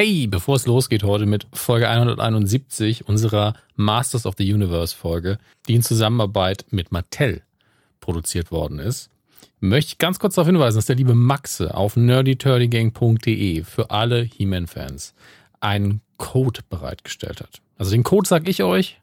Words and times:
Hey, 0.00 0.28
bevor 0.28 0.54
es 0.54 0.64
losgeht 0.64 1.02
heute 1.02 1.26
mit 1.26 1.48
Folge 1.52 1.88
171 1.88 3.08
unserer 3.08 3.54
Masters 3.74 4.26
of 4.26 4.36
the 4.38 4.54
Universe 4.54 4.94
Folge, 4.94 5.38
die 5.66 5.74
in 5.74 5.82
Zusammenarbeit 5.82 6.66
mit 6.70 6.92
Mattel 6.92 7.42
produziert 7.98 8.52
worden 8.52 8.78
ist, 8.78 9.10
möchte 9.58 9.94
ich 9.94 9.98
ganz 9.98 10.20
kurz 10.20 10.36
darauf 10.36 10.46
hinweisen, 10.46 10.76
dass 10.78 10.86
der 10.86 10.94
liebe 10.94 11.16
Maxe 11.16 11.74
auf 11.74 11.96
nerdyturdygang.de 11.96 13.64
für 13.64 13.90
alle 13.90 14.22
He-Man-Fans 14.22 15.14
einen 15.58 16.00
Code 16.16 16.60
bereitgestellt 16.70 17.40
hat. 17.40 17.60
Also 17.76 17.90
den 17.90 18.04
Code 18.04 18.28
sage 18.28 18.48
ich 18.52 18.62
euch, 18.62 19.00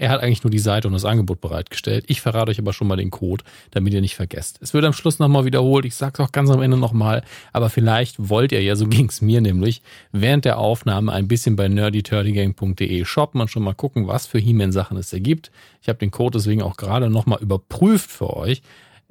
er 0.00 0.08
hat 0.08 0.22
eigentlich 0.22 0.42
nur 0.42 0.50
die 0.50 0.58
Seite 0.58 0.88
und 0.88 0.94
das 0.94 1.04
Angebot 1.04 1.42
bereitgestellt. 1.42 2.06
Ich 2.08 2.22
verrate 2.22 2.50
euch 2.50 2.58
aber 2.58 2.72
schon 2.72 2.88
mal 2.88 2.96
den 2.96 3.10
Code, 3.10 3.44
damit 3.70 3.92
ihr 3.92 4.00
nicht 4.00 4.16
vergesst. 4.16 4.58
Es 4.62 4.72
wird 4.72 4.86
am 4.86 4.94
Schluss 4.94 5.18
nochmal 5.18 5.44
wiederholt. 5.44 5.84
Ich 5.84 5.94
sage 5.94 6.14
es 6.14 6.20
auch 6.20 6.32
ganz 6.32 6.48
am 6.48 6.62
Ende 6.62 6.78
nochmal. 6.78 7.22
Aber 7.52 7.68
vielleicht 7.68 8.30
wollt 8.30 8.50
ihr 8.52 8.62
ja, 8.62 8.76
so 8.76 8.86
ging 8.88 9.10
es 9.10 9.20
mir 9.20 9.42
nämlich, 9.42 9.82
während 10.10 10.46
der 10.46 10.56
Aufnahme 10.56 11.12
ein 11.12 11.28
bisschen 11.28 11.54
bei 11.54 11.68
nerdyturdygang.de 11.68 13.04
shoppen 13.04 13.42
und 13.42 13.50
schon 13.50 13.62
mal 13.62 13.74
gucken, 13.74 14.08
was 14.08 14.26
für 14.26 14.38
He-Man-Sachen 14.38 14.96
es 14.96 15.12
ergibt. 15.12 15.50
Ich 15.82 15.90
habe 15.90 15.98
den 15.98 16.10
Code 16.10 16.38
deswegen 16.38 16.62
auch 16.62 16.78
gerade 16.78 17.10
nochmal 17.10 17.40
überprüft 17.42 18.10
für 18.10 18.34
euch. 18.34 18.62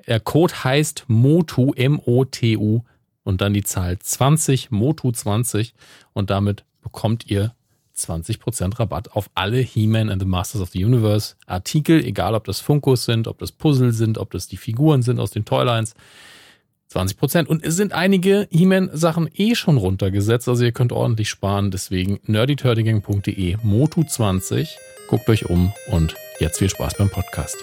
Der 0.08 0.20
Code 0.20 0.64
heißt 0.64 1.06
MOTU, 1.08 1.74
M-O-T-U 1.74 2.82
und 3.24 3.42
dann 3.42 3.54
die 3.54 3.64
Zahl 3.64 4.00
20, 4.00 4.72
MOTU 4.72 5.12
20 5.12 5.76
und 6.14 6.32
damit 6.32 6.66
bekommt 6.82 7.30
ihr 7.30 7.54
20% 8.00 8.80
Rabatt 8.80 9.12
auf 9.12 9.30
alle 9.36 9.58
He-Man 9.58 10.10
and 10.10 10.22
the 10.22 10.28
Masters 10.28 10.62
of 10.62 10.70
the 10.70 10.84
Universe 10.84 11.36
Artikel, 11.46 12.04
egal 12.04 12.36
ob 12.36 12.46
das 12.46 12.60
Funkos 12.60 13.06
sind, 13.06 13.28
ob 13.28 13.40
das 13.40 13.52
Puzzle 13.52 13.92
sind, 13.92 14.18
ob 14.18 14.32
das 14.32 14.48
die 14.48 14.58
Figuren 14.58 15.02
sind 15.02 15.20
aus 15.20 15.32
den 15.32 15.46
Toylines. 15.46 15.94
20%. 16.92 17.46
Und 17.46 17.64
es 17.64 17.76
sind 17.76 17.94
einige 17.94 18.48
He-Man-Sachen 18.52 19.30
eh 19.36 19.56
schon 19.56 19.78
runtergesetzt, 19.78 20.50
also 20.50 20.64
ihr 20.64 20.72
könnt 20.72 20.92
ordentlich 20.92 21.30
sparen. 21.30 21.72
Deswegen 21.72 22.20
nerdyturdigang.de 22.24 23.58
Motu20. 23.58 24.68
Guckt 25.08 25.30
euch 25.30 25.50
um 25.50 25.72
und 25.92 26.16
jetzt 26.40 26.60
viel 26.60 26.70
Spaß 26.70 26.96
beim 26.98 27.10
Podcast. 27.10 27.58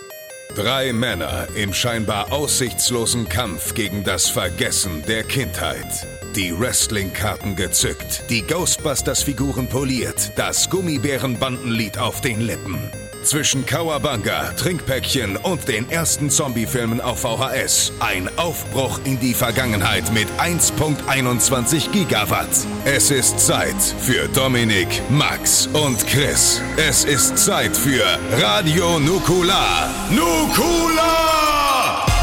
Drei 0.55 0.93
Männer 0.93 1.49
im 1.57 1.75
scheinbar 1.75 2.33
aussichtslosen 2.33 3.29
Kampf 3.29 3.75
gegen 3.75 4.05
das 4.05 4.29
Vergessen 4.29 5.03
der 5.07 5.23
Kindheit. 5.23 6.07
Die 6.37 6.53
Wrestling-Karten 6.53 7.57
gezückt, 7.57 8.25
die 8.29 8.43
Ghostbusters-Figuren 8.43 9.69
poliert, 9.69 10.33
das 10.37 10.69
Gummibärenbandenlied 10.69 11.97
auf 11.97 12.21
den 12.21 12.43
Lippen. 12.43 12.79
Zwischen 13.23 13.65
Kawabanga, 13.65 14.53
Trinkpäckchen 14.53 15.39
und 15.39 15.67
den 15.67 15.91
ersten 15.91 16.29
Zombie-Filmen 16.29 17.01
auf 17.01 17.21
VHS. 17.21 17.91
Ein 18.01 18.29
Aufbruch 18.37 19.01
in 19.05 19.19
die 19.19 19.33
Vergangenheit 19.33 20.13
mit 20.13 20.29
1.21 20.39 21.91
Gigawatt. 21.91 22.51
Es 22.85 23.11
ist 23.11 23.41
Zeit 23.41 23.81
für 24.01 24.29
Dominik, 24.29 24.89
Max 25.09 25.69
und 25.69 26.07
Chris. 26.07 26.61
Es 26.77 27.05
ist 27.05 27.39
Zeit 27.39 27.75
für 27.75 28.05
Radio 28.39 28.99
Nukular. 28.99 29.89
Nukular! 30.11 32.16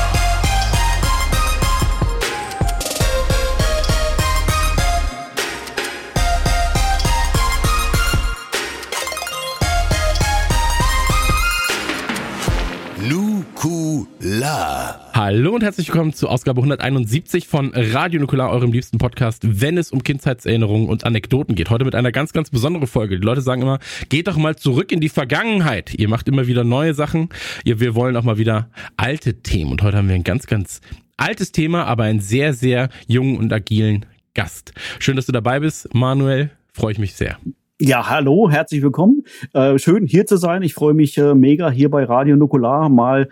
Nukular. 13.10 15.12
Hallo 15.14 15.56
und 15.56 15.62
herzlich 15.62 15.90
willkommen 15.90 16.14
zu 16.14 16.30
Ausgabe 16.30 16.62
171 16.62 17.50
von 17.50 17.74
Radio 17.76 18.22
Nukular, 18.22 18.50
eurem 18.50 18.72
liebsten 18.72 18.98
Podcast, 18.98 19.42
wenn 19.44 19.78
es 19.78 19.92
um 19.92 20.04
Kindheitserinnerungen 20.04 20.88
und 20.88 21.04
Anekdoten 21.04 21.56
geht. 21.56 21.70
Heute 21.70 21.84
mit 21.84 21.96
einer 21.96 22.14
ganz, 22.14 22.32
ganz 22.32 22.50
besonderen 22.50 22.88
Folge. 22.88 23.20
Die 23.20 23.26
Leute 23.26 23.42
sagen 23.42 23.62
immer, 23.62 23.80
geht 24.08 24.30
doch 24.30 24.38
mal 24.38 24.56
zurück 24.56 24.94
in 24.94 25.02
die 25.02 25.10
Vergangenheit. 25.10 25.94
Ihr 25.96 26.08
macht 26.08 26.30
immer 26.30 26.48
wieder 26.48 26.64
neue 26.64 26.94
Sachen. 26.94 27.28
Wir 27.66 27.94
wollen 27.94 28.16
auch 28.16 28.24
mal 28.24 28.38
wieder 28.38 28.70
alte 28.96 29.42
Themen. 29.42 29.72
Und 29.72 29.82
heute 29.82 29.98
haben 29.98 30.08
wir 30.08 30.16
ein 30.16 30.24
ganz, 30.24 30.48
ganz 30.48 30.80
altes 31.18 31.52
Thema, 31.52 31.84
aber 31.84 32.04
einen 32.04 32.22
sehr, 32.22 32.54
sehr 32.54 32.88
jungen 33.08 33.36
und 33.36 33.52
agilen 33.52 34.06
Gast. 34.34 34.72
Schön, 35.00 35.18
dass 35.18 35.26
du 35.26 35.34
dabei 35.34 35.60
bist, 35.60 35.94
Manuel. 35.94 36.52
Freue 36.72 36.94
ich 36.94 37.00
mich 37.00 37.16
sehr. 37.16 37.38
Ja, 37.82 38.08
hallo, 38.08 38.52
herzlich 38.52 38.84
willkommen. 38.84 39.24
Äh, 39.54 39.80
schön 39.80 40.06
hier 40.06 40.28
zu 40.28 40.38
sein. 40.38 40.62
Ich 40.62 40.76
freue 40.76 40.94
mich 40.94 41.18
äh, 41.18 41.34
mega 41.34 41.72
hier 41.72 41.90
bei 41.90 42.04
Radio 42.04 42.36
Nukular 42.36 42.88
mal 42.88 43.30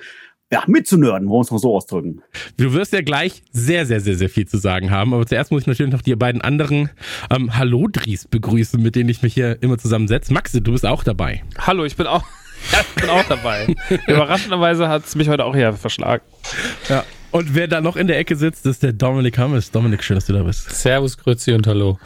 ja, 0.51 0.63
mitzunörden, 0.65 1.29
wollen 1.29 1.41
wir 1.41 1.45
es 1.45 1.51
mal 1.51 1.59
so 1.59 1.75
ausdrücken. 1.75 2.23
Du 2.57 2.73
wirst 2.73 2.91
ja 2.91 3.01
gleich 3.01 3.43
sehr, 3.51 3.85
sehr, 3.85 4.01
sehr, 4.01 4.15
sehr 4.15 4.29
viel 4.29 4.47
zu 4.47 4.57
sagen 4.57 4.89
haben. 4.89 5.13
Aber 5.13 5.27
zuerst 5.27 5.51
muss 5.51 5.61
ich 5.61 5.67
natürlich 5.67 5.93
noch 5.93 6.01
die 6.01 6.15
beiden 6.15 6.41
anderen 6.41 6.89
ähm, 7.29 7.55
Hallo-Dries 7.55 8.27
begrüßen, 8.27 8.81
mit 8.81 8.95
denen 8.95 9.09
ich 9.09 9.21
mich 9.21 9.35
hier 9.35 9.61
immer 9.61 9.77
zusammensetze. 9.77 10.33
Maxi, 10.33 10.61
du 10.61 10.71
bist 10.71 10.87
auch 10.87 11.03
dabei. 11.03 11.43
Hallo, 11.59 11.85
ich 11.85 11.95
bin 11.95 12.07
auch, 12.07 12.23
ja, 12.71 12.79
ich 12.95 13.01
bin 13.01 13.09
auch 13.11 13.23
dabei. 13.29 13.67
Überraschenderweise 14.07 14.89
hat 14.89 15.05
es 15.05 15.15
mich 15.15 15.29
heute 15.29 15.45
auch 15.45 15.55
hier 15.55 15.71
verschlagen. 15.73 16.23
Ja. 16.89 17.05
Und 17.31 17.55
wer 17.55 17.69
da 17.69 17.79
noch 17.79 17.95
in 17.95 18.07
der 18.07 18.17
Ecke 18.19 18.35
sitzt, 18.35 18.65
ist 18.65 18.83
der 18.83 18.91
Dominik 18.91 19.37
Hammes. 19.37 19.71
Dominik, 19.71 20.03
schön, 20.03 20.15
dass 20.15 20.25
du 20.25 20.33
da 20.33 20.43
bist. 20.43 20.69
Servus, 20.69 21.17
Grüezi 21.17 21.53
und 21.53 21.65
Hallo. 21.65 21.97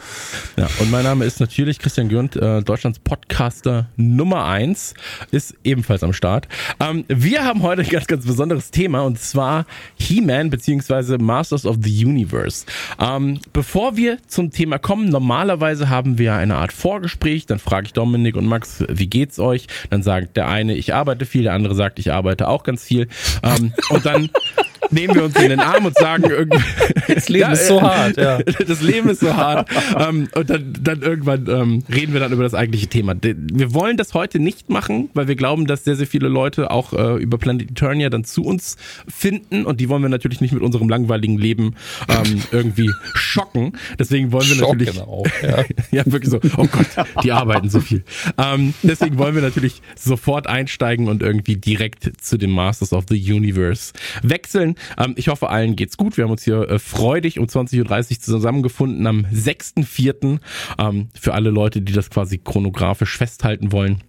Ja, 0.56 0.68
und 0.78 0.88
mein 0.92 1.02
Name 1.02 1.24
ist 1.24 1.40
natürlich 1.40 1.80
Christian 1.80 2.08
Gürnt, 2.08 2.36
äh, 2.36 2.62
Deutschlands 2.62 3.00
Podcaster 3.00 3.88
Nummer 3.96 4.44
eins, 4.44 4.94
ist 5.32 5.56
ebenfalls 5.64 6.04
am 6.04 6.12
Start. 6.12 6.46
Ähm, 6.78 7.04
wir 7.08 7.44
haben 7.44 7.62
heute 7.62 7.82
ein 7.82 7.88
ganz, 7.88 8.06
ganz 8.06 8.24
besonderes 8.24 8.70
Thema 8.70 9.00
und 9.00 9.18
zwar 9.18 9.66
He-Man 9.96 10.48
beziehungsweise 10.48 11.18
Masters 11.18 11.66
of 11.66 11.78
the 11.82 12.04
Universe. 12.04 12.64
Ähm, 13.00 13.40
bevor 13.52 13.96
wir 13.96 14.18
zum 14.28 14.52
Thema 14.52 14.78
kommen, 14.78 15.08
normalerweise 15.08 15.88
haben 15.88 16.18
wir 16.18 16.34
eine 16.34 16.54
Art 16.54 16.72
Vorgespräch, 16.72 17.46
dann 17.46 17.58
frage 17.58 17.86
ich 17.86 17.92
Dominik 17.92 18.36
und 18.36 18.46
Max, 18.46 18.84
wie 18.88 19.08
geht's 19.08 19.40
euch? 19.40 19.66
Dann 19.90 20.04
sagt 20.04 20.36
der 20.36 20.46
eine, 20.46 20.76
ich 20.76 20.94
arbeite 20.94 21.26
viel, 21.26 21.42
der 21.42 21.54
andere 21.54 21.74
sagt, 21.74 21.98
ich 21.98 22.12
arbeite 22.12 22.46
auch 22.46 22.62
ganz 22.62 22.84
viel. 22.84 23.08
Ähm, 23.42 23.72
und 23.90 24.06
dann 24.06 24.30
nehmen 24.90 25.14
wir 25.14 25.24
uns 25.24 25.36
in 25.40 25.50
den 25.50 25.60
Arm 25.60 25.84
und 25.86 25.96
sagen. 25.96 26.24
Das 27.08 27.28
Leben 27.28 27.42
ja, 27.42 27.52
ist 27.52 27.68
so 27.68 27.80
hart, 27.80 28.16
ja. 28.16 28.38
Das 28.66 28.82
Leben 28.82 29.08
ist 29.08 29.20
so 29.20 29.34
hart. 29.34 29.68
ähm, 29.98 30.28
und 30.34 30.50
dann, 30.50 30.74
dann 30.82 31.02
irgendwann 31.02 31.46
ähm, 31.48 31.84
reden 31.92 32.12
wir 32.12 32.20
dann 32.20 32.32
über 32.32 32.42
das 32.42 32.52
eigentliche 32.54 32.88
Thema. 32.88 33.14
Wir 33.22 33.74
wollen 33.74 33.96
das 33.96 34.12
heute 34.12 34.38
nicht 34.38 34.68
machen, 34.68 35.08
weil 35.14 35.28
wir 35.28 35.36
glauben, 35.36 35.66
dass 35.66 35.84
sehr, 35.84 35.96
sehr 35.96 36.06
viele 36.06 36.28
Leute 36.28 36.70
auch 36.70 36.92
äh, 36.92 37.22
über 37.22 37.38
Planet 37.38 37.70
Eternia 37.70 38.10
dann 38.10 38.24
zu 38.24 38.42
uns 38.42 38.76
finden 39.08 39.64
und 39.64 39.80
die 39.80 39.88
wollen 39.88 40.02
wir 40.02 40.08
natürlich 40.08 40.40
nicht 40.40 40.52
mit 40.52 40.62
unserem 40.62 40.88
langweiligen 40.88 41.38
Leben 41.38 41.76
ähm, 42.08 42.42
irgendwie 42.50 42.90
schocken. 43.14 43.72
Deswegen 43.98 44.32
wollen 44.32 44.48
wir 44.48 44.56
Schocken 44.56 44.78
natürlich. 44.78 45.00
Auch, 45.00 45.26
ja. 45.42 45.64
ja, 45.92 46.02
wirklich 46.06 46.30
so. 46.30 46.40
Oh 46.56 46.66
Gott, 46.66 47.06
die 47.22 47.32
arbeiten 47.32 47.70
so 47.70 47.80
viel. 47.80 48.04
Ähm, 48.38 48.74
deswegen 48.82 49.18
wollen 49.18 49.34
wir 49.34 49.42
natürlich 49.42 49.80
sofort 49.96 50.46
einsteigen 50.46 51.08
und 51.08 51.22
irgendwie 51.22 51.56
direkt 51.56 52.10
zu 52.20 52.36
den 52.36 52.50
Masters 52.50 52.92
of 52.92 53.04
the 53.08 53.32
Universe 53.32 53.92
wechseln. 54.22 54.65
Ähm, 54.98 55.14
ich 55.16 55.28
hoffe, 55.28 55.48
allen 55.50 55.76
geht's 55.76 55.96
gut. 55.96 56.16
Wir 56.16 56.24
haben 56.24 56.32
uns 56.32 56.42
hier 56.42 56.68
äh, 56.68 56.78
freudig 56.78 57.38
um 57.38 57.46
20.30 57.46 58.10
Uhr 58.12 58.20
zusammengefunden 58.20 59.06
am 59.06 59.24
6.4. 59.32 60.38
Ähm, 60.78 61.08
für 61.18 61.34
alle 61.34 61.50
Leute, 61.50 61.80
die 61.82 61.92
das 61.92 62.10
quasi 62.10 62.38
chronografisch 62.38 63.16
festhalten 63.16 63.72
wollen. 63.72 64.02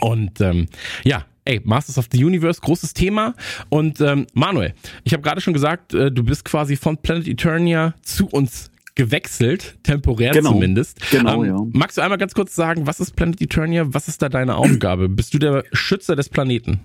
Und 0.00 0.40
ähm, 0.40 0.66
ja, 1.04 1.24
ey, 1.46 1.60
Masters 1.64 1.96
of 1.98 2.08
the 2.12 2.22
Universe, 2.22 2.60
großes 2.60 2.92
Thema. 2.94 3.34
Und 3.70 4.00
ähm, 4.00 4.26
Manuel, 4.34 4.74
ich 5.04 5.12
habe 5.12 5.22
gerade 5.22 5.40
schon 5.40 5.54
gesagt, 5.54 5.94
äh, 5.94 6.10
du 6.12 6.22
bist 6.22 6.44
quasi 6.44 6.76
von 6.76 6.98
Planet 6.98 7.26
Eternia 7.28 7.94
zu 8.02 8.26
uns 8.26 8.70
gewechselt, 8.94 9.78
temporär 9.82 10.32
Genau. 10.32 10.52
zumindest. 10.52 10.98
Genau, 11.10 11.44
ähm, 11.44 11.48
ja. 11.50 11.66
Magst 11.72 11.98
du 11.98 12.02
einmal 12.02 12.18
ganz 12.18 12.34
kurz 12.34 12.54
sagen, 12.54 12.86
was 12.86 12.98
ist 12.98 13.14
Planet 13.14 13.40
Eternia? 13.40 13.84
Was 13.88 14.08
ist 14.08 14.22
da 14.22 14.28
deine 14.28 14.56
Aufgabe? 14.56 15.08
Bist 15.08 15.34
du 15.34 15.38
der 15.38 15.64
Schützer 15.72 16.16
des 16.16 16.28
Planeten? 16.28 16.80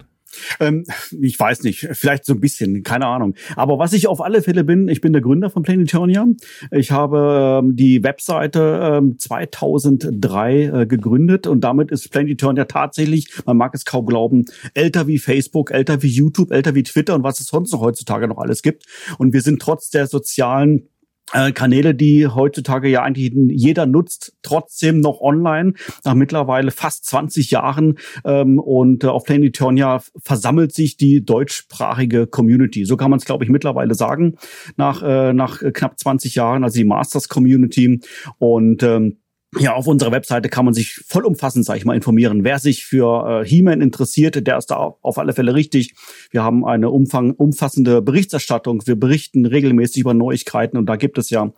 Ähm, 0.59 0.83
ich 1.19 1.39
weiß 1.39 1.63
nicht, 1.63 1.87
vielleicht 1.93 2.25
so 2.25 2.33
ein 2.33 2.39
bisschen, 2.39 2.83
keine 2.83 3.07
Ahnung. 3.07 3.35
Aber 3.55 3.79
was 3.79 3.93
ich 3.93 4.07
auf 4.07 4.21
alle 4.21 4.41
Fälle 4.41 4.63
bin, 4.63 4.87
ich 4.87 5.01
bin 5.01 5.13
der 5.13 5.21
Gründer 5.21 5.49
von 5.49 5.63
Planetonia. 5.63 6.25
Ich 6.71 6.91
habe 6.91 7.61
ähm, 7.63 7.75
die 7.75 8.03
Webseite 8.03 8.99
ähm, 8.99 9.17
2003 9.17 10.61
äh, 10.61 10.85
gegründet 10.85 11.47
und 11.47 11.61
damit 11.61 11.91
ist 11.91 12.09
Planetonia 12.11 12.65
tatsächlich, 12.65 13.29
man 13.45 13.57
mag 13.57 13.73
es 13.73 13.85
kaum 13.85 14.05
glauben, 14.05 14.45
älter 14.73 15.07
wie 15.07 15.19
Facebook, 15.19 15.71
älter 15.71 16.01
wie 16.03 16.07
YouTube, 16.07 16.51
älter 16.51 16.75
wie 16.75 16.83
Twitter 16.83 17.15
und 17.15 17.23
was 17.23 17.39
es 17.39 17.47
sonst 17.47 17.71
noch 17.71 17.81
heutzutage 17.81 18.27
noch 18.27 18.37
alles 18.37 18.61
gibt. 18.61 18.85
Und 19.17 19.33
wir 19.33 19.41
sind 19.41 19.61
trotz 19.61 19.89
der 19.89 20.07
sozialen 20.07 20.87
äh, 21.33 21.51
Kanäle, 21.51 21.95
die 21.95 22.27
heutzutage 22.27 22.89
ja 22.89 23.03
eigentlich 23.03 23.31
jeder 23.33 23.85
nutzt, 23.85 24.33
trotzdem 24.41 24.99
noch 24.99 25.21
online, 25.21 25.73
nach 26.03 26.13
mittlerweile 26.13 26.71
fast 26.71 27.05
20 27.05 27.51
Jahren. 27.51 27.97
Ähm, 28.25 28.59
und 28.59 29.03
äh, 29.03 29.07
auf 29.07 29.23
Planetonia 29.23 30.01
versammelt 30.21 30.73
sich 30.73 30.97
die 30.97 31.23
deutschsprachige 31.23 32.27
Community. 32.27 32.85
So 32.85 32.97
kann 32.97 33.09
man 33.09 33.19
es, 33.19 33.25
glaube 33.25 33.43
ich, 33.43 33.49
mittlerweile 33.49 33.95
sagen, 33.95 34.35
nach, 34.75 35.01
äh, 35.03 35.33
nach 35.33 35.61
knapp 35.73 35.99
20 35.99 36.35
Jahren, 36.35 36.63
also 36.63 36.77
die 36.77 36.85
Masters 36.85 37.29
Community. 37.29 38.01
Und 38.37 38.83
ähm, 38.83 39.20
ja, 39.59 39.73
auf 39.73 39.85
unserer 39.85 40.13
Webseite 40.13 40.47
kann 40.47 40.63
man 40.63 40.73
sich 40.73 41.01
vollumfassend, 41.05 41.65
sage 41.65 41.79
ich 41.79 41.85
mal, 41.85 41.95
informieren. 41.95 42.45
Wer 42.45 42.59
sich 42.59 42.85
für 42.85 43.41
äh, 43.41 43.45
He-Man 43.47 43.81
interessiert, 43.81 44.47
der 44.47 44.57
ist 44.57 44.67
da 44.67 44.95
auf 45.01 45.17
alle 45.17 45.33
Fälle 45.33 45.53
richtig. 45.53 45.93
Wir 46.29 46.41
haben 46.41 46.65
eine 46.65 46.89
umfang, 46.89 47.31
umfassende 47.31 48.01
Berichterstattung. 48.01 48.81
Wir 48.85 48.95
berichten 48.95 49.45
regelmäßig 49.45 50.01
über 50.01 50.13
Neuigkeiten 50.13 50.77
und 50.77 50.85
da 50.85 50.95
gibt 50.95 51.17
es 51.17 51.29
ja 51.29 51.51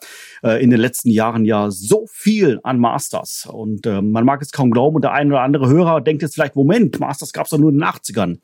äh, 0.44 0.64
in 0.64 0.72
den 0.72 0.80
letzten 0.80 1.10
Jahren 1.10 1.46
ja 1.46 1.70
so 1.70 2.08
viel 2.12 2.60
an 2.64 2.80
Masters. 2.80 3.48
Und 3.52 3.86
äh, 3.86 4.02
man 4.02 4.26
mag 4.26 4.42
es 4.42 4.52
kaum 4.52 4.72
glauben 4.72 4.96
und 4.96 5.04
der 5.04 5.14
eine 5.14 5.30
oder 5.30 5.42
andere 5.42 5.70
Hörer 5.70 6.02
denkt 6.02 6.24
jetzt 6.24 6.34
vielleicht, 6.34 6.56
Moment, 6.56 7.00
Masters 7.00 7.32
gab 7.32 7.46
es 7.46 7.52
doch 7.52 7.60
nur 7.60 7.70
in 7.70 7.78
den 7.78 7.84
80ern. 7.84 8.40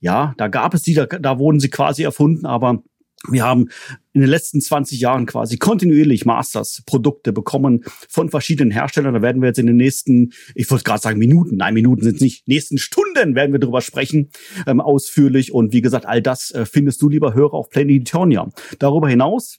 Ja, 0.00 0.34
da 0.38 0.48
gab 0.48 0.74
es 0.74 0.82
die, 0.82 0.94
da, 0.94 1.06
da 1.06 1.38
wurden 1.38 1.60
sie 1.60 1.70
quasi 1.70 2.02
erfunden, 2.02 2.46
aber 2.46 2.82
wir 3.28 3.44
haben 3.44 3.68
in 4.12 4.20
den 4.20 4.30
letzten 4.30 4.60
20 4.60 5.00
Jahren 5.00 5.26
quasi 5.26 5.58
kontinuierlich 5.58 6.24
Masters-Produkte 6.24 7.32
bekommen 7.32 7.84
von 8.08 8.30
verschiedenen 8.30 8.70
Herstellern. 8.70 9.14
Da 9.14 9.22
werden 9.22 9.42
wir 9.42 9.48
jetzt 9.48 9.58
in 9.58 9.66
den 9.66 9.76
nächsten, 9.76 10.32
ich 10.54 10.70
wollte 10.70 10.84
gerade 10.84 11.00
sagen 11.00 11.18
Minuten, 11.18 11.56
nein, 11.56 11.74
Minuten 11.74 12.02
sind 12.02 12.16
es 12.16 12.20
nicht, 12.20 12.48
nächsten 12.48 12.78
Stunden 12.78 13.34
werden 13.34 13.52
wir 13.52 13.58
darüber 13.58 13.80
sprechen, 13.80 14.30
ähm, 14.66 14.80
ausführlich. 14.80 15.52
Und 15.52 15.72
wie 15.72 15.82
gesagt, 15.82 16.06
all 16.06 16.22
das 16.22 16.50
äh, 16.52 16.64
findest 16.64 17.02
du, 17.02 17.08
lieber 17.08 17.34
Hörer, 17.34 17.54
auf 17.54 17.70
Planetonia. 17.70 18.48
Darüber 18.78 19.08
hinaus 19.08 19.58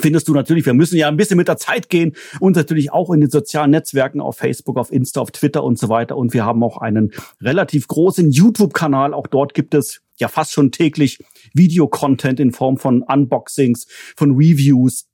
findest 0.00 0.28
du 0.28 0.34
natürlich, 0.34 0.66
wir 0.66 0.74
müssen 0.74 0.96
ja 0.96 1.08
ein 1.08 1.16
bisschen 1.16 1.38
mit 1.38 1.48
der 1.48 1.56
Zeit 1.56 1.88
gehen 1.88 2.14
und 2.40 2.56
natürlich 2.56 2.92
auch 2.92 3.10
in 3.10 3.20
den 3.20 3.30
sozialen 3.30 3.70
Netzwerken 3.70 4.20
auf 4.20 4.36
Facebook, 4.36 4.76
auf 4.76 4.92
Insta, 4.92 5.20
auf 5.20 5.30
Twitter 5.30 5.64
und 5.64 5.78
so 5.78 5.88
weiter. 5.88 6.16
Und 6.16 6.34
wir 6.34 6.44
haben 6.44 6.62
auch 6.62 6.78
einen 6.78 7.12
relativ 7.40 7.88
großen 7.88 8.30
YouTube-Kanal. 8.30 9.14
Auch 9.14 9.26
dort 9.26 9.54
gibt 9.54 9.74
es 9.74 10.02
ja 10.20 10.28
fast 10.28 10.52
schon 10.52 10.72
täglich 10.72 11.18
Videocontent 11.54 12.40
in 12.40 12.52
Form 12.52 12.76
von 12.76 13.02
Unboxings, 13.02 13.86
von 14.16 14.32
Reviews, 14.32 15.08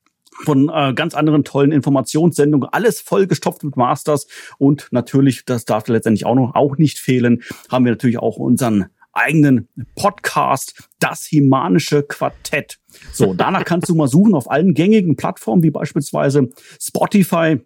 von 0.44 0.68
äh, 0.68 0.92
ganz 0.94 1.14
anderen 1.14 1.44
tollen 1.44 1.72
Informationssendungen, 1.72 2.68
alles 2.72 3.00
vollgestopft 3.00 3.62
mit 3.62 3.76
Masters 3.76 4.26
und 4.58 4.88
natürlich, 4.90 5.44
das 5.44 5.64
darf 5.64 5.86
letztendlich 5.88 6.26
auch 6.26 6.34
noch 6.34 6.54
auch 6.54 6.76
nicht 6.76 6.98
fehlen, 6.98 7.42
haben 7.70 7.84
wir 7.84 7.92
natürlich 7.92 8.18
auch 8.18 8.36
unseren 8.36 8.86
eigenen 9.12 9.68
Podcast, 9.94 10.88
das 10.98 11.24
Himanische 11.24 12.02
Quartett. 12.02 12.78
So, 13.12 13.32
danach 13.32 13.64
kannst 13.64 13.88
du 13.88 13.94
mal 13.94 14.08
suchen 14.08 14.34
auf 14.34 14.50
allen 14.50 14.74
gängigen 14.74 15.16
Plattformen 15.16 15.62
wie 15.62 15.70
beispielsweise 15.70 16.50
Spotify 16.80 17.60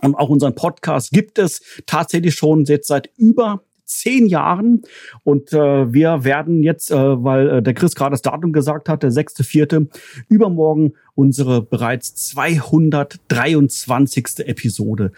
und 0.00 0.14
auch 0.14 0.28
unseren 0.28 0.54
Podcast 0.54 1.10
gibt 1.10 1.38
es 1.38 1.60
tatsächlich 1.86 2.34
schon 2.34 2.64
jetzt 2.64 2.88
seit 2.88 3.10
über 3.16 3.64
zehn 3.98 4.26
Jahren. 4.26 4.82
Und 5.24 5.52
äh, 5.52 5.92
wir 5.92 6.24
werden 6.24 6.62
jetzt, 6.62 6.90
äh, 6.90 6.96
weil 6.96 7.48
äh, 7.48 7.62
der 7.62 7.74
Chris 7.74 7.94
gerade 7.94 8.12
das 8.12 8.22
Datum 8.22 8.52
gesagt 8.52 8.88
hat, 8.88 9.02
der 9.02 9.10
sechste, 9.10 9.44
vierte, 9.44 9.88
übermorgen 10.28 10.92
unsere 11.14 11.62
bereits 11.62 12.14
223. 12.14 14.46
Episode 14.46 15.12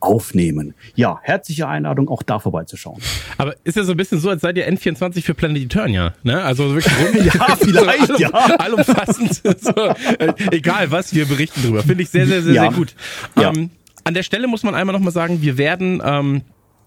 aufnehmen. 0.00 0.74
Ja, 0.94 1.18
herzliche 1.22 1.68
Einladung, 1.68 2.08
auch 2.08 2.22
da 2.22 2.38
vorbeizuschauen. 2.38 3.00
Aber 3.36 3.54
ist 3.64 3.76
ja 3.76 3.84
so 3.84 3.92
ein 3.92 3.96
bisschen 3.96 4.18
so, 4.18 4.30
als 4.30 4.40
seid 4.40 4.56
ihr 4.56 4.70
N24 4.70 5.22
für 5.22 5.34
Planet 5.34 5.62
Eternia, 5.62 6.14
ne? 6.22 6.42
Also 6.42 6.74
wirklich 6.74 6.94
rund, 6.98 7.24
ja, 7.34 7.56
vielleicht, 7.56 8.06
so 8.06 8.14
allum, 8.14 8.20
ja. 8.20 8.30
allumfassend. 8.30 9.34
so, 9.60 9.72
äh, 10.18 10.32
egal 10.52 10.90
was, 10.90 11.14
wir 11.14 11.26
berichten 11.26 11.62
drüber. 11.62 11.82
Finde 11.82 12.02
ich 12.02 12.08
sehr, 12.08 12.26
sehr, 12.26 12.42
sehr, 12.42 12.54
Ja. 12.54 12.62
sehr 12.62 12.72
gut. 12.72 12.94
Ja. 13.38 13.50
Ähm, 13.50 13.70
an 14.04 14.14
der 14.14 14.22
Stelle 14.22 14.46
muss 14.46 14.62
man 14.62 14.74
einmal 14.74 14.94
nochmal 14.94 15.12
sagen, 15.12 15.42
wir 15.42 15.58
werden 15.58 16.00
ähm, 16.02 16.42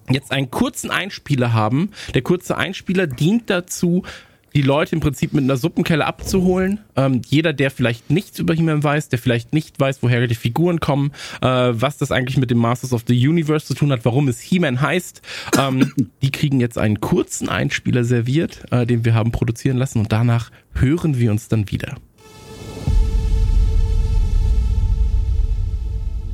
jetzt 0.09 0.31
einen 0.31 0.51
kurzen 0.51 0.91
Einspieler 0.91 1.53
haben. 1.53 1.91
Der 2.13 2.21
kurze 2.21 2.57
Einspieler 2.57 3.07
dient 3.07 3.49
dazu, 3.49 4.03
die 4.55 4.61
Leute 4.61 4.95
im 4.95 5.01
Prinzip 5.01 5.33
mit 5.33 5.43
einer 5.43 5.57
Suppenkelle 5.57 6.05
abzuholen. 6.05 6.79
Ähm, 6.95 7.21
jeder, 7.25 7.53
der 7.53 7.71
vielleicht 7.71 8.09
nichts 8.09 8.39
über 8.39 8.53
He-Man 8.53 8.83
weiß, 8.83 9.09
der 9.09 9.19
vielleicht 9.19 9.53
nicht 9.53 9.79
weiß, 9.79 9.99
woher 10.01 10.25
die 10.27 10.35
Figuren 10.35 10.79
kommen, 10.79 11.11
äh, 11.41 11.47
was 11.47 11.97
das 11.97 12.11
eigentlich 12.11 12.37
mit 12.37 12.51
dem 12.51 12.59
Masters 12.59 12.93
of 12.93 13.03
the 13.07 13.27
Universe 13.27 13.65
zu 13.65 13.73
tun 13.73 13.91
hat, 13.91 14.05
warum 14.05 14.27
es 14.27 14.39
He-Man 14.39 14.81
heißt, 14.81 15.21
ähm, 15.57 15.91
die 16.21 16.31
kriegen 16.31 16.59
jetzt 16.59 16.77
einen 16.77 16.99
kurzen 17.01 17.49
Einspieler 17.49 18.03
serviert, 18.03 18.63
äh, 18.71 18.85
den 18.85 19.05
wir 19.05 19.13
haben 19.13 19.31
produzieren 19.31 19.77
lassen 19.77 19.99
und 19.99 20.11
danach 20.11 20.51
hören 20.73 21.17
wir 21.17 21.31
uns 21.31 21.47
dann 21.47 21.71
wieder. 21.71 21.95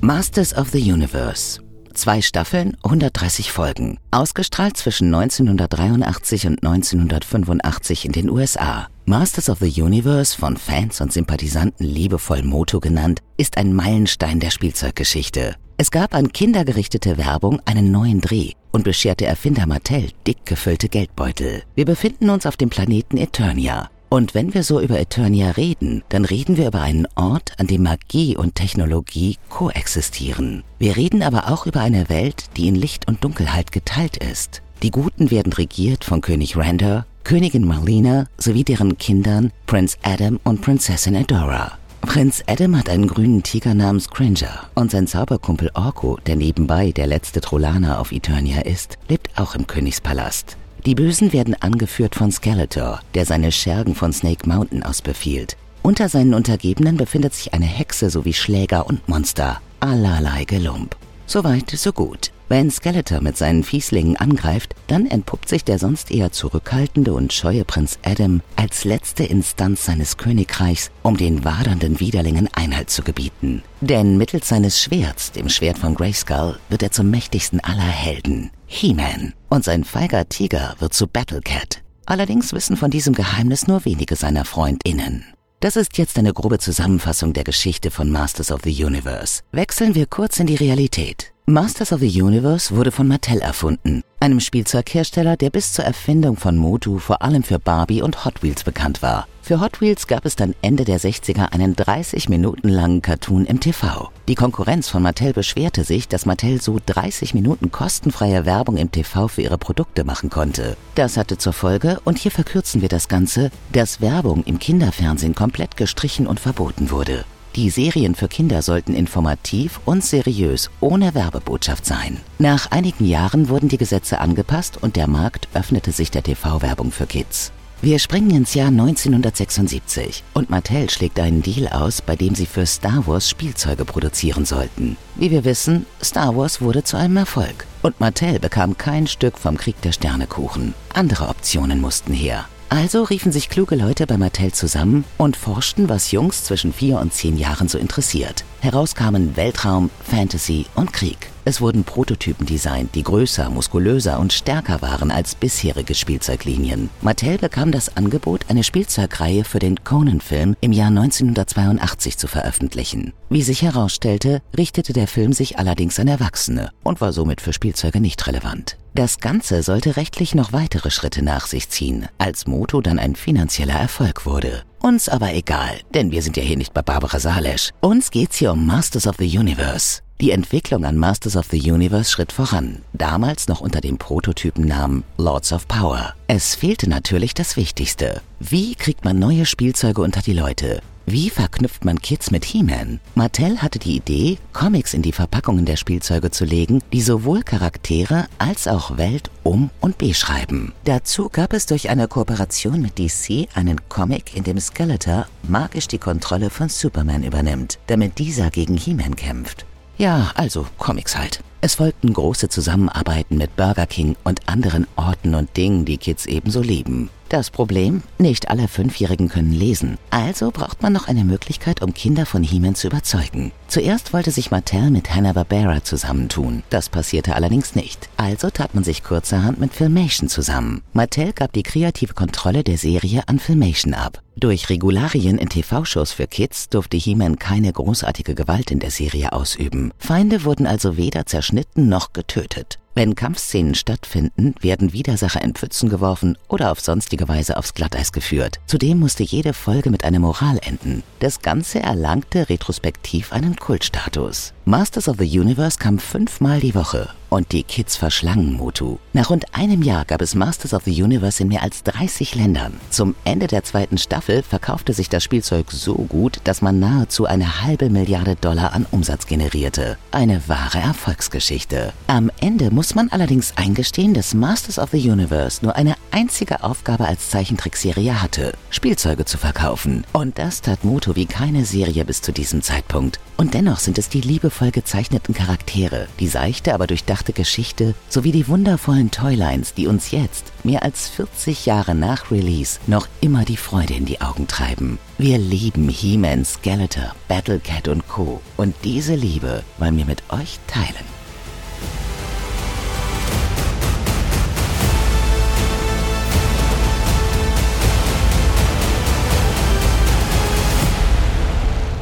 Masters 0.02 0.56
of 0.56 0.70
the 0.70 0.80
Universe. 0.80 1.60
Zwei 2.00 2.22
Staffeln, 2.22 2.78
130 2.82 3.52
Folgen. 3.52 3.98
Ausgestrahlt 4.10 4.78
zwischen 4.78 5.14
1983 5.14 6.48
und 6.48 6.64
1985 6.66 8.06
in 8.06 8.14
den 8.14 8.30
USA. 8.30 8.88
Masters 9.04 9.50
of 9.50 9.60
the 9.60 9.82
Universe, 9.82 10.38
von 10.38 10.56
Fans 10.56 11.02
und 11.02 11.12
Sympathisanten 11.12 11.86
liebevoll 11.86 12.42
Moto 12.44 12.80
genannt, 12.80 13.20
ist 13.36 13.58
ein 13.58 13.74
Meilenstein 13.74 14.40
der 14.40 14.50
Spielzeuggeschichte. 14.50 15.58
Es 15.76 15.92
gab 15.92 16.16
an 16.16 16.32
kindergerichtete 16.32 17.18
Werbung 17.18 17.62
einen 17.66 17.92
neuen 17.92 18.22
Dreh 18.22 18.54
und 18.72 18.86
bescherte 18.86 19.26
Erfinder 19.26 19.66
Mattel 19.66 20.12
dick 20.26 20.46
gefüllte 20.46 20.88
Geldbeutel. 20.88 21.64
Wir 21.76 21.84
befinden 21.84 22.30
uns 22.30 22.46
auf 22.46 22.56
dem 22.56 22.70
Planeten 22.70 23.18
Eternia. 23.18 23.90
Und 24.10 24.34
wenn 24.34 24.56
wir 24.56 24.64
so 24.64 24.82
über 24.82 25.00
Eternia 25.00 25.52
reden, 25.52 26.04
dann 26.10 26.26
reden 26.26 26.58
wir 26.58 26.68
über 26.68 26.82
einen 26.82 27.08
Ort, 27.16 27.54
an 27.58 27.68
dem 27.68 27.84
Magie 27.84 28.36
und 28.36 28.56
Technologie 28.56 29.38
koexistieren. 29.50 30.64
Wir 30.80 30.98
reden 30.98 31.22
aber 31.22 31.52
auch 31.52 31.68
über 31.68 31.82
eine 31.82 32.10
Welt, 32.10 32.46
die 32.58 32.68
in 32.68 32.76
Licht 32.76 33.08
und 33.08 33.24
Dunkelheit 33.24 33.72
geteilt 33.72 34.18
ist. 34.18 34.64
Die 34.82 34.90
Guten 34.90 35.30
werden 35.30 35.54
regiert 35.54 36.04
von 36.04 36.22
König 36.22 36.58
Randor, 36.58 37.06
Königin 37.24 37.68
Marlena 37.68 38.26
sowie 38.38 38.64
deren 38.64 38.98
Kindern 38.98 39.52
Prinz 39.68 39.98
Adam 40.02 40.40
und 40.44 40.62
Prinzessin 40.62 41.16
Adora. 41.16 41.74
Prinz 42.02 42.44
Adam 42.48 42.78
hat 42.78 42.90
einen 42.90 43.08
grünen 43.08 43.44
Tiger 43.44 43.76
namens 43.76 44.10
Cringer 44.10 44.70
und 44.74 44.90
sein 44.90 45.06
Zauberkumpel 45.06 45.70
Orko, 45.76 46.18
der 46.26 46.38
nebenbei 46.38 46.92
der 46.92 47.06
letzte 47.06 47.42
Trollaner 47.42 48.00
auf 48.00 48.12
Eternia 48.12 48.62
ist, 48.62 48.98
lebt 49.10 49.38
auch 49.38 49.54
im 49.54 49.68
Königspalast. 49.68 50.58
Die 50.86 50.96
Bösen 50.96 51.34
werden 51.34 51.56
angeführt 51.62 52.16
von 52.16 52.32
Skeletor, 52.32 53.02
der 53.14 53.26
seine 53.26 53.52
Schergen 53.52 53.96
von 53.96 54.14
Snake 54.14 54.48
Mountain 54.48 54.84
aus 54.84 55.02
befiehlt. 55.02 55.58
Unter 55.82 56.08
seinen 56.08 56.34
Untergebenen 56.34 56.98
befindet 56.98 57.34
sich 57.34 57.54
eine 57.54 57.66
Hexe 57.66 58.10
sowie 58.10 58.34
Schläger 58.34 58.88
und 58.88 59.08
Monster. 59.08 59.62
Allerlei 59.82 60.46
Gelump. 60.46 60.96
Soweit, 61.26 61.70
so 61.72 61.92
gut. 61.92 62.32
Wenn 62.50 62.72
Skeletor 62.72 63.22
mit 63.22 63.38
seinen 63.38 63.64
Fieslingen 63.64 64.18
angreift, 64.18 64.74
dann 64.88 65.06
entpuppt 65.06 65.48
sich 65.48 65.64
der 65.64 65.78
sonst 65.78 66.10
eher 66.10 66.32
zurückhaltende 66.32 67.14
und 67.14 67.32
scheue 67.32 67.64
Prinz 67.64 68.00
Adam 68.04 68.42
als 68.56 68.86
letzte 68.86 69.24
Instanz 69.24 69.86
seines 69.86 70.18
Königreichs, 70.18 70.90
um 71.04 71.16
den 71.16 71.46
wadernden 71.46 72.00
Widerlingen 72.00 72.50
Einhalt 72.52 72.90
zu 72.90 73.04
gebieten. 73.04 73.62
Denn 73.82 74.18
mittels 74.18 74.50
seines 74.50 74.82
Schwerts, 74.82 75.32
dem 75.32 75.48
Schwert 75.48 75.78
von 75.78 75.94
Grayskull, 75.94 76.58
wird 76.70 76.82
er 76.82 76.92
zum 76.92 77.12
mächtigsten 77.12 77.60
aller 77.60 77.84
Helden, 77.84 78.50
He-Man. 78.66 79.34
Und 79.50 79.64
sein 79.64 79.84
feiger 79.84 80.28
Tiger 80.28 80.76
wird 80.80 80.96
zu 80.96 81.06
Battlecat. 81.06 81.84
Allerdings 82.08 82.52
wissen 82.52 82.78
von 82.78 82.90
diesem 82.90 83.14
Geheimnis 83.14 83.68
nur 83.68 83.86
wenige 83.86 84.16
seiner 84.16 84.44
FreundInnen. 84.44 85.24
Das 85.60 85.76
ist 85.76 86.00
jetzt 86.00 86.18
eine 86.18 86.34
grobe 86.34 86.58
Zusammenfassung 86.58 87.34
der 87.34 87.44
Geschichte 87.44 87.92
von 87.92 88.10
Masters 88.10 88.52
of 88.52 88.62
the 88.64 88.84
Universe. 88.84 89.42
Wechseln 89.52 89.94
wir 89.94 90.08
kurz 90.08 90.40
in 90.40 90.48
die 90.48 90.56
Realität. 90.56 91.34
Masters 91.50 91.92
of 91.92 92.00
the 92.02 92.22
Universe 92.22 92.76
wurde 92.76 92.92
von 92.92 93.08
Mattel 93.08 93.40
erfunden, 93.40 94.04
einem 94.20 94.40
Spielzeughersteller, 94.40 95.36
der 95.36 95.50
bis 95.50 95.74
zur 95.74 95.84
Erfindung 95.84 96.38
von 96.38 96.56
Motu 96.60 97.00
vor 97.00 97.24
allem 97.24 97.42
für 97.42 97.58
Barbie 97.58 98.04
und 98.04 98.24
Hot 98.24 98.44
Wheels 98.44 98.64
bekannt 98.64 99.02
war. 99.02 99.28
Für 99.42 99.60
Hot 99.60 99.82
Wheels 99.82 100.06
gab 100.06 100.26
es 100.26 100.36
dann 100.36 100.54
Ende 100.62 100.86
der 100.86 101.00
60er 101.00 101.52
einen 101.52 101.76
30 101.76 102.30
Minuten 102.30 102.70
langen 102.70 103.02
Cartoon 103.02 103.48
im 103.48 103.60
TV. 103.60 104.12
Die 104.28 104.36
Konkurrenz 104.36 104.90
von 104.90 105.02
Mattel 105.02 105.34
beschwerte 105.34 105.84
sich, 105.84 106.08
dass 106.08 106.28
Mattel 106.28 106.62
so 106.62 106.78
30 106.86 107.34
Minuten 107.34 107.72
kostenfreie 107.72 108.46
Werbung 108.46 108.78
im 108.78 108.92
TV 108.92 109.28
für 109.28 109.42
ihre 109.42 109.58
Produkte 109.58 110.04
machen 110.04 110.30
konnte. 110.30 110.78
Das 110.94 111.18
hatte 111.18 111.40
zur 111.40 111.54
Folge, 111.54 112.00
und 112.06 112.20
hier 112.20 112.30
verkürzen 112.30 112.84
wir 112.84 112.90
das 112.90 113.08
Ganze, 113.08 113.50
dass 113.74 114.02
Werbung 114.02 114.44
im 114.44 114.60
Kinderfernsehen 114.60 115.34
komplett 115.34 115.78
gestrichen 115.78 116.28
und 116.28 116.40
verboten 116.40 116.92
wurde. 116.92 117.26
Die 117.56 117.70
Serien 117.72 118.14
für 118.14 118.28
Kinder 118.28 118.62
sollten 118.62 118.94
informativ 118.94 119.80
und 119.86 120.04
seriös, 120.04 120.70
ohne 120.80 121.16
Werbebotschaft 121.16 121.86
sein. 121.86 122.20
Nach 122.38 122.70
einigen 122.72 123.06
Jahren 123.06 123.50
wurden 123.50 123.70
die 123.70 123.78
Gesetze 123.78 124.20
angepasst 124.20 124.78
und 124.82 124.96
der 124.96 125.08
Markt 125.08 125.48
öffnete 125.54 125.92
sich 125.92 126.12
der 126.12 126.24
TV-Werbung 126.24 126.92
für 126.92 127.08
Kids. 127.08 127.52
Wir 127.82 127.98
springen 127.98 128.32
ins 128.32 128.56
Jahr 128.56 128.68
1976 128.68 130.24
und 130.34 130.50
Mattel 130.50 130.90
schlägt 130.90 131.18
einen 131.18 131.42
Deal 131.42 131.70
aus, 131.70 132.02
bei 132.02 132.18
dem 132.18 132.36
sie 132.36 132.46
für 132.46 132.66
Star 132.66 133.08
Wars 133.08 133.30
Spielzeuge 133.30 133.86
produzieren 133.86 134.44
sollten. 134.44 134.98
Wie 135.16 135.32
wir 135.32 135.46
wissen, 135.46 135.86
Star 136.04 136.36
Wars 136.36 136.60
wurde 136.60 136.84
zu 136.84 136.98
einem 136.98 137.16
Erfolg 137.16 137.66
und 137.82 138.00
Mattel 138.02 138.38
bekam 138.38 138.78
kein 138.78 139.08
Stück 139.08 139.38
vom 139.38 139.58
Krieg 139.58 139.82
der 139.82 139.94
Sternekuchen. 139.94 140.74
Andere 140.94 141.30
Optionen 141.30 141.80
mussten 141.80 142.14
her. 142.14 142.50
Also 142.70 143.04
riefen 143.04 143.32
sich 143.32 143.50
kluge 143.50 143.76
Leute 143.76 144.06
bei 144.06 144.18
Mattel 144.18 144.52
zusammen 144.52 145.04
und 145.18 145.36
forschten, 145.36 145.90
was 145.90 146.12
Jungs 146.12 146.44
zwischen 146.44 146.72
vier 146.72 147.00
und 147.00 147.14
zehn 147.14 147.36
Jahren 147.36 147.68
so 147.68 147.80
interessiert. 147.80 148.46
Heraus 148.62 148.94
kamen 148.94 149.38
Weltraum, 149.38 149.90
Fantasy 150.04 150.66
und 150.76 150.92
Krieg. 150.92 151.30
Es 151.46 151.62
wurden 151.62 151.86
Prototypen 151.86 152.46
designt, 152.46 152.94
die 152.94 153.04
größer, 153.04 153.50
muskulöser 153.50 154.20
und 154.20 154.34
stärker 154.34 154.82
waren 154.82 155.12
als 155.12 155.34
bisherige 155.34 155.96
Spielzeuglinien. 155.96 156.90
Mattel 157.02 157.38
bekam 157.38 157.72
das 157.72 157.96
Angebot, 157.96 158.46
eine 158.50 158.66
Spielzeugreihe 158.66 159.46
für 159.46 159.60
den 159.60 159.84
Conan-Film 159.86 160.58
im 160.60 160.74
Jahr 160.74 160.90
1982 160.90 162.18
zu 162.18 162.28
veröffentlichen. 162.28 163.14
Wie 163.30 163.44
sich 163.44 163.62
herausstellte, 163.62 164.42
richtete 164.58 164.92
der 164.92 165.08
Film 165.08 165.32
sich 165.32 165.58
allerdings 165.58 165.98
an 165.98 166.10
Erwachsene 166.10 166.72
und 166.84 167.00
war 167.00 167.14
somit 167.14 167.40
für 167.40 167.54
Spielzeuge 167.54 168.02
nicht 168.02 168.28
relevant. 168.28 168.78
Das 168.94 169.20
Ganze 169.20 169.64
sollte 169.64 169.96
rechtlich 169.96 170.36
noch 170.36 170.52
weitere 170.52 170.92
Schritte 170.92 171.24
nach 171.24 171.48
sich 171.48 171.70
ziehen, 171.70 172.08
als 172.18 172.46
Moto 172.46 172.82
dann 172.82 173.00
ein 173.00 173.16
finanzieller 173.16 173.76
Erfolg 173.76 174.26
wurde. 174.26 174.64
Uns 174.82 175.10
aber 175.10 175.34
egal, 175.34 175.82
denn 175.94 176.12
wir 176.12 176.22
sind 176.22 176.38
ja 176.38 176.44
hier 176.44 176.56
nicht 176.56 176.74
bei 176.74 176.82
Barbara 176.82 177.20
Salesch. 177.20 177.72
Uns 177.82 178.12
geht's 178.12 178.38
hier 178.38 178.54
um 178.54 178.66
Masters 178.66 179.08
of 179.08 179.18
the 179.20 179.38
Universe. 179.38 180.02
Die 180.22 180.32
Entwicklung 180.32 180.86
an 180.86 180.98
Masters 180.98 181.36
of 181.36 181.48
the 181.52 181.72
Universe 181.72 182.10
schritt 182.12 182.32
voran, 182.32 182.82
damals 182.94 183.48
noch 183.48 183.62
unter 183.62 183.82
dem 183.82 183.98
Prototypennamen 183.98 185.04
Lords 185.18 185.52
of 185.52 185.68
Power. 185.68 186.14
Es 186.28 186.56
fehlte 186.56 186.90
natürlich 186.90 187.34
das 187.34 187.58
Wichtigste. 187.58 188.22
Wie 188.40 188.76
kriegt 188.76 189.04
man 189.04 189.20
neue 189.20 189.46
Spielzeuge 189.46 190.02
unter 190.02 190.22
die 190.22 190.34
Leute? 190.34 190.82
Wie 191.12 191.32
verknüpft 191.32 191.86
man 191.86 192.00
Kids 192.00 192.30
mit 192.30 192.46
He-Man? 192.46 193.00
Mattel 193.16 193.64
hatte 193.64 193.80
die 193.80 193.96
Idee, 193.96 194.38
Comics 194.54 194.94
in 194.94 195.02
die 195.02 195.12
Verpackungen 195.12 195.66
der 195.66 195.76
Spielzeuge 195.76 196.30
zu 196.30 196.46
legen, 196.46 196.84
die 196.94 197.02
sowohl 197.02 197.42
Charaktere 197.42 198.28
als 198.38 198.68
auch 198.68 198.96
Welt 198.98 199.32
um- 199.42 199.72
und 199.82 199.98
beschreiben. 199.98 200.72
Dazu 200.84 201.30
gab 201.30 201.54
es 201.54 201.66
durch 201.66 201.90
eine 201.90 202.08
Kooperation 202.08 202.80
mit 202.80 203.00
DC 203.00 203.48
einen 203.56 203.90
Comic, 203.90 204.36
in 204.36 204.44
dem 204.44 204.60
Skeletor 204.60 205.26
magisch 205.42 205.88
die 205.88 205.98
Kontrolle 205.98 206.52
von 206.52 206.70
Superman 206.70 207.24
übernimmt, 207.24 207.80
damit 207.88 208.20
dieser 208.20 208.52
gegen 208.52 208.78
He-Man 208.78 209.16
kämpft. 209.16 209.66
Ja, 209.98 210.32
also 210.36 210.68
Comics 210.78 211.18
halt. 211.18 211.44
Es 211.62 211.76
folgten 211.76 212.14
große 212.14 212.50
Zusammenarbeiten 212.50 213.38
mit 213.38 213.56
Burger 213.56 213.88
King 213.88 214.16
und 214.24 214.48
anderen 214.48 214.86
Orten 214.96 215.34
und 215.34 215.58
Dingen, 215.58 215.86
die 215.86 215.98
Kids 215.98 216.28
ebenso 216.28 216.62
lieben. 216.62 217.10
Das 217.30 217.52
Problem? 217.52 218.02
Nicht 218.18 218.50
alle 218.50 218.68
Fünfjährigen 218.68 219.30
können 219.30 219.54
lesen. 219.54 220.00
Also 220.10 220.50
braucht 220.50 220.82
man 220.82 220.92
noch 220.92 221.08
eine 221.08 221.24
Möglichkeit, 221.24 221.84
um 221.84 221.94
Kinder 221.94 222.26
von 222.26 222.42
He-Man 222.42 222.74
zu 222.74 222.88
überzeugen. 222.88 223.52
Zuerst 223.68 224.14
wollte 224.14 224.32
sich 224.32 224.50
Mattel 224.50 224.90
mit 224.90 225.14
Hanna-Barbera 225.14 225.84
zusammentun. 225.84 226.64
Das 226.72 226.90
passierte 226.90 227.36
allerdings 227.36 227.76
nicht. 227.76 228.10
Also 228.18 228.50
tat 228.50 228.74
man 228.74 228.84
sich 228.84 229.04
kurzerhand 229.04 229.60
mit 229.60 229.76
Filmation 229.76 230.28
zusammen. 230.28 230.82
Mattel 230.94 231.32
gab 231.34 231.54
die 231.54 231.62
kreative 231.62 232.16
Kontrolle 232.16 232.64
der 232.64 232.80
Serie 232.80 233.22
an 233.28 233.38
Filmation 233.38 233.94
ab. 233.94 234.24
Durch 234.36 234.70
Regularien 234.70 235.38
in 235.38 235.50
TV-Shows 235.50 236.14
für 236.14 236.26
Kids 236.26 236.70
durfte 236.70 236.98
He-Man 236.98 237.38
keine 237.38 237.72
großartige 237.72 238.34
Gewalt 238.34 238.72
in 238.72 238.80
der 238.80 238.90
Serie 238.90 239.34
ausüben. 239.34 239.92
Feinde 240.00 240.46
wurden 240.46 240.66
also 240.66 240.98
weder 240.98 241.28
zerschnitten 241.28 241.90
noch 241.90 242.12
getötet. 242.14 242.80
Wenn 242.96 243.16
Kampfszenen 243.16 243.76
stattfinden, 243.76 244.56
werden 244.60 244.94
Widersacher 244.94 245.42
in 245.42 245.54
Pfützen 245.54 245.90
geworfen 245.90 246.38
oder 246.48 246.72
auf 246.72 246.80
sonstige 246.80 247.28
Weise 247.28 247.56
aufs 247.56 247.74
Glatteis 247.74 248.12
geführt. 248.12 248.60
Zudem 248.66 249.00
musste 249.00 249.24
jede 249.24 249.54
Folge 249.54 249.90
mit 249.90 250.04
einer 250.04 250.20
Moral 250.20 250.60
enden. 250.62 251.04
Das 251.20 251.42
Ganze 251.42 251.80
erlangte 251.82 252.50
retrospektiv 252.50 253.32
einen 253.32 253.56
Kultstatus. 253.56 254.54
Masters 254.70 255.08
of 255.08 255.18
the 255.18 255.26
Universe 255.26 255.80
kam 255.80 255.98
fünfmal 255.98 256.60
die 256.60 256.76
Woche 256.76 257.10
und 257.30 257.52
die 257.52 257.64
Kids 257.64 257.96
verschlangen 257.96 258.54
Motu. 258.54 258.98
Nach 259.14 259.30
rund 259.30 259.56
einem 259.56 259.82
Jahr 259.82 260.06
gab 260.06 260.22
es 260.22 260.36
Masters 260.36 260.74
of 260.74 260.84
the 260.84 261.04
Universe 261.04 261.42
in 261.42 261.50
mehr 261.50 261.64
als 261.64 261.84
30 261.84 262.36
Ländern. 262.36 262.74
Zum 262.90 263.16
Ende 263.24 263.48
der 263.48 263.64
zweiten 263.64 263.98
Staffel 263.98 264.44
verkaufte 264.44 264.94
sich 264.94 265.10
das 265.10 265.24
Spielzeug 265.24 265.72
so 265.72 265.96
gut, 265.96 266.40
dass 266.44 266.62
man 266.62 266.80
nahezu 266.80 267.26
eine 267.26 267.64
halbe 267.64 267.90
Milliarde 267.90 268.36
Dollar 268.36 268.74
an 268.74 268.86
Umsatz 268.92 269.28
generierte. 269.28 269.98
Eine 270.12 270.42
wahre 270.48 270.80
Erfolgsgeschichte. 270.80 271.94
Am 272.08 272.32
Ende 272.40 272.72
muss 272.72 272.96
man 272.96 273.10
allerdings 273.10 273.54
eingestehen, 273.56 274.14
dass 274.14 274.34
Masters 274.34 274.80
of 274.80 274.90
the 274.92 275.10
Universe 275.10 275.64
nur 275.64 275.76
eine 275.76 275.96
einzige 276.12 276.64
Aufgabe 276.64 277.06
als 277.06 277.30
Zeichentrickserie 277.30 278.22
hatte, 278.22 278.54
Spielzeuge 278.70 279.26
zu 279.26 279.38
verkaufen. 279.38 280.04
Und 280.14 280.38
das 280.38 280.62
tat 280.62 280.84
Moto 280.84 281.16
wie 281.16 281.26
keine 281.26 281.66
Serie 281.66 282.06
bis 282.06 282.22
zu 282.22 282.32
diesem 282.32 282.62
Zeitpunkt. 282.62 283.20
Und 283.38 283.54
dennoch 283.54 283.80
sind 283.80 283.98
es 283.98 284.10
die 284.10 284.22
liebevoll 284.60 284.72
gezeichneten 284.72 285.34
Charaktere, 285.34 286.08
die 286.20 286.28
seichte, 286.28 286.74
aber 286.74 286.88
durchdachte 286.88 287.34
Geschichte 287.34 287.96
sowie 288.10 288.32
die 288.32 288.48
wundervollen 288.48 289.12
Toylines, 289.12 289.74
die 289.74 289.88
uns 289.88 290.12
jetzt, 290.12 290.52
mehr 290.64 290.84
als 290.84 291.08
40 291.10 291.66
Jahre 291.66 291.96
nach 291.96 292.32
Release, 292.32 292.80
noch 292.88 293.08
immer 293.22 293.46
die 293.46 293.58
Freude 293.58 293.94
in 293.94 294.06
die 294.06 294.22
Augen 294.22 294.48
treiben. 294.48 295.00
Wir 295.18 295.38
lieben 295.38 295.90
He-Man, 295.90 296.46
Skeletor, 296.46 297.16
Battlecat 297.28 297.88
und 297.88 298.08
Co. 298.08 298.42
Und 298.58 298.76
diese 298.84 299.16
Liebe 299.16 299.64
wollen 299.78 299.98
wir 299.98 300.06
mit 300.06 300.24
euch 300.30 300.60
teilen. 300.68 301.19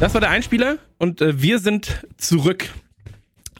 Das 0.00 0.14
war 0.14 0.20
der 0.20 0.30
Einspieler 0.30 0.78
und 0.98 1.20
äh, 1.20 1.42
wir 1.42 1.58
sind 1.58 2.06
zurück. 2.18 2.68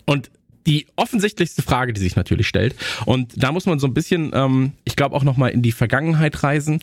Und 0.06 0.30
die 0.68 0.86
offensichtlichste 0.94 1.62
Frage, 1.62 1.92
die 1.92 2.00
sich 2.00 2.14
natürlich 2.14 2.46
stellt, 2.46 2.76
und 3.06 3.42
da 3.42 3.50
muss 3.50 3.66
man 3.66 3.80
so 3.80 3.88
ein 3.88 3.94
bisschen, 3.94 4.30
ähm, 4.34 4.72
ich 4.84 4.94
glaube, 4.94 5.16
auch 5.16 5.24
nochmal 5.24 5.50
in 5.50 5.62
die 5.62 5.72
Vergangenheit 5.72 6.44
reisen. 6.44 6.80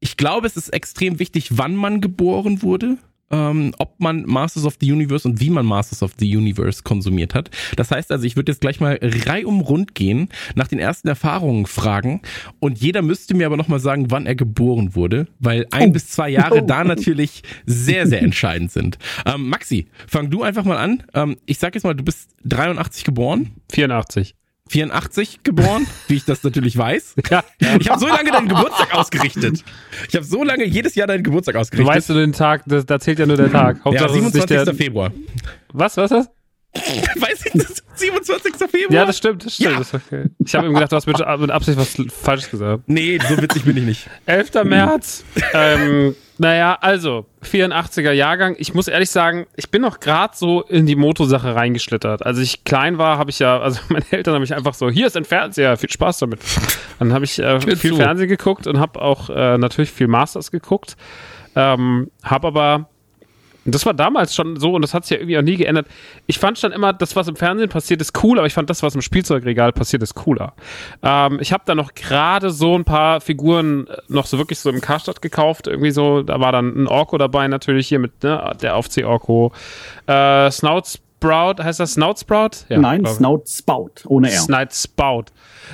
Ich 0.00 0.16
glaube, 0.16 0.46
es 0.46 0.56
ist 0.56 0.70
extrem 0.70 1.18
wichtig, 1.18 1.58
wann 1.58 1.76
man 1.76 2.00
geboren 2.00 2.62
wurde 2.62 2.96
ähm, 3.30 3.74
ob 3.78 3.98
man 4.00 4.24
Masters 4.26 4.64
of 4.64 4.76
the 4.80 4.92
Universe 4.92 5.26
und 5.26 5.40
wie 5.40 5.50
man 5.50 5.66
Masters 5.66 6.02
of 6.02 6.12
the 6.18 6.36
Universe 6.36 6.82
konsumiert 6.82 7.34
hat. 7.34 7.50
Das 7.76 7.90
heißt 7.90 8.12
also, 8.12 8.24
ich 8.24 8.36
würde 8.36 8.52
jetzt 8.52 8.60
gleich 8.60 8.80
mal 8.80 8.98
reihum 9.02 9.60
rund 9.60 9.94
gehen, 9.94 10.28
nach 10.54 10.68
den 10.68 10.78
ersten 10.78 11.08
Erfahrungen 11.08 11.66
fragen 11.66 12.22
und 12.60 12.78
jeder 12.78 13.02
müsste 13.02 13.34
mir 13.34 13.46
aber 13.46 13.56
nochmal 13.56 13.80
sagen, 13.80 14.10
wann 14.10 14.26
er 14.26 14.34
geboren 14.34 14.94
wurde, 14.94 15.26
weil 15.38 15.66
ein 15.70 15.90
oh. 15.90 15.92
bis 15.92 16.08
zwei 16.08 16.28
Jahre 16.28 16.62
da 16.66 16.84
natürlich 16.84 17.42
sehr, 17.66 18.06
sehr 18.06 18.22
entscheidend 18.22 18.70
sind. 18.70 18.98
Ähm, 19.24 19.48
Maxi, 19.48 19.86
fang 20.06 20.30
du 20.30 20.42
einfach 20.42 20.64
mal 20.64 20.78
an. 20.78 21.02
Ähm, 21.14 21.36
ich 21.46 21.58
sag 21.58 21.74
jetzt 21.74 21.84
mal, 21.84 21.94
du 21.94 22.04
bist 22.04 22.30
83 22.44 23.04
geboren. 23.04 23.52
84. 23.72 24.34
84 24.68 25.42
geboren, 25.42 25.86
wie 26.08 26.16
ich 26.16 26.24
das 26.24 26.42
natürlich 26.42 26.76
weiß. 26.76 27.14
Ja, 27.30 27.42
Ich 27.78 27.88
habe 27.90 28.00
so 28.00 28.06
lange 28.06 28.30
deinen 28.30 28.48
Geburtstag 28.48 28.94
ausgerichtet. 28.94 29.64
Ich 30.08 30.14
habe 30.14 30.24
so 30.24 30.44
lange 30.44 30.64
jedes 30.64 30.94
Jahr 30.94 31.06
deinen 31.06 31.22
Geburtstag 31.22 31.56
ausgerichtet. 31.56 31.88
Du 31.92 31.96
weißt 31.96 32.08
du 32.10 32.14
den 32.14 32.32
Tag, 32.32 32.62
das, 32.66 32.86
da 32.86 33.00
zählt 33.00 33.18
ja 33.18 33.26
nur 33.26 33.36
der 33.36 33.50
Tag. 33.50 33.84
Hauptsache, 33.84 34.08
ja, 34.08 34.14
27. 34.14 34.64
Der, 34.64 34.74
Februar. 34.74 35.12
Was, 35.72 35.96
was, 35.96 36.10
was? 36.10 36.30
Weiß 37.20 37.46
ich 37.46 37.52
das? 37.52 37.82
27. 37.94 38.54
Februar? 38.56 38.90
Ja, 38.90 39.04
das 39.04 39.18
stimmt, 39.18 39.44
das 39.44 39.54
stimmt. 39.54 39.72
Ja. 39.72 39.78
Das 39.78 39.94
okay. 39.94 40.26
Ich 40.38 40.54
habe 40.54 40.66
ihm 40.66 40.74
gedacht, 40.74 40.92
du 40.92 40.96
hast 40.96 41.06
mit, 41.06 41.18
mit 41.18 41.50
Absicht 41.50 41.78
was 41.78 41.96
Falsches 42.22 42.50
gesagt. 42.50 42.84
Nee, 42.86 43.18
so 43.28 43.40
witzig 43.40 43.64
bin 43.64 43.76
ich 43.76 43.84
nicht. 43.84 44.10
11. 44.26 44.64
März. 44.64 45.24
ähm, 45.54 46.14
naja, 46.38 46.76
also, 46.80 47.26
84er 47.44 48.12
Jahrgang. 48.12 48.56
Ich 48.58 48.74
muss 48.74 48.88
ehrlich 48.88 49.10
sagen, 49.10 49.46
ich 49.56 49.70
bin 49.70 49.80
noch 49.80 50.00
gerade 50.00 50.36
so 50.36 50.62
in 50.62 50.84
die 50.84 50.96
Motosache 50.96 51.54
reingeschlittert. 51.54 52.26
Als 52.26 52.38
ich 52.38 52.64
klein 52.64 52.98
war, 52.98 53.16
habe 53.16 53.30
ich 53.30 53.38
ja, 53.38 53.58
also 53.58 53.80
meine 53.88 54.04
Eltern 54.10 54.34
haben 54.34 54.42
mich 54.42 54.54
einfach 54.54 54.74
so, 54.74 54.90
hier 54.90 55.06
ist 55.06 55.16
ein 55.16 55.24
Fernseher, 55.24 55.76
viel 55.76 55.90
Spaß 55.90 56.18
damit. 56.18 56.40
Dann 56.98 57.12
habe 57.12 57.24
ich 57.24 57.38
äh, 57.38 57.60
viel 57.60 57.92
zu. 57.92 57.96
Fernsehen 57.96 58.28
geguckt 58.28 58.66
und 58.66 58.78
habe 58.78 59.00
auch 59.00 59.30
äh, 59.30 59.56
natürlich 59.56 59.90
viel 59.90 60.08
Masters 60.08 60.50
geguckt. 60.50 60.96
Ähm, 61.54 62.10
habe 62.22 62.48
aber 62.48 62.88
das 63.74 63.86
war 63.86 63.94
damals 63.94 64.34
schon 64.34 64.58
so 64.58 64.74
und 64.74 64.82
das 64.82 64.94
hat 64.94 65.04
sich 65.04 65.12
ja 65.12 65.18
irgendwie 65.18 65.38
auch 65.38 65.42
nie 65.42 65.56
geändert. 65.56 65.86
Ich 66.26 66.38
fand 66.38 66.58
schon 66.58 66.72
immer, 66.72 66.92
das, 66.92 67.16
was 67.16 67.28
im 67.28 67.36
Fernsehen 67.36 67.68
passiert, 67.68 68.00
ist 68.00 68.22
cool, 68.22 68.38
aber 68.38 68.46
ich 68.46 68.54
fand 68.54 68.70
das, 68.70 68.82
was 68.82 68.94
im 68.94 69.02
Spielzeugregal 69.02 69.72
passiert, 69.72 70.02
ist 70.02 70.14
cooler. 70.14 70.54
Ähm, 71.02 71.38
ich 71.40 71.52
habe 71.52 71.64
da 71.66 71.74
noch 71.74 71.94
gerade 71.94 72.50
so 72.50 72.74
ein 72.74 72.84
paar 72.84 73.20
Figuren 73.20 73.86
äh, 73.86 73.96
noch 74.08 74.26
so 74.26 74.38
wirklich 74.38 74.60
so 74.60 74.70
im 74.70 74.80
Karstadt 74.80 75.22
gekauft. 75.22 75.66
Irgendwie 75.66 75.90
so, 75.90 76.22
da 76.22 76.40
war 76.40 76.52
dann 76.52 76.84
ein 76.84 76.86
Orko 76.86 77.18
dabei 77.18 77.48
natürlich 77.48 77.88
hier 77.88 77.98
mit 77.98 78.22
ne, 78.22 78.56
der 78.60 78.76
Aufzieh-Orko. 78.76 79.52
Äh, 80.06 80.50
Snouts 80.50 81.00
Sprout, 81.26 81.62
heißt 81.62 81.80
das 81.80 81.94
Snout 81.94 82.16
Sprout? 82.20 82.66
Ja, 82.68 82.78
Nein, 82.78 83.04
Snout 83.06 83.44
Spout, 83.46 84.04
ohne 84.06 84.30
R. 84.30 84.38
Snout 84.38 84.68
Spout. 84.72 85.24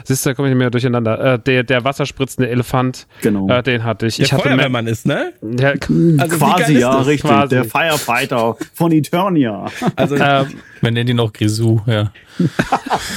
Siehst 0.05 0.25
du, 0.25 0.31
da 0.31 0.35
komme 0.35 0.49
ich 0.49 0.55
nicht 0.55 0.59
mehr 0.59 0.71
durcheinander. 0.71 1.35
Äh, 1.35 1.39
der, 1.39 1.63
der 1.63 1.85
wasserspritzende 1.85 2.49
Elefant, 2.49 3.07
genau. 3.21 3.49
Äh, 3.49 3.63
den 3.63 3.85
hatte 3.85 4.07
ich. 4.07 4.17
Der 4.17 4.27
ich 4.27 4.33
hatte 4.33 4.45
Feuerwehrmann 4.45 4.87
ist, 4.87 5.07
ne? 5.07 5.33
Der, 5.41 5.73
also 6.19 6.37
quasi, 6.37 6.79
ja, 6.79 6.99
richtig. 7.01 7.31
Quasi. 7.31 7.55
Der 7.55 7.65
Firefighter 7.65 8.57
von 8.75 8.93
Eternia. 8.93 9.67
Also, 9.97 10.17
ähm, 10.17 10.47
man 10.81 10.95
nennt 10.95 11.11
ihn 11.11 11.21
auch 11.21 11.33
Grisou, 11.33 11.81
ja. 11.87 12.13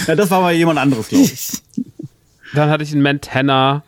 ja, 0.07 0.15
das 0.15 0.29
war 0.31 0.39
aber 0.39 0.51
jemand 0.51 0.79
anderes, 0.79 1.09
glaube 1.09 1.25
ich. 1.25 1.61
Dann 2.53 2.69
hatte 2.69 2.83
ich 2.83 2.91
einen 2.93 3.03
Montana. 3.03 3.83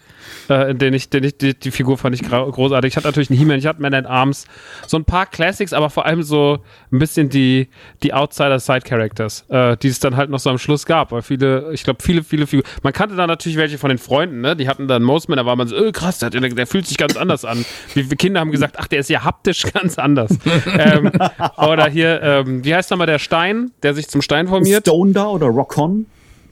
Äh, 0.49 0.73
denen 0.75 0.93
ich, 0.93 1.09
den 1.09 1.23
ich 1.23 1.37
die, 1.37 1.53
die 1.57 1.71
Figur 1.71 1.97
fand 1.97 2.15
ich 2.15 2.27
großartig. 2.27 2.93
Ich 2.93 2.97
hatte 2.97 3.07
natürlich 3.07 3.29
einen 3.29 3.39
He-Man, 3.39 3.59
ich 3.59 3.67
hatte 3.67 3.81
Man 3.81 3.93
at 3.93 4.05
Arms, 4.05 4.45
so 4.85 4.97
ein 4.97 5.05
paar 5.05 5.25
Classics, 5.25 5.73
aber 5.73 5.89
vor 5.89 6.05
allem 6.05 6.23
so 6.23 6.59
ein 6.91 6.99
bisschen 6.99 7.29
die, 7.29 7.69
die 8.03 8.13
Outsider-Side-Characters, 8.13 9.45
äh, 9.49 9.77
die 9.77 9.87
es 9.87 9.99
dann 9.99 10.15
halt 10.15 10.29
noch 10.29 10.39
so 10.39 10.49
am 10.49 10.57
Schluss 10.57 10.85
gab, 10.85 11.11
weil 11.11 11.21
viele, 11.21 11.71
ich 11.73 11.83
glaube, 11.83 12.01
viele, 12.01 12.23
viele 12.23 12.47
Figuren, 12.47 12.67
man 12.83 12.93
kannte 12.93 13.15
da 13.15 13.27
natürlich 13.27 13.57
welche 13.57 13.77
von 13.77 13.89
den 13.89 13.97
Freunden, 13.97 14.41
ne? 14.41 14.55
Die 14.55 14.67
hatten 14.69 14.87
dann 14.87 15.03
Mostman, 15.03 15.37
da 15.37 15.45
war 15.45 15.55
man 15.55 15.67
so, 15.67 15.77
oh, 15.77 15.91
krass, 15.91 16.19
der, 16.19 16.29
der, 16.29 16.67
fühlt 16.67 16.87
sich 16.87 16.97
ganz 16.97 17.15
anders 17.17 17.45
an. 17.45 17.65
Wie 17.93 18.03
viele 18.03 18.15
Kinder 18.15 18.39
haben 18.39 18.51
gesagt, 18.51 18.75
ach, 18.77 18.87
der 18.87 18.99
ist 18.99 19.09
ja 19.09 19.23
haptisch 19.23 19.63
ganz 19.73 19.97
anders. 19.97 20.31
ähm, 20.77 21.11
oder 21.57 21.87
hier, 21.87 22.21
ähm, 22.21 22.63
wie 22.63 22.73
heißt 22.73 22.91
nochmal 22.91 23.07
der 23.07 23.19
Stein, 23.19 23.71
der 23.83 23.93
sich 23.93 24.07
zum 24.07 24.21
Stein 24.21 24.47
formiert? 24.47 24.85
Stone 24.85 25.13
da 25.13 25.27
oder 25.27 25.47
Rockon? 25.47 26.05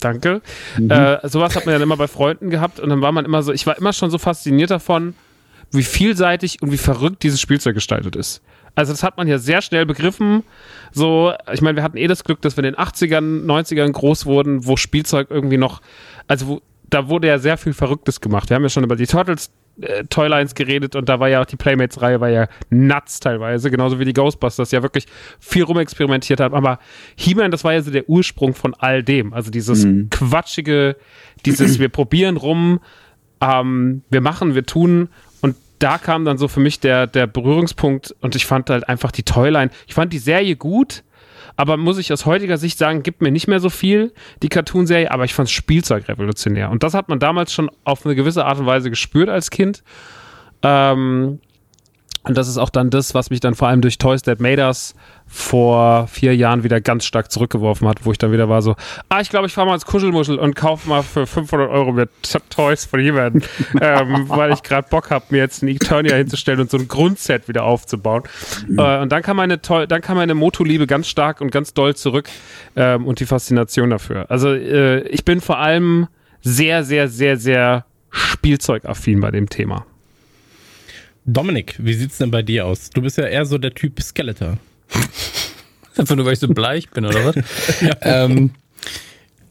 Danke. 0.06 0.44
Mhm. 0.78 0.92
Äh, 0.92 1.28
sowas 1.28 1.56
hat 1.56 1.66
man 1.66 1.74
ja 1.74 1.82
immer 1.82 1.98
bei 1.98 2.08
Freunden 2.08 2.52
gehabt 2.52 2.80
und 2.80 2.90
dann 2.90 3.02
war 3.02 3.12
man 3.12 3.26
immer 3.26 3.42
so, 3.42 3.52
ich 3.52 3.66
war 3.66 3.76
immer 3.76 3.92
schon 3.92 4.12
so 4.12 4.20
fasziniert 4.20 4.70
davon, 4.70 5.16
wie 5.72 5.82
vielseitig 5.82 6.62
und 6.62 6.72
wie 6.72 6.78
verrückt 6.78 7.24
dieses 7.24 7.42
Spielzeug 7.42 7.74
gestaltet 7.74 8.16
ist. 8.16 8.44
Also 8.76 8.94
das 8.94 9.02
hat 9.02 9.18
man 9.18 9.28
ja 9.28 9.40
sehr 9.40 9.64
schnell 9.64 9.88
begriffen. 9.88 10.44
So, 10.92 11.34
ich 11.52 11.62
meine, 11.64 11.78
wir 11.78 11.82
hatten 11.82 11.98
eh 11.98 12.06
das 12.06 12.24
Glück, 12.24 12.40
dass 12.44 12.56
wir 12.56 12.64
in 12.64 12.74
den 12.74 12.80
80ern, 12.80 13.46
90ern 13.46 13.92
groß 13.92 14.28
wurden, 14.28 14.68
wo 14.68 14.78
Spielzeug 14.78 15.32
irgendwie 15.32 15.58
noch, 15.58 15.82
also 16.28 16.48
wo, 16.48 16.62
da 16.88 17.10
wurde 17.10 17.28
ja 17.28 17.40
sehr 17.40 17.58
viel 17.58 17.74
Verrücktes 17.74 18.22
gemacht. 18.22 18.52
Wir 18.52 18.56
haben 18.58 18.64
ja 18.64 18.70
schon 18.70 18.84
über 18.84 18.96
die 18.96 19.08
Turtles 19.08 19.50
äh, 19.82 20.04
Toylines 20.06 20.56
geredet 20.56 20.96
und 20.96 21.10
da 21.10 21.20
war 21.20 21.30
ja 21.30 21.42
auch 21.42 21.46
die 21.46 21.56
Playmates-Reihe 21.56 22.22
war 22.22 22.30
ja 22.30 22.48
nuts 22.70 23.20
teilweise, 23.20 23.70
genauso 23.72 24.00
wie 24.00 24.06
die 24.06 24.14
Ghostbusters 24.14 24.72
ja 24.72 24.82
wirklich 24.84 25.06
viel 25.40 25.64
rumexperimentiert 25.64 26.40
haben. 26.40 26.56
Aber 26.56 26.80
He-Man, 27.16 27.52
das 27.52 27.64
war 27.64 27.74
ja 27.74 27.82
so 27.82 27.92
der 27.92 28.10
Ursprung 28.10 28.54
von 28.54 28.74
all 28.74 29.04
dem. 29.04 29.34
Also 29.34 29.52
dieses 29.52 29.86
mhm. 29.86 30.10
quatschige, 30.10 30.98
dieses 31.46 31.80
wir 31.80 31.90
probieren 31.90 32.38
rum, 32.38 32.80
ähm, 33.42 34.02
wir 34.10 34.22
machen, 34.22 34.56
wir 34.56 34.66
tun 34.66 35.10
und 35.42 35.56
da 35.80 35.98
kam 35.98 36.26
dann 36.26 36.38
so 36.38 36.48
für 36.48 36.60
mich 36.60 36.80
der, 36.80 37.08
der 37.08 37.28
Berührungspunkt 37.28 38.16
und 38.22 38.36
ich 38.36 38.46
fand 38.46 38.70
halt 38.70 38.88
einfach 38.88 39.12
die 39.12 39.24
Toyline, 39.24 39.72
ich 39.88 39.94
fand 39.94 40.14
die 40.14 40.20
Serie 40.20 40.56
gut, 40.56 41.04
aber 41.56 41.78
muss 41.78 41.98
ich 41.98 42.12
aus 42.12 42.26
heutiger 42.26 42.58
Sicht 42.58 42.78
sagen, 42.78 43.04
gibt 43.04 43.22
mir 43.22 43.32
nicht 43.32 43.48
mehr 43.48 43.60
so 43.60 43.70
viel, 43.70 44.14
die 44.44 44.50
Cartoonserie, 44.50 45.12
aber 45.12 45.26
ich 45.26 45.34
fand 45.34 45.50
Spielzeug 45.50 46.08
revolutionär. 46.08 46.70
Und 46.70 46.84
das 46.84 46.94
hat 46.94 47.10
man 47.10 47.20
damals 47.20 47.54
schon 47.54 47.70
auf 47.84 48.06
eine 48.06 48.16
gewisse 48.16 48.46
Art 48.46 48.60
und 48.60 48.66
Weise 48.66 48.90
gespürt 48.90 49.30
als 49.30 49.50
Kind. 49.50 49.84
Ähm, 50.64 51.40
und 52.28 52.38
das 52.38 52.48
ist 52.48 52.58
auch 52.58 52.70
dann 52.70 52.90
das, 52.90 53.14
was 53.14 53.30
mich 53.30 53.40
dann 53.40 53.56
vor 53.56 53.68
allem 53.68 53.82
durch 53.82 53.98
Toys 53.98 54.24
That 54.24 54.40
Made 54.40 54.62
Us 54.62 54.96
vor 55.28 56.08
vier 56.08 56.36
Jahren 56.36 56.64
wieder 56.64 56.82
ganz 56.82 57.06
stark 57.06 57.32
zurückgeworfen 57.32 57.88
hat, 57.88 58.06
wo 58.06 58.12
ich 58.12 58.18
dann 58.18 58.32
wieder 58.32 58.50
war 58.50 58.62
so, 58.62 58.76
ah, 59.10 59.22
ich 59.22 59.30
glaube, 59.30 59.48
ich 59.48 59.54
fahre 59.54 59.68
mal 59.68 59.74
ins 59.74 59.86
Kuschelmuschel 59.86 60.38
und 60.38 60.56
kaufe 60.56 60.88
mal 60.88 61.04
für 61.04 61.26
500 61.26 61.70
Euro 61.70 61.92
mir 61.92 62.08
Toys 62.50 62.86
von 62.86 63.00
jemandem, 63.00 63.42
ähm, 63.82 64.26
weil 64.28 64.54
ich 64.54 64.64
gerade 64.64 64.88
Bock 64.90 65.12
habe, 65.12 65.26
mir 65.30 65.38
jetzt 65.38 65.64
ein 65.64 65.68
Eternia 65.68 66.16
hinzustellen 66.16 66.60
und 66.60 66.70
so 66.70 66.78
ein 66.78 66.88
Grundset 66.88 67.48
wieder 67.48 67.64
aufzubauen. 67.64 68.24
Mhm. 68.68 68.80
Äh, 68.80 69.00
und 69.00 69.12
dann 69.12 69.22
kam 69.22 69.38
meine, 69.38 69.58
dann 69.58 70.02
kam 70.02 70.18
meine 70.18 70.36
Moto-Liebe 70.36 70.88
ganz 70.88 71.08
stark 71.08 71.42
und 71.42 71.52
ganz 71.52 71.74
doll 71.74 71.96
zurück 71.96 72.30
ähm, 72.76 73.06
und 73.06 73.20
die 73.20 73.26
Faszination 73.26 73.90
dafür. 73.90 74.30
Also 74.30 74.50
äh, 74.54 75.02
ich 75.08 75.26
bin 75.26 75.42
vor 75.42 75.60
allem 75.60 76.08
sehr, 76.42 76.84
sehr, 76.84 77.08
sehr, 77.08 77.38
sehr 77.38 77.86
spielzeugaffin 78.10 79.20
bei 79.20 79.32
dem 79.32 79.50
Thema. 79.50 79.86
Dominik, 81.26 81.76
wie 81.80 81.94
sieht's 81.94 82.20
denn 82.20 82.32
bei 82.32 82.44
dir 82.44 82.66
aus? 82.66 82.92
Du 82.92 83.02
bist 83.02 83.18
ja 83.18 83.26
eher 83.26 83.46
so 83.46 83.58
der 83.58 83.74
Typ 83.74 84.02
Skeletor. 84.02 84.58
Einfach 85.98 86.16
nur, 86.16 86.26
weil 86.26 86.34
ich 86.34 86.40
so 86.40 86.48
bleich 86.48 86.90
bin, 86.90 87.06
oder 87.06 87.26
was? 87.26 87.36
ja. 87.82 87.96
ähm, 88.02 88.52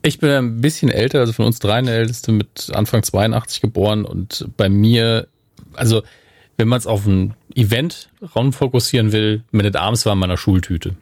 ich 0.03 0.19
bin 0.19 0.31
ein 0.31 0.61
bisschen 0.61 0.91
älter, 0.91 1.21
also 1.21 1.33
von 1.33 1.47
uns 1.47 1.59
dreien 1.59 1.87
der 1.87 1.97
älteste 1.97 2.31
mit 2.31 2.71
Anfang 2.73 3.03
82 3.03 3.61
geboren 3.61 4.05
und 4.05 4.47
bei 4.57 4.69
mir, 4.69 5.27
also 5.73 6.03
wenn 6.57 6.69
man 6.69 6.79
es 6.79 6.87
auf 6.87 7.07
ein 7.07 7.35
Event 7.55 8.11
Raum 8.37 8.53
fokussieren 8.53 9.13
will, 9.13 9.43
mit 9.51 9.75
Arms 9.75 10.07
war 10.07 10.13
in 10.13 10.19
meiner 10.19 10.37
Schultüte. 10.37 10.95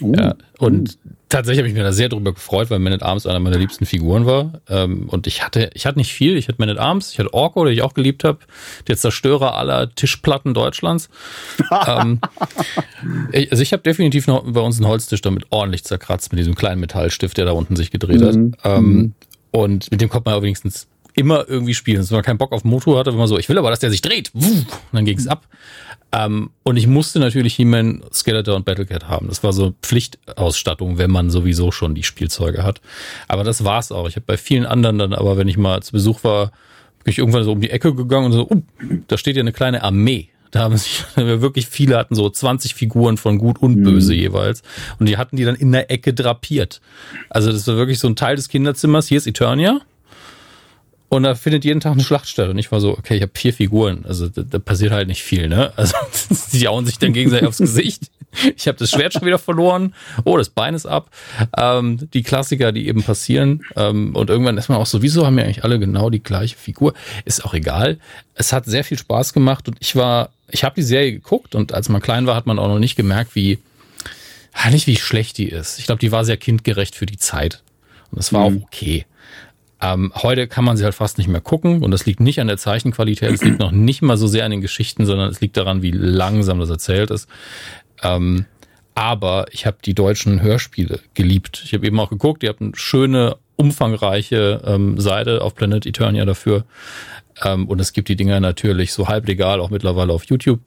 Oh. 0.00 0.12
Ja, 0.16 0.34
und 0.58 0.98
tatsächlich 1.28 1.58
habe 1.58 1.68
ich 1.68 1.74
mich 1.74 1.82
da 1.82 1.92
sehr 1.92 2.08
drüber 2.08 2.32
gefreut, 2.32 2.70
weil 2.70 2.78
Man 2.78 2.92
at 2.92 3.02
Arms 3.02 3.26
einer 3.26 3.40
meiner 3.40 3.58
liebsten 3.58 3.86
Figuren 3.86 4.26
war. 4.26 4.60
Ähm, 4.68 5.08
und 5.08 5.26
ich 5.26 5.44
hatte, 5.44 5.70
ich 5.74 5.86
hatte 5.86 5.98
nicht 5.98 6.12
viel. 6.12 6.36
Ich 6.36 6.48
hatte 6.48 6.58
Man 6.58 6.68
at 6.68 6.78
Arms, 6.78 7.12
ich 7.12 7.18
hatte 7.18 7.32
Orko, 7.34 7.64
den 7.64 7.74
ich 7.74 7.82
auch 7.82 7.94
geliebt 7.94 8.24
habe. 8.24 8.38
Der 8.86 8.96
Zerstörer 8.96 9.56
aller 9.56 9.94
Tischplatten 9.94 10.54
Deutschlands. 10.54 11.10
ähm, 11.86 12.20
also 13.50 13.62
ich 13.62 13.72
habe 13.72 13.82
definitiv 13.82 14.26
noch 14.26 14.44
bei 14.44 14.60
uns 14.60 14.76
einen 14.76 14.88
Holztisch 14.88 15.20
damit 15.20 15.46
ordentlich 15.50 15.84
zerkratzt 15.84 16.32
mit 16.32 16.38
diesem 16.38 16.54
kleinen 16.54 16.80
Metallstift, 16.80 17.36
der 17.36 17.46
da 17.46 17.52
unten 17.52 17.76
sich 17.76 17.90
gedreht 17.90 18.22
hat. 18.22 18.34
Mhm. 18.34 18.54
Ähm, 18.64 18.84
mhm. 18.84 19.14
und 19.50 19.90
mit 19.90 20.00
dem 20.00 20.08
kommt 20.08 20.26
man 20.26 20.34
ja 20.34 20.42
wenigstens 20.42 20.86
immer 21.14 21.48
irgendwie 21.48 21.74
spielen. 21.74 22.08
Wenn 22.08 22.16
man 22.16 22.24
keinen 22.24 22.38
Bock 22.38 22.52
auf 22.52 22.64
Motor 22.64 22.98
hatte, 22.98 23.10
wenn 23.10 23.18
man 23.18 23.28
so, 23.28 23.38
ich 23.38 23.48
will 23.48 23.58
aber, 23.58 23.70
dass 23.70 23.80
der 23.80 23.90
sich 23.90 24.02
dreht. 24.02 24.30
Und 24.34 24.66
dann 24.92 25.04
ging 25.04 25.18
es 25.18 25.28
ab. 25.28 25.46
Ähm, 26.12 26.50
und 26.62 26.76
ich 26.76 26.86
musste 26.86 27.18
natürlich 27.18 27.54
He-Man, 27.54 28.02
Skeletor 28.12 28.54
und 28.54 28.64
Battlecat 28.64 29.08
haben. 29.08 29.28
Das 29.28 29.42
war 29.42 29.52
so 29.52 29.74
Pflichtausstattung, 29.82 30.98
wenn 30.98 31.10
man 31.10 31.30
sowieso 31.30 31.72
schon 31.72 31.94
die 31.94 32.02
Spielzeuge 32.02 32.62
hat. 32.62 32.80
Aber 33.28 33.44
das 33.44 33.64
war's 33.64 33.90
auch. 33.90 34.08
Ich 34.08 34.16
habe 34.16 34.26
bei 34.26 34.36
vielen 34.36 34.66
anderen 34.66 34.98
dann, 34.98 35.14
aber 35.14 35.38
wenn 35.38 35.48
ich 35.48 35.56
mal 35.56 35.82
zu 35.82 35.92
Besuch 35.92 36.22
war, 36.24 36.52
bin 37.04 37.12
ich 37.12 37.18
irgendwann 37.18 37.44
so 37.44 37.52
um 37.52 37.60
die 37.60 37.70
Ecke 37.70 37.94
gegangen 37.94 38.26
und 38.26 38.32
so, 38.32 38.48
uh, 38.48 38.62
da 39.08 39.16
steht 39.16 39.36
ja 39.36 39.40
eine 39.40 39.52
kleine 39.52 39.82
Armee. 39.82 40.28
Da 40.50 40.60
haben 40.60 40.76
sich 40.76 41.02
wirklich 41.16 41.66
viele 41.66 41.96
hatten 41.96 42.14
so 42.14 42.28
20 42.28 42.74
Figuren 42.74 43.16
von 43.16 43.38
gut 43.38 43.60
und 43.62 43.82
böse 43.82 44.12
mhm. 44.12 44.18
jeweils. 44.18 44.62
Und 44.98 45.08
die 45.08 45.16
hatten 45.16 45.36
die 45.36 45.44
dann 45.44 45.54
in 45.54 45.72
der 45.72 45.90
Ecke 45.90 46.12
drapiert. 46.12 46.82
Also 47.30 47.50
das 47.50 47.66
war 47.66 47.76
wirklich 47.76 47.98
so 47.98 48.06
ein 48.06 48.16
Teil 48.16 48.36
des 48.36 48.48
Kinderzimmers. 48.48 49.08
Hier 49.08 49.16
ist 49.16 49.26
Eternia. 49.26 49.80
Und 51.12 51.24
da 51.24 51.34
findet 51.34 51.66
jeden 51.66 51.80
Tag 51.80 51.92
eine 51.92 52.02
Schlacht 52.02 52.26
statt. 52.26 52.48
Und 52.48 52.56
ich 52.56 52.72
war 52.72 52.80
so, 52.80 52.96
okay, 52.96 53.16
ich 53.16 53.20
habe 53.20 53.32
vier 53.34 53.52
Figuren. 53.52 54.06
Also 54.08 54.28
da, 54.30 54.40
da, 54.40 54.58
passiert 54.58 54.92
halt 54.92 55.08
nicht 55.08 55.22
viel, 55.22 55.46
ne? 55.46 55.70
Also 55.76 55.94
die 56.54 56.66
hauen 56.66 56.86
sich 56.86 56.98
dann 56.98 57.12
gegenseitig 57.12 57.46
aufs 57.46 57.58
Gesicht. 57.58 58.04
Ich 58.56 58.66
habe 58.66 58.78
das 58.78 58.92
Schwert 58.92 59.12
schon 59.12 59.26
wieder 59.26 59.38
verloren. 59.38 59.92
Oh, 60.24 60.38
das 60.38 60.48
Bein 60.48 60.74
ist 60.74 60.86
ab. 60.86 61.10
Ähm, 61.58 62.08
die 62.14 62.22
Klassiker, 62.22 62.72
die 62.72 62.88
eben 62.88 63.02
passieren. 63.02 63.62
Ähm, 63.76 64.16
und 64.16 64.30
irgendwann 64.30 64.56
ist 64.56 64.70
man 64.70 64.78
auch 64.78 64.86
so, 64.86 65.02
wieso 65.02 65.26
haben 65.26 65.36
wir 65.36 65.44
eigentlich 65.44 65.64
alle 65.64 65.78
genau 65.78 66.08
die 66.08 66.22
gleiche 66.22 66.56
Figur? 66.56 66.94
Ist 67.26 67.44
auch 67.44 67.52
egal. 67.52 67.98
Es 68.34 68.54
hat 68.54 68.64
sehr 68.64 68.82
viel 68.82 68.96
Spaß 68.96 69.34
gemacht 69.34 69.68
und 69.68 69.76
ich 69.80 69.94
war, 69.94 70.30
ich 70.48 70.64
habe 70.64 70.76
die 70.76 70.82
Serie 70.82 71.12
geguckt 71.12 71.54
und 71.54 71.74
als 71.74 71.90
man 71.90 72.00
klein 72.00 72.26
war, 72.26 72.36
hat 72.36 72.46
man 72.46 72.58
auch 72.58 72.68
noch 72.68 72.78
nicht 72.78 72.96
gemerkt, 72.96 73.34
wie, 73.34 73.58
nicht 74.70 74.86
wie 74.86 74.96
schlecht 74.96 75.36
die 75.36 75.50
ist. 75.50 75.78
Ich 75.78 75.84
glaube, 75.84 75.98
die 75.98 76.10
war 76.10 76.24
sehr 76.24 76.38
kindgerecht 76.38 76.94
für 76.94 77.04
die 77.04 77.18
Zeit. 77.18 77.60
Und 78.10 78.16
das 78.16 78.32
war 78.32 78.48
mhm. 78.48 78.56
auch 78.56 78.62
okay. 78.62 79.04
Ähm, 79.82 80.12
heute 80.14 80.46
kann 80.46 80.64
man 80.64 80.76
sie 80.76 80.84
halt 80.84 80.94
fast 80.94 81.18
nicht 81.18 81.28
mehr 81.28 81.40
gucken 81.40 81.82
und 81.82 81.90
das 81.90 82.06
liegt 82.06 82.20
nicht 82.20 82.40
an 82.40 82.46
der 82.46 82.56
Zeichenqualität, 82.56 83.32
es 83.32 83.42
liegt 83.42 83.58
noch 83.58 83.72
nicht 83.72 84.00
mal 84.00 84.16
so 84.16 84.28
sehr 84.28 84.44
an 84.44 84.52
den 84.52 84.60
Geschichten, 84.60 85.06
sondern 85.06 85.28
es 85.28 85.40
liegt 85.40 85.56
daran, 85.56 85.82
wie 85.82 85.90
langsam 85.90 86.60
das 86.60 86.70
erzählt 86.70 87.10
ist. 87.10 87.28
Ähm, 88.02 88.46
aber 88.94 89.46
ich 89.50 89.66
habe 89.66 89.78
die 89.84 89.94
deutschen 89.94 90.40
Hörspiele 90.40 91.00
geliebt. 91.14 91.62
Ich 91.64 91.74
habe 91.74 91.86
eben 91.86 91.98
auch 91.98 92.10
geguckt, 92.10 92.42
ihr 92.42 92.50
habt 92.50 92.60
eine 92.60 92.72
schöne, 92.74 93.36
umfangreiche 93.56 94.62
ähm, 94.64 95.00
Seite 95.00 95.42
auf 95.42 95.54
Planet 95.54 95.86
Eternia 95.86 96.24
dafür. 96.24 96.64
Ähm, 97.42 97.66
und 97.66 97.80
es 97.80 97.92
gibt 97.92 98.08
die 98.08 98.16
Dinger 98.16 98.38
natürlich 98.38 98.92
so 98.92 99.08
halb 99.08 99.26
legal 99.26 99.60
auch 99.60 99.70
mittlerweile 99.70 100.12
auf 100.12 100.24
YouTube. 100.24 100.60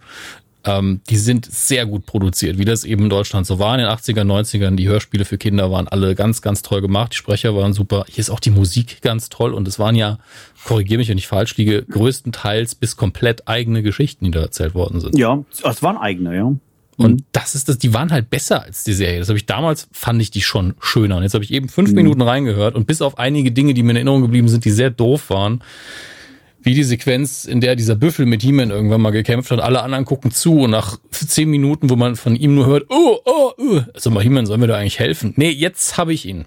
Ähm, 0.65 1.01
die 1.09 1.17
sind 1.17 1.45
sehr 1.45 1.85
gut 1.85 2.05
produziert, 2.05 2.57
wie 2.57 2.65
das 2.65 2.83
eben 2.83 3.03
in 3.03 3.09
Deutschland 3.09 3.45
so 3.45 3.59
war 3.59 3.75
in 3.75 3.81
den 3.81 3.87
80er, 3.87 4.23
90ern. 4.23 4.75
Die 4.75 4.87
Hörspiele 4.87 5.23
für 5.23 5.37
Kinder 5.37 5.69
waren 5.71 5.87
alle 5.87 6.15
ganz, 6.15 6.41
ganz 6.41 6.63
toll 6.63 6.81
gemacht. 6.81 7.13
Die 7.13 7.17
Sprecher 7.17 7.55
waren 7.55 7.73
super. 7.73 8.05
Hier 8.07 8.19
ist 8.19 8.31
auch 8.31 8.39
die 8.39 8.49
Musik 8.49 9.01
ganz 9.01 9.29
toll. 9.29 9.53
Und 9.53 9.67
es 9.67 9.77
waren 9.77 9.95
ja, 9.95 10.17
korrigiere 10.65 10.97
mich, 10.97 11.09
wenn 11.09 11.19
ich 11.19 11.27
falsch 11.27 11.55
liege, 11.57 11.83
größtenteils 11.83 12.75
bis 12.75 12.97
komplett 12.97 13.47
eigene 13.47 13.83
Geschichten, 13.83 14.25
die 14.25 14.31
da 14.31 14.41
erzählt 14.41 14.73
worden 14.73 14.99
sind. 14.99 15.17
Ja, 15.17 15.43
es 15.51 15.83
waren 15.83 15.97
eigene, 15.97 16.35
ja. 16.35 16.51
Und 16.97 17.11
mhm. 17.11 17.25
das 17.31 17.55
ist 17.55 17.67
das, 17.69 17.77
die 17.77 17.93
waren 17.93 18.11
halt 18.11 18.29
besser 18.29 18.63
als 18.63 18.83
die 18.83 18.93
Serie. 18.93 19.19
Das 19.19 19.27
habe 19.27 19.37
ich 19.37 19.45
damals, 19.45 19.87
fand 19.91 20.21
ich 20.21 20.31
die 20.31 20.41
schon 20.41 20.75
schöner. 20.79 21.17
Und 21.17 21.23
jetzt 21.23 21.33
habe 21.33 21.43
ich 21.43 21.51
eben 21.51 21.69
fünf 21.69 21.89
mhm. 21.89 21.95
Minuten 21.95 22.21
reingehört 22.21 22.75
und 22.75 22.87
bis 22.87 23.01
auf 23.01 23.19
einige 23.19 23.51
Dinge, 23.51 23.73
die 23.73 23.83
mir 23.83 23.91
in 23.91 23.97
Erinnerung 23.97 24.21
geblieben 24.21 24.47
sind, 24.47 24.65
die 24.65 24.71
sehr 24.71 24.89
doof 24.89 25.29
waren, 25.29 25.61
wie 26.65 26.73
die 26.73 26.83
Sequenz, 26.83 27.45
in 27.45 27.61
der 27.61 27.75
dieser 27.75 27.95
Büffel 27.95 28.25
mit 28.25 28.41
He-Man 28.41 28.71
irgendwann 28.71 29.01
mal 29.01 29.11
gekämpft 29.11 29.51
hat. 29.51 29.59
Alle 29.59 29.83
anderen 29.83 30.03
gucken 30.03 30.31
zu 30.31 30.61
und 30.61 30.71
nach 30.71 30.97
zehn 31.11 31.49
Minuten, 31.49 31.89
wo 31.89 31.95
man 31.95 32.15
von 32.15 32.35
ihm 32.35 32.55
nur 32.55 32.65
hört, 32.65 32.87
oh, 32.89 33.19
oh, 33.23 33.51
oh. 33.57 33.81
Also 33.93 34.09
mal 34.09 34.23
He-Man, 34.23 34.45
sollen 34.45 34.61
wir 34.61 34.67
da 34.67 34.77
eigentlich 34.77 34.99
helfen? 34.99 35.33
Nee, 35.37 35.51
jetzt 35.51 35.97
habe 35.97 36.13
ich 36.13 36.25
ihn. 36.25 36.45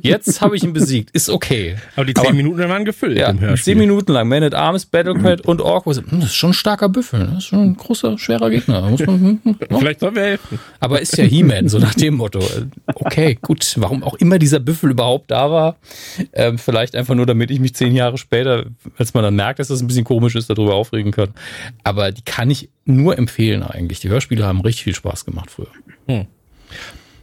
Jetzt 0.00 0.40
habe 0.40 0.56
ich 0.56 0.64
ihn 0.64 0.72
besiegt. 0.72 1.10
Ist 1.10 1.28
okay. 1.28 1.76
Aber 1.96 2.04
die 2.04 2.14
zehn 2.14 2.26
Aber, 2.26 2.34
Minuten 2.34 2.68
waren 2.68 2.84
gefüllt 2.84 3.18
ja, 3.18 3.30
im 3.30 3.40
Hörspiel. 3.40 3.74
Zehn 3.74 3.78
Minuten 3.78 4.12
lang. 4.12 4.28
Man 4.28 4.42
at 4.42 4.54
Arms, 4.54 4.86
Battlecrat 4.86 5.42
und 5.42 5.60
Orc. 5.60 5.84
Das 5.84 5.98
ist 5.98 6.34
schon 6.34 6.50
ein 6.50 6.54
starker 6.54 6.88
Büffel. 6.88 7.26
Das 7.26 7.38
ist 7.38 7.44
schon 7.44 7.60
ein 7.60 7.76
großer, 7.76 8.18
schwerer 8.18 8.50
Gegner. 8.50 8.88
Muss 8.88 9.04
man, 9.06 9.20
hm, 9.20 9.40
hm, 9.42 9.56
hm, 9.58 9.78
Vielleicht 9.78 10.00
sollen 10.00 10.14
wir 10.14 10.22
helfen. 10.22 10.58
Aber 10.80 11.00
ist 11.00 11.16
ja 11.16 11.24
He-Man, 11.24 11.68
so 11.68 11.78
nach 11.78 11.94
dem 11.94 12.14
Motto. 12.14 12.40
Okay, 12.94 13.38
gut. 13.40 13.74
Warum 13.76 14.02
auch 14.02 14.14
immer 14.14 14.38
dieser 14.38 14.60
Büffel 14.60 14.90
überhaupt 14.90 15.30
da 15.30 15.50
war. 15.50 15.76
Ähm, 16.32 16.58
vielleicht 16.58 16.94
einfach 16.96 17.14
nur, 17.14 17.26
damit 17.26 17.50
ich 17.50 17.60
mich 17.60 17.74
zehn 17.74 17.94
Jahre 17.94 18.18
später, 18.18 18.66
als 18.96 19.14
man 19.14 19.22
dann 19.22 19.36
merkt, 19.36 19.58
dass 19.58 19.68
das 19.68 19.80
ein 19.80 19.86
bisschen 19.86 20.04
komisch 20.04 20.34
ist, 20.34 20.50
darüber 20.50 20.74
aufregen 20.74 21.12
kann. 21.12 21.30
Aber 21.84 22.12
die 22.12 22.22
kann 22.22 22.50
ich 22.50 22.70
nur 22.84 23.18
empfehlen 23.18 23.62
eigentlich. 23.62 24.00
Die 24.00 24.08
Hörspiele 24.08 24.44
haben 24.44 24.60
richtig 24.60 24.84
viel 24.84 24.94
Spaß 24.94 25.24
gemacht 25.24 25.50
früher. 25.50 25.68
Hm. 26.06 26.26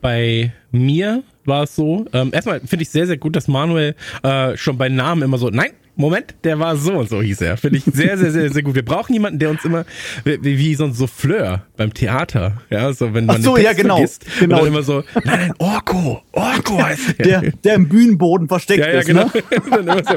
Bei 0.03 0.51
mir 0.71 1.23
war 1.45 1.63
es 1.63 1.75
so. 1.77 2.05
Ähm, 2.11 2.31
erstmal 2.33 2.59
finde 2.59 2.83
ich 2.83 2.89
sehr, 2.89 3.07
sehr 3.07 3.15
gut, 3.15 3.37
dass 3.37 3.47
Manuel 3.47 3.95
äh, 4.21 4.57
schon 4.57 4.77
bei 4.77 4.89
Namen 4.89 5.21
immer 5.21 5.37
so, 5.37 5.49
nein, 5.49 5.71
Moment, 5.95 6.33
der 6.43 6.59
war 6.59 6.75
so 6.75 6.93
und 6.93 7.09
so, 7.09 7.21
hieß 7.21 7.39
er. 7.41 7.55
Finde 7.55 7.77
ich 7.77 7.85
sehr, 7.85 8.17
sehr, 8.17 8.31
sehr, 8.31 8.51
sehr 8.51 8.63
gut. 8.63 8.75
Wir 8.75 8.83
brauchen 8.83 9.13
jemanden, 9.13 9.39
der 9.39 9.51
uns 9.51 9.63
immer, 9.63 9.85
wie, 10.25 10.57
wie 10.57 10.75
so 10.75 10.85
ein 10.85 10.93
Souffleur 10.93 11.67
beim 11.77 11.93
Theater, 11.93 12.61
ja, 12.69 12.91
so, 12.91 13.13
wenn 13.13 13.27
man 13.27 13.37
Ach 13.37 13.43
so, 13.43 13.57
ja, 13.57 13.71
genau, 13.73 13.97
vergisst, 13.97 14.25
genau. 14.39 14.57
Und 14.57 14.61
dann 14.63 14.73
immer 14.73 14.83
so, 14.83 15.03
nein, 15.23 15.39
nein, 15.39 15.53
Orko, 15.59 16.23
Orko 16.31 16.83
heißt 16.83 17.19
Der, 17.19 17.41
der 17.63 17.75
im 17.75 17.87
Bühnenboden 17.87 18.49
versteckt 18.49 18.81
ja, 18.81 18.91
ja, 18.91 18.99
ist, 18.99 19.05
genau. 19.05 19.25
ne? 19.25 19.31
So, 20.03 20.15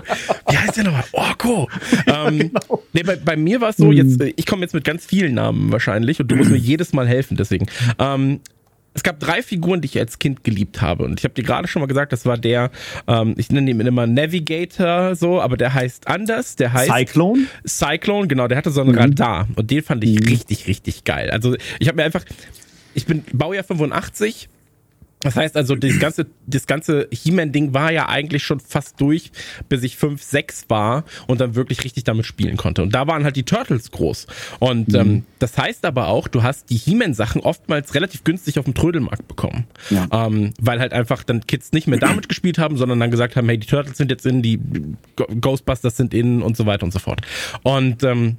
wie 0.51 0.57
heißt 0.57 0.79
der 0.79 0.85
nochmal? 0.85 1.05
Orko. 1.13 1.69
Ähm, 2.07 2.39
genau. 2.39 2.83
nee, 2.93 3.03
bei, 3.03 3.17
bei 3.17 3.37
mir 3.37 3.61
war 3.61 3.69
es 3.69 3.77
so, 3.77 3.93
jetzt, 3.93 4.21
äh, 4.21 4.33
ich 4.35 4.47
komme 4.47 4.63
jetzt 4.63 4.73
mit 4.73 4.83
ganz 4.83 5.05
vielen 5.05 5.35
Namen 5.35 5.71
wahrscheinlich 5.71 6.19
und 6.21 6.29
du 6.29 6.37
musst 6.37 6.51
mir 6.51 6.57
jedes 6.57 6.95
Mal 6.95 7.07
helfen, 7.07 7.37
deswegen. 7.37 7.67
Ähm, 7.99 8.41
es 8.97 9.03
gab 9.03 9.21
drei 9.21 9.43
Figuren, 9.43 9.83
die 9.83 9.87
ich 9.87 9.99
als 9.99 10.19
Kind 10.19 10.43
geliebt 10.43 10.81
habe. 10.81 11.05
Und 11.05 11.21
ich 11.21 11.25
habe 11.25 11.35
dir 11.35 11.43
gerade 11.43 11.69
schon 11.69 11.81
mal 11.81 11.87
gesagt, 11.87 12.13
das 12.13 12.25
war 12.25 12.39
der, 12.39 12.71
ähm, 13.07 13.35
ich 13.37 13.51
nenne 13.51 13.71
ihn 13.71 13.81
immer 13.81 14.07
Navigator 14.07 15.15
so, 15.15 15.41
aber 15.41 15.57
der 15.59 15.75
heißt 15.75 16.09
anders. 16.09 16.57
Der 16.57 16.73
heißt 16.73 16.91
Cyclone? 16.91 17.47
Cyclone, 17.67 18.27
genau, 18.27 18.49
der 18.49 18.57
hatte 18.57 18.71
so 18.71 18.81
ein 18.81 18.95
Radar. 18.95 19.49
Und 19.55 19.71
den 19.71 19.83
fand 19.83 20.03
ich 20.03 20.19
richtig, 20.29 20.67
richtig 20.67 21.05
geil. 21.05 21.31
Also 21.31 21.57
ich 21.79 21.89
habe 21.89 21.97
mir 21.97 22.05
einfach, 22.05 22.25
ich 22.95 23.05
bin 23.05 23.23
Baujahr 23.33 23.65
85. 23.65 24.49
Das 25.21 25.35
heißt 25.35 25.57
also, 25.57 25.75
das 25.75 25.99
ganze, 25.99 26.27
das 26.47 26.67
ganze 26.67 27.09
He-Man-Ding 27.11 27.73
war 27.75 27.91
ja 27.91 28.09
eigentlich 28.09 28.43
schon 28.45 28.61
fast 28.61 29.01
durch, 29.01 29.33
bis 29.69 29.83
ich 29.83 29.97
5, 29.97 30.23
6 30.23 30.67
war 30.69 31.05
und 31.27 31.41
dann 31.41 31.55
wirklich 31.55 31.85
richtig 31.85 32.05
damit 32.05 32.27
spielen 32.27 32.57
konnte. 32.57 32.83
Und 32.83 32.95
da 32.95 33.07
waren 33.07 33.25
halt 33.25 33.35
die 33.37 33.43
Turtles 33.43 33.91
groß. 33.91 34.27
Und 34.59 34.95
ähm, 34.95 35.25
das 35.39 35.57
heißt 35.57 35.85
aber 35.85 36.09
auch, 36.09 36.29
du 36.29 36.43
hast 36.43 36.71
die 36.71 36.77
He-Man-Sachen 36.77 37.41
oftmals 37.41 37.95
relativ 37.95 38.25
günstig 38.25 38.59
auf 38.59 38.67
dem 38.67 38.75
Trödelmarkt 38.75 39.27
bekommen. 39.27 39.67
Ja. 39.91 40.07
Ähm, 40.13 40.53
weil 40.61 40.81
halt 40.81 40.93
einfach 40.93 41.25
dann 41.25 41.41
Kids 41.47 41.73
nicht 41.73 41.87
mehr 41.87 41.99
damit 41.99 42.29
gespielt 42.29 42.59
haben, 42.59 42.77
sondern 42.77 43.01
dann 43.01 43.11
gesagt 43.11 43.37
haben, 43.37 43.49
hey, 43.49 43.59
die 43.59 43.67
Turtles 43.67 43.97
sind 43.97 44.11
jetzt 44.11 44.27
in, 44.27 44.43
die 44.43 44.61
Ghostbusters 45.41 45.97
sind 45.97 46.13
in 46.13 46.43
und 46.43 46.57
so 46.57 46.67
weiter 46.67 46.85
und 46.85 46.93
so 46.93 46.99
fort. 46.99 47.23
Und 47.63 48.03
ähm, 48.05 48.37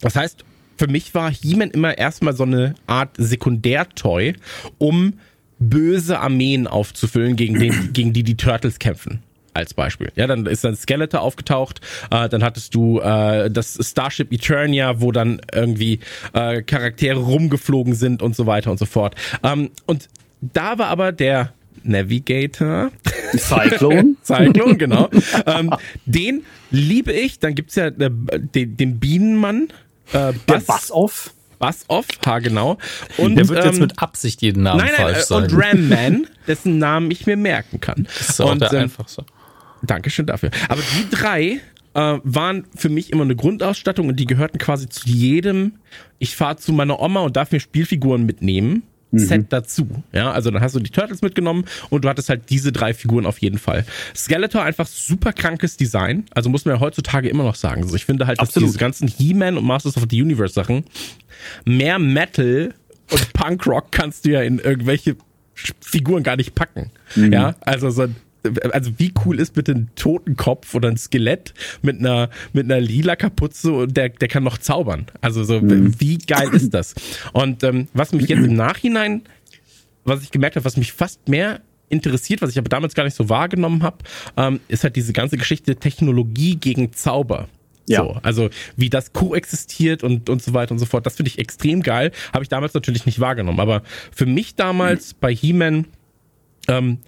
das 0.00 0.16
heißt, 0.16 0.44
für 0.76 0.86
mich 0.86 1.14
war 1.14 1.30
He-Man 1.30 1.70
immer 1.70 1.98
erstmal 1.98 2.34
so 2.34 2.44
eine 2.44 2.74
Art 2.86 3.10
Sekundärtoy, 3.18 4.34
um 4.78 5.14
böse 5.60 6.18
Armeen 6.18 6.66
aufzufüllen, 6.66 7.36
gegen, 7.36 7.60
den, 7.60 7.90
gegen 7.92 8.12
die 8.12 8.24
die 8.24 8.36
Turtles 8.36 8.78
kämpfen. 8.78 9.22
Als 9.52 9.74
Beispiel. 9.74 10.12
Ja, 10.14 10.28
dann 10.28 10.46
ist 10.46 10.62
dann 10.62 10.76
Skeletor 10.76 11.20
aufgetaucht, 11.20 11.80
äh, 12.12 12.28
dann 12.28 12.44
hattest 12.44 12.72
du 12.74 13.00
äh, 13.00 13.50
das 13.50 13.78
Starship 13.80 14.32
Eternia, 14.32 15.00
wo 15.00 15.10
dann 15.10 15.40
irgendwie 15.52 15.98
äh, 16.32 16.62
Charaktere 16.62 17.18
rumgeflogen 17.18 17.94
sind 17.94 18.22
und 18.22 18.36
so 18.36 18.46
weiter 18.46 18.70
und 18.70 18.78
so 18.78 18.86
fort. 18.86 19.16
Ähm, 19.42 19.70
und 19.86 20.08
da 20.40 20.78
war 20.78 20.86
aber 20.86 21.10
der 21.10 21.52
Navigator, 21.82 22.90
Cyclone? 23.36 24.14
Cyclone, 24.24 24.76
genau. 24.76 25.08
ähm, 25.46 25.74
den 26.06 26.44
liebe 26.70 27.12
ich. 27.12 27.40
Dann 27.40 27.54
gibt's 27.56 27.74
ja 27.74 27.86
äh, 27.86 28.10
den, 28.54 28.76
den 28.76 29.00
Bienenmann. 29.00 29.68
Äh, 30.12 30.12
Der 30.12 30.34
Bass, 30.46 30.66
Bass-Off? 30.66 31.34
Bass 31.60 31.84
off, 31.88 32.06
ha 32.26 32.40
genau. 32.40 32.78
Und, 33.18 33.36
Der 33.36 33.48
wird 33.48 33.64
jetzt 33.64 33.74
ähm, 33.74 33.82
mit 33.82 33.98
Absicht 34.00 34.42
jeden 34.42 34.64
Namen 34.64 34.78
Nein, 34.78 34.90
nein, 34.96 35.04
falsch 35.06 35.18
äh, 35.18 35.22
sagen. 35.22 35.44
und 35.44 35.62
Ram 35.62 35.88
Man, 35.88 36.26
dessen 36.48 36.78
Namen 36.78 37.10
ich 37.12 37.26
mir 37.26 37.36
merken 37.36 37.80
kann. 37.80 38.08
das 38.18 38.30
ist 38.30 38.40
auch 38.40 38.50
und, 38.50 38.62
der 38.62 38.72
ähm, 38.72 38.82
einfachste. 38.84 39.24
Dankeschön 39.82 40.26
dafür. 40.26 40.50
Aber 40.68 40.80
die 40.80 41.14
drei 41.14 41.60
äh, 41.94 42.18
waren 42.24 42.66
für 42.74 42.88
mich 42.88 43.12
immer 43.12 43.22
eine 43.22 43.36
Grundausstattung 43.36 44.08
und 44.08 44.16
die 44.16 44.26
gehörten 44.26 44.58
quasi 44.58 44.88
zu 44.88 45.06
jedem. 45.06 45.74
Ich 46.18 46.34
fahre 46.34 46.56
zu 46.56 46.72
meiner 46.72 46.98
Oma 46.98 47.20
und 47.20 47.36
darf 47.36 47.52
mir 47.52 47.60
Spielfiguren 47.60 48.24
mitnehmen. 48.24 48.82
Set 49.12 49.46
dazu. 49.52 49.88
Ja, 50.12 50.30
also 50.30 50.50
dann 50.50 50.62
hast 50.62 50.74
du 50.74 50.80
die 50.80 50.90
Turtles 50.90 51.22
mitgenommen 51.22 51.64
und 51.88 52.04
du 52.04 52.08
hattest 52.08 52.28
halt 52.28 52.48
diese 52.48 52.72
drei 52.72 52.94
Figuren 52.94 53.26
auf 53.26 53.38
jeden 53.38 53.58
Fall. 53.58 53.84
Skeletor 54.14 54.62
einfach 54.62 54.86
super 54.86 55.32
krankes 55.32 55.76
Design. 55.76 56.26
Also 56.32 56.48
muss 56.48 56.64
man 56.64 56.76
ja 56.76 56.80
heutzutage 56.80 57.28
immer 57.28 57.44
noch 57.44 57.56
sagen. 57.56 57.82
Also 57.82 57.96
ich 57.96 58.04
finde 58.04 58.26
halt, 58.26 58.40
dass 58.40 58.50
Absolut. 58.50 58.68
diese 58.68 58.78
ganzen 58.78 59.08
He-Man 59.08 59.56
und 59.56 59.64
Masters 59.64 59.96
of 59.96 60.04
the 60.08 60.22
Universe 60.22 60.54
Sachen 60.54 60.84
mehr 61.64 61.98
Metal 61.98 62.74
und 63.10 63.32
Punkrock 63.32 63.90
kannst 63.90 64.24
du 64.24 64.30
ja 64.30 64.42
in 64.42 64.58
irgendwelche 64.58 65.16
Figuren 65.80 66.22
gar 66.22 66.36
nicht 66.36 66.54
packen. 66.54 66.90
Ja, 67.16 67.56
also 67.60 67.90
so 67.90 68.02
ein 68.02 68.16
also 68.72 68.92
wie 68.98 69.12
cool 69.24 69.38
ist 69.38 69.54
bitte 69.54 69.72
ein 69.72 69.90
Totenkopf 69.96 70.74
oder 70.74 70.88
ein 70.88 70.96
Skelett 70.96 71.54
mit 71.82 71.98
einer 71.98 72.30
mit 72.52 72.64
einer 72.64 72.80
lila 72.80 73.16
Kapuze 73.16 73.72
und 73.72 73.96
der 73.96 74.10
der 74.10 74.28
kann 74.28 74.44
noch 74.44 74.58
zaubern. 74.58 75.06
Also 75.20 75.44
so 75.44 75.60
wie 75.62 76.18
geil 76.18 76.48
ist 76.52 76.72
das? 76.74 76.94
Und 77.32 77.62
ähm, 77.64 77.88
was 77.92 78.12
mich 78.12 78.28
jetzt 78.28 78.44
im 78.44 78.54
Nachhinein, 78.54 79.22
was 80.04 80.22
ich 80.22 80.30
gemerkt 80.30 80.56
habe, 80.56 80.64
was 80.64 80.76
mich 80.76 80.92
fast 80.92 81.28
mehr 81.28 81.60
interessiert, 81.88 82.40
was 82.40 82.50
ich 82.50 82.58
aber 82.58 82.68
damals 82.68 82.94
gar 82.94 83.04
nicht 83.04 83.16
so 83.16 83.28
wahrgenommen 83.28 83.82
habe, 83.82 83.98
ähm, 84.36 84.60
ist 84.68 84.84
halt 84.84 84.96
diese 84.96 85.12
ganze 85.12 85.36
Geschichte 85.36 85.76
Technologie 85.76 86.56
gegen 86.56 86.92
Zauber. 86.92 87.48
Ja. 87.88 88.04
So, 88.04 88.20
also 88.22 88.50
wie 88.76 88.88
das 88.88 89.12
koexistiert 89.12 90.04
und, 90.04 90.30
und 90.30 90.42
so 90.42 90.54
weiter 90.54 90.72
und 90.72 90.78
so 90.78 90.86
fort. 90.86 91.06
Das 91.06 91.16
finde 91.16 91.28
ich 91.28 91.38
extrem 91.38 91.82
geil. 91.82 92.12
Habe 92.32 92.44
ich 92.44 92.48
damals 92.48 92.72
natürlich 92.72 93.04
nicht 93.04 93.18
wahrgenommen. 93.18 93.58
Aber 93.58 93.82
für 94.12 94.26
mich 94.26 94.54
damals 94.54 95.14
bei 95.14 95.34
He-Man, 95.34 95.86
ähm, 96.68 96.98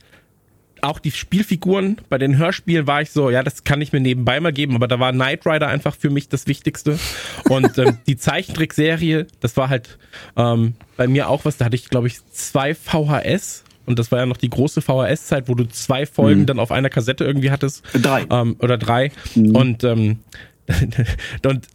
auch 0.83 0.99
die 0.99 1.13
Spielfiguren 1.13 1.97
bei 2.09 2.19
den 2.19 2.37
Hörspielen 2.37 2.87
war 2.87 3.03
ich 3.03 3.11
so, 3.11 3.31
ja, 3.31 3.43
das 3.43 3.65
kann 3.65 3.81
ich 3.81 3.93
mir 3.93 4.01
nebenbei 4.01 4.41
mal 4.41 4.53
geben, 4.53 4.75
aber 4.75 4.89
da 4.89 4.99
war 4.99 5.13
Knight 5.13 5.47
Rider 5.47 5.69
einfach 5.69 5.95
für 5.95 6.11
mich 6.11 6.29
das 6.29 6.47
Wichtigste. 6.47 6.99
Und 7.49 7.79
ähm, 7.79 7.99
die 8.07 8.17
Zeichentrickserie, 8.17 9.27
das 9.41 9.57
war 9.57 9.69
halt 9.69 9.99
ähm, 10.37 10.75
bei 10.97 11.07
mir 11.07 11.29
auch 11.29 11.45
was, 11.45 11.57
da 11.57 11.67
hatte 11.67 11.77
ich, 11.77 11.89
glaube 11.89 12.09
ich, 12.09 12.25
zwei 12.33 12.75
VHS. 12.75 13.65
Und 13.87 13.99
das 13.99 14.13
war 14.13 14.21
ja 14.21 14.27
noch 14.27 14.37
die 14.37 14.51
große 14.51 14.81
VHS-Zeit, 14.81 15.49
wo 15.49 15.55
du 15.55 15.67
zwei 15.69 16.07
Folgen 16.07 16.47
dann 16.47 16.61
auf 16.61 16.71
einer 16.71 16.89
Kassette 16.89 17.25
irgendwie 17.25 17.51
hattest. 17.51 17.83
Drei. 18.01 18.27
Ähm, 18.31 18.57
oder 18.61 18.79
drei. 18.79 19.11
Und 19.35 19.83
ähm, 19.83 20.21
und 21.47 21.67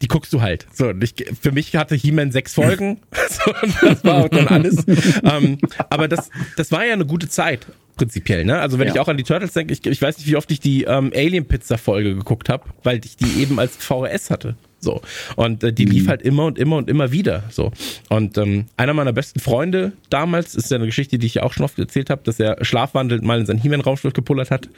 die 0.00 0.08
guckst 0.08 0.32
du 0.32 0.40
halt. 0.40 0.66
So, 0.72 0.90
ich, 0.90 1.14
für 1.40 1.52
mich 1.52 1.76
hatte 1.76 1.94
He-Man 1.94 2.32
sechs 2.32 2.54
Folgen. 2.54 3.00
so, 3.28 3.52
das 3.82 4.04
war 4.04 4.24
auch 4.24 4.28
dann 4.28 4.48
alles. 4.48 4.84
ähm, 5.24 5.58
aber 5.90 6.08
das, 6.08 6.30
das 6.56 6.72
war 6.72 6.84
ja 6.84 6.94
eine 6.94 7.06
gute 7.06 7.28
Zeit. 7.28 7.66
Prinzipiell, 7.96 8.44
ne? 8.44 8.58
Also 8.60 8.78
wenn 8.78 8.88
Ja. 8.88 8.94
ich 8.94 9.00
auch 9.00 9.08
an 9.08 9.16
die 9.16 9.22
Turtles 9.22 9.52
denke, 9.52 9.72
ich, 9.74 9.84
ich 9.86 10.00
weiß 10.00 10.16
nicht, 10.18 10.26
wie 10.26 10.36
oft 10.36 10.50
ich 10.50 10.60
die 10.60 10.84
ähm, 10.84 11.12
Alien 11.14 11.44
Pizza 11.46 11.76
Folge 11.78 12.14
geguckt 12.14 12.48
habe, 12.48 12.64
weil 12.82 13.00
ich 13.04 13.16
die 13.16 13.40
eben 13.42 13.58
als 13.58 13.76
VHS 13.76 14.30
hatte. 14.30 14.56
So. 14.80 15.00
Und 15.36 15.62
äh, 15.62 15.72
die 15.72 15.84
lief 15.84 16.08
halt 16.08 16.22
immer 16.22 16.46
und 16.46 16.58
immer 16.58 16.76
und 16.76 16.90
immer 16.90 17.12
wieder. 17.12 17.44
So. 17.50 17.70
Und 18.08 18.36
ähm, 18.38 18.66
einer 18.76 18.94
meiner 18.94 19.12
besten 19.12 19.38
Freunde 19.38 19.92
damals, 20.10 20.54
ist 20.56 20.70
ja 20.70 20.76
eine 20.76 20.86
Geschichte, 20.86 21.18
die 21.18 21.26
ich 21.26 21.34
ja 21.34 21.42
auch 21.44 21.52
schon 21.52 21.64
oft 21.64 21.78
erzählt 21.78 22.10
habe, 22.10 22.22
dass 22.24 22.40
er 22.40 22.56
schlafwandelnd 22.64 23.22
mal 23.22 23.38
in 23.38 23.46
sein 23.46 23.58
He-Man-Raumschiff 23.58 24.12
gepullert 24.12 24.50
hat. 24.50 24.68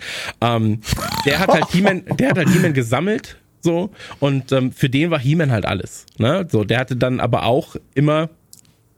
Ähm, 0.42 0.80
der 1.24 1.38
hat 1.38 1.48
halt 1.48 1.66
He-Man, 1.70 2.02
der 2.18 2.30
hat 2.30 2.36
halt 2.36 2.50
He-Man 2.50 2.74
gesammelt. 2.74 3.36
So, 3.62 3.88
und 4.20 4.52
ähm, 4.52 4.72
für 4.72 4.90
den 4.90 5.10
war 5.10 5.18
He-Man 5.18 5.50
halt 5.50 5.64
alles. 5.64 6.04
Ne? 6.18 6.46
So, 6.50 6.64
der 6.64 6.80
hatte 6.80 6.96
dann 6.96 7.18
aber 7.18 7.44
auch 7.44 7.76
immer, 7.94 8.28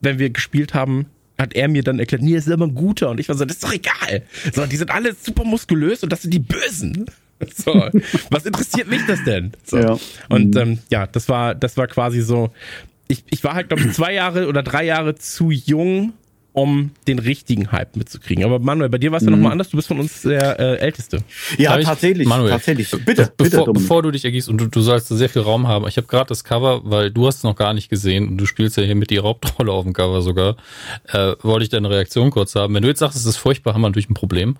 wenn 0.01 0.19
wir 0.19 0.31
gespielt 0.31 0.75
haben, 0.75 1.07
hat 1.39 1.55
er 1.55 1.69
mir 1.69 1.83
dann 1.83 1.99
erklärt, 1.99 2.23
nee, 2.23 2.35
das 2.35 2.47
ist 2.47 2.53
aber 2.53 2.67
ein 2.67 2.75
guter. 2.75 3.11
Und 3.11 3.21
ich 3.21 3.29
war 3.29 3.37
so, 3.37 3.45
das 3.45 3.57
ist 3.57 3.65
doch 3.65 3.73
egal. 3.73 4.23
So, 4.53 4.67
die 4.67 4.77
sind 4.77 4.91
alle 4.91 5.15
super 5.15 5.45
muskulös 5.45 6.03
und 6.03 6.11
das 6.11 6.23
sind 6.23 6.33
die 6.33 6.41
Bösen. 6.41 7.07
So, 7.55 7.91
was 8.31 8.47
interessiert 8.47 8.89
mich 8.89 9.03
das 9.07 9.23
denn? 9.25 9.53
So. 9.63 9.77
Ja. 9.77 9.99
Und 10.31 10.57
ähm, 10.57 10.79
ja, 10.89 11.07
das 11.07 11.29
war, 11.29 11.55
das 11.55 11.77
war 11.77 11.87
quasi 11.87 12.23
so. 12.23 12.51
Ich, 13.09 13.25
ich 13.29 13.45
war 13.45 13.53
halt, 13.53 13.69
glaube 13.69 13.83
ich, 13.83 13.93
zwei 13.93 14.15
Jahre 14.15 14.49
oder 14.49 14.63
drei 14.63 14.85
Jahre 14.85 15.17
zu 15.17 15.51
jung, 15.51 16.15
um 16.57 16.91
den 17.07 17.19
richtigen 17.19 17.71
Hype 17.71 17.97
mitzukriegen. 17.97 18.43
Aber 18.43 18.59
Manuel, 18.59 18.89
bei 18.89 18.97
dir 18.97 19.11
war 19.13 19.19
es 19.19 19.25
ja 19.25 19.31
nochmal 19.31 19.53
anders. 19.53 19.69
Du 19.69 19.77
bist 19.77 19.89
von 19.89 20.01
uns 20.01 20.23
der 20.23 20.59
äh, 20.59 20.77
Älteste. 20.79 21.23
Ja, 21.59 21.73
Darf 21.73 21.81
ich- 21.81 21.87
tatsächlich. 21.87 22.27
Manuel, 22.27 22.51
tatsächlich. 22.51 22.91
Bitte, 22.91 23.05
bitte, 23.05 23.33
bevor, 23.37 23.67
Dominik. 23.67 23.83
bevor 23.83 24.03
du 24.03 24.11
dich 24.11 24.25
ergießt 24.25 24.49
und 24.49 24.59
du, 24.59 24.67
du 24.67 24.81
sollst 24.81 25.09
sehr 25.09 25.29
viel 25.29 25.43
Raum 25.43 25.69
haben. 25.69 25.87
Ich 25.87 25.99
habe 25.99 26.07
gerade 26.07 26.29
das 26.29 26.45
Cover, 26.45 26.81
weil 26.85 27.11
du 27.11 27.27
hast 27.27 27.37
es 27.39 27.43
noch 27.43 27.57
gar 27.57 27.75
nicht 27.75 27.91
gesehen 27.91 28.27
und 28.29 28.39
du 28.39 28.47
spielst 28.47 28.79
ja 28.79 28.85
hier 28.85 28.95
mit 28.95 29.11
die 29.11 29.19
Hauptrolle 29.19 29.71
auf 29.71 29.85
dem 29.85 29.93
Cover 29.93 30.23
sogar. 30.23 30.57
Äh, 31.09 31.35
wollte 31.43 31.65
ich 31.65 31.69
deine 31.69 31.91
Reaktion 31.91 32.31
kurz 32.31 32.55
haben. 32.55 32.73
Wenn 32.75 32.83
du 32.83 32.89
jetzt 32.89 33.01
sagst, 33.01 33.19
es 33.19 33.27
ist 33.27 33.37
furchtbar, 33.37 33.75
haben 33.75 33.83
wir 33.83 33.89
natürlich 33.91 34.09
ein 34.09 34.15
Problem. 34.15 34.57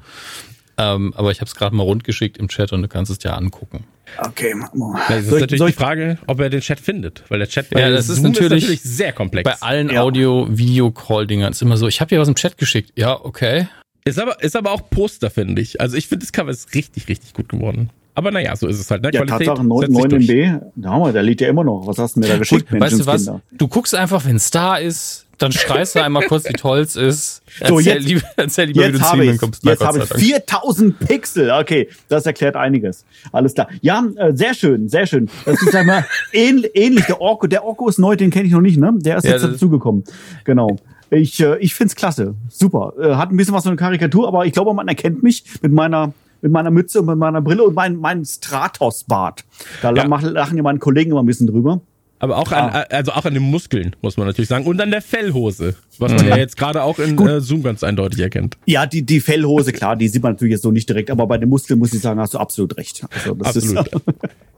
Ähm, 0.79 1.15
aber 1.17 1.31
ich 1.31 1.41
habe 1.41 1.49
es 1.49 1.55
gerade 1.55 1.75
mal 1.75 1.83
rundgeschickt 1.85 2.37
im 2.39 2.49
Chat 2.49 2.73
und 2.73 2.83
du 2.83 2.89
kannst 2.89 3.11
es 3.11 3.19
dir 3.19 3.35
angucken. 3.37 3.85
Okay, 4.19 4.55
machen 4.55 4.79
wir. 4.79 5.01
Das 5.09 5.21
ist 5.23 5.29
Soll 5.31 5.39
ich- 5.39 5.41
natürlich 5.43 5.59
soll 5.59 5.69
die 5.71 5.75
Frage, 5.77 6.19
ob 6.27 6.39
er 6.41 6.51
den 6.51 6.61
Chat 6.61 6.79
findet. 6.79 7.25
Weil 7.29 7.39
der 7.41 7.49
Chat 7.49 7.71
bei 7.71 7.81
Ja, 7.81 7.91
das 7.91 8.09
ist 8.09 8.23
Zoom 8.23 8.33
natürlich- 8.33 8.81
sehr 8.83 9.13
komplex. 9.13 9.49
Bei 9.51 9.67
allen 9.67 9.91
Ja. 9.91 10.03
Audio-Video-Call-Dingern 10.03 11.53
ist 11.53 11.63
immer 11.63 11.77
so, 11.77 11.89
ich 11.89 12.01
habe 12.01 12.11
hier 12.11 12.21
was 12.21 12.29
im 12.29 12.35
Chat 12.35 12.59
geschickt. 12.59 12.93
Ja, 12.97 13.19
okay. 13.25 13.69
Ist 14.05 14.19
aber, 14.21 14.41
ist 14.43 14.55
aber 14.55 14.71
auch 14.73 14.89
Poster, 14.91 15.31
finde 15.31 15.61
ich. 15.63 15.81
Also 15.81 15.97
ich 15.97 16.07
finde, 16.09 16.25
das 16.25 16.33
Cover 16.33 16.51
ist 16.51 16.75
richtig, 16.75 17.09
richtig 17.09 17.33
gut 17.35 17.49
geworden. 17.49 17.91
Aber 18.15 18.31
naja, 18.31 18.55
so 18.57 18.67
ist 18.67 18.79
es 18.79 18.91
halt. 18.91 19.03
Ne? 19.03 19.11
Ja, 19.13 19.25
Tatsache, 19.27 19.63
9, 19.65 19.81
setzt 19.81 19.93
sich 19.95 20.01
9 20.03 20.11
durch. 20.11 20.29
MB. 20.31 20.61
Da 20.77 20.91
haben 20.91 21.03
wir, 21.03 21.13
da 21.13 21.21
liegt 21.21 21.41
ja 21.41 21.49
immer 21.49 21.65
noch. 21.65 21.87
Was 21.87 21.99
hast 21.99 22.17
du 22.17 22.21
mir 22.21 22.29
da 22.29 22.39
geschickt, 22.39 22.71
Gut, 22.71 22.81
weißt 22.81 23.01
du 23.01 23.07
was? 23.07 23.31
Du 23.53 23.69
guckst 23.69 23.95
einfach, 23.95 24.25
wenn 24.25 24.37
es 24.37 24.51
da 24.51 24.77
ist, 24.77 25.26
dann 25.39 25.53
schreist 25.53 25.95
du 25.97 26.03
einmal 26.03 26.25
kurz, 26.27 26.49
wie 26.49 26.53
toll 26.55 26.79
es 26.81 26.97
ist. 26.97 27.43
So, 27.67 27.79
Erzähl, 27.79 27.95
jetzt- 27.97 28.09
lieber, 28.09 28.21
erzähl 28.37 28.67
lieber, 28.67 28.87
wie 28.89 28.93
du 28.93 28.99
Jetzt 28.99 29.05
habe 29.11 29.17
ich 29.19 29.23
He-Man 29.25 29.39
kommst. 29.39 29.65
Jetzt 29.65 29.85
habe 29.85 29.99
ich 29.99 30.09
Dank. 30.09 30.21
4000 30.21 30.99
Pixel. 31.01 31.51
Okay, 31.51 31.89
das 32.09 32.27
erklärt 32.27 32.57
einiges. 32.57 33.05
Alles 33.33 33.55
klar. 33.55 33.69
Ja, 33.81 34.05
äh, 34.17 34.35
sehr 34.35 34.55
schön, 34.55 34.89
sehr 34.89 35.07
schön. 35.07 35.29
Das 35.45 35.61
ist 35.61 35.73
sag 35.73 35.87
mal 35.87 36.05
ähnlich. 36.33 37.05
Der 37.07 37.21
Orko, 37.21 37.47
der 37.47 37.65
Orko 37.65 37.89
ist 37.89 37.99
neu, 37.99 38.17
den 38.17 38.31
kenne 38.31 38.47
ich 38.47 38.53
noch 38.53 38.61
nicht, 38.61 38.79
ne? 38.79 38.93
Der 38.97 39.19
ist 39.19 39.25
Ja, 39.25 39.33
jetzt 39.33 39.43
dazugekommen. 39.45 40.05
Genau. 40.45 40.77
Ich, 41.11 41.39
äh, 41.41 41.57
ich 41.59 41.75
find's 41.75 41.95
klasse. 41.95 42.35
Super. 42.51 42.93
Äh, 43.01 43.15
hat 43.15 43.31
ein 43.31 43.37
bisschen 43.37 43.55
was 43.55 43.63
von 43.63 43.71
einer 43.73 43.77
Karikatur, 43.79 44.27
aber 44.27 44.45
ich 44.47 44.53
glaube, 44.53 44.73
man 44.75 44.89
erkennt 44.89 45.23
mich 45.23 45.45
mit 45.63 45.73
meiner 45.73 46.13
mit 46.43 46.53
meiner 46.53 46.71
Mütze 46.71 47.01
und 47.01 47.07
mit 47.07 47.17
meiner 47.17 47.41
Brille 47.41 47.63
und 47.65 47.75
mein, 47.75 47.97
mein 47.97 48.25
Stratos-Bart. 48.25 49.45
Da 49.83 49.93
Ja. 49.93 50.05
lachen 50.05 50.57
ja 50.57 50.63
meine 50.63 50.79
Kollegen 50.79 51.11
immer 51.11 51.23
ein 51.23 51.27
bisschen 51.27 51.47
drüber. 51.47 51.81
Aber 52.19 52.39
auch 52.39 52.51
an, 52.51 52.85
also 52.91 53.13
auch 53.13 53.25
an 53.25 53.35
den 53.35 53.43
Muskeln, 53.43 53.95
muss 54.01 54.17
man 54.17 54.27
natürlich 54.27 54.49
sagen. 54.49 54.65
Und 54.65 54.81
an 54.81 54.91
der 54.91 55.03
Fellhose, 55.03 55.75
was 55.99 56.13
man 56.13 56.27
ja 56.27 56.37
jetzt 56.37 56.57
gerade 56.57 56.83
auch 56.83 56.99
in 56.99 57.19
äh, 57.19 57.41
Zoom 57.41 57.63
ganz 57.63 57.85
eindeutig 57.85 58.21
erkennt. 58.21 58.57
Ja, 58.65 58.87
die, 58.87 59.03
die 59.03 59.21
Fellhose, 59.21 59.73
klar, 59.73 59.97
die 59.97 60.09
sieht 60.09 60.23
man 60.23 60.33
natürlich 60.33 60.53
jetzt 60.53 60.63
so 60.63 60.71
nicht 60.71 60.89
direkt, 60.89 61.11
aber 61.11 61.27
bei 61.27 61.37
den 61.37 61.49
Muskeln 61.49 61.79
muss 61.79 61.93
ich 61.93 62.01
sagen, 62.01 62.19
hast 62.19 62.35
du 62.35 62.39
absolut 62.39 62.77
recht. 62.79 63.05
Also 63.11 63.35
das 63.35 63.57
Absolut. 63.57 63.89
Ist, 63.89 64.03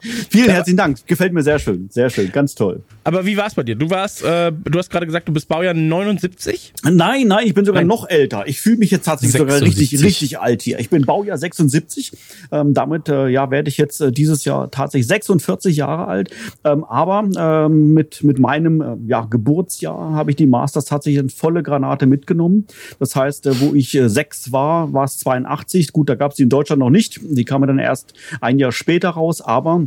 vielen 0.31 0.51
herzlichen 0.51 0.77
Dank. 0.77 1.07
Gefällt 1.07 1.33
mir 1.33 1.43
sehr 1.43 1.59
schön. 1.59 1.89
Sehr 1.91 2.11
schön. 2.11 2.31
Ganz 2.31 2.55
toll. 2.55 2.83
Aber 3.05 3.27
wie 3.27 3.37
war's 3.37 3.55
bei 3.55 3.65
dir? 3.65 3.75
Du 3.75 3.91
warst, 3.91 4.23
äh, 4.23 4.53
du 4.53 4.79
hast 4.79 4.91
gerade 4.91 5.07
gesagt, 5.07 5.27
du 5.29 5.33
bist 5.33 5.49
Baujahr 5.49 5.75
79? 5.75 6.75
Nein, 6.85 7.27
nein, 7.27 7.47
ich 7.47 7.55
bin 7.55 7.65
sogar 7.65 7.83
Nein. 7.83 7.89
noch 7.89 8.09
älter. 8.09 8.45
Ich 8.47 8.61
fühle 8.61 8.77
mich 8.77 8.91
jetzt 8.91 9.05
tatsächlich 9.05 9.39
sogar 9.39 9.59
76. 9.59 9.93
richtig, 9.93 10.07
richtig 10.07 10.39
alt 10.39 10.63
hier. 10.63 10.79
Ich 10.79 10.91
bin 10.91 11.05
Baujahr 11.05 11.39
76. 11.39 12.13
Ähm, 12.53 12.75
damit 12.75 13.09
äh, 13.09 13.29
ja, 13.29 13.51
werde 13.51 13.69
ich 13.69 13.79
jetzt 13.79 14.01
äh, 14.01 14.13
dieses 14.13 14.45
Jahr 14.45 14.71
tatsächlich 14.71 15.09
46 15.09 15.77
Jahre 15.77 16.07
alt. 16.07 16.31
Ähm, 16.65 16.85
aber 16.85 17.29
ähm, 17.49 17.95
mit, 17.95 18.23
mit 18.23 18.39
meinem 18.39 18.81
äh, 18.81 18.97
ja, 19.07 19.25
Geburtsjahr 19.25 20.13
habe 20.13 20.31
ich 20.31 20.37
die 20.37 20.47
Masters 20.47 20.87
tatsächlich 20.87 21.21
in 21.21 21.31
volle 21.31 21.63
Granate 21.63 22.07
mitgenommen. 22.07 22.67
Das 22.99 23.17
heißt, 23.17 23.47
äh, 23.47 23.61
wo 23.61 23.75
ich 23.75 23.95
äh, 23.95 24.09
sechs 24.09 24.53
war, 24.53 24.93
war 24.93 25.05
es 25.05 25.19
82. 25.19 25.93
Gut, 25.93 26.09
da 26.09 26.15
gab 26.15 26.33
es 26.33 26.37
die 26.37 26.45
in 26.45 26.49
Deutschland 26.49 26.81
noch 26.81 26.91
nicht. 26.91 27.21
Die 27.23 27.45
kamen 27.45 27.67
dann 27.67 27.79
erst 27.79 28.15
ein 28.41 28.59
Jahr 28.59 28.73
später 28.73 29.11
raus. 29.11 29.41
Aber 29.41 29.87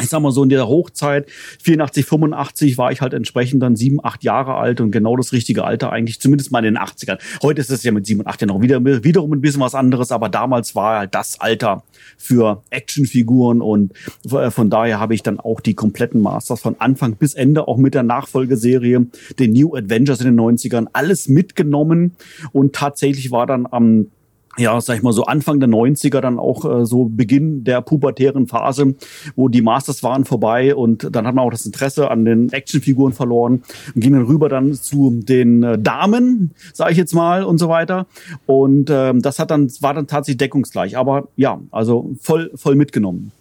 ich 0.00 0.08
sag 0.08 0.20
mal 0.20 0.30
so 0.30 0.42
in 0.42 0.48
der 0.50 0.68
Hochzeit 0.68 1.26
84, 1.62 2.04
85 2.04 2.76
war 2.76 2.92
ich 2.92 3.00
halt 3.00 3.14
entsprechend 3.14 3.62
dann 3.62 3.76
sieben, 3.76 3.98
acht 4.02 4.24
Jahre 4.24 4.54
alt 4.54 4.80
und 4.80 4.90
genau 4.90 5.16
das 5.16 5.32
richtige 5.32 5.64
Alter 5.64 5.90
eigentlich, 5.90 6.20
zumindest 6.20 6.52
mal 6.52 6.64
in 6.64 6.74
den 6.74 6.78
80ern. 6.78 7.18
Heute 7.42 7.60
ist 7.60 7.70
es 7.70 7.82
ja 7.82 7.92
mit 7.92 8.06
sieben 8.06 8.20
und 8.20 8.26
acht 8.26 8.40
ja 8.40 8.46
noch 8.46 8.60
wieder, 8.60 8.84
wiederum 8.84 9.32
ein 9.32 9.40
bisschen 9.40 9.60
was 9.60 9.74
anderes, 9.74 10.12
aber 10.12 10.28
damals 10.28 10.74
war 10.74 10.98
halt 10.98 11.14
das 11.14 11.40
Alter 11.40 11.82
für 12.18 12.62
Actionfiguren 12.70 13.62
und 13.62 13.92
äh, 14.30 14.50
von 14.50 14.70
daher 14.70 15.00
habe 15.00 15.14
ich 15.14 15.22
dann 15.22 15.40
auch 15.40 15.60
die 15.60 15.74
kompletten 15.74 16.20
Masters 16.20 16.60
von 16.60 16.76
Anfang 16.78 17.16
bis 17.16 17.34
Ende, 17.34 17.66
auch 17.66 17.78
mit 17.78 17.94
der 17.94 18.02
Nachfolgeserie, 18.02 19.06
den 19.38 19.52
New 19.52 19.74
Adventures 19.74 20.20
in 20.20 20.26
den 20.26 20.40
90ern, 20.40 20.88
alles 20.92 21.28
mitgenommen 21.28 22.16
und 22.52 22.74
tatsächlich 22.74 23.30
war 23.30 23.46
dann 23.46 23.66
am 23.70 24.08
ja, 24.58 24.80
sag 24.80 24.96
ich 24.96 25.02
mal 25.02 25.12
so 25.12 25.24
Anfang 25.24 25.60
der 25.60 25.68
90er 25.68 26.20
dann 26.20 26.38
auch 26.38 26.64
äh, 26.64 26.86
so 26.86 27.04
Beginn 27.04 27.64
der 27.64 27.80
pubertären 27.82 28.46
Phase, 28.46 28.94
wo 29.34 29.48
die 29.48 29.62
Masters 29.62 30.02
waren 30.02 30.24
vorbei 30.24 30.74
und 30.74 31.08
dann 31.14 31.26
hat 31.26 31.34
man 31.34 31.44
auch 31.44 31.50
das 31.50 31.66
Interesse 31.66 32.10
an 32.10 32.24
den 32.24 32.52
Actionfiguren 32.52 33.12
verloren 33.12 33.62
und 33.94 34.00
ging 34.00 34.12
dann 34.12 34.22
rüber 34.24 34.48
dann 34.48 34.74
zu 34.74 35.20
den 35.22 35.62
äh, 35.62 35.78
Damen, 35.78 36.52
sage 36.72 36.92
ich 36.92 36.98
jetzt 36.98 37.14
mal 37.14 37.42
und 37.42 37.58
so 37.58 37.68
weiter 37.68 38.06
und 38.46 38.88
ähm, 38.90 39.22
das 39.22 39.38
hat 39.38 39.50
dann 39.50 39.70
war 39.80 39.94
dann 39.94 40.06
tatsächlich 40.06 40.38
deckungsgleich, 40.38 40.96
aber 40.96 41.28
ja, 41.36 41.60
also 41.70 42.14
voll 42.20 42.50
voll 42.54 42.74
mitgenommen. 42.76 43.32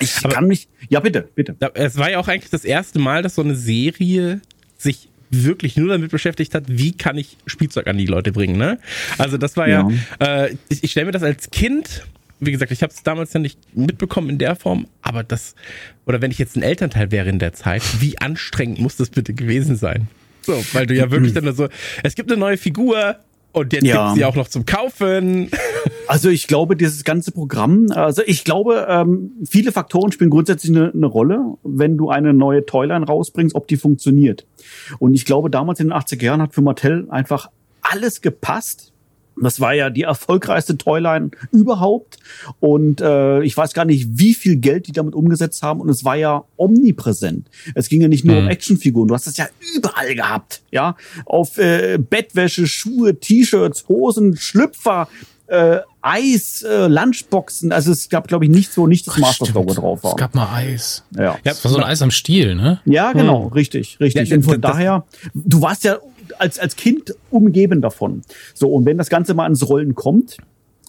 Ich 0.00 0.24
Aber- 0.24 0.34
kann 0.34 0.48
mich 0.48 0.68
ja 0.88 0.98
bitte, 1.00 1.28
bitte. 1.34 1.54
Es 1.74 1.96
war 1.96 2.10
ja 2.10 2.18
auch 2.18 2.26
eigentlich 2.28 2.50
das 2.50 2.64
erste 2.64 2.98
Mal, 2.98 3.22
dass 3.22 3.36
so 3.36 3.42
eine 3.42 3.54
Serie 3.54 4.40
sich 4.76 5.08
wirklich 5.42 5.76
nur 5.76 5.88
damit 5.88 6.10
beschäftigt 6.10 6.54
hat, 6.54 6.64
wie 6.68 6.92
kann 6.92 7.18
ich 7.18 7.36
Spielzeug 7.46 7.86
an 7.88 7.98
die 7.98 8.06
Leute 8.06 8.30
bringen, 8.32 8.56
ne? 8.56 8.78
Also 9.18 9.36
das 9.38 9.56
war 9.56 9.68
ja, 9.68 9.88
äh, 10.20 10.54
ich, 10.68 10.84
ich 10.84 10.90
stelle 10.90 11.06
mir 11.06 11.12
das 11.12 11.22
als 11.22 11.50
Kind, 11.50 12.06
wie 12.40 12.52
gesagt, 12.52 12.72
ich 12.72 12.82
habe 12.82 12.92
es 12.92 13.02
damals 13.02 13.32
ja 13.32 13.40
nicht 13.40 13.58
mitbekommen 13.76 14.30
in 14.30 14.38
der 14.38 14.56
Form, 14.56 14.86
aber 15.02 15.24
das, 15.24 15.54
oder 16.06 16.20
wenn 16.20 16.30
ich 16.30 16.38
jetzt 16.38 16.56
ein 16.56 16.62
Elternteil 16.62 17.10
wäre 17.10 17.28
in 17.28 17.38
der 17.38 17.52
Zeit, 17.52 17.82
wie 18.00 18.18
anstrengend 18.18 18.78
muss 18.78 18.96
das 18.96 19.10
bitte 19.10 19.34
gewesen 19.34 19.76
sein? 19.76 20.08
So, 20.42 20.62
weil 20.72 20.86
du 20.86 20.94
ja 20.94 21.10
wirklich 21.10 21.32
dann 21.32 21.54
so, 21.54 21.68
es 22.02 22.14
gibt 22.14 22.30
eine 22.30 22.38
neue 22.38 22.58
Figur 22.58 23.16
und 23.54 23.72
jetzt 23.72 23.84
Ja. 23.84 24.04
gibt's 24.04 24.14
sie 24.18 24.24
auch 24.24 24.36
noch 24.36 24.48
zum 24.48 24.66
Kaufen. 24.66 25.50
Also 26.06 26.28
ich 26.28 26.48
glaube, 26.48 26.76
dieses 26.76 27.02
ganze 27.04 27.32
Programm, 27.32 27.86
also 27.94 28.20
ich 28.26 28.44
glaube, 28.44 28.86
ähm, 28.90 29.32
viele 29.48 29.72
Faktoren 29.72 30.12
spielen 30.12 30.28
grundsätzlich 30.28 30.76
eine, 30.76 30.92
eine 30.92 31.06
Rolle, 31.06 31.54
wenn 31.62 31.96
du 31.96 32.10
eine 32.10 32.34
neue 32.34 32.66
Toyline 32.66 33.06
rausbringst, 33.06 33.54
ob 33.54 33.66
die 33.68 33.78
funktioniert. 33.78 34.44
Und 34.98 35.14
ich 35.14 35.24
glaube, 35.24 35.48
damals 35.48 35.80
in 35.80 35.88
den 35.88 35.94
80er 35.94 36.22
Jahren 36.22 36.42
hat 36.42 36.52
für 36.52 36.60
Mattel 36.60 37.06
einfach 37.08 37.48
alles 37.80 38.20
gepasst. 38.20 38.92
Das 39.40 39.58
war 39.60 39.74
ja 39.74 39.90
die 39.90 40.02
erfolgreichste 40.02 40.78
Toyline 40.78 41.30
überhaupt. 41.50 42.18
Und 42.60 43.00
äh, 43.00 43.42
ich 43.42 43.56
weiß 43.56 43.72
gar 43.74 43.84
nicht, 43.84 44.06
wie 44.18 44.34
viel 44.34 44.56
Geld 44.56 44.86
die 44.86 44.92
damit 44.92 45.14
umgesetzt 45.14 45.62
haben. 45.62 45.80
Und 45.80 45.88
es 45.88 46.04
war 46.04 46.16
ja 46.16 46.44
omnipräsent. 46.56 47.48
Es 47.74 47.88
ging 47.88 48.00
ja 48.02 48.08
nicht 48.08 48.24
nur 48.24 48.38
um 48.38 48.48
Actionfiguren. 48.48 49.08
Du 49.08 49.14
hast 49.14 49.26
es 49.26 49.36
ja 49.36 49.46
überall 49.76 50.14
gehabt. 50.14 50.62
Ja, 50.70 50.96
auf 51.26 51.58
äh, 51.58 51.98
Bettwäsche, 51.98 52.66
Schuhe, 52.66 53.18
T-Shirts, 53.18 53.86
Hosen, 53.88 54.36
Schlüpfer, 54.36 55.08
äh, 55.46 55.78
Eis, 56.00 56.62
äh, 56.62 56.86
Lunchboxen. 56.86 57.72
Also 57.72 57.92
es 57.92 58.08
gab, 58.08 58.28
glaube 58.28 58.44
ich, 58.44 58.50
nichts, 58.50 58.76
wo 58.76 58.86
nicht 58.86 59.06
das 59.06 59.16
Masters-Logo 59.18 59.70
Stimmt. 59.72 59.82
drauf 59.84 60.04
war. 60.04 60.10
Es 60.12 60.16
gab 60.16 60.34
mal 60.34 60.48
Eis. 60.54 61.04
ja. 61.16 61.36
Das 61.44 61.64
war 61.64 61.70
so 61.72 61.78
ein 61.78 61.84
Eis 61.84 62.02
am 62.02 62.10
Stiel, 62.10 62.54
ne? 62.54 62.80
Ja, 62.84 63.12
genau, 63.12 63.48
richtig, 63.48 63.98
richtig. 64.00 64.28
Ja, 64.30 64.36
und 64.36 64.42
von 64.42 64.60
das- 64.60 64.72
daher, 64.72 65.04
du 65.34 65.60
warst 65.60 65.84
ja 65.84 65.98
als, 66.38 66.58
als 66.58 66.76
Kind 66.76 67.14
umgeben 67.30 67.80
davon. 67.80 68.22
So, 68.54 68.68
und 68.68 68.86
wenn 68.86 68.98
das 68.98 69.08
Ganze 69.08 69.34
mal 69.34 69.44
ans 69.44 69.68
Rollen 69.68 69.94
kommt, 69.94 70.36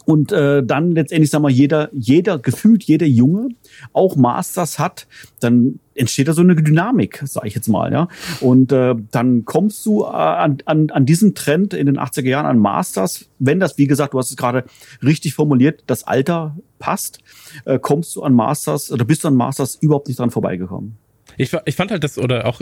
und 0.06 0.32
äh, 0.32 0.64
dann 0.64 0.92
letztendlich, 0.92 1.32
sag 1.32 1.42
mal, 1.42 1.52
jeder, 1.52 1.90
jeder, 1.92 2.40
gefühlt 2.40 2.84
jeder 2.84 3.08
Junge 3.08 3.50
auch 3.92 4.16
Masters 4.16 4.80
hat, 4.80 5.08
dann 5.40 5.80
entsteht 5.96 6.28
da 6.28 6.34
so 6.34 6.42
eine 6.42 6.56
Dynamik, 6.56 7.24
sage 7.26 7.48
ich 7.48 7.56
jetzt 7.56 7.68
mal, 7.68 7.92
ja. 7.92 8.08
Und 8.40 8.72
äh, 8.72 8.96
dann 9.12 9.46
kommst 9.46 9.86
du 9.86 10.04
äh, 10.04 10.08
an, 10.08 10.58
an, 10.66 10.90
an 10.92 11.06
diesen 11.06 11.34
Trend 11.34 11.74
in 11.74 11.88
den 11.88 11.98
80er 11.98 12.28
Jahren 12.28 12.46
an 12.46 12.60
Masters, 12.60 13.30
wenn 13.40 13.60
das, 13.60 13.78
wie 13.78 13.88
gesagt, 13.88 14.14
du 14.14 14.20
hast 14.20 14.30
es 14.30 14.38
gerade 14.38 14.66
richtig 15.02 15.34
formuliert, 15.34 15.84
das 15.88 16.04
Alter 16.04 16.56
passt, 16.80 17.20
äh, 17.66 17.80
kommst 17.80 18.16
du 18.16 18.24
an 18.24 18.34
Masters 18.34 18.92
oder 18.92 19.06
bist 19.06 19.24
du 19.24 19.30
an 19.30 19.36
Masters 19.36 19.76
überhaupt 19.76 20.08
nicht 20.08 20.20
dran 20.20 20.32
vorbeigekommen. 20.32 20.98
Ich, 21.38 21.52
ich 21.66 21.76
fand 21.76 21.92
halt 21.92 22.04
das, 22.04 22.18
oder 22.18 22.46
auch 22.46 22.62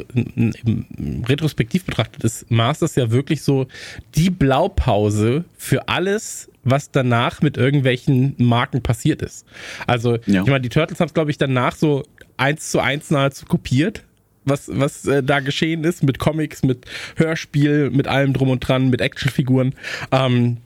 retrospektiv 1.28 1.86
betrachtet, 1.86 2.24
ist 2.24 2.50
Masters 2.52 2.96
ja 2.96 3.12
wirklich 3.12 3.42
so 3.42 3.68
die 4.16 4.30
Blaupause 4.30 5.46
für 5.58 5.88
alles, 5.88 6.50
was 6.64 6.92
danach 6.92 7.42
mit 7.42 7.58
irgendwelchen 7.58 8.36
Marken 8.38 8.82
passiert 8.82 9.22
ist. 9.22 9.46
Also, 9.88 10.18
Ja. 10.26 10.42
ich 10.44 10.48
meine, 10.50 10.62
die 10.62 10.70
Turtles 10.70 11.00
haben 11.00 11.08
es, 11.08 11.14
glaube 11.14 11.32
ich, 11.32 11.38
danach 11.38 11.76
so 11.76 12.04
eins 12.38 12.72
zu 12.72 12.80
eins 12.80 13.12
nahezu 13.12 13.46
kopiert. 13.46 14.04
Was, 14.46 14.70
was 14.74 15.06
äh, 15.06 15.24
da 15.24 15.40
geschehen 15.40 15.86
ist 15.86 16.04
mit 16.04 16.20
Comics, 16.20 16.64
mit 16.64 16.86
Hörspiel, 17.16 17.90
mit 17.92 18.10
allem 18.10 18.34
drum 18.34 18.50
und 18.50 18.60
dran, 18.60 18.90
mit 18.90 19.00
Actionfiguren 19.00 19.74
ähm, 20.12 20.58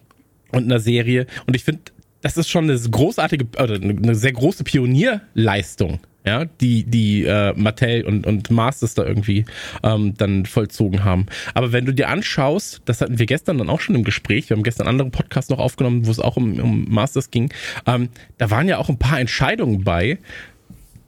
und 0.51 0.63
einer 0.63 0.79
Serie. 0.79 1.27
Und 1.45 1.55
ich 1.55 1.63
finde, 1.63 1.81
das 2.21 2.37
ist 2.37 2.49
schon 2.49 2.67
eine 2.69 2.79
großartige, 2.79 3.45
oder 3.61 3.75
eine 3.75 4.15
sehr 4.15 4.31
große 4.31 4.63
Pionierleistung, 4.63 5.99
ja, 6.27 6.45
die, 6.45 6.83
die 6.83 7.23
äh, 7.23 7.53
Mattel 7.55 8.05
und, 8.05 8.27
und 8.27 8.51
Masters 8.51 8.93
da 8.93 9.05
irgendwie 9.05 9.45
ähm, 9.81 10.13
dann 10.17 10.45
vollzogen 10.45 11.05
haben. 11.05 11.25
Aber 11.53 11.71
wenn 11.71 11.85
du 11.85 11.93
dir 11.93 12.09
anschaust, 12.09 12.81
das 12.85 12.99
hatten 12.99 13.17
wir 13.17 13.25
gestern 13.25 13.57
dann 13.57 13.69
auch 13.69 13.79
schon 13.79 13.95
im 13.95 14.03
Gespräch, 14.03 14.49
wir 14.49 14.57
haben 14.57 14.63
gestern 14.63 14.87
andere 14.87 15.09
Podcasts 15.09 15.49
noch 15.49 15.59
aufgenommen, 15.59 16.05
wo 16.05 16.11
es 16.11 16.19
auch 16.19 16.35
um, 16.35 16.59
um 16.59 16.85
Masters 16.89 17.31
ging, 17.31 17.51
ähm, 17.85 18.09
da 18.37 18.51
waren 18.51 18.67
ja 18.67 18.77
auch 18.77 18.89
ein 18.89 18.99
paar 18.99 19.19
Entscheidungen 19.19 19.85
bei, 19.85 20.19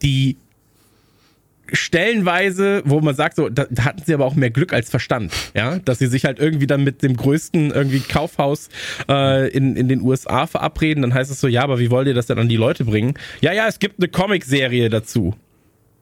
die 0.01 0.37
stellenweise, 1.73 2.81
wo 2.85 3.01
man 3.01 3.15
sagt, 3.15 3.35
so, 3.35 3.49
da, 3.49 3.65
da 3.69 3.85
hatten 3.85 4.03
sie 4.05 4.13
aber 4.13 4.25
auch 4.25 4.35
mehr 4.35 4.49
Glück 4.49 4.73
als 4.73 4.89
Verstand, 4.89 5.33
ja, 5.53 5.79
dass 5.79 5.99
sie 5.99 6.07
sich 6.07 6.25
halt 6.25 6.39
irgendwie 6.39 6.67
dann 6.67 6.83
mit 6.83 7.03
dem 7.03 7.15
größten 7.15 7.71
irgendwie 7.71 7.99
Kaufhaus 7.99 8.69
äh, 9.07 9.49
in, 9.49 9.75
in 9.75 9.87
den 9.87 10.01
USA 10.01 10.47
verabreden, 10.47 11.01
dann 11.01 11.13
heißt 11.13 11.31
es 11.31 11.39
so, 11.39 11.47
ja, 11.47 11.63
aber 11.63 11.79
wie 11.79 11.91
wollt 11.91 12.07
ihr 12.07 12.13
das 12.13 12.27
denn 12.27 12.39
an 12.39 12.49
die 12.49 12.57
Leute 12.57 12.85
bringen? 12.85 13.13
Ja, 13.41 13.53
ja, 13.53 13.67
es 13.67 13.79
gibt 13.79 13.99
eine 13.99 14.07
Comicserie 14.09 14.89
dazu. 14.89 15.35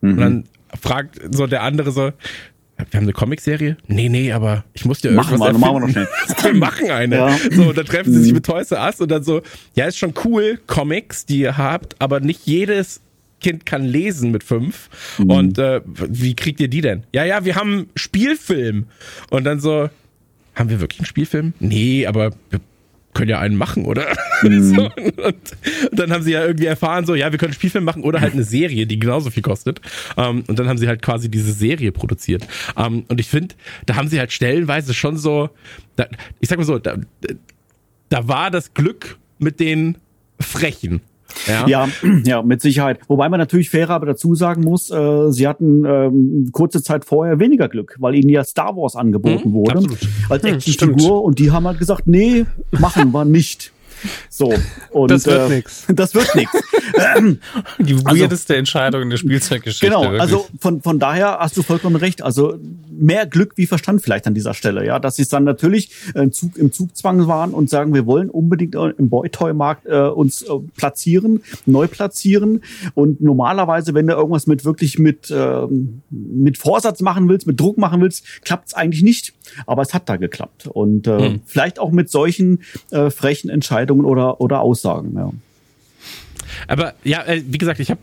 Und 0.02 0.18
dann 0.18 0.44
fragt 0.80 1.20
so 1.32 1.48
der 1.48 1.64
andere 1.64 1.92
so, 1.92 2.12
wir 2.78 2.86
haben 2.94 3.06
eine 3.06 3.14
Comicserie? 3.14 3.76
Nee, 3.88 4.08
nee, 4.08 4.32
aber 4.32 4.64
ich 4.74 4.86
muss 4.86 5.02
dir 5.02 5.12
Machen 5.12 5.32
irgendwas 5.32 5.54
wir, 5.54 5.60
machen 5.60 5.76
wir 5.76 5.80
noch 5.80 5.88
erfinden. 5.88 6.10
wir 6.44 6.54
machen 6.54 6.92
eine. 6.92 7.16
Ja. 7.16 7.38
So, 7.52 7.74
dann 7.74 7.86
treffen 7.86 8.14
sie 8.14 8.22
sich 8.22 8.34
mit 8.34 8.46
Toys 8.46 8.72
R 8.72 8.86
Us 8.86 9.02
und 9.02 9.10
dann 9.10 9.24
so, 9.24 9.42
ja, 9.74 9.86
ist 9.86 9.98
schon 9.98 10.14
cool, 10.24 10.60
Comics, 10.68 11.26
die 11.26 11.40
ihr 11.40 11.58
habt, 11.58 11.96
aber 12.00 12.20
nicht 12.20 12.46
jedes 12.46 13.02
Kind 13.40 13.66
kann 13.66 13.84
lesen 13.84 14.32
mit 14.32 14.44
fünf. 14.44 14.90
Und 15.20 15.58
äh, 15.60 15.82
wie 15.86 16.36
kriegt 16.36 16.60
ihr 16.60 16.68
die 16.68 16.82
denn? 16.82 17.04
Ja, 17.14 17.24
ja, 17.24 17.46
wir 17.46 17.56
haben 17.56 17.90
Spielfilm. 17.96 18.88
Und 19.30 19.44
dann 19.44 19.60
so, 19.60 19.90
haben 20.56 20.70
wir 20.70 20.80
wirklich 20.80 21.00
einen 21.00 21.06
Spielfilm? 21.06 21.54
Nee, 21.60 22.08
aber 22.08 22.32
wir 22.50 22.60
können 23.14 23.30
ja 23.30 23.40
einen 23.40 23.56
machen, 23.56 23.86
oder? 23.86 24.16
so, 24.42 24.92
und, 24.96 25.20
und 25.92 26.00
dann 26.00 26.12
haben 26.12 26.24
sie 26.24 26.32
ja 26.34 26.46
irgendwie 26.46 26.68
erfahren, 26.68 27.06
so, 27.06 27.16
ja, 27.16 27.32
wir 27.32 27.40
können 27.40 27.50
einen 27.50 27.56
Spielfilm 27.56 27.84
machen 27.84 28.04
oder 28.04 28.22
halt 28.22 28.34
eine 28.34 28.44
Serie, 28.44 28.86
die 28.86 29.00
genauso 29.00 29.32
viel 29.32 29.44
kostet. 29.44 29.82
Ähm, 30.18 30.44
und 30.48 30.60
dann 30.60 30.68
haben 30.68 30.78
sie 30.78 30.88
halt 30.88 31.02
quasi 31.02 31.30
diese 31.30 31.52
Serie 31.52 31.92
produziert. 31.92 32.48
Ähm, 32.76 33.06
und 33.08 33.20
ich 33.20 33.28
finde, 33.28 33.56
da 33.86 33.96
haben 33.96 34.08
sie 34.08 34.20
halt 34.20 34.32
stellenweise 34.32 34.94
schon 34.94 35.18
so, 35.18 35.50
da, 35.96 36.08
ich 36.40 36.50
sag 36.50 36.60
mal 36.60 36.66
so, 36.66 36.78
da, 36.78 36.98
da 38.10 38.28
war 38.28 38.52
das 38.52 38.74
Glück 38.74 39.18
mit 39.40 39.60
den 39.60 39.98
Frechen. 40.40 41.02
Ja. 41.46 41.68
Ja, 41.68 41.88
ja, 42.26 42.42
mit 42.42 42.62
Sicherheit. 42.62 43.00
Wobei 43.08 43.30
man 43.30 43.40
natürlich 43.40 43.70
fairer 43.70 43.94
aber 43.96 44.06
dazu 44.08 44.36
sagen 44.36 44.64
muss, 44.64 44.90
äh, 44.90 45.32
sie 45.32 45.48
hatten 45.48 45.86
ähm, 45.86 46.50
kurze 46.52 46.82
Zeit 46.84 47.06
vorher 47.06 47.40
weniger 47.40 47.70
Glück, 47.70 47.96
weil 48.00 48.16
ihnen 48.16 48.30
ja 48.30 48.44
Star 48.44 48.76
Wars 48.76 48.96
angeboten 48.96 49.50
Mhm, 49.50 49.54
wurde 49.54 49.74
absolut. 49.74 50.00
als 50.30 50.44
Hm, 50.44 50.54
Actionfigur 50.54 51.24
und 51.24 51.40
die 51.40 51.52
haben 51.52 51.68
halt 51.68 51.80
gesagt, 51.80 52.08
nee, 52.08 52.46
machen 52.72 53.12
wir 53.12 53.26
nicht. 53.26 53.72
So. 54.30 54.54
Und, 54.92 55.12
Das 55.12 55.26
wird 55.26 55.50
äh, 55.50 55.56
nix. 55.56 55.86
Das 55.94 56.14
wird 56.14 56.34
nichts. 56.36 56.54
Die 57.80 57.94
Also- 57.94 58.06
weirdeste 58.06 58.56
Entscheidung 58.56 59.04
in 59.04 59.10
der 59.10 59.18
Spielzeuggeschichte. 59.18 59.88
Genau, 59.88 60.04
wirklich. 60.04 60.22
also 60.22 60.48
von, 60.60 60.82
von 60.82 61.00
daher 61.00 61.38
hast 61.40 61.58
du 61.58 61.64
vollkommen 61.64 61.96
recht. 61.96 62.22
Also 62.22 62.58
mehr 62.90 63.26
Glück 63.26 63.54
wie 63.56 63.68
Verstand 63.68 64.02
vielleicht 64.02 64.28
an 64.28 64.34
dieser 64.34 64.54
Stelle, 64.54 64.86
ja, 64.86 65.00
dass 65.00 65.18
sie 65.18 65.22
es 65.22 65.30
dann 65.30 65.44
natürlich 65.44 65.92
äh, 66.16 66.30
Zug, 66.30 66.58
im 66.58 66.72
Zugzwang 66.72 67.28
waren 67.28 67.52
und 67.54 67.70
sagen, 67.70 67.94
wir 67.94 68.06
wollen 68.06 68.30
unbedingt 68.30 68.76
äh, 68.76 68.90
im 68.98 69.10
Boy-Toy-Markt 69.10 69.86
äh, 69.86 70.00
uns 70.08 70.42
äh, 70.42 70.48
platzieren, 70.76 71.44
neu 71.66 71.88
platzieren. 71.88 72.62
Und 72.96 73.22
normalerweise, 73.22 73.94
wenn 73.94 74.08
du 74.08 74.14
irgendwas 74.14 74.48
mit 74.48 74.66
wirklich 74.66 74.98
mit, 75.00 75.32
ähm, 75.32 76.02
mit 76.10 76.58
Vorsatz 76.58 77.02
machen 77.02 77.30
willst, 77.30 77.48
mit 77.48 77.60
Druck 77.60 77.78
machen 77.78 78.02
willst, 78.02 78.26
klappt 78.44 78.70
es 78.70 78.74
eigentlich 78.74 79.04
nicht. 79.04 79.34
Aber 79.66 79.82
es 79.82 79.94
hat 79.94 80.10
da 80.10 80.18
geklappt. 80.18 80.68
Und 80.68 81.08
äh, 81.08 81.18
Hm. 81.20 81.42
vielleicht 81.46 81.80
auch 81.80 81.92
mit 81.92 82.10
solchen 82.10 82.62
äh, 82.92 83.10
frechen 83.10 83.50
Entscheidungen 83.50 84.06
oder, 84.06 84.40
oder 84.42 84.62
Aussagen, 84.62 85.14
ja. 85.16 85.32
Aber 86.68 86.94
ja, 87.04 87.24
äh, 87.26 87.44
wie 87.46 87.58
gesagt, 87.58 87.80
ich 87.80 87.92
habe 87.92 88.00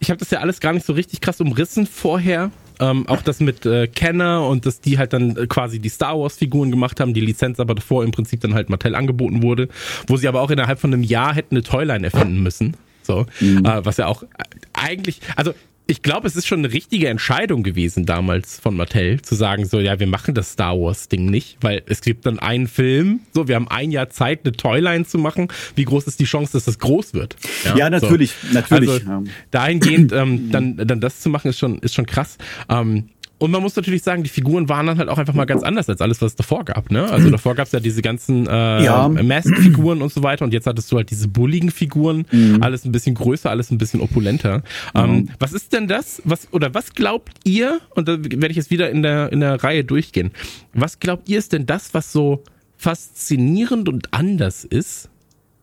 ich 0.00 0.10
hab 0.10 0.18
das 0.18 0.30
ja 0.30 0.40
alles 0.40 0.60
gar 0.60 0.72
nicht 0.72 0.84
so 0.84 0.92
richtig 0.92 1.20
krass 1.20 1.40
umrissen 1.40 1.86
vorher. 1.86 2.50
Ähm, 2.80 3.06
auch 3.06 3.22
das 3.22 3.38
mit 3.38 3.64
äh, 3.66 3.86
Kenner 3.86 4.48
und 4.48 4.66
dass 4.66 4.80
die 4.80 4.98
halt 4.98 5.12
dann 5.12 5.36
äh, 5.36 5.46
quasi 5.46 5.78
die 5.78 5.88
Star 5.90 6.18
Wars 6.18 6.36
Figuren 6.36 6.70
gemacht 6.72 6.98
haben, 6.98 7.14
die 7.14 7.20
Lizenz 7.20 7.60
aber 7.60 7.76
davor 7.76 8.02
im 8.02 8.10
Prinzip 8.10 8.40
dann 8.40 8.54
halt 8.54 8.70
Mattel 8.70 8.96
angeboten 8.96 9.42
wurde, 9.42 9.68
wo 10.08 10.16
sie 10.16 10.26
aber 10.26 10.40
auch 10.40 10.50
innerhalb 10.50 10.80
von 10.80 10.92
einem 10.92 11.04
Jahr 11.04 11.34
hätten 11.34 11.54
eine 11.54 11.62
Toyline 11.62 12.04
erfinden 12.04 12.42
müssen. 12.42 12.76
So, 13.04 13.26
äh, 13.40 13.80
was 13.84 13.98
ja 13.98 14.06
auch 14.06 14.22
äh, 14.24 14.26
eigentlich, 14.72 15.20
also 15.36 15.54
ich 15.86 16.02
glaube, 16.02 16.26
es 16.28 16.36
ist 16.36 16.46
schon 16.46 16.60
eine 16.60 16.72
richtige 16.72 17.08
Entscheidung 17.08 17.62
gewesen 17.62 18.06
damals 18.06 18.60
von 18.60 18.76
Mattel, 18.76 19.20
zu 19.20 19.34
sagen 19.34 19.66
so, 19.66 19.80
ja, 19.80 19.98
wir 19.98 20.06
machen 20.06 20.34
das 20.34 20.52
Star 20.52 20.78
Wars 20.78 21.08
Ding 21.08 21.26
nicht, 21.26 21.58
weil 21.60 21.82
es 21.86 22.00
gibt 22.00 22.24
dann 22.24 22.38
einen 22.38 22.68
Film, 22.68 23.20
so, 23.32 23.48
wir 23.48 23.56
haben 23.56 23.68
ein 23.68 23.90
Jahr 23.90 24.08
Zeit, 24.08 24.40
eine 24.44 24.52
Toyline 24.52 25.04
zu 25.04 25.18
machen. 25.18 25.48
Wie 25.74 25.84
groß 25.84 26.06
ist 26.06 26.20
die 26.20 26.24
Chance, 26.24 26.52
dass 26.52 26.64
das 26.66 26.78
groß 26.78 27.14
wird? 27.14 27.36
Ja, 27.76 27.90
natürlich, 27.90 28.32
natürlich. 28.52 28.90
Also, 28.90 29.06
ja. 29.06 29.22
dahingehend 29.50 30.12
ähm, 30.12 30.50
dann, 30.50 30.76
dann 30.76 31.00
das 31.00 31.20
zu 31.20 31.30
machen, 31.30 31.48
ist 31.48 31.58
schon, 31.58 31.78
ist 31.80 31.94
schon 31.94 32.06
krass. 32.06 32.38
Ähm, 32.68 33.08
und 33.42 33.50
man 33.50 33.60
muss 33.60 33.74
natürlich 33.74 34.04
sagen, 34.04 34.22
die 34.22 34.28
Figuren 34.30 34.68
waren 34.68 34.86
dann 34.86 34.98
halt 34.98 35.08
auch 35.08 35.18
einfach 35.18 35.34
mal 35.34 35.46
ganz 35.46 35.64
anders 35.64 35.88
als 35.88 36.00
alles, 36.00 36.22
was 36.22 36.30
es 36.30 36.36
davor 36.36 36.64
gab. 36.64 36.92
Ne? 36.92 37.10
Also 37.10 37.28
davor 37.28 37.56
gab 37.56 37.66
es 37.66 37.72
ja 37.72 37.80
diese 37.80 38.00
ganzen 38.00 38.46
äh, 38.46 38.84
Ja. 38.84 39.08
Mask-Figuren 39.08 40.00
und 40.00 40.12
so 40.12 40.22
weiter. 40.22 40.44
Und 40.44 40.52
jetzt 40.52 40.68
hattest 40.68 40.92
du 40.92 40.96
halt 40.96 41.10
diese 41.10 41.26
bulligen 41.26 41.72
Figuren. 41.72 42.24
Mhm. 42.30 42.62
Alles 42.62 42.84
ein 42.84 42.92
bisschen 42.92 43.16
größer, 43.16 43.50
alles 43.50 43.72
ein 43.72 43.78
bisschen 43.78 44.00
opulenter. 44.00 44.62
Ähm, 44.94 45.28
was 45.40 45.52
ist 45.52 45.72
denn 45.72 45.88
das? 45.88 46.22
Was 46.24 46.52
oder 46.52 46.72
was 46.72 46.94
glaubt 46.94 47.32
ihr? 47.42 47.80
Und 47.96 48.06
da 48.06 48.12
werde 48.16 48.50
ich 48.50 48.56
jetzt 48.56 48.70
wieder 48.70 48.90
in 48.90 49.02
der 49.02 49.32
in 49.32 49.40
der 49.40 49.60
Reihe 49.64 49.82
durchgehen. 49.82 50.30
Was 50.72 51.00
glaubt 51.00 51.28
ihr 51.28 51.40
ist 51.40 51.52
denn 51.52 51.66
das, 51.66 51.94
was 51.94 52.12
so 52.12 52.44
faszinierend 52.76 53.88
und 53.88 54.14
anders 54.14 54.64
ist 54.64 55.08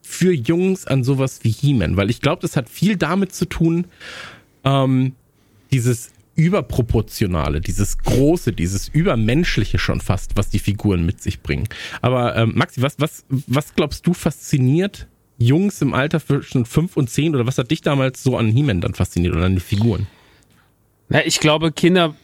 für 0.02 0.34
Jungs 0.34 0.86
an 0.86 1.06
sowas 1.06 1.40
wie 1.44 1.52
He-Man? 1.52 1.96
Weil 1.96 2.10
ich 2.10 2.20
glaube, 2.20 2.42
das 2.42 2.58
hat 2.58 2.68
viel 2.70 2.98
damit 2.98 3.34
zu 3.34 3.46
tun, 3.46 3.86
ähm, 4.66 5.14
dieses 5.72 6.12
überproportionale, 6.40 7.60
dieses 7.60 7.98
große, 7.98 8.54
dieses 8.54 8.88
übermenschliche 8.88 9.78
schon 9.78 10.00
fast, 10.00 10.38
was 10.38 10.50
die 10.50 10.60
Figuren 10.60 11.06
mit 11.06 11.22
sich 11.22 11.42
bringen. 11.42 11.68
Aber 12.02 12.36
ähm, 12.38 12.54
Maxi, 12.56 12.82
was, 12.82 12.96
was, 12.98 13.26
was 13.30 13.76
glaubst 13.76 14.08
du 14.08 14.14
fasziniert 14.14 15.08
Jungs 15.38 15.82
im 15.82 15.94
Alter 15.94 16.26
zwischen 16.26 16.66
fünf 16.66 16.98
und 16.98 17.10
zehn 17.10 17.36
oder 17.36 17.46
was 17.46 17.58
hat 17.58 17.72
dich 17.72 17.82
damals 17.82 18.24
so 18.24 18.38
an 18.38 18.48
He-Man 18.48 18.82
dann 18.82 18.94
fasziniert 18.94 19.36
oder 19.36 19.46
an 19.46 19.56
die 19.56 19.62
Figuren? 19.62 20.08
Na, 21.10 21.26
ich 21.26 21.40
glaube, 21.40 21.72
Kinder, 21.72 22.16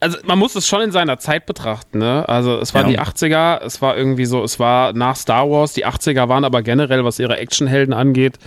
also 0.00 0.16
man 0.24 0.38
muss 0.38 0.54
es 0.54 0.66
schon 0.68 0.80
in 0.82 0.92
seiner 0.92 1.18
Zeit 1.18 1.44
betrachten, 1.46 1.98
ne? 1.98 2.28
Also 2.28 2.58
es 2.58 2.72
waren 2.74 2.88
Ja. 2.88 2.92
die 2.92 3.10
80er, 3.10 3.60
es 3.64 3.82
war 3.82 3.96
irgendwie 3.96 4.26
so, 4.26 4.44
es 4.44 4.60
war 4.60 4.92
nach 4.92 5.16
Star 5.16 5.50
Wars, 5.50 5.72
die 5.72 5.84
80er 5.86 6.28
waren 6.28 6.44
aber 6.44 6.62
generell, 6.62 7.04
was 7.04 7.18
ihre 7.18 7.36
Actionhelden 7.38 7.92
angeht, 7.92 8.38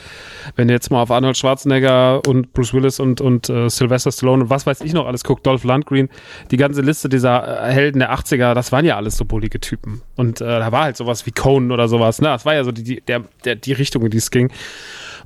wenn 0.55 0.69
ihr 0.69 0.75
jetzt 0.75 0.91
mal 0.91 1.01
auf 1.01 1.11
Arnold 1.11 1.37
Schwarzenegger 1.37 2.21
und 2.25 2.53
Bruce 2.53 2.73
Willis 2.73 2.99
und, 2.99 3.19
und 3.21 3.49
äh, 3.49 3.69
Sylvester 3.69 4.11
Stallone 4.11 4.43
und 4.43 4.49
was 4.49 4.65
weiß 4.65 4.81
ich 4.81 4.93
noch 4.93 5.07
alles 5.07 5.23
guckt, 5.23 5.45
Dolph 5.45 5.63
Lundgren, 5.65 6.09
die 6.51 6.57
ganze 6.57 6.81
Liste 6.81 7.09
dieser 7.09 7.67
äh, 7.67 7.71
Helden 7.71 7.99
der 7.99 8.13
80er, 8.13 8.53
das 8.53 8.71
waren 8.71 8.85
ja 8.85 8.95
alles 8.95 9.17
so 9.17 9.25
bullige 9.25 9.59
Typen. 9.59 10.01
Und 10.15 10.39
äh, 10.39 10.45
da 10.45 10.71
war 10.71 10.83
halt 10.83 10.95
sowas 10.97 11.25
wie 11.25 11.31
Conan 11.31 11.71
oder 11.71 11.87
sowas, 11.89 12.21
ne? 12.21 12.29
Das 12.29 12.45
war 12.45 12.53
ja 12.55 12.63
so 12.63 12.71
die, 12.71 12.83
die, 12.83 13.01
der, 13.01 13.23
der, 13.43 13.55
die 13.55 13.73
Richtung, 13.73 14.03
in 14.05 14.11
die 14.11 14.17
es 14.17 14.31
ging. 14.31 14.51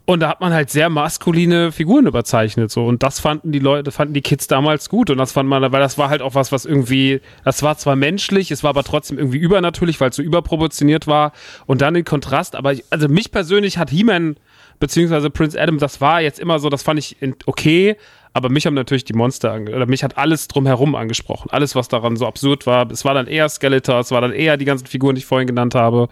Und 0.08 0.20
da 0.20 0.30
hat 0.30 0.40
man 0.40 0.54
halt 0.54 0.70
sehr 0.70 0.90
maskuline 0.90 1.72
Figuren 1.72 2.06
überzeichnet, 2.06 2.70
so. 2.70 2.86
Und 2.86 3.02
das 3.02 3.20
fanden 3.20 3.52
die 3.52 3.60
Leute, 3.60 3.92
fanden 3.92 4.14
die 4.14 4.22
Kids 4.22 4.46
damals 4.46 4.88
gut. 4.88 5.10
Und 5.10 5.18
das 5.18 5.32
fand 5.32 5.50
man, 5.50 5.64
weil 5.72 5.82
das 5.82 5.98
war 5.98 6.10
halt 6.10 6.22
auch 6.22 6.36
was, 6.36 6.52
was 6.52 6.66
irgendwie, 6.66 7.22
das 7.44 7.64
war 7.64 7.76
zwar 7.78 7.96
menschlich, 7.96 8.52
es 8.52 8.64
war 8.64 8.70
aber 8.70 8.84
trotzdem 8.84 9.18
irgendwie 9.18 9.40
übernatürlich, 9.40 10.00
weil 10.00 10.12
es 10.12 10.16
so 10.16 10.22
überproportioniert 10.22 11.08
war. 11.08 11.32
Und 11.66 11.82
dann 11.82 11.96
den 11.96 12.06
Kontrast. 12.06 12.56
Aber, 12.56 12.74
ich, 12.74 12.84
also 12.92 13.08
mich 13.08 13.32
persönlich 13.32 13.80
hat 13.80 13.90
He-Man, 13.90 14.36
beziehungsweise 14.80 15.32
Prince 15.32 15.60
Adam, 15.60 15.80
das 15.80 16.00
war 16.02 16.22
jetzt 16.22 16.40
immer 16.40 16.60
so, 16.60 16.70
das 16.70 16.84
fand 16.84 17.00
ich 17.00 17.18
okay. 17.48 17.98
Aber 18.36 18.50
mich 18.50 18.66
haben 18.66 18.74
natürlich 18.74 19.06
die 19.06 19.14
Monster, 19.14 19.56
oder 19.62 19.86
mich 19.86 20.04
hat 20.04 20.18
alles 20.18 20.50
drumherum 20.50 20.94
angesprochen. 20.94 21.50
Alles, 21.52 21.74
was 21.74 21.88
daran 21.88 22.18
so 22.18 22.28
absurd 22.28 22.68
war. 22.68 22.92
Es 22.92 23.06
war 23.06 23.14
dann 23.14 23.28
eher 23.28 23.48
Skeletor, 23.48 24.02
es 24.02 24.12
war 24.12 24.20
dann 24.20 24.34
eher 24.34 24.58
die 24.58 24.66
ganzen 24.66 24.88
Figuren, 24.88 25.16
die 25.16 25.20
ich 25.20 25.26
vorhin 25.26 25.48
genannt 25.48 25.74
habe. 25.74 26.10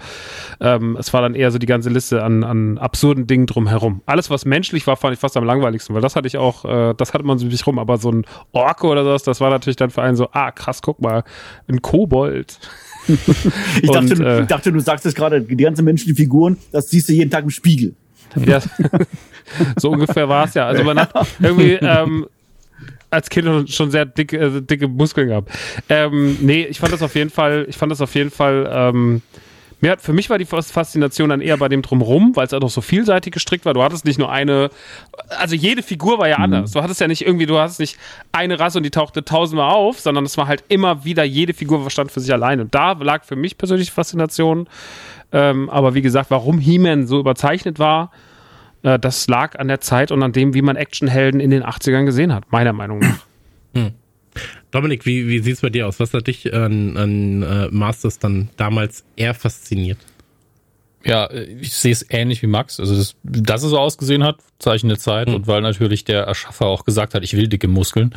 Ähm, 0.62 0.96
es 0.98 1.12
war 1.12 1.22
dann 1.22 1.36
eher 1.36 1.52
so 1.52 1.58
die 1.58 1.66
ganze 1.66 1.90
Liste 1.90 2.24
an, 2.24 2.46
an 2.46 2.78
absurden 2.78 3.28
Dingen 3.28 3.46
drumherum. 3.46 4.02
Alles, 4.06 4.30
was 4.30 4.46
menschlich 4.46 4.88
war, 4.88 4.96
fand 4.96 5.14
ich 5.16 5.20
fast 5.20 5.36
am 5.36 5.44
langweiligsten, 5.44 5.94
weil 5.96 6.02
das 6.02 6.16
hatte 6.16 6.28
ich 6.28 6.38
auch, 6.38 6.64
äh, 6.64 6.94
das 6.96 7.14
hatte 7.14 7.26
man 7.26 7.38
so 7.40 7.50
sich 7.50 7.68
rum, 7.68 7.78
aber 7.78 7.98
so 7.98 8.10
ein 8.10 8.24
Orko 8.54 8.90
oder 8.94 9.04
sowas, 9.04 9.24
das 9.24 9.42
war 9.42 9.50
natürlich 9.50 9.76
dann 9.76 9.90
für 9.90 10.02
einen 10.02 10.16
so, 10.16 10.30
ah, 10.32 10.52
krass, 10.52 10.82
guck 10.82 11.02
mal, 11.02 11.26
ein 11.68 11.82
Kobold. 11.82 12.58
Ich 13.82 13.90
dachte, 13.92 14.00
Und, 14.00 14.20
du- 14.20 14.24
äh, 14.26 14.42
ich 14.44 14.48
dachte, 14.48 14.72
du 14.72 14.80
sagst 14.80 15.06
es 15.06 15.14
gerade, 15.14 15.42
die 15.42 15.58
ganzen 15.58 15.84
menschlichen 15.84 16.16
Figuren, 16.16 16.56
das 16.72 16.90
siehst 16.90 17.10
du 17.10 17.14
jeden 17.14 17.32
Tag 17.32 17.44
im 17.44 17.50
Spiegel. 17.50 17.96
Ja, 18.46 18.60
so 19.78 19.92
ungefähr 19.92 20.28
war 20.30 20.46
es 20.46 20.54
ja. 20.54 20.66
Also 20.68 20.84
man 20.84 21.00
hat 21.00 21.14
irgendwie 21.40 21.74
ähm, 21.74 22.28
als 23.10 23.30
Kind 23.30 23.70
schon 23.70 23.92
sehr 23.92 24.06
dicke, 24.06 24.38
äh, 24.38 24.62
dicke 24.62 24.88
Muskeln 24.88 25.28
gehabt. 25.30 25.52
Ähm, 25.90 26.38
nee, 26.42 26.66
ich 26.66 26.80
fand 26.80 26.94
das 26.94 27.02
auf 27.02 27.16
jeden 27.16 27.30
Fall, 27.30 27.66
ich 27.70 27.78
fand 27.78 27.92
das 27.92 28.02
auf 28.02 28.14
jeden 28.16 28.32
Fall, 28.32 28.70
ähm, 28.72 29.22
mir 29.82 29.92
hat, 29.92 30.02
für 30.02 30.14
mich 30.14 30.30
war 30.30 30.38
die 30.38 30.46
Fas- 30.46 30.72
Faszination 30.72 31.28
dann 31.28 31.42
eher 31.42 31.58
bei 31.58 31.68
dem 31.68 31.82
Drumrum, 31.82 32.38
weil 32.38 32.46
es 32.46 32.54
auch 32.54 32.62
noch 32.62 32.70
so 32.70 32.80
vielseitig 32.80 33.34
gestrickt 33.34 33.66
war. 33.66 33.74
Du 33.74 33.84
hattest 33.84 34.06
nicht 34.06 34.18
nur 34.18 34.32
eine, 34.32 34.70
also 35.28 35.56
jede 35.56 35.84
Figur 35.84 36.20
war 36.20 36.30
ja 36.30 36.38
anders. 36.38 36.72
Du 36.72 36.82
hattest 36.82 37.02
ja 37.02 37.08
nicht 37.10 37.26
irgendwie, 37.26 37.46
du 37.46 37.60
hattest 37.60 37.82
nicht 37.82 37.98
eine 38.32 38.62
Rasse 38.62 38.78
und 38.80 38.86
die 38.86 38.92
tauchte 38.92 39.26
tausendmal 39.26 39.74
auf, 39.74 40.00
sondern 40.00 40.24
es 40.24 40.38
war 40.38 40.48
halt 40.48 40.64
immer 40.70 41.04
wieder, 41.04 41.26
jede 41.26 41.54
Figur 41.54 41.90
stand 41.90 42.14
für 42.14 42.22
sich 42.22 42.32
allein. 42.32 42.62
Und 42.62 42.74
da 42.74 42.94
lag 42.94 43.26
für 43.26 43.36
mich 43.36 43.58
persönlich 43.58 43.88
die 43.90 43.94
Faszination. 43.94 44.70
Ähm, 45.34 45.70
aber 45.70 45.94
wie 45.96 46.02
gesagt, 46.02 46.32
warum 46.32 46.60
He-Man 46.60 47.06
so 47.06 47.20
überzeichnet 47.20 47.78
war, 47.78 48.10
äh, 48.84 49.00
das 49.00 49.28
lag 49.28 49.58
an 49.58 49.68
der 49.68 49.82
Zeit 49.82 50.12
und 50.12 50.22
an 50.22 50.32
dem, 50.32 50.54
wie 50.54 50.62
man 50.62 50.76
Actionhelden 50.76 51.40
in 51.40 51.50
den 51.50 51.64
80ern 51.64 52.06
gesehen 52.06 52.34
hat, 52.34 52.52
meiner 52.52 52.74
Meinung 52.74 53.00
nach. 53.00 53.26
Dominik, 54.72 55.06
wie, 55.06 55.28
wie 55.28 55.40
sieht's 55.40 55.62
bei 55.62 55.70
dir 55.70 55.88
aus? 55.88 56.00
Was 56.00 56.14
hat 56.14 56.28
dich 56.28 56.52
an, 56.54 56.98
an 56.98 57.44
äh, 57.44 57.68
Masters 57.70 58.20
dann 58.20 58.50
damals 58.58 59.04
eher 59.16 59.34
fasziniert? 59.34 60.00
Ja, 61.06 61.30
ich 61.32 61.74
sehe 61.74 61.92
es 61.92 62.06
ähnlich 62.10 62.42
wie 62.42 62.48
Max. 62.48 62.80
Also, 62.80 62.96
das, 62.96 63.16
dass 63.24 63.64
es 63.64 63.70
so 63.70 63.78
ausgesehen 63.78 64.24
hat, 64.24 64.38
Zeichen 64.58 64.88
der 64.88 64.98
Zeit. 64.98 65.28
Und 65.28 65.48
weil 65.48 65.62
natürlich 65.62 66.06
der 66.06 66.24
Erschaffer 66.24 66.66
auch 66.66 66.86
gesagt 66.86 67.14
hat, 67.14 67.24
ich 67.24 67.36
will 67.36 67.48
dicke 67.48 67.68
Muskeln. 67.68 68.16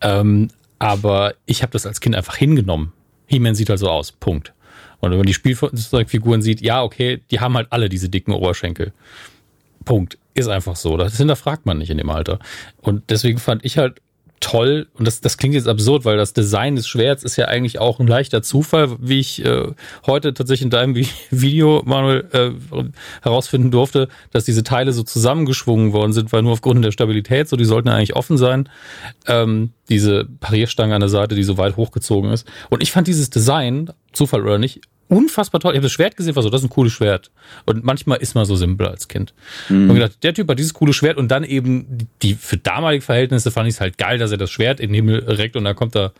Ähm, 0.00 0.48
aber 0.78 1.34
ich 1.46 1.62
habe 1.62 1.72
das 1.72 1.86
als 1.86 2.00
Kind 2.00 2.16
einfach 2.16 2.36
hingenommen. 2.36 2.92
He-Man 3.26 3.54
sieht 3.54 3.70
halt 3.70 3.78
so 3.78 3.88
aus. 3.88 4.12
Punkt. 4.12 4.52
Und 4.98 5.10
wenn 5.10 5.18
man 5.18 5.26
die 5.26 5.34
Spielzeugfiguren 5.34 6.42
sieht, 6.42 6.60
ja, 6.60 6.82
okay, 6.82 7.22
die 7.30 7.40
haben 7.40 7.54
halt 7.54 7.68
alle 7.70 7.88
diese 7.88 8.08
dicken 8.08 8.32
Oberschenkel. 8.32 8.92
Punkt. 9.84 10.18
Ist 10.34 10.48
einfach 10.48 10.76
so. 10.76 10.96
Das 10.96 11.16
hinterfragt 11.16 11.64
man 11.66 11.78
nicht 11.78 11.90
in 11.90 11.98
dem 11.98 12.10
Alter. 12.10 12.38
Und 12.80 13.04
deswegen 13.10 13.38
fand 13.38 13.64
ich 13.64 13.78
halt 13.78 14.00
toll, 14.40 14.88
und 14.94 15.06
das, 15.06 15.20
das 15.22 15.38
klingt 15.38 15.54
jetzt 15.54 15.68
absurd, 15.68 16.04
weil 16.04 16.18
das 16.18 16.34
Design 16.34 16.76
des 16.76 16.86
Schwerts 16.86 17.22
ist 17.22 17.36
ja 17.36 17.46
eigentlich 17.46 17.78
auch 17.78 17.98
ein 17.98 18.06
leichter 18.06 18.42
Zufall, 18.42 18.96
wie 19.00 19.18
ich 19.18 19.42
äh, 19.42 19.68
heute 20.06 20.34
tatsächlich 20.34 20.64
in 20.64 20.70
deinem 20.70 20.94
Vi- 20.94 21.08
Video, 21.30 21.82
Manuel, 21.86 22.28
äh, 22.32 22.50
herausfinden 23.22 23.70
durfte, 23.70 24.08
dass 24.32 24.44
diese 24.44 24.62
Teile 24.62 24.92
so 24.92 25.02
zusammengeschwungen 25.02 25.92
worden 25.94 26.12
sind, 26.12 26.32
weil 26.32 26.42
nur 26.42 26.52
aufgrund 26.52 26.84
der 26.84 26.92
Stabilität, 26.92 27.48
so 27.48 27.56
die 27.56 27.64
sollten 27.64 27.88
eigentlich 27.88 28.16
offen 28.16 28.36
sein, 28.36 28.68
ähm, 29.26 29.70
diese 29.88 30.26
Parierstange 30.40 30.94
an 30.94 31.00
der 31.00 31.08
Seite, 31.08 31.36
die 31.36 31.42
so 31.44 31.56
weit 31.56 31.76
hochgezogen 31.76 32.30
ist. 32.30 32.46
Und 32.68 32.82
ich 32.82 32.92
fand 32.92 33.06
dieses 33.06 33.30
Design, 33.30 33.92
Zufall 34.12 34.42
oder 34.42 34.58
nicht, 34.58 34.82
unfassbar 35.08 35.60
toll. 35.60 35.72
Ich 35.72 35.76
habe 35.76 35.86
das 35.86 35.92
Schwert 35.92 36.16
gesehen, 36.16 36.34
war 36.36 36.42
so, 36.42 36.50
das 36.50 36.62
ist 36.62 36.66
ein 36.66 36.70
cooles 36.70 36.92
Schwert. 36.92 37.30
Und 37.66 37.84
manchmal 37.84 38.18
ist 38.18 38.34
man 38.34 38.44
so 38.44 38.56
simpel 38.56 38.88
als 38.88 39.08
Kind. 39.08 39.34
Und 39.88 39.94
gedacht, 39.94 40.22
der 40.22 40.34
Typ 40.34 40.48
hat 40.48 40.58
dieses 40.58 40.74
coole 40.74 40.92
Schwert 40.92 41.16
und 41.16 41.28
dann 41.28 41.44
eben 41.44 42.08
die 42.22 42.34
für 42.34 42.56
damalige 42.56 43.02
Verhältnisse 43.02 43.50
fand 43.50 43.68
ich 43.68 43.74
es 43.74 43.80
halt 43.80 43.98
geil, 43.98 44.18
dass 44.18 44.30
er 44.30 44.38
das 44.38 44.50
Schwert 44.50 44.80
in 44.80 44.90
den 44.90 44.94
Himmel 44.94 45.24
reckt 45.24 45.56
und 45.56 45.64
dann 45.64 45.76
kommt 45.76 45.94
da 45.94 46.12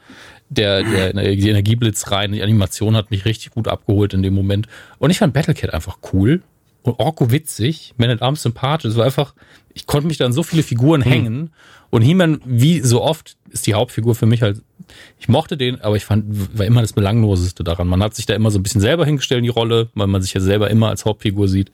der, 0.48 0.82
der, 0.82 1.12
der 1.12 1.32
Energieblitz 1.32 2.10
rein. 2.10 2.32
Die 2.32 2.42
Animation 2.42 2.96
hat 2.96 3.10
mich 3.10 3.24
richtig 3.24 3.50
gut 3.50 3.68
abgeholt 3.68 4.14
in 4.14 4.22
dem 4.22 4.34
Moment. 4.34 4.68
Und 4.98 5.10
ich 5.10 5.18
fand 5.18 5.32
Battlecat 5.34 5.72
einfach 5.72 5.98
cool 6.12 6.42
und 6.82 6.98
Orko 7.00 7.30
witzig, 7.30 7.94
Man 7.96 8.10
at 8.10 8.22
Arms 8.22 8.42
sympathisch. 8.42 8.90
Es 8.90 8.96
war 8.96 9.06
einfach, 9.06 9.34
ich 9.74 9.86
konnte 9.86 10.06
mich 10.06 10.16
dann 10.16 10.32
so 10.32 10.42
viele 10.42 10.62
Figuren 10.62 11.04
hm. 11.04 11.10
hängen 11.10 11.50
und 11.90 12.02
He-Man, 12.02 12.40
wie 12.44 12.80
so 12.80 13.02
oft, 13.02 13.36
ist 13.50 13.66
die 13.66 13.74
Hauptfigur 13.74 14.14
für 14.14 14.26
mich 14.26 14.42
halt, 14.42 14.62
ich 15.18 15.28
mochte 15.28 15.56
den, 15.56 15.80
aber 15.80 15.96
ich 15.96 16.04
fand, 16.04 16.58
war 16.58 16.66
immer 16.66 16.80
das 16.80 16.92
Belangloseste 16.92 17.62
daran. 17.62 17.86
Man 17.88 18.02
hat 18.02 18.14
sich 18.14 18.26
da 18.26 18.34
immer 18.34 18.50
so 18.50 18.58
ein 18.58 18.62
bisschen 18.62 18.80
selber 18.80 19.04
hingestellt 19.04 19.38
in 19.38 19.44
die 19.44 19.50
Rolle, 19.50 19.90
weil 19.94 20.06
man 20.06 20.22
sich 20.22 20.34
ja 20.34 20.40
selber 20.40 20.70
immer 20.70 20.88
als 20.88 21.04
Hauptfigur 21.04 21.48
sieht. 21.48 21.70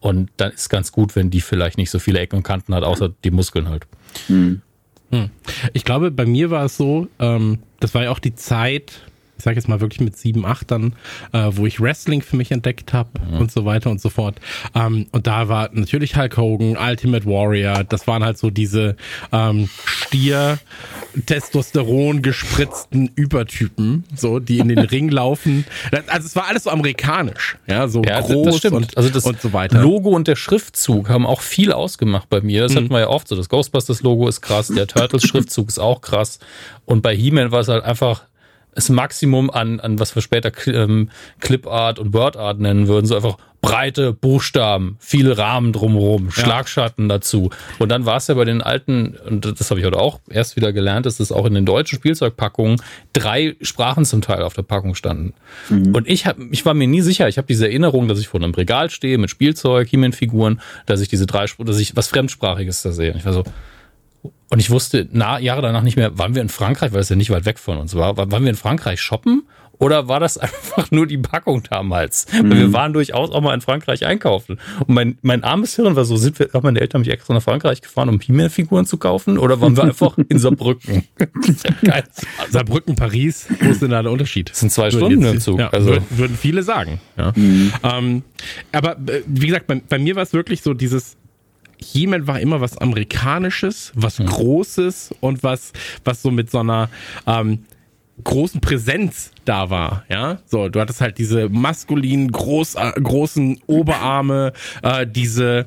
Und 0.00 0.30
dann 0.36 0.52
ist 0.52 0.68
ganz 0.68 0.92
gut, 0.92 1.16
wenn 1.16 1.30
die 1.30 1.40
vielleicht 1.40 1.78
nicht 1.78 1.90
so 1.90 1.98
viele 1.98 2.18
Ecken 2.18 2.36
und 2.36 2.42
Kanten 2.42 2.74
hat, 2.74 2.84
außer 2.84 3.10
die 3.24 3.30
Muskeln 3.30 3.68
halt. 3.68 3.86
Hm. 4.26 4.60
Hm. 5.10 5.30
Ich 5.72 5.84
glaube, 5.84 6.10
bei 6.10 6.26
mir 6.26 6.50
war 6.50 6.64
es 6.64 6.76
so, 6.76 7.06
ähm, 7.18 7.60
das 7.80 7.94
war 7.94 8.04
ja 8.04 8.10
auch 8.10 8.18
die 8.18 8.34
Zeit, 8.34 9.02
sage 9.44 9.56
jetzt 9.56 9.68
mal 9.68 9.80
wirklich 9.80 10.00
mit 10.00 10.16
sieben, 10.16 10.44
acht 10.44 10.70
dann, 10.70 10.94
äh, 11.32 11.50
wo 11.50 11.66
ich 11.66 11.80
Wrestling 11.80 12.22
für 12.22 12.36
mich 12.36 12.50
entdeckt 12.50 12.92
habe 12.92 13.10
mhm. 13.30 13.38
und 13.38 13.52
so 13.52 13.64
weiter 13.64 13.90
und 13.90 14.00
so 14.00 14.08
fort. 14.08 14.36
Ähm, 14.74 15.06
und 15.12 15.26
da 15.26 15.48
war 15.48 15.70
natürlich 15.72 16.16
Hulk 16.16 16.36
Hogan, 16.36 16.76
Ultimate 16.76 17.26
Warrior, 17.26 17.84
das 17.84 18.06
waren 18.06 18.24
halt 18.24 18.38
so 18.38 18.50
diese 18.50 18.96
ähm, 19.32 19.68
Stier, 19.84 20.58
Testosteron 21.26 22.22
gespritzten 22.22 23.10
Übertypen, 23.14 24.04
so 24.14 24.40
die 24.40 24.58
in 24.58 24.68
den 24.68 24.78
Ring 24.94 25.08
laufen. 25.08 25.64
Also 26.08 26.26
es 26.26 26.36
war 26.36 26.48
alles 26.48 26.64
so 26.64 26.70
amerikanisch, 26.70 27.56
ja, 27.66 27.86
so 27.86 28.02
ja, 28.02 28.20
groß 28.20 28.60
das 28.60 28.72
und, 28.72 28.96
also 28.96 29.08
das 29.10 29.24
und 29.24 29.40
so 29.40 29.52
weiter. 29.52 29.80
Logo 29.80 30.10
und 30.10 30.26
der 30.26 30.36
Schriftzug 30.36 31.08
haben 31.08 31.26
auch 31.26 31.40
viel 31.40 31.72
ausgemacht 31.72 32.28
bei 32.28 32.40
mir. 32.40 32.62
Das 32.62 32.72
mhm. 32.72 32.76
hatten 32.76 32.90
wir 32.90 33.00
ja 33.00 33.08
oft 33.08 33.28
so. 33.28 33.36
Das 33.36 33.48
Ghostbusters 33.48 34.02
Logo 34.02 34.26
ist 34.28 34.40
krass, 34.40 34.68
der 34.68 34.86
Turtles 34.86 35.24
Schriftzug 35.24 35.68
ist 35.68 35.78
auch 35.78 36.00
krass. 36.00 36.38
Und 36.84 37.02
bei 37.02 37.14
He-Man 37.14 37.50
war 37.50 37.60
es 37.60 37.68
halt 37.68 37.84
einfach 37.84 38.24
das 38.74 38.88
Maximum 38.88 39.50
an, 39.50 39.80
an 39.80 39.98
was 39.98 40.14
wir 40.14 40.22
später 40.22 40.52
ähm, 40.66 41.10
Clipart 41.40 41.98
und 41.98 42.12
Wordart 42.12 42.58
nennen 42.60 42.88
würden, 42.88 43.06
so 43.06 43.16
einfach 43.16 43.36
breite 43.64 44.12
Buchstaben, 44.12 44.96
viele 45.00 45.38
Rahmen 45.38 45.72
drumherum, 45.72 46.26
ja. 46.26 46.32
Schlagschatten 46.32 47.08
dazu. 47.08 47.50
Und 47.78 47.88
dann 47.88 48.04
war 48.04 48.18
es 48.18 48.26
ja 48.26 48.34
bei 48.34 48.44
den 48.44 48.60
alten, 48.60 49.16
und 49.26 49.58
das 49.58 49.70
habe 49.70 49.80
ich 49.80 49.86
heute 49.86 49.98
auch 49.98 50.20
erst 50.28 50.56
wieder 50.56 50.72
gelernt, 50.72 51.06
dass 51.06 51.18
es 51.18 51.32
auch 51.32 51.46
in 51.46 51.54
den 51.54 51.64
deutschen 51.64 51.96
Spielzeugpackungen 51.96 52.80
drei 53.14 53.56
Sprachen 53.62 54.04
zum 54.04 54.20
Teil 54.20 54.42
auf 54.42 54.52
der 54.52 54.62
Packung 54.62 54.94
standen. 54.94 55.32
Mhm. 55.70 55.94
Und 55.94 56.08
ich 56.08 56.26
hab, 56.26 56.36
ich 56.50 56.66
war 56.66 56.74
mir 56.74 56.86
nie 56.86 57.00
sicher, 57.00 57.26
ich 57.28 57.38
habe 57.38 57.46
diese 57.46 57.66
Erinnerung, 57.66 58.06
dass 58.06 58.18
ich 58.18 58.28
vor 58.28 58.42
einem 58.42 58.52
Regal 58.52 58.90
stehe 58.90 59.16
mit 59.16 59.30
Spielzeug, 59.30 59.88
He-Man-Figuren, 59.88 60.60
dass 60.84 61.00
ich 61.00 61.08
diese 61.08 61.24
drei, 61.24 61.46
dass 61.58 61.78
ich 61.78 61.96
was 61.96 62.08
Fremdsprachiges 62.08 62.82
da 62.82 62.92
sehe. 62.92 63.14
Ich 63.16 63.24
war 63.24 63.32
so, 63.32 63.44
und 64.54 64.60
ich 64.60 64.70
wusste 64.70 65.08
na, 65.10 65.40
Jahre 65.40 65.62
danach 65.62 65.82
nicht 65.82 65.96
mehr, 65.96 66.16
waren 66.16 66.36
wir 66.36 66.40
in 66.40 66.48
Frankreich, 66.48 66.92
weil 66.92 67.00
es 67.00 67.08
ja 67.08 67.16
nicht 67.16 67.30
weit 67.30 67.44
weg 67.44 67.58
von 67.58 67.76
uns 67.76 67.96
war, 67.96 68.16
waren 68.16 68.44
wir 68.44 68.50
in 68.50 68.54
Frankreich 68.54 69.00
shoppen 69.00 69.42
oder 69.78 70.06
war 70.06 70.20
das 70.20 70.38
einfach 70.38 70.92
nur 70.92 71.08
die 71.08 71.18
Packung 71.18 71.64
damals? 71.68 72.28
Mhm. 72.32 72.50
Weil 72.50 72.58
wir 72.58 72.72
waren 72.72 72.92
durchaus 72.92 73.32
auch 73.32 73.40
mal 73.40 73.52
in 73.52 73.62
Frankreich 73.62 74.06
einkaufen. 74.06 74.60
Und 74.86 74.94
mein, 74.94 75.18
mein 75.22 75.42
armes 75.42 75.74
Hirn 75.74 75.96
war 75.96 76.04
so, 76.04 76.16
sind 76.16 76.38
wir, 76.38 76.50
haben 76.54 76.62
meine 76.62 76.80
Eltern 76.80 77.00
mich 77.00 77.10
extra 77.10 77.34
nach 77.34 77.42
Frankreich 77.42 77.82
gefahren, 77.82 78.10
um 78.10 78.20
He-Man-Figuren 78.20 78.86
zu 78.86 78.96
kaufen? 78.96 79.38
Oder 79.38 79.60
waren 79.60 79.76
wir 79.76 79.82
einfach 79.82 80.16
in 80.28 80.38
Saarbrücken? 80.38 81.02
Saarbrücken, 82.48 82.94
Paris, 82.94 83.48
wo 83.60 83.70
ist 83.70 83.82
denn 83.82 83.90
da 83.90 84.04
der 84.04 84.12
Unterschied? 84.12 84.50
Das 84.50 84.60
sind 84.60 84.70
zwei 84.70 84.92
würden 84.92 84.98
Stunden 84.98 85.22
jetzt, 85.22 85.34
im 85.34 85.40
Zug. 85.40 85.58
Ja, 85.58 85.70
also. 85.70 85.88
Würden, 85.88 86.06
würden 86.10 86.36
viele 86.36 86.62
sagen. 86.62 87.00
Ja. 87.16 87.32
Mhm. 87.34 87.72
Ähm, 87.82 88.22
aber 88.70 88.92
äh, 89.08 89.22
wie 89.26 89.48
gesagt, 89.48 89.66
bei, 89.66 89.82
bei 89.88 89.98
mir 89.98 90.14
war 90.14 90.22
es 90.22 90.32
wirklich 90.32 90.62
so 90.62 90.74
dieses, 90.74 91.16
He-Man 91.84 92.26
war 92.26 92.40
immer 92.40 92.60
was 92.60 92.78
Amerikanisches, 92.78 93.92
was 93.94 94.18
mhm. 94.18 94.26
Großes 94.26 95.14
und 95.20 95.42
was, 95.42 95.72
was 96.04 96.22
so 96.22 96.30
mit 96.30 96.50
so 96.50 96.60
einer 96.60 96.88
ähm, 97.26 97.64
großen 98.22 98.60
Präsenz 98.60 99.32
da 99.44 99.70
war, 99.70 100.04
ja. 100.08 100.38
So, 100.46 100.68
du 100.68 100.80
hattest 100.80 101.00
halt 101.00 101.18
diese 101.18 101.48
maskulinen, 101.48 102.30
groß, 102.30 102.76
äh, 102.76 102.92
großen 103.00 103.60
Oberarme, 103.66 104.52
äh, 104.82 105.06
diese 105.06 105.66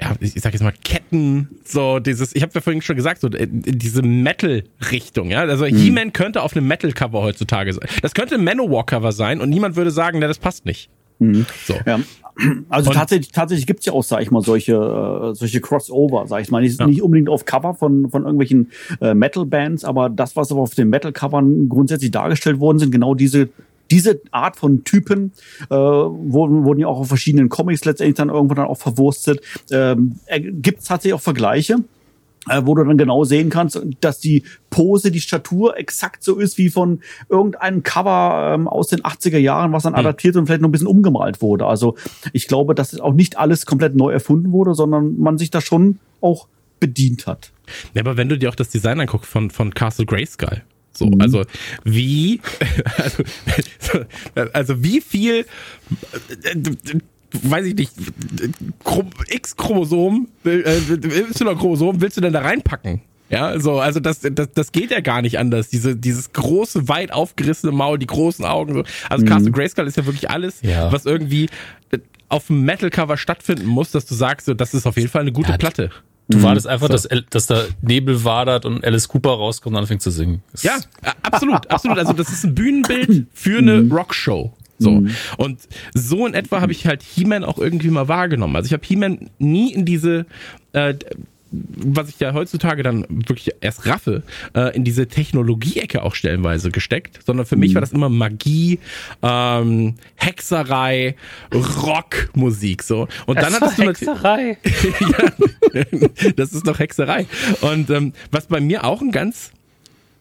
ja, 0.00 0.14
ich 0.20 0.32
sag 0.40 0.54
jetzt 0.54 0.62
mal 0.62 0.72
Ketten, 0.82 1.60
so 1.62 1.98
dieses, 1.98 2.34
ich 2.34 2.42
habe 2.42 2.52
ja 2.54 2.62
vorhin 2.62 2.80
schon 2.80 2.96
gesagt, 2.96 3.20
so 3.20 3.28
äh, 3.28 3.46
diese 3.50 4.00
Metal-Richtung, 4.00 5.30
ja. 5.30 5.40
Also 5.40 5.66
mhm. 5.66 5.76
He-Man 5.76 6.12
könnte 6.12 6.42
auf 6.42 6.56
einem 6.56 6.66
Metal-Cover 6.66 7.20
heutzutage 7.20 7.72
sein. 7.72 7.86
Das 8.00 8.14
könnte 8.14 8.36
ein 8.36 8.44
Manowar-Cover 8.44 9.12
sein 9.12 9.40
und 9.40 9.50
niemand 9.50 9.76
würde 9.76 9.90
sagen, 9.90 10.18
na, 10.20 10.26
das 10.26 10.38
passt 10.38 10.64
nicht. 10.64 10.88
Mhm. 11.20 11.46
So. 11.66 11.74
Ja. 11.86 12.00
Also 12.68 12.90
und 12.90 12.96
tatsächlich, 12.96 13.32
tatsächlich 13.32 13.66
gibt's 13.66 13.84
ja 13.86 13.92
auch, 13.92 14.02
sag 14.02 14.22
ich 14.22 14.30
mal, 14.30 14.40
solche, 14.40 14.72
äh, 14.72 15.34
solche 15.34 15.60
Crossover, 15.60 16.26
sag 16.26 16.40
ich 16.40 16.50
mal. 16.50 16.62
Nicht, 16.62 16.80
ja. 16.80 16.86
nicht 16.86 17.02
unbedingt 17.02 17.28
auf 17.28 17.44
Cover 17.44 17.74
von, 17.74 18.10
von 18.10 18.22
irgendwelchen 18.22 18.70
äh, 19.00 19.14
Metal-Bands, 19.14 19.84
aber 19.84 20.08
das, 20.08 20.36
was 20.36 20.50
auf 20.50 20.74
den 20.74 20.88
Metal-Covern 20.88 21.68
grundsätzlich 21.68 22.10
dargestellt 22.10 22.58
worden 22.58 22.78
sind, 22.78 22.90
genau 22.90 23.14
diese 23.14 23.50
diese 23.90 24.20
Art 24.30 24.56
von 24.56 24.84
Typen 24.84 25.32
äh, 25.68 25.74
wurden, 25.74 26.64
wurden 26.64 26.78
ja 26.78 26.86
auch 26.86 27.00
auf 27.00 27.08
verschiedenen 27.08 27.48
Comics 27.48 27.84
letztendlich 27.84 28.16
dann 28.16 28.28
irgendwann 28.28 28.58
dann 28.58 28.66
auch 28.68 28.78
verwurstet. 28.78 29.40
Ähm, 29.72 30.14
Gibt 30.38 30.78
es 30.78 30.84
tatsächlich 30.84 31.14
auch 31.14 31.20
Vergleiche? 31.20 31.78
Äh, 32.48 32.62
wo 32.64 32.74
du 32.74 32.84
dann 32.84 32.96
genau 32.96 33.24
sehen 33.24 33.50
kannst, 33.50 33.80
dass 34.00 34.18
die 34.18 34.44
Pose, 34.70 35.10
die 35.10 35.20
Statur 35.20 35.76
exakt 35.76 36.24
so 36.24 36.36
ist 36.38 36.56
wie 36.58 36.70
von 36.70 37.00
irgendeinem 37.28 37.82
Cover 37.82 38.52
ähm, 38.54 38.68
aus 38.68 38.88
den 38.88 39.02
80er 39.02 39.38
Jahren, 39.38 39.72
was 39.72 39.82
dann 39.82 39.92
mhm. 39.92 40.00
adaptiert 40.00 40.36
und 40.36 40.46
vielleicht 40.46 40.62
noch 40.62 40.68
ein 40.68 40.72
bisschen 40.72 40.86
umgemalt 40.86 41.42
wurde. 41.42 41.66
Also 41.66 41.96
ich 42.32 42.48
glaube, 42.48 42.74
dass 42.74 42.92
es 42.92 43.00
auch 43.00 43.12
nicht 43.12 43.38
alles 43.38 43.66
komplett 43.66 43.94
neu 43.94 44.10
erfunden 44.10 44.52
wurde, 44.52 44.74
sondern 44.74 45.18
man 45.18 45.38
sich 45.38 45.50
da 45.50 45.60
schon 45.60 45.98
auch 46.20 46.48
bedient 46.78 47.26
hat. 47.26 47.52
Ja, 47.94 48.02
aber 48.02 48.16
wenn 48.16 48.28
du 48.28 48.38
dir 48.38 48.48
auch 48.48 48.54
das 48.54 48.70
Design 48.70 49.00
anguckst 49.00 49.30
von, 49.30 49.50
von 49.50 49.74
Castle 49.74 50.06
Grayskull, 50.06 50.62
so, 50.92 51.06
mhm. 51.06 51.20
also 51.20 51.44
wie, 51.84 52.40
also, 52.96 53.22
also 54.52 54.82
wie 54.82 55.00
viel 55.00 55.46
weiß 57.42 57.66
ich 57.66 57.74
nicht, 57.74 57.92
X-Chromosom, 59.28 60.28
äh, 60.44 60.48
Y-Chromosom 60.48 62.00
willst 62.00 62.16
du 62.16 62.20
denn 62.20 62.32
da 62.32 62.40
reinpacken? 62.40 63.02
Ja, 63.30 63.60
so, 63.60 63.78
also 63.78 64.00
das, 64.00 64.20
das, 64.22 64.48
das 64.52 64.72
geht 64.72 64.90
ja 64.90 65.00
gar 65.00 65.22
nicht 65.22 65.38
anders. 65.38 65.68
Diese, 65.68 65.94
dieses 65.94 66.32
große, 66.32 66.88
weit 66.88 67.12
aufgerissene 67.12 67.70
Maul, 67.70 67.98
die 67.98 68.06
großen 68.06 68.44
Augen. 68.44 68.74
So. 68.74 68.84
Also 69.08 69.24
mhm. 69.24 69.28
Castle 69.28 69.52
Grayskull 69.52 69.86
ist 69.86 69.96
ja 69.96 70.04
wirklich 70.04 70.30
alles, 70.30 70.60
ja. 70.62 70.90
was 70.90 71.06
irgendwie 71.06 71.48
auf 72.28 72.48
dem 72.48 72.62
Metal-Cover 72.62 73.16
stattfinden 73.16 73.66
muss, 73.66 73.92
dass 73.92 74.06
du 74.06 74.14
sagst, 74.14 74.46
so, 74.46 74.54
das 74.54 74.74
ist 74.74 74.86
auf 74.86 74.96
jeden 74.96 75.08
Fall 75.08 75.22
eine 75.22 75.32
gute 75.32 75.50
ja, 75.50 75.58
Platte. 75.58 75.90
Du 76.28 76.38
mhm. 76.38 76.42
wartest 76.42 76.66
einfach, 76.66 76.86
so. 76.88 76.92
dass, 76.92 77.08
dass 77.30 77.46
da 77.46 77.64
Nebel 77.82 78.24
wadert 78.24 78.64
und 78.64 78.84
Alice 78.84 79.08
Cooper 79.08 79.30
rauskommt 79.30 79.74
und 79.76 79.80
anfängt 79.80 80.02
zu 80.02 80.10
singen. 80.10 80.42
Das 80.52 80.62
ja, 80.62 80.76
absolut, 81.22 81.68
absolut. 81.70 81.98
Also 81.98 82.12
das 82.12 82.30
ist 82.30 82.44
ein 82.44 82.54
Bühnenbild 82.54 83.26
für 83.32 83.58
eine 83.58 83.82
mhm. 83.82 83.92
Rockshow. 83.92 84.52
So. 84.80 84.92
Mhm. 84.92 85.10
Und 85.36 85.60
so 85.94 86.26
in 86.26 86.34
etwa 86.34 86.60
habe 86.60 86.72
ich 86.72 86.86
halt 86.86 87.02
He-Man 87.02 87.44
auch 87.44 87.58
irgendwie 87.58 87.90
mal 87.90 88.08
wahrgenommen. 88.08 88.56
Also 88.56 88.66
ich 88.66 88.72
habe 88.72 88.84
He-Man 88.84 89.30
nie 89.38 89.72
in 89.72 89.84
diese 89.84 90.26
äh, 90.72 90.94
was 91.52 92.08
ich 92.08 92.20
ja 92.20 92.32
heutzutage 92.32 92.82
dann 92.82 93.04
wirklich 93.08 93.50
erst 93.60 93.86
raffe, 93.86 94.22
äh, 94.54 94.74
in 94.74 94.84
diese 94.84 95.08
Technologie-Ecke 95.08 96.02
auch 96.02 96.14
stellenweise 96.14 96.70
gesteckt, 96.70 97.20
sondern 97.24 97.46
für 97.46 97.56
mhm. 97.56 97.60
mich 97.60 97.74
war 97.74 97.80
das 97.80 97.92
immer 97.92 98.08
Magie, 98.08 98.78
ähm, 99.22 99.96
Hexerei, 100.16 101.16
Rockmusik 101.52 102.82
so. 102.82 103.08
Und 103.26 103.38
das 103.38 103.52
dann 103.52 103.54
hattest 103.54 103.78
du 103.78 103.82
Hexerei. 103.82 104.58
ja, 105.74 106.32
das 106.36 106.52
ist 106.52 106.66
doch 106.66 106.78
Hexerei. 106.78 107.26
Und 107.62 107.90
ähm, 107.90 108.12
was 108.30 108.46
bei 108.46 108.60
mir 108.60 108.84
auch 108.84 109.00
ein 109.00 109.10
ganz 109.10 109.52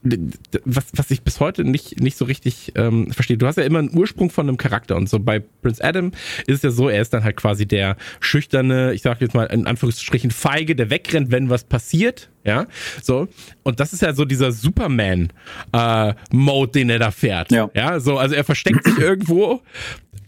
was, 0.02 0.86
was 0.94 1.12
ich 1.12 1.24
bis 1.24 1.40
heute 1.40 1.66
nicht, 1.66 2.00
nicht 2.00 2.18
so 2.18 2.26
richtig 2.26 2.72
ähm, 2.76 3.12
verstehe. 3.12 3.38
Du 3.38 3.48
hast 3.48 3.58
ja 3.58 3.64
immer 3.64 3.80
einen 3.80 3.96
Ursprung 3.96 4.30
von 4.30 4.48
einem 4.48 4.58
Charakter 4.58 4.96
und 4.96 5.10
so 5.10 5.20
bei 5.20 5.40
Prince 5.62 5.84
Adam 5.84 6.12
ist 6.48 6.58
es 6.58 6.62
ja 6.62 6.72
so, 6.72 6.88
er 6.88 7.02
ist 7.02 7.14
dann 7.14 7.24
halt 7.24 7.36
quasi 7.36 7.66
der 7.66 7.98
schüchterne, 8.22 8.94
ich 8.94 9.02
sag 9.02 9.20
jetzt 9.20 9.34
mal 9.34 9.46
in 9.46 9.68
Anführungsstrichen 9.68 10.32
feige, 10.32 10.76
der 10.76 10.90
wegrennt, 10.90 11.32
wenn 11.32 11.50
was 11.50 11.66
passiert, 11.66 12.30
ja, 12.46 12.68
so. 13.02 13.28
Und 13.64 13.82
das 13.82 13.92
ist 13.92 14.02
ja 14.02 14.14
so 14.14 14.24
dieser 14.24 14.54
Superman 14.54 15.34
äh, 15.74 16.14
Mode, 16.32 16.72
den 16.72 16.90
er 16.90 17.00
da 17.00 17.12
fährt, 17.12 17.52
ja, 17.52 17.70
ja 17.74 18.00
so, 18.00 18.18
also 18.18 18.36
er 18.36 18.46
versteckt 18.46 18.86
sich 18.86 18.98
irgendwo 19.00 19.62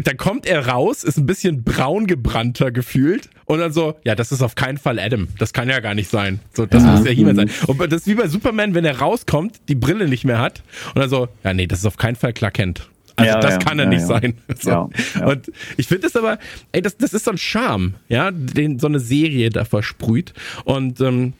dann 0.08 0.18
kommt 0.18 0.46
er 0.46 0.68
raus, 0.68 1.04
ist 1.04 1.18
ein 1.18 1.26
bisschen 1.26 1.64
braun 1.64 2.08
gebrannter 2.08 2.72
gefühlt 2.72 3.30
und 3.46 3.60
dann 3.60 3.74
so, 3.74 3.96
ja, 4.04 4.16
das 4.16 4.32
ist 4.32 4.42
auf 4.42 4.56
keinen 4.56 4.78
Fall 4.78 5.00
Adam. 5.00 5.28
Das 5.38 5.54
kann 5.54 5.70
ja 5.70 5.80
gar 5.80 5.94
nicht 5.94 6.10
sein. 6.10 6.40
So, 6.54 6.66
das 6.66 6.84
ja. 6.84 6.92
muss 6.92 7.06
ja 7.06 7.12
He-Man 7.12 7.36
sein. 7.36 7.50
Und 7.68 7.80
das 7.92 8.02
ist 8.02 8.08
wie 8.08 8.16
bei 8.16 8.28
Superman, 8.28 8.74
wenn 8.74 8.86
er 8.86 9.00
rauskommt, 9.00 9.60
die 9.68 9.76
Brille 9.76 10.08
nicht 10.08 10.24
mehr 10.24 10.40
hat 10.40 10.64
und 10.96 11.02
dann 11.02 11.10
so, 11.10 11.28
ja, 11.44 11.54
nee, 11.54 11.68
das 11.68 11.80
ist 11.80 11.86
auf 11.86 11.98
keinen 11.98 12.16
Fall 12.16 12.34
Clark 12.34 12.56
Kent. 12.56 12.90
Also 13.16 13.34
ja, 13.34 13.40
das 13.40 13.54
ja, 13.54 13.60
kann 13.60 13.78
er 13.80 13.86
nicht 13.86 14.06
sein. 14.06 14.36
So. 14.60 14.90
Und 15.26 15.52
ich 15.78 15.88
finde 15.88 16.04
das 16.04 16.16
aber, 16.16 16.40
ey, 16.72 16.82
das, 16.82 16.98
das 16.98 17.14
ist 17.14 17.26
so 17.26 17.32
ein 17.32 17.38
Charme, 17.38 17.96
ja, 18.10 18.32
den 18.32 18.80
so 18.80 18.88
eine 18.88 19.00
Serie 19.00 19.50
da 19.50 19.66
versprüht. 19.66 20.34
Und 20.64 21.02
ähm, 21.02 21.34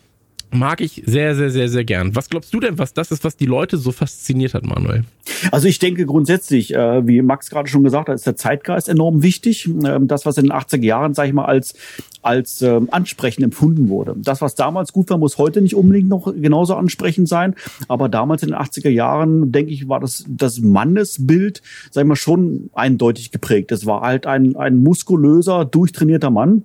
mag 0.52 0.82
ich 0.82 1.04
sehr, 1.06 1.36
sehr, 1.36 1.50
sehr, 1.50 1.70
sehr 1.70 1.84
gern. 1.84 2.16
Was 2.16 2.30
glaubst 2.30 2.54
du 2.54 2.60
denn, 2.60 2.78
was 2.78 2.94
das 2.94 3.12
ist, 3.12 3.24
was 3.24 3.36
die 3.38 3.46
Leute 3.46 3.78
so 3.78 3.92
fasziniert 3.92 4.54
hat, 4.54 4.66
Manuel? 4.66 5.04
Also 5.52 5.68
ich 5.68 5.80
denke 5.80 6.06
grundsätzlich, 6.06 6.74
äh, 6.74 7.08
wie 7.08 7.22
Max 7.22 7.50
gerade 7.50 7.70
schon 7.70 7.84
gesagt 7.84 8.10
hat, 8.10 8.16
ist 8.16 8.28
der 8.28 8.36
Zeitgeist 8.36 8.90
enorm 8.90 9.24
wichtig. 9.24 9.68
Ähm, 9.68 10.08
das, 10.08 10.26
was 10.26 10.38
in 10.38 10.46
den 10.46 10.54
80er 10.54 10.84
Jahren, 10.84 11.14
sage 11.14 11.30
ich 11.30 11.34
mal, 11.34 11.46
als 11.46 11.74
als 12.22 12.62
ähm, 12.62 12.88
ansprechend 12.92 13.44
empfunden 13.44 13.90
wurde. 13.90 14.16
Das, 14.18 14.42
was 14.42 14.56
damals 14.56 14.94
gut 14.94 15.10
war, 15.10 15.18
muss 15.18 15.38
heute 15.38 15.62
nicht 15.62 15.76
unbedingt 15.76 16.10
noch 16.10 16.34
genauso 16.34 16.76
ansprechend 16.76 17.28
sein. 17.28 17.56
Aber 17.88 18.10
damals 18.10 18.44
in 18.44 18.50
den 18.50 18.58
80er 18.58 18.90
Jahren, 18.90 19.52
denke 19.52 19.72
ich, 19.72 19.90
war 19.90 20.00
das, 20.00 20.26
das 20.28 20.60
Mannesbild, 20.60 21.62
sag 21.90 22.04
ich 22.04 22.08
mal, 22.08 22.16
schon 22.16 22.70
eindeutig 22.74 23.32
geprägt. 23.32 23.72
Es 23.72 23.86
war 23.86 24.02
halt 24.02 24.28
ein, 24.28 24.56
ein 24.56 24.78
muskulöser, 24.78 25.66
durchtrainierter 25.66 26.30
Mann 26.30 26.64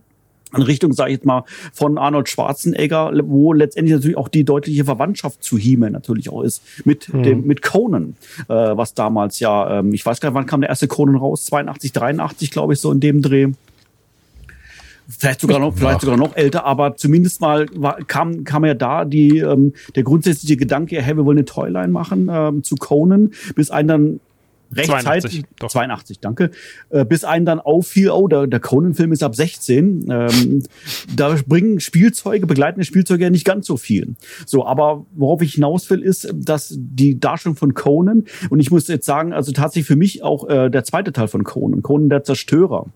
in 0.57 0.63
Richtung, 0.63 0.93
sage 0.93 1.11
ich 1.11 1.17
jetzt 1.19 1.27
mal, 1.27 1.45
von 1.73 1.99
Arnold 1.99 2.29
Schwarzenegger, 2.29 3.13
wo 3.25 3.53
letztendlich 3.53 3.95
natürlich 3.95 4.17
auch 4.17 4.29
die 4.29 4.45
deutliche 4.45 4.85
Verwandtschaft 4.85 5.43
zu 5.43 5.59
He-Man 5.59 5.93
natürlich 5.93 6.31
auch 6.31 6.43
ist, 6.43 6.63
mit 6.85 7.13
Mhm. 7.13 7.23
dem 7.23 7.47
mit 7.47 7.63
Conan, 7.63 8.17
äh, 8.49 8.55
was 8.55 8.95
damals 8.95 9.39
ja, 9.41 9.79
ähm, 9.79 9.93
ich 9.95 10.05
weiß 10.05 10.21
gar 10.21 10.31
nicht, 10.31 10.35
wann 10.35 10.47
kam 10.47 10.61
der 10.61 10.71
erste 10.71 10.89
Conan 10.89 11.17
raus? 11.17 11.45
82, 11.47 11.93
83, 11.93 12.51
glaube 12.51 12.73
ich, 12.73 12.81
so 12.81 12.91
in 12.93 13.01
dem 13.01 13.23
Dreh. 13.23 13.49
Vielleicht 15.09 15.41
sogar 15.41 15.61
noch, 15.61 15.73
vielleicht 15.77 16.01
sogar 16.01 16.17
noch 16.17 16.35
älter, 16.35 16.65
aber 16.65 16.97
zumindest 16.97 17.41
mal 17.41 17.67
war, 17.77 17.99
kam, 18.05 18.43
kam 18.43 18.65
ja 18.65 18.75
da 18.75 19.05
die, 19.05 19.39
ähm, 19.39 19.73
der 19.95 20.03
grundsätzliche 20.03 20.57
Gedanke, 20.57 21.01
hey, 21.01 21.17
wir 21.17 21.25
wollen 21.25 21.39
eine 21.39 21.45
Toyline 21.45 21.89
machen 21.89 22.29
ähm, 22.29 22.65
zu 22.65 22.75
Conan, 22.75 23.31
bis 23.55 23.71
einen 23.71 23.87
dann 23.89 24.21
82, 24.25 24.26
rechtzeitig, 24.73 25.45
doch. 25.59 25.69
82, 25.69 26.21
danke, 26.21 26.51
äh, 26.91 27.05
bis 27.05 27.25
einen 27.25 27.47
dann 27.47 27.61
auffiel, 27.61 28.11
oh, 28.11 28.29
der, 28.29 28.47
der 28.47 28.61
Conan-Film 28.61 29.13
ist 29.13 29.23
ab 29.23 29.35
16, 29.35 30.07
ähm, 30.11 30.63
da 31.15 31.37
bringen 31.47 31.81
Spielzeuge, 31.81 32.47
begleitende 32.47 32.85
Spielzeuge 32.85 33.25
ja 33.25 33.31
nicht 33.31 33.45
ganz 33.45 33.67
so 33.67 33.77
viel. 33.77 34.15
So, 34.47 34.67
aber 34.67 35.07
worauf 35.15 35.43
ich 35.43 35.55
hinaus 35.55 35.89
will, 35.91 36.03
ist, 36.03 36.33
dass 36.35 36.75
die 36.77 37.19
Darstellung 37.21 37.57
von 37.57 37.75
Conan, 37.75 38.25
und 38.51 38.61
ich 38.61 38.71
muss 38.71 38.89
jetzt 38.89 39.07
sagen, 39.07 39.33
also 39.33 39.53
tatsächlich 39.53 39.87
für 39.87 39.97
mich 39.97 40.23
auch 40.23 40.49
äh, 40.49 40.71
der 40.71 40.85
zweite 40.85 41.13
Teil 41.13 41.29
von 41.29 41.45
Conan, 41.45 41.83
Conan 41.83 42.09
der 42.09 42.25
Zerstörer, 42.25 42.87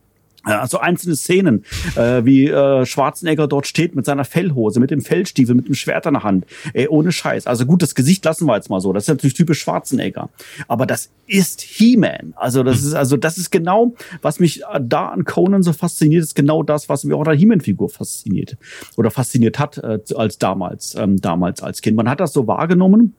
Also 0.43 0.79
einzelne 0.79 1.17
Szenen, 1.17 1.65
äh, 1.97 2.25
wie 2.25 2.49
äh, 2.49 2.87
Schwarzenegger 2.87 3.47
dort 3.47 3.67
steht 3.67 3.95
mit 3.95 4.07
seiner 4.07 4.25
Fellhose, 4.25 4.81
mit 4.81 4.91
dem 4.91 5.03
Fellstiefel, 5.03 5.55
mit 5.55 5.69
dem 5.69 5.75
Schwert 5.75 6.07
in 6.07 6.15
der 6.15 6.23
Hand. 6.23 6.47
Ey, 6.73 6.89
ohne 6.89 7.13
Scheiß. 7.13 7.47
Also 7.47 7.67
gut, 7.67 7.83
das 7.83 7.95
Gesicht 7.95 8.25
lassen 8.25 8.47
wir 8.47 8.57
jetzt 8.57 8.71
mal 8.71 8.81
so. 8.81 8.93
Das 8.93 9.05
ist 9.05 9.09
natürlich 9.09 9.35
typisch 9.35 9.61
Schwarzenegger. 9.61 10.31
Aber 10.67 10.87
das 10.87 11.11
ist 11.27 11.61
He-Man. 11.61 12.35
Also 12.37 12.63
das 12.63 12.83
ist 12.83 12.95
also 12.95 13.17
das 13.17 13.39
ist 13.39 13.51
genau, 13.51 13.95
was 14.23 14.41
mich 14.41 14.63
äh, 14.63 14.81
da 14.83 15.09
an 15.09 15.25
Conan 15.25 15.63
so 15.63 15.73
fasziniert, 15.73 16.23
ist 16.23 16.35
genau 16.35 16.63
das, 16.63 16.89
was 16.89 17.05
mich 17.05 17.15
auch 17.15 17.21
an 17.21 17.27
der 17.27 17.35
He-Man-Figur 17.35 17.89
fasziniert 17.91 18.57
oder 18.97 19.11
fasziniert 19.11 19.59
hat 19.59 19.79
äh, 19.79 19.99
als 20.15 20.39
damals, 20.39 20.95
ähm, 20.95 21.21
damals 21.21 21.63
als 21.63 21.83
Kind. 21.83 21.97
Man 21.97 22.09
hat 22.09 22.21
das 22.21 22.33
so 22.33 22.47
wahrgenommen. 22.47 23.15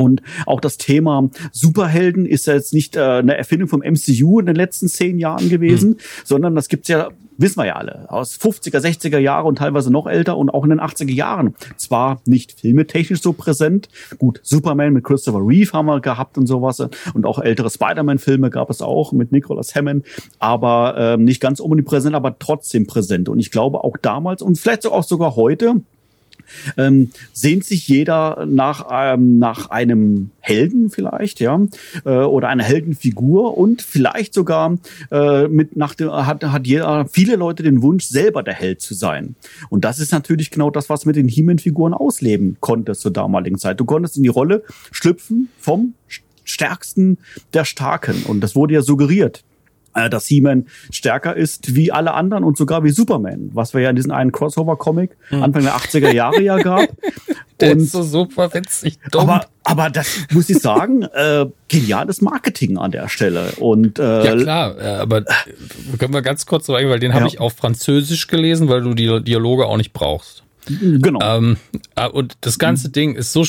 Und 0.00 0.22
auch 0.46 0.60
das 0.60 0.78
Thema 0.78 1.28
Superhelden 1.52 2.26
ist 2.26 2.46
ja 2.46 2.54
jetzt 2.54 2.72
nicht 2.72 2.96
äh, 2.96 3.00
eine 3.00 3.36
Erfindung 3.36 3.68
vom 3.68 3.80
MCU 3.80 4.40
in 4.40 4.46
den 4.46 4.56
letzten 4.56 4.88
zehn 4.88 5.18
Jahren 5.18 5.48
gewesen, 5.48 5.96
sondern 6.24 6.54
das 6.54 6.68
gibt's 6.68 6.88
ja, 6.88 7.10
wissen 7.36 7.58
wir 7.58 7.66
ja 7.66 7.76
alle, 7.76 8.10
aus 8.10 8.38
50er, 8.38 8.78
60er 8.78 9.18
Jahre 9.18 9.46
und 9.46 9.58
teilweise 9.58 9.90
noch 9.90 10.06
älter 10.06 10.36
und 10.36 10.50
auch 10.50 10.64
in 10.64 10.70
den 10.70 10.80
80er 10.80 11.12
Jahren. 11.12 11.54
Zwar 11.76 12.20
nicht 12.26 12.60
filmetechnisch 12.60 13.20
so 13.22 13.32
präsent, 13.32 13.88
gut, 14.18 14.40
Superman 14.42 14.92
mit 14.92 15.04
Christopher 15.04 15.40
Reeve 15.40 15.72
haben 15.72 15.86
wir 15.86 16.00
gehabt 16.00 16.38
und 16.38 16.46
sowas 16.46 16.80
und 17.14 17.26
auch 17.26 17.38
ältere 17.38 17.70
Spider-Man-Filme 17.70 18.50
gab 18.50 18.70
es 18.70 18.82
auch 18.82 19.12
mit 19.12 19.32
Nicholas 19.32 19.74
Hammond, 19.74 20.04
aber 20.38 20.94
ähm, 20.98 21.24
nicht 21.24 21.40
ganz 21.40 21.60
omnipräsent, 21.60 22.14
aber 22.14 22.38
trotzdem 22.38 22.86
präsent. 22.86 23.28
Und 23.28 23.38
ich 23.38 23.50
glaube 23.50 23.84
auch 23.84 23.96
damals 23.96 24.42
und 24.42 24.58
vielleicht 24.58 24.86
auch 24.86 25.04
sogar 25.04 25.36
heute, 25.36 25.76
ähm, 26.76 27.10
sehnt 27.32 27.64
sich 27.64 27.88
jeder 27.88 28.46
nach, 28.46 28.86
ähm, 28.90 29.38
nach 29.38 29.70
einem 29.70 30.30
Helden 30.40 30.90
vielleicht, 30.90 31.40
ja, 31.40 31.60
äh, 32.04 32.10
oder 32.10 32.48
einer 32.48 32.64
Heldenfigur 32.64 33.56
und 33.56 33.82
vielleicht 33.82 34.34
sogar 34.34 34.78
äh, 35.10 35.48
mit 35.48 35.76
nach 35.76 35.94
dem, 35.94 36.10
hat, 36.10 36.42
hat 36.44 36.66
jeder, 36.66 37.06
viele 37.06 37.36
Leute 37.36 37.62
den 37.62 37.82
Wunsch, 37.82 38.04
selber 38.04 38.42
der 38.42 38.54
Held 38.54 38.80
zu 38.80 38.94
sein. 38.94 39.34
Und 39.68 39.84
das 39.84 39.98
ist 39.98 40.12
natürlich 40.12 40.50
genau 40.50 40.70
das, 40.70 40.88
was 40.88 41.06
mit 41.06 41.16
den 41.16 41.28
He-Man-Figuren 41.28 41.94
ausleben 41.94 42.56
konntest 42.60 43.02
zur 43.02 43.12
damaligen 43.12 43.58
Zeit. 43.58 43.80
Du 43.80 43.84
konntest 43.84 44.16
in 44.16 44.22
die 44.22 44.28
Rolle 44.28 44.62
schlüpfen 44.90 45.48
vom 45.58 45.94
Stärksten 46.44 47.18
der 47.54 47.64
Starken. 47.64 48.24
Und 48.24 48.40
das 48.40 48.56
wurde 48.56 48.74
ja 48.74 48.82
suggeriert 48.82 49.44
dass 49.94 50.26
He-Man 50.26 50.66
stärker 50.90 51.36
ist 51.36 51.74
wie 51.74 51.90
alle 51.92 52.14
anderen 52.14 52.44
und 52.44 52.56
sogar 52.56 52.84
wie 52.84 52.90
Superman, 52.90 53.50
was 53.52 53.74
wir 53.74 53.80
ja 53.80 53.90
in 53.90 53.96
diesem 53.96 54.12
einen 54.12 54.32
Crossover-Comic 54.32 55.10
Anfang 55.30 55.62
der 55.62 55.76
80er 55.76 56.12
Jahre 56.12 56.40
ja 56.42 56.56
gab. 56.58 56.88
Der 57.60 57.72
Und- 57.72 57.80
ist 57.80 57.92
so 57.92 58.02
super 58.02 58.54
witzig. 58.54 58.98
Dumm. 59.10 59.28
aber, 59.28 59.46
aber 59.64 59.90
das 59.90 60.06
muss 60.32 60.48
ich 60.48 60.60
sagen, 60.60 61.02
äh, 61.14 61.44
geniales 61.68 62.22
Marketing 62.22 62.78
an 62.78 62.90
der 62.90 63.10
Stelle. 63.10 63.52
Und 63.58 63.98
äh, 63.98 64.24
ja 64.24 64.34
klar, 64.34 64.78
äh, 64.80 64.84
aber 64.96 65.18
äh, 65.18 65.24
können 65.98 66.14
wir 66.14 66.22
ganz 66.22 66.46
kurz 66.46 66.70
eingehen, 66.70 66.88
weil 66.88 67.00
den 67.00 67.12
habe 67.12 67.24
Ja. 67.24 67.28
ich 67.28 67.38
auf 67.38 67.52
Französisch 67.52 68.28
gelesen, 68.28 68.70
weil 68.70 68.80
du 68.80 68.94
die 68.94 69.22
Dialoge 69.22 69.66
auch 69.66 69.76
nicht 69.76 69.92
brauchst. 69.92 70.42
genau. 70.66 71.20
Ähm, 71.22 71.58
äh, 71.96 72.08
und 72.08 72.38
das 72.40 72.58
ganze 72.58 72.88
Ding 72.88 73.14
ist 73.14 73.34
so 73.34 73.44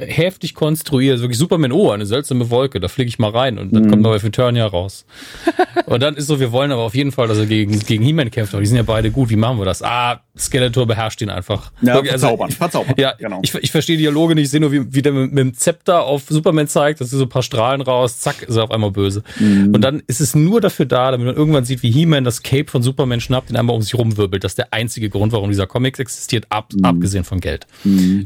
heftig 0.00 0.54
konstruiert, 0.54 1.20
wirklich 1.20 1.38
Superman, 1.38 1.72
oh, 1.72 1.90
eine 1.90 2.06
seltsame 2.06 2.50
Wolke, 2.50 2.80
da 2.80 2.88
fliege 2.88 3.08
ich 3.08 3.18
mal 3.18 3.30
rein 3.30 3.58
und 3.58 3.72
dann 3.74 3.88
kommt 3.90 4.04
dabei 4.04 4.16
Eternia 4.16 4.66
raus. 4.66 5.04
und 5.86 6.02
dann 6.02 6.14
ist 6.16 6.26
so, 6.26 6.40
wir 6.40 6.52
wollen 6.52 6.72
aber 6.72 6.82
auf 6.82 6.94
jeden 6.94 7.12
Fall, 7.12 7.28
dass 7.28 7.38
er 7.38 7.46
gegen, 7.46 7.78
gegen 7.80 8.04
He-Man 8.04 8.30
kämpft, 8.30 8.54
aber 8.54 8.60
die 8.60 8.66
sind 8.66 8.76
ja 8.76 8.82
beide 8.82 9.10
gut, 9.10 9.30
wie 9.30 9.36
machen 9.36 9.58
wir 9.58 9.64
das? 9.64 9.82
Ah, 9.82 10.20
Skeletor 10.38 10.86
beherrscht 10.86 11.20
ihn 11.22 11.30
einfach. 11.30 11.70
Ja, 11.82 11.94
Wirklich, 11.94 12.10
verzaubern, 12.12 12.48
ich- 12.50 12.56
verzaubern, 12.56 12.94
Ja, 12.98 13.12
genau. 13.18 13.40
ich, 13.42 13.54
ich 13.54 13.70
verstehe 13.70 13.96
Dialoge 13.98 14.34
nicht, 14.34 14.44
ich 14.44 14.50
sehe 14.50 14.60
nur, 14.60 14.72
wie, 14.72 14.92
wie 14.94 15.02
der 15.02 15.12
mit, 15.12 15.32
mit 15.32 15.38
dem 15.38 15.54
Zepter 15.54 16.04
auf 16.04 16.22
Superman 16.28 16.66
zeigt, 16.68 17.00
dass 17.00 17.10
so 17.10 17.22
ein 17.22 17.28
paar 17.28 17.42
Strahlen 17.42 17.80
raus, 17.82 18.20
zack, 18.20 18.42
ist 18.42 18.56
er 18.56 18.64
auf 18.64 18.70
einmal 18.70 18.90
böse. 18.90 19.22
Mhm. 19.38 19.74
Und 19.74 19.82
dann 19.82 20.02
ist 20.06 20.20
es 20.20 20.34
nur 20.34 20.60
dafür 20.60 20.86
da, 20.86 21.10
damit 21.10 21.26
man 21.26 21.36
irgendwann 21.36 21.64
sieht, 21.64 21.82
wie 21.82 21.90
He-Man 21.90 22.24
das 22.24 22.42
Cape 22.42 22.70
von 22.70 22.82
Superman 22.82 23.20
schnappt, 23.20 23.50
den 23.50 23.56
einmal 23.56 23.76
um 23.76 23.82
sich 23.82 23.94
rumwirbelt. 23.94 24.42
Das 24.44 24.52
ist 24.52 24.58
der 24.58 24.72
einzige 24.72 25.10
Grund, 25.10 25.32
warum 25.32 25.50
dieser 25.50 25.66
Comics 25.66 25.98
existiert, 25.98 26.46
ab, 26.48 26.68
Mhm. 26.74 26.84
abgesehen 26.84 27.24
von 27.24 27.40
Geld. 27.40 27.66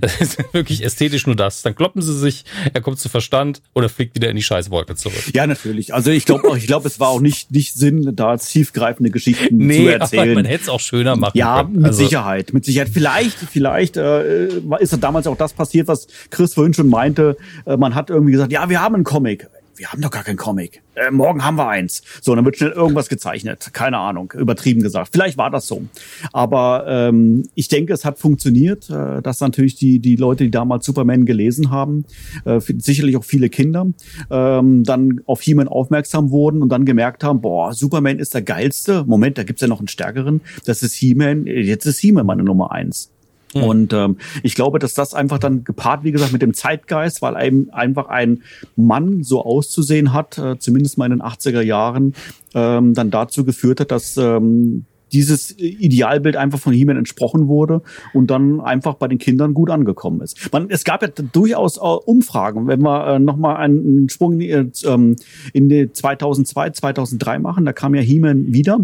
Das 0.01 0.21
ist 0.21 0.39
wirklich 0.53 0.85
ästhetisch 0.85 1.27
nur 1.27 1.35
das. 1.37 1.63
Dann 1.65 1.75
kloppen 1.75 2.03
sie 2.03 2.17
sich, 2.19 2.45
er 2.73 2.81
kommt 2.81 2.99
zu 2.99 3.09
Verstand 3.09 3.61
oder 3.75 3.89
fliegt 3.89 4.15
wieder 4.15 4.29
in 4.31 4.37
die 4.37 4.43
Scheißwolke 4.43 4.95
zurück. 4.97 5.23
ja, 5.35 5.47
natürlich. 5.47 5.93
Also 5.95 6.11
ich 6.11 6.25
glaube, 6.27 6.57
ich 6.59 6.67
glaube, 6.67 6.87
es 6.89 7.01
war 7.01 7.09
auch 7.09 7.21
nicht 7.21 7.51
nicht 7.51 7.75
Sinn, 7.75 8.13
da 8.15 8.37
tiefgreifende 8.37 9.11
Geschichten 9.11 9.49
zu 9.49 9.55
Nee, 9.67 9.89
aber 9.95 10.01
erzählen. 10.03 10.35
man 10.35 10.45
hätte 10.45 10.65
es 10.65 10.69
auch 10.69 10.81
schöner 10.81 11.17
machen 11.17 11.37
Ja, 11.39 11.63
können. 11.63 11.77
mit 11.77 11.85
Also, 11.87 12.05
Sicherheit, 12.05 12.53
mit 12.53 12.65
Sicherheit. 12.65 12.91
Vielleicht, 12.93 13.37
vielleicht 13.39 13.97
äh, 13.97 14.49
ist 14.81 14.93
da 14.93 14.97
damals 14.99 15.27
auch 15.27 15.37
das 15.37 15.53
passiert, 15.53 15.89
was 15.89 16.07
Chris 16.31 16.55
vorhin 16.55 16.75
schon 16.75 16.89
meinte. 16.89 17.37
Äh, 17.67 17.77
man 17.77 17.95
hat 17.95 18.11
irgendwie 18.11 18.33
gesagt, 18.33 18.53
ja, 18.53 18.69
wir 18.69 18.81
haben 18.81 18.95
einen 18.95 19.05
Comic. 19.05 19.49
Wir 19.77 19.91
haben 19.91 20.01
doch 20.01 20.11
gar 20.11 20.23
keinen 20.23 20.37
Comic. 20.37 20.83
Äh, 20.95 21.11
morgen 21.11 21.45
haben 21.45 21.57
wir 21.57 21.69
eins. 21.69 22.03
So, 22.21 22.35
dann 22.35 22.45
wird 22.45 22.57
schnell 22.57 22.71
irgendwas 22.71 23.09
gezeichnet. 23.09 23.71
Keine 23.73 23.99
Ahnung, 23.99 24.33
übertrieben 24.37 24.83
gesagt. 24.83 25.11
Vielleicht 25.13 25.37
war 25.37 25.51
das 25.51 25.67
so. 25.67 25.83
Aber 26.33 26.85
ähm, 26.87 27.49
ich 27.55 27.69
denke, 27.69 27.93
es 27.93 28.05
hat 28.05 28.19
funktioniert, 28.19 28.89
äh, 28.91 29.21
dass 29.23 29.41
natürlich 29.41 29.75
die, 29.75 29.99
die 29.99 30.17
Leute, 30.17 30.45
die 30.45 30.51
damals 30.51 30.87
Superman 30.87 31.27
gelesen 31.27 31.71
haben, 31.71 32.05
äh, 32.45 32.61
sicherlich 32.61 33.17
auch 33.17 33.25
viele 33.25 33.49
Kinder, 33.49 33.87
ähm, 34.31 34.85
dann 34.85 35.21
auf 35.27 35.41
He-Man 35.41 35.69
aufmerksam 35.69 36.31
wurden 36.31 36.63
und 36.63 36.69
dann 36.69 36.85
gemerkt 36.85 37.25
haben, 37.25 37.41
boah, 37.41 37.75
Superman 37.75 38.19
ist 38.19 38.35
der 38.35 38.43
geilste. 38.43 39.05
Moment, 39.05 39.39
da 39.39 39.43
gibt's 39.43 39.63
ja 39.63 39.69
noch 39.69 39.81
einen 39.81 39.89
stärkeren. 39.89 40.41
Das 40.65 40.83
ist 40.83 40.95
He-Man. 40.95 41.47
Jetzt 41.47 41.87
ist 41.87 41.99
He-Man 41.99 42.27
meine 42.27 42.45
Nummer 42.45 42.71
eins. 42.73 43.14
Und 43.63 43.93
ähm, 43.93 44.17
ich 44.43 44.55
glaube, 44.55 44.79
dass 44.79 44.95
das 44.95 45.15
einfach 45.15 45.39
dann 45.39 45.65
gepaart, 45.65 46.05
wie 46.05 46.13
gesagt, 46.13 46.33
mit 46.33 46.43
dem 46.43 46.55
Zeitgeist, 46.55 47.23
weil 47.23 47.37
einem 47.37 47.71
einfach 47.73 48.09
ein 48.09 48.43
Mann 48.77 49.23
so 49.23 49.45
auszusehen 49.45 50.13
hat, 50.13 50.39
äh, 50.39 50.59
zumindest 50.59 50.99
mal 50.99 51.07
in 51.07 51.13
den 51.13 51.23
80er 51.23 51.63
Jahren, 51.63 52.15
ähm, 52.55 52.95
dann 52.95 53.11
dazu 53.11 53.45
geführt 53.45 53.81
hat, 53.81 53.91
dass 53.91 54.17
ähm, 54.17 54.87
dieses 55.15 55.57
Idealbild 55.59 56.37
einfach 56.37 56.59
von 56.59 56.73
He-Man 56.73 56.97
entsprochen 56.97 57.47
wurde 57.47 57.83
und 58.13 58.31
dann 58.31 58.61
einfach 58.61 58.95
bei 58.95 59.07
den 59.07 59.19
Kindern 59.19 59.55
gut 59.55 59.71
angekommen 59.71 60.21
ist. 60.21 60.53
Man, 60.53 60.69
es 60.71 60.85
gab 60.85 61.03
ja 61.03 61.09
durchaus 61.09 61.79
Umfragen, 61.79 62.67
wenn 62.67 62.83
wir 62.83 63.07
äh, 63.07 63.19
nochmal 63.21 63.57
einen, 63.57 64.09
Sprung 64.09 64.41
in 64.41 64.73
äh, 64.83 64.89
ähm, 64.89 65.17
in 65.53 65.69
die 65.69 65.93
2002, 65.93 66.71
2003 66.71 67.39
machen, 67.39 67.65
da 67.65 67.73
kam 67.73 67.95
ja 67.95 68.01
He-Man 68.01 68.53
wieder. 68.53 68.81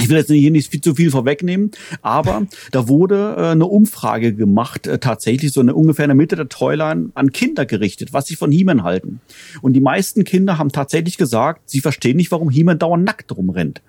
Ich 0.00 0.08
will 0.08 0.16
jetzt 0.16 0.30
hier 0.30 0.50
nicht 0.50 0.70
viel, 0.70 0.80
zu 0.80 0.94
viel 0.94 1.10
vorwegnehmen, 1.10 1.70
aber 2.00 2.46
da 2.70 2.88
wurde 2.88 3.34
äh, 3.36 3.50
eine 3.50 3.66
Umfrage 3.66 4.34
gemacht, 4.34 4.86
äh, 4.86 4.98
tatsächlich 4.98 5.52
so 5.52 5.60
eine 5.60 5.74
ungefähr 5.74 6.06
in 6.06 6.10
der 6.10 6.16
Mitte 6.16 6.34
der 6.34 6.48
Toyline 6.48 7.10
an 7.14 7.32
Kinder 7.32 7.66
gerichtet, 7.66 8.12
was 8.12 8.26
sie 8.26 8.36
von 8.36 8.50
He-Man 8.50 8.84
halten. 8.84 9.20
Und 9.60 9.74
die 9.74 9.80
meisten 9.80 10.24
Kinder 10.24 10.56
haben 10.56 10.72
tatsächlich 10.72 11.18
gesagt, 11.18 11.68
sie 11.68 11.80
verstehen 11.80 12.16
nicht, 12.16 12.30
warum 12.30 12.48
He-Man 12.48 12.78
dauernd 12.78 13.04
nackt 13.04 13.36
rumrennt. 13.36 13.82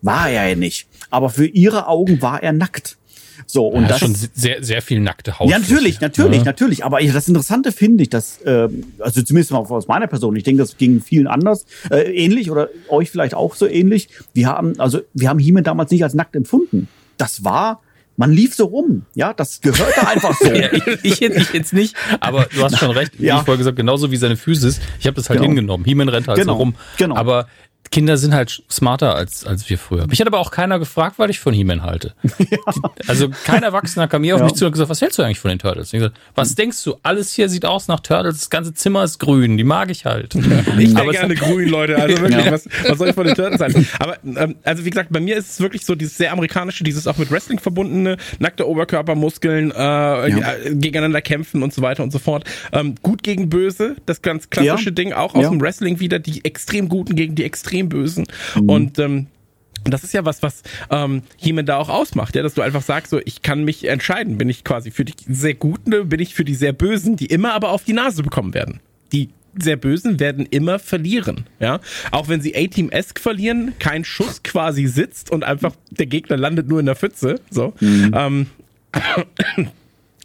War 0.00 0.30
er 0.30 0.48
ja 0.48 0.56
nicht. 0.56 0.88
Aber 1.10 1.30
für 1.30 1.46
ihre 1.46 1.86
Augen 1.86 2.22
war 2.22 2.42
er 2.42 2.52
nackt. 2.52 2.96
So, 3.46 3.66
und 3.66 3.82
und 3.84 3.90
das 3.90 3.98
schon 4.00 4.14
sehr, 4.14 4.62
sehr 4.62 4.82
viel 4.82 5.00
nackte 5.00 5.38
Haut. 5.38 5.48
ja, 5.50 5.58
natürlich, 5.58 6.00
natürlich, 6.00 6.38
Ja. 6.38 6.44
natürlich. 6.44 6.84
Aber 6.84 7.00
ich- 7.00 7.12
das 7.12 7.28
Interessante 7.28 7.72
finde 7.72 8.02
ich, 8.02 8.10
dass, 8.10 8.40
ähm, 8.44 8.84
also 8.98 9.22
zumindest 9.22 9.50
mal 9.52 9.58
aus 9.58 9.88
meiner 9.88 10.06
Person, 10.06 10.36
ich 10.36 10.44
denke, 10.44 10.62
das 10.62 10.76
ging 10.76 11.00
vielen 11.00 11.26
anders, 11.26 11.64
äh, 11.90 12.02
ähnlich 12.12 12.50
oder 12.50 12.68
euch 12.88 13.10
vielleicht 13.10 13.34
auch 13.34 13.54
so 13.54 13.66
ähnlich. 13.66 14.08
Wir 14.34 14.48
haben, 14.48 14.78
also 14.78 15.00
wir 15.14 15.28
haben 15.28 15.38
He-Man 15.38 15.64
damals 15.64 15.90
nicht 15.90 16.02
als 16.04 16.14
nackt 16.14 16.36
empfunden. 16.36 16.88
Das 17.18 17.44
war, 17.44 17.80
man 18.16 18.30
lief 18.32 18.54
so 18.54 18.66
rum, 18.66 19.06
ja, 19.14 19.32
das 19.32 19.60
gehörte 19.60 20.06
einfach 20.06 20.36
so. 20.38 20.46
Ja, 20.52 20.70
ich, 20.72 20.86
ich, 21.02 21.20
jetzt, 21.20 21.38
ich 21.38 21.52
jetzt 21.52 21.72
nicht, 21.72 21.94
aber 22.20 22.46
du 22.54 22.62
hast 22.62 22.78
schon 22.78 22.90
recht, 22.90 23.18
wie 23.18 23.26
Ja. 23.26 23.36
ich 23.38 23.42
vorher 23.44 23.58
gesagt, 23.58 23.76
genauso 23.76 24.10
wie 24.10 24.16
seine 24.16 24.36
Physis. 24.36 24.80
Ich 25.00 25.06
habe 25.06 25.14
das 25.16 25.28
halt 25.30 25.38
Genau. 25.40 25.48
hingenommen. 25.48 25.84
He-Man 25.84 26.08
rennt 26.08 26.28
halt 26.28 26.38
Genau, 26.38 26.52
so 26.54 26.58
rum. 26.58 26.74
genau. 26.98 27.16
Aber 27.16 27.46
Kinder 27.92 28.16
sind 28.16 28.32
halt 28.32 28.62
smarter 28.70 29.14
als, 29.14 29.44
als 29.44 29.68
wir 29.68 29.76
früher. 29.76 30.06
Mich 30.06 30.18
hat 30.20 30.26
aber 30.26 30.38
auch 30.38 30.50
keiner 30.50 30.78
gefragt, 30.78 31.18
weil 31.18 31.28
ich 31.28 31.38
von 31.38 31.52
He-Man 31.52 31.82
halte. 31.82 32.14
Ja. 32.52 32.58
Also 33.06 33.30
kein 33.44 33.62
Erwachsener 33.62 34.08
kam 34.08 34.22
mir 34.22 34.34
auf 34.34 34.40
ja. 34.40 34.46
mich 34.46 34.54
zu 34.54 34.66
und 34.66 34.72
gesagt, 34.72 34.90
was 34.90 35.00
hältst 35.00 35.18
du 35.18 35.22
eigentlich 35.22 35.38
von 35.38 35.48
den 35.48 35.58
Turtles? 35.58 35.92
Und 35.92 35.98
ich 35.98 36.00
gesagt, 36.00 36.20
was 36.34 36.54
denkst 36.54 36.82
du? 36.84 36.96
Alles 37.02 37.32
hier 37.32 37.48
sieht 37.48 37.64
aus 37.64 37.88
nach 37.88 38.00
Turtles, 38.00 38.38
das 38.38 38.50
ganze 38.50 38.74
Zimmer 38.74 39.04
ist 39.04 39.18
grün, 39.18 39.56
die 39.56 39.64
mag 39.64 39.90
ich 39.90 40.04
halt. 40.04 40.34
Ich 40.78 40.96
aber 40.96 41.12
gerne 41.12 41.34
grün, 41.34 41.68
Leute. 41.68 41.96
Also 41.96 42.18
wirklich, 42.22 42.44
ja. 42.44 42.52
was, 42.52 42.68
was 42.86 42.98
soll 42.98 43.08
ich 43.08 43.14
von 43.14 43.26
den 43.26 43.34
Turtles 43.34 43.58
sagen? 43.58 43.86
Aber 43.98 44.16
ähm, 44.24 44.56
also 44.64 44.84
wie 44.84 44.90
gesagt, 44.90 45.10
bei 45.12 45.20
mir 45.20 45.36
ist 45.36 45.50
es 45.50 45.60
wirklich 45.60 45.84
so 45.84 45.94
dieses 45.94 46.16
sehr 46.16 46.32
amerikanische, 46.32 46.84
dieses 46.84 47.06
auch 47.06 47.18
mit 47.18 47.30
Wrestling 47.30 47.58
verbundene, 47.58 48.16
nackte 48.38 48.68
Oberkörpermuskeln, 48.68 49.70
äh, 49.70 50.72
gegeneinander 50.74 51.22
kämpfen 51.22 51.62
und 51.62 51.72
so 51.72 51.82
weiter 51.82 52.02
und 52.02 52.12
so 52.12 52.18
fort. 52.18 52.44
Ähm, 52.72 52.96
gut 53.02 53.22
gegen 53.22 53.48
böse, 53.48 53.96
das 54.06 54.22
ganz 54.22 54.50
klassische 54.50 54.92
Ding, 54.92 55.12
auch 55.12 55.34
aus 55.34 55.48
dem 55.48 55.60
Wrestling 55.60 56.00
wieder, 56.00 56.18
die 56.18 56.44
extrem 56.44 56.88
guten 56.88 57.14
gegen 57.14 57.34
die 57.34 57.44
extrem 57.44 57.71
extrem 57.72 57.88
bösen. 57.88 58.26
Mhm. 58.54 58.68
Und 58.68 58.98
ähm, 58.98 59.26
das 59.84 60.04
ist 60.04 60.14
ja 60.14 60.24
was, 60.24 60.42
was 60.42 60.62
ähm, 60.90 61.22
He-Man 61.36 61.66
da 61.66 61.78
auch 61.78 61.88
ausmacht, 61.88 62.36
ja, 62.36 62.42
dass 62.42 62.54
du 62.54 62.62
einfach 62.62 62.82
sagst, 62.82 63.10
so, 63.10 63.20
ich 63.24 63.42
kann 63.42 63.64
mich 63.64 63.88
entscheiden, 63.88 64.38
bin 64.38 64.48
ich 64.48 64.62
quasi 64.62 64.90
für 64.90 65.04
die 65.04 65.14
sehr 65.28 65.54
Guten, 65.54 66.08
bin 66.08 66.20
ich 66.20 66.34
für 66.34 66.44
die 66.44 66.54
sehr 66.54 66.72
Bösen, 66.72 67.16
die 67.16 67.26
immer 67.26 67.52
aber 67.54 67.70
auf 67.70 67.82
die 67.82 67.92
Nase 67.92 68.22
bekommen 68.22 68.54
werden. 68.54 68.80
Die 69.12 69.30
sehr 69.58 69.76
Bösen 69.76 70.20
werden 70.20 70.46
immer 70.46 70.78
verlieren, 70.78 71.46
ja. 71.58 71.80
Auch 72.10 72.28
wenn 72.28 72.40
sie 72.40 72.54
A-Team-esque 72.54 73.20
verlieren, 73.20 73.72
kein 73.78 74.04
Schuss 74.04 74.42
quasi 74.42 74.86
sitzt 74.86 75.30
und 75.30 75.44
einfach 75.44 75.74
der 75.90 76.06
Gegner 76.06 76.36
landet 76.36 76.68
nur 76.68 76.80
in 76.80 76.86
der 76.86 76.96
Pfütze, 76.96 77.40
so. 77.50 77.74
Mhm. 77.80 78.14
Ähm, 78.14 78.46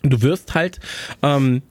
du 0.04 0.22
wirst 0.22 0.54
halt 0.54 0.80
ähm, 1.24 1.62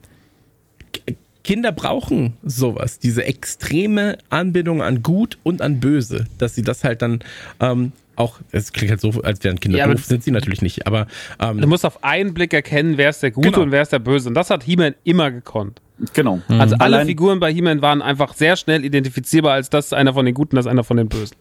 Kinder 1.46 1.70
brauchen 1.70 2.32
sowas, 2.42 2.98
diese 2.98 3.24
extreme 3.24 4.18
Anbindung 4.30 4.82
an 4.82 5.04
Gut 5.04 5.38
und 5.44 5.62
an 5.62 5.78
Böse, 5.78 6.24
dass 6.38 6.56
sie 6.56 6.62
das 6.62 6.82
halt 6.82 7.02
dann 7.02 7.20
ähm, 7.60 7.92
auch, 8.16 8.40
es 8.50 8.72
klingt 8.72 8.90
halt 8.90 9.00
so, 9.00 9.10
als 9.22 9.44
wären 9.44 9.60
Kinder 9.60 9.78
ja, 9.78 9.86
doof, 9.86 10.04
sind 10.04 10.24
sie 10.24 10.32
natürlich 10.32 10.60
nicht, 10.60 10.88
aber 10.88 11.06
ähm, 11.38 11.60
du 11.60 11.68
musst 11.68 11.86
auf 11.86 12.02
einen 12.02 12.34
Blick 12.34 12.52
erkennen, 12.52 12.98
wer 12.98 13.10
ist 13.10 13.22
der 13.22 13.30
Gute 13.30 13.52
genau. 13.52 13.62
und 13.62 13.70
wer 13.70 13.82
ist 13.82 13.92
der 13.92 14.00
Böse. 14.00 14.28
Und 14.28 14.34
das 14.34 14.50
hat 14.50 14.64
He-Man 14.64 14.96
immer 15.04 15.30
gekonnt. 15.30 15.80
Genau. 16.14 16.42
Mhm. 16.48 16.60
Also 16.60 16.74
alle 16.74 16.96
Allein 16.96 17.06
Figuren 17.06 17.38
bei 17.38 17.52
He-Man 17.52 17.80
waren 17.80 18.02
einfach 18.02 18.34
sehr 18.34 18.56
schnell 18.56 18.84
identifizierbar, 18.84 19.52
als 19.52 19.70
das 19.70 19.92
einer 19.92 20.14
von 20.14 20.26
den 20.26 20.34
Guten, 20.34 20.56
das 20.56 20.66
einer 20.66 20.82
von 20.82 20.96
den 20.96 21.08
Bösen. 21.08 21.36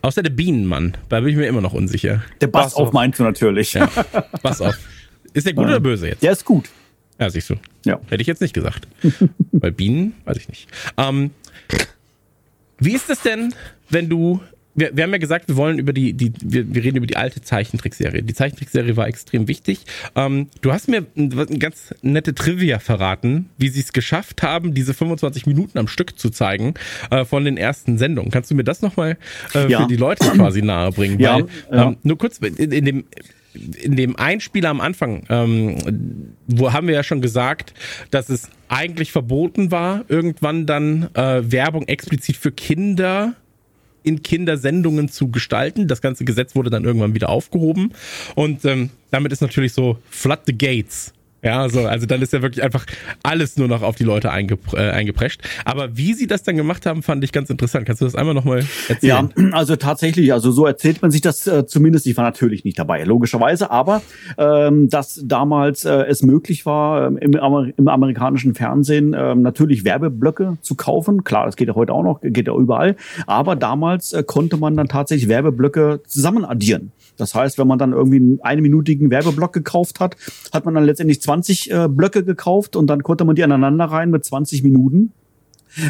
Außer 0.00 0.22
der 0.22 0.30
Bienenmann, 0.30 0.96
da 1.10 1.20
bin 1.20 1.28
ich 1.28 1.36
mir 1.36 1.48
immer 1.48 1.60
noch 1.60 1.74
unsicher. 1.74 2.22
Der 2.40 2.46
Bass, 2.46 2.72
auf 2.72 2.94
meinst 2.94 3.20
du 3.20 3.24
natürlich. 3.24 3.74
Ja. 3.74 3.90
Bass 4.42 4.62
auf. 4.62 4.78
Ist 5.34 5.46
der 5.46 5.52
gut 5.52 5.66
ja. 5.66 5.72
oder 5.72 5.80
böse 5.80 6.08
jetzt? 6.08 6.22
Der 6.22 6.32
ist 6.32 6.46
gut. 6.46 6.70
Ja, 7.18 7.28
siehst 7.28 7.50
du. 7.50 7.56
Ja. 7.84 8.00
Hätte 8.08 8.20
ich 8.20 8.26
jetzt 8.26 8.40
nicht 8.40 8.54
gesagt. 8.54 8.86
Weil 9.52 9.72
Bienen, 9.72 10.14
weiß 10.24 10.36
ich 10.36 10.48
nicht. 10.48 10.68
Ähm, 10.96 11.30
wie 12.78 12.92
ist 12.92 13.10
es 13.10 13.20
denn, 13.20 13.54
wenn 13.88 14.08
du 14.08 14.40
wir, 14.74 14.96
wir 14.96 15.04
haben 15.04 15.12
ja 15.12 15.18
gesagt, 15.18 15.48
wir 15.48 15.56
wollen 15.56 15.78
über 15.78 15.92
die, 15.92 16.12
die 16.12 16.32
wir, 16.40 16.72
wir 16.72 16.82
reden 16.82 16.96
über 16.96 17.06
die 17.06 17.16
alte 17.16 17.42
Zeichentrickserie. 17.42 18.22
Die 18.22 18.34
Zeichentrickserie 18.34 18.96
war 18.96 19.08
extrem 19.08 19.48
wichtig. 19.48 19.84
Ähm, 20.14 20.48
du 20.60 20.72
hast 20.72 20.88
mir 20.88 21.06
eine 21.16 21.42
ein 21.42 21.58
ganz 21.58 21.94
nette 22.02 22.34
Trivia 22.34 22.78
verraten, 22.78 23.50
wie 23.58 23.68
sie 23.68 23.80
es 23.80 23.92
geschafft 23.92 24.42
haben, 24.42 24.72
diese 24.72 24.94
25 24.94 25.46
Minuten 25.46 25.78
am 25.78 25.88
Stück 25.88 26.18
zu 26.18 26.30
zeigen 26.30 26.74
äh, 27.10 27.24
von 27.24 27.44
den 27.44 27.56
ersten 27.56 27.98
Sendungen. 27.98 28.30
Kannst 28.30 28.50
du 28.50 28.54
mir 28.54 28.64
das 28.64 28.80
nochmal 28.80 29.18
äh, 29.54 29.70
ja. 29.70 29.82
für 29.82 29.88
die 29.88 29.96
Leute 29.96 30.24
quasi 30.30 30.62
nahebringen? 30.62 31.18
Ja, 31.18 31.34
Weil, 31.34 31.46
ja. 31.72 31.88
Ähm, 31.88 31.96
nur 32.02 32.18
kurz, 32.18 32.38
in, 32.38 32.72
in 32.72 32.84
dem 32.84 33.04
in 33.54 33.96
dem 33.96 34.16
Einspieler 34.16 34.68
am 34.68 34.80
Anfang, 34.80 35.24
ähm, 35.28 36.34
wo 36.46 36.72
haben 36.72 36.86
wir 36.86 36.94
ja 36.94 37.02
schon 37.02 37.20
gesagt, 37.20 37.74
dass 38.10 38.28
es 38.28 38.48
eigentlich 38.68 39.12
verboten 39.12 39.70
war, 39.70 40.04
irgendwann 40.08 40.66
dann 40.66 41.08
äh, 41.14 41.50
Werbung 41.50 41.88
explizit 41.88 42.36
für 42.36 42.52
Kinder 42.52 43.34
in 44.02 44.22
Kindersendungen 44.22 45.08
zu 45.08 45.28
gestalten. 45.28 45.88
Das 45.88 46.00
ganze 46.00 46.24
Gesetz 46.24 46.54
wurde 46.54 46.70
dann 46.70 46.84
irgendwann 46.84 47.14
wieder 47.14 47.28
aufgehoben. 47.28 47.92
Und 48.34 48.64
ähm, 48.64 48.90
damit 49.10 49.32
ist 49.32 49.42
natürlich 49.42 49.72
so 49.72 49.98
Flood 50.08 50.40
the 50.46 50.56
Gates 50.56 51.12
ja, 51.42 51.68
so, 51.68 51.86
also 51.86 52.06
dann 52.06 52.20
ist 52.20 52.32
ja 52.32 52.42
wirklich 52.42 52.62
einfach 52.62 52.84
alles 53.22 53.56
nur 53.56 53.68
noch 53.68 53.82
auf 53.82 53.96
die 53.96 54.04
Leute 54.04 54.30
eingep 54.30 54.74
äh, 54.74 54.90
eingeprescht. 54.90 55.40
Aber 55.64 55.96
wie 55.96 56.12
sie 56.12 56.26
das 56.26 56.42
dann 56.42 56.56
gemacht 56.56 56.84
haben, 56.86 57.02
fand 57.02 57.24
ich 57.24 57.32
ganz 57.32 57.48
interessant. 57.48 57.86
Kannst 57.86 58.02
du 58.02 58.04
das 58.04 58.14
einmal 58.14 58.34
nochmal 58.34 58.64
erzählen? 58.88 59.32
Ja, 59.36 59.44
also 59.52 59.76
tatsächlich, 59.76 60.32
also 60.32 60.50
so 60.50 60.66
erzählt 60.66 61.00
man 61.00 61.10
sich 61.10 61.22
das 61.22 61.46
äh, 61.46 61.66
zumindest. 61.66 62.06
Ich 62.06 62.16
war 62.16 62.24
natürlich 62.24 62.64
nicht 62.64 62.78
dabei, 62.78 63.04
logischerweise, 63.04 63.70
aber 63.70 64.02
ähm, 64.36 64.88
dass 64.88 65.22
damals 65.24 65.84
äh, 65.84 66.04
es 66.08 66.22
möglich 66.22 66.66
war, 66.66 67.06
ähm, 67.06 67.16
im, 67.16 67.34
Amer 67.36 67.68
im 67.76 67.88
amerikanischen 67.88 68.54
Fernsehen 68.54 69.14
äh, 69.14 69.34
natürlich 69.34 69.84
Werbeblöcke 69.84 70.58
zu 70.60 70.74
kaufen. 70.74 71.24
Klar, 71.24 71.46
das 71.46 71.56
geht 71.56 71.68
ja 71.68 71.74
heute 71.74 71.92
auch 71.94 72.02
noch, 72.02 72.20
geht 72.22 72.48
ja 72.48 72.54
überall. 72.54 72.96
Aber 73.26 73.56
damals 73.56 74.12
äh, 74.12 74.22
konnte 74.22 74.58
man 74.58 74.76
dann 74.76 74.88
tatsächlich 74.88 75.28
Werbeblöcke 75.28 76.00
zusammen 76.06 76.44
addieren. 76.44 76.92
Das 77.20 77.34
heißt, 77.34 77.58
wenn 77.58 77.66
man 77.66 77.78
dann 77.78 77.92
irgendwie 77.92 78.16
einen 78.16 78.40
einminütigen 78.42 79.10
Werbeblock 79.10 79.52
gekauft 79.52 80.00
hat, 80.00 80.16
hat 80.52 80.64
man 80.64 80.74
dann 80.74 80.84
letztendlich 80.84 81.20
20 81.20 81.70
äh, 81.70 81.88
Blöcke 81.88 82.24
gekauft 82.24 82.76
und 82.76 82.88
dann 82.88 83.02
konnte 83.02 83.24
man 83.24 83.36
die 83.36 83.44
aneinander 83.44 83.86
rein 83.86 84.10
mit 84.10 84.24
20 84.24 84.62
Minuten 84.62 85.12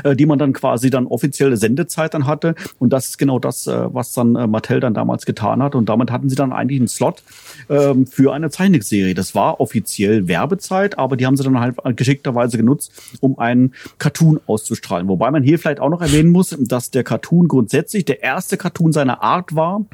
äh, 0.05 0.16
die 0.16 0.26
man 0.26 0.39
dann 0.39 0.53
quasi 0.53 0.91
dann 0.91 1.07
offizielle 1.07 1.57
Sendezeit 1.57 2.14
dann 2.14 2.26
hatte. 2.26 2.55
Und 2.78 2.93
das 2.93 3.11
ist 3.11 3.18
genau 3.18 3.39
das, 3.39 3.66
äh, 3.66 3.95
was 3.95 4.12
dann 4.12 4.37
äh, 4.37 4.47
Mattel 4.47 4.81
dann 4.81 4.95
damals 4.95 5.26
getan 5.26 5.62
hat. 5.62 5.74
Und 5.74 5.89
damit 5.89 6.11
hatten 6.11 6.28
sie 6.28 6.37
dann 6.37 6.53
eigentlich 6.53 6.81
einen 6.81 6.89
Slot 6.89 7.22
ähm, 7.68 8.07
für 8.07 8.33
eine 8.33 8.51
Zeichentrickserie. 8.51 9.14
Das 9.14 9.35
war 9.35 9.61
offiziell 9.61 10.28
Werbezeit, 10.28 10.99
aber 10.99 11.16
die 11.16 11.26
haben 11.26 11.37
sie 11.37 11.45
dann 11.45 11.59
halt 11.59 11.76
geschickterweise 11.97 12.57
genutzt, 12.57 12.93
um 13.20 13.39
einen 13.39 13.74
Cartoon 13.99 14.41
auszustrahlen. 14.47 15.09
Wobei 15.09 15.31
man 15.31 15.43
hier 15.43 15.59
vielleicht 15.59 15.81
auch 15.81 15.91
noch 15.91 16.03
erwähnen 16.03 16.31
muss, 16.31 16.57
dass 16.59 16.91
der 16.91 17.05
Cartoon 17.05 17.49
grundsätzlich 17.49 18.05
der 18.05 18.22
erste 18.22 18.57
Cartoon 18.57 18.93
seiner 18.93 19.22
Art 19.22 19.55
war, 19.55 19.85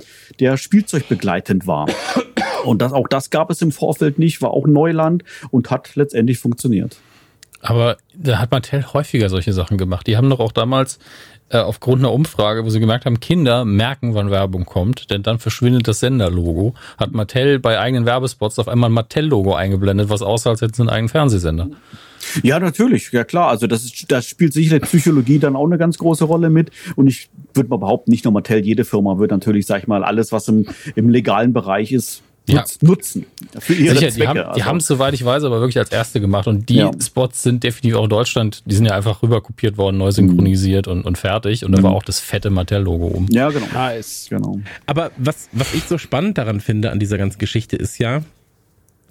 der 0.40 0.56
spielzeugbegleitend 0.56 1.66
war. 1.66 1.86
Und 2.64 2.82
das, 2.82 2.92
auch 2.92 3.08
das 3.08 3.30
gab 3.30 3.50
es 3.50 3.62
im 3.62 3.72
Vorfeld 3.72 4.18
nicht, 4.18 4.42
war 4.42 4.50
auch 4.50 4.66
Neuland 4.66 5.24
und 5.50 5.70
hat 5.70 5.94
letztendlich 5.94 6.38
funktioniert. 6.38 6.98
Aber 7.60 7.96
da 8.14 8.38
hat 8.38 8.50
Mattel 8.50 8.84
häufiger 8.92 9.28
solche 9.28 9.52
Sachen 9.52 9.78
gemacht. 9.78 10.06
Die 10.06 10.16
haben 10.16 10.30
doch 10.30 10.40
auch 10.40 10.52
damals 10.52 10.98
äh, 11.48 11.58
aufgrund 11.58 12.00
einer 12.00 12.12
Umfrage, 12.12 12.64
wo 12.64 12.70
sie 12.70 12.80
gemerkt 12.80 13.06
haben, 13.06 13.20
Kinder 13.20 13.64
merken, 13.64 14.14
wann 14.14 14.30
Werbung 14.30 14.64
kommt, 14.64 15.10
denn 15.10 15.22
dann 15.22 15.38
verschwindet 15.38 15.86
das 15.86 16.00
Senderlogo, 16.00 16.74
hat 16.98 17.12
Mattel 17.12 17.60
bei 17.60 17.78
eigenen 17.78 18.04
Werbespots 18.04 18.58
auf 18.58 18.68
einmal 18.68 18.90
ein 18.90 18.94
Mattel-Logo 18.94 19.54
eingeblendet, 19.54 20.08
was 20.08 20.22
aussah, 20.22 20.50
als 20.50 20.60
hätten 20.60 20.74
sie 20.74 20.82
einen 20.82 20.90
eigenen 20.90 21.08
Fernsehsender. 21.08 21.68
Ja, 22.42 22.58
natürlich, 22.58 23.12
ja 23.12 23.24
klar. 23.24 23.48
Also 23.48 23.66
das, 23.66 23.84
ist, 23.84 24.10
das 24.10 24.26
spielt 24.26 24.52
sicherlich 24.52 24.82
Psychologie 24.82 25.38
dann 25.38 25.54
auch 25.54 25.66
eine 25.66 25.78
ganz 25.78 25.98
große 25.98 26.24
Rolle 26.24 26.50
mit. 26.50 26.70
Und 26.96 27.06
ich 27.06 27.28
würde 27.54 27.70
mal 27.70 27.78
behaupten, 27.78 28.10
nicht 28.10 28.24
nur 28.24 28.32
Mattel, 28.32 28.64
jede 28.64 28.84
Firma 28.84 29.18
wird 29.18 29.30
natürlich, 29.30 29.66
sag 29.66 29.82
ich 29.82 29.86
mal, 29.86 30.02
alles, 30.02 30.32
was 30.32 30.48
im, 30.48 30.66
im 30.96 31.08
legalen 31.10 31.52
Bereich 31.52 31.92
ist, 31.92 32.22
ja. 32.46 32.64
nutzen. 32.80 33.26
Für 33.58 33.74
ihre 33.74 33.96
Sicher, 33.96 34.10
Zwecke. 34.10 34.20
Die 34.20 34.28
haben, 34.28 34.36
die 34.36 34.44
also. 34.44 34.64
haben 34.64 34.76
es, 34.78 34.86
soweit 34.86 35.14
ich 35.14 35.24
weiß, 35.24 35.44
aber 35.44 35.60
wirklich 35.60 35.78
als 35.78 35.90
erste 35.90 36.20
gemacht. 36.20 36.46
Und 36.46 36.68
die 36.68 36.76
ja. 36.76 36.90
Spots 37.00 37.42
sind 37.42 37.64
definitiv 37.64 37.96
auch 37.96 38.04
in 38.04 38.10
Deutschland, 38.10 38.62
die 38.66 38.74
sind 38.74 38.86
ja 38.86 38.94
einfach 38.94 39.22
rüberkopiert 39.22 39.76
worden, 39.76 39.98
neu 39.98 40.10
synchronisiert 40.12 40.86
mhm. 40.86 40.92
und, 40.92 41.04
und 41.04 41.18
fertig. 41.18 41.64
Und 41.64 41.72
da 41.72 41.82
war 41.82 41.90
mhm. 41.90 41.96
auch 41.96 42.02
das 42.02 42.20
fette 42.20 42.50
Mattel-Logo 42.50 43.06
um. 43.06 43.26
Ja, 43.30 43.50
genau. 43.50 43.66
Nice. 43.72 44.26
genau. 44.30 44.60
Aber 44.86 45.10
was, 45.16 45.48
was 45.52 45.74
ich 45.74 45.84
so 45.84 45.98
spannend 45.98 46.38
daran 46.38 46.60
finde 46.60 46.90
an 46.90 46.98
dieser 46.98 47.18
ganzen 47.18 47.38
Geschichte 47.38 47.76
ist 47.76 47.98
ja, 47.98 48.22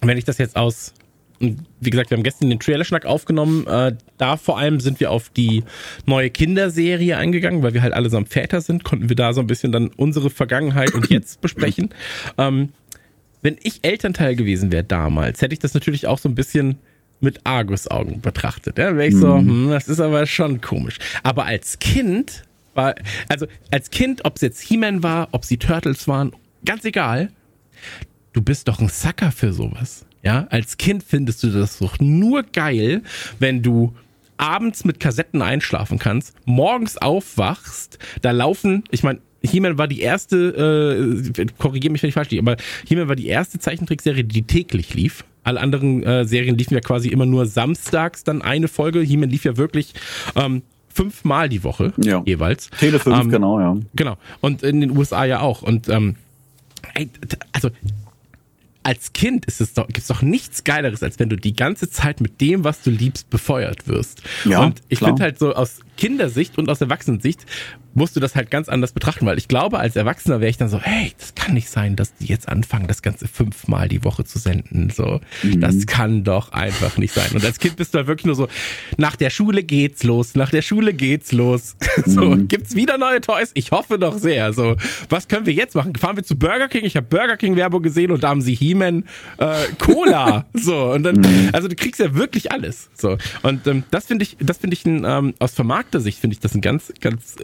wenn 0.01 0.17
ich 0.17 0.25
das 0.25 0.37
jetzt 0.37 0.55
aus 0.55 0.93
und 1.39 1.65
wie 1.79 1.89
gesagt, 1.89 2.09
wir 2.09 2.17
haben 2.17 2.23
gestern 2.23 2.49
den 2.49 2.59
Trailer-Schnack 2.59 3.05
aufgenommen. 3.05 3.67
Äh, 3.67 3.95
da 4.17 4.37
vor 4.37 4.57
allem 4.57 4.79
sind 4.79 4.99
wir 4.99 5.11
auf 5.11 5.29
die 5.29 5.63
neue 6.05 6.29
Kinderserie 6.29 7.17
eingegangen, 7.17 7.61
weil 7.61 7.73
wir 7.73 7.81
halt 7.81 7.93
allesamt 7.93 8.29
Väter 8.29 8.61
sind, 8.61 8.83
konnten 8.83 9.09
wir 9.09 9.15
da 9.15 9.33
so 9.33 9.41
ein 9.41 9.47
bisschen 9.47 9.71
dann 9.71 9.89
unsere 9.97 10.29
Vergangenheit 10.29 10.93
und 10.93 11.09
jetzt 11.09 11.41
besprechen. 11.41 11.89
Ähm, 12.37 12.69
wenn 13.45 13.57
ich 13.61 13.81
Elternteil 13.83 14.35
gewesen 14.35 14.71
wäre 14.71 14.83
damals, 14.83 15.39
hätte 15.43 15.53
ich 15.53 15.59
das 15.59 15.75
natürlich 15.75 16.07
auch 16.07 16.17
so 16.17 16.27
ein 16.27 16.33
bisschen 16.33 16.79
mit 17.19 17.41
Argusaugen 17.45 18.19
betrachtet. 18.19 18.79
Ja, 18.79 18.95
wäre 18.95 19.07
ich 19.07 19.15
so, 19.15 19.37
mhm. 19.37 19.65
hm, 19.65 19.69
das 19.69 19.87
ist 19.87 19.99
aber 19.99 20.25
schon 20.25 20.61
komisch. 20.61 20.97
Aber 21.21 21.45
als 21.45 21.77
Kind 21.77 22.43
war, 22.73 22.95
also 23.29 23.45
als 23.69 23.91
Kind, 23.91 24.25
ob 24.25 24.37
es 24.37 24.41
jetzt 24.41 24.61
He-Man 24.61 25.03
war, 25.03 25.29
ob 25.31 25.45
sie 25.45 25.57
Turtles 25.57 26.07
waren, 26.07 26.33
ganz 26.65 26.85
egal. 26.85 27.29
Du 28.33 28.41
bist 28.41 28.67
doch 28.67 28.79
ein 28.79 28.89
Sucker 28.89 29.31
für 29.31 29.53
sowas. 29.53 30.07
Ja, 30.23 30.47
als 30.49 30.77
Kind 30.77 31.03
findest 31.03 31.43
du 31.43 31.51
das 31.51 31.77
doch 31.77 31.99
nur 31.99 32.41
geil, 32.41 33.03
wenn 33.37 33.61
du 33.61 33.93
abends 34.37 34.85
mit 34.85 34.99
Kassetten 34.99 35.43
einschlafen 35.43 35.99
kannst, 35.99 36.33
morgens 36.45 36.97
aufwachst, 36.97 37.99
da 38.23 38.31
laufen, 38.31 38.83
ich 38.89 39.03
meine, 39.03 39.19
He-Man 39.45 39.77
war 39.77 39.87
die 39.87 40.01
erste, 40.01 41.23
äh, 41.37 41.45
korrigiere 41.57 41.91
mich, 41.91 42.03
wenn 42.03 42.09
ich 42.09 42.13
falsch 42.13 42.29
liege, 42.29 42.41
aber 42.41 42.57
He-Man 42.87 43.07
war 43.07 43.15
die 43.15 43.27
erste 43.27 43.59
Zeichentrickserie, 43.59 44.23
die 44.23 44.43
täglich 44.43 44.93
lief. 44.93 45.23
Alle 45.43 45.59
anderen 45.59 46.03
äh, 46.03 46.25
Serien 46.25 46.57
liefen 46.57 46.73
ja 46.73 46.79
quasi 46.79 47.09
immer 47.09 47.25
nur 47.25 47.45
samstags 47.45 48.23
dann 48.23 48.41
eine 48.41 48.67
Folge. 48.67 49.01
He-Man 49.01 49.29
lief 49.29 49.45
ja 49.45 49.57
wirklich 49.57 49.93
ähm, 50.35 50.63
fünfmal 50.95 51.49
die 51.49 51.63
Woche 51.63 51.93
ja. 51.97 52.23
jeweils. 52.25 52.69
Tele 52.79 52.99
5, 52.99 53.19
ähm, 53.19 53.29
genau, 53.29 53.59
ja. 53.59 53.77
Genau. 53.95 54.17
Und 54.41 54.63
in 54.63 54.81
den 54.81 54.97
USA 54.97 55.25
ja 55.25 55.41
auch. 55.41 55.61
Und 55.61 55.87
ähm, 55.89 56.15
also 57.51 57.69
als 58.85 59.13
Kind 59.13 59.45
ist 59.45 59.61
es 59.61 59.73
doch, 59.73 59.87
gibt's 59.87 60.07
doch 60.07 60.21
nichts 60.21 60.63
Geileres, 60.63 61.01
als 61.01 61.17
wenn 61.17 61.27
du 61.27 61.37
die 61.37 61.55
ganze 61.55 61.89
Zeit 61.89 62.21
mit 62.21 62.39
dem, 62.39 62.63
was 62.63 62.83
du 62.83 62.91
liebst, 62.91 63.31
befeuert 63.31 63.87
wirst. 63.87 64.21
Ja, 64.45 64.63
und 64.63 64.81
ich 64.89 64.99
finde 64.99 65.23
halt 65.23 65.39
so 65.39 65.53
aus 65.53 65.79
Kindersicht 65.97 66.57
und 66.59 66.69
aus 66.69 66.81
Erwachsenensicht 66.81 67.45
musst 67.95 68.15
du 68.15 68.19
das 68.19 68.35
halt 68.35 68.51
ganz 68.51 68.69
anders 68.69 68.91
betrachten, 68.91 69.25
weil 69.25 69.37
ich 69.37 69.47
glaube, 69.47 69.79
als 69.79 69.95
Erwachsener 69.95 70.41
wäre 70.41 70.49
ich 70.49 70.57
dann 70.57 70.69
so, 70.69 70.79
hey, 70.79 71.13
das 71.17 71.33
kann 71.33 71.53
nicht 71.53 71.69
sein, 71.69 71.95
dass 71.95 72.13
die 72.15 72.25
jetzt 72.25 72.47
anfangen, 72.49 72.87
das 72.87 73.01
Ganze 73.01 73.27
fünfmal 73.27 73.87
die 73.87 74.03
Woche 74.03 74.25
zu 74.25 74.37
senden. 74.37 74.89
So, 74.89 75.21
mhm. 75.41 75.61
das 75.61 75.87
kann 75.87 76.23
doch 76.25 76.51
einfach 76.51 76.97
nicht 76.97 77.13
sein. 77.13 77.31
Und 77.33 77.43
als 77.43 77.57
Kind 77.57 77.77
bist 77.77 77.93
du 77.93 77.99
halt 77.99 78.07
wirklich 78.07 78.25
nur 78.25 78.35
so, 78.35 78.49
nach 78.97 79.15
der 79.15 79.29
Schule 79.29 79.63
geht's 79.63 80.03
los, 80.03 80.35
nach 80.35 80.51
der 80.51 80.61
Schule 80.61 80.93
geht's 80.93 81.31
los. 81.31 81.77
so, 82.05 82.35
mhm. 82.35 82.47
gibt's 82.49 82.75
wieder 82.75 82.97
neue 82.97 83.21
Toys? 83.21 83.51
Ich 83.53 83.71
hoffe 83.71 83.97
doch 83.97 84.17
sehr. 84.17 84.51
So, 84.51 84.75
was 85.09 85.29
können 85.29 85.45
wir 85.45 85.53
jetzt 85.53 85.73
machen? 85.73 85.95
Fahren 85.95 86.17
wir 86.17 86.23
zu 86.23 86.37
Burger 86.37 86.67
King? 86.67 86.83
Ich 86.83 86.97
habe 86.97 87.07
Burger 87.07 87.37
King 87.37 87.55
Werbung 87.55 87.81
gesehen 87.81 88.11
und 88.11 88.23
da 88.23 88.29
haben 88.29 88.41
sie 88.41 88.55
He-Man 88.55 89.05
äh, 89.37 89.55
Cola. 89.79 90.45
so, 90.53 90.91
und 90.91 91.03
dann, 91.03 91.21
mhm. 91.21 91.49
also 91.53 91.69
du 91.69 91.75
kriegst 91.75 92.01
ja 92.01 92.13
wirklich 92.13 92.51
alles. 92.51 92.89
So, 92.93 93.17
und 93.41 93.65
ähm, 93.67 93.83
das 93.89 94.07
finde 94.07 94.23
ich, 94.23 94.35
das 94.41 94.57
finde 94.57 94.73
ich 94.73 94.85
ein, 94.85 95.05
ähm, 95.05 95.33
aus 95.39 95.53
vermarkter 95.53 96.01
Sicht 96.01 96.19
finde 96.19 96.33
ich 96.33 96.41
das 96.41 96.53
ein 96.55 96.61
ganz, 96.61 96.91
ganz 96.99 97.37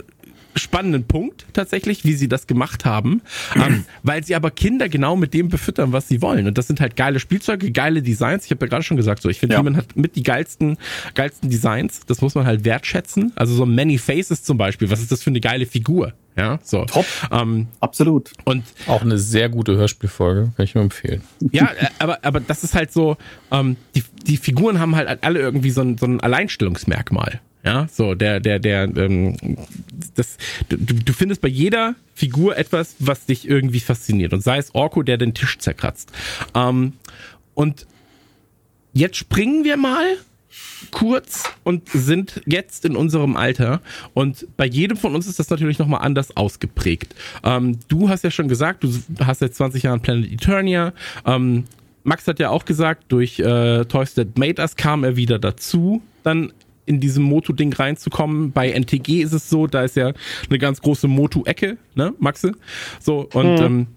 spannenden 0.55 1.05
Punkt 1.05 1.45
tatsächlich, 1.53 2.05
wie 2.05 2.13
sie 2.13 2.27
das 2.27 2.47
gemacht 2.47 2.85
haben, 2.85 3.21
ähm, 3.55 3.85
weil 4.03 4.23
sie 4.23 4.35
aber 4.35 4.51
Kinder 4.51 4.89
genau 4.89 5.15
mit 5.15 5.33
dem 5.33 5.49
befüttern, 5.49 5.91
was 5.91 6.07
sie 6.07 6.21
wollen. 6.21 6.47
Und 6.47 6.57
das 6.57 6.67
sind 6.67 6.79
halt 6.79 6.95
geile 6.95 7.19
Spielzeuge, 7.19 7.71
geile 7.71 8.01
Designs. 8.01 8.45
Ich 8.45 8.51
habe 8.51 8.65
ja 8.65 8.69
gerade 8.69 8.83
schon 8.83 8.97
gesagt, 8.97 9.21
so 9.21 9.29
ich 9.29 9.39
finde, 9.39 9.55
ja. 9.55 9.59
He-Man 9.59 9.77
hat 9.77 9.95
mit 9.95 10.15
die 10.15 10.23
geilsten, 10.23 10.77
geilsten 11.13 11.49
Designs. 11.49 12.01
Das 12.05 12.21
muss 12.21 12.35
man 12.35 12.45
halt 12.45 12.65
wertschätzen. 12.65 13.31
Also 13.35 13.53
so 13.53 13.65
Many 13.65 13.97
Faces 13.97 14.43
zum 14.43 14.57
Beispiel. 14.57 14.89
Was 14.89 14.99
ist 14.99 15.11
das 15.11 15.23
für 15.23 15.29
eine 15.29 15.41
geile 15.41 15.65
Figur? 15.65 16.13
Ja, 16.37 16.59
so. 16.63 16.85
Top. 16.85 17.05
Ähm, 17.31 17.67
Absolut. 17.81 18.31
Und 18.45 18.63
auch 18.87 19.01
eine 19.01 19.17
sehr 19.17 19.49
gute 19.49 19.75
Hörspielfolge, 19.75 20.51
kann 20.55 20.63
ich 20.63 20.75
nur 20.75 20.83
empfehlen. 20.83 21.21
Ja, 21.51 21.65
äh, 21.65 21.87
aber, 21.99 22.19
aber 22.23 22.39
das 22.39 22.63
ist 22.63 22.73
halt 22.73 22.93
so, 22.93 23.17
ähm, 23.51 23.75
die, 23.95 24.03
die 24.25 24.37
Figuren 24.37 24.79
haben 24.79 24.95
halt 24.95 25.23
alle 25.23 25.39
irgendwie 25.39 25.71
so 25.71 25.81
ein, 25.81 25.97
so 25.97 26.05
ein 26.05 26.21
Alleinstellungsmerkmal. 26.21 27.41
Ja, 27.63 27.87
so 27.91 28.15
der, 28.15 28.39
der, 28.39 28.59
der, 28.59 28.83
ähm, 28.95 29.57
das, 30.15 30.37
du, 30.69 30.77
du 30.77 31.13
findest 31.13 31.41
bei 31.41 31.47
jeder 31.47 31.95
Figur 32.15 32.57
etwas, 32.57 32.95
was 32.99 33.25
dich 33.27 33.47
irgendwie 33.47 33.79
fasziniert. 33.79 34.33
Und 34.33 34.41
sei 34.41 34.57
es 34.57 34.73
Orko, 34.73 35.03
der 35.03 35.17
den 35.17 35.33
Tisch 35.33 35.59
zerkratzt. 35.59 36.11
Ähm, 36.55 36.93
und 37.53 37.85
jetzt 38.93 39.17
springen 39.17 39.63
wir 39.63 39.77
mal 39.77 40.17
kurz 40.89 41.43
und 41.63 41.87
sind 41.89 42.41
jetzt 42.45 42.85
in 42.85 42.95
unserem 42.95 43.35
Alter. 43.35 43.81
Und 44.13 44.47
bei 44.57 44.65
jedem 44.65 44.97
von 44.97 45.15
uns 45.15 45.27
ist 45.27 45.39
das 45.39 45.49
natürlich 45.49 45.79
nochmal 45.79 46.01
anders 46.01 46.35
ausgeprägt. 46.35 47.15
Ähm, 47.43 47.79
du 47.87 48.09
hast 48.09 48.23
ja 48.23 48.31
schon 48.31 48.47
gesagt, 48.47 48.83
du 48.83 48.91
hast 49.19 49.39
seit 49.39 49.53
20 49.53 49.83
Jahren 49.83 50.01
Planet 50.01 50.31
Eternia. 50.31 50.93
Ähm, 51.25 51.65
Max 52.03 52.27
hat 52.27 52.39
ja 52.39 52.49
auch 52.49 52.65
gesagt, 52.65 53.05
durch 53.09 53.39
äh, 53.39 53.85
Toys 53.85 54.15
That 54.15 54.37
Made 54.37 54.61
Us 54.61 54.75
kam 54.75 55.03
er 55.03 55.15
wieder 55.15 55.39
dazu. 55.39 56.01
Dann 56.23 56.51
in 56.85 56.99
diesem 56.99 57.23
Moto-Ding 57.23 57.73
reinzukommen. 57.73 58.51
Bei 58.51 58.71
NTG 58.71 59.21
ist 59.21 59.33
es 59.33 59.49
so, 59.49 59.67
da 59.67 59.83
ist 59.83 59.95
ja 59.95 60.13
eine 60.49 60.59
ganz 60.59 60.81
große 60.81 61.07
Moto-Ecke, 61.07 61.77
ne, 61.95 62.13
Maxe? 62.19 62.53
So, 62.99 63.27
und 63.33 63.55
mhm. 63.55 63.65
ähm, 63.65 63.87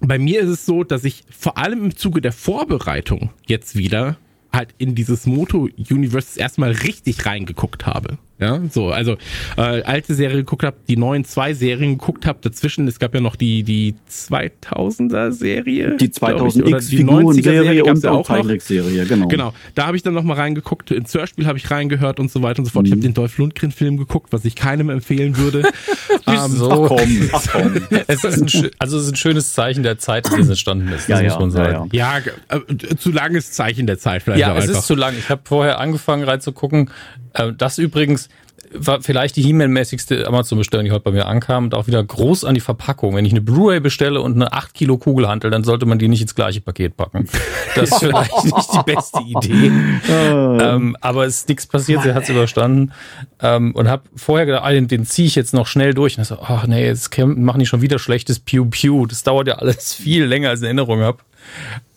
bei 0.00 0.18
mir 0.18 0.40
ist 0.40 0.48
es 0.48 0.66
so, 0.66 0.84
dass 0.84 1.04
ich 1.04 1.24
vor 1.30 1.58
allem 1.58 1.84
im 1.84 1.96
Zuge 1.96 2.20
der 2.20 2.32
Vorbereitung 2.32 3.30
jetzt 3.46 3.76
wieder 3.76 4.16
halt 4.52 4.74
in 4.78 4.94
dieses 4.94 5.26
Moto-Universe 5.26 6.38
erstmal 6.38 6.72
richtig 6.72 7.26
reingeguckt 7.26 7.86
habe. 7.86 8.18
Ja, 8.40 8.60
so, 8.70 8.88
also 8.88 9.16
äh, 9.56 9.82
alte 9.82 10.14
Serie 10.14 10.38
geguckt 10.38 10.62
habe, 10.62 10.76
die 10.88 10.96
neuen 10.96 11.24
zwei 11.24 11.52
Serien 11.52 11.98
geguckt 11.98 12.24
habe, 12.24 12.38
dazwischen, 12.40 12.88
es 12.88 12.98
gab 12.98 13.14
ja 13.14 13.20
noch 13.20 13.36
die 13.36 13.62
die 13.62 13.94
2000er 14.10 15.30
Serie, 15.30 15.96
die 15.98 16.10
2000 16.10 16.66
ich, 16.66 16.72
oder 16.72 16.80
die 16.80 17.04
90er 17.04 17.42
Serie 17.42 17.84
und 17.84 18.02
ja 18.02 18.10
auch 18.12 18.28
noch. 18.28 18.60
Serie, 18.60 19.04
genau. 19.04 19.28
Genau, 19.28 19.52
da 19.74 19.86
habe 19.86 19.96
ich 19.96 20.02
dann 20.02 20.14
noch 20.14 20.22
mal 20.22 20.34
reingeguckt, 20.34 20.90
ins 20.90 21.12
Hörspiel 21.12 21.46
habe 21.46 21.58
ich 21.58 21.70
reingehört 21.70 22.18
und 22.18 22.30
so 22.30 22.42
weiter 22.42 22.60
und 22.60 22.64
so 22.64 22.70
fort. 22.70 22.84
Mhm. 22.84 22.86
Ich 22.86 22.92
habe 22.92 23.02
den 23.02 23.14
Dolph 23.14 23.36
Lundgren 23.36 23.72
Film 23.72 23.98
geguckt, 23.98 24.32
was 24.32 24.46
ich 24.46 24.56
keinem 24.56 24.88
empfehlen 24.88 25.36
würde. 25.36 25.62
ähm, 26.26 26.50
so. 26.50 26.70
Ach 26.70 26.88
komm, 26.88 27.30
ach 27.32 27.46
komm. 27.52 27.72
es 28.06 28.24
ist 28.24 28.54
ein, 28.54 28.70
also 28.78 28.96
es 28.96 29.04
ist 29.04 29.12
ein 29.12 29.16
schönes 29.16 29.52
Zeichen 29.52 29.82
der 29.82 29.98
Zeit, 29.98 30.26
in 30.28 30.32
der 30.32 30.40
es 30.40 30.48
entstanden 30.48 30.88
ist, 30.88 31.08
ja, 31.08 31.22
muss 31.22 31.38
man 31.38 31.50
sagen. 31.50 31.90
Ja, 31.92 32.18
ja. 32.18 32.22
ja 32.50 32.58
äh, 32.58 32.96
zu 32.96 33.10
langes 33.10 33.52
Zeichen 33.52 33.86
der 33.86 33.98
Zeit 33.98 34.22
vielleicht 34.22 34.40
Ja, 34.40 34.56
es 34.56 34.64
einfach. 34.64 34.80
ist 34.80 34.86
zu 34.86 34.94
lang. 34.94 35.14
Ich 35.18 35.28
habe 35.28 35.42
vorher 35.44 35.78
angefangen 35.78 36.24
reinzugucken, 36.24 36.90
äh, 37.34 37.52
das 37.52 37.76
übrigens 37.76 38.29
war 38.72 39.02
vielleicht 39.02 39.36
die 39.36 39.42
He-Man-mäßigste 39.42 40.26
Amazon-Bestellung, 40.26 40.84
die 40.84 40.92
heute 40.92 41.02
bei 41.02 41.10
mir 41.10 41.26
ankam 41.26 41.64
und 41.64 41.74
auch 41.74 41.86
wieder 41.86 42.02
groß 42.02 42.44
an 42.44 42.54
die 42.54 42.60
Verpackung. 42.60 43.14
Wenn 43.16 43.24
ich 43.24 43.32
eine 43.32 43.40
Blu-ray 43.40 43.80
bestelle 43.80 44.20
und 44.20 44.34
eine 44.34 44.52
8 44.52 44.74
Kilo 44.74 44.96
Kugelhantel, 44.96 45.50
dann 45.50 45.64
sollte 45.64 45.86
man 45.86 45.98
die 45.98 46.08
nicht 46.08 46.22
ins 46.22 46.34
gleiche 46.34 46.60
Paket 46.60 46.96
packen. 46.96 47.28
Das 47.74 47.90
ist 47.90 47.98
vielleicht 48.00 48.44
nicht 48.44 48.72
die 48.72 48.92
beste 48.92 49.20
Idee. 49.20 49.72
ähm, 50.08 50.96
aber 51.00 51.26
es 51.26 51.38
ist 51.38 51.48
nichts 51.48 51.66
passiert, 51.66 52.02
sie 52.02 52.14
hat 52.14 52.24
es 52.24 52.28
überstanden. 52.28 52.92
Ähm, 53.40 53.74
und 53.74 53.88
habe 53.88 54.04
vorher 54.14 54.46
gedacht, 54.46 54.64
ah, 54.64 54.70
den, 54.70 54.88
den 54.88 55.04
ziehe 55.04 55.26
ich 55.26 55.34
jetzt 55.34 55.54
noch 55.54 55.66
schnell 55.66 55.94
durch. 55.94 56.18
Und 56.18 56.24
so, 56.24 56.38
ach 56.40 56.66
nee, 56.66 56.86
jetzt 56.86 57.16
machen 57.18 57.58
die 57.58 57.66
schon 57.66 57.82
wieder 57.82 57.98
schlechtes 57.98 58.38
Pew 58.38 58.66
Pew. 58.66 59.06
Das 59.06 59.22
dauert 59.22 59.48
ja 59.48 59.54
alles 59.56 59.94
viel 59.94 60.24
länger, 60.24 60.50
als 60.50 60.60
ich 60.60 60.64
in 60.64 60.78
Erinnerung 60.78 61.00
habe. 61.00 61.18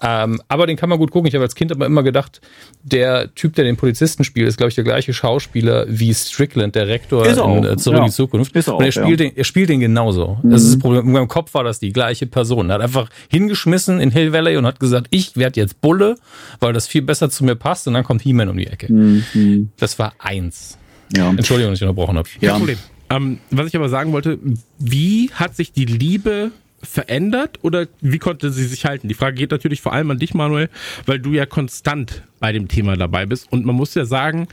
Ähm, 0.02 0.42
aber 0.48 0.68
den 0.68 0.76
kann 0.76 0.90
man 0.90 0.98
gut 0.98 1.12
gucken. 1.12 1.28
Ich 1.28 1.34
habe 1.34 1.44
als 1.44 1.56
Kind 1.56 1.72
aber 1.72 1.86
immer 1.86 2.04
gedacht, 2.04 2.42
der 2.84 3.34
Typ, 3.36 3.56
der 3.56 3.64
den 3.64 3.78
Polizisten 3.78 4.24
spielt, 4.24 4.48
ist, 4.48 4.58
glaube 4.58 4.70
ich, 4.70 4.76
der 4.76 4.84
gleiche 4.84 5.14
Schauspieler 5.14 5.86
wie 5.88 6.14
Strickland, 6.14 6.76
der 6.76 6.88
Rektor 6.88 7.26
in 7.26 7.64
äh, 7.64 7.78
Zurück 7.78 7.98
ja. 7.98 8.04
in 8.04 8.10
die 8.10 8.12
Zukunft. 8.12 8.56
Ist 8.56 8.68
er 8.68 8.76
Und 8.76 8.84
er 8.84 8.92
spielt, 8.92 9.22
ja. 9.22 9.28
den, 9.28 9.38
er 9.38 9.44
spielt 9.44 9.70
den 9.70 9.80
genauso. 9.80 10.40
Mhm. 10.44 10.52
Das 10.52 10.64
ist 10.64 10.74
das 10.74 10.80
Problem. 10.80 11.06
In 11.06 11.12
meinem 11.14 11.28
Kopf 11.28 11.54
war 11.54 11.64
das 11.64 11.80
die 11.80 11.94
gleiche 11.94 12.28
Person. 12.28 12.70
Er 12.70 12.76
hat 12.76 12.82
einfach 12.82 13.10
hingeschmissen 13.30 14.00
in 14.00 14.12
Hill 14.12 14.34
Valley 14.34 14.58
und 14.58 14.66
hat 14.66 14.80
gesagt, 14.80 15.08
ich 15.10 15.38
werde 15.38 15.60
jetzt 15.60 15.80
Bulle, 15.80 16.18
weil 16.60 16.74
das 16.74 16.88
viel 16.88 17.02
besser 17.02 17.30
zu 17.30 17.46
mir 17.46 17.56
passt. 17.56 17.88
Und 17.88 17.94
dann 17.94 18.04
kommt 18.04 18.22
He-Man 18.22 18.50
um 18.50 18.58
die 18.58 18.68
Ecke. 18.68 18.92
Mhm. 18.92 19.70
Das 19.78 19.98
war 20.00 20.14
eins. 20.20 20.78
Ja. 21.16 21.30
Entschuldigung, 21.30 21.72
dass 21.72 21.80
ich 21.80 21.84
unterbrochen 21.84 22.18
habe. 22.18 22.28
Ja. 22.42 22.52
Kein 22.52 22.60
Problem. 22.60 22.78
Ähm, 23.10 23.40
was 23.52 23.68
ich 23.68 23.76
aber 23.76 23.90
sagen 23.90 24.12
wollte, 24.12 24.40
wie 24.80 25.30
hat 25.34 25.56
sich 25.56 25.72
die 25.72 25.86
Liebe 25.86 26.52
verändert 26.84 27.60
oder 27.62 27.88
wie 28.02 28.20
konnte 28.20 28.52
sie 28.52 28.66
sich 28.66 28.86
halten? 28.86 29.08
Die 29.08 29.14
Frage 29.14 29.36
geht 29.36 29.52
natürlich 29.52 29.82
vor 29.82 29.94
allem 29.94 30.12
an 30.12 30.20
dich, 30.20 30.34
Manuel, 30.34 30.70
weil 31.06 31.20
du 31.20 31.32
ja 31.32 31.46
konstant 31.46 32.24
bei 32.40 32.52
dem 32.52 32.68
Thema 32.68 32.96
dabei 32.98 33.26
bist. 33.26 33.52
Und 33.52 33.66
man 33.66 33.76
muss 33.76 33.96
ja 33.96 34.06
sagen, 34.06 34.48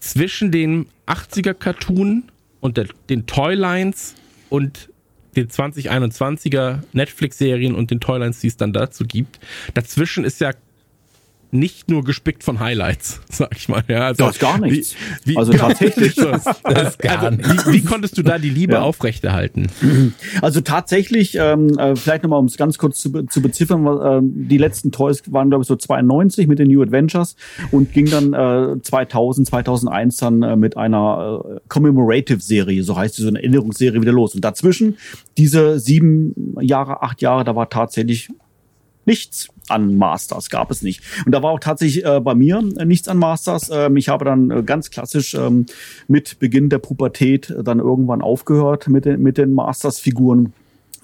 zwischen 0.00 0.50
dem 0.50 0.86
80er 1.06 1.54
Cartoon 1.54 2.24
und 2.60 2.76
der, 2.76 2.86
den 3.08 3.26
Toylines 3.26 4.14
und 4.50 4.90
den 5.36 5.48
2021er 5.48 6.80
Netflix-Serien 6.92 7.74
und 7.74 7.90
den 7.90 8.00
Toylines, 8.00 8.40
die 8.40 8.48
es 8.48 8.56
dann 8.56 8.72
dazu 8.72 9.04
gibt, 9.04 9.38
dazwischen 9.74 10.24
ist 10.24 10.40
ja 10.40 10.52
nicht 11.52 11.90
nur 11.90 12.04
gespickt 12.04 12.44
von 12.44 12.60
Highlights, 12.60 13.20
sag 13.30 13.56
ich 13.56 13.68
mal. 13.68 13.82
Ja, 13.88 14.06
also, 14.06 14.26
das 14.26 14.38
gar 14.38 14.58
nichts. 14.58 14.94
Wie, 15.24 15.32
wie, 15.32 15.36
also 15.36 15.52
tatsächlich. 15.52 16.14
das, 16.16 16.44
das 16.62 16.98
gar 16.98 17.22
also, 17.22 17.38
Wie, 17.38 17.72
wie, 17.72 17.82
konntest 17.82 18.18
du 18.18 18.22
da 18.22 18.38
die 18.38 18.50
Liebe 18.50 18.74
ja. 18.74 18.82
aufrechterhalten? 18.82 19.68
Also 20.42 20.60
tatsächlich, 20.60 21.36
ähm, 21.40 21.78
äh, 21.78 21.96
vielleicht 21.96 22.22
nochmal, 22.22 22.38
um 22.38 22.46
es 22.46 22.56
ganz 22.56 22.78
kurz 22.78 23.00
zu, 23.00 23.24
zu 23.24 23.40
beziffern, 23.40 23.86
äh, 23.86 24.20
die 24.22 24.58
letzten 24.58 24.92
Toys 24.92 25.22
waren, 25.32 25.48
glaube 25.48 25.62
ich, 25.62 25.68
so 25.68 25.76
92 25.76 26.46
mit 26.46 26.58
den 26.58 26.68
New 26.68 26.82
Adventures 26.82 27.36
und 27.70 27.92
ging 27.92 28.08
dann 28.10 28.32
äh, 28.32 28.80
2000, 28.80 29.46
2001 29.46 30.16
dann 30.16 30.42
äh, 30.42 30.56
mit 30.56 30.76
einer 30.76 31.42
äh, 31.44 31.60
Commemorative-Serie, 31.68 32.82
so 32.82 32.96
heißt 32.96 33.18
die, 33.18 33.22
so 33.22 33.28
eine 33.28 33.38
Erinnerungsserie 33.38 34.00
wieder 34.00 34.12
los. 34.12 34.34
Und 34.34 34.44
dazwischen, 34.44 34.96
diese 35.36 35.78
sieben 35.78 36.56
Jahre, 36.60 37.02
acht 37.02 37.22
Jahre, 37.22 37.44
da 37.44 37.56
war 37.56 37.68
tatsächlich 37.68 38.28
nichts 39.06 39.48
an 39.68 39.96
Masters, 39.96 40.50
gab 40.50 40.70
es 40.70 40.82
nicht. 40.82 41.02
Und 41.24 41.32
da 41.32 41.42
war 41.42 41.50
auch 41.52 41.60
tatsächlich 41.60 42.04
äh, 42.04 42.20
bei 42.20 42.34
mir 42.34 42.62
äh, 42.76 42.84
nichts 42.84 43.08
an 43.08 43.18
Masters. 43.18 43.70
Ähm, 43.72 43.96
ich 43.96 44.08
habe 44.08 44.24
dann 44.24 44.50
äh, 44.50 44.62
ganz 44.62 44.90
klassisch 44.90 45.34
ähm, 45.34 45.66
mit 46.08 46.38
Beginn 46.38 46.68
der 46.68 46.78
Pubertät 46.78 47.54
dann 47.62 47.78
irgendwann 47.78 48.22
aufgehört 48.22 48.88
mit 48.88 49.04
den, 49.04 49.22
mit 49.22 49.38
den 49.38 49.52
Masters-Figuren 49.52 50.52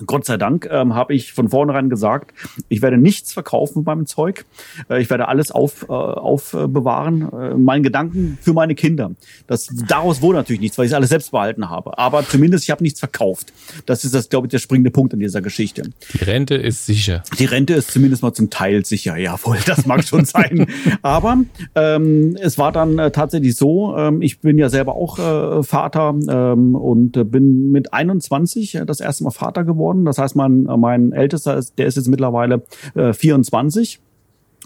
Gott 0.07 0.25
sei 0.25 0.37
Dank 0.37 0.69
ähm, 0.71 0.95
habe 0.95 1.15
ich 1.15 1.33
von 1.33 1.49
vornherein 1.49 1.91
gesagt, 1.91 2.33
ich 2.69 2.83
werde 2.83 2.99
nichts 2.99 3.33
verkaufen 3.33 3.81
mit 3.81 3.87
meinem 3.87 4.07
Zeug. 4.07 4.45
Äh, 4.89 5.03
ich 5.03 5.11
werde 5.11 5.29
alles 5.29 5.51
auf, 5.51 5.85
äh, 5.89 5.93
aufbewahren. 5.93 7.33
Äh, 7.33 7.55
meinen 7.55 7.83
Gedanken 7.83 8.39
für 8.41 8.53
meine 8.53 8.75
Kinder. 8.75 9.13
Das, 9.47 9.69
daraus 9.89 10.23
wurde 10.23 10.39
natürlich 10.39 10.61
nichts, 10.61 10.79
weil 10.79 10.87
ich 10.87 10.95
alles 10.95 11.11
selbst 11.11 11.31
behalten 11.31 11.69
habe. 11.69 11.99
Aber 11.99 12.27
zumindest 12.27 12.65
ich 12.65 12.71
habe 12.71 12.83
nichts 12.83 13.01
verkauft. 13.01 13.53
Das 13.87 14.05
ist 14.05 14.15
das, 14.15 14.29
glaube 14.29 14.47
ich, 14.47 14.51
der 14.51 14.59
springende 14.59 14.91
Punkt 14.91 15.13
in 15.13 15.21
dieser 15.21 15.43
Geschichte. 15.43 15.83
Die 16.15 16.25
Rente 16.25 16.55
ist 16.55 16.87
sicher. 16.87 17.23
Die 17.39 17.45
Rente 17.45 17.75
ist 17.75 17.91
zumindest 17.91 18.23
mal 18.23 18.33
zum 18.33 18.51
Teil 18.51 18.85
sicher. 18.85 19.17
Jawohl, 19.17 19.59
das 19.67 19.87
mag 19.87 20.05
schon 20.05 20.25
sein. 20.25 20.67
Aber 21.03 21.39
ähm, 21.75 22.37
es 22.41 22.59
war 22.59 22.73
dann 22.73 22.99
äh, 22.99 23.11
tatsächlich 23.11 23.57
so, 23.57 23.97
ähm, 23.97 24.23
ich 24.23 24.41
bin 24.41 24.59
ja 24.59 24.69
selber 24.69 24.95
auch 24.95 25.19
äh, 25.19 25.63
Vater 25.63 26.15
ähm, 26.29 26.75
und 26.75 27.17
äh, 27.17 27.25
bin 27.25 27.71
mit 27.71 27.93
21 27.93 28.75
äh, 28.75 28.87
das 28.87 29.01
erste 29.01 29.25
Mal 29.25 29.31
Vater 29.31 29.65
geworden 29.65 29.92
geworden. 29.93 30.05
Das 30.05 30.19
heißt, 30.19 30.37
mein, 30.37 30.65
mein 30.65 31.13
Ältester, 31.13 31.57
ist, 31.57 31.79
der 31.79 31.87
ist 31.87 31.97
jetzt 31.97 32.09
mittlerweile 32.09 32.63
äh, 32.95 33.13
24. 33.13 34.01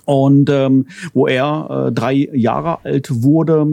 Und 0.05 0.49
ähm, 0.51 0.87
wo 1.15 1.27
er 1.27 1.89
äh, 1.89 1.93
drei 1.93 2.13
Jahre 2.33 2.85
alt 2.85 3.25
wurde, 3.25 3.67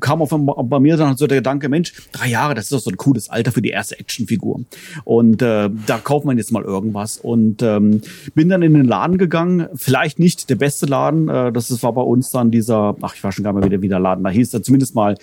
kam 0.00 0.22
auf 0.22 0.30
bei 0.30 0.80
mir 0.80 0.96
dann 0.96 1.18
so 1.18 1.26
der 1.26 1.38
Gedanke, 1.38 1.68
Mensch, 1.68 1.92
drei 2.10 2.28
Jahre, 2.28 2.54
das 2.54 2.64
ist 2.64 2.72
doch 2.72 2.78
so 2.78 2.90
ein 2.90 2.96
cooles 2.96 3.28
Alter 3.28 3.52
für 3.52 3.60
die 3.60 3.68
erste 3.68 3.98
Actionfigur. 3.98 4.60
Und 5.04 5.42
äh, 5.42 5.68
da 5.86 5.98
kauft 5.98 6.24
man 6.24 6.38
jetzt 6.38 6.52
mal 6.52 6.62
irgendwas. 6.62 7.18
Und 7.18 7.62
ähm, 7.62 8.00
bin 8.34 8.48
dann 8.48 8.62
in 8.62 8.72
den 8.72 8.86
Laden 8.86 9.18
gegangen, 9.18 9.66
vielleicht 9.74 10.18
nicht 10.18 10.48
der 10.48 10.54
beste 10.54 10.86
Laden, 10.86 11.28
äh, 11.28 11.52
das 11.52 11.82
war 11.82 11.92
bei 11.92 12.00
uns 12.00 12.30
dann 12.30 12.50
dieser, 12.50 12.96
ach, 13.02 13.14
ich 13.14 13.22
war 13.22 13.32
schon 13.32 13.44
gar 13.44 13.52
mal 13.52 13.62
wieder, 13.62 13.82
wie 13.82 13.88
der 13.88 14.00
Laden 14.00 14.24
da 14.24 14.30
hieß, 14.30 14.52
da 14.52 14.62
zumindest 14.62 14.94
mal 14.94 15.16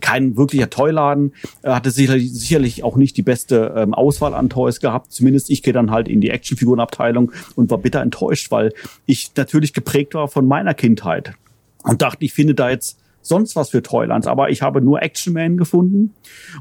kein 0.00 0.36
wirklicher 0.36 0.70
Toyladen, 0.70 1.32
hatte 1.64 1.90
sicherlich, 1.90 2.32
sicherlich 2.32 2.84
auch 2.84 2.96
nicht 2.96 3.16
die 3.16 3.22
beste 3.22 3.74
ähm, 3.76 3.94
Auswahl 3.94 4.34
an 4.34 4.50
Toys 4.50 4.80
gehabt. 4.80 5.12
Zumindest 5.12 5.50
ich 5.50 5.62
gehe 5.62 5.72
dann 5.72 5.90
halt 5.90 6.08
in 6.08 6.20
die 6.20 6.30
Actionfigurenabteilung 6.30 7.32
und 7.56 7.70
war 7.70 7.78
bitter 7.78 8.02
enttäuscht, 8.02 8.50
weil 8.50 8.72
ich 9.06 9.32
natürlich 9.36 9.72
geprägt 9.72 10.14
war 10.14 10.28
von 10.28 10.46
meiner 10.46 10.74
Kindheit 10.74 11.32
und 11.84 12.02
dachte, 12.02 12.24
ich 12.24 12.32
finde 12.32 12.54
da 12.54 12.70
jetzt 12.70 12.98
sonst 13.28 13.56
was 13.56 13.70
für 13.70 13.82
Toylands, 13.82 14.26
aber 14.26 14.50
ich 14.50 14.62
habe 14.62 14.80
nur 14.80 15.02
Action 15.02 15.32
Man 15.32 15.56
gefunden 15.56 16.14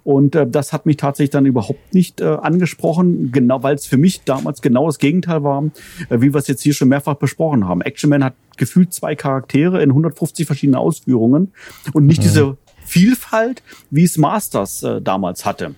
und 0.03 0.35
äh, 0.35 0.47
das 0.47 0.73
hat 0.73 0.85
mich 0.85 0.97
tatsächlich 0.97 1.31
dann 1.31 1.45
überhaupt 1.45 1.93
nicht 1.93 2.21
äh, 2.21 2.25
angesprochen, 2.25 3.31
genau, 3.31 3.63
weil 3.63 3.75
es 3.75 3.85
für 3.85 3.97
mich 3.97 4.23
damals 4.23 4.61
genau 4.61 4.87
das 4.87 4.99
Gegenteil 4.99 5.43
war, 5.43 5.63
äh, 6.09 6.21
wie 6.21 6.33
wir 6.33 6.39
es 6.39 6.47
jetzt 6.47 6.61
hier 6.61 6.73
schon 6.73 6.89
mehrfach 6.89 7.15
besprochen 7.15 7.67
haben. 7.67 7.81
Action 7.81 8.09
Man 8.09 8.23
hat 8.23 8.33
gefühlt 8.57 8.93
zwei 8.93 9.15
Charaktere 9.15 9.81
in 9.81 9.89
150 9.89 10.45
verschiedene 10.45 10.79
Ausführungen 10.79 11.53
und 11.93 12.05
nicht 12.05 12.19
mhm. 12.19 12.23
diese 12.23 12.57
Vielfalt, 12.87 13.61
wie 13.91 14.03
es 14.03 14.17
Masters 14.17 14.81
äh, 14.83 15.01
damals 15.01 15.45
hatte. 15.45 15.75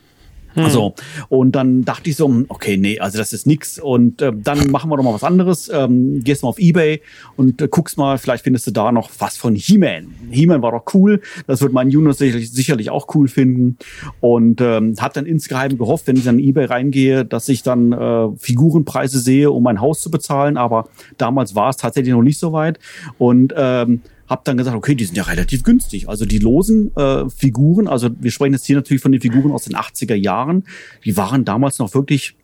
Hm. 0.53 0.63
Also, 0.63 0.93
und 1.29 1.51
dann 1.53 1.85
dachte 1.85 2.09
ich 2.09 2.15
so, 2.15 2.27
hm, 2.27 2.45
okay, 2.49 2.77
nee, 2.77 2.99
also 2.99 3.17
das 3.17 3.33
ist 3.33 3.45
nix. 3.45 3.79
Und 3.79 4.21
äh, 4.21 4.31
dann 4.35 4.71
machen 4.71 4.89
wir 4.89 4.97
doch 4.97 5.03
mal 5.03 5.13
was 5.13 5.23
anderes. 5.23 5.69
Ähm, 5.73 6.23
gehst 6.23 6.43
mal 6.43 6.49
auf 6.49 6.59
Ebay 6.59 7.01
und 7.35 7.61
äh, 7.61 7.67
guckst 7.67 7.97
mal, 7.97 8.17
vielleicht 8.17 8.43
findest 8.43 8.67
du 8.67 8.71
da 8.71 8.91
noch 8.91 9.09
was 9.19 9.37
von 9.37 9.55
He-Man. 9.55 10.07
He-Man 10.31 10.61
war 10.61 10.71
doch 10.71 10.93
cool. 10.93 11.21
Das 11.47 11.61
wird 11.61 11.73
mein 11.73 11.89
Juno 11.89 12.11
sicherlich, 12.11 12.51
sicherlich 12.51 12.89
auch 12.89 13.13
cool 13.15 13.27
finden. 13.27 13.77
Und 14.21 14.61
ähm, 14.61 14.95
hat 14.99 15.17
dann 15.17 15.25
insgeheim 15.25 15.77
gehofft, 15.77 16.07
wenn 16.07 16.17
ich 16.17 16.25
dann 16.25 16.39
in 16.39 16.45
Ebay 16.45 16.65
reingehe, 16.65 17.25
dass 17.25 17.47
ich 17.49 17.63
dann 17.63 17.91
äh, 17.91 18.29
Figurenpreise 18.37 19.19
sehe, 19.19 19.51
um 19.51 19.63
mein 19.63 19.81
Haus 19.81 20.01
zu 20.01 20.09
bezahlen. 20.09 20.57
Aber 20.57 20.89
damals 21.17 21.55
war 21.55 21.69
es 21.69 21.77
tatsächlich 21.77 22.13
noch 22.13 22.23
nicht 22.23 22.39
so 22.39 22.53
weit. 22.53 22.79
Und 23.17 23.53
ähm, 23.55 24.01
habe 24.29 24.41
dann 24.45 24.57
gesagt, 24.57 24.77
okay, 24.77 24.95
die 24.95 25.05
sind 25.05 25.15
ja 25.15 25.23
relativ 25.23 25.63
günstig. 25.63 26.07
Also 26.07 26.25
die 26.25 26.39
losen 26.39 26.95
äh, 26.95 27.29
Figuren, 27.29 27.87
also 27.87 28.09
wir 28.19 28.31
sprechen 28.31 28.53
jetzt 28.53 28.65
hier 28.65 28.75
natürlich 28.75 29.01
von 29.01 29.11
den 29.11 29.21
Figuren 29.21 29.51
aus 29.51 29.63
den 29.63 29.75
80er 29.75 30.15
Jahren, 30.15 30.63
die 31.03 31.17
waren 31.17 31.45
damals 31.45 31.79
noch 31.79 31.93
wirklich 31.93 32.35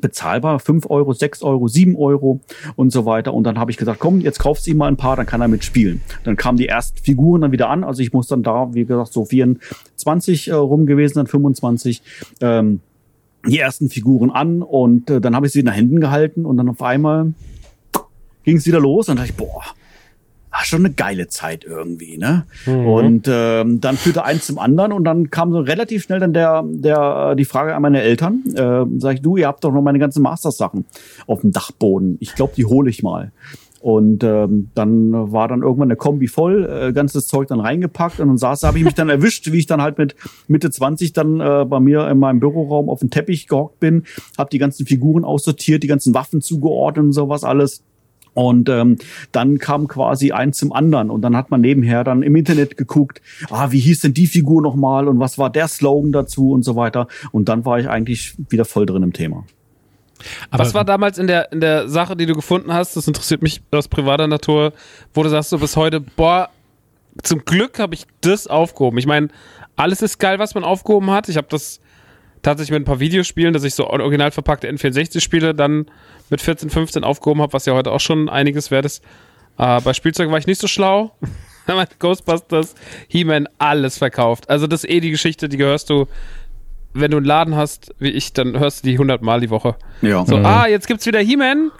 bezahlbar, 0.00 0.58
fünf 0.58 0.86
Euro, 0.88 1.12
sechs 1.12 1.42
Euro, 1.42 1.68
sieben 1.68 1.96
Euro 1.96 2.40
und 2.76 2.92
so 2.92 3.04
weiter. 3.04 3.34
Und 3.34 3.44
dann 3.44 3.58
habe 3.58 3.70
ich 3.70 3.76
gesagt, 3.76 3.98
komm, 3.98 4.20
jetzt 4.20 4.38
kaufst 4.38 4.66
ihm 4.66 4.78
mal 4.78 4.88
ein 4.88 4.96
paar, 4.96 5.16
dann 5.16 5.26
kann 5.26 5.40
er 5.40 5.48
mitspielen. 5.48 6.00
Dann 6.24 6.36
kamen 6.36 6.56
die 6.56 6.66
ersten 6.66 6.98
Figuren 6.98 7.42
dann 7.42 7.52
wieder 7.52 7.68
an. 7.68 7.84
Also 7.84 8.02
ich 8.02 8.12
muss 8.12 8.26
dann 8.26 8.42
da, 8.42 8.72
wie 8.72 8.84
gesagt, 8.84 9.12
so 9.12 9.24
24 9.24 10.48
äh, 10.48 10.52
rum 10.54 10.86
gewesen, 10.86 11.14
dann 11.16 11.26
25. 11.26 12.02
Ähm, 12.40 12.80
die 13.46 13.58
ersten 13.58 13.88
Figuren 13.88 14.30
an 14.30 14.62
und 14.62 15.10
äh, 15.10 15.20
dann 15.20 15.34
habe 15.34 15.46
ich 15.46 15.52
sie 15.52 15.60
in 15.60 15.66
den 15.66 15.74
Händen 15.74 16.00
gehalten 16.00 16.46
und 16.46 16.56
dann 16.58 16.68
auf 16.68 16.80
einmal 16.80 17.34
ging 18.44 18.56
es 18.56 18.66
wieder 18.66 18.78
los 18.78 19.08
und 19.08 19.16
dachte 19.16 19.30
ich, 19.30 19.36
boah, 19.36 19.64
war 20.52 20.64
schon 20.64 20.84
eine 20.84 20.92
geile 20.92 21.28
Zeit 21.28 21.64
irgendwie, 21.64 22.18
ne? 22.18 22.44
Mhm. 22.66 22.86
Und 22.86 23.28
ähm, 23.28 23.80
dann 23.80 23.96
führte 23.96 24.24
eins 24.24 24.46
zum 24.46 24.58
anderen 24.58 24.92
und 24.92 25.04
dann 25.04 25.30
kam 25.30 25.50
so 25.50 25.60
relativ 25.60 26.02
schnell 26.02 26.20
dann 26.20 26.34
der, 26.34 26.62
der 26.66 27.34
die 27.34 27.46
Frage 27.46 27.74
an 27.74 27.80
meine 27.82 28.02
Eltern. 28.02 28.42
Äh, 28.54 28.84
sag 28.98 29.14
ich, 29.14 29.22
du, 29.22 29.38
ihr 29.38 29.46
habt 29.46 29.64
doch 29.64 29.72
noch 29.72 29.82
meine 29.82 29.98
ganzen 29.98 30.22
Masters-Sachen 30.22 30.84
auf 31.26 31.40
dem 31.40 31.52
Dachboden. 31.52 32.18
Ich 32.20 32.34
glaube, 32.34 32.52
die 32.54 32.66
hole 32.66 32.90
ich 32.90 33.02
mal. 33.02 33.32
Und 33.80 34.22
ähm, 34.22 34.70
dann 34.76 35.32
war 35.32 35.48
dann 35.48 35.62
irgendwann 35.62 35.88
eine 35.88 35.96
Kombi 35.96 36.28
voll, 36.28 36.68
äh, 36.70 36.92
ganzes 36.92 37.26
Zeug 37.26 37.48
dann 37.48 37.58
reingepackt 37.58 38.20
und 38.20 38.28
dann 38.28 38.38
saß, 38.38 38.62
habe 38.62 38.78
ich 38.78 38.84
mich 38.84 38.94
dann 38.94 39.08
erwischt, 39.08 39.50
wie 39.50 39.58
ich 39.58 39.66
dann 39.66 39.82
halt 39.82 39.98
mit 39.98 40.14
Mitte 40.46 40.70
20 40.70 41.12
dann 41.12 41.40
äh, 41.40 41.64
bei 41.64 41.80
mir 41.80 42.06
in 42.08 42.18
meinem 42.18 42.38
Büroraum 42.38 42.88
auf 42.88 43.00
dem 43.00 43.10
Teppich 43.10 43.48
gehockt 43.48 43.80
bin, 43.80 44.04
habe 44.38 44.50
die 44.50 44.58
ganzen 44.58 44.86
Figuren 44.86 45.24
aussortiert, 45.24 45.82
die 45.82 45.88
ganzen 45.88 46.14
Waffen 46.14 46.42
zugeordnet 46.42 47.06
und 47.06 47.12
sowas 47.12 47.42
alles 47.42 47.82
und 48.34 48.68
ähm, 48.68 48.96
dann 49.30 49.58
kam 49.58 49.88
quasi 49.88 50.32
eins 50.32 50.58
zum 50.58 50.72
anderen 50.72 51.10
und 51.10 51.22
dann 51.22 51.36
hat 51.36 51.50
man 51.50 51.60
nebenher 51.60 52.02
dann 52.04 52.22
im 52.22 52.34
Internet 52.34 52.76
geguckt, 52.76 53.20
ah, 53.50 53.70
wie 53.72 53.80
hieß 53.80 54.00
denn 54.00 54.14
die 54.14 54.26
Figur 54.26 54.62
nochmal 54.62 55.08
und 55.08 55.20
was 55.20 55.38
war 55.38 55.50
der 55.50 55.68
Slogan 55.68 56.12
dazu 56.12 56.52
und 56.52 56.62
so 56.62 56.76
weiter. 56.76 57.08
Und 57.30 57.48
dann 57.48 57.64
war 57.64 57.78
ich 57.78 57.88
eigentlich 57.88 58.34
wieder 58.48 58.64
voll 58.64 58.86
drin 58.86 59.02
im 59.02 59.12
Thema. 59.12 59.44
Aber 60.50 60.64
was 60.64 60.72
war 60.72 60.84
damals 60.84 61.18
in 61.18 61.26
der, 61.26 61.52
in 61.52 61.60
der 61.60 61.88
Sache, 61.88 62.16
die 62.16 62.26
du 62.26 62.34
gefunden 62.34 62.72
hast, 62.72 62.96
das 62.96 63.08
interessiert 63.08 63.42
mich 63.42 63.60
aus 63.70 63.88
privater 63.88 64.28
Natur, 64.28 64.72
wo 65.14 65.22
du 65.22 65.28
sagst 65.28 65.52
du 65.52 65.58
bis 65.58 65.76
heute, 65.76 66.00
boah, 66.00 66.48
zum 67.22 67.44
Glück 67.44 67.78
habe 67.78 67.94
ich 67.94 68.06
das 68.20 68.46
aufgehoben. 68.46 68.98
Ich 68.98 69.06
meine, 69.06 69.28
alles 69.76 70.00
ist 70.00 70.18
geil, 70.18 70.38
was 70.38 70.54
man 70.54 70.64
aufgehoben 70.64 71.10
hat. 71.10 71.28
Ich 71.28 71.36
habe 71.36 71.48
das 71.50 71.80
tatsächlich 72.42 72.72
mit 72.72 72.82
ein 72.82 72.84
paar 72.86 73.00
Videospielen, 73.00 73.52
dass 73.52 73.64
ich 73.64 73.74
so 73.74 73.86
original 73.88 74.30
verpackte 74.30 74.68
N64-Spiele 74.68 75.54
dann 75.54 75.86
mit 76.30 76.40
14, 76.40 76.70
15 76.70 77.04
aufgehoben 77.04 77.42
habe, 77.42 77.52
was 77.52 77.66
ja 77.66 77.74
heute 77.74 77.92
auch 77.92 78.00
schon 78.00 78.28
einiges 78.28 78.70
wert 78.70 78.84
ist. 78.84 79.02
Äh, 79.58 79.80
bei 79.80 79.92
Spielzeug 79.92 80.30
war 80.30 80.38
ich 80.38 80.46
nicht 80.46 80.60
so 80.60 80.66
schlau. 80.66 81.12
Ghostbusters, 81.98 82.74
He-Man, 83.08 83.48
alles 83.58 83.98
verkauft. 83.98 84.50
Also 84.50 84.66
das 84.66 84.84
ist 84.84 84.90
eh 84.90 85.00
die 85.00 85.10
Geschichte, 85.10 85.48
die 85.48 85.56
gehörst 85.56 85.90
du, 85.90 86.06
wenn 86.92 87.10
du 87.10 87.18
einen 87.18 87.26
Laden 87.26 87.56
hast, 87.56 87.94
wie 87.98 88.10
ich, 88.10 88.32
dann 88.32 88.58
hörst 88.58 88.84
du 88.84 88.88
die 88.88 88.94
100 88.94 89.22
Mal 89.22 89.40
die 89.40 89.50
Woche. 89.50 89.76
Ja. 90.02 90.26
So, 90.26 90.36
mhm. 90.38 90.46
ah, 90.46 90.66
jetzt 90.66 90.86
gibt's 90.86 91.06
wieder 91.06 91.20
He-Man. 91.20 91.70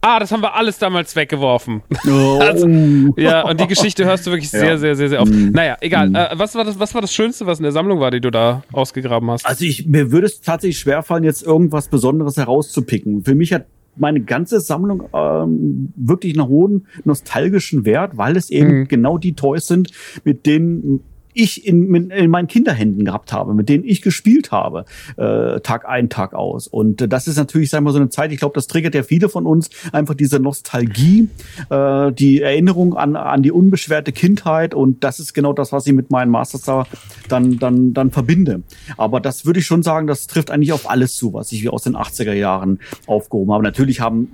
Ah, 0.00 0.20
das 0.20 0.30
haben 0.30 0.42
wir 0.42 0.54
alles 0.54 0.78
damals 0.78 1.16
weggeworfen. 1.16 1.82
Oh. 2.06 2.38
also, 2.40 2.68
ja, 3.16 3.42
und 3.42 3.60
die 3.60 3.66
Geschichte 3.66 4.04
hörst 4.04 4.26
du 4.26 4.30
wirklich 4.30 4.52
ja. 4.52 4.60
sehr, 4.60 4.78
sehr, 4.78 4.94
sehr, 4.94 5.08
sehr 5.08 5.20
oft. 5.20 5.32
Mm. 5.32 5.50
Naja, 5.50 5.76
egal. 5.80 6.10
Mm. 6.10 6.14
Äh, 6.14 6.28
was, 6.34 6.54
war 6.54 6.62
das, 6.64 6.78
was 6.78 6.94
war 6.94 7.00
das 7.00 7.12
Schönste, 7.12 7.46
was 7.46 7.58
in 7.58 7.64
der 7.64 7.72
Sammlung 7.72 7.98
war, 7.98 8.12
die 8.12 8.20
du 8.20 8.30
da 8.30 8.62
ausgegraben 8.70 9.28
hast? 9.30 9.44
Also 9.44 9.64
ich, 9.64 9.86
mir 9.86 10.12
würde 10.12 10.28
es 10.28 10.40
tatsächlich 10.40 10.78
schwerfallen, 10.78 11.24
jetzt 11.24 11.42
irgendwas 11.42 11.88
Besonderes 11.88 12.36
herauszupicken. 12.36 13.24
Für 13.24 13.34
mich 13.34 13.52
hat 13.52 13.66
meine 14.00 14.20
ganze 14.20 14.60
Sammlung 14.60 15.04
ähm, 15.12 15.92
wirklich 15.96 16.38
einen 16.38 16.48
hohen 16.48 16.86
nostalgischen 17.04 17.84
Wert, 17.84 18.16
weil 18.16 18.36
es 18.36 18.50
eben 18.50 18.80
mhm. 18.80 18.88
genau 18.88 19.18
die 19.18 19.34
Toys 19.34 19.66
sind, 19.66 19.90
mit 20.24 20.46
denen 20.46 21.00
ich 21.38 21.66
in, 21.66 22.10
in 22.10 22.30
meinen 22.30 22.48
Kinderhänden 22.48 23.04
gehabt 23.04 23.32
habe, 23.32 23.54
mit 23.54 23.68
denen 23.68 23.84
ich 23.84 24.02
gespielt 24.02 24.50
habe, 24.50 24.84
äh, 25.16 25.60
Tag 25.60 25.88
ein, 25.88 26.08
Tag 26.08 26.34
aus. 26.34 26.66
Und 26.66 27.00
äh, 27.00 27.08
das 27.08 27.28
ist 27.28 27.36
natürlich, 27.36 27.70
sagen 27.70 27.84
wir 27.84 27.92
so 27.92 27.98
eine 27.98 28.08
Zeit, 28.08 28.32
ich 28.32 28.40
glaube, 28.40 28.54
das 28.54 28.66
triggert 28.66 28.94
ja 28.94 29.04
viele 29.04 29.28
von 29.28 29.46
uns, 29.46 29.70
einfach 29.92 30.14
diese 30.14 30.40
Nostalgie, 30.40 31.28
äh, 31.70 32.12
die 32.12 32.42
Erinnerung 32.42 32.94
an, 32.94 33.14
an 33.14 33.42
die 33.42 33.52
unbeschwerte 33.52 34.10
Kindheit 34.10 34.74
und 34.74 35.04
das 35.04 35.20
ist 35.20 35.32
genau 35.32 35.52
das, 35.52 35.70
was 35.70 35.86
ich 35.86 35.92
mit 35.92 36.10
meinen 36.10 36.30
Masters 36.30 36.62
da 36.62 36.86
dann, 37.28 37.58
dann, 37.58 37.94
dann 37.94 38.10
verbinde. 38.10 38.62
Aber 38.96 39.20
das 39.20 39.46
würde 39.46 39.60
ich 39.60 39.66
schon 39.66 39.84
sagen, 39.84 40.08
das 40.08 40.26
trifft 40.26 40.50
eigentlich 40.50 40.72
auf 40.72 40.90
alles 40.90 41.14
zu, 41.14 41.34
was 41.34 41.52
ich 41.52 41.68
aus 41.68 41.84
den 41.84 41.96
80er 41.96 42.32
Jahren 42.32 42.80
aufgehoben 43.06 43.52
habe. 43.52 43.62
Natürlich 43.62 44.00
haben 44.00 44.32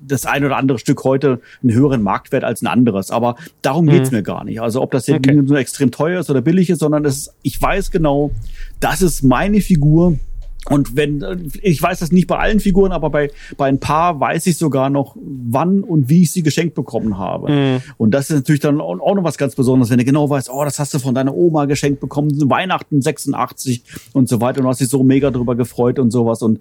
das 0.00 0.26
ein 0.26 0.44
oder 0.44 0.56
andere 0.56 0.78
Stück 0.78 1.04
heute 1.04 1.40
einen 1.62 1.72
höheren 1.72 2.02
Marktwert 2.02 2.44
als 2.44 2.62
ein 2.62 2.66
anderes. 2.66 3.10
Aber 3.10 3.36
darum 3.62 3.86
geht's 3.86 4.10
mhm. 4.10 4.18
mir 4.18 4.22
gar 4.22 4.44
nicht. 4.44 4.60
Also 4.60 4.82
ob 4.82 4.90
das 4.90 5.06
jetzt 5.06 5.26
okay. 5.26 5.42
so 5.44 5.56
extrem 5.56 5.90
teuer 5.90 6.20
ist 6.20 6.30
oder 6.30 6.40
billig 6.40 6.70
ist, 6.70 6.80
sondern 6.80 7.04
es 7.04 7.18
ist, 7.18 7.34
ich 7.42 7.60
weiß 7.60 7.90
genau, 7.90 8.30
das 8.80 9.02
ist 9.02 9.22
meine 9.22 9.60
Figur. 9.60 10.16
Und 10.68 10.96
wenn, 10.96 11.48
ich 11.62 11.80
weiß 11.80 12.00
das 12.00 12.10
nicht 12.10 12.26
bei 12.26 12.38
allen 12.38 12.58
Figuren, 12.58 12.90
aber 12.90 13.08
bei, 13.10 13.30
bei 13.56 13.66
ein 13.68 13.78
paar 13.78 14.18
weiß 14.18 14.46
ich 14.48 14.58
sogar 14.58 14.90
noch, 14.90 15.16
wann 15.16 15.82
und 15.82 16.08
wie 16.08 16.22
ich 16.22 16.32
sie 16.32 16.42
geschenkt 16.42 16.74
bekommen 16.74 17.18
habe. 17.18 17.52
Mhm. 17.52 17.82
Und 17.98 18.10
das 18.12 18.30
ist 18.30 18.36
natürlich 18.36 18.62
dann 18.62 18.80
auch 18.80 19.14
noch 19.14 19.22
was 19.22 19.38
ganz 19.38 19.54
Besonderes, 19.54 19.90
wenn 19.90 19.98
du 19.98 20.04
genau 20.04 20.28
weißt, 20.28 20.50
oh, 20.50 20.64
das 20.64 20.80
hast 20.80 20.92
du 20.92 20.98
von 20.98 21.14
deiner 21.14 21.34
Oma 21.34 21.66
geschenkt 21.66 22.00
bekommen, 22.00 22.30
Weihnachten 22.50 23.00
86 23.00 23.84
und 24.12 24.28
so 24.28 24.40
weiter 24.40 24.58
und 24.58 24.64
du 24.64 24.70
hast 24.70 24.80
dich 24.80 24.88
so 24.88 25.04
mega 25.04 25.30
drüber 25.30 25.54
gefreut 25.54 26.00
und 26.00 26.10
sowas. 26.10 26.42
Und 26.42 26.58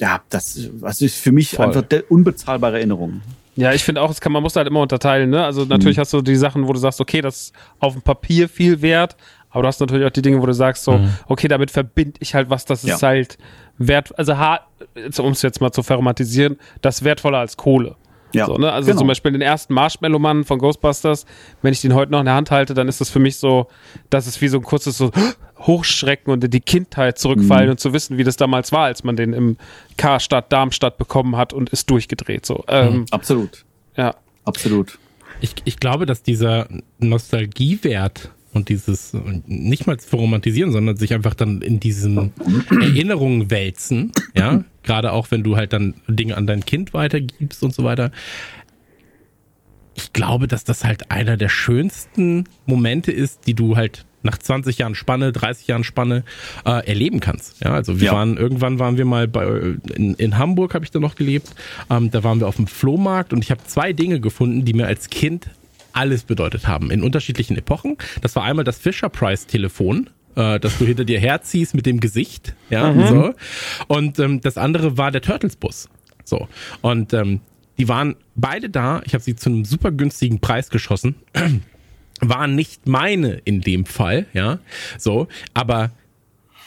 ja, 0.00 0.22
das, 0.30 0.58
das 0.80 1.02
ist 1.02 1.16
für 1.16 1.30
mich 1.30 1.50
Voll. 1.50 1.66
einfach 1.66 1.84
unbezahlbare 2.08 2.78
Erinnerung. 2.78 3.20
Ja, 3.54 3.72
ich 3.72 3.84
finde 3.84 4.00
auch, 4.00 4.10
es 4.10 4.20
kann, 4.20 4.32
man 4.32 4.42
muss 4.42 4.56
halt 4.56 4.66
immer 4.66 4.80
unterteilen, 4.80 5.28
ne? 5.28 5.44
Also 5.44 5.66
natürlich 5.66 5.98
mhm. 5.98 6.00
hast 6.00 6.12
du 6.14 6.22
die 6.22 6.36
Sachen, 6.36 6.66
wo 6.66 6.72
du 6.72 6.78
sagst, 6.78 7.00
okay, 7.00 7.20
das 7.20 7.40
ist 7.42 7.54
auf 7.78 7.92
dem 7.92 8.00
Papier 8.00 8.48
viel 8.48 8.80
wert, 8.80 9.16
aber 9.50 9.62
du 9.62 9.68
hast 9.68 9.80
natürlich 9.80 10.06
auch 10.06 10.10
die 10.10 10.22
Dinge, 10.22 10.40
wo 10.40 10.46
du 10.46 10.54
sagst, 10.54 10.84
so, 10.84 10.92
mhm. 10.92 11.10
okay, 11.26 11.48
damit 11.48 11.70
verbinde 11.70 12.14
ich 12.20 12.34
halt 12.34 12.48
was, 12.48 12.64
das 12.64 12.82
ja. 12.82 12.94
ist 12.94 13.02
halt 13.02 13.36
wert, 13.76 14.16
also 14.18 14.34
um 15.22 15.32
es 15.32 15.42
jetzt 15.42 15.60
mal 15.60 15.72
zu 15.72 15.82
formatisieren, 15.82 16.56
das 16.80 17.04
wertvoller 17.04 17.38
als 17.38 17.58
Kohle. 17.58 17.96
Ja, 18.32 18.46
so, 18.46 18.56
ne? 18.56 18.72
Also 18.72 18.86
genau. 18.86 19.00
zum 19.00 19.08
Beispiel 19.08 19.32
den 19.32 19.40
ersten 19.42 19.74
Marshmallow-Mann 19.74 20.44
von 20.44 20.58
Ghostbusters, 20.58 21.26
wenn 21.62 21.72
ich 21.72 21.80
den 21.80 21.94
heute 21.94 22.12
noch 22.12 22.20
in 22.20 22.26
der 22.26 22.34
Hand 22.34 22.50
halte, 22.50 22.74
dann 22.74 22.88
ist 22.88 23.00
das 23.00 23.10
für 23.10 23.18
mich 23.18 23.36
so, 23.36 23.66
das 24.08 24.26
ist 24.26 24.40
wie 24.40 24.48
so 24.48 24.58
ein 24.58 24.62
kurzes 24.62 24.96
so 24.96 25.10
Hochschrecken 25.60 26.32
und 26.32 26.42
in 26.44 26.50
die 26.50 26.60
Kindheit 26.60 27.18
zurückfallen 27.18 27.66
mhm. 27.66 27.72
und 27.72 27.80
zu 27.80 27.92
wissen, 27.92 28.18
wie 28.18 28.24
das 28.24 28.36
damals 28.36 28.72
war, 28.72 28.84
als 28.84 29.04
man 29.04 29.16
den 29.16 29.32
im 29.32 29.56
Karstadt 29.96 30.52
Darmstadt 30.52 30.98
bekommen 30.98 31.36
hat 31.36 31.52
und 31.52 31.70
ist 31.70 31.90
durchgedreht. 31.90 32.46
So. 32.46 32.64
Ähm, 32.68 32.92
mhm. 32.92 33.06
Absolut. 33.10 33.64
Ja. 33.96 34.14
Absolut. 34.44 34.98
Ich, 35.40 35.54
ich 35.64 35.78
glaube, 35.78 36.06
dass 36.06 36.22
dieser 36.22 36.68
Nostalgiewert 36.98 38.30
und 38.52 38.68
dieses 38.68 39.12
nicht 39.46 39.86
mal 39.86 39.98
zu 39.98 40.16
romantisieren, 40.16 40.72
sondern 40.72 40.96
sich 40.96 41.14
einfach 41.14 41.34
dann 41.34 41.62
in 41.62 41.78
diesen 41.78 42.32
Erinnerungen 42.70 43.50
wälzen, 43.50 44.12
ja, 44.34 44.64
gerade 44.82 45.12
auch 45.12 45.30
wenn 45.30 45.44
du 45.44 45.56
halt 45.56 45.72
dann 45.72 45.94
Dinge 46.08 46.36
an 46.36 46.46
dein 46.46 46.64
Kind 46.64 46.92
weitergibst 46.94 47.62
und 47.62 47.72
so 47.74 47.84
weiter. 47.84 48.10
ich 49.94 50.12
glaube, 50.12 50.48
dass 50.48 50.64
das 50.64 50.84
halt 50.84 51.10
einer 51.10 51.36
der 51.36 51.48
schönsten 51.48 52.44
Momente 52.66 53.12
ist, 53.12 53.46
die 53.46 53.54
du 53.54 53.76
halt 53.76 54.04
nach 54.22 54.38
20 54.38 54.78
Jahren 54.78 54.94
Spanne, 54.94 55.32
30 55.32 55.66
Jahren 55.66 55.84
Spanne 55.84 56.24
äh, 56.64 56.86
erleben 56.86 57.20
kannst. 57.20 57.62
Ja, 57.64 57.72
also 57.72 58.00
wir 58.00 58.06
Ja. 58.08 58.12
waren 58.12 58.36
irgendwann 58.36 58.78
waren 58.78 58.98
wir 58.98 59.04
mal 59.04 59.28
bei 59.28 59.46
in, 59.94 60.14
in 60.14 60.38
Hamburg 60.38 60.74
habe 60.74 60.84
ich 60.84 60.90
da 60.90 60.98
noch 60.98 61.14
gelebt. 61.14 61.48
Ähm, 61.88 62.10
da 62.10 62.22
waren 62.24 62.40
wir 62.40 62.48
auf 62.48 62.56
dem 62.56 62.66
Flohmarkt 62.66 63.32
und 63.32 63.42
ich 63.42 63.50
habe 63.50 63.62
zwei 63.66 63.92
Dinge 63.92 64.20
gefunden, 64.20 64.64
die 64.64 64.72
mir 64.74 64.86
als 64.86 65.08
Kind 65.10 65.48
alles 65.92 66.22
bedeutet 66.22 66.68
haben 66.68 66.90
in 66.90 67.02
unterschiedlichen 67.02 67.56
Epochen. 67.56 67.96
Das 68.20 68.36
war 68.36 68.44
einmal 68.44 68.64
das 68.64 68.78
Fisher 68.78 69.08
Price 69.08 69.46
Telefon, 69.46 70.08
äh, 70.36 70.60
das 70.60 70.78
du 70.78 70.84
hinter 70.86 71.04
dir 71.04 71.18
herziehst 71.18 71.74
mit 71.74 71.84
dem 71.86 71.98
Gesicht, 72.00 72.54
ja, 72.68 72.92
so. 73.08 73.34
Und 73.88 74.18
ähm, 74.20 74.40
das 74.40 74.56
andere 74.56 74.96
war 74.98 75.10
der 75.10 75.20
Turtles 75.22 75.56
Bus. 75.56 75.88
So. 76.24 76.46
Und 76.80 77.12
ähm, 77.12 77.40
die 77.78 77.88
waren 77.88 78.14
beide 78.36 78.70
da. 78.70 79.00
Ich 79.04 79.14
habe 79.14 79.24
sie 79.24 79.34
zu 79.34 79.48
einem 79.48 79.64
super 79.64 79.90
günstigen 79.90 80.38
Preis 80.38 80.68
geschossen. 80.70 81.16
Waren 82.20 82.54
nicht 82.54 82.86
meine 82.86 83.40
in 83.44 83.60
dem 83.60 83.86
Fall, 83.86 84.26
ja. 84.32 84.58
So, 84.98 85.28
aber 85.54 85.90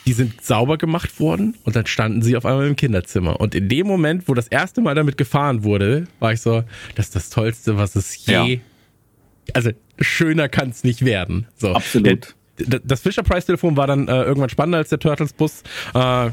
die 0.05 0.13
sind 0.13 0.41
sauber 0.43 0.77
gemacht 0.77 1.19
worden 1.19 1.55
und 1.63 1.75
dann 1.75 1.85
standen 1.85 2.21
sie 2.21 2.35
auf 2.35 2.45
einmal 2.45 2.67
im 2.67 2.75
Kinderzimmer. 2.75 3.39
Und 3.39 3.55
in 3.55 3.69
dem 3.69 3.87
Moment, 3.87 4.27
wo 4.27 4.33
das 4.33 4.47
erste 4.47 4.81
Mal 4.81 4.95
damit 4.95 5.17
gefahren 5.17 5.63
wurde, 5.63 6.05
war 6.19 6.33
ich 6.33 6.41
so, 6.41 6.63
das 6.95 7.05
ist 7.07 7.15
das 7.15 7.29
Tollste, 7.29 7.77
was 7.77 7.95
es 7.95 8.25
je. 8.25 8.33
Ja. 8.55 8.59
Also 9.53 9.71
schöner 9.99 10.49
kann 10.49 10.69
es 10.69 10.83
nicht 10.83 11.05
werden. 11.05 11.47
So. 11.57 11.73
Absolut. 11.73 12.35
Der, 12.59 12.79
das 12.83 13.01
Fisher 13.01 13.23
Price 13.23 13.45
Telefon 13.45 13.77
war 13.77 13.87
dann 13.87 14.07
äh, 14.07 14.23
irgendwann 14.23 14.49
spannender 14.49 14.77
als 14.79 14.89
der 14.89 14.99
Turtles 14.99 15.33
Bus. 15.33 15.63
Äh, 15.93 16.29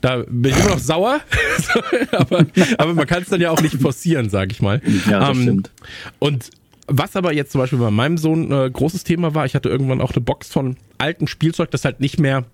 da 0.00 0.16
bin 0.28 0.52
ich 0.52 0.58
immer 0.58 0.70
noch 0.70 0.78
sauer, 0.78 1.20
aber, 2.12 2.46
aber 2.78 2.94
man 2.94 3.06
kann 3.06 3.22
es 3.22 3.28
dann 3.28 3.40
ja 3.40 3.50
auch 3.50 3.60
nicht 3.60 3.80
forcieren, 3.80 4.28
sag 4.28 4.52
ich 4.52 4.60
mal. 4.62 4.80
Ja, 5.10 5.20
das 5.20 5.30
Ähm, 5.36 5.42
stimmt. 5.42 5.70
Und 6.18 6.50
was 6.86 7.16
aber 7.16 7.32
jetzt 7.32 7.52
zum 7.52 7.60
Beispiel 7.60 7.78
bei 7.78 7.90
meinem 7.90 8.18
Sohn 8.18 8.50
äh, 8.52 8.70
großes 8.70 9.04
Thema 9.04 9.34
war, 9.34 9.46
ich 9.46 9.54
hatte 9.54 9.68
irgendwann 9.68 10.00
auch 10.00 10.12
eine 10.12 10.20
Box 10.20 10.48
von 10.48 10.76
altem 10.98 11.26
Spielzeug, 11.26 11.70
das 11.70 11.84
halt 11.84 12.00
nicht 12.00 12.18
mehr 12.18 12.44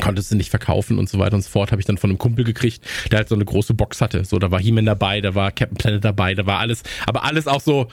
konntest 0.00 0.30
du 0.30 0.36
nicht 0.36 0.50
verkaufen 0.50 0.98
und 0.98 1.08
so 1.08 1.18
weiter 1.18 1.36
und 1.36 1.42
so 1.42 1.50
fort, 1.50 1.70
habe 1.70 1.80
ich 1.80 1.86
dann 1.86 1.98
von 1.98 2.10
einem 2.10 2.18
Kumpel 2.18 2.44
gekriegt, 2.44 2.82
der 3.10 3.18
halt 3.18 3.28
so 3.28 3.34
eine 3.34 3.44
große 3.44 3.74
Box 3.74 4.00
hatte. 4.00 4.24
So, 4.24 4.38
da 4.38 4.50
war 4.50 4.58
He-Man 4.58 4.86
dabei, 4.86 5.20
da 5.20 5.34
war 5.34 5.50
Captain 5.52 5.76
Planet 5.76 6.04
dabei, 6.04 6.34
da 6.34 6.46
war 6.46 6.60
alles, 6.60 6.82
aber 7.06 7.24
alles 7.24 7.46
auch 7.46 7.60
so 7.60 7.88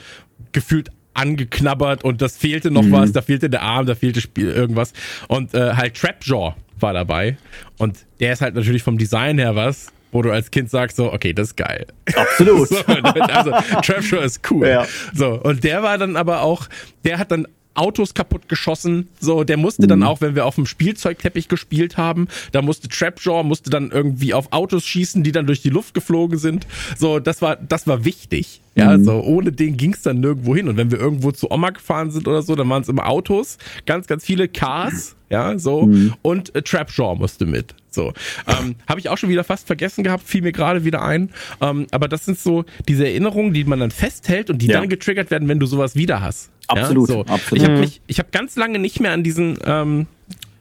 gefühlt 0.53 0.89
angeknabbert 1.13 2.03
und 2.03 2.21
das 2.21 2.37
fehlte 2.37 2.71
noch 2.71 2.89
was, 2.91 3.11
da 3.11 3.21
fehlte 3.21 3.49
der 3.49 3.63
Arm, 3.63 3.85
da 3.85 3.95
fehlte 3.95 4.21
Spiel, 4.21 4.49
irgendwas. 4.49 4.93
Und 5.27 5.53
äh, 5.53 5.73
halt 5.73 5.95
Trapjaw 5.95 6.55
war 6.79 6.93
dabei. 6.93 7.37
Und 7.77 8.05
der 8.21 8.33
ist 8.33 8.41
halt 8.41 8.55
natürlich 8.55 8.83
vom 8.83 8.97
Design 8.97 9.37
her 9.37 9.55
was, 9.55 9.91
wo 10.11 10.21
du 10.21 10.31
als 10.31 10.51
Kind 10.51 10.69
sagst 10.69 10.97
so, 10.97 11.11
okay, 11.11 11.33
das 11.33 11.49
ist 11.49 11.57
geil. 11.57 11.85
Absolut. 12.15 12.69
So, 12.79 12.83
also 12.85 13.51
Trapjaw 13.81 14.23
ist 14.23 14.41
cool. 14.51 14.67
Ja. 14.67 14.85
So, 15.13 15.39
und 15.41 15.63
der 15.63 15.83
war 15.83 15.97
dann 15.97 16.15
aber 16.15 16.41
auch, 16.41 16.67
der 17.03 17.19
hat 17.19 17.31
dann 17.31 17.47
Autos 17.79 18.13
kaputt 18.13 18.49
geschossen. 18.49 19.07
So, 19.19 19.43
der 19.43 19.57
musste 19.57 19.87
dann 19.87 20.03
auch, 20.03 20.21
wenn 20.21 20.35
wir 20.35 20.45
auf 20.45 20.55
dem 20.55 20.65
Spielzeugteppich 20.65 21.47
gespielt 21.47 21.97
haben, 21.97 22.27
da 22.51 22.61
musste 22.61 22.87
Trapjaw, 22.89 23.43
musste 23.43 23.69
dann 23.69 23.91
irgendwie 23.91 24.33
auf 24.33 24.51
Autos 24.51 24.85
schießen, 24.85 25.23
die 25.23 25.31
dann 25.31 25.47
durch 25.47 25.61
die 25.61 25.69
Luft 25.69 25.93
geflogen 25.93 26.37
sind. 26.37 26.67
So, 26.97 27.19
das 27.19 27.41
war, 27.41 27.55
das 27.55 27.87
war 27.87 28.05
wichtig. 28.05 28.61
Ja, 28.75 28.97
so 28.97 29.21
ohne 29.21 29.51
den 29.51 29.75
ging's 29.75 30.03
dann 30.03 30.21
nirgendwo 30.21 30.55
hin. 30.55 30.69
Und 30.69 30.77
wenn 30.77 30.89
wir 30.91 30.99
irgendwo 30.99 31.31
zu 31.31 31.51
Oma 31.51 31.71
gefahren 31.71 32.11
sind 32.11 32.27
oder 32.29 32.41
so, 32.41 32.55
dann 32.55 32.69
waren 32.69 32.81
es 32.81 32.87
immer 32.87 33.07
Autos, 33.09 33.57
ganz, 33.85 34.07
ganz 34.07 34.23
viele 34.23 34.47
Cars, 34.47 35.15
ja, 35.29 35.57
so. 35.59 35.89
Und 36.21 36.55
äh, 36.55 36.61
Trapjaw 36.61 37.15
musste 37.15 37.45
mit. 37.45 37.75
So. 37.91 38.13
Ähm, 38.47 38.75
Habe 38.87 38.99
ich 38.99 39.09
auch 39.09 39.17
schon 39.17 39.29
wieder 39.29 39.43
fast 39.43 39.67
vergessen 39.67 40.03
gehabt, 40.03 40.23
fiel 40.23 40.41
mir 40.41 40.51
gerade 40.51 40.85
wieder 40.85 41.01
ein. 41.01 41.29
Ähm, 41.61 41.87
aber 41.91 42.07
das 42.07 42.25
sind 42.25 42.39
so 42.39 42.65
diese 42.87 43.05
Erinnerungen, 43.05 43.53
die 43.53 43.63
man 43.63 43.79
dann 43.79 43.91
festhält 43.91 44.49
und 44.49 44.61
die 44.61 44.67
Ja. 44.67 44.79
dann 44.79 44.89
getriggert 44.89 45.29
werden, 45.31 45.47
wenn 45.47 45.59
du 45.59 45.65
sowas 45.65 45.95
wieder 45.95 46.21
hast. 46.21 46.49
Absolut, 46.69 47.09
Ja, 47.09 47.15
so. 47.15 47.21
absolut. 47.21 47.63
Ich 47.63 47.69
habe 47.69 47.79
mich, 47.79 48.01
ich 48.07 48.19
habe 48.19 48.29
ganz 48.31 48.55
lange 48.55 48.79
nicht 48.79 48.99
mehr 48.99 49.11
an 49.11 49.23
diesen 49.23 49.57
ähm, 49.65 50.07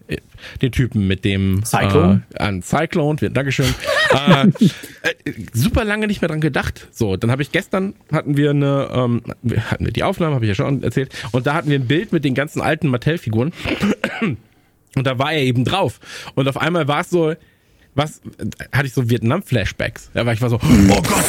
äh, 0.08 0.16
den 0.62 0.72
Typen 0.72 1.06
mit 1.06 1.24
dem 1.24 1.62
Cyclone? 1.64 2.22
Äh, 2.34 2.42
an 2.42 2.62
Cyclone, 2.62 3.16
Dankeschön. 3.30 3.66
äh, 4.10 4.46
äh, 4.46 5.32
super 5.52 5.84
lange 5.84 6.06
nicht 6.06 6.22
mehr 6.22 6.28
dran 6.28 6.40
gedacht. 6.40 6.88
So, 6.90 7.16
dann 7.16 7.30
habe 7.30 7.42
ich 7.42 7.52
gestern 7.52 7.94
hatten 8.10 8.36
wir 8.36 8.50
eine, 8.50 8.88
ähm, 8.92 9.22
hatten 9.70 9.84
wir 9.84 9.92
die 9.92 10.02
Aufnahme, 10.02 10.34
habe 10.34 10.46
ich 10.46 10.48
ja 10.48 10.54
schon 10.54 10.82
erzählt, 10.82 11.14
und 11.32 11.46
da 11.46 11.54
hatten 11.54 11.68
wir 11.68 11.78
ein 11.78 11.86
Bild 11.86 12.12
mit 12.12 12.24
den 12.24 12.34
ganzen 12.34 12.62
alten 12.62 12.88
Mattel-Figuren. 12.88 13.52
Und 14.96 15.06
da 15.06 15.18
war 15.18 15.32
er 15.32 15.42
eben 15.42 15.64
drauf. 15.64 16.00
Und 16.34 16.48
auf 16.48 16.56
einmal 16.56 16.88
war 16.88 17.02
es 17.02 17.10
so, 17.10 17.34
was, 17.98 18.20
hatte 18.72 18.86
ich 18.86 18.94
so 18.94 19.10
Vietnam-Flashbacks. 19.10 20.10
Da 20.14 20.24
war 20.24 20.32
ich 20.32 20.40
war 20.40 20.48
so, 20.48 20.56
oh 20.56 21.02
Gott, 21.02 21.24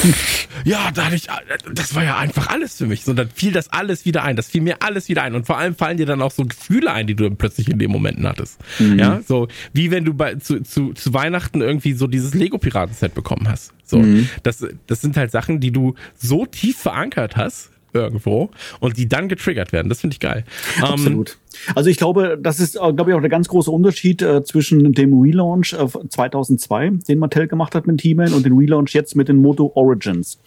ja, 0.64 0.92
da 0.94 1.06
hatte 1.06 1.16
ich, 1.16 1.28
das 1.74 1.96
war 1.96 2.04
ja 2.04 2.18
einfach 2.18 2.48
alles 2.48 2.78
für 2.78 2.86
mich. 2.86 3.04
So, 3.04 3.14
dann 3.14 3.30
fiel 3.30 3.52
das 3.52 3.70
alles 3.70 4.06
wieder 4.06 4.24
ein. 4.24 4.36
Das 4.36 4.48
fiel 4.48 4.62
mir 4.62 4.78
alles 4.82 5.10
wieder 5.10 5.24
ein. 5.24 5.36
Und 5.36 5.46
vor 5.46 5.58
allem 5.58 5.76
fallen 5.76 5.98
dir 5.98 6.06
dann 6.06 6.22
auch 6.22 6.32
so 6.32 6.46
Gefühle 6.46 6.94
ein, 6.94 7.08
die 7.08 7.16
du 7.16 7.30
plötzlich 7.32 7.70
in 7.70 7.80
den 7.80 7.92
Momenten 7.92 8.28
hattest. 8.28 8.60
Ja, 8.80 9.22
so, 9.28 9.48
wie 9.74 9.92
wenn 9.92 10.06
du 10.06 10.14
bei, 10.14 10.36
zu, 10.36 10.62
zu, 10.62 10.94
zu 10.94 11.14
Weihnachten 11.14 11.62
irgendwie 11.62 11.94
so 11.94 12.08
dieses 12.08 12.34
Lego-Piraten-Set 12.34 13.14
bekommen 13.14 13.50
hast. 13.50 13.74
So, 13.84 14.06
das, 14.44 14.64
das 14.86 15.02
sind 15.02 15.18
halt 15.18 15.32
Sachen, 15.32 15.60
die 15.60 15.72
du 15.72 15.96
so 16.16 16.46
tief 16.46 16.78
verankert 16.78 17.36
hast, 17.36 17.72
irgendwo, 17.94 18.50
und 18.80 18.98
die 18.98 19.08
dann 19.08 19.30
getriggert 19.30 19.72
werden. 19.72 19.90
Das 19.90 20.02
finde 20.02 20.14
ich 20.16 20.20
geil. 20.20 20.44
Ähm, 20.78 20.84
Absolut. 20.84 21.38
Also 21.76 21.90
ich 21.90 21.98
glaube, 21.98 22.38
das 22.42 22.60
ist, 22.60 22.76
äh, 22.76 22.94
glaube 22.94 23.12
ich, 23.12 23.18
auch 23.18 23.22
der 23.22 23.30
ganz 23.30 23.48
große 23.48 23.72
Unterschied 23.72 24.22
äh, 24.22 24.44
zwischen 24.44 24.94
dem 24.94 25.20
Relaunch 25.20 25.74
äh, 25.74 25.88
2002, 26.10 26.92
den 27.08 27.20
Mattel 27.20 27.48
gemacht 27.48 27.76
hat 27.76 27.88
mit 27.88 28.02
He-Man, 28.02 28.34
und 28.34 28.46
dem 28.46 28.58
Relaunch 28.58 28.94
jetzt 28.94 29.16
mit 29.16 29.28
den 29.28 29.38
Moto 29.38 29.72
Origins. 29.76 30.40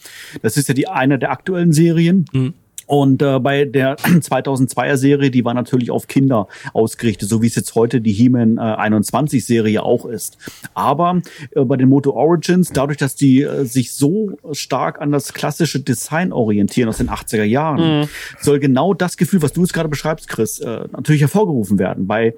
Das 0.43 0.57
ist 0.57 0.69
ja 0.69 0.75
die 0.75 0.89
eine 0.89 1.19
der 1.19 1.31
aktuellen 1.31 1.73
Serien. 1.73 2.27
Und 2.93 3.23
äh, 3.23 3.41
bei 3.41 3.65
der 3.65 3.97
2002er 3.97 4.99
Serie, 4.99 5.31
die 5.31 5.47
war 5.47 5.55
natürlich 5.55 5.91
auf 5.91 6.09
Kinder 6.09 6.47
ausgerichtet, 6.75 7.27
so 7.27 7.41
wie 7.41 7.47
es 7.47 7.55
jetzt 7.55 7.75
heute 7.75 8.03
die 8.03 8.13
He-Man 8.13 8.59
äh, 8.59 8.61
21 8.61 9.47
Serie 9.47 9.83
auch 9.83 10.05
ist. 10.05 10.37
Aber 10.75 11.23
äh, 11.53 11.65
bei 11.65 11.79
den 11.79 11.89
Moto 11.89 12.11
Origins, 12.11 12.69
dadurch, 12.69 12.99
dass 12.99 13.15
die 13.15 13.45
äh, 13.45 13.65
sich 13.65 13.95
so 13.95 14.33
stark 14.53 15.01
an 15.01 15.11
das 15.11 15.33
klassische 15.33 15.81
Design 15.81 16.35
orientieren 16.35 16.91
aus 16.91 16.99
den 16.99 17.09
80er 17.09 17.45
Jahren, 17.45 18.09
soll 18.39 18.59
genau 18.59 18.93
das 18.93 19.17
Gefühl, 19.17 19.41
was 19.41 19.55
du 19.55 19.63
jetzt 19.63 19.73
gerade 19.73 19.89
beschreibst, 19.89 20.29
Chris, 20.29 20.59
äh, 20.59 20.81
natürlich 20.93 21.23
hervorgerufen 21.23 21.79
werden. 21.79 22.07
Bei 22.07 22.35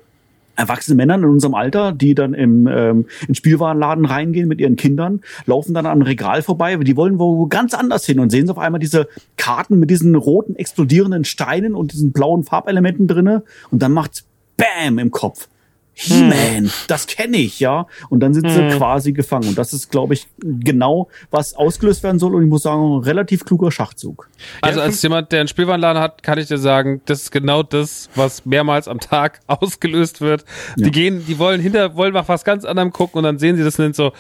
erwachsene 0.57 0.97
Männern 0.97 1.23
in 1.23 1.29
unserem 1.29 1.55
Alter, 1.55 1.93
die 1.93 2.15
dann 2.15 2.35
im, 2.35 2.67
ähm, 2.67 3.07
in 3.27 3.35
Spielwarenladen 3.35 4.05
reingehen 4.05 4.49
mit 4.49 4.61
ihren 4.61 4.77
Kindern, 4.77 5.21
laufen 5.47 5.75
dann 5.75 5.87
am 5.87 6.03
Regal 6.03 6.43
vorbei, 6.43 6.77
die 6.77 6.97
wollen 6.97 7.19
wo 7.19 7.47
ganz 7.47 7.75
anders 7.75 8.05
hin 8.05 8.21
und 8.21 8.31
sehen 8.31 8.47
sie 8.47 8.53
auf 8.53 8.59
einmal 8.59 8.81
diese 8.81 9.09
Karten 9.37 9.79
mit 9.79 9.91
diesen 9.91 10.15
roten 10.15 10.57
explodierenden 10.57 11.25
Steinen 11.25 11.75
und 11.75 11.93
diesen 11.93 12.13
blauen 12.13 12.45
Farbelementen 12.45 13.07
drinne 13.07 13.43
und 13.71 13.83
dann 13.83 13.93
macht's 13.93 14.25
Bam 14.57 14.99
im 14.99 15.11
Kopf. 15.11 15.49
He-Man, 15.95 16.71
das 16.89 17.07
kenne 17.07 17.37
ich, 17.37 17.61
ja. 17.61 17.87
Und 18.11 18.21
dann 18.21 18.35
sind 18.35 18.51
sie 18.51 18.69
quasi 18.77 19.13
gefangen. 19.13 19.49
Und 19.49 19.59
das 19.59 19.73
ist, 19.73 19.91
glaube 19.91 20.15
ich, 20.15 20.27
genau, 20.39 21.09
was 21.31 21.55
ausgelöst 21.55 22.03
werden 22.03 22.19
soll. 22.19 22.35
Und 22.35 22.43
ich 22.43 22.49
muss 22.49 22.63
sagen, 22.63 22.97
ein 22.97 23.03
relativ 23.05 23.45
kluger 23.45 23.71
Schachzug. 23.71 24.29
Also 24.61 24.81
Ja, 24.81 24.87
als 24.87 25.01
jemand, 25.03 25.31
der 25.31 25.41
einen 25.41 25.49
Spielwarenladen 25.49 26.03
hat, 26.03 26.23
kann 26.25 26.39
ich 26.39 26.49
dir 26.49 26.59
sagen, 26.59 27.01
das 27.07 27.23
ist 27.23 27.31
genau 27.31 27.63
das, 27.63 28.11
was 28.17 28.45
mehrmals 28.45 28.89
am 28.89 28.99
Tag 28.99 29.41
ausgelöst 29.47 30.21
wird. 30.21 30.45
Ja. 30.77 30.87
Die 30.87 30.91
gehen, 30.91 31.25
die 31.27 31.39
wollen 31.39 31.61
hinter, 31.61 31.95
wollen 31.95 32.13
nach 32.13 32.29
was 32.29 32.45
ganz 32.45 32.65
anderem 32.65 32.93
gucken 32.93 33.19
und 33.19 33.25
dann 33.25 33.39
sehen 33.39 33.57
sie 33.57 33.63
das 33.63 33.79
und 33.79 33.85
sind 33.85 33.97
so, 33.97 34.13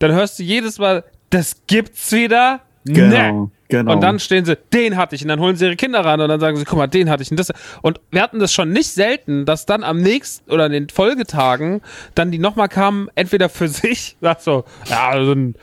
dann 0.00 0.12
hörst 0.12 0.38
du 0.38 0.42
jedes 0.42 0.78
Mal, 0.78 1.04
das 1.30 1.62
gibt's 1.68 2.10
wieder? 2.10 2.60
Genau, 2.84 3.44
Nee. 3.44 3.50
Genau. 3.70 3.94
Und 3.94 4.02
dann 4.02 4.18
stehen 4.18 4.44
sie, 4.44 4.56
den 4.72 4.96
hatte 4.96 5.14
ich. 5.14 5.22
Und 5.22 5.28
dann 5.28 5.40
holen 5.40 5.56
sie 5.56 5.66
ihre 5.66 5.76
Kinder 5.76 6.04
ran 6.04 6.20
und 6.20 6.28
dann 6.28 6.40
sagen 6.40 6.56
sie, 6.56 6.64
guck 6.64 6.78
mal, 6.78 6.86
den 6.86 7.08
hatte 7.08 7.22
ich. 7.22 7.30
Und, 7.30 7.38
das. 7.38 7.50
und 7.82 8.00
wir 8.10 8.22
hatten 8.22 8.38
das 8.38 8.52
schon 8.52 8.70
nicht 8.70 8.88
selten, 8.88 9.46
dass 9.46 9.66
dann 9.66 9.82
am 9.84 10.00
nächsten 10.00 10.50
oder 10.50 10.66
in 10.66 10.72
den 10.72 10.88
Folgetagen 10.88 11.80
dann 12.14 12.30
die 12.30 12.38
nochmal 12.38 12.68
kamen, 12.68 13.08
entweder 13.14 13.48
für 13.48 13.68
sich, 13.68 14.16
sagt 14.20 14.42
so, 14.42 14.64
ja, 14.86 15.24
so 15.24 15.32
ein, 15.32 15.54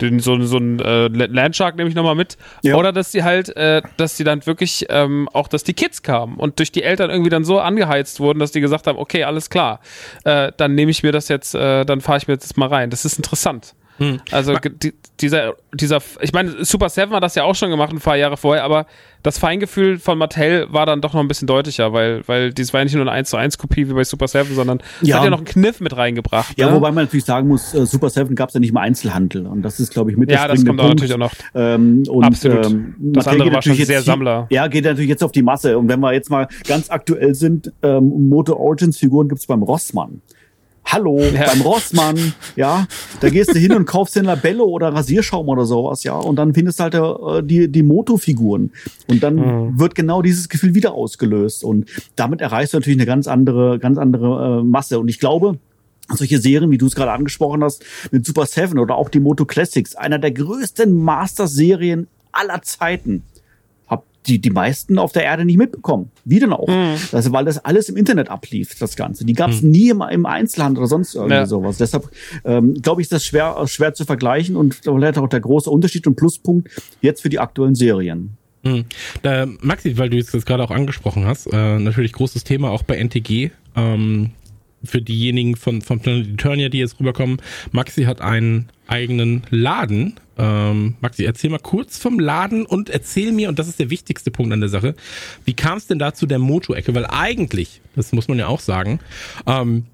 den, 0.00 0.20
so, 0.20 0.40
so 0.42 0.58
ein 0.58 0.78
äh, 0.80 1.08
Landshark 1.08 1.76
nehme 1.76 1.88
ich 1.88 1.94
nochmal 1.94 2.14
mit. 2.14 2.36
Ja. 2.62 2.76
Oder 2.76 2.92
dass 2.92 3.10
die 3.12 3.22
halt, 3.24 3.54
äh, 3.56 3.82
dass 3.96 4.16
die 4.16 4.24
dann 4.24 4.44
wirklich 4.46 4.86
ähm, 4.90 5.28
auch, 5.32 5.48
dass 5.48 5.64
die 5.64 5.74
Kids 5.74 6.02
kamen 6.02 6.36
und 6.36 6.58
durch 6.58 6.72
die 6.72 6.82
Eltern 6.82 7.10
irgendwie 7.10 7.30
dann 7.30 7.44
so 7.44 7.60
angeheizt 7.60 8.20
wurden, 8.20 8.38
dass 8.38 8.52
die 8.52 8.60
gesagt 8.60 8.86
haben, 8.86 8.98
okay, 8.98 9.24
alles 9.24 9.50
klar, 9.50 9.80
äh, 10.24 10.52
dann 10.56 10.74
nehme 10.74 10.90
ich 10.90 11.02
mir 11.02 11.12
das 11.12 11.28
jetzt, 11.28 11.54
äh, 11.54 11.84
dann 11.84 12.00
fahre 12.00 12.18
ich 12.18 12.28
mir 12.28 12.34
jetzt 12.34 12.50
das 12.50 12.56
mal 12.56 12.68
rein. 12.68 12.90
Das 12.90 13.04
ist 13.04 13.16
interessant. 13.16 13.74
Also 14.30 14.54
ge- 14.54 14.72
die, 14.82 14.92
dieser, 15.20 15.54
dieser, 15.72 15.98
ich 16.20 16.32
meine, 16.32 16.64
Super 16.64 16.88
Seven 16.88 17.14
hat 17.14 17.22
das 17.22 17.34
ja 17.34 17.44
auch 17.44 17.54
schon 17.54 17.70
gemacht 17.70 17.92
ein 17.92 17.98
paar 18.00 18.16
Jahre 18.16 18.36
vorher, 18.36 18.64
aber 18.64 18.86
das 19.22 19.38
Feingefühl 19.38 19.98
von 19.98 20.18
Mattel 20.18 20.66
war 20.70 20.86
dann 20.86 21.00
doch 21.00 21.12
noch 21.14 21.20
ein 21.20 21.26
bisschen 21.28 21.48
deutlicher, 21.48 21.92
weil, 21.92 22.22
weil 22.28 22.52
dies 22.52 22.72
war 22.72 22.80
ja 22.80 22.84
nicht 22.84 22.94
nur 22.94 23.02
eine 23.02 23.10
1 23.10 23.30
zu 23.30 23.36
1 23.36 23.58
Kopie 23.58 23.88
wie 23.88 23.92
bei 23.94 24.04
Super 24.04 24.28
Seven, 24.28 24.54
sondern 24.54 24.80
es 25.02 25.08
Ja. 25.08 25.16
hat 25.16 25.24
ja 25.24 25.30
noch 25.30 25.38
einen 25.38 25.46
Kniff 25.46 25.80
mit 25.80 25.96
reingebracht. 25.96 26.56
Ja, 26.58 26.68
ne? 26.68 26.76
wobei 26.76 26.92
man 26.92 27.04
natürlich 27.04 27.24
sagen 27.24 27.48
muss, 27.48 27.74
äh, 27.74 27.86
Super 27.86 28.10
Seven 28.10 28.36
gab 28.36 28.50
es 28.50 28.54
ja 28.54 28.60
nicht 28.60 28.70
im 28.70 28.76
Einzelhandel. 28.76 29.46
Und 29.46 29.62
das 29.62 29.80
ist, 29.80 29.92
glaube 29.92 30.10
ich, 30.12 30.16
mit 30.16 30.30
der 30.30 30.36
Ja, 30.38 30.48
das 30.48 30.64
kommt 30.64 30.80
auch 30.80 30.88
natürlich 30.90 31.14
auch 31.14 31.18
noch. 31.18 31.32
Ähm, 31.54 32.04
und, 32.08 32.22
Absolut. 32.24 32.66
Ähm, 32.66 32.94
Das 32.98 33.26
andere 33.26 33.52
war 33.52 33.62
schon 33.62 33.74
sehr 33.74 34.02
Sammler. 34.02 34.46
Ja, 34.50 34.68
geht 34.68 34.84
natürlich 34.84 35.08
jetzt 35.10 35.24
auf 35.24 35.32
die 35.32 35.42
Masse. 35.42 35.76
Und 35.76 35.88
wenn 35.88 35.98
wir 36.00 36.12
jetzt 36.12 36.30
mal 36.30 36.46
ganz 36.68 36.90
aktuell 36.90 37.34
sind, 37.34 37.72
ähm, 37.82 38.28
Moto 38.28 38.54
Origins 38.54 38.98
Figuren 38.98 39.28
gibt's 39.28 39.46
beim 39.46 39.62
Rossmann. 39.64 40.20
Hallo, 40.88 41.18
ja. 41.20 41.46
beim 41.46 41.62
Rossmann, 41.62 42.32
ja, 42.54 42.86
da 43.20 43.28
gehst 43.28 43.52
du 43.52 43.58
hin 43.58 43.72
und 43.72 43.86
kaufst 43.86 44.14
den 44.14 44.24
Labello 44.24 44.64
oder 44.64 44.94
Rasierschaum 44.94 45.48
oder 45.48 45.66
sowas, 45.66 46.04
ja, 46.04 46.14
und 46.14 46.36
dann 46.36 46.54
findest 46.54 46.78
du 46.78 46.84
halt 46.84 46.94
äh, 46.94 47.42
die, 47.42 47.70
die 47.70 47.82
Moto-Figuren. 47.82 48.70
Und 49.08 49.22
dann 49.22 49.34
mhm. 49.34 49.80
wird 49.80 49.96
genau 49.96 50.22
dieses 50.22 50.48
Gefühl 50.48 50.74
wieder 50.74 50.94
ausgelöst. 50.94 51.64
Und 51.64 51.90
damit 52.14 52.40
erreichst 52.40 52.72
du 52.72 52.78
natürlich 52.78 52.98
eine 52.98 53.06
ganz 53.06 53.26
andere, 53.26 53.80
ganz 53.80 53.98
andere 53.98 54.60
äh, 54.60 54.62
Masse. 54.62 55.00
Und 55.00 55.08
ich 55.08 55.18
glaube, 55.18 55.58
solche 56.08 56.38
Serien, 56.38 56.70
wie 56.70 56.78
du 56.78 56.86
es 56.86 56.94
gerade 56.94 57.10
angesprochen 57.10 57.64
hast, 57.64 57.84
mit 58.12 58.24
Super 58.24 58.46
Seven 58.46 58.78
oder 58.78 58.94
auch 58.94 59.08
die 59.08 59.20
Moto 59.20 59.44
Classics, 59.44 59.96
einer 59.96 60.20
der 60.20 60.30
größten 60.30 60.92
Master-Serien 60.92 62.06
aller 62.30 62.62
Zeiten 62.62 63.24
die, 64.26 64.40
die 64.40 64.50
meisten 64.50 64.98
auf 64.98 65.12
der 65.12 65.24
Erde 65.24 65.44
nicht 65.44 65.58
mitbekommen. 65.58 66.10
Wie 66.24 66.38
denn 66.38 66.52
auch? 66.52 66.68
Mhm. 66.68 66.96
Also, 67.12 67.32
weil 67.32 67.44
das 67.44 67.64
alles 67.64 67.88
im 67.88 67.96
Internet 67.96 68.28
ablief, 68.28 68.78
das 68.78 68.96
Ganze. 68.96 69.24
Die 69.24 69.32
gab 69.32 69.50
es 69.50 69.62
mhm. 69.62 69.70
nie 69.70 69.88
im, 69.90 70.02
im 70.02 70.26
Einzelhandel 70.26 70.80
oder 70.80 70.88
sonst 70.88 71.14
irgendwie 71.14 71.34
ja. 71.34 71.46
sowas. 71.46 71.78
Deshalb 71.78 72.10
ähm, 72.44 72.74
glaube 72.74 73.00
ich, 73.00 73.06
ist 73.06 73.12
das 73.12 73.24
schwer, 73.24 73.56
schwer 73.66 73.94
zu 73.94 74.04
vergleichen 74.04 74.56
und 74.56 74.74
vielleicht 74.82 75.18
auch 75.18 75.28
der 75.28 75.40
große 75.40 75.70
Unterschied 75.70 76.06
und 76.06 76.16
Pluspunkt 76.16 76.68
jetzt 77.00 77.22
für 77.22 77.28
die 77.28 77.38
aktuellen 77.38 77.74
Serien. 77.74 78.36
Mhm. 78.62 78.84
Da, 79.22 79.46
Maxi, 79.60 79.96
weil 79.98 80.10
du 80.10 80.18
es 80.18 80.32
jetzt 80.32 80.46
gerade 80.46 80.62
auch 80.64 80.70
angesprochen 80.70 81.26
hast, 81.26 81.46
äh, 81.52 81.78
natürlich 81.78 82.12
großes 82.12 82.44
Thema 82.44 82.70
auch 82.70 82.82
bei 82.82 82.96
NTG. 82.96 83.50
Ähm, 83.76 84.30
für 84.84 85.02
diejenigen 85.02 85.56
von, 85.56 85.82
von 85.82 86.00
Planet 86.00 86.28
Eternia, 86.28 86.68
die 86.68 86.78
jetzt 86.78 87.00
rüberkommen, 87.00 87.38
Maxi 87.72 88.04
hat 88.04 88.20
einen 88.20 88.68
eigenen 88.86 89.42
Laden. 89.50 90.14
Ähm, 90.38 90.96
Maxi, 91.00 91.24
erzähl 91.24 91.50
mal 91.50 91.58
kurz 91.58 91.98
vom 91.98 92.18
Laden 92.18 92.66
und 92.66 92.90
erzähl 92.90 93.32
mir, 93.32 93.48
und 93.48 93.58
das 93.58 93.68
ist 93.68 93.78
der 93.78 93.90
wichtigste 93.90 94.30
Punkt 94.30 94.52
an 94.52 94.60
der 94.60 94.68
Sache, 94.68 94.94
wie 95.44 95.54
kam 95.54 95.78
es 95.78 95.86
denn 95.86 95.98
dazu 95.98 96.26
der 96.26 96.38
Moto-Ecke? 96.38 96.94
Weil 96.94 97.06
eigentlich, 97.06 97.80
das 97.94 98.12
muss 98.12 98.28
man 98.28 98.38
ja 98.38 98.46
auch 98.46 98.60
sagen, 98.60 99.00
ähm, 99.46 99.84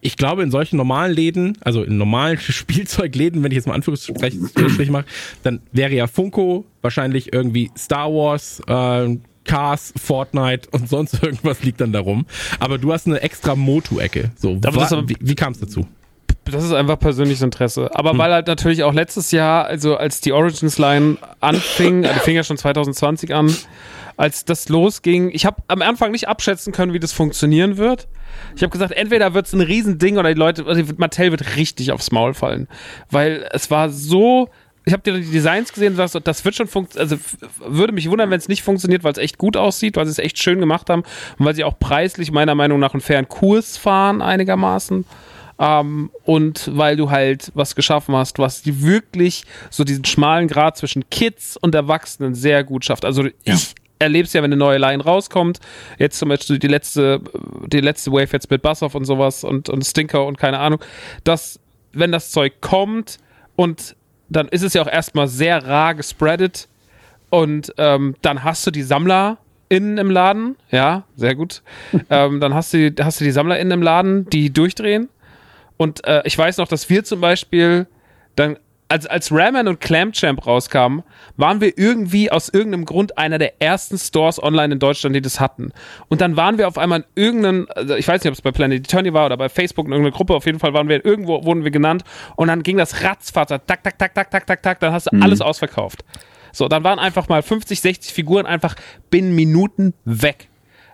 ich 0.00 0.16
glaube, 0.16 0.42
in 0.42 0.50
solchen 0.50 0.76
normalen 0.76 1.12
Läden, 1.12 1.58
also 1.60 1.82
in 1.82 1.96
normalen 1.96 2.38
Spielzeugläden, 2.40 3.42
wenn 3.42 3.52
ich 3.52 3.56
jetzt 3.56 3.66
mal 3.66 3.74
Anführungsstriche 3.74 4.90
mache, 4.92 5.06
dann 5.42 5.60
wäre 5.72 5.94
ja 5.94 6.06
Funko 6.06 6.64
wahrscheinlich 6.82 7.32
irgendwie 7.32 7.70
Star 7.76 8.12
Wars, 8.12 8.60
äh, 8.66 9.16
Cars, 9.44 9.94
Fortnite 9.96 10.68
und 10.70 10.88
sonst 10.88 11.14
irgendwas 11.22 11.62
liegt 11.62 11.80
dann 11.80 11.92
darum. 11.92 12.26
Aber 12.60 12.78
du 12.78 12.92
hast 12.92 13.06
eine 13.06 13.20
extra 13.20 13.56
Motu-Ecke. 13.56 14.32
So, 14.36 14.60
wie, 15.08 15.16
wie 15.20 15.34
kam 15.34 15.52
es 15.52 15.60
dazu? 15.60 15.86
Das 16.50 16.64
ist 16.64 16.72
einfach 16.72 16.98
persönliches 16.98 17.42
Interesse. 17.42 17.94
Aber 17.94 18.12
hm. 18.12 18.18
weil 18.18 18.32
halt 18.32 18.46
natürlich 18.46 18.82
auch 18.82 18.94
letztes 18.94 19.30
Jahr, 19.30 19.66
also 19.66 19.96
als 19.96 20.20
die 20.20 20.32
Origins 20.32 20.78
Line 20.78 21.16
anfing, 21.40 22.02
die 22.02 22.08
fing 22.20 22.36
ja 22.36 22.44
schon 22.44 22.56
2020 22.56 23.34
an, 23.34 23.54
als 24.16 24.44
das 24.44 24.68
losging, 24.68 25.30
ich 25.32 25.46
habe 25.46 25.62
am 25.68 25.82
Anfang 25.82 26.10
nicht 26.10 26.28
abschätzen 26.28 26.72
können, 26.72 26.92
wie 26.92 26.98
das 26.98 27.12
funktionieren 27.12 27.76
wird. 27.76 28.08
Ich 28.56 28.62
habe 28.62 28.70
gesagt, 28.70 28.92
entweder 28.92 29.34
wird 29.34 29.46
es 29.46 29.52
ein 29.52 29.60
Riesending 29.60 30.18
oder 30.18 30.32
die 30.32 30.38
Leute, 30.38 30.66
also 30.66 30.82
Mattel 30.96 31.30
wird 31.30 31.56
richtig 31.56 31.92
aufs 31.92 32.10
Maul 32.10 32.34
fallen. 32.34 32.68
Weil 33.10 33.48
es 33.52 33.70
war 33.70 33.90
so 33.90 34.48
ich 34.88 34.94
habe 34.94 35.02
dir 35.02 35.12
die 35.12 35.30
Designs 35.30 35.72
gesehen 35.72 35.92
und 35.92 35.96
sagst, 35.96 36.18
das 36.24 36.44
wird 36.44 36.54
schon 36.54 36.66
funktionieren. 36.66 37.10
Also 37.10 37.22
würde 37.66 37.92
mich 37.92 38.08
wundern, 38.08 38.30
wenn 38.30 38.38
es 38.38 38.48
nicht 38.48 38.62
funktioniert, 38.62 39.04
weil 39.04 39.12
es 39.12 39.18
echt 39.18 39.36
gut 39.36 39.56
aussieht, 39.56 39.96
weil 39.96 40.06
sie 40.06 40.12
es 40.12 40.18
echt 40.18 40.38
schön 40.38 40.60
gemacht 40.60 40.88
haben 40.88 41.02
und 41.38 41.44
weil 41.44 41.54
sie 41.54 41.64
auch 41.64 41.78
preislich 41.78 42.32
meiner 42.32 42.54
Meinung 42.54 42.80
nach 42.80 42.94
einen 42.94 43.02
fairen 43.02 43.28
Kurs 43.28 43.76
fahren 43.76 44.22
einigermaßen. 44.22 45.04
Ähm, 45.58 46.10
und 46.24 46.70
weil 46.76 46.96
du 46.96 47.10
halt 47.10 47.50
was 47.54 47.74
geschaffen 47.74 48.14
hast, 48.14 48.38
was 48.38 48.62
die 48.62 48.82
wirklich 48.82 49.44
so 49.70 49.84
diesen 49.84 50.04
schmalen 50.04 50.46
Grad 50.46 50.76
zwischen 50.76 51.08
Kids 51.10 51.56
und 51.56 51.74
Erwachsenen 51.74 52.34
sehr 52.34 52.62
gut 52.64 52.84
schafft. 52.84 53.04
Also 53.04 53.24
ja. 53.24 53.30
ich 53.44 53.74
erlebe 53.98 54.26
es 54.26 54.32
ja, 54.32 54.42
wenn 54.42 54.52
eine 54.52 54.58
neue 54.58 54.78
Line 54.78 55.02
rauskommt. 55.02 55.58
Jetzt 55.98 56.18
zum 56.18 56.28
Beispiel 56.28 56.58
die 56.58 56.68
letzte, 56.68 57.20
die 57.66 57.80
letzte 57.80 58.12
Wave 58.12 58.28
jetzt 58.32 58.50
mit 58.50 58.62
Bassoff 58.62 58.94
und 58.94 59.04
sowas 59.04 59.44
und, 59.44 59.68
und 59.68 59.84
Stinker 59.84 60.26
und 60.26 60.38
keine 60.38 60.58
Ahnung, 60.58 60.80
dass 61.24 61.58
wenn 61.92 62.12
das 62.12 62.30
Zeug 62.30 62.60
kommt 62.60 63.18
und 63.56 63.96
dann 64.28 64.48
ist 64.48 64.62
es 64.62 64.74
ja 64.74 64.82
auch 64.82 64.88
erstmal 64.88 65.26
sehr 65.26 65.66
rar 65.66 65.94
gespreadet 65.94 66.68
und 67.30 67.72
ähm, 67.78 68.14
dann 68.22 68.44
hast 68.44 68.66
du 68.66 68.70
die 68.70 68.82
Sammler 68.82 69.38
innen 69.68 69.98
im 69.98 70.10
Laden, 70.10 70.56
ja, 70.70 71.04
sehr 71.16 71.34
gut. 71.34 71.62
ähm, 72.10 72.40
dann 72.40 72.54
hast 72.54 72.72
du, 72.72 72.94
hast 73.00 73.20
du 73.20 73.24
die 73.24 73.30
Sammler 73.30 73.58
innen 73.58 73.72
im 73.72 73.82
Laden, 73.82 74.28
die 74.30 74.52
durchdrehen. 74.52 75.08
Und 75.78 76.06
äh, 76.06 76.20
ich 76.26 76.36
weiß 76.36 76.58
noch, 76.58 76.68
dass 76.68 76.90
wir 76.90 77.04
zum 77.04 77.22
Beispiel 77.22 77.86
dann 78.36 78.58
als, 78.88 79.06
als 79.06 79.30
Ramen 79.30 79.68
und 79.68 79.80
Clamchamp 79.80 80.46
rauskamen, 80.46 81.02
waren 81.36 81.60
wir 81.60 81.76
irgendwie 81.76 82.30
aus 82.32 82.48
irgendeinem 82.48 82.86
Grund 82.86 83.18
einer 83.18 83.38
der 83.38 83.60
ersten 83.60 83.98
Stores 83.98 84.42
online 84.42 84.74
in 84.74 84.78
Deutschland, 84.78 85.14
die 85.14 85.20
das 85.20 85.40
hatten. 85.40 85.72
Und 86.08 86.20
dann 86.20 86.36
waren 86.36 86.58
wir 86.58 86.66
auf 86.66 86.78
einmal 86.78 87.00
in 87.00 87.22
irgendeinem, 87.22 87.68
also 87.74 87.94
ich 87.96 88.08
weiß 88.08 88.22
nicht, 88.22 88.30
ob 88.30 88.34
es 88.34 88.42
bei 88.42 88.50
Planet 88.50 88.80
Eternity 88.80 89.12
war 89.12 89.26
oder 89.26 89.36
bei 89.36 89.48
Facebook 89.48 89.86
in 89.86 89.92
irgendeiner 89.92 90.16
Gruppe, 90.16 90.34
auf 90.34 90.46
jeden 90.46 90.58
Fall 90.58 90.72
waren 90.72 90.88
wir 90.88 91.04
irgendwo, 91.04 91.44
wurden 91.44 91.64
wir 91.64 91.70
genannt 91.70 92.02
und 92.36 92.48
dann 92.48 92.62
ging 92.62 92.78
das 92.78 93.02
ratzfatz, 93.04 93.50
tak, 93.50 93.66
tak, 93.66 93.82
tak, 93.98 94.14
tak, 94.14 94.30
tak, 94.30 94.46
tak, 94.46 94.62
tak, 94.62 94.80
dann 94.80 94.92
hast 94.92 95.06
du 95.06 95.16
mhm. 95.16 95.22
alles 95.22 95.40
ausverkauft. 95.40 96.02
So, 96.52 96.66
dann 96.66 96.82
waren 96.82 96.98
einfach 96.98 97.28
mal 97.28 97.42
50, 97.42 97.80
60 97.80 98.12
Figuren 98.12 98.46
einfach 98.46 98.74
binnen 99.10 99.34
Minuten 99.34 99.92
weg. 100.04 100.48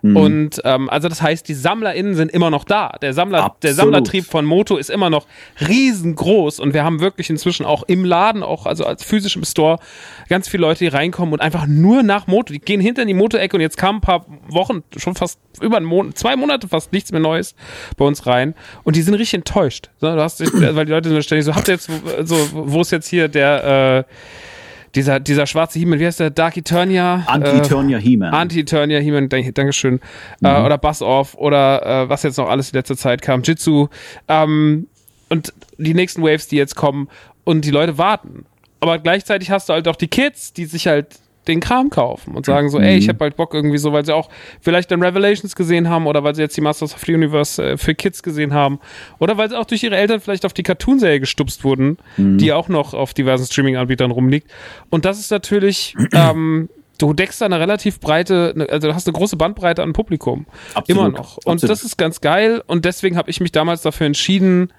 Mhm. 0.05 0.17
Und 0.17 0.61
ähm, 0.65 0.87
also 0.87 1.09
das 1.09 1.23
heißt, 1.23 1.47
die 1.47 1.55
SammlerInnen 1.55 2.13
sind 2.13 2.31
immer 2.31 2.51
noch 2.51 2.63
da. 2.63 2.95
Der 3.01 3.13
Sammler, 3.13 3.55
der 3.63 3.73
Sammlertrieb 3.73 4.25
von 4.25 4.45
Moto 4.45 4.77
ist 4.77 4.91
immer 4.91 5.09
noch 5.09 5.25
riesengroß 5.67 6.59
und 6.59 6.75
wir 6.75 6.83
haben 6.83 6.99
wirklich 6.99 7.31
inzwischen 7.31 7.65
auch 7.65 7.81
im 7.87 8.05
Laden, 8.05 8.43
auch 8.43 8.67
also 8.67 8.85
als 8.85 9.03
physischem 9.03 9.43
Store, 9.45 9.79
ganz 10.29 10.47
viele 10.47 10.61
Leute, 10.61 10.79
die 10.83 10.89
reinkommen 10.89 11.33
und 11.33 11.41
einfach 11.41 11.65
nur 11.65 12.03
nach 12.03 12.27
Moto, 12.27 12.53
die 12.53 12.59
gehen 12.59 12.79
hinter 12.79 13.01
in 13.01 13.07
die 13.07 13.15
Moto-Ecke 13.15 13.57
und 13.57 13.61
jetzt 13.61 13.77
kamen 13.77 13.97
ein 13.97 14.01
paar 14.01 14.27
Wochen, 14.47 14.83
schon 14.95 15.15
fast 15.15 15.39
über 15.59 15.77
einen 15.77 15.87
Monat, 15.87 16.15
zwei 16.19 16.35
Monate 16.35 16.67
fast 16.67 16.93
nichts 16.93 17.11
mehr 17.11 17.21
Neues 17.21 17.55
bei 17.97 18.05
uns 18.05 18.27
rein 18.27 18.53
und 18.83 18.95
die 18.95 19.01
sind 19.01 19.15
richtig 19.15 19.33
enttäuscht. 19.33 19.89
So, 19.99 20.13
du 20.13 20.21
hast, 20.21 20.39
weil 20.53 20.85
die 20.85 20.91
Leute 20.91 21.09
sind 21.09 21.23
ständig 21.23 21.45
so, 21.45 21.55
habt 21.55 21.67
ihr 21.67 21.73
jetzt, 21.73 21.89
so, 22.25 22.37
wo 22.51 22.81
ist 22.81 22.91
jetzt 22.91 23.07
hier 23.07 23.27
der, 23.27 24.05
äh, 24.07 24.11
dieser, 24.95 25.19
dieser 25.19 25.45
schwarze 25.45 25.77
He-Man, 25.79 25.99
wie 25.99 26.05
heißt 26.05 26.19
der? 26.19 26.29
Dark 26.29 26.57
Eternia? 26.57 27.23
Anti-Eternia 27.27 27.97
äh, 27.97 28.01
He-Man. 28.01 28.33
Anti-Eternia 28.33 28.99
He-Man, 28.99 29.29
Dankeschön. 29.29 29.95
Äh, 29.95 29.99
mhm. 30.39 30.47
Äh, 30.47 30.65
oder 30.65 30.77
Buzz-Off 30.77 31.35
oder 31.35 32.03
äh, 32.03 32.09
was 32.09 32.23
jetzt 32.23 32.37
noch 32.37 32.49
alles 32.49 32.71
in 32.71 32.77
letzter 32.77 32.97
Zeit 32.97 33.21
kam, 33.21 33.41
Jitsu. 33.43 33.87
Ähm, 34.27 34.87
und 35.29 35.53
die 35.77 35.93
nächsten 35.93 36.21
Waves, 36.21 36.47
die 36.47 36.55
jetzt 36.55 36.75
kommen 36.75 37.09
und 37.43 37.65
die 37.65 37.71
Leute 37.71 37.97
warten. 37.97 38.45
Aber 38.79 38.99
gleichzeitig 38.99 39.51
hast 39.51 39.69
du 39.69 39.73
halt 39.73 39.87
auch 39.87 39.95
die 39.95 40.07
Kids, 40.07 40.53
die 40.53 40.65
sich 40.65 40.87
halt 40.87 41.19
den 41.47 41.59
Kram 41.59 41.89
kaufen 41.89 42.35
und 42.35 42.45
sagen 42.45 42.69
so, 42.69 42.79
ey, 42.79 42.97
ich 42.97 43.05
mhm. 43.05 43.09
hab 43.09 43.17
bald 43.19 43.35
Bock 43.35 43.53
irgendwie 43.53 43.77
so, 43.77 43.93
weil 43.93 44.05
sie 44.05 44.13
auch 44.13 44.29
vielleicht 44.61 44.91
dann 44.91 45.01
Revelations 45.01 45.55
gesehen 45.55 45.89
haben 45.89 46.07
oder 46.07 46.23
weil 46.23 46.35
sie 46.35 46.41
jetzt 46.41 46.57
die 46.57 46.61
Masters 46.61 46.93
of 46.93 47.01
the 47.05 47.13
Universe 47.13 47.63
äh, 47.63 47.77
für 47.77 47.95
Kids 47.95 48.23
gesehen 48.23 48.53
haben 48.53 48.79
oder 49.19 49.37
weil 49.37 49.49
sie 49.49 49.57
auch 49.57 49.65
durch 49.65 49.83
ihre 49.83 49.95
Eltern 49.95 50.19
vielleicht 50.19 50.45
auf 50.45 50.53
die 50.53 50.63
Cartoonserie 50.63 51.19
gestupst 51.19 51.63
wurden, 51.63 51.97
mhm. 52.17 52.37
die 52.37 52.53
auch 52.53 52.67
noch 52.67 52.93
auf 52.93 53.13
diversen 53.13 53.45
Streaming-Anbietern 53.45 54.11
rumliegt. 54.11 54.49
Und 54.89 55.05
das 55.05 55.19
ist 55.19 55.31
natürlich, 55.31 55.95
ähm, 56.13 56.69
du 56.97 57.13
deckst 57.13 57.41
da 57.41 57.45
eine 57.45 57.59
relativ 57.59 57.99
breite, 57.99 58.53
ne, 58.55 58.67
also 58.69 58.87
du 58.87 58.95
hast 58.95 59.07
eine 59.07 59.13
große 59.13 59.37
Bandbreite 59.37 59.83
an 59.83 59.93
Publikum. 59.93 60.45
Absolut, 60.73 60.89
Immer 60.89 61.17
noch. 61.17 61.37
Und 61.45 61.55
absolut. 61.55 61.71
das 61.71 61.83
ist 61.83 61.97
ganz 61.97 62.21
geil 62.21 62.63
und 62.65 62.85
deswegen 62.85 63.17
habe 63.17 63.29
ich 63.29 63.39
mich 63.39 63.51
damals 63.51 63.81
dafür 63.81 64.07
entschieden, 64.07 64.71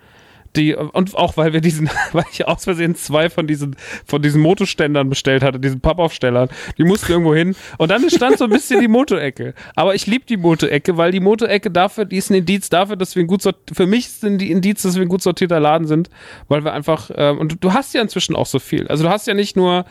die, 0.57 0.75
und 0.75 1.15
auch 1.15 1.37
weil 1.37 1.53
wir 1.53 1.61
diesen, 1.61 1.89
weil 2.13 2.25
ich 2.33 2.47
aus 2.47 2.65
Versehen 2.65 2.95
zwei 2.95 3.31
von 3.31 3.47
diesen, 3.47 3.77
von 4.07 4.23
diesen 4.23 4.41
Motoständern 4.41 5.09
bestellt 5.09 5.43
hatte, 5.43 5.61
diesen 5.61 5.81
Pappaufstellern, 5.81 6.49
die 6.79 6.85
mussten 6.85 7.13
irgendwo 7.13 7.35
hin. 7.35 7.55
Und 7.79 7.91
dann 7.91 8.09
stand 8.11 8.39
so 8.39 8.45
ein 8.45 8.51
bisschen 8.51 8.81
die 8.81 8.89
Motorecke. 8.89 9.55
Aber 9.75 9.95
ich 9.95 10.07
liebe 10.07 10.25
die 10.27 10.37
Motorecke, 10.37 10.97
weil 10.97 11.13
die 11.13 11.21
Motorecke 11.21 11.71
dafür, 11.71 12.05
die 12.05 12.17
ist 12.17 12.31
ein 12.31 12.35
Indiz 12.35 12.69
dafür, 12.69 12.97
dass 12.97 13.15
wir 13.15 13.23
ein 13.23 13.27
gut 13.27 13.43
sortiert, 13.43 13.77
für 13.77 13.87
mich 13.87 14.09
sind 14.09 14.39
die 14.39 14.51
Indiz, 14.51 14.83
dass 14.83 14.97
wir 14.97 15.03
ein 15.03 15.09
gut 15.09 15.23
sortierter 15.23 15.61
Laden 15.61 15.87
sind, 15.87 16.11
weil 16.49 16.65
wir 16.65 16.73
einfach, 16.73 17.11
ähm, 17.15 17.39
und 17.39 17.63
du 17.63 17.73
hast 17.73 17.95
ja 17.95 18.03
inzwischen 18.03 18.37
auch 18.37 18.47
so 18.47 18.59
viel. 18.59 18.87
Also 18.89 19.05
du 19.05 19.11
hast 19.11 19.27
ja 19.27 19.35
nicht 19.35 19.57
nur, 19.57 19.85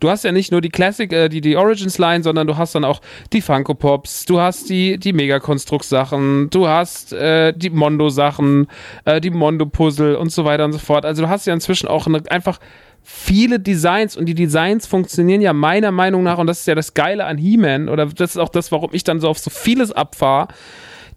du 0.00 0.10
hast 0.10 0.24
ja 0.24 0.32
nicht 0.32 0.52
nur 0.52 0.60
die 0.60 0.70
Classic, 0.70 1.12
äh, 1.12 1.28
die, 1.28 1.40
die 1.40 1.56
Origins 1.56 1.98
Line, 1.98 2.22
sondern 2.22 2.46
du 2.46 2.56
hast 2.56 2.74
dann 2.74 2.84
auch 2.84 3.00
die 3.32 3.40
Funko 3.40 3.74
Pops, 3.74 4.24
du 4.24 4.40
hast 4.40 4.68
die, 4.68 4.98
die 4.98 5.12
Megakonstrukt 5.12 5.84
Sachen, 5.84 6.50
du 6.50 6.68
hast, 6.68 7.12
äh, 7.12 7.52
die 7.52 7.70
Mondo 7.70 8.08
Sachen, 8.08 8.68
äh, 9.04 9.20
die 9.20 9.30
Mondo 9.30 9.66
Puzzle, 9.66 10.11
und 10.16 10.30
so 10.30 10.44
weiter 10.44 10.64
und 10.64 10.72
so 10.72 10.78
fort. 10.78 11.04
Also 11.04 11.22
du 11.22 11.28
hast 11.28 11.46
ja 11.46 11.54
inzwischen 11.54 11.88
auch 11.88 12.06
eine, 12.06 12.22
einfach 12.30 12.58
viele 13.02 13.58
Designs 13.58 14.16
und 14.16 14.26
die 14.26 14.34
Designs 14.34 14.86
funktionieren 14.86 15.40
ja 15.40 15.52
meiner 15.52 15.90
Meinung 15.90 16.22
nach 16.22 16.38
und 16.38 16.46
das 16.46 16.60
ist 16.60 16.66
ja 16.66 16.74
das 16.74 16.94
Geile 16.94 17.24
an 17.24 17.36
He-Man 17.36 17.88
oder 17.88 18.06
das 18.06 18.30
ist 18.30 18.36
auch 18.38 18.48
das, 18.48 18.70
warum 18.70 18.90
ich 18.92 19.04
dann 19.04 19.20
so 19.20 19.28
auf 19.28 19.38
so 19.38 19.50
vieles 19.50 19.92
abfahre. 19.92 20.48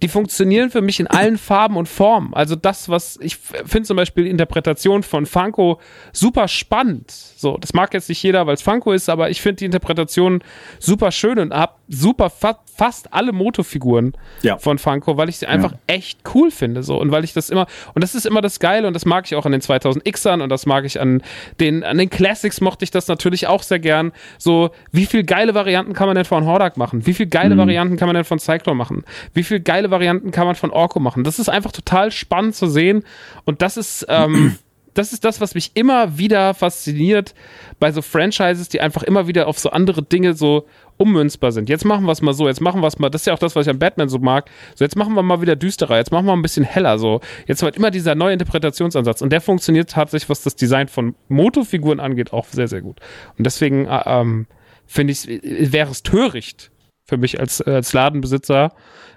Die 0.01 0.09
funktionieren 0.09 0.71
für 0.71 0.81
mich 0.81 0.99
in 0.99 1.07
allen 1.07 1.37
Farben 1.37 1.77
und 1.77 1.87
Formen. 1.87 2.33
Also 2.33 2.57
das, 2.57 2.89
was 2.89 3.17
ich 3.21 3.37
finde 3.37 3.83
zum 3.83 3.95
Beispiel 3.95 4.27
Interpretation 4.27 5.03
von 5.03 5.25
Funko 5.25 5.79
super 6.11 6.49
spannend. 6.49 7.11
So, 7.11 7.57
das 7.57 7.73
mag 7.73 7.93
jetzt 7.93 8.09
nicht 8.09 8.21
jeder, 8.21 8.45
weil 8.45 8.55
es 8.55 8.61
Funko 8.61 8.91
ist, 8.91 9.07
aber 9.07 9.29
ich 9.29 9.41
finde 9.41 9.57
die 9.57 9.65
Interpretation 9.65 10.43
super 10.79 11.11
schön 11.11 11.39
und 11.39 11.53
hab 11.53 11.79
super 11.87 12.29
fa 12.29 12.59
fast 12.77 13.13
alle 13.13 13.31
Moto-Figuren 13.31 14.13
Ja. 14.41 14.57
von 14.57 14.77
Funko, 14.77 15.15
weil 15.15 15.29
ich 15.29 15.37
sie 15.37 15.47
einfach 15.47 15.71
Ja. 15.71 15.77
echt 15.87 16.19
cool 16.33 16.51
finde 16.51 16.83
so 16.83 16.99
und 16.99 17.09
weil 17.11 17.23
ich 17.23 17.31
das 17.33 17.49
immer 17.49 17.67
und 17.93 18.03
das 18.03 18.15
ist 18.15 18.25
immer 18.25 18.41
das 18.41 18.59
Geile 18.59 18.85
und 18.87 18.93
das 18.93 19.05
mag 19.05 19.25
ich 19.25 19.35
auch 19.35 19.45
an 19.45 19.53
den 19.53 19.61
2000Xern 19.61 20.41
und 20.41 20.49
das 20.49 20.65
mag 20.65 20.83
ich 20.83 20.99
an 20.99 21.21
den 21.61 21.83
an 21.85 21.97
den 21.97 22.09
Classics 22.09 22.59
mochte 22.59 22.83
ich 22.83 22.91
das 22.91 23.07
natürlich 23.07 23.47
auch 23.47 23.63
sehr 23.63 23.79
gern. 23.79 24.11
So 24.37 24.71
wie 24.91 25.05
viel 25.05 25.23
geile 25.23 25.53
Varianten 25.55 25.93
kann 25.93 26.07
man 26.07 26.15
denn 26.15 26.25
von 26.25 26.45
Hordak 26.45 26.75
machen? 26.75 27.05
Wie 27.05 27.13
viel 27.13 27.27
geile 27.27 27.57
Varianten 27.57 27.95
kann 27.97 28.07
man 28.07 28.15
denn 28.15 28.25
von 28.25 28.39
Cyclone 28.39 28.75
machen? 28.77 29.03
Wie 29.33 29.43
viel 29.43 29.61
geile 29.61 29.89
Varianten 29.89 30.31
kann 30.31 30.45
man 30.47 30.55
von 30.55 30.71
Orko 30.71 30.99
machen? 30.99 31.23
Das 31.23 31.39
ist 31.39 31.47
einfach 31.49 31.71
total 31.71 32.11
spannend 32.11 32.55
zu 32.55 32.67
sehen 32.67 33.03
und 33.45 33.61
das 33.61 33.77
ist 33.77 34.05
ähm, 34.09 34.57
das 34.95 35.13
ist 35.13 35.23
das, 35.23 35.41
was 35.41 35.53
mich 35.53 35.71
immer 35.75 36.17
wieder 36.17 36.53
fasziniert 36.53 37.35
bei 37.79 37.91
so 37.91 38.01
Franchises, 38.01 38.69
die 38.69 38.81
einfach 38.81 39.03
immer 39.03 39.27
wieder 39.27 39.47
auf 39.47 39.59
so 39.59 39.69
andere 39.69 40.01
Dinge 40.01 40.33
so 40.33 40.65
ummünzbar 40.97 41.51
sind. 41.51 41.69
Jetzt 41.69 41.85
machen 41.85 42.05
wir 42.05 42.13
es 42.13 42.21
mal 42.21 42.33
so, 42.33 42.47
jetzt 42.47 42.61
machen 42.61 42.81
wir 42.81 42.87
es 42.87 42.97
mal, 42.97 43.09
das 43.09 43.21
ist 43.21 43.25
ja 43.27 43.33
auch 43.33 43.39
das, 43.39 43.55
was 43.55 43.67
ich 43.67 43.69
an 43.69 43.77
Batman 43.77 44.09
so 44.09 44.19
mag. 44.19 44.49
So, 44.73 44.85
jetzt 44.85 44.95
machen 44.95 45.13
wir 45.13 45.21
mal 45.21 45.41
wieder 45.41 45.55
düsterer, 45.55 45.97
jetzt 45.97 46.11
machen 46.11 46.25
wir 46.25 46.33
ein 46.33 46.41
bisschen 46.41 46.63
heller, 46.63 46.97
so. 46.97 47.19
Jetzt 47.45 47.61
wird 47.61 47.75
immer 47.75 47.91
dieser 47.91 48.15
neue 48.15 48.33
Interpretationsansatz 48.33 49.21
und 49.21 49.31
der 49.31 49.41
funktioniert 49.41 49.89
tatsächlich, 49.89 50.29
was 50.29 50.41
das 50.41 50.55
Design 50.55 50.87
von 50.87 51.15
Motofiguren 51.27 51.99
angeht, 51.99 52.31
auch 52.31 52.45
sehr, 52.45 52.67
sehr 52.67 52.81
gut. 52.81 52.99
Und 53.37 53.45
deswegen, 53.45 53.85
äh, 53.85 54.01
ähm, 54.05 54.47
finde 54.87 55.11
ich, 55.11 55.27
äh, 55.29 55.71
wäre 55.71 55.91
es 55.91 56.03
töricht 56.03 56.71
für 57.05 57.17
mich 57.17 57.39
als, 57.39 57.59
äh, 57.61 57.69
als 57.71 57.93
Ladenbesitzer, 57.93 58.71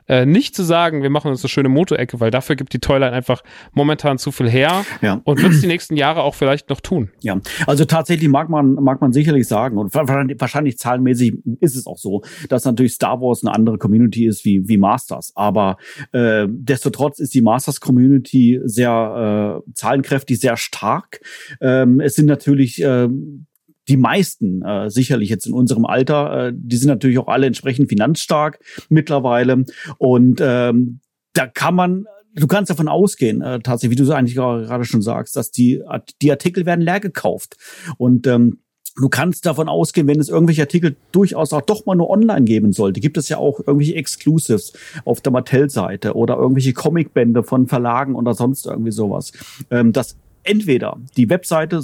äh, 0.09 0.25
nicht 0.25 0.55
zu 0.57 0.63
sagen, 0.63 1.03
wir 1.03 1.11
machen 1.11 1.31
uns 1.31 1.43
eine 1.43 1.51
schöne 1.51 1.69
Moto-Ecke, 1.69 2.19
weil 2.21 2.31
dafür 2.31 2.57
gibt 2.57 2.73
die 2.73 2.79
Toyline 2.79 3.13
einfach 3.13 3.43
momentan 3.73 4.17
zu 4.17 4.33
viel 4.33 4.49
her 4.49 4.85
Ja. 5.03 5.21
und 5.25 5.43
wird 5.43 5.53
es 5.53 5.61
die 5.61 5.67
nächsten 5.67 5.97
Jahre 5.97 6.23
auch 6.23 6.35
vielleicht 6.35 6.71
noch 6.71 6.81
tun. 6.81 7.11
Ja, 7.21 7.39
also 7.67 7.85
tatsächlich 7.85 8.29
mag 8.29 8.49
man, 8.49 8.75
mag 8.75 9.01
man 9.03 9.13
sicherlich 9.13 9.47
sagen, 9.47 9.77
und 9.77 9.95
wahrscheinlich, 9.95 10.79
zahlenmäßig 10.79 11.35
ist 11.61 11.77
es 11.77 11.87
auch 11.87 11.99
so, 11.99 12.23
dass 12.49 12.65
natürlich 12.65 12.95
Star 12.95 13.21
Wars 13.21 13.43
eine 13.45 13.55
andere 13.55 13.77
Community 13.77 14.27
ist 14.27 14.45
wie, 14.47 14.67
wie 14.67 14.79
Masters. 14.79 15.33
Aber 15.35 15.77
äh, 16.13 16.47
destotrotz 16.49 17.19
ist 17.19 17.35
die 17.35 17.43
Masters-Community 17.43 18.61
sehr 18.65 19.63
äh, 19.67 19.71
zahlenkräftig, 19.75 20.41
sehr 20.41 20.57
stark. 20.57 21.21
Ähm, 21.61 22.01
es 22.01 22.15
sind 22.15 22.27
natürlich 22.27 22.83
äh, 22.83 23.09
die 23.89 23.97
meisten, 23.97 24.63
äh, 24.63 24.91
sicherlich 24.91 25.29
jetzt 25.29 25.47
in 25.47 25.53
unserem 25.53 25.85
Alter, 25.85 26.49
äh, 26.49 26.53
die 26.55 26.77
sind 26.77 26.89
natürlich 26.89 27.19
auch 27.19 27.29
alle 27.29 27.47
entsprechend 27.47 27.89
finanzstark 27.89 28.59
mittlerweile. 28.89 29.65
Und 29.99 30.41
ähm, 30.43 31.01
da 31.33 31.47
kann 31.47 31.75
man 31.75 32.07
du 32.35 32.47
kannst 32.47 32.71
davon 32.71 32.89
ausgehen, 32.89 33.41
äh, 33.43 33.61
tatsächlich, 33.61 33.99
wie 33.99 34.05
du 34.05 34.13
eigentlich 34.13 34.35
gerade 34.37 34.85
schon 34.85 35.03
sagst, 35.03 35.37
dass 35.37 35.51
die, 35.51 35.83
die 36.23 36.31
Artikel 36.31 36.67
werden 36.67 36.83
leer 36.83 37.01
gekauft. 37.01 37.57
Und 37.97 38.27
ähm, 38.27 38.61
du 38.97 39.09
kannst 39.09 39.47
davon 39.47 39.69
ausgehen, 39.69 40.07
wenn 40.07 40.21
es 40.21 40.29
irgendwelche 40.29 40.63
Artikel 40.63 40.97
durchaus 41.13 41.53
auch 41.53 41.63
doch 41.63 41.87
mal 41.87 41.95
nur 41.95 42.11
online 42.11 42.45
geben 42.45 42.73
sollte, 42.73 43.01
gibt 43.01 43.17
es 43.17 43.29
ja 43.29 43.39
auch 43.39 43.61
irgendwelche 43.61 43.95
Exclusives 43.95 44.73
auf 45.05 45.21
der 45.21 45.33
Mattel-Seite 45.33 46.15
oder 46.15 46.37
irgendwelche 46.37 46.73
Comicbände 46.73 47.43
von 47.43 47.67
Verlagen 47.67 48.15
oder 48.15 48.35
sonst 48.35 48.67
irgendwie 48.67 48.93
sowas. 48.93 49.33
Ähm, 49.71 49.93
dass 49.93 50.17
entweder 50.43 50.99
die 51.17 51.29
Webseite 51.29 51.83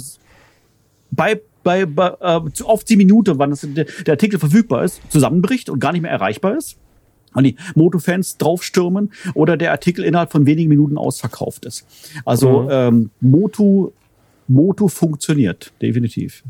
bei 1.11 1.41
bei, 1.65 1.85
bei 1.85 2.13
äh, 2.21 2.39
zu- 2.53 2.65
auf 2.67 2.85
die 2.85 2.95
Minute, 2.95 3.37
wann 3.37 3.51
es, 3.51 3.67
der, 3.69 3.83
der 3.85 4.13
Artikel 4.13 4.39
verfügbar 4.39 4.85
ist, 4.85 5.01
zusammenbricht 5.09 5.69
und 5.69 5.79
gar 5.79 5.91
nicht 5.91 6.01
mehr 6.03 6.11
erreichbar 6.11 6.55
ist 6.57 6.77
und 7.33 7.43
die 7.43 7.57
Moto-Fans 7.75 8.37
draufstürmen 8.37 9.11
oder 9.33 9.57
der 9.57 9.71
Artikel 9.71 10.05
innerhalb 10.05 10.31
von 10.31 10.45
wenigen 10.45 10.69
Minuten 10.69 10.97
ausverkauft 10.97 11.65
ist. 11.65 11.85
Also 12.23 12.61
Mhm. 12.61 12.67
ähm, 12.71 13.09
Moto, 13.19 13.91
Moto 14.47 14.87
funktioniert, 14.87 15.73
definitiv. 15.81 16.43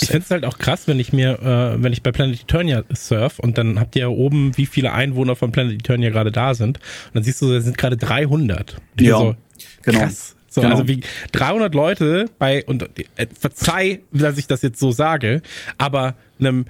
Ich 0.00 0.08
finde 0.08 0.24
es 0.24 0.30
halt 0.30 0.44
auch 0.44 0.58
krass, 0.58 0.86
wenn 0.86 0.98
ich 1.00 1.12
mir, 1.12 1.40
äh, 1.40 1.82
wenn 1.82 1.92
ich 1.92 2.02
bei 2.04 2.12
Planet 2.12 2.40
Eternia 2.40 2.84
surf 2.94 3.38
und 3.40 3.58
dann 3.58 3.78
habt 3.80 3.96
ihr 3.96 4.02
ja 4.02 4.08
oben, 4.08 4.56
wie 4.56 4.66
viele 4.66 4.92
Einwohner 4.92 5.34
von 5.36 5.50
Planet 5.52 5.74
Eternia 5.74 6.10
gerade 6.10 6.30
da 6.32 6.54
sind. 6.54 6.78
Und 6.78 7.14
dann 7.14 7.22
siehst 7.24 7.42
du, 7.42 7.52
es 7.52 7.64
sind 7.64 7.76
gerade 7.76 7.96
300. 7.96 8.74
Und 8.74 9.00
ich 9.00 9.08
Ja, 9.08 9.18
so, 9.18 9.34
genau. 9.82 9.98
Krass. 10.00 10.36
So, 10.48 10.60
Genau. 10.62 10.74
Also 10.76 10.88
wie 10.88 11.02
300 11.32 11.74
Leute 11.74 12.26
bei, 12.38 12.64
und 12.64 12.82
äh, 13.16 13.26
verzeih, 13.38 14.00
dass 14.12 14.38
ich 14.38 14.46
das 14.46 14.62
jetzt 14.62 14.80
so 14.80 14.90
sage, 14.90 15.42
aber 15.76 16.14
einem 16.40 16.64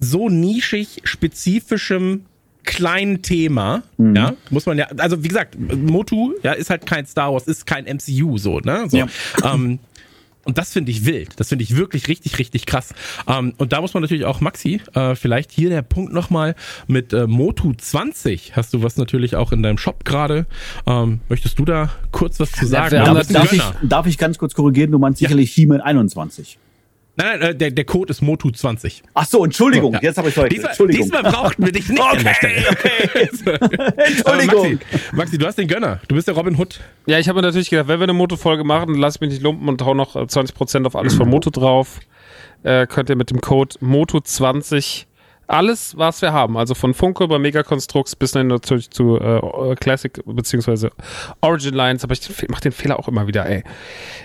so 0.00 0.28
nischig 0.28 1.00
spezifischem 1.04 2.26
kleinen 2.64 3.22
Thema, 3.22 3.82
Mhm. 3.98 4.16
ja, 4.16 4.32
muss 4.50 4.66
man 4.66 4.78
ja, 4.78 4.86
also 4.96 5.22
wie 5.22 5.28
gesagt, 5.28 5.56
Motu, 5.58 6.32
ja, 6.42 6.52
ist 6.52 6.70
halt 6.70 6.86
kein 6.86 7.06
Star 7.06 7.32
Wars, 7.32 7.46
ist 7.46 7.66
kein 7.66 7.84
MCU 7.84 8.38
so, 8.38 8.58
ne? 8.60 8.86
So. 8.88 8.96
Ja. 8.96 9.06
Ähm, 9.44 9.78
und 10.44 10.58
das 10.58 10.72
finde 10.72 10.90
ich 10.90 11.04
wild. 11.06 11.38
Das 11.40 11.48
finde 11.48 11.64
ich 11.64 11.76
wirklich 11.76 12.08
richtig, 12.08 12.38
richtig 12.38 12.66
krass. 12.66 12.94
Ähm, 13.26 13.54
und 13.58 13.72
da 13.72 13.80
muss 13.80 13.94
man 13.94 14.02
natürlich 14.02 14.24
auch, 14.24 14.40
Maxi, 14.40 14.80
äh, 14.94 15.14
vielleicht 15.14 15.52
hier 15.52 15.70
der 15.70 15.82
Punkt 15.82 16.12
nochmal 16.12 16.54
mit 16.86 17.12
äh, 17.12 17.26
Motu 17.26 17.72
20. 17.74 18.56
Hast 18.56 18.74
du 18.74 18.82
was 18.82 18.96
natürlich 18.96 19.36
auch 19.36 19.52
in 19.52 19.62
deinem 19.62 19.78
Shop 19.78 20.04
gerade. 20.04 20.46
Ähm, 20.86 21.20
möchtest 21.28 21.58
du 21.58 21.64
da 21.64 21.90
kurz 22.12 22.40
was 22.40 22.52
zu 22.52 22.66
sagen? 22.66 22.96
bist 23.14 23.30
ein 23.30 23.34
Darf 23.34 23.52
ich, 23.52 23.88
darf 23.88 24.06
ich 24.06 24.18
ganz 24.18 24.38
kurz 24.38 24.54
korrigieren? 24.54 24.90
Du 24.90 24.98
meinst 24.98 25.18
sicherlich 25.18 25.52
He-Man 25.52 25.80
21. 25.80 26.58
Nein, 27.16 27.38
nein, 27.38 27.50
äh, 27.50 27.54
der, 27.54 27.70
der 27.70 27.84
Code 27.84 28.10
ist 28.10 28.22
Motu 28.22 28.50
20. 28.50 29.02
Ach 29.14 29.24
so, 29.26 29.44
Entschuldigung, 29.44 29.92
Ja. 29.94 30.00
jetzt 30.02 30.18
habe 30.18 30.28
ich 30.28 30.34
verwechselt. 30.34 30.70
Diesmal, 30.72 30.88
diesmal 30.88 31.22
brauchten 31.22 31.64
wir 31.64 31.72
dich 31.72 31.88
nicht 31.88 32.02
an 32.02 32.24
der 32.24 32.34
Stelle. 32.34 32.64
Aber 34.24 34.42
Entschuldigung. 34.42 34.72
Maxi, 34.72 35.16
Maxi, 35.16 35.38
du 35.38 35.46
hast 35.46 35.58
den 35.58 35.68
Gönner. 35.68 36.00
Du 36.08 36.14
bist 36.14 36.26
der 36.28 36.34
Robin 36.34 36.56
Hood. 36.58 36.80
Ja, 37.06 37.18
ich 37.18 37.28
habe 37.28 37.36
mir 37.40 37.46
natürlich 37.46 37.70
gedacht, 37.70 37.88
wenn 37.88 38.00
wir 38.00 38.04
eine 38.04 38.12
Moto-Folge 38.14 38.64
machen, 38.64 38.88
dann 38.92 38.98
lass 38.98 39.20
mich 39.20 39.30
nicht 39.30 39.42
lumpen 39.42 39.68
und 39.68 39.80
hau 39.82 39.94
noch 39.94 40.16
äh, 40.16 40.20
20% 40.20 40.86
auf 40.86 40.96
alles 40.96 41.14
von 41.14 41.28
Moto 41.28 41.50
drauf. 41.50 42.00
Äh, 42.62 42.86
könnt 42.86 43.10
ihr 43.10 43.16
mit 43.16 43.30
dem 43.30 43.40
Code 43.40 43.76
Moto20 43.80 45.04
alles, 45.46 45.96
was 45.98 46.22
wir 46.22 46.32
haben, 46.32 46.56
also 46.56 46.74
von 46.74 46.94
Funko 46.94 47.24
über 47.24 47.38
Megaconstructs 47.38 48.16
bis 48.16 48.30
dann 48.32 48.46
natürlich 48.46 48.88
zu 48.90 49.20
äh, 49.20 49.74
Classic 49.78 50.10
beziehungsweise 50.24 50.90
Origin 51.42 51.74
Lines, 51.74 52.02
aber 52.02 52.14
ich 52.14 52.20
den- 52.20 52.34
mach 52.48 52.60
den 52.60 52.72
Fehler 52.72 52.98
auch 52.98 53.08
immer 53.08 53.26
wieder, 53.26 53.44
ey. 53.46 53.62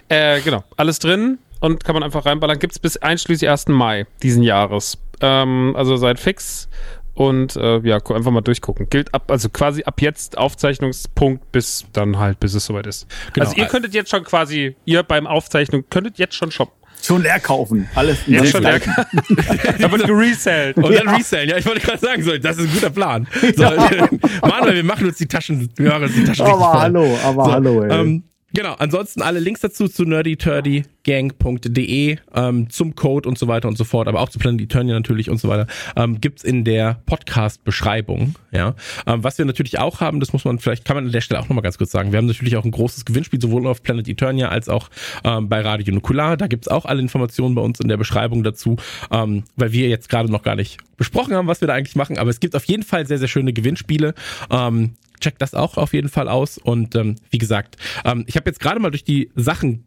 Äh, 0.08 0.40
genau, 0.40 0.64
alles 0.78 1.00
drin 1.00 1.38
und 1.60 1.84
kann 1.84 1.94
man 1.94 2.04
einfach 2.04 2.26
reinballern. 2.26 2.60
Gibt's 2.60 2.80
bis 2.80 2.98
einschließlich 2.98 3.50
1. 3.50 3.68
Mai 3.68 4.06
diesen 4.24 4.44
Jahres. 4.44 4.98
Ähm, 5.22 5.74
also 5.76 5.98
seid 5.98 6.20
fix 6.20 6.70
und 7.14 7.56
äh, 7.58 7.80
ja, 7.80 7.98
einfach 7.98 8.32
mal 8.32 8.42
durchgucken. 8.42 8.90
Gilt 8.90 9.14
ab, 9.14 9.30
also 9.30 9.50
quasi 9.50 9.84
ab 9.84 10.02
jetzt 10.02 10.38
Aufzeichnungspunkt 10.38 11.52
bis 11.52 11.86
dann 11.92 12.18
halt, 12.18 12.40
bis 12.40 12.54
es 12.54 12.66
soweit 12.66 12.88
ist. 12.88 13.08
Genau. 13.34 13.46
Also 13.46 13.58
ihr 13.58 13.66
könntet 13.66 13.94
jetzt 13.94 14.10
schon 14.10 14.24
quasi, 14.24 14.76
ihr 14.86 15.04
beim 15.04 15.28
Aufzeichnung 15.28 15.84
könntet 15.90 16.18
jetzt 16.18 16.36
schon 16.36 16.52
shoppen. 16.52 16.74
Schon 17.02 17.24
leer 17.24 17.40
kaufen. 17.40 17.90
Alles 17.96 18.20
Jetzt 18.28 18.40
alles 18.40 18.52
schon 18.52 18.64
leer. 18.64 18.80
da 19.80 19.92
wird 19.92 20.06
geresellt. 20.06 20.78
Und 20.78 20.94
dann 20.94 21.08
resellen. 21.10 21.50
Ja, 21.50 21.58
ich 21.58 21.66
wollte 21.66 21.80
gerade 21.80 21.98
sagen, 21.98 22.24
so, 22.24 22.38
das 22.38 22.58
ist 22.58 22.66
ein 22.68 22.74
guter 22.74 22.90
Plan. 22.90 23.28
So, 23.56 23.64
Manuel, 24.42 24.76
wir 24.76 24.84
machen 24.84 25.08
uns 25.08 25.18
die 25.18 25.28
Taschen, 25.28 25.70
wir 25.78 25.90
machen 25.90 26.04
uns 26.04 26.14
die 26.14 26.24
Taschen 26.26 26.46
Aber 26.46 26.72
voll. 26.72 26.80
hallo, 26.82 27.18
aber 27.24 27.46
So, 27.46 27.52
hallo, 27.52 27.84
ey. 27.84 28.00
Ähm, 28.02 28.24
genau, 28.54 28.76
ansonsten 28.80 29.22
alle 29.22 29.40
Links 29.40 29.62
dazu 29.62 29.88
zu 29.88 30.04
nerdyturdygang.de 30.04 32.18
ähm, 32.34 32.70
zum 32.70 32.96
Code 32.96 33.28
und 33.28 33.38
so 33.38 33.48
weiter 33.48 33.68
und 33.68 33.78
so 33.78 33.84
fort, 33.84 34.08
aber 34.08 34.22
auch 34.22 34.30
zu 34.30 34.40
Planet 34.40 34.62
Eternia 34.62 34.96
natürlich 34.96 35.30
und 35.30 35.40
so 35.40 35.48
weiter, 35.48 35.68
ähm, 35.96 36.22
gibt's 36.22 36.44
in 36.44 36.64
der 36.64 37.02
Podcast-Beschreibung. 37.06 38.36
Ja, 38.52 38.76
ähm, 39.06 39.24
Was 39.24 39.38
wir 39.38 39.46
natürlich 39.46 39.80
auch 39.80 40.02
haben, 40.02 40.20
das 40.20 40.34
muss 40.34 40.46
man 40.46 40.60
vielleicht, 40.60 40.86
kann 40.86 40.96
man 40.96 41.06
an 41.06 41.12
der 41.12 41.22
Stelle 41.22 41.40
auch 41.40 41.50
nochmal 41.50 41.64
ganz 41.64 41.78
kurz 41.78 41.92
sagen, 41.92 42.12
wir 42.12 42.18
haben 42.18 42.26
natürlich 42.26 42.58
auch 42.58 42.66
ein 42.66 42.72
großes 42.72 43.06
Gewinnspiel, 43.06 43.42
sowohl 43.42 43.68
auf 43.68 43.84
Planet 43.84 44.08
Eternia 44.08 44.50
als 44.50 44.70
auch 44.70 44.90
ähm, 45.24 45.50
bei 45.50 45.62
Radio 45.62 45.94
Nukular. 45.94 46.38
Da 46.38 46.48
gibt's 46.48 46.68
auch 46.68 46.86
alle 46.86 47.02
Informationen 47.02 47.56
bei 47.56 47.62
uns 47.62 47.80
in 47.80 47.88
der 47.88 47.98
Beschreibung 47.98 48.44
dazu, 48.44 48.78
ähm, 49.12 49.44
weil 49.56 49.72
wir 49.72 49.90
jetzt 49.90 50.10
gerade 50.10 50.32
noch 50.32 50.44
gar 50.44 50.56
nicht 50.56 50.78
besprochen 50.98 51.34
haben, 51.34 51.48
was 51.48 51.62
wir 51.62 51.68
da 51.68 51.74
eigentlich 51.74 51.96
machen, 51.96 52.18
aber 52.18 52.30
es 52.30 52.40
gibt 52.40 52.56
auf 52.56 52.66
jeden 52.66 52.84
Fall 52.84 53.08
sehr, 53.08 53.18
sehr 53.18 53.28
schöne 53.28 53.54
Gewinnspiele. 53.54 54.14
Ähm, 54.52 54.96
checkt 55.20 55.42
das 55.42 55.54
auch 55.54 55.78
auf 55.78 55.94
jeden 55.94 56.10
Fall 56.10 56.28
aus. 56.28 56.58
Und 56.58 56.96
ähm, 56.96 57.16
wie 57.30 57.38
gesagt, 57.38 57.78
ähm, 58.06 58.24
ich 58.28 58.36
habe 58.36 58.50
jetzt 58.50 58.60
gerade 58.60 58.80
mal 58.80 58.92
durch 58.92 59.04
die 59.04 59.32
Sachen 59.36 59.86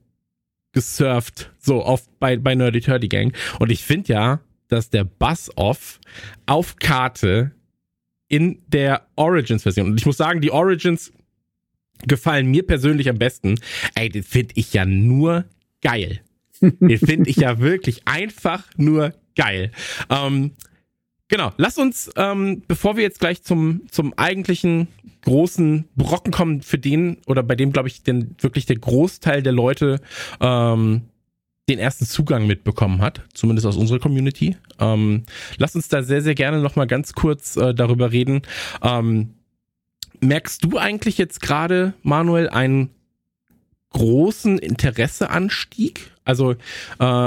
gesurft, 0.73 1.51
so 1.59 1.83
auf 1.83 2.09
bei, 2.19 2.37
bei 2.37 2.55
Nerdy 2.55 2.81
Turdy 2.81 3.09
Gang. 3.09 3.37
Und 3.59 3.71
ich 3.71 3.83
finde 3.83 4.13
ja, 4.13 4.41
dass 4.69 4.91
der 4.91 5.05
Buzz-Off 5.05 6.01
auf 6.47 6.77
Karte 6.77 7.53
in 8.29 8.63
der 8.69 9.07
Origins-Version, 9.17 9.89
und 9.89 10.01
ich 10.01 10.07
muss 10.07 10.17
sagen, 10.17 10.41
die 10.41 10.51
Origins 10.51 11.13
gefallen 12.07 12.47
mir 12.47 12.67
persönlich 12.67 13.09
am 13.09 13.19
besten. 13.19 13.57
Ey, 13.95 14.09
den 14.09 14.23
finde 14.23 14.55
ich 14.57 14.73
ja 14.73 14.85
nur 14.85 15.45
geil. 15.83 16.21
Den 16.61 16.99
finde 16.99 17.29
ich 17.29 17.37
ja 17.37 17.59
wirklich 17.59 18.03
einfach 18.07 18.65
nur 18.77 19.13
geil. 19.35 19.73
Ähm, 20.09 20.53
Genau, 21.29 21.53
lass 21.57 21.79
uns, 21.79 22.11
ähm, 22.17 22.63
bevor 22.69 22.97
wir 22.97 23.03
jetzt 23.03 23.21
gleich 23.21 23.43
zum, 23.43 23.83
zum 23.91 24.13
eigentlichen 24.19 24.89
großen 25.25 25.89
Brocken 25.97 26.33
kommen, 26.33 26.63
für 26.63 26.79
den, 26.79 27.19
oder 27.27 27.43
bei 27.43 27.55
dem, 27.55 27.73
glaube 27.73 27.89
ich, 27.89 28.03
denn 28.03 28.35
wirklich 28.39 28.67
der 28.67 28.77
Großteil 28.77 29.43
der 29.43 29.53
Leute 29.53 30.01
ähm, 30.41 31.03
den 31.69 31.79
ersten 31.79 32.05
Zugang 32.05 32.47
mitbekommen 32.47 33.01
hat, 33.01 33.23
zumindest 33.33 33.67
aus 33.67 33.77
unserer 33.77 33.99
Community. 34.01 34.57
Ähm, 34.79 35.23
lass 35.57 35.77
uns 35.77 35.89
da 35.89 36.03
sehr, 36.03 36.21
sehr 36.21 36.35
gerne 36.35 36.61
nochmal 36.61 36.87
ganz 36.87 37.15
kurz 37.15 37.57
äh, 37.57 37.73
darüber 37.73 38.13
reden. 38.13 38.43
Ähm, 38.83 39.35
merkst 40.21 40.65
du 40.65 40.77
eigentlich 40.79 41.19
jetzt 41.19 41.41
gerade, 41.41 41.95
Manuel, 42.03 42.49
einen 42.49 42.91
großen 43.91 44.59
Interesseanstieg 44.59 46.12
Also 46.25 46.53
äh, 46.53 46.57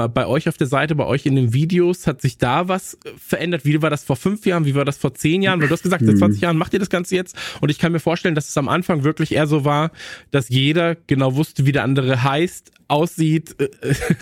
bei 0.08 0.26
euch 0.26 0.48
auf 0.48 0.56
der 0.56 0.66
Seite, 0.66 0.94
bei 0.94 1.04
euch 1.04 1.26
in 1.26 1.36
den 1.36 1.52
Videos, 1.52 2.06
hat 2.06 2.22
sich 2.22 2.38
da 2.38 2.68
was 2.68 2.98
verändert? 3.18 3.64
Wie 3.64 3.80
war 3.82 3.90
das 3.90 4.04
vor 4.04 4.16
fünf 4.16 4.46
Jahren? 4.46 4.64
Wie 4.64 4.74
war 4.74 4.84
das 4.84 4.96
vor 4.96 5.14
zehn 5.14 5.42
Jahren? 5.42 5.60
Weil 5.60 5.68
du 5.68 5.74
hast 5.74 5.82
gesagt, 5.82 6.04
seit 6.04 6.18
20 6.18 6.40
Jahren 6.40 6.56
macht 6.56 6.72
ihr 6.72 6.78
das 6.78 6.90
Ganze 6.90 7.14
jetzt. 7.14 7.36
Und 7.60 7.70
ich 7.70 7.78
kann 7.78 7.92
mir 7.92 8.00
vorstellen, 8.00 8.34
dass 8.34 8.48
es 8.48 8.56
am 8.56 8.68
Anfang 8.68 9.04
wirklich 9.04 9.32
eher 9.32 9.46
so 9.46 9.64
war, 9.64 9.90
dass 10.30 10.48
jeder 10.48 10.94
genau 10.94 11.36
wusste, 11.36 11.66
wie 11.66 11.72
der 11.72 11.84
andere 11.84 12.22
heißt, 12.22 12.72
aussieht, 12.88 13.56
äh, 13.60 13.68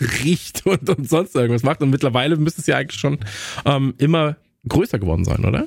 riecht 0.24 0.66
und, 0.66 0.88
und 0.88 1.08
sonst 1.08 1.34
irgendwas 1.34 1.62
macht. 1.62 1.80
Und 1.82 1.90
mittlerweile 1.90 2.36
müsste 2.36 2.60
es 2.60 2.66
ja 2.66 2.76
eigentlich 2.76 3.00
schon 3.00 3.18
ähm, 3.64 3.94
immer 3.98 4.36
größer 4.68 4.98
geworden 4.98 5.24
sein, 5.24 5.44
oder? 5.44 5.66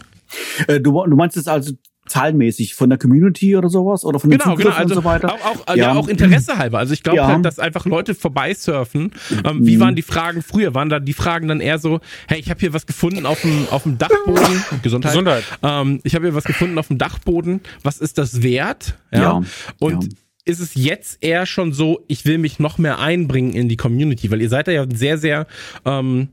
Äh, 0.67 0.81
du, 0.81 0.91
du 1.05 1.15
meinst 1.15 1.37
es 1.37 1.47
also 1.47 1.73
zahlenmäßig 2.07 2.75
von 2.75 2.89
der 2.89 2.97
Community 2.97 3.55
oder 3.55 3.69
sowas 3.69 4.03
oder 4.03 4.19
von 4.19 4.29
den 4.29 4.39
genau, 4.39 4.55
genau, 4.55 4.71
also 4.71 4.95
und 4.95 5.01
so 5.01 5.03
weiter. 5.03 5.33
Auch, 5.33 5.67
auch, 5.67 5.75
ja. 5.75 5.75
ja 5.75 5.93
auch 5.93 6.07
Interesse 6.07 6.57
halber. 6.57 6.79
Also 6.79 6.93
ich 6.93 7.03
glaube 7.03 7.17
ja. 7.17 7.27
halt, 7.27 7.45
dass 7.45 7.59
einfach 7.59 7.85
Leute 7.85 8.15
vorbeisurfen. 8.15 9.11
Ähm, 9.45 9.65
wie 9.65 9.77
mhm. 9.77 9.81
waren 9.81 9.95
die 9.95 10.01
Fragen 10.01 10.41
früher? 10.41 10.73
Waren 10.73 10.89
da 10.89 10.99
die 10.99 11.13
Fragen 11.13 11.47
dann 11.47 11.61
eher 11.61 11.79
so, 11.79 11.99
hey, 12.27 12.39
ich 12.39 12.49
habe 12.49 12.59
hier 12.59 12.73
was 12.73 12.85
gefunden 12.85 13.25
auf 13.25 13.41
dem 13.41 13.67
auf 13.71 13.83
dem 13.83 13.97
Dachboden, 13.97 14.63
Gesundheit. 14.81 15.11
Gesundheit. 15.11 15.43
Ähm, 15.63 15.99
ich 16.03 16.15
habe 16.15 16.25
hier 16.25 16.35
was 16.35 16.43
gefunden 16.43 16.77
auf 16.77 16.87
dem 16.87 16.97
Dachboden. 16.97 17.61
Was 17.83 17.99
ist 17.99 18.17
das 18.17 18.41
wert? 18.41 18.97
Ja. 19.11 19.21
ja. 19.21 19.41
Und 19.79 20.09
ist 20.47 20.59
es 20.59 20.75
jetzt 20.75 21.17
eher 21.21 21.45
schon 21.45 21.73
so, 21.73 22.05
ich 22.07 22.25
will 22.25 22.37
mich 22.37 22.57
noch 22.57 22.77
mehr 22.77 22.99
einbringen 22.99 23.53
in 23.53 23.67
die 23.67 23.75
Community, 23.75 24.31
weil 24.31 24.41
ihr 24.41 24.49
seid 24.49 24.67
da 24.67 24.71
ja 24.71 24.85
sehr, 24.89 25.17
sehr 25.17 25.45
ähm, 25.83 26.29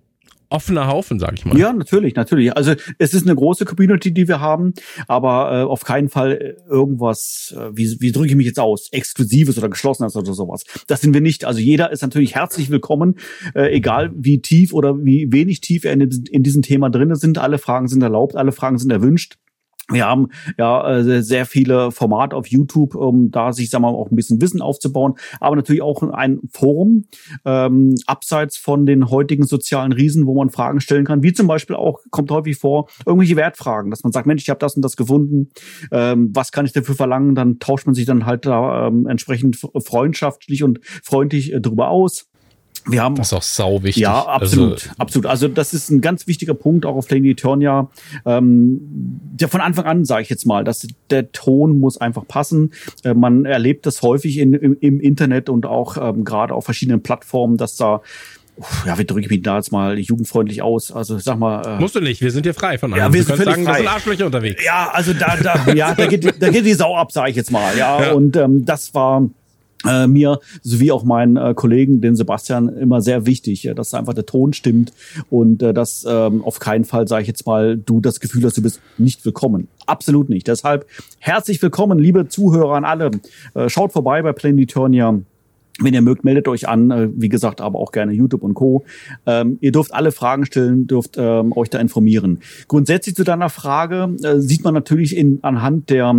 offener 0.54 0.86
Haufen, 0.86 1.18
sag 1.18 1.34
ich 1.34 1.44
mal. 1.44 1.58
Ja, 1.58 1.72
natürlich, 1.72 2.14
natürlich. 2.14 2.56
Also 2.56 2.74
es 2.98 3.12
ist 3.12 3.26
eine 3.26 3.34
große 3.34 3.64
Community, 3.64 4.14
die 4.14 4.28
wir 4.28 4.40
haben, 4.40 4.72
aber 5.08 5.52
äh, 5.52 5.62
auf 5.64 5.84
keinen 5.84 6.08
Fall 6.08 6.32
äh, 6.32 6.54
irgendwas, 6.70 7.54
äh, 7.58 7.70
wie, 7.74 7.96
wie 8.00 8.12
drücke 8.12 8.28
ich 8.28 8.36
mich 8.36 8.46
jetzt 8.46 8.60
aus, 8.60 8.88
Exklusives 8.92 9.58
oder 9.58 9.68
Geschlossenes 9.68 10.14
oder 10.14 10.32
sowas. 10.32 10.62
Das 10.86 11.00
sind 11.00 11.12
wir 11.12 11.20
nicht. 11.20 11.44
Also 11.44 11.58
jeder 11.58 11.90
ist 11.90 12.02
natürlich 12.02 12.36
herzlich 12.36 12.70
willkommen, 12.70 13.16
äh, 13.54 13.74
egal 13.74 14.12
wie 14.14 14.40
tief 14.40 14.72
oder 14.72 14.96
wie 14.96 15.26
wenig 15.32 15.60
tief 15.60 15.84
er 15.84 15.94
in, 15.94 16.00
in 16.30 16.42
diesem 16.44 16.62
Thema 16.62 16.88
drin 16.88 17.14
sind. 17.16 17.38
Alle 17.38 17.58
Fragen 17.58 17.88
sind 17.88 18.02
erlaubt, 18.02 18.36
alle 18.36 18.52
Fragen 18.52 18.78
sind 18.78 18.92
erwünscht. 18.92 19.36
Wir 19.90 20.06
haben 20.06 20.28
ja 20.56 20.98
äh, 20.98 21.22
sehr 21.22 21.44
viele 21.44 21.90
Formate 21.90 22.34
auf 22.34 22.46
YouTube, 22.46 22.94
um 22.94 23.30
da 23.30 23.52
sich, 23.52 23.68
sagen 23.68 23.84
wir 23.84 23.92
mal, 23.92 23.98
auch 23.98 24.10
ein 24.10 24.16
bisschen 24.16 24.40
Wissen 24.40 24.62
aufzubauen, 24.62 25.14
aber 25.40 25.56
natürlich 25.56 25.82
auch 25.82 26.02
ein 26.02 26.40
Forum, 26.50 27.04
ähm, 27.44 27.94
abseits 28.06 28.56
von 28.56 28.86
den 28.86 29.10
heutigen 29.10 29.44
sozialen 29.44 29.92
Riesen, 29.92 30.26
wo 30.26 30.34
man 30.34 30.48
Fragen 30.48 30.80
stellen 30.80 31.04
kann, 31.04 31.22
wie 31.22 31.34
zum 31.34 31.46
Beispiel 31.46 31.76
auch, 31.76 32.00
kommt 32.10 32.30
häufig 32.30 32.56
vor, 32.56 32.88
irgendwelche 33.04 33.36
Wertfragen, 33.36 33.90
dass 33.90 34.02
man 34.02 34.12
sagt, 34.12 34.26
Mensch, 34.26 34.42
ich 34.42 34.50
habe 34.50 34.58
das 34.58 34.74
und 34.74 34.82
das 34.82 34.96
gefunden, 34.96 35.50
ähm, 35.92 36.30
was 36.32 36.50
kann 36.50 36.64
ich 36.64 36.72
dafür 36.72 36.94
verlangen? 36.94 37.34
Dann 37.34 37.58
tauscht 37.58 37.86
man 37.86 37.94
sich 37.94 38.06
dann 38.06 38.24
halt 38.24 38.46
da 38.46 38.86
ähm, 38.86 39.06
entsprechend 39.06 39.58
freundschaftlich 39.84 40.62
und 40.62 40.80
freundlich 41.02 41.52
äh, 41.52 41.60
drüber 41.60 41.90
aus. 41.90 42.30
Wir 42.86 43.02
haben, 43.02 43.14
das 43.14 43.28
ist 43.28 43.32
auch 43.32 43.42
sau 43.42 43.82
wichtig. 43.82 44.02
Ja, 44.02 44.26
absolut, 44.26 44.72
also, 44.72 44.90
absolut. 44.98 45.26
Also 45.26 45.48
das 45.48 45.72
ist 45.72 45.90
ein 45.90 46.00
ganz 46.00 46.26
wichtiger 46.26 46.54
Punkt 46.54 46.84
auch 46.84 46.96
auf 46.96 47.10
Lady 47.10 47.30
Eternia. 47.30 47.88
Ähm, 48.26 48.78
der 48.80 49.48
von 49.48 49.60
Anfang 49.60 49.86
an 49.86 50.04
sage 50.04 50.22
ich 50.22 50.28
jetzt 50.28 50.46
mal, 50.46 50.64
dass 50.64 50.86
der 51.10 51.32
Ton 51.32 51.80
muss 51.80 51.98
einfach 51.98 52.26
passen. 52.26 52.72
Äh, 53.02 53.14
man 53.14 53.46
erlebt 53.46 53.86
das 53.86 54.02
häufig 54.02 54.38
in, 54.38 54.52
im, 54.52 54.76
im 54.80 55.00
Internet 55.00 55.48
und 55.48 55.64
auch 55.64 55.96
ähm, 55.96 56.24
gerade 56.24 56.54
auf 56.54 56.64
verschiedenen 56.66 57.02
Plattformen, 57.02 57.56
dass 57.56 57.76
da 57.76 58.02
ja, 58.86 58.96
wie 58.98 59.04
drücke 59.04 59.22
ich 59.22 59.30
mich 59.30 59.42
da 59.42 59.56
jetzt 59.56 59.72
mal 59.72 59.98
jugendfreundlich 59.98 60.62
aus? 60.62 60.92
Also 60.92 61.18
sag 61.18 61.38
mal. 61.38 61.78
Äh, 61.78 61.80
Musst 61.80 61.96
du 61.96 62.00
nicht, 62.00 62.20
wir 62.20 62.30
sind 62.30 62.44
hier 62.44 62.54
frei 62.54 62.78
von 62.78 62.92
allem. 62.92 63.02
Ja, 63.02 63.12
wir 63.12 63.24
sind 63.24 63.42
sagen, 63.42 63.64
frei. 63.64 63.78
sind 63.78 63.88
Arschlöcher 63.88 64.26
unterwegs. 64.26 64.64
Ja, 64.64 64.90
also 64.92 65.12
da, 65.12 65.36
da, 65.36 65.72
ja, 65.72 65.92
da 65.94 66.06
geht, 66.06 66.40
da 66.40 66.50
geht 66.50 66.64
die 66.64 66.74
Sau 66.74 66.96
ab, 66.96 67.10
sage 67.10 67.30
ich 67.30 67.36
jetzt 67.36 67.50
mal. 67.50 67.76
Ja, 67.76 68.00
ja. 68.00 68.12
und 68.12 68.36
ähm, 68.36 68.64
das 68.64 68.94
war 68.94 69.28
äh, 69.86 70.06
mir 70.06 70.40
sowie 70.62 70.92
auch 70.92 71.04
meinen 71.04 71.36
äh, 71.36 71.54
Kollegen, 71.54 72.00
den 72.00 72.16
Sebastian, 72.16 72.68
immer 72.68 73.00
sehr 73.00 73.26
wichtig, 73.26 73.66
äh, 73.66 73.74
dass 73.74 73.94
einfach 73.94 74.14
der 74.14 74.26
Ton 74.26 74.52
stimmt 74.52 74.92
und 75.30 75.62
äh, 75.62 75.74
dass 75.74 76.04
ähm, 76.08 76.42
auf 76.44 76.58
keinen 76.58 76.84
Fall, 76.84 77.08
sage 77.08 77.22
ich 77.22 77.28
jetzt 77.28 77.46
mal, 77.46 77.76
du 77.76 78.00
das 78.00 78.20
Gefühl 78.20 78.44
hast, 78.44 78.56
du 78.56 78.62
bist 78.62 78.80
nicht 78.98 79.24
willkommen. 79.24 79.68
Absolut 79.86 80.28
nicht. 80.28 80.48
Deshalb 80.48 80.86
herzlich 81.18 81.60
willkommen, 81.62 81.98
liebe 81.98 82.28
Zuhörer 82.28 82.74
an 82.74 82.84
alle. 82.84 83.10
Äh, 83.54 83.68
schaut 83.68 83.92
vorbei 83.92 84.22
bei 84.22 84.32
Planetonia. 84.32 85.20
Wenn 85.80 85.92
ihr 85.92 86.02
mögt, 86.02 86.24
meldet 86.24 86.46
euch 86.46 86.68
an. 86.68 86.90
Äh, 86.92 87.08
wie 87.16 87.28
gesagt, 87.28 87.60
aber 87.60 87.80
auch 87.80 87.90
gerne 87.90 88.12
YouTube 88.12 88.44
und 88.44 88.54
Co. 88.54 88.84
Ähm, 89.26 89.58
ihr 89.60 89.72
dürft 89.72 89.92
alle 89.92 90.12
Fragen 90.12 90.46
stellen, 90.46 90.86
dürft 90.86 91.16
ähm, 91.18 91.52
euch 91.56 91.68
da 91.68 91.80
informieren. 91.80 92.38
Grundsätzlich 92.68 93.16
zu 93.16 93.24
deiner 93.24 93.50
Frage 93.50 94.14
äh, 94.22 94.38
sieht 94.38 94.62
man 94.62 94.72
natürlich 94.72 95.16
in, 95.16 95.40
anhand 95.42 95.90
der 95.90 96.14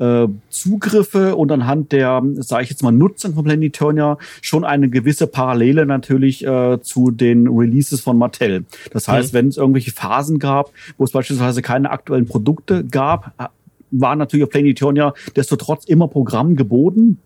äh, 0.00 0.26
Zugriffe 0.50 1.36
und 1.36 1.52
anhand 1.52 1.92
der, 1.92 2.20
sage 2.34 2.64
ich 2.64 2.70
jetzt 2.70 2.82
mal, 2.82 2.90
Nutzung 2.90 3.34
von 3.34 3.44
Planetonia 3.44 4.18
schon 4.42 4.64
eine 4.64 4.88
gewisse 4.88 5.28
Parallele 5.28 5.86
natürlich 5.86 6.44
äh, 6.44 6.80
zu 6.82 7.12
den 7.12 7.46
Releases 7.46 8.00
von 8.00 8.18
Mattel. 8.18 8.64
Das 8.90 9.06
heißt, 9.06 9.32
mhm. 9.32 9.36
wenn 9.36 9.48
es 9.48 9.56
irgendwelche 9.56 9.92
Phasen 9.92 10.40
gab, 10.40 10.72
wo 10.98 11.04
es 11.04 11.12
beispielsweise 11.12 11.62
keine 11.62 11.90
aktuellen 11.90 12.26
Produkte 12.26 12.84
gab, 12.84 13.34
äh, 13.38 13.46
war 13.92 14.16
natürlich 14.16 14.42
auf 14.42 14.50
Planetonia 14.50 15.14
desto 15.36 15.54
trotz 15.54 15.84
immer 15.84 16.08
Programm 16.08 16.56
geboten 16.56 17.18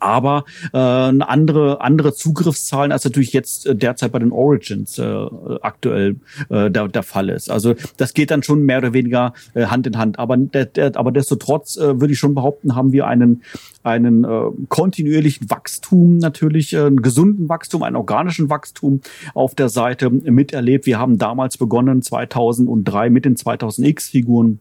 aber 0.00 0.44
äh, 0.72 0.78
andere 0.78 1.80
andere 1.80 2.14
Zugriffszahlen 2.14 2.92
als 2.92 3.04
natürlich 3.04 3.32
jetzt 3.32 3.66
äh, 3.66 3.74
derzeit 3.74 4.12
bei 4.12 4.18
den 4.18 4.32
Origins 4.32 4.98
äh, 4.98 5.26
aktuell 5.62 6.16
äh, 6.48 6.70
der, 6.70 6.88
der 6.88 7.02
Fall 7.02 7.28
ist. 7.28 7.50
Also 7.50 7.74
das 7.96 8.14
geht 8.14 8.30
dann 8.30 8.42
schon 8.42 8.62
mehr 8.62 8.78
oder 8.78 8.92
weniger 8.92 9.34
äh, 9.54 9.66
Hand 9.66 9.86
in 9.86 9.98
Hand. 9.98 10.18
Aber 10.18 10.36
der, 10.36 10.66
der, 10.66 10.96
aber 10.96 11.12
desto 11.12 11.36
trotz 11.36 11.76
äh, 11.76 12.00
würde 12.00 12.12
ich 12.12 12.18
schon 12.18 12.34
behaupten, 12.34 12.74
haben 12.74 12.92
wir 12.92 13.06
einen 13.06 13.42
einen 13.84 14.24
äh, 14.24 14.50
kontinuierlichen 14.68 15.50
Wachstum 15.50 16.16
natürlich, 16.16 16.72
äh, 16.72 16.78
einen 16.78 17.02
gesunden 17.02 17.48
Wachstum, 17.48 17.82
einen 17.82 17.96
organischen 17.96 18.48
Wachstum 18.48 19.02
auf 19.34 19.54
der 19.54 19.68
Seite 19.68 20.10
miterlebt. 20.10 20.86
Wir 20.86 20.98
haben 20.98 21.18
damals 21.18 21.58
begonnen 21.58 22.00
2003 22.00 23.10
mit 23.10 23.26
den 23.26 23.36
2000X 23.36 24.10
Figuren 24.10 24.60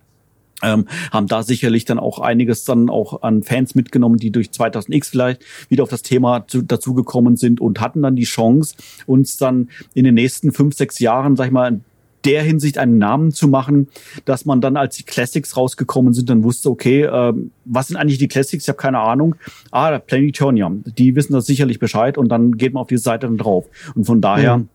ähm, 0.64 0.85
haben 1.11 1.27
da 1.27 1.44
sicherlich 1.44 1.85
dann 1.85 1.99
auch 1.99 2.19
einiges 2.19 2.65
dann 2.65 2.90
auch 2.90 3.22
an 3.22 3.44
Fans 3.44 3.76
mitgenommen, 3.76 4.18
die 4.18 4.31
durch 4.31 4.48
2000X 4.48 5.10
vielleicht 5.10 5.44
wieder 5.69 5.84
auf 5.84 5.90
das 5.90 6.02
Thema 6.02 6.48
zu, 6.48 6.61
dazugekommen 6.61 7.38
sind 7.38 7.61
und 7.61 7.80
hatten 7.81 8.02
dann 8.02 8.15
die 8.15 8.23
Chance, 8.23 8.76
uns 9.06 9.38
dann 9.38 9.69
in 9.94 10.06
den 10.06 10.15
nächsten 10.15 10.52
fünf, 10.52 10.76
sechs 10.76 10.99
Jahren, 10.99 11.35
sag 11.35 11.48
ich 11.48 11.52
mal, 11.52 11.81
der 12.26 12.41
Hinsicht 12.41 12.77
einen 12.77 12.98
Namen 12.98 13.31
zu 13.31 13.48
machen, 13.48 13.90
dass 14.26 14.45
man 14.45 14.61
dann, 14.61 14.77
als 14.77 14.95
die 14.95 15.03
Classics 15.03 15.57
rausgekommen 15.57 16.14
sind, 16.14 16.30
dann 16.30 16.44
wusste, 16.44 16.69
okay, 16.69 17.03
äh, 17.03 17.34
was 17.65 17.88
sind 17.88 17.98
eigentlich 17.98 18.18
die 18.18 18.27
Classics? 18.27 18.64
Ich 18.64 18.69
habe 18.69 18.77
keine 18.77 18.99
Ahnung. 18.99 19.35
Ah, 19.72 19.99
Planetonia, 19.99 20.72
die 20.85 21.15
wissen 21.15 21.34
das 21.34 21.45
sicherlich 21.45 21.80
Bescheid 21.80 22.18
und 22.18 22.30
dann 22.30 22.57
geht 22.57 22.73
man 22.73 22.81
auf 22.81 22.88
diese 22.88 23.03
Seite 23.03 23.27
dann 23.27 23.38
drauf. 23.38 23.65
Und 23.95 24.06
von 24.06 24.22
daher 24.22 24.60
mhm 24.60 24.69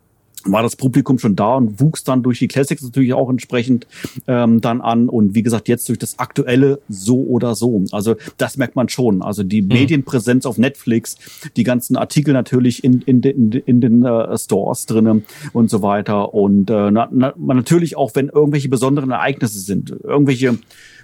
war 0.44 0.62
das 0.62 0.76
Publikum 0.76 1.18
schon 1.18 1.36
da 1.36 1.56
und 1.56 1.80
wuchs 1.80 2.04
dann 2.04 2.22
durch 2.22 2.38
die 2.38 2.48
Classics 2.48 2.82
natürlich 2.82 3.12
auch 3.12 3.28
entsprechend 3.30 3.86
ähm, 4.26 4.60
dann 4.60 4.80
an 4.80 5.08
und 5.08 5.34
wie 5.34 5.42
gesagt 5.42 5.68
jetzt 5.68 5.88
durch 5.88 5.98
das 5.98 6.18
aktuelle 6.18 6.80
so 6.88 7.22
oder 7.22 7.54
so. 7.54 7.84
Also 7.92 8.16
das 8.36 8.56
merkt 8.56 8.76
man 8.76 8.88
schon. 8.88 9.22
Also 9.22 9.42
die 9.42 9.62
mhm. 9.62 9.68
Medienpräsenz 9.68 10.46
auf 10.46 10.58
Netflix, 10.58 11.16
die 11.56 11.64
ganzen 11.64 11.96
Artikel 11.96 12.32
natürlich 12.32 12.84
in 12.84 13.02
in, 13.02 13.22
in, 13.22 13.52
in 13.52 13.80
den 13.80 14.04
äh, 14.04 14.36
Stores 14.38 14.86
drinnen 14.86 15.24
und 15.52 15.70
so 15.70 15.82
weiter 15.82 16.34
und 16.34 16.70
äh, 16.70 16.90
na, 16.90 17.08
na, 17.10 17.34
natürlich 17.36 17.96
auch 17.96 18.14
wenn 18.14 18.28
irgendwelche 18.28 18.68
besonderen 18.68 19.10
Ereignisse 19.10 19.60
sind, 19.60 19.90
irgendwelche 19.90 20.58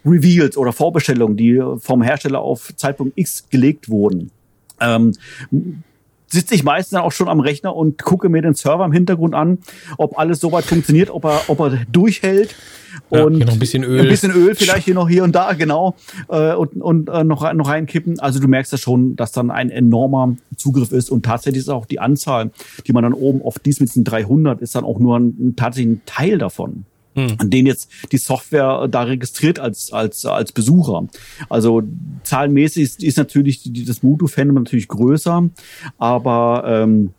Reveals 0.05 0.56
oder 0.56 0.73
Vorbestellungen, 0.73 1.36
die 1.36 1.62
vom 1.78 2.02
Hersteller 2.02 2.40
auf 2.40 2.74
Zeitpunkt 2.77 3.15
X 3.16 3.48
gelegt 3.48 3.89
wurden. 3.89 4.31
Ähm, 4.81 5.12
sitze 6.26 6.55
ich 6.55 6.64
meistens 6.64 6.98
auch 6.98 7.12
schon 7.12 7.28
am 7.28 7.40
Rechner 7.40 7.74
und 7.74 8.02
gucke 8.02 8.28
mir 8.28 8.42
den 8.42 8.55
Server 8.55 8.84
im 8.84 8.92
Hintergrund 8.92 9.34
an, 9.34 9.59
ob 9.98 10.18
alles 10.18 10.40
soweit 10.40 10.64
funktioniert, 10.64 11.10
ob 11.10 11.24
er, 11.24 11.42
ob 11.48 11.60
er 11.60 11.78
durchhält. 11.90 12.55
Ja, 13.10 13.24
und 13.24 13.38
noch 13.38 13.52
ein 13.52 13.59
bisschen 13.59 13.82
Öl. 13.82 14.01
Ein 14.01 14.09
bisschen 14.09 14.32
Öl 14.32 14.55
vielleicht 14.55 14.84
hier 14.84 14.94
noch 14.94 15.09
hier 15.09 15.24
und 15.24 15.34
da, 15.34 15.52
genau. 15.52 15.96
Äh, 16.28 16.55
und 16.55 16.80
und 16.80 17.09
äh, 17.09 17.24
noch, 17.24 17.52
noch 17.52 17.68
reinkippen. 17.68 18.20
Also 18.20 18.38
du 18.38 18.48
merkst 18.48 18.72
ja 18.72 18.78
schon, 18.78 19.16
dass 19.16 19.32
dann 19.32 19.51
ein 19.51 19.70
enormer 19.70 20.36
Zugriff 20.56 20.92
ist. 20.92 21.10
Und 21.10 21.24
tatsächlich 21.24 21.62
ist 21.62 21.68
auch 21.68 21.86
die 21.86 21.98
Anzahl, 21.98 22.51
die 22.86 22.92
man 22.92 23.02
dann 23.02 23.12
oben 23.12 23.42
auf 23.42 23.59
dies 23.59 23.80
mit 23.80 23.88
diesen 23.88 24.05
300, 24.05 24.60
ist 24.60 24.74
dann 24.74 24.84
auch 24.84 24.98
nur 24.98 25.18
ein, 25.18 25.55
tatsächlich 25.56 25.96
ein 25.96 26.02
Teil 26.06 26.38
davon 26.38 26.86
an 27.15 27.51
denen 27.51 27.66
jetzt 27.66 27.91
die 28.12 28.19
Software 28.19 28.89
da 28.89 29.03
registriert 29.03 29.59
als 29.59 29.93
als 29.93 30.27
als 30.27 30.53
Besucher. 30.53 31.07
Also 31.49 31.82
zahlenmäßig 32.23 32.82
ist, 32.82 33.03
ist 33.03 33.19
natürlich 33.19 33.62
die, 33.62 33.85
das 33.85 34.03
Mutu-Fandom 34.03 34.57
natürlich 34.57 34.89
größer, 34.89 35.49
aber 35.99 36.65
ähm, 36.66 37.11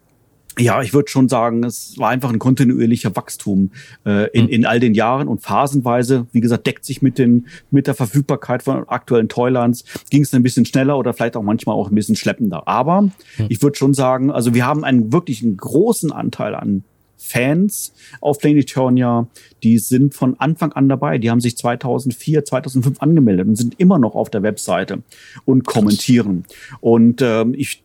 ja, 0.57 0.81
ich 0.81 0.93
würde 0.93 1.09
schon 1.09 1.27
sagen, 1.27 1.63
es 1.63 1.97
war 1.97 2.09
einfach 2.09 2.31
ein 2.31 2.39
kontinuierlicher 2.39 3.15
Wachstum 3.15 3.71
äh, 4.05 4.29
in, 4.31 4.45
hm. 4.45 4.49
in 4.49 4.65
all 4.65 4.79
den 4.79 4.93
Jahren 4.93 5.27
und 5.27 5.41
phasenweise, 5.41 6.27
wie 6.31 6.41
gesagt, 6.41 6.65
deckt 6.65 6.85
sich 6.85 7.01
mit 7.01 7.17
den 7.17 7.47
mit 7.71 7.87
der 7.87 7.93
Verfügbarkeit 7.93 8.63
von 8.63 8.87
aktuellen 8.87 9.27
Toylands, 9.27 9.83
ging 10.09 10.21
es 10.21 10.33
ein 10.33 10.43
bisschen 10.43 10.65
schneller 10.65 10.97
oder 10.97 11.13
vielleicht 11.13 11.35
auch 11.35 11.43
manchmal 11.43 11.75
auch 11.75 11.89
ein 11.89 11.95
bisschen 11.95 12.15
schleppender. 12.15 12.67
Aber 12.67 13.09
hm. 13.35 13.47
ich 13.49 13.61
würde 13.61 13.77
schon 13.77 13.93
sagen, 13.93 14.31
also 14.31 14.53
wir 14.53 14.65
haben 14.65 14.83
einen 14.83 15.11
wirklich 15.11 15.43
einen 15.43 15.57
großen 15.57 16.11
Anteil 16.11 16.55
an 16.55 16.83
Fans 17.17 17.93
auf 18.21 18.39
Planetonia, 18.39 19.27
die 19.63 19.79
sind 19.79 20.13
von 20.13 20.39
Anfang 20.39 20.73
an 20.73 20.89
dabei. 20.89 21.17
Die 21.17 21.31
haben 21.31 21.41
sich 21.41 21.57
2004, 21.57 22.45
2005 22.45 23.01
angemeldet 23.01 23.47
und 23.47 23.55
sind 23.55 23.79
immer 23.79 23.99
noch 23.99 24.15
auf 24.15 24.29
der 24.29 24.43
Webseite 24.43 25.01
und 25.45 25.65
kommentieren. 25.65 26.45
Und 26.81 27.21
ähm, 27.21 27.53
ich 27.55 27.83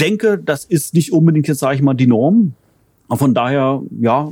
denke, 0.00 0.38
das 0.38 0.64
ist 0.64 0.94
nicht 0.94 1.12
unbedingt 1.12 1.48
jetzt, 1.48 1.60
sage 1.60 1.76
ich 1.76 1.82
mal, 1.82 1.94
die 1.94 2.06
Norm. 2.06 2.54
Und 3.08 3.18
von 3.18 3.34
daher, 3.34 3.82
ja, 4.00 4.28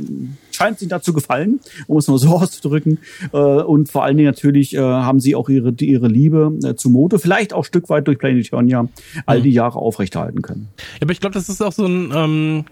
scheint 0.50 0.80
sie 0.80 0.88
dazu 0.88 1.12
gefallen, 1.12 1.60
um 1.86 1.96
es 1.98 2.08
mal 2.08 2.18
so 2.18 2.28
auszudrücken. 2.36 2.98
Äh, 3.32 3.38
und 3.38 3.88
vor 3.88 4.04
allen 4.04 4.16
Dingen 4.16 4.28
natürlich 4.28 4.74
äh, 4.74 4.80
haben 4.80 5.20
sie 5.20 5.36
auch 5.36 5.48
ihre, 5.48 5.72
ihre 5.78 6.08
Liebe 6.08 6.58
äh, 6.64 6.74
zu 6.74 6.90
Mode, 6.90 7.18
vielleicht 7.18 7.52
auch 7.52 7.64
Stück 7.64 7.88
weit 7.88 8.08
durch 8.08 8.18
Planetonia, 8.18 8.88
all 9.26 9.42
die 9.42 9.50
Jahre 9.50 9.78
aufrechterhalten 9.78 10.42
können. 10.42 10.68
Ja, 10.76 11.02
aber 11.02 11.12
ich 11.12 11.20
glaube, 11.20 11.34
das 11.34 11.48
ist 11.48 11.62
auch 11.62 11.72
so 11.72 11.86
ein, 11.86 12.10
ähm, 12.14 12.64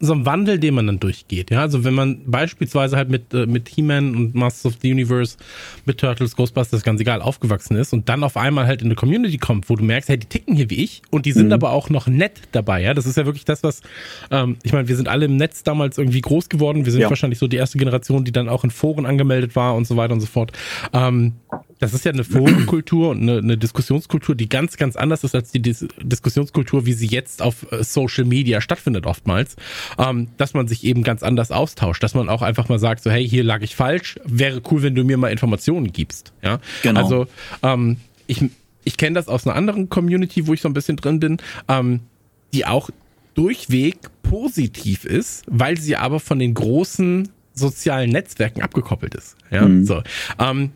so 0.00 0.12
ein 0.12 0.26
Wandel, 0.26 0.58
den 0.58 0.74
man 0.74 0.86
dann 0.86 1.00
durchgeht. 1.00 1.50
Ja, 1.50 1.60
also 1.60 1.84
wenn 1.84 1.94
man 1.94 2.20
beispielsweise 2.26 2.96
halt 2.96 3.08
mit, 3.08 3.32
äh, 3.32 3.46
mit 3.46 3.68
He-Man 3.68 4.14
und 4.14 4.34
Masters 4.34 4.72
of 4.72 4.78
the 4.82 4.92
Universe, 4.92 5.36
mit 5.84 5.98
Turtles, 5.98 6.36
Ghostbusters, 6.36 6.82
ganz 6.82 7.00
egal, 7.00 7.22
aufgewachsen 7.22 7.76
ist 7.76 7.92
und 7.92 8.08
dann 8.08 8.24
auf 8.24 8.36
einmal 8.36 8.66
halt 8.66 8.82
in 8.82 8.88
eine 8.88 8.94
Community 8.94 9.38
kommt, 9.38 9.68
wo 9.68 9.76
du 9.76 9.84
merkst, 9.84 10.08
hey, 10.08 10.18
die 10.18 10.26
ticken 10.26 10.56
hier 10.56 10.70
wie 10.70 10.82
ich 10.82 11.02
und 11.10 11.26
die 11.26 11.32
sind 11.32 11.46
mhm. 11.46 11.52
aber 11.52 11.70
auch 11.70 11.90
noch 11.90 12.06
nett 12.06 12.40
dabei. 12.52 12.82
Ja, 12.82 12.94
das 12.94 13.06
ist 13.06 13.16
ja 13.16 13.24
wirklich 13.24 13.44
das, 13.44 13.62
was, 13.62 13.82
ähm, 14.30 14.56
ich 14.62 14.72
meine, 14.72 14.88
wir 14.88 14.96
sind 14.96 15.08
alle 15.08 15.26
im 15.26 15.36
Netz 15.36 15.62
damals 15.62 15.98
irgendwie 15.98 16.20
groß 16.20 16.48
geworden. 16.48 16.84
Wir 16.84 16.92
sind 16.92 17.02
ja. 17.02 17.08
wahrscheinlich 17.08 17.38
so 17.38 17.46
die 17.46 17.56
erste 17.56 17.78
Generation, 17.78 18.24
die 18.24 18.32
dann 18.32 18.48
auch 18.48 18.64
in 18.64 18.70
Foren 18.70 19.06
angemeldet 19.06 19.56
war 19.56 19.74
und 19.74 19.86
so 19.86 19.96
weiter 19.96 20.14
und 20.14 20.20
so 20.20 20.26
fort. 20.26 20.52
Ähm, 20.92 21.34
das 21.84 21.92
ist 21.92 22.04
ja 22.04 22.12
eine 22.12 22.24
Forenkultur 22.24 23.10
und 23.10 23.20
eine, 23.20 23.38
eine, 23.38 23.58
Diskussionskultur, 23.58 24.34
die 24.34 24.48
ganz, 24.48 24.76
ganz 24.76 24.96
anders 24.96 25.22
ist 25.22 25.34
als 25.34 25.52
die 25.52 25.60
Dis 25.60 25.86
Diskussionskultur, 26.02 26.86
wie 26.86 26.94
sie 26.94 27.06
jetzt 27.06 27.42
auf 27.42 27.70
äh, 27.70 27.84
Social 27.84 28.24
Media 28.24 28.60
stattfindet 28.60 29.06
oftmals. 29.06 29.56
Ähm, 29.98 30.28
dass 30.38 30.54
man 30.54 30.66
sich 30.66 30.84
eben 30.84 31.02
ganz 31.02 31.22
anders 31.22 31.50
austauscht, 31.50 32.02
dass 32.02 32.14
man 32.14 32.28
auch 32.28 32.42
einfach 32.42 32.68
mal 32.68 32.78
sagt, 32.78 33.02
so 33.02 33.10
hey, 33.10 33.28
hier 33.28 33.44
lag 33.44 33.60
ich 33.60 33.76
falsch, 33.76 34.18
wäre 34.24 34.62
cool, 34.70 34.82
wenn 34.82 34.94
du 34.94 35.04
mir 35.04 35.18
mal 35.18 35.28
Informationen 35.28 35.92
gibst. 35.92 36.32
Ja, 36.42 36.58
genau. 36.82 37.02
Also 37.02 37.26
ähm, 37.62 37.98
ich, 38.26 38.42
ich 38.84 38.96
kenne 38.96 39.14
das 39.14 39.28
aus 39.28 39.46
einer 39.46 39.56
anderen 39.56 39.90
Community, 39.90 40.46
wo 40.46 40.54
ich 40.54 40.62
so 40.62 40.68
ein 40.68 40.74
bisschen 40.74 40.96
drin 40.96 41.20
bin, 41.20 41.36
ähm, 41.68 42.00
die 42.54 42.66
auch 42.66 42.88
durchweg 43.34 43.98
positiv 44.22 45.04
ist, 45.04 45.44
weil 45.48 45.78
sie 45.78 45.96
aber 45.96 46.20
von 46.20 46.38
den 46.38 46.54
großen 46.54 47.28
sozialen 47.54 48.10
Netzwerken 48.10 48.62
abgekoppelt 48.62 49.14
ist. 49.14 49.36
Ja, 49.50 49.62
mhm. 49.62 49.84
so. 49.84 50.02
Ähm, 50.38 50.72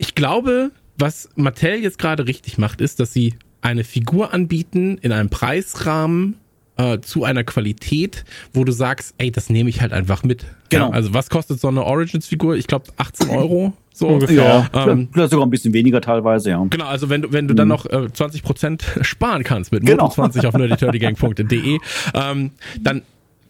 ich 0.00 0.14
glaube, 0.14 0.70
was 0.96 1.28
Mattel 1.36 1.82
jetzt 1.82 1.98
gerade 1.98 2.26
richtig 2.26 2.56
macht, 2.56 2.80
ist, 2.80 3.00
dass 3.00 3.12
sie 3.12 3.34
eine 3.60 3.84
Figur 3.84 4.32
anbieten 4.32 4.96
in 5.02 5.12
einem 5.12 5.28
Preisrahmen 5.28 6.36
äh, 6.78 7.00
zu 7.00 7.24
einer 7.24 7.44
Qualität, 7.44 8.24
wo 8.54 8.64
du 8.64 8.72
sagst, 8.72 9.14
ey, 9.18 9.30
das 9.30 9.50
nehme 9.50 9.68
ich 9.68 9.82
halt 9.82 9.92
einfach 9.92 10.22
mit. 10.22 10.46
Genau. 10.70 10.88
Ja, 10.88 10.94
also 10.94 11.12
was 11.12 11.28
kostet 11.28 11.60
so 11.60 11.68
eine 11.68 11.84
Origins-Figur? 11.84 12.56
Ich 12.56 12.66
glaube 12.66 12.86
18 12.96 13.28
Euro. 13.28 13.74
So 13.92 14.08
ungefähr. 14.08 14.70
Ja, 14.72 14.86
ähm, 14.88 15.10
vielleicht 15.12 15.32
sogar 15.32 15.46
ein 15.46 15.50
bisschen 15.50 15.74
weniger 15.74 16.00
teilweise, 16.00 16.48
ja. 16.48 16.66
Genau, 16.70 16.86
also 16.86 17.10
wenn 17.10 17.20
du, 17.20 17.32
wenn 17.34 17.46
du 17.46 17.54
dann 17.54 17.68
mhm. 17.68 17.74
noch 17.74 17.84
äh, 17.84 18.10
20 18.10 18.42
Prozent 18.42 18.84
sparen 19.02 19.44
kannst 19.44 19.70
mit 19.70 19.84
genau. 19.84 20.08
20 20.08 20.46
auf 20.46 20.54
nerdyturdygang.de, 20.54 21.78
ähm, 22.14 22.52
dann 22.80 23.02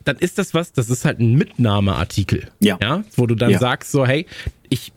dann 0.02 0.16
ist 0.16 0.38
das 0.38 0.54
was, 0.54 0.72
das 0.72 0.88
ist 0.88 1.04
halt 1.04 1.20
ein 1.20 1.34
Mitnahmeartikel. 1.34 2.48
Ja. 2.58 2.78
ja 2.82 3.04
wo 3.14 3.26
du 3.26 3.36
dann 3.36 3.50
ja. 3.50 3.58
sagst 3.58 3.92
so, 3.92 4.06
hey, 4.06 4.26
ich 4.70 4.92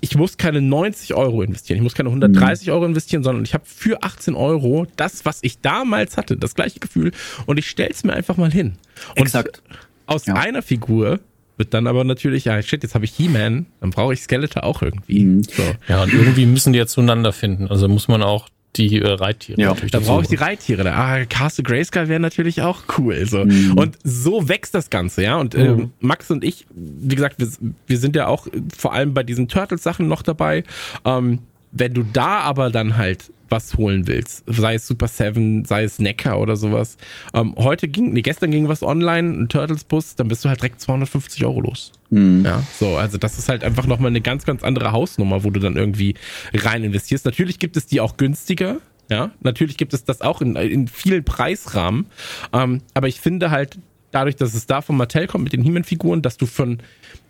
ich 0.00 0.16
muss 0.16 0.36
keine 0.36 0.62
90 0.62 1.14
Euro 1.14 1.42
investieren, 1.42 1.76
ich 1.76 1.82
muss 1.82 1.94
keine 1.94 2.08
130 2.08 2.66
mhm. 2.66 2.72
Euro 2.72 2.86
investieren, 2.86 3.22
sondern 3.22 3.44
ich 3.44 3.54
habe 3.54 3.64
für 3.66 4.02
18 4.02 4.34
Euro 4.34 4.86
das, 4.96 5.24
was 5.24 5.38
ich 5.42 5.60
damals 5.60 6.16
hatte, 6.16 6.36
das 6.36 6.54
gleiche 6.54 6.80
Gefühl 6.80 7.12
und 7.46 7.58
ich 7.58 7.68
stell's 7.68 8.04
mir 8.04 8.14
einfach 8.14 8.36
mal 8.36 8.50
hin. 8.50 8.78
Und 9.10 9.22
Exakt. 9.22 9.62
Aus 10.06 10.26
ja. 10.26 10.34
einer 10.34 10.62
Figur 10.62 11.20
wird 11.56 11.74
dann 11.74 11.86
aber 11.86 12.04
natürlich, 12.04 12.44
ja, 12.44 12.60
shit, 12.62 12.82
jetzt 12.82 12.94
habe 12.94 13.04
ich 13.04 13.12
He-Man, 13.12 13.66
dann 13.80 13.90
brauche 13.90 14.12
ich 14.12 14.22
Skeletor 14.22 14.64
auch 14.64 14.82
irgendwie. 14.82 15.24
Mhm. 15.24 15.42
So. 15.42 15.62
Ja, 15.88 16.02
und 16.02 16.12
irgendwie 16.12 16.46
müssen 16.46 16.72
die 16.72 16.78
ja 16.78 16.86
zueinander 16.86 17.32
finden. 17.32 17.68
Also 17.68 17.88
muss 17.88 18.08
man 18.08 18.22
auch 18.22 18.48
die 18.76 19.00
äh, 19.00 19.06
Reittiere. 19.06 19.60
Ja, 19.60 19.68
natürlich 19.68 19.92
da 19.92 20.00
brauche 20.00 20.22
ich 20.22 20.28
die 20.28 20.36
Reittiere. 20.36 20.92
Ah, 20.92 21.24
Castle 21.24 21.64
Grayskull 21.64 22.08
wäre 22.08 22.20
natürlich 22.20 22.62
auch 22.62 22.82
cool. 22.98 23.26
So. 23.26 23.44
Mhm. 23.44 23.74
Und 23.76 23.98
so 24.04 24.48
wächst 24.48 24.74
das 24.74 24.90
Ganze, 24.90 25.22
ja. 25.22 25.36
Und 25.36 25.54
äh, 25.54 25.70
mhm. 25.70 25.92
Max 26.00 26.30
und 26.30 26.44
ich, 26.44 26.66
wie 26.74 27.14
gesagt, 27.14 27.36
wir, 27.38 27.48
wir 27.86 27.98
sind 27.98 28.16
ja 28.16 28.26
auch 28.26 28.46
vor 28.76 28.92
allem 28.92 29.14
bei 29.14 29.22
diesen 29.22 29.48
Turtles-Sachen 29.48 30.08
noch 30.08 30.22
dabei. 30.22 30.64
Ähm, 31.04 31.40
wenn 31.72 31.94
du 31.94 32.04
da 32.04 32.40
aber 32.40 32.70
dann 32.70 32.96
halt 32.96 33.30
was 33.48 33.76
holen 33.76 34.06
willst, 34.06 34.44
sei 34.46 34.74
es 34.74 34.86
Super 34.86 35.08
Seven, 35.08 35.64
sei 35.64 35.84
es 35.84 35.98
Necker 35.98 36.40
oder 36.40 36.56
sowas. 36.56 36.96
Ähm, 37.32 37.54
heute 37.56 37.88
ging, 37.88 38.12
nee, 38.12 38.22
gestern 38.22 38.50
ging 38.50 38.68
was 38.68 38.82
online, 38.82 39.42
ein 39.42 39.48
Turtles-Bus, 39.48 40.16
dann 40.16 40.28
bist 40.28 40.44
du 40.44 40.48
halt 40.48 40.60
direkt 40.60 40.80
250 40.80 41.44
Euro 41.44 41.60
los. 41.60 41.92
Mhm. 42.10 42.44
Ja, 42.44 42.62
so, 42.78 42.96
also 42.96 43.18
das 43.18 43.38
ist 43.38 43.48
halt 43.48 43.64
einfach 43.64 43.86
nochmal 43.86 44.10
eine 44.10 44.20
ganz, 44.20 44.44
ganz 44.44 44.62
andere 44.62 44.92
Hausnummer, 44.92 45.44
wo 45.44 45.50
du 45.50 45.60
dann 45.60 45.76
irgendwie 45.76 46.14
rein 46.54 46.84
investierst. 46.84 47.24
Natürlich 47.24 47.58
gibt 47.58 47.76
es 47.76 47.86
die 47.86 48.00
auch 48.00 48.16
günstiger, 48.16 48.78
ja, 49.08 49.30
natürlich 49.40 49.76
gibt 49.76 49.94
es 49.94 50.04
das 50.04 50.20
auch 50.20 50.40
in, 50.40 50.56
in 50.56 50.88
vielen 50.88 51.24
Preisrahmen, 51.24 52.06
ähm, 52.52 52.80
aber 52.94 53.08
ich 53.08 53.20
finde 53.20 53.50
halt, 53.50 53.78
dadurch, 54.10 54.36
dass 54.36 54.54
es 54.54 54.66
da 54.66 54.82
von 54.82 54.96
Mattel 54.96 55.26
kommt 55.26 55.44
mit 55.44 55.52
den 55.52 55.62
He-Man-Figuren, 55.62 56.22
dass 56.22 56.36
du 56.36 56.46
von, 56.46 56.78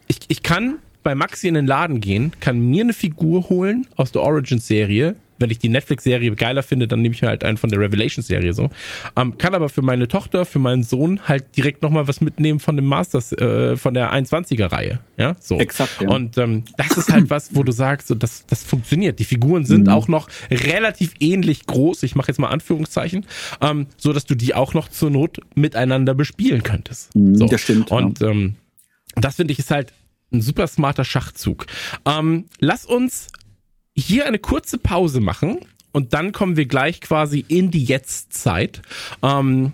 ich, 0.07 0.19
ich 0.29 0.43
kann 0.43 0.79
bei 1.03 1.15
Maxi 1.15 1.49
in 1.49 1.55
den 1.55 1.67
Laden 1.67 2.01
gehen, 2.01 2.33
kann 2.41 2.59
mir 2.59 2.83
eine 2.83 2.93
Figur 2.93 3.49
holen 3.49 3.87
aus 3.97 4.13
der 4.13 4.23
Origins-Serie, 4.23 5.17
wenn 5.39 5.51
ich 5.51 5.59
die 5.59 5.69
Netflix-Serie 5.69 6.35
geiler 6.35 6.63
finde, 6.63 6.89
dann 6.89 7.03
nehme 7.03 7.15
ich 7.15 7.23
mir 7.23 7.29
halt 7.29 7.45
einen 7.45 7.57
von 7.57 7.71
der 7.71 7.81
Revelation-Serie 7.81 8.53
so. 8.53 8.71
Ähm, 9.17 9.39
kann 9.39 9.55
aber 9.55 9.69
für 9.69 9.83
meine 9.83 10.09
Tochter, 10.09 10.45
für 10.45 10.59
meinen 10.59 10.83
Sohn 10.83 11.21
halt 11.27 11.57
direkt 11.57 11.83
nochmal 11.83 12.09
was 12.09 12.21
mitnehmen 12.21 12.61
von 12.61 12.77
dem 12.77 12.87
Masters, 12.87 13.33
äh, 13.33 13.77
von 13.77 13.95
der 13.95 14.13
21er-Reihe. 14.13 15.01
Ja, 15.17 15.37
so. 15.41 15.59
Exakt, 15.59 16.01
ja. 16.01 16.09
Und 16.09 16.39
ähm, 16.39 16.65
das 16.77 16.97
ist 16.97 17.13
halt 17.13 17.31
was, 17.31 17.55
wo 17.55 17.63
du 17.63 17.73
sagst, 17.73 18.09
so, 18.09 18.15
das, 18.15 18.47
das 18.47 18.65
funktioniert. 18.65 19.19
Die 19.19 19.25
Figuren 19.25 19.65
sind 19.65 19.87
mhm. 19.87 19.93
auch 19.93 20.09
noch 20.09 20.29
relativ 20.51 21.15
ähnlich 21.21 21.67
groß, 21.67 22.03
ich 22.03 22.15
mache 22.15 22.29
jetzt 22.29 22.39
mal 22.39 22.49
Anführungszeichen, 22.49 23.27
ähm, 23.61 23.87
so 23.97 24.13
dass 24.13 24.25
du 24.27 24.35
die 24.35 24.55
auch 24.55 24.75
noch 24.75 24.89
zur 24.89 25.11
Not 25.11 25.41
miteinander 25.55 26.15
bespielen 26.15 26.63
könntest. 26.63 27.15
Mhm, 27.15 27.37
so. 27.37 27.47
Das 27.47 27.61
stimmt. 27.61 27.91
Und 27.91 28.21
ja. 28.21 28.29
ähm, 28.29 28.57
das 29.15 29.37
finde 29.37 29.53
ich 29.53 29.59
ist 29.59 29.71
halt 29.71 29.93
ein 30.33 30.41
super 30.41 30.67
smarter 30.67 31.05
Schachzug. 31.05 31.67
Ähm, 32.05 32.47
lass 32.59 32.85
uns 32.85 33.29
hier 33.97 34.27
eine 34.27 34.39
kurze 34.39 34.79
Pause 34.79 35.21
machen 35.21 35.59
und 35.93 36.13
dann 36.13 36.33
kommen 36.33 36.57
wir 36.57 36.67
gleich 36.67 37.01
quasi 37.01 37.45
in 37.49 37.71
die 37.71 37.85
Jetztzeit. 37.85 38.83
Ähm, 39.23 39.73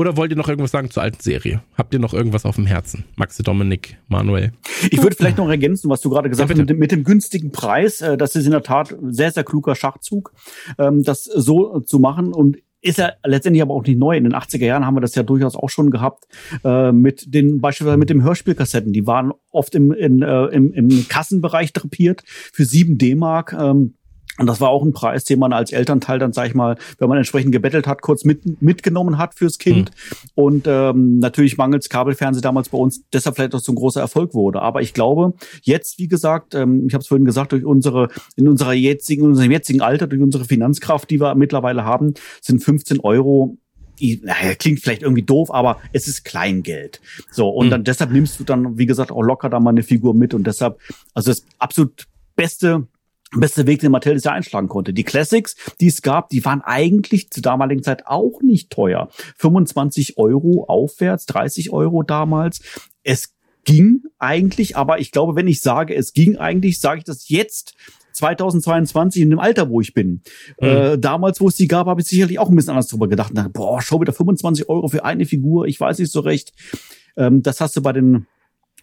oder 0.00 0.16
wollt 0.16 0.30
ihr 0.30 0.36
noch 0.38 0.48
irgendwas 0.48 0.70
sagen 0.70 0.90
zur 0.90 1.02
alten 1.02 1.20
Serie? 1.20 1.62
Habt 1.76 1.92
ihr 1.92 2.00
noch 2.00 2.14
irgendwas 2.14 2.46
auf 2.46 2.56
dem 2.56 2.64
Herzen? 2.64 3.04
Maxi, 3.16 3.42
Dominik, 3.42 3.98
Manuel? 4.08 4.52
Ich 4.90 5.02
würde 5.02 5.14
vielleicht 5.14 5.36
noch 5.36 5.50
ergänzen, 5.50 5.90
was 5.90 6.00
du 6.00 6.08
gerade 6.08 6.30
gesagt 6.30 6.48
ja, 6.48 6.54
hast, 6.54 6.58
mit 6.58 6.70
dem, 6.70 6.78
mit 6.78 6.90
dem, 6.90 7.04
günstigen 7.04 7.52
Preis. 7.52 8.00
Äh, 8.00 8.16
das 8.16 8.34
ist 8.34 8.46
in 8.46 8.52
der 8.52 8.62
Tat 8.62 8.92
ein 8.92 9.12
sehr, 9.12 9.30
sehr 9.30 9.44
kluger 9.44 9.74
Schachzug, 9.74 10.32
ähm, 10.78 11.02
das 11.02 11.24
so 11.24 11.80
zu 11.80 11.98
machen. 11.98 12.32
Und 12.32 12.56
ist 12.82 12.98
ja 12.98 13.12
letztendlich 13.24 13.62
aber 13.62 13.74
auch 13.74 13.84
nicht 13.84 13.98
neu. 13.98 14.16
In 14.16 14.24
den 14.24 14.34
80er 14.34 14.64
Jahren 14.64 14.86
haben 14.86 14.94
wir 14.94 15.00
das 15.00 15.14
ja 15.14 15.22
durchaus 15.22 15.54
auch 15.54 15.68
schon 15.68 15.90
gehabt 15.90 16.24
äh, 16.64 16.92
mit 16.92 17.34
den 17.34 17.60
beispielsweise 17.60 17.98
mit 17.98 18.10
dem 18.10 18.22
Hörspielkassetten. 18.22 18.92
Die 18.92 19.06
waren 19.06 19.32
oft 19.50 19.74
im, 19.74 19.92
in, 19.92 20.22
äh, 20.22 20.46
im, 20.46 20.72
im 20.72 21.08
Kassenbereich 21.08 21.72
drapiert 21.72 22.22
für 22.26 22.64
sieben 22.64 22.98
D-Mark. 22.98 23.52
Ähm, 23.52 23.94
und 24.40 24.46
das 24.46 24.58
war 24.58 24.70
auch 24.70 24.82
ein 24.82 24.94
Preis, 24.94 25.24
den 25.24 25.38
man 25.38 25.52
als 25.52 25.70
Elternteil 25.70 26.18
dann, 26.18 26.32
sag 26.32 26.48
ich 26.48 26.54
mal, 26.54 26.78
wenn 26.98 27.10
man 27.10 27.18
entsprechend 27.18 27.52
gebettelt 27.52 27.86
hat, 27.86 28.00
kurz 28.00 28.24
mit, 28.24 28.62
mitgenommen 28.62 29.18
hat 29.18 29.34
fürs 29.34 29.58
Kind. 29.58 29.90
Mhm. 29.90 30.30
Und 30.34 30.66
ähm, 30.66 31.18
natürlich 31.18 31.58
mangels 31.58 31.90
Kabelfernsehen 31.90 32.40
damals 32.40 32.70
bei 32.70 32.78
uns 32.78 33.04
deshalb 33.12 33.36
vielleicht 33.36 33.54
auch 33.54 33.60
so 33.60 33.72
ein 33.72 33.74
großer 33.74 34.00
Erfolg 34.00 34.32
wurde. 34.32 34.62
Aber 34.62 34.80
ich 34.80 34.94
glaube, 34.94 35.34
jetzt, 35.60 35.98
wie 35.98 36.08
gesagt, 36.08 36.54
ähm, 36.54 36.86
ich 36.86 36.94
habe 36.94 37.02
es 37.02 37.08
vorhin 37.08 37.26
gesagt, 37.26 37.52
durch 37.52 37.66
unsere, 37.66 38.08
in 38.34 38.48
unserer 38.48 38.72
jetzigen, 38.72 39.24
in 39.24 39.30
unserem 39.32 39.50
jetzigen 39.50 39.82
Alter, 39.82 40.06
durch 40.06 40.22
unsere 40.22 40.46
Finanzkraft, 40.46 41.10
die 41.10 41.20
wir 41.20 41.34
mittlerweile 41.34 41.84
haben, 41.84 42.14
sind 42.40 42.64
15 42.64 43.00
Euro 43.00 43.58
naja, 44.22 44.54
klingt 44.54 44.80
vielleicht 44.80 45.02
irgendwie 45.02 45.22
doof, 45.22 45.52
aber 45.52 45.78
es 45.92 46.08
ist 46.08 46.24
Kleingeld. 46.24 47.02
So, 47.30 47.50
und 47.50 47.66
mhm. 47.66 47.70
dann 47.70 47.84
deshalb 47.84 48.10
nimmst 48.10 48.40
du 48.40 48.44
dann, 48.44 48.78
wie 48.78 48.86
gesagt, 48.86 49.12
auch 49.12 49.20
locker 49.20 49.50
da 49.50 49.60
mal 49.60 49.68
eine 49.68 49.82
Figur 49.82 50.14
mit 50.14 50.32
und 50.32 50.46
deshalb, 50.46 50.80
also 51.12 51.30
das 51.30 51.44
absolut 51.58 52.06
beste 52.34 52.86
beste 53.36 53.66
Weg, 53.66 53.80
den 53.80 53.92
Mattel 53.92 54.18
ja 54.18 54.32
einschlagen 54.32 54.68
konnte. 54.68 54.92
Die 54.92 55.04
Classics, 55.04 55.54
die 55.80 55.86
es 55.86 56.02
gab, 56.02 56.30
die 56.30 56.44
waren 56.44 56.62
eigentlich 56.62 57.30
zur 57.30 57.42
damaligen 57.42 57.82
Zeit 57.82 58.06
auch 58.06 58.40
nicht 58.42 58.70
teuer. 58.70 59.08
25 59.36 60.18
Euro 60.18 60.64
aufwärts, 60.66 61.26
30 61.26 61.72
Euro 61.72 62.02
damals. 62.02 62.60
Es 63.04 63.34
ging 63.64 64.02
eigentlich, 64.18 64.76
aber 64.76 64.98
ich 64.98 65.12
glaube, 65.12 65.36
wenn 65.36 65.46
ich 65.46 65.60
sage, 65.60 65.94
es 65.94 66.12
ging 66.12 66.36
eigentlich, 66.36 66.80
sage 66.80 66.98
ich 66.98 67.04
das 67.04 67.28
jetzt 67.28 67.74
2022 68.12 69.22
in 69.22 69.30
dem 69.30 69.38
Alter, 69.38 69.70
wo 69.70 69.80
ich 69.80 69.94
bin. 69.94 70.22
Mhm. 70.60 70.66
Äh, 70.66 70.98
damals, 70.98 71.40
wo 71.40 71.48
es 71.48 71.56
die 71.56 71.68
gab, 71.68 71.86
habe 71.86 72.00
ich 72.00 72.06
sicherlich 72.08 72.38
auch 72.38 72.48
ein 72.48 72.56
bisschen 72.56 72.70
anders 72.70 72.88
drüber 72.88 73.08
gedacht. 73.08 73.36
dachte, 73.36 73.50
boah, 73.50 73.80
schau 73.80 74.00
wieder 74.00 74.12
25 74.12 74.68
Euro 74.68 74.88
für 74.88 75.04
eine 75.04 75.26
Figur, 75.26 75.66
ich 75.66 75.78
weiß 75.80 75.98
nicht 75.98 76.10
so 76.10 76.20
recht. 76.20 76.52
Ähm, 77.16 77.42
das 77.42 77.60
hast 77.60 77.76
du 77.76 77.82
bei 77.82 77.92
den 77.92 78.26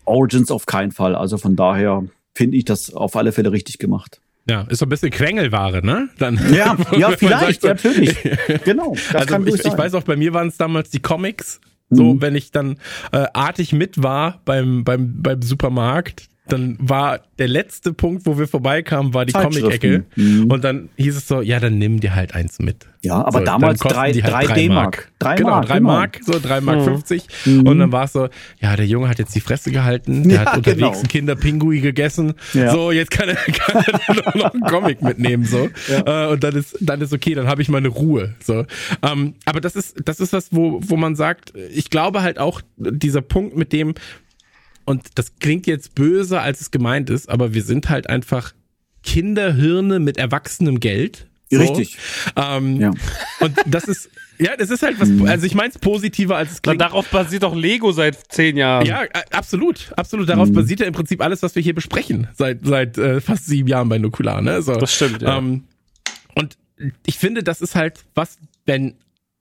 Origins 0.05 0.51
auf 0.51 0.65
keinen 0.65 0.91
Fall. 0.91 1.15
Also 1.15 1.37
von 1.37 1.55
daher 1.55 2.05
finde 2.33 2.57
ich 2.57 2.65
das 2.65 2.93
auf 2.93 3.15
alle 3.15 3.31
Fälle 3.31 3.51
richtig 3.51 3.77
gemacht. 3.77 4.21
Ja, 4.49 4.61
ist 4.69 4.79
so 4.79 4.85
ein 4.85 4.89
bisschen 4.89 5.11
Quengelware, 5.11 5.85
ne? 5.85 6.09
Dann, 6.17 6.39
ja, 6.53 6.77
ja, 6.97 7.11
vielleicht, 7.11 7.61
sagt, 7.61 7.83
natürlich. 7.83 8.15
Genau. 8.63 8.95
Also 9.13 9.37
ich, 9.45 9.65
ich 9.65 9.77
weiß 9.77 9.93
auch, 9.93 10.03
bei 10.03 10.15
mir 10.15 10.33
waren 10.33 10.47
es 10.47 10.57
damals 10.57 10.89
die 10.89 11.01
Comics. 11.01 11.59
So, 11.89 12.15
mhm. 12.15 12.21
wenn 12.21 12.35
ich 12.35 12.51
dann 12.51 12.79
äh, 13.13 13.27
artig 13.33 13.71
mit 13.71 14.03
war 14.03 14.41
beim, 14.43 14.83
beim, 14.83 15.21
beim 15.21 15.41
Supermarkt, 15.41 16.27
dann 16.51 16.77
war 16.79 17.19
der 17.37 17.47
letzte 17.47 17.93
Punkt, 17.93 18.25
wo 18.25 18.37
wir 18.39 18.47
vorbeikamen, 18.47 19.13
war 19.13 19.25
die. 19.25 19.33
Comic-Ecke. 19.33 20.05
Mhm. 20.15 20.51
Und 20.51 20.63
dann 20.63 20.89
hieß 20.97 21.15
es 21.17 21.27
so, 21.27 21.41
ja, 21.41 21.59
dann 21.59 21.77
nimm 21.77 21.99
dir 21.99 22.15
halt 22.15 22.33
eins 22.33 22.59
mit. 22.59 22.85
Ja, 23.03 23.15
aber 23.23 23.39
So, 23.39 23.45
damals 23.45 23.79
dann 23.79 23.89
kosten 23.89 23.93
drei, 23.99 24.11
die 24.11 24.23
halt 24.23 24.33
drei 24.33 24.45
drei 24.45 24.53
D-Mark. 24.55 25.11
Drei 25.19 25.35
genau, 25.35 25.49
Mark, 25.51 25.65
drei 25.67 25.77
genau. 25.77 25.89
Mark, 25.89 26.19
so 26.25 26.39
drei 26.41 26.61
Mark 26.61 26.79
Mhm. 26.79 26.83
50. 26.85 27.27
Mhm. 27.45 27.67
Und 27.67 27.79
dann 27.79 27.91
war 27.91 28.05
es 28.05 28.13
so, 28.13 28.27
ja, 28.59 28.75
der 28.75 28.87
Junge 28.87 29.07
hat 29.07 29.19
jetzt 29.19 29.35
die 29.35 29.39
Fresse 29.39 29.71
gehalten, 29.71 30.27
der 30.27 30.37
Ja, 30.41 30.45
hat 30.45 30.57
unterwegs 30.57 30.79
genau. 30.79 30.99
ein 30.99 31.07
Kinderpingui 31.07 31.79
gegessen. 31.81 32.33
Ja. 32.53 32.71
So, 32.71 32.91
jetzt 32.91 33.11
kann 33.11 33.29
er, 33.29 33.35
kann 33.35 33.83
er 33.85 34.15
nur 34.15 34.43
noch 34.45 34.53
einen 34.53 34.63
Comic 34.63 35.01
mitnehmen, 35.01 35.45
so. 35.45 35.69
Äh, 36.05 36.27
und 36.27 36.43
dann 36.43 36.55
ist, 36.55 36.75
dann 36.81 36.99
ist 37.01 37.13
okay, 37.13 37.35
dann 37.35 37.47
habe 37.47 37.61
ich 37.61 37.69
meine 37.69 37.87
Ruhe, 37.89 38.33
so. 38.43 38.65
Ähm, 39.03 39.35
aber 39.45 39.61
das 39.61 39.75
ist, 39.75 39.95
das 40.03 40.19
ist 40.19 40.33
was, 40.33 40.47
wo, 40.51 40.79
wo 40.83 40.97
man 40.97 41.15
sagt, 41.15 41.53
ich 41.73 41.89
glaube 41.89 42.23
halt 42.23 42.39
auch, 42.39 42.61
dieser 42.77 43.21
Punkt 43.21 43.55
mit 43.55 43.71
dem, 43.73 43.93
und 44.87 45.03
das 45.15 45.35
klingt 45.39 45.67
jetzt 45.67 45.93
böse, 45.93 46.41
als 46.41 46.61
es 46.61 46.71
gemeint 46.71 47.09
ist, 47.11 47.29
aber 47.29 47.53
wir 47.53 47.61
sind 47.61 47.89
halt 47.89 48.09
einfach 48.09 48.53
Kinderhirne 49.03 49.99
mit 49.99 50.17
erwachsenem 50.17 50.79
Geld. 50.79 51.27
So. 51.49 51.59
Richtig. 51.59 51.97
Ähm, 52.35 52.81
Ja. 52.81 52.91
Und 53.39 53.55
das 53.65 53.85
ist, 53.85 54.09
ja, 54.37 54.57
das 54.57 54.69
ist 54.69 54.83
halt 54.83 54.99
was, 54.99 55.09
also 55.29 55.45
ich 55.45 55.55
meine 55.55 55.69
es 55.69 55.79
positiver, 55.79 56.35
als 56.35 56.51
es 56.51 56.57
Na, 56.57 56.71
klingt. 56.71 56.81
darauf 56.81 57.07
basiert 57.09 57.43
doch 57.43 57.55
Lego 57.55 57.91
seit 57.93 58.17
zehn 58.31 58.57
Jahren. 58.57 58.85
Ja, 58.85 59.03
absolut, 59.31 59.93
absolut. 59.95 60.27
Darauf 60.27 60.51
basiert 60.51 60.81
ja 60.81 60.85
im 60.87 60.93
Prinzip 60.93 61.21
alles, 61.21 61.41
was 61.43 61.55
wir 61.55 61.61
hier 61.63 61.73
besprechen, 61.73 62.27
seit 62.35 62.65
seit 62.65 62.97
äh, 62.97 63.21
fast 63.21 63.45
sieben 63.45 63.69
Jahren 63.69 63.87
bei 63.87 63.97
Nukular. 63.97 64.41
Ne? 64.41 64.61
So, 64.61 64.75
Das 64.75 64.93
stimmt, 64.93 65.21
ja. 65.21 65.37
Ähm, 65.37 65.63
und 66.35 66.57
ich 67.05 67.17
finde, 67.17 67.43
das 67.43 67.61
ist 67.61 67.75
halt 67.75 68.03
was, 68.13 68.37
wenn 68.65 68.95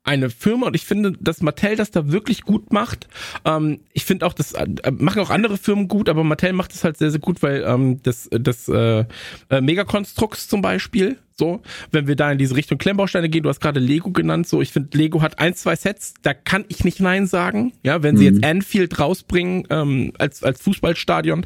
eine 0.07 0.31
Firma 0.31 0.69
und 0.69 0.77
ich 0.77 0.85
finde, 0.85 1.13
dass 1.21 1.43
Mattel 1.43 1.77
das 1.77 1.91
da 1.91 2.11
wirklich 2.11 2.43
gut 2.43 2.73
macht. 2.73 3.09
Ähm, 3.45 3.81
ich 3.93 4.05
finde 4.05 4.27
auch, 4.27 4.33
das 4.33 4.53
äh, 4.53 4.67
machen 4.93 5.21
auch 5.21 5.31
andere 5.31 5.59
Firmen 5.59 5.89
gut, 5.89 6.09
aber 6.09 6.25
Mattel 6.25 6.53
macht 6.53 6.73
es 6.73 6.85
halt 6.85 6.97
sehr, 6.97 7.11
sehr 7.11 7.21
gut, 7.21 7.43
weil 7.43 7.65
ähm, 7.67 8.03
das, 8.03 8.29
das 8.31 8.69
äh, 8.69 9.05
äh, 9.51 9.61
Megakonstrukts 9.61 10.49
zum 10.49 10.63
Beispiel, 10.63 11.19
so, 11.39 11.61
wenn 11.91 12.07
wir 12.07 12.17
da 12.17 12.33
in 12.33 12.39
diese 12.39 12.57
Richtung 12.57 12.79
Klemmbausteine 12.79 13.29
gehen, 13.29 13.43
du 13.43 13.49
hast 13.49 13.61
gerade 13.61 13.81
Lego 13.81 14.11
genannt, 14.11 14.49
so, 14.49 14.63
ich 14.63 14.73
finde, 14.73 14.97
Lego 14.97 15.21
hat 15.23 15.39
ein, 15.39 15.55
zwei 15.55 15.77
Sets, 15.77 16.15
da 16.23 16.33
kann 16.33 16.65
ich 16.69 16.85
nicht 16.85 17.01
Nein 17.01 17.27
sagen. 17.27 17.73
Ja, 17.83 18.03
wenn 18.03 18.17
sie 18.17 18.25
jetzt 18.25 18.45
Anfield 18.45 18.99
rausbringen 18.99 19.67
ähm, 19.71 20.13
als, 20.19 20.43
als 20.43 20.63
Fußballstadion, 20.63 21.45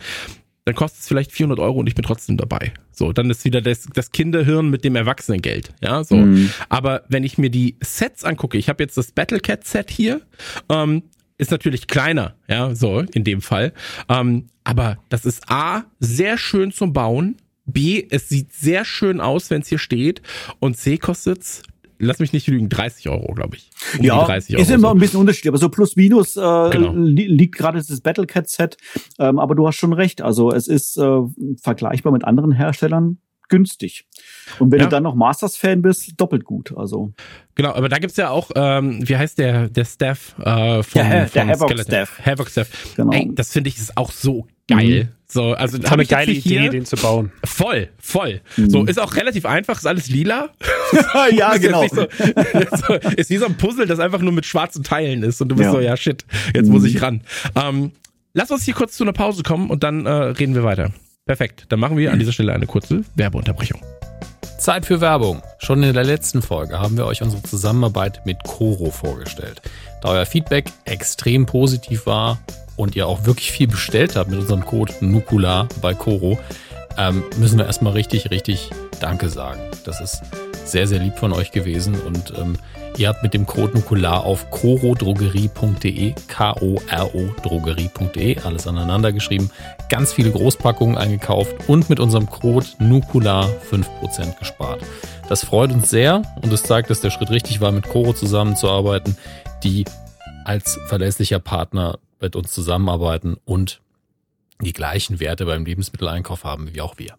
dann 0.64 0.74
kostet 0.74 1.00
es 1.00 1.08
vielleicht 1.08 1.32
400 1.32 1.58
Euro 1.58 1.80
und 1.80 1.86
ich 1.86 1.94
bin 1.94 2.04
trotzdem 2.04 2.36
dabei. 2.36 2.72
So, 2.92 3.12
dann 3.12 3.30
ist 3.30 3.44
wieder 3.44 3.60
das, 3.60 3.86
das 3.94 4.12
Kinderhirn 4.12 4.68
mit 4.68 4.84
dem 4.84 4.94
Erwachsenengeld. 4.94 5.72
Ja, 5.80 6.04
so. 6.04 6.16
Aber 6.68 7.02
wenn 7.08 7.24
ich 7.24 7.38
mir 7.38 7.50
die 7.50 7.76
Sets 7.80 8.24
angucke, 8.24 8.58
ich 8.58 8.68
habe 8.68 8.82
jetzt 8.82 8.96
das 8.96 9.12
Battlecat 9.12 9.66
Set 9.66 9.90
hier, 9.90 10.20
ähm, 10.68 11.02
ist 11.38 11.50
natürlich 11.50 11.86
kleiner, 11.86 12.34
ja, 12.48 12.74
so 12.74 13.00
in 13.00 13.24
dem 13.24 13.40
Fall. 13.40 13.72
Ähm, 14.08 14.50
aber 14.62 14.98
das 15.08 15.24
ist 15.24 15.50
A, 15.50 15.84
sehr 15.98 16.36
schön 16.36 16.70
zum 16.70 16.92
Bauen. 16.92 17.36
B, 17.64 18.06
es 18.10 18.28
sieht 18.28 18.52
sehr 18.52 18.84
schön 18.84 19.20
aus, 19.20 19.50
wenn 19.50 19.62
es 19.62 19.68
hier 19.68 19.78
steht. 19.78 20.20
Und 20.58 20.76
C 20.76 20.98
kostet's, 20.98 21.62
lass 22.00 22.18
mich 22.18 22.32
nicht 22.32 22.46
lügen, 22.48 22.68
30 22.68 23.08
Euro, 23.08 23.32
glaube 23.34 23.56
ich. 23.56 23.70
Um 23.98 24.04
ja, 24.04 24.20
die 24.20 24.26
30 24.26 24.54
Euro. 24.56 24.62
ist 24.62 24.70
immer 24.70 24.88
so. 24.88 24.94
ein 24.94 24.98
bisschen 24.98 25.20
Unterschied, 25.20 25.46
aber 25.48 25.58
so 25.58 25.68
plus 25.68 25.96
minus 25.96 26.36
äh, 26.36 26.40
Genau. 26.40 26.92
li 26.94 27.26
liegt 27.26 27.56
gerade 27.56 27.78
das 27.78 28.00
Battlecat-Set. 28.00 28.76
Ähm, 29.18 29.38
aber 29.38 29.54
du 29.54 29.66
hast 29.66 29.76
schon 29.76 29.92
recht. 29.92 30.22
Also 30.22 30.50
es 30.50 30.66
ist 30.68 30.96
äh, 30.98 31.20
vergleichbar 31.62 32.12
mit 32.12 32.24
anderen 32.24 32.52
Herstellern 32.52 33.18
günstig. 33.48 34.06
Und 34.60 34.70
wenn 34.70 34.78
Ja. 34.78 34.84
du 34.84 34.90
dann 34.90 35.02
noch 35.02 35.16
Masters-Fan 35.16 35.82
bist, 35.82 36.12
doppelt 36.20 36.44
gut. 36.44 36.72
Also 36.76 37.12
Genau, 37.56 37.72
aber 37.74 37.88
da 37.88 37.98
gibt's 37.98 38.16
ja 38.16 38.30
auch, 38.30 38.50
ähm, 38.54 39.06
wie 39.08 39.16
heißt 39.16 39.38
der, 39.38 39.68
der 39.68 39.84
Staff 39.84 40.36
äh, 40.38 40.82
von, 40.84 40.84
Der 40.94 41.04
Ha- 41.08 41.10
der 41.10 41.28
von 41.28 41.48
Havoc 41.48 41.68
Skeleton. 41.68 41.84
Staff. 41.92 42.20
Havoc 42.24 42.48
Staff. 42.48 42.94
Genau. 42.96 43.12
Ey, 43.12 43.30
das 43.34 43.52
finde 43.52 43.68
ich 43.68 43.76
ist 43.76 43.96
auch 43.96 44.12
so 44.12 44.46
geil. 44.68 45.08
So, 45.26 45.52
also 45.52 45.76
Das 45.78 45.84
ist 45.84 45.90
hab 45.90 45.92
eine 45.94 46.02
ich 46.04 46.08
geile 46.08 46.30
Idee, 46.32 46.60
hier. 46.60 46.70
den 46.70 46.84
zu 46.86 46.94
bauen. 46.96 47.32
Voll, 47.44 47.88
voll. 47.98 48.40
So, 48.56 48.84
ist 48.84 49.00
auch 49.00 49.14
relativ 49.16 49.46
einfach, 49.46 49.78
ist 49.78 49.86
alles 49.86 50.08
lila. 50.08 50.50
Ja, 51.32 51.52
ist 51.54 51.62
genau. 51.62 51.82
Nicht 51.82 51.94
so, 51.94 52.06
so, 52.86 52.94
ist 53.16 53.30
wie 53.30 53.36
so 53.36 53.46
ein 53.46 53.56
Puzzle, 53.56 53.86
das 53.86 53.98
einfach 53.98 54.20
nur 54.20 54.32
mit 54.32 54.46
schwarzen 54.46 54.82
Teilen 54.82 55.22
ist 55.22 55.40
und 55.40 55.48
du 55.48 55.56
bist 55.56 55.66
Ja. 55.66 55.72
so, 55.72 55.80
ja 55.80 55.96
shit, 55.96 56.24
jetzt 56.54 56.68
muss 56.68 56.84
ich 56.84 57.00
ran. 57.02 57.22
Ähm, 57.54 57.92
lass 58.34 58.50
uns 58.50 58.64
hier 58.64 58.74
kurz 58.74 58.96
zu 58.96 59.04
einer 59.04 59.12
Pause 59.12 59.42
kommen 59.42 59.70
und 59.70 59.82
dann 59.82 60.06
äh, 60.06 60.10
reden 60.10 60.54
wir 60.54 60.64
weiter. 60.64 60.90
Perfekt, 61.26 61.66
dann 61.68 61.80
machen 61.80 61.96
wir 61.96 62.12
an 62.12 62.18
dieser 62.18 62.32
Stelle 62.32 62.52
eine 62.52 62.66
kurze 62.66 63.04
Werbeunterbrechung. 63.14 63.80
Zeit 64.58 64.84
für 64.84 65.00
Werbung. 65.00 65.42
Schon 65.58 65.82
in 65.82 65.94
der 65.94 66.04
letzten 66.04 66.42
Folge 66.42 66.78
haben 66.80 66.96
wir 66.98 67.06
euch 67.06 67.22
unsere 67.22 67.42
Zusammenarbeit 67.42 68.26
mit 68.26 68.44
Coro 68.44 68.90
vorgestellt. 68.90 69.62
Da 70.02 70.10
euer 70.10 70.26
Feedback 70.26 70.66
extrem 70.84 71.46
positiv 71.46 72.04
war 72.04 72.38
und 72.76 72.94
ihr 72.94 73.06
auch 73.06 73.24
wirklich 73.24 73.52
viel 73.52 73.68
bestellt 73.68 74.16
habt 74.16 74.30
mit 74.30 74.38
unserem 74.38 74.64
Code 74.66 74.92
Nukula 75.00 75.66
bei 75.80 75.94
Coro, 75.94 76.38
ähm, 76.98 77.22
müssen 77.38 77.58
wir 77.58 77.66
erstmal 77.66 77.94
richtig, 77.94 78.30
richtig 78.30 78.70
Danke 79.00 79.30
sagen. 79.30 79.60
Das 79.84 80.00
ist 80.00 80.20
sehr, 80.64 80.86
sehr 80.86 81.00
lieb 81.00 81.18
von 81.18 81.32
euch 81.32 81.50
gewesen 81.52 81.94
und 82.00 82.32
ähm, 82.38 82.56
ihr 82.96 83.08
habt 83.08 83.22
mit 83.22 83.34
dem 83.34 83.46
Code 83.46 83.74
Nukular 83.74 84.24
auf 84.24 84.50
corodrogerie.de, 84.50 86.14
K-O-R-O 86.28 87.34
Drogerie.de, 87.42 88.38
alles 88.40 88.66
aneinander 88.66 89.12
geschrieben, 89.12 89.50
ganz 89.88 90.12
viele 90.12 90.30
Großpackungen 90.30 90.96
eingekauft 90.96 91.54
und 91.68 91.90
mit 91.90 92.00
unserem 92.00 92.28
Code 92.28 92.66
Nukular 92.78 93.48
5% 93.70 94.38
gespart. 94.38 94.82
Das 95.28 95.44
freut 95.44 95.72
uns 95.72 95.90
sehr 95.90 96.22
und 96.42 96.52
es 96.52 96.62
zeigt, 96.62 96.90
dass 96.90 97.00
der 97.00 97.10
Schritt 97.10 97.30
richtig 97.30 97.60
war, 97.60 97.72
mit 97.72 97.88
Coro 97.88 98.12
zusammenzuarbeiten, 98.12 99.16
die 99.62 99.84
als 100.44 100.78
verlässlicher 100.86 101.38
Partner 101.38 101.98
mit 102.20 102.36
uns 102.36 102.50
zusammenarbeiten 102.50 103.36
und 103.44 103.80
die 104.60 104.72
gleichen 104.72 105.20
Werte 105.20 105.46
beim 105.46 105.64
Lebensmitteleinkauf 105.64 106.44
haben 106.44 106.74
wie 106.74 106.80
auch 106.80 106.98
wir. 106.98 107.14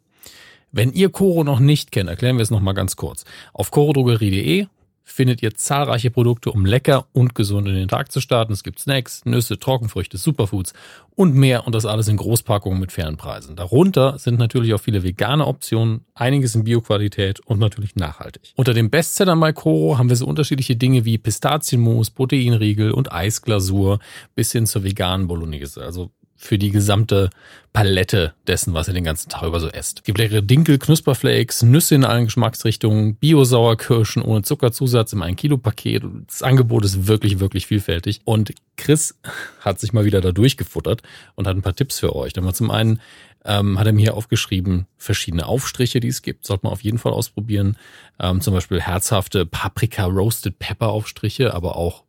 Wenn 0.71 0.93
ihr 0.93 1.09
Coro 1.09 1.43
noch 1.43 1.59
nicht 1.59 1.91
kennt, 1.91 2.09
erklären 2.09 2.37
wir 2.37 2.43
es 2.43 2.51
nochmal 2.51 2.73
ganz 2.73 2.95
kurz. 2.95 3.25
Auf 3.53 3.71
corodrogerie.de 3.71 4.67
findet 5.03 5.43
ihr 5.43 5.53
zahlreiche 5.53 6.11
Produkte, 6.11 6.51
um 6.51 6.65
lecker 6.65 7.07
und 7.11 7.35
gesund 7.35 7.67
in 7.67 7.75
den 7.75 7.89
Tag 7.89 8.09
zu 8.11 8.21
starten. 8.21 8.53
Es 8.53 8.63
gibt 8.63 8.79
Snacks, 8.79 9.25
Nüsse, 9.25 9.59
Trockenfrüchte, 9.59 10.17
Superfoods 10.17 10.71
und 11.15 11.35
mehr 11.35 11.65
und 11.67 11.75
das 11.75 11.85
alles 11.85 12.07
in 12.07 12.15
Großpackungen 12.15 12.79
mit 12.79 12.93
fairen 12.93 13.17
Preisen. 13.17 13.57
Darunter 13.57 14.17
sind 14.17 14.39
natürlich 14.39 14.73
auch 14.73 14.79
viele 14.79 15.03
vegane 15.03 15.45
Optionen, 15.45 16.05
einiges 16.13 16.55
in 16.55 16.63
Bioqualität 16.63 17.41
und 17.41 17.59
natürlich 17.59 17.97
nachhaltig. 17.97 18.53
Unter 18.55 18.73
den 18.73 18.89
Bestsellern 18.89 19.39
bei 19.41 19.51
Coro 19.51 19.97
haben 19.97 20.07
wir 20.07 20.15
so 20.15 20.25
unterschiedliche 20.25 20.77
Dinge 20.77 21.03
wie 21.03 21.17
Pistazienmus, 21.17 22.11
Proteinriegel 22.11 22.91
und 22.91 23.11
Eisglasur 23.11 23.99
bis 24.35 24.53
hin 24.53 24.65
zur 24.65 24.85
veganen 24.85 25.27
Bolognese. 25.27 25.83
Also 25.83 26.11
für 26.41 26.57
die 26.57 26.71
gesamte 26.71 27.29
Palette 27.71 28.33
dessen, 28.47 28.73
was 28.73 28.87
ihr 28.87 28.93
den 28.93 29.03
ganzen 29.03 29.29
Tag 29.29 29.43
über 29.43 29.59
so 29.59 29.69
esst. 29.69 29.99
Es 29.99 30.03
gibt 30.03 30.17
leckere 30.17 30.41
Dinkel, 30.41 30.79
Knusperflakes, 30.79 31.61
Nüsse 31.61 31.95
in 31.95 32.03
allen 32.03 32.25
Geschmacksrichtungen, 32.25 33.15
Bio-Sauerkirschen 33.15 34.23
ohne 34.23 34.41
Zuckerzusatz 34.41 35.13
im 35.13 35.21
1-Kilo-Paket. 35.21 36.03
Das 36.27 36.41
Angebot 36.41 36.83
ist 36.83 37.07
wirklich, 37.07 37.39
wirklich 37.39 37.67
vielfältig. 37.67 38.21
Und 38.25 38.53
Chris 38.75 39.17
hat 39.61 39.79
sich 39.79 39.93
mal 39.93 40.03
wieder 40.03 40.19
da 40.19 40.31
durchgefuttert 40.31 41.03
und 41.35 41.47
hat 41.47 41.55
ein 41.55 41.61
paar 41.61 41.75
Tipps 41.75 41.99
für 41.99 42.15
euch. 42.15 42.35
Mal 42.35 42.53
zum 42.53 42.71
einen 42.71 42.99
ähm, 43.45 43.79
hat 43.79 43.87
er 43.87 43.93
mir 43.93 44.01
hier 44.01 44.17
aufgeschrieben, 44.17 44.87
verschiedene 44.97 45.45
Aufstriche, 45.45 45.99
die 45.99 46.07
es 46.07 46.21
gibt. 46.23 46.45
Sollte 46.45 46.65
man 46.65 46.73
auf 46.73 46.83
jeden 46.83 46.97
Fall 46.97 47.13
ausprobieren. 47.13 47.77
Ähm, 48.19 48.41
zum 48.41 48.53
Beispiel 48.53 48.81
herzhafte 48.81 49.45
Paprika 49.45 50.05
Roasted 50.05 50.59
Pepper 50.59 50.89
Aufstriche, 50.89 51.53
aber 51.53 51.75
auch 51.75 52.03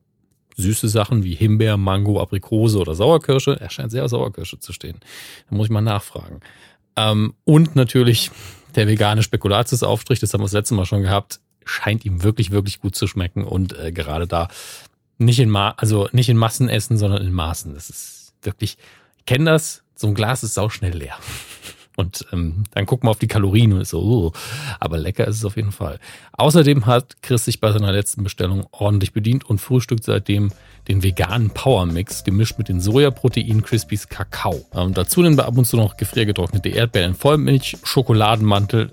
süße 0.57 0.89
Sachen 0.89 1.25
wie 1.25 1.35
Himbeer, 1.35 1.77
Mango, 1.77 2.21
Aprikose 2.21 2.79
oder 2.79 2.95
Sauerkirsche. 2.95 3.59
Er 3.61 3.71
scheint 3.71 3.91
sehr 3.91 4.05
auf 4.05 4.11
Sauerkirsche 4.11 4.59
zu 4.59 4.73
stehen. 4.73 5.01
Da 5.49 5.57
muss 5.57 5.67
ich 5.67 5.73
mal 5.73 5.81
nachfragen. 5.81 6.41
Ähm, 6.97 7.35
und 7.45 7.77
natürlich 7.77 8.31
der 8.75 8.87
vegane 8.87 9.23
Spekulatiusaufstrich, 9.23 10.21
das 10.21 10.33
haben 10.33 10.41
wir 10.41 10.47
das 10.47 10.53
letzte 10.53 10.75
Mal 10.75 10.87
schon 10.87 11.03
gehabt, 11.03 11.41
scheint 11.65 12.05
ihm 12.05 12.23
wirklich, 12.23 12.51
wirklich 12.51 12.81
gut 12.81 12.95
zu 12.95 13.07
schmecken 13.07 13.45
und 13.45 13.79
äh, 13.79 13.93
gerade 13.93 14.27
da 14.27 14.49
nicht 15.19 15.39
in 15.39 15.51
Ma 15.51 15.71
also 15.77 16.09
nicht 16.13 16.29
in 16.29 16.37
Massen 16.37 16.69
essen, 16.69 16.99
sondern 16.99 17.23
in 17.23 17.33
Maßen. 17.33 17.75
Das 17.75 17.91
ist 17.91 18.35
wirklich, 18.43 18.77
ich 19.19 19.25
kenne 19.25 19.51
das, 19.51 19.83
so 19.95 20.09
ein 20.09 20.15
Glas 20.15 20.43
ist 20.43 20.55
sauschnell 20.55 20.97
leer. 20.97 21.17
Und 22.03 22.27
ähm, 22.33 22.65
dann 22.73 22.87
guckt 22.87 23.05
man 23.05 23.11
auf 23.11 23.19
die 23.19 23.29
Kalorien 23.29 23.73
und 23.73 23.81
ist 23.81 23.91
so, 23.91 24.03
uh, 24.03 24.33
aber 24.81 24.99
lecker 24.99 25.27
ist 25.27 25.37
es 25.37 25.45
auf 25.45 25.57
jeden 25.57 25.73
Fall. 25.73 25.99
Außerdem 26.33 26.87
hat 26.87 27.23
Chris 27.23 27.45
sich 27.45 27.61
bei 27.61 27.73
seiner 27.73 27.93
letzten 27.93 28.23
Bestellung 28.23 28.67
ordentlich 28.73 29.13
bedient 29.13 29.45
und 29.45 29.59
frühstückt 29.59 30.05
seitdem 30.05 30.51
den 30.89 31.03
veganen 31.03 31.51
Power 31.51 31.87
Mix 31.87 32.25
gemischt 32.25 32.59
mit 32.59 32.69
den 32.69 32.81
Sojaprotein 32.81 33.63
Crispies 33.63 34.09
Kakao. 34.09 34.67
Ähm, 34.75 34.95
dazu 34.95 35.23
nehmen 35.23 35.37
wir 35.37 35.47
ab 35.47 35.57
und 35.57 35.65
zu 35.65 35.77
noch 35.77 35.97
gefriergetrocknete 35.97 36.69
Erdbeeren 36.69 37.13
in 37.13 37.15
Vollmilch, 37.15 37.77
Schokoladenmantel. 37.85 38.91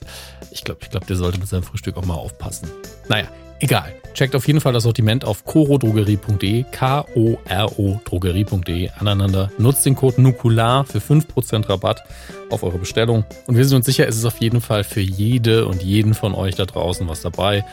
Ich 0.51 0.63
glaube, 0.63 0.81
ich 0.83 0.89
glaube, 0.89 1.05
der 1.05 1.15
sollte 1.15 1.39
mit 1.39 1.47
seinem 1.47 1.63
Frühstück 1.63 1.97
auch 1.97 2.05
mal 2.05 2.15
aufpassen. 2.15 2.69
Naja, 3.07 3.27
egal. 3.59 3.98
Checkt 4.13 4.35
auf 4.35 4.47
jeden 4.47 4.59
Fall 4.59 4.73
das 4.73 4.83
Sortiment 4.83 5.23
auf 5.23 5.45
corodrogerie.de, 5.45 6.65
K-O-R-O 6.71 8.01
Drogerie.de 8.03 8.89
aneinander. 8.97 9.51
Nutzt 9.57 9.85
den 9.85 9.95
Code 9.95 10.21
NUKULAR 10.21 10.85
für 10.85 10.99
5% 10.99 11.69
Rabatt 11.69 12.03
auf 12.49 12.63
eure 12.63 12.79
Bestellung. 12.79 13.23
Und 13.47 13.55
wir 13.55 13.65
sind 13.65 13.77
uns 13.77 13.85
sicher, 13.85 14.07
es 14.07 14.17
ist 14.17 14.25
auf 14.25 14.39
jeden 14.41 14.61
Fall 14.61 14.83
für 14.83 15.01
jede 15.01 15.65
und 15.67 15.83
jeden 15.83 16.13
von 16.13 16.33
euch 16.33 16.55
da 16.55 16.65
draußen 16.65 17.07
was 17.07 17.21
dabei. 17.21 17.63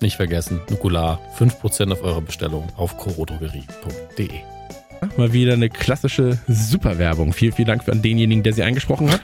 Nicht 0.00 0.16
vergessen, 0.16 0.60
Nukular 0.70 1.20
5% 1.38 1.92
auf 1.92 2.02
eure 2.02 2.22
Bestellung 2.22 2.68
auf 2.76 2.96
corodrogerie.de. 2.96 4.30
Mal 5.16 5.32
wieder 5.32 5.54
eine 5.54 5.68
klassische 5.68 6.38
Superwerbung. 6.46 7.32
Vielen, 7.32 7.52
vielen 7.52 7.68
Dank 7.68 7.88
an 7.88 8.02
denjenigen, 8.02 8.44
der 8.44 8.52
sie 8.52 8.62
eingesprochen 8.62 9.10
hat. 9.10 9.22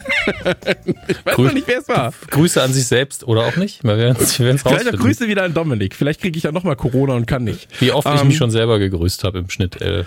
ich 1.08 1.24
weiß 1.24 1.34
Grü 1.36 1.44
noch 1.46 1.52
nicht, 1.52 1.66
wer 1.68 1.78
es 1.78 1.88
war. 1.88 2.12
Grüße 2.30 2.62
an 2.62 2.72
sich 2.72 2.86
selbst 2.86 3.24
oder 3.26 3.42
auch 3.46 3.56
nicht. 3.56 3.82
Wir 3.84 3.96
werden 3.98 4.16
es 4.20 4.34
Vielleicht 4.34 4.66
auch 4.66 4.72
rausfinden. 4.72 4.98
Grüße 5.00 5.28
wieder 5.28 5.42
an 5.44 5.54
Dominik. 5.54 5.94
Vielleicht 5.94 6.20
kriege 6.20 6.36
ich 6.36 6.44
ja 6.44 6.52
nochmal 6.52 6.76
Corona 6.76 7.14
und 7.14 7.26
kann 7.26 7.44
nicht. 7.44 7.68
Wie 7.80 7.92
oft 7.92 8.08
ich 8.12 8.20
Ähm, 8.20 8.28
mich 8.28 8.36
schon 8.36 8.50
selber 8.50 8.78
gegrüßt 8.78 9.24
habe 9.24 9.38
im 9.38 9.50
Schnitt. 9.50 9.80
Äh, 9.80 10.04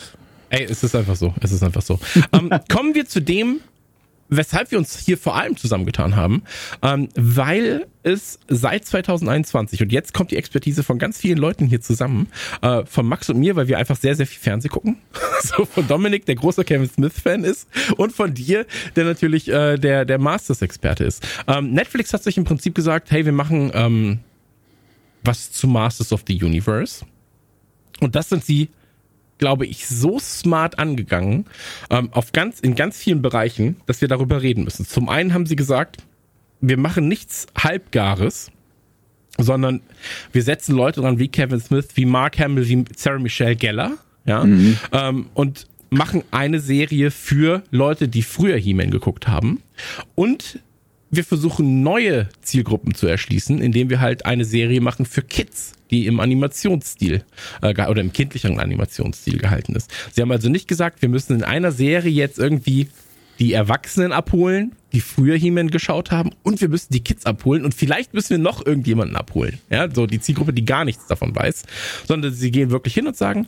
Ey, 0.50 0.66
es 0.70 0.84
ist 0.84 0.96
einfach 0.96 1.16
so. 1.16 1.34
Es 1.42 1.52
ist 1.52 1.64
einfach 1.64 1.82
so. 1.82 2.00
ähm, 2.32 2.52
kommen 2.70 2.94
wir 2.94 3.06
zu 3.08 3.22
dem, 3.22 3.60
weshalb 4.38 4.72
wir 4.72 4.78
uns 4.78 4.98
hier 4.98 5.18
vor 5.18 5.36
allem 5.36 5.58
zusammengetan 5.58 6.16
haben, 6.16 6.44
ähm, 6.82 7.10
weil 7.16 7.88
es 8.04 8.40
seit 8.48 8.86
2021 8.86 9.82
und 9.82 9.92
jetzt 9.92 10.14
kommt 10.14 10.32
die 10.32 10.38
Expertise 10.38 10.84
von 10.84 11.00
ganz 11.00 11.18
vielen 11.18 11.38
Leuten 11.38 11.66
hier 11.66 11.82
zusammen, 11.82 12.28
äh, 12.62 12.86
von 12.86 13.06
Max 13.06 13.30
und 13.30 13.40
mir, 13.40 13.56
weil 13.56 13.68
wir 13.68 13.78
einfach 13.78 13.96
sehr, 13.96 14.16
sehr 14.16 14.28
viel 14.28 14.40
Fernseh 14.40 14.70
gucken. 14.70 14.98
so 15.42 15.66
von 15.66 15.88
Dominik, 15.88 16.26
der 16.26 16.36
großer 16.36 16.64
Kevin 16.64 16.90
Smith-Fan 16.90 17.44
ist 17.44 17.68
und 17.98 18.12
von 18.12 18.34
dir, 18.34 18.66
der 18.96 19.06
natürlich 19.06 19.48
äh, 19.48 19.78
der, 19.78 20.06
der 20.06 20.20
Masters-Experte 20.20 21.04
ist. 21.04 21.26
Ähm, 21.48 21.72
Netflix 21.72 22.14
hat 22.14 22.24
sich 22.24 22.38
im 22.38 22.44
Prinzip 22.44 22.76
gesagt, 22.76 23.12
hey, 23.12 23.26
wir 23.26 23.32
machen 23.32 23.72
ähm, 23.74 24.20
was 25.24 25.52
zu 25.52 25.68
Masters 25.68 26.12
of 26.12 26.24
the 26.28 26.44
Universe. 26.44 27.06
Und 28.02 28.16
das 28.16 28.30
sind 28.30 28.44
sie 28.44 28.70
glaube 29.38 29.66
ich, 29.66 29.88
so 29.88 30.20
smart 30.20 30.80
angegangen, 30.80 31.46
ähm, 31.90 32.10
auf 32.12 32.32
ganz, 32.32 32.60
in 32.60 32.76
ganz 32.76 32.98
vielen 32.98 33.22
Bereichen, 33.22 33.78
dass 33.86 34.02
wir 34.02 34.08
darüber 34.08 34.42
reden 34.42 34.64
müssen. 34.64 34.86
Zum 34.86 35.10
einen 35.10 35.34
haben 35.34 35.46
sie 35.46 35.56
gesagt, 35.56 35.98
wir 36.62 36.78
machen 36.78 37.08
nichts 37.08 37.48
Halbgares, 37.58 38.52
sondern 39.38 39.82
wir 40.32 40.44
setzen 40.44 40.76
Leute 40.76 41.02
dran 41.02 41.20
wie 41.20 41.28
Kevin 41.28 41.60
Smith, 41.60 41.90
wie 41.96 42.06
Mark 42.06 42.40
Hamill, 42.40 42.68
wie 42.68 42.86
Sarah 42.96 43.20
Michelle 43.20 43.56
Gellar, 43.56 43.94
ja, 44.26 44.44
ähm, 44.94 45.26
und 45.34 45.68
machen 45.90 46.24
eine 46.32 46.60
Serie 46.60 47.12
für 47.12 47.64
Leute, 47.72 48.08
die 48.08 48.24
früher 48.24 48.58
He-Man 48.58 48.92
geguckt 48.92 49.28
haben. 49.28 49.62
Und 50.16 50.60
wir 51.12 51.24
versuchen 51.24 51.84
neue 51.84 52.30
Zielgruppen 52.42 52.96
zu 52.96 53.06
erschließen, 53.08 53.62
indem 53.62 53.90
wir 53.90 54.00
halt 54.00 54.26
eine 54.26 54.46
Serie 54.46 54.82
machen 54.82 55.06
für 55.06 55.22
Kids, 55.22 55.74
die 55.94 56.08
im 56.08 56.20
Animationsstil 56.20 57.24
äh, 57.62 57.88
oder 57.88 58.02
im 58.02 58.12
kindlicheren 58.12 58.60
Animationsstil 58.60 59.38
gehalten 59.38 59.76
ist. 59.76 59.92
Sie 60.12 60.22
haben 60.22 60.32
also 60.32 60.50
nicht 60.50 60.68
gesagt, 60.68 61.04
wir 61.04 61.10
müssen 61.10 61.36
in 61.36 61.44
einer 61.44 61.72
Serie 61.72 62.12
jetzt 62.12 62.40
irgendwie 62.40 62.88
die 63.40 63.54
Erwachsenen 63.54 64.12
abholen, 64.12 64.74
die 64.92 65.02
früher 65.02 65.38
He-Man 65.38 65.70
geschaut 65.70 66.12
haben, 66.12 66.32
und 66.44 66.62
wir 66.62 66.70
müssen 66.70 66.94
die 66.94 67.04
Kids 67.04 67.26
abholen 67.26 67.64
und 67.64 67.74
vielleicht 67.74 68.14
müssen 68.14 68.32
wir 68.32 68.38
noch 68.40 68.66
irgendjemanden 68.66 69.16
abholen. 69.16 69.60
Ja, 69.70 69.88
so 69.94 70.08
die 70.08 70.20
Zielgruppe, 70.20 70.54
die 70.54 70.66
gar 70.66 70.84
nichts 70.84 71.08
davon 71.08 71.36
weiß, 71.36 71.64
sondern 72.08 72.34
sie 72.34 72.52
gehen 72.52 72.72
wirklich 72.72 72.94
hin 72.96 73.08
und 73.08 73.16
sagen, 73.16 73.48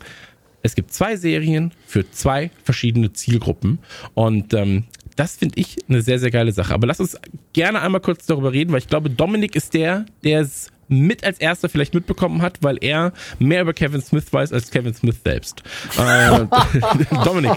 es 0.62 0.76
gibt 0.76 0.94
zwei 0.94 1.16
Serien 1.16 1.72
für 1.88 2.10
zwei 2.12 2.52
verschiedene 2.64 3.14
Zielgruppen 3.14 3.80
und 4.14 4.54
ähm, 4.54 4.84
das 5.16 5.38
finde 5.38 5.60
ich 5.60 5.78
eine 5.88 6.02
sehr, 6.02 6.20
sehr 6.20 6.32
geile 6.32 6.52
Sache. 6.52 6.74
Aber 6.74 6.88
lass 6.88 7.00
uns 7.00 7.18
gerne 7.54 7.82
einmal 7.82 8.02
kurz 8.02 8.26
darüber 8.26 8.52
reden, 8.52 8.72
weil 8.72 8.80
ich 8.80 8.88
glaube, 8.88 9.10
Dominik 9.10 9.56
ist 9.56 9.74
der, 9.74 10.06
der 10.24 10.42
es 10.42 10.72
mit 10.88 11.24
als 11.24 11.40
erster 11.40 11.70
vielleicht 11.70 11.94
mitbekommen 11.94 12.42
hat, 12.42 12.58
weil 12.62 12.78
er 12.82 13.14
mehr 13.40 13.62
über 13.62 13.74
Kevin 13.74 14.02
Smith 14.02 14.26
weiß 14.32 14.54
als 14.54 14.72
Kevin 14.72 14.94
Smith 14.94 15.18
selbst. 15.24 15.64
Äh, 15.98 16.46
Dominik, 17.26 17.52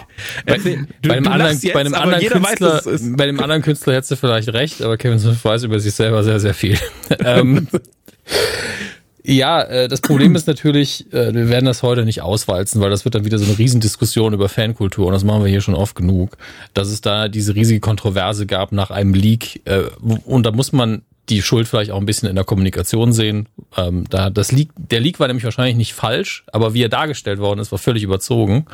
du, 0.46 1.09
bei 1.09 1.16
einem 1.16 1.26
anderen, 1.26 1.38
lachst 1.38 1.64
jetzt, 1.64 1.74
bei 1.74 1.80
einem 1.80 1.94
aber 1.94 2.05
anderen 2.05 2.22
jeder 2.22 2.40
Künstler, 2.40 2.68
weiß, 2.68 2.84
dass 2.84 2.86
es 2.86 3.02
ist. 3.02 3.16
bei 3.16 3.26
dem 3.26 3.40
anderen 3.40 3.62
Künstler 3.62 3.94
hättest 3.94 4.10
du 4.12 4.16
vielleicht 4.16 4.48
recht, 4.52 4.82
aber 4.82 4.96
Kevin 4.96 5.18
Smith 5.18 5.44
weiß 5.44 5.64
über 5.64 5.80
sich 5.80 5.94
selber 5.94 6.22
sehr, 6.24 6.40
sehr 6.40 6.55
viel. 6.55 6.78
ähm, 7.24 7.68
ja, 9.24 9.62
äh, 9.62 9.88
das 9.88 10.00
Problem 10.00 10.34
ist 10.36 10.46
natürlich, 10.46 11.12
äh, 11.12 11.34
wir 11.34 11.50
werden 11.50 11.66
das 11.66 11.82
heute 11.82 12.06
nicht 12.06 12.22
auswalzen, 12.22 12.80
weil 12.80 12.88
das 12.88 13.05
wird 13.05 13.14
dann 13.14 13.26
wieder 13.26 13.38
so 13.38 13.44
eine 13.44 13.59
Riesendiskussion 13.59 14.32
über 14.32 14.48
Fankultur 14.48 15.06
und 15.06 15.12
das 15.12 15.22
machen 15.22 15.44
wir 15.44 15.50
hier 15.50 15.60
schon 15.60 15.74
oft 15.74 15.94
genug, 15.94 16.38
dass 16.72 16.88
es 16.88 17.02
da 17.02 17.28
diese 17.28 17.55
riesige 17.55 17.80
Kontroverse 17.80 18.46
gab 18.46 18.72
nach 18.72 18.90
einem 18.90 19.12
Leak 19.12 19.60
äh, 19.66 19.82
und 20.24 20.46
da 20.46 20.50
muss 20.50 20.72
man 20.72 21.02
die 21.28 21.42
Schuld 21.42 21.68
vielleicht 21.68 21.90
auch 21.90 21.98
ein 21.98 22.06
bisschen 22.06 22.28
in 22.28 22.34
der 22.34 22.44
Kommunikation 22.44 23.12
sehen. 23.12 23.48
Ähm, 23.76 24.05
da 24.09 24.30
das 24.30 24.52
Leak, 24.52 24.70
der 24.76 25.00
Leak 25.00 25.20
war 25.20 25.26
nämlich 25.26 25.44
wahrscheinlich 25.44 25.76
nicht 25.76 25.94
falsch, 25.94 26.44
aber 26.52 26.74
wie 26.74 26.82
er 26.82 26.88
dargestellt 26.88 27.38
worden 27.38 27.60
ist, 27.60 27.72
war 27.72 27.78
völlig 27.78 28.02
überzogen. 28.02 28.66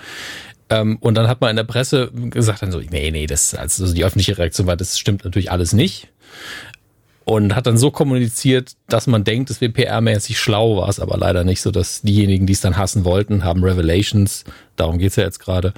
Ähm, 0.71 0.99
und 1.01 1.15
dann 1.15 1.29
hat 1.29 1.41
man 1.41 1.51
in 1.51 1.57
der 1.57 1.65
Presse 1.65 2.11
gesagt, 2.13 2.63
dann 2.63 2.73
so, 2.73 2.81
nee, 2.81 3.11
nee, 3.11 3.27
das, 3.27 3.55
also 3.55 3.93
die 3.93 4.05
öffentliche 4.05 4.39
Reaktion 4.39 4.67
war, 4.67 4.77
das 4.77 4.99
stimmt 4.99 5.25
natürlich 5.25 5.51
alles 5.51 5.73
nicht. 5.73 6.09
Und 7.25 7.57
hat 7.57 7.67
dann 7.67 7.79
so 7.79 7.91
kommuniziert, 7.91 8.73
dass 8.87 9.07
man 9.07 9.25
denkt, 9.25 9.49
es 9.49 9.63
wäre 9.63 9.73
PR-mäßig 9.73 10.37
schlau, 10.37 10.77
war 10.77 10.89
es 10.91 11.01
aber 11.01 11.17
leider 11.17 11.43
nicht 11.43 11.63
so, 11.63 11.71
dass 11.71 12.03
diejenigen, 12.03 12.47
die 12.47 12.53
es 12.53 12.61
dann 12.61 12.77
hassen 12.77 13.07
wollten, 13.07 13.45
haben 13.45 13.65
Revelations, 13.65 14.45
darum 14.77 14.99
geht's 14.99 15.17
ja 15.17 15.25
jetzt 15.25 15.39
gerade, 15.39 15.73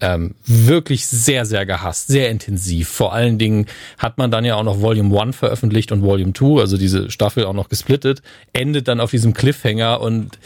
ähm, 0.00 0.34
wirklich 0.44 1.06
sehr, 1.06 1.46
sehr 1.46 1.64
gehasst, 1.64 2.08
sehr 2.08 2.30
intensiv. 2.30 2.88
Vor 2.88 3.14
allen 3.14 3.38
Dingen 3.38 3.66
hat 3.98 4.18
man 4.18 4.30
dann 4.30 4.44
ja 4.44 4.56
auch 4.56 4.62
noch 4.62 4.80
Volume 4.80 5.18
1 5.20 5.36
veröffentlicht 5.36 5.90
und 5.90 6.02
Volume 6.02 6.34
2, 6.34 6.60
also 6.60 6.76
diese 6.76 7.10
Staffel 7.10 7.44
auch 7.44 7.54
noch 7.54 7.68
gesplittet, 7.68 8.22
endet 8.52 8.88
dann 8.88 9.00
auf 9.00 9.10
diesem 9.10 9.32
Cliffhanger 9.32 10.00
und 10.00 10.38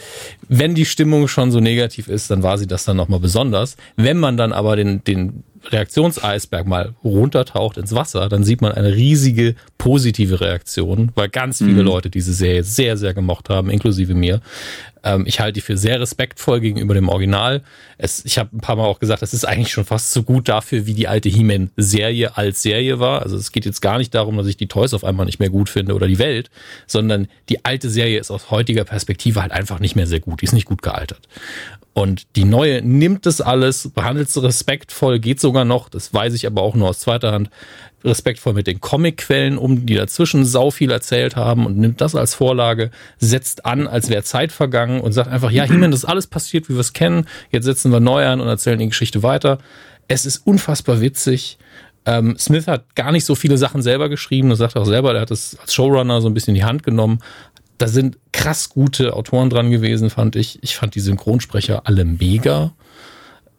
wenn 0.47 0.73
die 0.73 0.85
Stimmung 0.85 1.27
schon 1.27 1.51
so 1.51 1.59
negativ 1.59 2.07
ist, 2.07 2.31
dann 2.31 2.43
war 2.43 2.57
sie 2.57 2.67
das 2.67 2.85
dann 2.85 2.97
nochmal 2.97 3.19
besonders. 3.19 3.75
Wenn 3.97 4.19
man 4.19 4.37
dann 4.37 4.53
aber 4.53 4.75
den, 4.75 5.03
den 5.03 5.43
Reaktionseisberg 5.69 6.65
mal 6.65 6.95
runtertaucht 7.03 7.77
ins 7.77 7.93
Wasser, 7.93 8.29
dann 8.29 8.43
sieht 8.43 8.61
man 8.61 8.71
eine 8.71 8.93
riesige 8.93 9.55
positive 9.77 10.41
Reaktion, 10.41 11.11
weil 11.15 11.29
ganz 11.29 11.59
viele 11.59 11.81
Leute 11.81 12.09
diese 12.09 12.33
Serie 12.33 12.63
sehr, 12.63 12.97
sehr 12.97 13.13
gemocht 13.13 13.49
haben, 13.49 13.69
inklusive 13.69 14.13
mir. 14.13 14.41
Ähm, 15.03 15.25
ich 15.25 15.39
halte 15.39 15.53
die 15.53 15.61
für 15.61 15.77
sehr 15.77 15.99
respektvoll 15.99 16.59
gegenüber 16.59 16.93
dem 16.93 17.09
Original. 17.09 17.61
Es, 17.97 18.23
ich 18.25 18.37
habe 18.37 18.55
ein 18.55 18.61
paar 18.61 18.75
Mal 18.75 18.85
auch 18.85 18.99
gesagt, 18.99 19.23
es 19.23 19.33
ist 19.33 19.45
eigentlich 19.45 19.71
schon 19.71 19.85
fast 19.85 20.11
so 20.11 20.23
gut 20.23 20.47
dafür, 20.49 20.85
wie 20.85 20.93
die 20.93 21.07
alte 21.07 21.29
He-Man-Serie 21.29 22.37
als 22.37 22.61
Serie 22.61 22.99
war. 22.99 23.21
Also 23.21 23.37
es 23.37 23.51
geht 23.51 23.65
jetzt 23.65 23.81
gar 23.81 23.97
nicht 23.97 24.13
darum, 24.13 24.37
dass 24.37 24.47
ich 24.47 24.57
die 24.57 24.67
Toys 24.67 24.93
auf 24.93 25.03
einmal 25.03 25.25
nicht 25.25 25.39
mehr 25.39 25.49
gut 25.49 25.69
finde 25.69 25.93
oder 25.93 26.07
die 26.07 26.19
Welt, 26.19 26.49
sondern 26.87 27.27
die 27.49 27.65
alte 27.65 27.89
Serie 27.89 28.19
ist 28.19 28.31
aus 28.31 28.51
heutiger 28.51 28.83
Perspektive 28.83 29.41
halt 29.41 29.51
einfach 29.51 29.79
nicht 29.79 29.95
mehr 29.95 30.07
sehr 30.07 30.19
gut. 30.19 30.41
Die 30.41 30.45
ist 30.45 30.53
nicht 30.53 30.65
gut 30.65 30.81
gealtert. 30.81 31.27
Und 31.93 32.37
die 32.37 32.45
neue 32.45 32.81
nimmt 32.81 33.25
das 33.25 33.41
alles, 33.41 33.89
behandelt 33.89 34.29
es 34.29 34.41
respektvoll, 34.41 35.19
geht 35.19 35.41
sogar 35.41 35.65
noch, 35.65 35.89
das 35.89 36.13
weiß 36.13 36.33
ich 36.33 36.47
aber 36.47 36.61
auch 36.61 36.73
nur 36.73 36.87
aus 36.87 36.99
zweiter 36.99 37.33
Hand, 37.33 37.49
respektvoll 38.03 38.53
mit 38.53 38.67
den 38.67 38.81
Comicquellen 38.81 39.57
um, 39.57 39.85
die 39.85 39.95
dazwischen 39.95 40.45
sau 40.45 40.71
viel 40.71 40.91
erzählt 40.91 41.35
haben 41.35 41.65
und 41.65 41.77
nimmt 41.77 42.01
das 42.01 42.15
als 42.15 42.33
Vorlage, 42.33 42.91
setzt 43.19 43.65
an, 43.65 43.87
als 43.87 44.09
wäre 44.09 44.23
Zeit 44.23 44.51
vergangen 44.51 45.01
und 45.01 45.11
sagt 45.11 45.29
einfach, 45.29 45.51
ja, 45.51 45.63
He-Man, 45.63 45.91
das 45.91 46.01
ist 46.01 46.09
alles 46.09 46.27
passiert, 46.27 46.69
wie 46.69 46.73
wir 46.73 46.79
es 46.79 46.93
kennen, 46.93 47.27
jetzt 47.51 47.65
setzen 47.65 47.91
wir 47.91 47.99
neu 47.99 48.25
an 48.25 48.41
und 48.41 48.47
erzählen 48.47 48.79
die 48.79 48.87
Geschichte 48.87 49.23
weiter. 49.23 49.59
Es 50.07 50.25
ist 50.25 50.45
unfassbar 50.45 51.01
witzig. 51.01 51.57
Ähm, 52.05 52.35
Smith 52.37 52.67
hat 52.67 52.95
gar 52.95 53.11
nicht 53.11 53.25
so 53.25 53.35
viele 53.35 53.57
Sachen 53.57 53.81
selber 53.81 54.09
geschrieben, 54.09 54.49
das 54.49 54.59
sagt 54.59 54.75
er 54.75 54.81
auch 54.81 54.87
selber, 54.87 55.13
der 55.13 55.21
hat 55.21 55.31
es 55.31 55.57
als 55.59 55.73
Showrunner 55.73 56.21
so 56.21 56.27
ein 56.27 56.33
bisschen 56.33 56.55
in 56.55 56.61
die 56.61 56.65
Hand 56.65 56.83
genommen. 56.83 57.19
Da 57.77 57.87
sind 57.87 58.17
krass 58.31 58.69
gute 58.69 59.13
Autoren 59.13 59.49
dran 59.49 59.71
gewesen, 59.71 60.09
fand 60.09 60.35
ich. 60.35 60.59
Ich 60.61 60.75
fand 60.75 60.95
die 60.95 60.99
Synchronsprecher 60.99 61.83
alle 61.85 62.05
mega. 62.05 62.73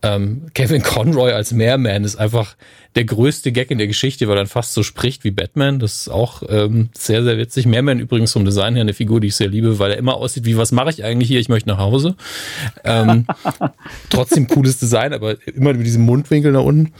Ähm, 0.02 0.46
Kevin 0.54 0.82
Conroy 0.82 1.32
als 1.32 1.52
Mehrman 1.52 2.02
ist 2.02 2.16
einfach 2.16 2.56
der 2.96 3.04
größte 3.04 3.52
Gag 3.52 3.70
in 3.70 3.78
der 3.78 3.86
Geschichte, 3.86 4.26
weil 4.26 4.34
er 4.34 4.40
dann 4.40 4.46
fast 4.48 4.74
so 4.74 4.82
spricht 4.82 5.22
wie 5.22 5.30
Batman. 5.30 5.78
Das 5.78 5.92
ist 5.92 6.08
auch 6.08 6.42
ähm, 6.48 6.90
sehr, 6.96 7.22
sehr 7.22 7.38
witzig. 7.38 7.66
Mehrman 7.66 8.00
übrigens 8.00 8.32
vom 8.32 8.44
Design 8.44 8.74
her 8.74 8.82
eine 8.82 8.94
Figur, 8.94 9.20
die 9.20 9.28
ich 9.28 9.36
sehr 9.36 9.48
liebe, 9.48 9.78
weil 9.78 9.92
er 9.92 9.98
immer 9.98 10.16
aussieht 10.16 10.44
wie, 10.44 10.56
was 10.56 10.72
mache 10.72 10.90
ich 10.90 11.04
eigentlich 11.04 11.28
hier? 11.28 11.40
Ich 11.40 11.48
möchte 11.48 11.68
nach 11.68 11.78
Hause. 11.78 12.16
Ähm, 12.84 13.26
trotzdem 14.10 14.48
cooles 14.48 14.78
Design, 14.78 15.12
aber 15.12 15.36
immer 15.46 15.72
mit 15.72 15.86
diesem 15.86 16.02
Mundwinkel 16.02 16.52
nach 16.52 16.64
unten. 16.64 16.92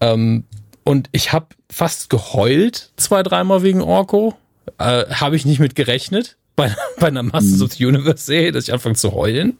Ähm, 0.00 0.44
und 0.82 1.08
ich 1.12 1.32
habe 1.32 1.46
fast 1.68 2.08
geheult 2.08 2.90
zwei, 2.96 3.22
dreimal 3.22 3.62
wegen 3.62 3.82
Orko. 3.82 4.34
Äh, 4.78 5.06
habe 5.10 5.36
ich 5.36 5.44
nicht 5.44 5.60
mit 5.60 5.74
gerechnet 5.74 6.36
bei, 6.60 6.76
bei 7.00 7.08
einer 7.08 7.22
Masters 7.22 7.62
of 7.62 7.72
the 7.72 7.86
Universe 7.86 8.24
Serie, 8.24 8.52
dass 8.52 8.64
ich 8.64 8.72
anfange 8.72 8.94
zu 8.94 9.12
heulen. 9.12 9.58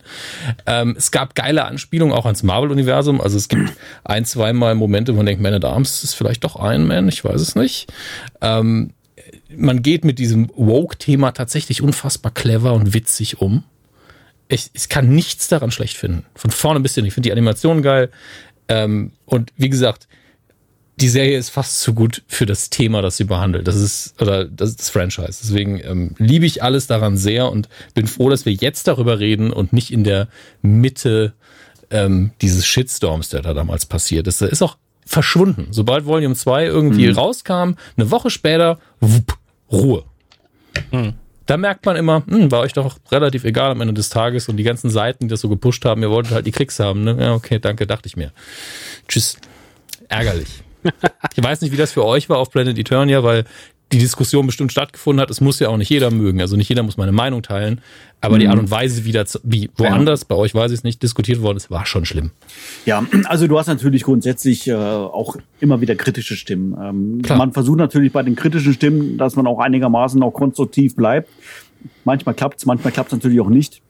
Ähm, 0.66 0.94
es 0.98 1.10
gab 1.10 1.34
geile 1.34 1.64
Anspielungen 1.64 2.14
auch 2.14 2.26
ans 2.26 2.42
Marvel-Universum. 2.42 3.20
Also 3.20 3.38
es 3.38 3.48
gibt 3.48 3.72
ein, 4.04 4.26
zweimal 4.26 4.74
Momente, 4.74 5.12
wo 5.12 5.16
man 5.16 5.26
denkt, 5.26 5.42
Man 5.42 5.54
at 5.54 5.64
Arms 5.64 6.04
ist 6.04 6.14
vielleicht 6.14 6.44
doch 6.44 6.56
Iron 6.56 6.86
Man, 6.86 7.08
ich 7.08 7.24
weiß 7.24 7.40
es 7.40 7.54
nicht. 7.54 7.90
Ähm, 8.42 8.92
man 9.56 9.82
geht 9.82 10.04
mit 10.04 10.18
diesem 10.18 10.50
Woke-Thema 10.54 11.32
tatsächlich 11.32 11.82
unfassbar 11.82 12.32
clever 12.32 12.74
und 12.74 12.92
witzig 12.92 13.40
um. 13.40 13.64
Ich, 14.48 14.70
ich 14.74 14.88
kann 14.88 15.08
nichts 15.08 15.48
daran 15.48 15.70
schlecht 15.70 15.96
finden. 15.96 16.26
Von 16.34 16.50
vorne 16.50 16.80
bis 16.80 16.94
hin. 16.94 17.06
Ich 17.06 17.14
finde 17.14 17.28
die 17.28 17.32
Animation 17.32 17.82
geil. 17.82 18.10
Ähm, 18.68 19.12
und 19.24 19.52
wie 19.56 19.70
gesagt, 19.70 20.06
die 21.00 21.08
Serie 21.08 21.38
ist 21.38 21.50
fast 21.50 21.80
zu 21.80 21.94
gut 21.94 22.22
für 22.26 22.46
das 22.46 22.68
Thema, 22.68 23.00
das 23.00 23.16
sie 23.16 23.24
behandelt. 23.24 23.66
Das 23.66 23.76
ist, 23.76 24.20
oder 24.20 24.44
das 24.44 24.70
ist 24.70 24.80
das 24.80 24.90
Franchise. 24.90 25.38
Deswegen 25.42 25.80
ähm, 25.82 26.14
liebe 26.18 26.44
ich 26.44 26.62
alles 26.62 26.86
daran 26.86 27.16
sehr 27.16 27.50
und 27.50 27.68
bin 27.94 28.06
froh, 28.06 28.28
dass 28.28 28.44
wir 28.44 28.52
jetzt 28.52 28.86
darüber 28.86 29.18
reden 29.18 29.52
und 29.52 29.72
nicht 29.72 29.92
in 29.92 30.04
der 30.04 30.28
Mitte 30.62 31.32
ähm, 31.90 32.32
dieses 32.42 32.66
Shitstorms, 32.66 33.30
der 33.30 33.42
da 33.42 33.54
damals 33.54 33.86
passiert 33.86 34.26
ist. 34.26 34.40
Der 34.40 34.50
ist 34.50 34.62
auch 34.62 34.76
verschwunden. 35.06 35.68
Sobald 35.70 36.04
Volume 36.04 36.34
2 36.34 36.66
irgendwie 36.66 37.08
rauskam, 37.08 37.74
eine 37.96 38.10
Woche 38.10 38.30
später, 38.30 38.78
wupp, 39.00 39.38
Ruhe. 39.72 40.04
da 41.46 41.56
merkt 41.56 41.86
man 41.86 41.96
immer, 41.96 42.24
hm, 42.26 42.50
war 42.50 42.60
euch 42.60 42.74
doch 42.74 42.98
relativ 43.10 43.44
egal 43.44 43.70
am 43.70 43.80
Ende 43.80 43.94
des 43.94 44.10
Tages 44.10 44.48
und 44.48 44.56
die 44.56 44.64
ganzen 44.64 44.90
Seiten, 44.90 45.24
die 45.24 45.30
das 45.30 45.40
so 45.40 45.48
gepusht 45.48 45.84
haben, 45.84 46.02
ihr 46.02 46.10
wolltet 46.10 46.32
halt 46.32 46.46
die 46.46 46.52
Klicks 46.52 46.78
haben. 46.78 47.04
Ne? 47.04 47.16
Ja, 47.18 47.34
okay, 47.34 47.58
danke, 47.58 47.86
dachte 47.86 48.06
ich 48.06 48.16
mir. 48.16 48.32
Tschüss. 49.08 49.38
Ärgerlich. 50.08 50.62
ich 51.36 51.42
weiß 51.42 51.60
nicht, 51.60 51.72
wie 51.72 51.76
das 51.76 51.92
für 51.92 52.04
euch 52.04 52.28
war 52.28 52.38
auf 52.38 52.50
Planet 52.50 52.78
Eternia, 52.78 53.22
weil 53.22 53.44
die 53.92 53.98
Diskussion 53.98 54.46
bestimmt 54.46 54.70
stattgefunden 54.70 55.20
hat. 55.20 55.30
Es 55.30 55.40
muss 55.40 55.58
ja 55.58 55.68
auch 55.68 55.76
nicht 55.76 55.90
jeder 55.90 56.10
mögen. 56.10 56.40
Also 56.40 56.56
nicht 56.56 56.68
jeder 56.68 56.82
muss 56.82 56.96
meine 56.96 57.12
Meinung 57.12 57.42
teilen. 57.42 57.80
Aber 58.20 58.36
mhm. 58.36 58.40
die 58.40 58.48
Art 58.48 58.58
und 58.58 58.70
Weise, 58.70 59.04
wie, 59.04 59.12
das, 59.12 59.40
wie 59.42 59.70
woanders, 59.76 60.20
ja. 60.20 60.26
bei 60.28 60.36
euch 60.36 60.54
weiß 60.54 60.70
ich 60.70 60.78
es 60.78 60.84
nicht, 60.84 61.02
diskutiert 61.02 61.42
worden 61.42 61.56
ist, 61.56 61.70
war 61.70 61.86
schon 61.86 62.04
schlimm. 62.04 62.30
Ja, 62.86 63.04
also 63.24 63.48
du 63.48 63.58
hast 63.58 63.66
natürlich 63.66 64.04
grundsätzlich 64.04 64.68
äh, 64.68 64.74
auch 64.74 65.36
immer 65.58 65.80
wieder 65.80 65.96
kritische 65.96 66.36
Stimmen. 66.36 66.76
Ähm, 66.80 67.36
man 67.36 67.52
versucht 67.52 67.78
natürlich 67.78 68.12
bei 68.12 68.22
den 68.22 68.36
kritischen 68.36 68.72
Stimmen, 68.72 69.18
dass 69.18 69.34
man 69.34 69.46
auch 69.46 69.58
einigermaßen 69.58 70.22
auch 70.22 70.32
konstruktiv 70.32 70.94
bleibt. 70.94 71.28
Manchmal 72.04 72.34
klappt's, 72.34 72.66
manchmal 72.66 72.92
klappt's 72.92 73.12
natürlich 73.12 73.40
auch 73.40 73.48
nicht. 73.48 73.82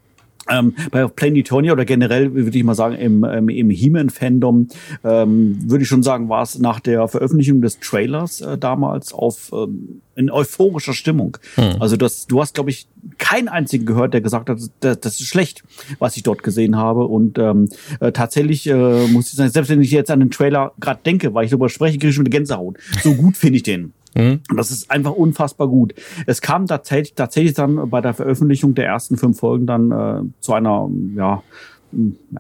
Ähm, 0.48 0.74
bei 0.90 1.06
Planetonia 1.06 1.72
oder 1.72 1.84
generell 1.84 2.34
würde 2.34 2.56
ich 2.56 2.64
mal 2.64 2.74
sagen 2.74 2.96
im, 2.96 3.24
ähm, 3.24 3.48
im 3.48 3.70
He-Man-Fandom 3.70 4.68
ähm, 5.04 5.58
würde 5.70 5.82
ich 5.82 5.88
schon 5.88 6.02
sagen, 6.02 6.28
war 6.28 6.42
es 6.42 6.58
nach 6.58 6.80
der 6.80 7.06
Veröffentlichung 7.08 7.60
des 7.60 7.78
Trailers 7.78 8.40
äh, 8.40 8.58
damals 8.58 9.12
auf 9.12 9.50
ähm, 9.52 10.00
in 10.16 10.30
euphorischer 10.30 10.92
Stimmung. 10.92 11.36
Hm. 11.54 11.76
Also 11.80 11.96
das, 11.96 12.26
du 12.26 12.40
hast, 12.40 12.54
glaube 12.54 12.70
ich, 12.70 12.88
keinen 13.18 13.48
einzigen 13.48 13.86
gehört, 13.86 14.12
der 14.12 14.20
gesagt 14.20 14.50
hat, 14.50 14.58
das, 14.80 15.00
das 15.00 15.20
ist 15.20 15.26
schlecht, 15.26 15.62
was 15.98 16.16
ich 16.16 16.22
dort 16.22 16.42
gesehen 16.42 16.76
habe. 16.76 17.06
Und 17.06 17.38
ähm, 17.38 17.68
äh, 18.00 18.12
tatsächlich 18.12 18.66
äh, 18.66 19.06
muss 19.08 19.28
ich 19.30 19.36
sagen, 19.36 19.50
selbst 19.50 19.70
wenn 19.70 19.80
ich 19.80 19.90
jetzt 19.90 20.10
an 20.10 20.20
den 20.20 20.30
Trailer 20.30 20.72
gerade 20.80 21.00
denke, 21.04 21.32
weil 21.34 21.44
ich 21.44 21.50
darüber 21.50 21.68
spreche, 21.68 21.98
kriege 21.98 22.08
ich 22.08 22.14
schon 22.14 22.26
eine 22.26 22.30
Gänsehaut. 22.30 22.76
So 23.02 23.14
gut 23.14 23.36
finde 23.36 23.56
ich 23.56 23.62
den. 23.62 23.92
Mhm. 24.14 24.40
Das 24.56 24.70
ist 24.70 24.90
einfach 24.90 25.12
unfassbar 25.12 25.68
gut. 25.68 25.94
Es 26.26 26.40
kam 26.40 26.66
tatsächlich, 26.66 27.14
tatsächlich 27.14 27.54
dann 27.54 27.90
bei 27.90 28.00
der 28.00 28.14
Veröffentlichung 28.14 28.74
der 28.74 28.86
ersten 28.86 29.16
fünf 29.16 29.38
Folgen 29.38 29.66
dann 29.66 29.90
äh, 29.90 30.22
zu 30.40 30.52
einer, 30.52 30.88
ja, 31.16 31.42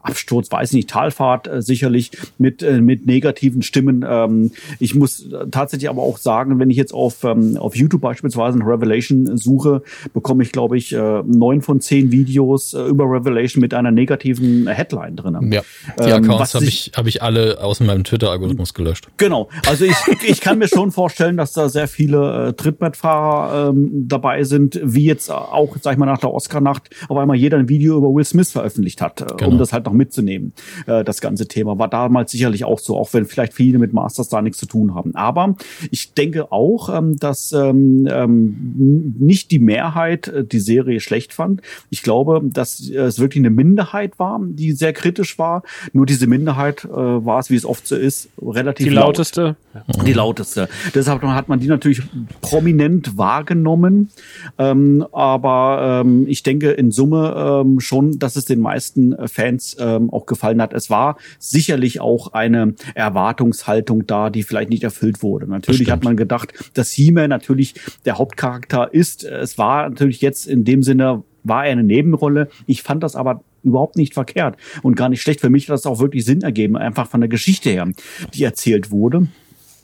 Absturz, 0.02 0.50
weiß 0.50 0.72
nicht, 0.72 0.90
Talfahrt 0.90 1.48
äh, 1.48 1.62
sicherlich 1.62 2.10
mit, 2.38 2.62
äh, 2.62 2.80
mit 2.80 3.06
negativen 3.06 3.62
Stimmen. 3.62 4.04
Ähm, 4.08 4.52
ich 4.78 4.94
muss 4.94 5.28
tatsächlich 5.50 5.88
aber 5.90 6.02
auch 6.02 6.18
sagen, 6.18 6.58
wenn 6.58 6.70
ich 6.70 6.76
jetzt 6.76 6.94
auf, 6.94 7.24
ähm, 7.24 7.56
auf 7.56 7.76
YouTube 7.76 8.00
beispielsweise 8.00 8.58
ein 8.58 8.62
Revelation 8.62 9.36
suche, 9.36 9.82
bekomme 10.12 10.42
ich, 10.42 10.52
glaube 10.52 10.76
ich, 10.76 10.92
äh, 10.92 11.22
neun 11.26 11.62
von 11.62 11.80
zehn 11.80 12.12
Videos 12.12 12.74
äh, 12.74 12.82
über 12.82 13.04
Revelation 13.04 13.60
mit 13.60 13.74
einer 13.74 13.90
negativen 13.90 14.66
Headline 14.66 15.16
drin. 15.16 15.52
Ja, 15.52 15.62
die 15.98 16.10
ähm, 16.10 16.24
Accounts 16.24 16.54
habe 16.54 16.64
ich, 16.64 16.92
hab 16.94 17.06
ich 17.06 17.22
alle 17.22 17.62
aus 17.62 17.80
meinem 17.80 18.04
Twitter-Algorithmus 18.04 18.74
gelöscht. 18.74 19.08
Genau, 19.16 19.48
also 19.66 19.84
ich, 19.84 19.96
ich 20.26 20.40
kann 20.40 20.58
mir 20.58 20.68
schon 20.68 20.92
vorstellen, 20.92 21.36
dass 21.36 21.52
da 21.52 21.68
sehr 21.68 21.88
viele 21.88 22.48
äh, 22.48 22.52
Trittbrettfahrer 22.52 23.70
ähm, 23.70 24.08
dabei 24.08 24.44
sind, 24.44 24.80
wie 24.82 25.04
jetzt 25.04 25.30
auch, 25.30 25.76
sag 25.80 25.92
ich 25.92 25.98
mal, 25.98 26.06
nach 26.06 26.18
der 26.18 26.32
Oscar-Nacht 26.32 26.90
auf 27.08 27.16
einmal 27.16 27.36
jeder 27.36 27.58
ein 27.58 27.68
Video 27.68 27.96
über 27.96 28.08
Will 28.14 28.24
Smith 28.24 28.50
veröffentlicht 28.52 29.00
hat 29.00 29.20
äh, 29.20 29.39
genau. 29.40 29.52
um 29.52 29.58
das 29.58 29.72
halt 29.72 29.86
noch 29.86 29.92
mitzunehmen. 29.92 30.52
Äh, 30.86 31.04
das 31.04 31.20
ganze 31.20 31.46
Thema 31.48 31.78
war 31.78 31.88
damals 31.88 32.30
sicherlich 32.30 32.64
auch 32.64 32.78
so, 32.78 32.96
auch 32.96 33.12
wenn 33.12 33.24
vielleicht 33.24 33.54
viele 33.54 33.78
mit 33.78 33.92
Masters 33.92 34.28
da 34.28 34.42
nichts 34.42 34.58
zu 34.58 34.66
tun 34.66 34.94
haben. 34.94 35.14
Aber 35.14 35.56
ich 35.90 36.14
denke 36.14 36.52
auch, 36.52 36.88
ähm, 36.94 37.16
dass 37.16 37.52
ähm, 37.52 38.08
ähm, 38.10 39.14
nicht 39.18 39.50
die 39.50 39.58
Mehrheit 39.58 40.28
äh, 40.28 40.44
die 40.44 40.60
Serie 40.60 41.00
schlecht 41.00 41.32
fand. 41.32 41.62
Ich 41.90 42.02
glaube, 42.02 42.40
dass 42.44 42.88
äh, 42.88 42.96
es 42.96 43.18
wirklich 43.18 43.40
eine 43.40 43.50
Minderheit 43.50 44.18
war, 44.18 44.40
die 44.42 44.72
sehr 44.72 44.92
kritisch 44.92 45.38
war. 45.38 45.62
Nur 45.92 46.06
diese 46.06 46.26
Minderheit 46.26 46.84
äh, 46.84 46.88
war 46.90 47.38
es, 47.38 47.50
wie 47.50 47.56
es 47.56 47.64
oft 47.64 47.86
so 47.86 47.96
ist, 47.96 48.28
relativ 48.40 48.86
die 48.86 48.92
lauteste. 48.92 49.56
Laut. 49.72 50.06
Die 50.06 50.12
lauteste. 50.12 50.68
Deshalb 50.94 51.22
hat 51.22 51.48
man 51.48 51.60
die 51.60 51.68
natürlich 51.68 52.02
prominent 52.40 53.16
wahrgenommen. 53.16 54.10
Ähm, 54.58 55.06
aber 55.12 56.02
ähm, 56.04 56.26
ich 56.28 56.42
denke 56.42 56.70
in 56.70 56.90
Summe 56.90 57.62
ähm, 57.64 57.80
schon, 57.80 58.18
dass 58.18 58.36
es 58.36 58.44
den 58.44 58.60
meisten 58.60 59.12
äh, 59.12 59.28
Fans 59.30 59.76
ähm, 59.78 60.10
auch 60.10 60.26
gefallen 60.26 60.60
hat. 60.60 60.72
Es 60.72 60.90
war 60.90 61.16
sicherlich 61.38 62.00
auch 62.00 62.32
eine 62.32 62.74
Erwartungshaltung 62.94 64.06
da, 64.06 64.30
die 64.30 64.42
vielleicht 64.42 64.70
nicht 64.70 64.84
erfüllt 64.84 65.22
wurde. 65.22 65.46
Natürlich 65.48 65.90
hat 65.90 66.04
man 66.04 66.16
gedacht, 66.16 66.52
dass 66.74 66.90
He-Man 66.92 67.30
natürlich 67.30 67.74
der 68.04 68.18
Hauptcharakter 68.18 68.92
ist. 68.92 69.24
Es 69.24 69.58
war 69.58 69.88
natürlich 69.88 70.20
jetzt 70.20 70.46
in 70.46 70.64
dem 70.64 70.82
Sinne 70.82 71.22
war 71.42 71.64
er 71.64 71.72
eine 71.72 71.84
Nebenrolle. 71.84 72.48
Ich 72.66 72.82
fand 72.82 73.02
das 73.02 73.16
aber 73.16 73.42
überhaupt 73.62 73.96
nicht 73.96 74.14
verkehrt 74.14 74.56
und 74.82 74.96
gar 74.96 75.08
nicht 75.08 75.22
schlecht. 75.22 75.40
Für 75.40 75.50
mich 75.50 75.68
hat 75.68 75.74
das 75.74 75.86
auch 75.86 75.98
wirklich 75.98 76.24
Sinn 76.24 76.42
ergeben, 76.42 76.76
einfach 76.76 77.08
von 77.08 77.20
der 77.20 77.28
Geschichte 77.28 77.70
her, 77.70 77.88
die 78.34 78.44
erzählt 78.44 78.90
wurde. 78.90 79.28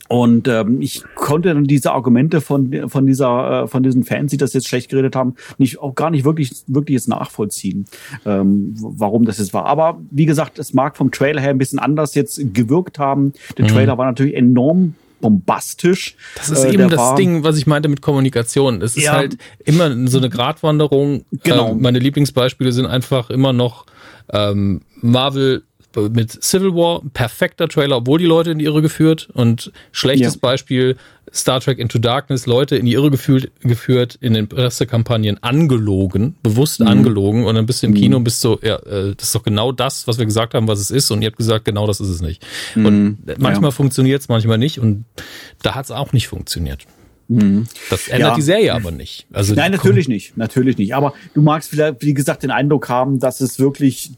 Und 0.09 0.49
ähm, 0.49 0.81
ich 0.81 1.03
konnte 1.15 1.53
dann 1.53 1.65
diese 1.65 1.93
Argumente 1.93 2.41
von 2.41 2.89
von 2.89 3.07
dieser 3.07 3.65
äh, 3.65 3.69
von 3.69 3.83
diesen 3.83 4.05
Fans, 4.05 4.31
die 4.31 4.37
das 4.37 4.53
jetzt 4.53 4.69
schlecht 4.69 4.91
geredet 4.91 5.16
haben, 5.16 5.35
nicht 5.59 5.78
auch 5.78 5.95
gar 5.95 6.11
nicht 6.11 6.24
wirklich 6.24 6.53
wirklich 6.66 6.95
jetzt 6.95 7.09
nachvollziehen, 7.09 7.87
ähm, 8.24 8.74
warum 8.77 9.24
das 9.24 9.39
jetzt 9.39 9.55
war. 9.55 9.66
Aber 9.66 10.01
wie 10.11 10.27
gesagt, 10.27 10.59
es 10.59 10.74
mag 10.74 10.97
vom 10.97 11.11
Trailer 11.11 11.41
her 11.41 11.51
ein 11.51 11.59
bisschen 11.59 11.78
anders 11.78 12.15
jetzt 12.15 12.41
gewirkt 12.55 12.99
haben. 12.99 13.33
Der 13.59 13.65
mhm. 13.65 13.70
Trailer 13.70 13.99
war 13.99 14.07
natürlich 14.07 14.35
enorm 14.35 14.95
bombastisch. 15.20 16.16
Das 16.37 16.51
ist 16.51 16.65
äh, 16.65 16.73
eben 16.73 16.89
das 16.89 16.99
war, 16.99 17.16
Ding, 17.16 17.43
was 17.43 17.57
ich 17.57 17.66
meinte 17.66 17.89
mit 17.89 18.03
Kommunikation. 18.03 18.83
Es 18.83 18.97
ist 18.97 19.05
ja, 19.05 19.12
halt 19.12 19.39
immer 19.65 20.09
so 20.09 20.19
eine 20.19 20.28
Gratwanderung. 20.28 21.24
Genau. 21.43 21.70
Ähm, 21.73 21.81
meine 21.81 21.99
Lieblingsbeispiele 21.99 22.73
sind 22.73 22.87
einfach 22.87 23.31
immer 23.31 23.53
noch 23.53 23.87
ähm, 24.33 24.83
Marvel 25.01 25.65
mit 25.97 26.43
Civil 26.43 26.74
War, 26.74 27.02
perfekter 27.12 27.68
Trailer, 27.68 27.98
obwohl 27.98 28.18
die 28.18 28.27
Leute 28.27 28.51
in 28.51 28.59
die 28.59 28.64
Irre 28.64 28.82
geführt 28.82 29.28
und 29.32 29.73
schlechtes 29.93 30.35
ja. 30.35 30.40
Beispiel 30.40 30.97
Star 31.32 31.60
Trek 31.60 31.78
Into 31.78 31.98
Darkness, 31.98 32.47
Leute 32.47 32.77
in 32.77 32.86
die 32.86 32.93
Irre 32.93 33.10
geführt, 33.10 33.51
geführt 33.60 34.16
in 34.20 34.35
den 34.35 34.48
Pressekampagnen 34.48 35.43
angelogen, 35.43 36.36
bewusst 36.43 36.81
mhm. 36.81 36.86
angelogen 36.86 37.44
und 37.44 37.55
dann 37.55 37.66
bist 37.66 37.82
du 37.82 37.89
im 37.89 37.93
mhm. 37.93 37.97
Kino 37.97 38.16
und 38.18 38.24
bist 38.24 38.40
so, 38.40 38.59
ja, 38.62 38.77
äh, 38.77 39.14
das 39.16 39.28
ist 39.28 39.35
doch 39.35 39.43
genau 39.43 39.73
das, 39.73 40.06
was 40.06 40.18
wir 40.18 40.24
gesagt 40.24 40.55
haben, 40.55 40.68
was 40.68 40.78
es 40.78 40.90
ist 40.90 41.10
und 41.10 41.23
ihr 41.23 41.27
habt 41.27 41.36
gesagt, 41.36 41.64
genau 41.64 41.86
das 41.86 42.01
ist 42.01 42.09
es 42.09 42.20
nicht. 42.20 42.47
Mhm. 42.74 42.86
Und 42.86 43.39
manchmal 43.39 43.70
ja. 43.70 43.70
funktioniert 43.73 44.20
es, 44.20 44.28
manchmal 44.28 44.59
nicht 44.59 44.78
und 44.78 45.05
da 45.62 45.74
hat 45.74 45.86
es 45.86 45.90
auch 45.90 46.12
nicht 46.12 46.28
funktioniert. 46.28 46.86
Mhm. 47.28 47.66
Das 47.90 48.09
ändert 48.09 48.31
ja. 48.31 48.35
die 48.36 48.43
Serie 48.43 48.74
aber 48.74 48.93
nicht. 48.93 49.27
Also 49.32 49.55
Nein, 49.55 49.73
natürlich 49.73 50.09
nicht, 50.09 50.36
natürlich 50.36 50.78
nicht. 50.78 50.94
Aber 50.94 51.14
du 51.35 51.43
magst 51.43 51.70
vielleicht, 51.70 52.02
wie 52.02 52.14
gesagt, 52.14 52.43
den 52.44 52.51
Eindruck 52.51 52.89
haben, 52.89 53.18
dass 53.18 53.40
es 53.40 53.59
wirklich 53.59 54.12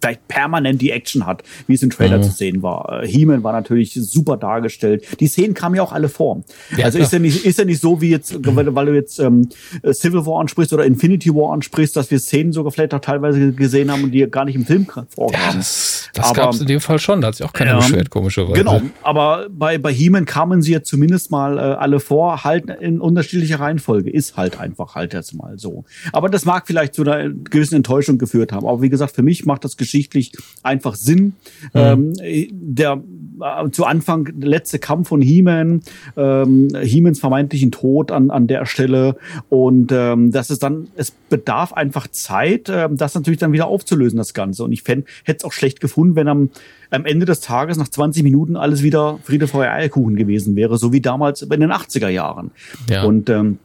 vielleicht 0.00 0.28
permanent 0.28 0.80
die 0.80 0.90
Action 0.90 1.26
hat, 1.26 1.42
wie 1.66 1.74
es 1.74 1.82
im 1.82 1.90
Trailer 1.90 2.18
mhm. 2.18 2.22
zu 2.24 2.30
sehen 2.30 2.62
war. 2.62 3.02
Äh, 3.02 3.08
He-Man 3.08 3.42
war 3.42 3.52
natürlich 3.52 3.94
super 3.94 4.36
dargestellt. 4.36 5.04
Die 5.20 5.26
Szenen 5.26 5.54
kamen 5.54 5.74
ja 5.74 5.82
auch 5.82 5.92
alle 5.92 6.08
vor. 6.08 6.42
Ja, 6.76 6.86
also 6.86 6.98
ist 6.98 7.12
ja 7.12 7.18
nicht, 7.18 7.44
ist 7.44 7.58
ja 7.58 7.64
nicht 7.64 7.80
so 7.80 8.00
wie 8.00 8.10
jetzt, 8.10 8.36
weil, 8.44 8.74
weil 8.74 8.86
du 8.86 8.94
jetzt 8.94 9.18
ähm, 9.18 9.48
Civil 9.92 10.26
War 10.26 10.40
ansprichst 10.40 10.72
oder 10.72 10.84
Infinity 10.84 11.34
War 11.34 11.52
ansprichst, 11.52 11.96
dass 11.96 12.10
wir 12.10 12.18
Szenen 12.18 12.52
sogar 12.52 12.72
vielleicht 12.72 12.94
auch 12.94 13.00
teilweise 13.00 13.52
gesehen 13.52 13.90
haben 13.90 14.04
und 14.04 14.12
die 14.12 14.26
gar 14.30 14.44
nicht 14.44 14.56
im 14.56 14.66
Film 14.66 14.86
vorkamen. 14.86 15.32
Ja, 15.32 15.52
das 15.54 16.10
das 16.12 16.34
gab 16.34 16.54
es 16.54 16.60
in 16.60 16.66
dem 16.66 16.80
Fall 16.80 16.98
schon, 16.98 17.20
da 17.20 17.28
hat 17.28 17.36
sich 17.36 17.46
auch 17.46 17.52
keiner 17.52 17.72
ja, 17.72 17.76
beschwert, 17.78 18.10
komischerweise. 18.10 18.54
Genau, 18.54 18.80
aber 19.02 19.46
bei, 19.50 19.78
bei 19.78 19.92
He-Man 19.92 20.24
kamen 20.24 20.62
sie 20.62 20.72
ja 20.72 20.82
zumindest 20.82 21.30
mal 21.30 21.58
äh, 21.58 21.60
alle 21.60 22.00
vor, 22.00 22.44
halt 22.44 22.70
in 22.80 23.00
unterschiedlicher 23.00 23.60
Reihenfolge. 23.60 24.10
Ist 24.10 24.36
halt 24.36 24.58
einfach 24.58 24.94
halt 24.94 25.12
jetzt 25.12 25.34
mal 25.34 25.58
so. 25.58 25.84
Aber 26.12 26.28
das 26.28 26.44
mag 26.44 26.66
vielleicht 26.66 26.94
zu 26.94 27.02
einer 27.02 27.28
gewissen 27.28 27.74
Enttäuschung 27.74 28.18
geführt 28.18 28.52
haben. 28.52 28.66
Aber 28.66 28.82
wie 28.82 28.88
gesagt, 28.88 29.14
für 29.14 29.22
mich 29.22 29.44
macht 29.44 29.64
das 29.64 29.76
geschichtlich 29.86 30.32
einfach 30.62 30.94
Sinn. 30.94 31.34
Mhm. 31.72 32.12
Ähm, 32.20 32.50
der 32.50 33.02
äh, 33.40 33.70
zu 33.70 33.84
Anfang 33.84 34.28
der 34.34 34.48
letzte 34.48 34.78
Kampf 34.78 35.08
von 35.08 35.20
He-Man, 35.20 35.82
ähm, 36.16 36.68
He-Mans 36.80 37.20
vermeintlichen 37.20 37.70
Tod 37.70 38.10
an, 38.10 38.30
an 38.30 38.46
der 38.46 38.66
Stelle 38.66 39.16
und 39.48 39.92
ähm, 39.92 40.32
das 40.32 40.50
ist 40.50 40.62
dann, 40.62 40.88
es 40.96 41.10
bedarf 41.10 41.72
einfach 41.72 42.08
Zeit, 42.08 42.68
äh, 42.68 42.88
das 42.90 43.14
natürlich 43.14 43.38
dann 43.38 43.52
wieder 43.52 43.66
aufzulösen, 43.66 44.16
das 44.16 44.34
Ganze. 44.34 44.64
Und 44.64 44.72
ich 44.72 44.86
hätte 44.86 45.04
es 45.26 45.44
auch 45.44 45.52
schlecht 45.52 45.80
gefunden, 45.80 46.16
wenn 46.16 46.28
am, 46.28 46.50
am 46.90 47.04
Ende 47.04 47.26
des 47.26 47.40
Tages 47.40 47.76
nach 47.76 47.88
20 47.88 48.22
Minuten 48.22 48.56
alles 48.56 48.82
wieder 48.82 49.18
Friede, 49.22 49.46
Feuer, 49.46 49.72
Eierkuchen 49.72 50.16
gewesen 50.16 50.56
wäre, 50.56 50.78
so 50.78 50.92
wie 50.92 51.00
damals 51.00 51.42
in 51.42 51.48
den 51.48 51.72
80er 51.72 52.08
Jahren. 52.08 52.50
Ja. 52.88 53.04
Und 53.04 53.28
ähm, 53.30 53.58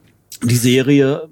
die 0.44 0.56
Serie 0.56 1.30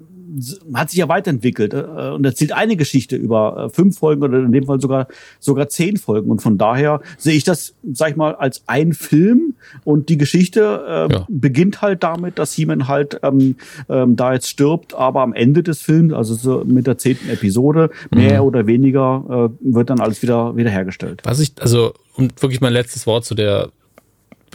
hat 0.74 0.90
sich 0.90 0.98
ja 0.98 1.08
weiterentwickelt 1.08 1.74
äh, 1.74 2.10
und 2.10 2.24
erzählt 2.24 2.52
eine 2.52 2.76
Geschichte 2.76 3.16
über 3.16 3.66
äh, 3.66 3.74
fünf 3.74 3.98
Folgen 3.98 4.22
oder 4.22 4.38
in 4.38 4.52
dem 4.52 4.66
Fall 4.66 4.80
sogar 4.80 5.08
sogar 5.38 5.68
zehn 5.68 5.96
Folgen 5.96 6.30
und 6.30 6.40
von 6.40 6.58
daher 6.58 7.00
sehe 7.18 7.34
ich 7.34 7.44
das, 7.44 7.74
sag 7.92 8.10
ich 8.10 8.16
mal, 8.16 8.34
als 8.34 8.62
ein 8.66 8.92
Film 8.92 9.54
und 9.84 10.08
die 10.08 10.18
Geschichte 10.18 10.84
äh, 10.86 11.12
ja. 11.12 11.26
beginnt 11.28 11.82
halt 11.82 12.02
damit, 12.02 12.38
dass 12.38 12.52
He-Man 12.52 12.88
halt 12.88 13.20
ähm, 13.22 13.56
ähm, 13.88 14.16
da 14.16 14.32
jetzt 14.32 14.48
stirbt, 14.48 14.94
aber 14.94 15.22
am 15.22 15.32
Ende 15.32 15.62
des 15.62 15.80
Films, 15.80 16.12
also 16.12 16.34
so 16.34 16.64
mit 16.64 16.86
der 16.86 16.98
zehnten 16.98 17.28
Episode, 17.28 17.90
mehr 18.14 18.40
mhm. 18.40 18.46
oder 18.46 18.66
weniger 18.66 19.50
äh, 19.50 19.72
wird 19.74 19.90
dann 19.90 20.00
alles 20.00 20.22
wieder 20.22 20.56
wiederhergestellt. 20.56 21.22
Was 21.24 21.40
ich 21.40 21.52
also 21.60 21.94
und 22.16 22.40
wirklich 22.42 22.60
mein 22.60 22.72
letztes 22.72 23.06
Wort 23.06 23.24
zu 23.24 23.34
der 23.34 23.70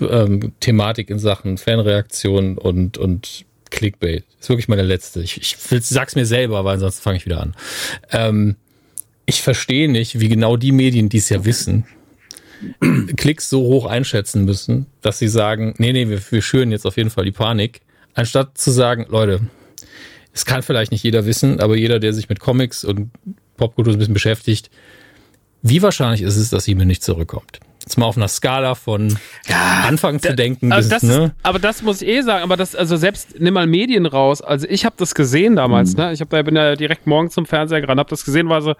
ähm, 0.01 0.53
Thematik 0.59 1.09
in 1.09 1.19
Sachen 1.19 1.57
Fanreaktion 1.57 2.57
und 2.57 2.97
und 2.97 3.45
Clickbait. 3.71 4.23
Ist 4.39 4.49
wirklich 4.49 4.67
meine 4.67 4.83
letzte. 4.83 5.21
Ich, 5.21 5.37
ich 5.37 5.57
sag's 5.57 6.15
mir 6.15 6.25
selber, 6.25 6.63
weil 6.65 6.79
sonst 6.79 6.99
fange 6.99 7.17
ich 7.17 7.25
wieder 7.25 7.41
an. 7.41 7.55
Ähm, 8.11 8.55
ich 9.25 9.41
verstehe 9.41 9.89
nicht, 9.89 10.19
wie 10.19 10.29
genau 10.29 10.57
die 10.57 10.71
Medien, 10.71 11.09
die 11.09 11.17
es 11.17 11.29
ja 11.29 11.45
wissen, 11.45 11.85
Klicks 13.15 13.49
so 13.49 13.61
hoch 13.61 13.85
einschätzen 13.85 14.45
müssen, 14.45 14.85
dass 15.01 15.19
sie 15.19 15.27
sagen, 15.27 15.73
nee, 15.77 15.93
nee, 15.93 16.07
wir, 16.07 16.19
wir 16.31 16.41
schüren 16.41 16.71
jetzt 16.71 16.85
auf 16.85 16.97
jeden 16.97 17.09
Fall 17.09 17.25
die 17.25 17.31
Panik, 17.31 17.81
anstatt 18.13 18.57
zu 18.57 18.71
sagen, 18.71 19.05
Leute, 19.09 19.41
das 20.31 20.45
kann 20.45 20.63
vielleicht 20.63 20.91
nicht 20.91 21.03
jeder 21.03 21.25
wissen, 21.25 21.59
aber 21.59 21.75
jeder, 21.75 21.99
der 21.99 22.13
sich 22.13 22.29
mit 22.29 22.39
Comics 22.39 22.83
und 22.83 23.09
Popkultur 23.57 23.93
ein 23.93 23.99
bisschen 23.99 24.13
beschäftigt, 24.13 24.69
wie 25.61 25.81
wahrscheinlich 25.81 26.21
ist 26.21 26.35
es, 26.35 26.49
dass 26.49 26.65
He-Man 26.65 26.87
nicht 26.87 27.03
zurückkommt? 27.03 27.59
Jetzt 27.85 27.97
mal 27.99 28.07
auf 28.07 28.17
einer 28.17 28.27
Skala 28.27 28.73
von 28.73 29.15
Anfang 29.87 30.19
zu 30.19 30.33
denken 30.33 30.71
Also 30.71 30.89
bis, 30.89 31.01
das, 31.01 31.03
ne? 31.03 31.35
Aber 31.43 31.59
das 31.59 31.83
muss 31.83 32.01
ich 32.01 32.07
eh 32.07 32.21
sagen, 32.21 32.43
aber 32.43 32.57
das, 32.57 32.75
also 32.75 32.97
selbst 32.97 33.39
nimm 33.39 33.53
mal 33.53 33.67
Medien 33.67 34.07
raus. 34.07 34.41
Also 34.41 34.65
ich 34.67 34.85
habe 34.85 34.95
das 34.97 35.13
gesehen 35.13 35.55
damals, 35.55 35.95
ne? 35.95 36.11
Ich 36.11 36.19
hab 36.19 36.31
da 36.31 36.41
bin 36.41 36.55
ja 36.55 36.75
direkt 36.75 37.05
morgen 37.05 37.29
zum 37.29 37.45
Fernseher 37.45 37.81
gerannt, 37.81 37.99
habe 37.99 38.09
das 38.09 38.25
gesehen, 38.25 38.49
war 38.49 38.61
so. 38.63 38.73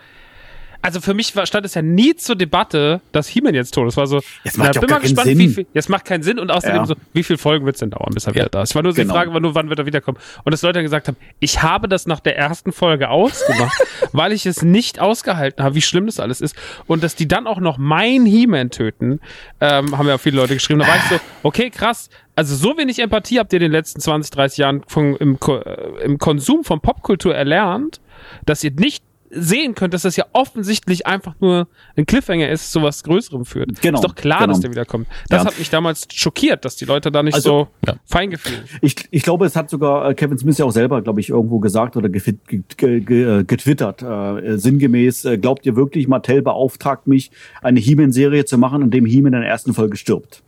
Also 0.86 1.02
für 1.02 1.16
mich 1.16 1.36
war, 1.36 1.48
stand 1.48 1.66
es 1.66 1.74
ja 1.74 1.82
nie 1.82 2.16
zur 2.16 2.36
Debatte, 2.36 3.02
dass 3.12 3.28
He-Man 3.28 3.56
jetzt 3.56 3.72
tot 3.74 3.88
ist. 3.88 3.98
War 3.98 4.06
so, 4.06 4.22
Jetzt 4.44 4.60
macht 4.60 4.76
ja 4.76 4.82
bin 4.82 4.90
mal 4.92 5.00
gespannt, 5.00 5.26
Sinn. 5.28 5.40
wie 5.40 5.50
viel. 5.50 5.66
Jetzt 5.74 5.90
macht 5.90 6.06
keinen 6.06 6.22
Sinn 6.22 6.38
und 6.38 6.52
außerdem 6.52 6.76
Ja. 6.78 6.86
so, 6.86 6.94
wie 7.14 7.24
viel 7.24 7.38
Folgen 7.38 7.66
wird's 7.66 7.80
denn 7.80 7.90
dauern, 7.90 8.12
bis 8.14 8.28
er 8.28 8.36
wieder 8.36 8.50
da 8.50 8.62
ist? 8.62 8.70
Ich 8.70 8.76
war 8.76 8.84
nur 8.84 8.92
so 8.92 8.98
die 8.98 9.02
Genau. 9.02 9.16
Frage, 9.16 9.34
war 9.34 9.40
nur, 9.40 9.56
wann 9.56 9.68
wird 9.70 9.80
er 9.80 9.88
wiederkommen? 9.88 10.20
Und 10.44 10.52
dass 10.52 10.62
Leute 10.62 10.74
dann 10.74 10.84
gesagt 10.84 11.08
haben, 11.08 11.18
ich 11.40 11.64
habe 11.64 11.88
das 11.88 12.06
nach 12.06 12.20
der 12.20 12.38
ersten 12.38 12.72
Folge 12.72 13.10
ausgemacht, 13.10 13.76
weil 14.12 14.32
ich 14.32 14.46
es 14.46 14.62
nicht 14.62 15.00
ausgehalten 15.00 15.64
habe, 15.64 15.74
wie 15.74 15.82
schlimm 15.82 16.06
das 16.06 16.20
alles 16.20 16.40
ist. 16.40 16.56
Und 16.86 17.02
dass 17.04 17.16
die 17.16 17.28
dann 17.28 17.48
auch 17.48 17.60
noch 17.60 17.80
mein 17.80 18.28
He-Man 18.28 18.70
töten, 18.70 19.20
ähm, 19.62 19.98
haben 19.98 20.08
ja 20.08 20.20
viele 20.20 20.36
Leute 20.38 20.54
geschrieben. 20.54 20.82
Da 20.82 20.88
war 20.88 20.98
ich 20.98 21.04
so, 21.10 21.20
okay, 21.42 21.72
krass. 21.72 22.12
Also 22.36 22.56
so 22.56 22.78
wenig 22.78 23.00
Empathie 23.00 23.40
habt 23.40 23.52
ihr 23.54 23.58
in 23.58 23.64
den 23.64 23.72
letzten 23.72 24.02
20, 24.02 24.30
30 24.30 24.58
Jahren 24.60 24.84
von, 24.88 25.16
im, 25.16 25.40
äh, 25.48 26.04
im 26.04 26.20
Konsum 26.20 26.64
von 26.64 26.80
Popkultur 26.80 27.34
erlernt, 27.34 28.02
dass 28.46 28.64
ihr 28.64 28.70
nicht 28.72 29.04
sehen 29.32 29.76
könnt, 29.76 29.94
dass 29.94 30.04
das 30.04 30.16
ja 30.16 30.26
offensichtlich 30.34 31.08
einfach 31.08 31.36
nur 31.40 31.68
ein 31.98 32.06
Cliffhanger 32.06 32.50
ist, 32.50 32.72
zu 32.72 32.82
was 32.84 33.04
Größerem 33.04 33.44
führt. 33.46 33.82
Genau, 33.82 34.00
Ist 34.00 34.04
doch 34.06 34.16
klar, 34.16 34.40
genau. 34.42 34.54
dass 34.54 34.60
der 34.62 34.72
wiederkommt. 34.72 35.08
Das 35.30 35.44
Ja. 35.44 35.50
hat 35.50 35.60
mich 35.60 35.70
damals 35.70 36.08
schockiert, 36.14 36.64
dass 36.66 36.76
die 36.76 36.86
Leute 36.86 37.12
da 37.12 37.24
nicht 37.24 37.34
Also- 37.36 37.68
so 37.84 37.88
Ja. 37.88 37.96
feingefühlt. 38.06 38.64
Ich, 38.82 38.96
ich 39.12 39.24
glaube, 39.24 39.46
es 39.46 39.56
hat 39.56 39.70
sogar 39.70 40.10
äh, 40.10 40.14
Kevin 40.14 40.38
Smith 40.38 40.58
ja 40.58 40.66
auch 40.66 40.72
selber, 40.72 41.02
glaube 41.02 41.20
ich, 41.20 41.30
irgendwo 41.30 41.60
gesagt 41.60 41.98
oder 41.98 42.10
ge, 42.10 43.44
getwittert, 43.44 44.02
äh, 44.02 44.58
sinngemäß, 44.58 45.26
äh, 45.26 45.38
glaubt 45.38 45.66
ihr 45.66 45.76
wirklich, 45.76 46.08
Mattel 46.08 46.42
beauftragt 46.42 47.08
mich, 47.08 47.32
eine 47.62 47.80
He-Man-Serie 47.80 48.46
zu 48.46 48.58
machen, 48.58 48.82
in 48.82 48.92
dem 48.92 49.06
He-Man 49.06 49.34
in 49.34 49.42
der 49.42 49.50
ersten 49.50 49.74
Folge 49.74 49.98
stirbt? 49.98 50.42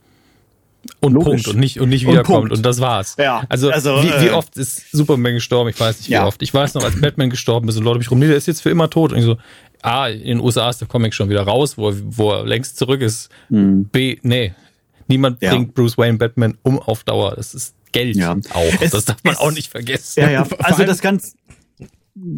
Und 1.00 1.12
Logisch. 1.12 1.44
Punkt 1.44 1.48
und 1.48 1.58
nicht 1.60 1.80
und 1.80 1.88
nicht 1.90 2.06
Und 2.06 2.12
wiederkommt 2.12 2.38
Punkt. 2.48 2.52
und 2.56 2.62
das 2.66 2.80
war's. 2.80 3.14
Ja, 3.18 3.44
Also, 3.48 3.70
also, 3.70 4.02
wie, 4.02 4.08
wie 4.22 4.26
äh, 4.28 4.30
oft 4.30 4.56
ist 4.56 4.90
Superman 4.90 5.34
gestorben? 5.34 5.70
Ich 5.70 5.78
weiß 5.78 5.98
nicht 5.98 6.08
wie 6.08 6.14
Ja. 6.14 6.26
oft. 6.26 6.42
Ich 6.42 6.52
weiß 6.52 6.74
noch, 6.74 6.82
als 6.84 7.00
Batman 7.00 7.30
gestorben 7.30 7.68
ist 7.68 7.76
und 7.76 7.84
Leute 7.84 7.98
mich 7.98 8.10
rum, 8.10 8.18
nee, 8.18 8.26
der 8.26 8.36
ist 8.36 8.46
jetzt 8.46 8.62
für 8.62 8.70
immer 8.70 8.90
tot. 8.90 9.12
Und 9.12 9.18
ich 9.18 9.24
so, 9.24 9.36
A, 9.82 10.08
in 10.08 10.24
den 10.24 10.40
USA 10.40 10.68
ist 10.70 10.80
der 10.80 10.88
Comic 10.88 11.14
schon 11.14 11.28
wieder 11.28 11.42
raus, 11.42 11.78
wo 11.78 11.90
er, 11.90 11.96
wo 12.04 12.32
er 12.32 12.44
längst 12.46 12.78
zurück 12.78 13.00
ist. 13.00 13.28
B, 13.48 14.16
nee. 14.22 14.54
Niemand 15.06 15.40
Hm. 15.40 15.46
Ja. 15.46 15.54
bringt 15.54 15.74
Bruce 15.74 15.96
Wayne 15.96 16.18
Batman 16.18 16.58
um 16.62 16.78
auf 16.80 17.04
Dauer. 17.04 17.34
Das 17.36 17.54
ist 17.54 17.74
Geld 17.92 18.16
Ja. 18.16 18.36
auch. 18.52 18.72
Es- 18.80 18.90
das 18.90 19.04
darf 19.04 19.22
man 19.22 19.34
es- 19.34 19.40
auch 19.40 19.52
nicht 19.52 19.70
vergessen. 19.70 20.20
Ja, 20.22 20.30
ja. 20.30 20.46
Also 20.58 20.84
das 20.84 21.00
ganz. 21.00 21.36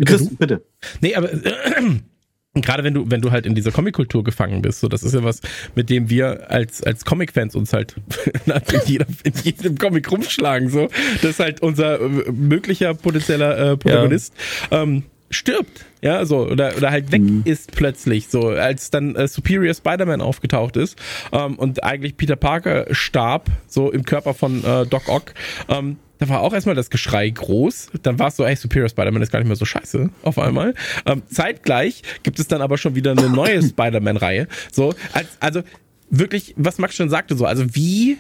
Chris, 0.05 0.28
bitte. 0.39 0.62
Nee, 1.01 1.14
aber 1.14 1.31
gerade 2.55 2.82
wenn 2.82 2.94
du, 2.94 3.10
wenn 3.10 3.20
du 3.20 3.31
halt 3.31 3.47
in 3.47 3.55
dieser 3.55 3.70
Comic-Kultur 3.70 4.24
gefangen 4.24 4.62
bist, 4.62 4.81
so 4.81 4.89
das 4.89 5.02
ist 5.02 5.14
ja 5.14 5.22
was, 5.22 5.40
mit 5.74 5.89
dem 5.89 6.10
wir 6.10 6.51
als, 6.51 6.82
als 6.82 7.05
Comic-Fans 7.05 7.55
uns 7.55 7.72
halt 7.72 7.94
in, 8.47 8.81
jeder, 8.86 9.06
in 9.22 9.32
jedem 9.44 9.78
Comic 9.78 10.10
rumschlagen, 10.10 10.68
so. 10.68 10.89
Das 11.22 11.32
ist 11.32 11.40
halt 11.40 11.62
unser 11.62 12.01
äh, 12.01 12.32
möglicher 12.32 12.94
potenzieller 12.94 13.72
äh, 13.72 13.77
Protagonist. 13.77 14.35
Ähm, 14.70 15.05
stirbt, 15.31 15.86
ja, 16.02 16.24
so, 16.24 16.48
oder, 16.48 16.77
oder 16.77 16.90
halt 16.90 17.12
weg 17.12 17.22
ist 17.44 17.70
plötzlich, 17.70 18.28
so, 18.28 18.48
als 18.48 18.90
dann 18.90 19.14
äh, 19.14 19.28
Superior 19.28 19.72
Spider-Man 19.72 20.20
aufgetaucht 20.20 20.77
ist 20.77 20.98
ähm, 21.32 21.55
und 21.56 21.85
eigentlich 21.85 22.16
Peter 22.16 22.35
Parker 22.35 22.86
starb, 22.90 23.48
so 23.68 23.93
im 23.93 24.05
Körper 24.05 24.35
von 24.35 24.64
äh, 24.64 24.86
Doc 24.86 25.09
Ock, 25.09 25.35
ähm, 25.68 25.98
da 26.20 26.28
war 26.28 26.40
auch 26.40 26.52
erstmal 26.52 26.74
das 26.74 26.90
Geschrei 26.90 27.28
groß. 27.30 27.90
Dann 28.02 28.18
war 28.18 28.28
es 28.28 28.36
so, 28.36 28.44
ey, 28.44 28.55
Superior 28.55 28.88
Spider-Man 28.88 29.22
ist 29.22 29.32
gar 29.32 29.38
nicht 29.40 29.48
mehr 29.48 29.56
so 29.56 29.64
scheiße 29.64 30.10
auf 30.22 30.38
einmal. 30.38 30.74
Ähm, 31.06 31.22
zeitgleich 31.28 32.02
gibt 32.22 32.38
es 32.38 32.47
dann 32.47 32.60
aber 32.60 32.78
schon 32.78 32.94
wieder 32.94 33.12
eine 33.12 33.30
neue 33.30 33.62
Spider-Man-Reihe. 33.66 34.47
So, 34.70 34.94
als, 35.12 35.28
also 35.40 35.62
wirklich, 36.10 36.55
was 36.56 36.78
Max 36.78 36.94
schon 36.94 37.09
sagte, 37.09 37.36
so, 37.36 37.47
also 37.47 37.74
wie 37.74 38.18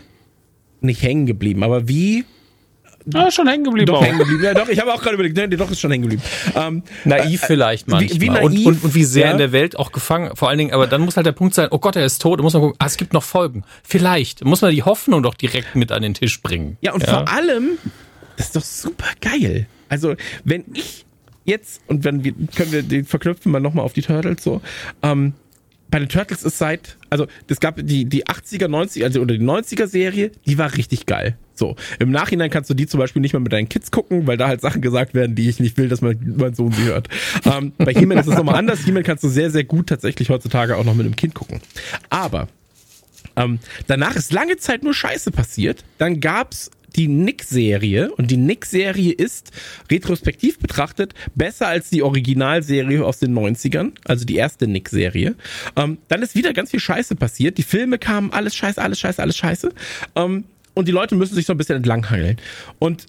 nicht 0.80 1.02
hängen 1.02 1.26
geblieben, 1.26 1.62
aber 1.62 1.88
wie 1.88 2.24
Ah, 3.14 3.30
schon 3.30 3.48
hängen 3.48 3.64
geblieben 3.64 3.86
doch 3.86 4.02
hängen 4.04 4.18
geblieben. 4.18 4.42
Ja, 4.42 4.54
doch, 4.54 4.68
ich 4.68 4.78
habe 4.78 4.92
auch 4.92 5.00
gerade 5.00 5.14
überlegt, 5.14 5.36
nee, 5.36 5.46
doch 5.56 5.70
ist 5.70 5.80
schon 5.80 5.90
hängen 5.90 6.02
geblieben. 6.02 6.22
Ähm, 6.54 6.82
Naiv 7.04 7.40
vielleicht 7.40 7.86
wie- 7.86 7.90
manchmal. 7.92 8.20
wie 8.20 8.28
und, 8.28 8.34
naiv, 8.34 8.66
und, 8.66 8.84
und 8.84 8.94
wie 8.94 9.04
sehr 9.04 9.26
ja. 9.26 9.32
in 9.32 9.38
der 9.38 9.52
Welt 9.52 9.78
auch 9.78 9.92
gefangen. 9.92 10.36
Vor 10.36 10.48
allen 10.48 10.58
Dingen, 10.58 10.72
aber 10.72 10.86
dann 10.86 11.00
muss 11.00 11.16
halt 11.16 11.26
der 11.26 11.32
Punkt 11.32 11.54
sein, 11.54 11.68
oh 11.70 11.78
Gott, 11.78 11.96
er 11.96 12.04
ist 12.04 12.20
tot. 12.20 12.38
Da 12.38 12.42
muss 12.42 12.52
man 12.52 12.62
gucken, 12.62 12.76
ah, 12.78 12.86
es 12.86 12.96
gibt 12.96 13.12
noch 13.12 13.22
Folgen. 13.22 13.64
Vielleicht. 13.82 14.44
Muss 14.44 14.60
man 14.60 14.72
die 14.72 14.82
Hoffnung 14.82 15.22
doch 15.22 15.34
direkt 15.34 15.74
mit 15.74 15.92
an 15.92 16.02
den 16.02 16.14
Tisch 16.14 16.40
bringen. 16.42 16.76
Ja, 16.80 16.92
und 16.92 17.04
vor 17.04 17.28
allem, 17.28 17.78
das 18.36 18.46
ist 18.46 18.56
doch 18.56 18.64
super 18.64 19.08
geil. 19.20 19.66
Also, 19.88 20.14
wenn 20.44 20.64
ich 20.74 21.06
jetzt, 21.44 21.80
und 21.86 22.04
wenn 22.04 22.22
wir, 22.24 22.32
können 22.54 22.72
wir 22.72 22.82
den 22.82 23.04
verknüpfen 23.04 23.50
mal 23.50 23.60
nochmal 23.60 23.84
auf 23.84 23.92
die 23.92 24.02
Turtles 24.02 24.42
so, 24.42 24.60
ähm, 25.02 25.34
bei 25.90 25.98
den 25.98 26.08
Turtles 26.08 26.44
ist 26.44 26.58
seit, 26.58 26.96
also 27.10 27.26
es 27.48 27.58
gab 27.58 27.76
die, 27.82 28.04
die 28.04 28.26
80er, 28.26 28.66
90er, 28.66 29.04
also 29.04 29.20
oder 29.20 29.36
die 29.36 29.44
90er 29.44 29.86
Serie, 29.86 30.30
die 30.46 30.56
war 30.56 30.76
richtig 30.76 31.06
geil. 31.06 31.36
So, 31.60 31.76
im 31.98 32.10
Nachhinein 32.10 32.48
kannst 32.48 32.70
du 32.70 32.74
die 32.74 32.86
zum 32.86 32.98
Beispiel 33.00 33.20
nicht 33.20 33.34
mehr 33.34 33.40
mit 33.40 33.52
deinen 33.52 33.68
Kids 33.68 33.90
gucken, 33.90 34.26
weil 34.26 34.38
da 34.38 34.48
halt 34.48 34.62
Sachen 34.62 34.80
gesagt 34.80 35.12
werden, 35.12 35.36
die 35.36 35.46
ich 35.46 35.60
nicht 35.60 35.76
will, 35.76 35.90
dass 35.90 36.00
mein, 36.00 36.18
mein 36.38 36.54
Sohn 36.54 36.72
sie 36.72 36.84
hört. 36.84 37.08
Ähm, 37.44 37.72
bei 37.76 37.92
He-Man 37.92 38.16
ist 38.16 38.28
es 38.28 38.34
nochmal 38.34 38.54
anders. 38.54 38.80
He-Man 38.80 39.02
kannst 39.02 39.22
du 39.24 39.28
sehr, 39.28 39.50
sehr 39.50 39.64
gut 39.64 39.86
tatsächlich 39.86 40.30
heutzutage 40.30 40.78
auch 40.78 40.84
noch 40.84 40.94
mit 40.94 41.04
einem 41.04 41.16
Kind 41.16 41.34
gucken. 41.34 41.60
Aber 42.08 42.48
ähm, 43.36 43.58
danach 43.88 44.16
ist 44.16 44.32
lange 44.32 44.56
Zeit 44.56 44.82
nur 44.82 44.94
Scheiße 44.94 45.32
passiert. 45.32 45.84
Dann 45.98 46.20
gab's 46.20 46.70
die 46.96 47.08
Nick-Serie 47.08 48.10
und 48.12 48.30
die 48.30 48.38
Nick-Serie 48.38 49.12
ist 49.12 49.50
retrospektiv 49.90 50.58
betrachtet 50.60 51.12
besser 51.34 51.68
als 51.68 51.90
die 51.90 52.02
Originalserie 52.02 53.04
aus 53.04 53.18
den 53.18 53.34
90ern, 53.38 53.92
also 54.04 54.24
die 54.24 54.36
erste 54.36 54.66
Nick-Serie. 54.66 55.34
Ähm, 55.76 55.98
dann 56.08 56.22
ist 56.22 56.34
wieder 56.34 56.54
ganz 56.54 56.70
viel 56.70 56.80
Scheiße 56.80 57.16
passiert. 57.16 57.58
Die 57.58 57.64
Filme 57.64 57.98
kamen, 57.98 58.32
alles 58.32 58.54
scheiße, 58.54 58.80
alles 58.80 58.98
scheiße, 58.98 59.20
alles 59.20 59.36
scheiße. 59.36 59.72
Ähm, 60.16 60.44
und 60.74 60.88
die 60.88 60.92
Leute 60.92 61.14
müssen 61.14 61.34
sich 61.34 61.46
so 61.46 61.52
ein 61.52 61.58
bisschen 61.58 61.76
entlanghangeln. 61.76 62.36
Und 62.78 63.06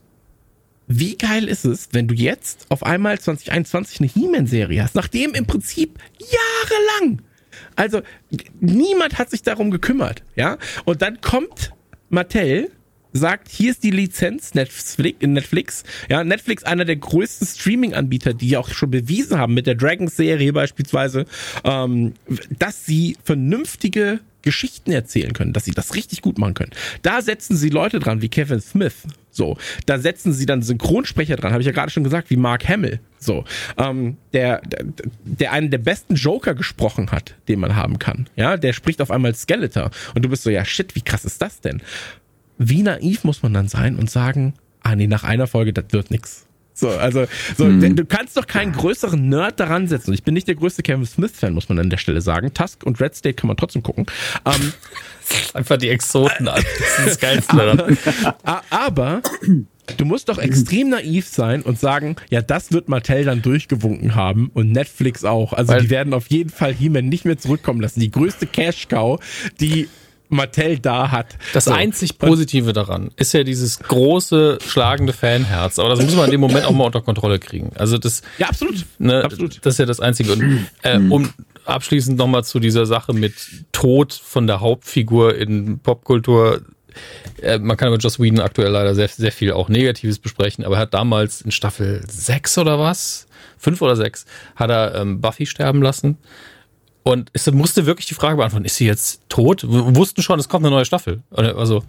wie 0.88 1.18
geil 1.18 1.48
ist 1.48 1.64
es, 1.64 1.90
wenn 1.92 2.08
du 2.08 2.16
jetzt 2.16 2.66
auf 2.70 2.84
einmal 2.84 3.20
2021 3.20 4.02
eine 4.02 4.10
He-Man-Serie 4.10 4.84
hast, 4.84 4.96
nachdem 4.96 5.34
im 5.34 5.46
Prinzip 5.46 5.98
jahrelang, 6.20 7.22
also 7.76 8.02
niemand 8.60 9.18
hat 9.18 9.30
sich 9.30 9.44
darum 9.44 9.72
gekümmert, 9.72 10.24
ja? 10.36 10.58
Und 10.86 11.02
dann 11.02 11.22
kommt 11.22 11.72
Mattel, 12.10 12.72
sagt, 13.14 13.50
hier 13.50 13.72
ist 13.72 13.84
die 13.84 13.92
Lizenz 13.92 14.54
Netflix, 14.54 14.98
Netflix, 15.22 15.84
ja, 16.10 16.24
Netflix 16.24 16.64
einer 16.64 16.86
der 16.86 16.96
größten 16.96 17.48
Streaming-Anbieter, 17.48 18.34
die 18.34 18.58
auch 18.58 18.70
schon 18.70 18.92
bewiesen 18.92 19.38
haben 19.38 19.54
mit 19.54 19.68
der 19.68 19.76
Dragons-Serie 19.76 20.54
beispielsweise, 20.54 21.26
ähm, 21.64 22.14
dass 22.58 22.86
sie 22.86 23.18
vernünftige 23.24 24.20
Geschichten 24.42 24.92
erzählen 24.92 25.34
können, 25.34 25.54
dass 25.54 25.66
sie 25.66 25.72
das 25.72 25.94
richtig 25.96 26.22
gut 26.22 26.38
machen 26.38 26.54
können. 26.54 26.72
Da 27.02 27.22
setzen 27.22 27.56
sie 27.56 27.70
Leute 27.70 28.00
dran 28.00 28.22
wie 28.22 28.30
Kevin 28.30 28.62
Smith. 28.62 28.96
So, 29.30 29.58
da 29.86 29.98
setzen 29.98 30.34
sie 30.34 30.46
dann 30.46 30.62
Synchronsprecher 30.62 31.38
dran, 31.38 31.54
habe 31.54 31.62
ich 31.62 31.68
ja 31.68 31.72
gerade 31.72 31.90
schon 31.90 32.04
gesagt, 32.04 32.30
wie 32.30 32.36
Mark 32.36 32.68
Hamill. 32.68 33.00
So, 33.18 33.46
ähm, 33.78 34.18
der, 34.34 34.62
der, 34.62 34.86
der 35.24 35.52
einen 35.54 35.70
der 35.70 35.78
besten 35.78 36.16
Joker 36.16 36.54
gesprochen 36.54 37.12
hat, 37.12 37.36
den 37.48 37.60
man 37.60 37.76
haben 37.76 37.98
kann. 37.98 38.28
Ja, 38.36 38.58
der 38.58 38.74
spricht 38.74 39.02
auf 39.02 39.10
einmal 39.10 39.34
Skeletor 39.34 39.92
und 40.16 40.26
du 40.26 40.30
bist 40.30 40.44
so, 40.44 40.50
ja 40.50 40.66
shit, 40.66 40.96
wie 40.96 41.02
krass 41.02 41.24
ist 41.24 41.42
das 41.42 41.62
denn? 41.62 41.82
Wie 42.64 42.84
naiv 42.84 43.24
muss 43.24 43.42
man 43.42 43.54
dann 43.54 43.68
sein 43.68 43.96
und 43.96 44.10
sagen, 44.10 44.54
ah 44.84 44.96
nee, 44.96 45.08
nach 45.08 45.24
einer 45.24 45.48
Folge, 45.48 45.74
das 45.74 45.86
wird 45.90 46.12
nix. 46.12 46.46
So, 46.74 46.90
also, 46.90 47.28
so, 47.58 47.68
du 47.70 48.06
kannst 48.06 48.38
doch 48.38 48.48
keinen 48.48 48.72
größeren 48.72 49.30
Nerd 49.30 49.60
daran 49.60 49.88
setzen. 49.88 50.14
Ich 50.14 50.24
bin 50.24 50.34
nicht 50.34 50.48
der 50.48 50.56
größte 50.56 50.84
Kevin 50.84 51.06
Smith-Fan, 51.06 51.54
muss 51.54 51.70
man 51.70 51.78
an 51.80 51.90
der 51.90 51.98
Stelle 51.98 52.22
sagen. 52.22 52.54
Tusk 52.54 52.84
und 52.84 53.00
Red 53.02 53.14
State 53.16 53.36
kann 53.36 53.48
man 53.48 53.58
trotzdem 53.58 53.84
gucken. 53.84 54.06
Ähm, 54.46 54.74
Einfach 55.54 55.78
die 55.78 55.90
Exoten 55.90 56.48
an. 56.48 56.62
Das 56.80 57.00
ist 57.00 57.08
das 57.08 57.20
Geilste 57.20 57.56
daran. 57.56 57.98
Aber 58.70 59.22
du 59.98 60.06
musst 60.06 60.30
doch 60.30 60.38
extrem 60.38 60.90
naiv 60.90 61.28
sein 61.28 61.62
und 61.62 61.80
sagen, 61.80 62.16
ja, 62.30 62.42
das 62.42 62.72
wird 62.72 62.90
Mattel 62.90 63.26
dann 63.26 63.42
durchgewunken 63.42 64.16
haben 64.16 64.50
und 64.54 64.72
Netflix 64.72 65.24
auch. 65.24 65.54
Also 65.54 65.74
Weil- 65.74 65.82
die 65.82 65.90
werden 65.90 66.14
auf 66.14 66.28
jeden 66.28 66.50
Fall 66.50 66.74
He-Man 66.74 67.08
nicht 67.10 67.26
mehr 67.26 67.38
zurückkommen 67.38 67.82
lassen. 67.82 68.00
Die 68.00 68.12
größte 68.12 68.48
Cash-Cow, 68.48 69.20
die 69.60 69.88
Mattel 70.32 70.80
da 70.80 71.12
hat. 71.12 71.38
Das 71.54 71.66
So. 71.66 71.72
einzig 71.72 72.18
Positive 72.18 72.74
daran 72.74 73.12
ist 73.18 73.34
ja 73.34 73.44
dieses 73.44 73.80
große, 73.80 74.58
schlagende 74.66 75.14
Fanherz. 75.14 75.78
Aber 75.78 75.90
das 75.90 76.02
muss 76.02 76.16
man 76.16 76.26
in 76.26 76.32
dem 76.32 76.42
Moment 76.42 76.66
auch 76.66 76.72
mal 76.72 76.86
unter 76.86 77.02
Kontrolle 77.02 77.38
kriegen. 77.40 77.72
Also 77.76 77.98
das, 77.98 78.22
Ja, 78.38 78.48
absolut. 78.48 78.86
ne, 78.98 79.24
Absolut. 79.24 79.64
das 79.66 79.76
ist 79.76 79.78
ja 79.78 79.86
das 79.86 80.00
Einzige. 80.00 80.34
Und 80.34 80.68
äh, 80.84 80.98
um 80.98 81.30
abschließend 81.66 82.18
nochmal 82.18 82.44
zu 82.44 82.60
dieser 82.60 82.86
Sache 82.86 83.14
mit 83.14 83.34
Tod 83.72 84.14
von 84.14 84.48
der 84.48 84.62
Hauptfigur 84.62 85.36
in 85.36 85.80
Popkultur. 85.80 86.62
Äh, 87.42 87.60
man 87.60 87.78
kann 87.78 87.88
über 87.90 87.98
Joss 87.98 88.20
Whedon 88.20 88.40
aktuell 88.40 88.72
leider 88.72 88.96
sehr, 88.96 89.08
sehr 89.08 89.32
viel 89.32 89.52
auch 89.54 89.70
Negatives 89.70 90.20
besprechen, 90.20 90.66
aber 90.66 90.76
er 90.76 90.82
hat 90.82 90.94
damals 90.94 91.42
in 91.42 91.52
Staffel 91.52 92.02
6 92.08 92.58
oder 92.58 92.80
was? 92.80 93.28
Fünf 93.58 93.82
oder 93.84 93.96
sechs 93.96 94.26
hat 94.56 94.72
er 94.72 94.96
ähm, 94.96 95.22
Buffy 95.22 95.46
sterben 95.46 95.84
lassen. 95.84 96.18
Und 97.04 97.30
es 97.34 97.50
musste 97.52 97.86
wirklich 97.86 98.06
die 98.06 98.14
Frage 98.14 98.38
beantworten, 98.38 98.66
ist 98.66 98.76
sie 98.76 98.86
jetzt 98.86 99.22
tot? 99.28 99.64
Wir 99.64 99.96
wussten 99.96 100.22
schon, 100.22 100.40
es 100.40 100.48
kommt 100.48 100.66
eine 100.66 100.76
neue 100.76 100.86
Staffel. 100.86 101.24
Also, 101.32 101.84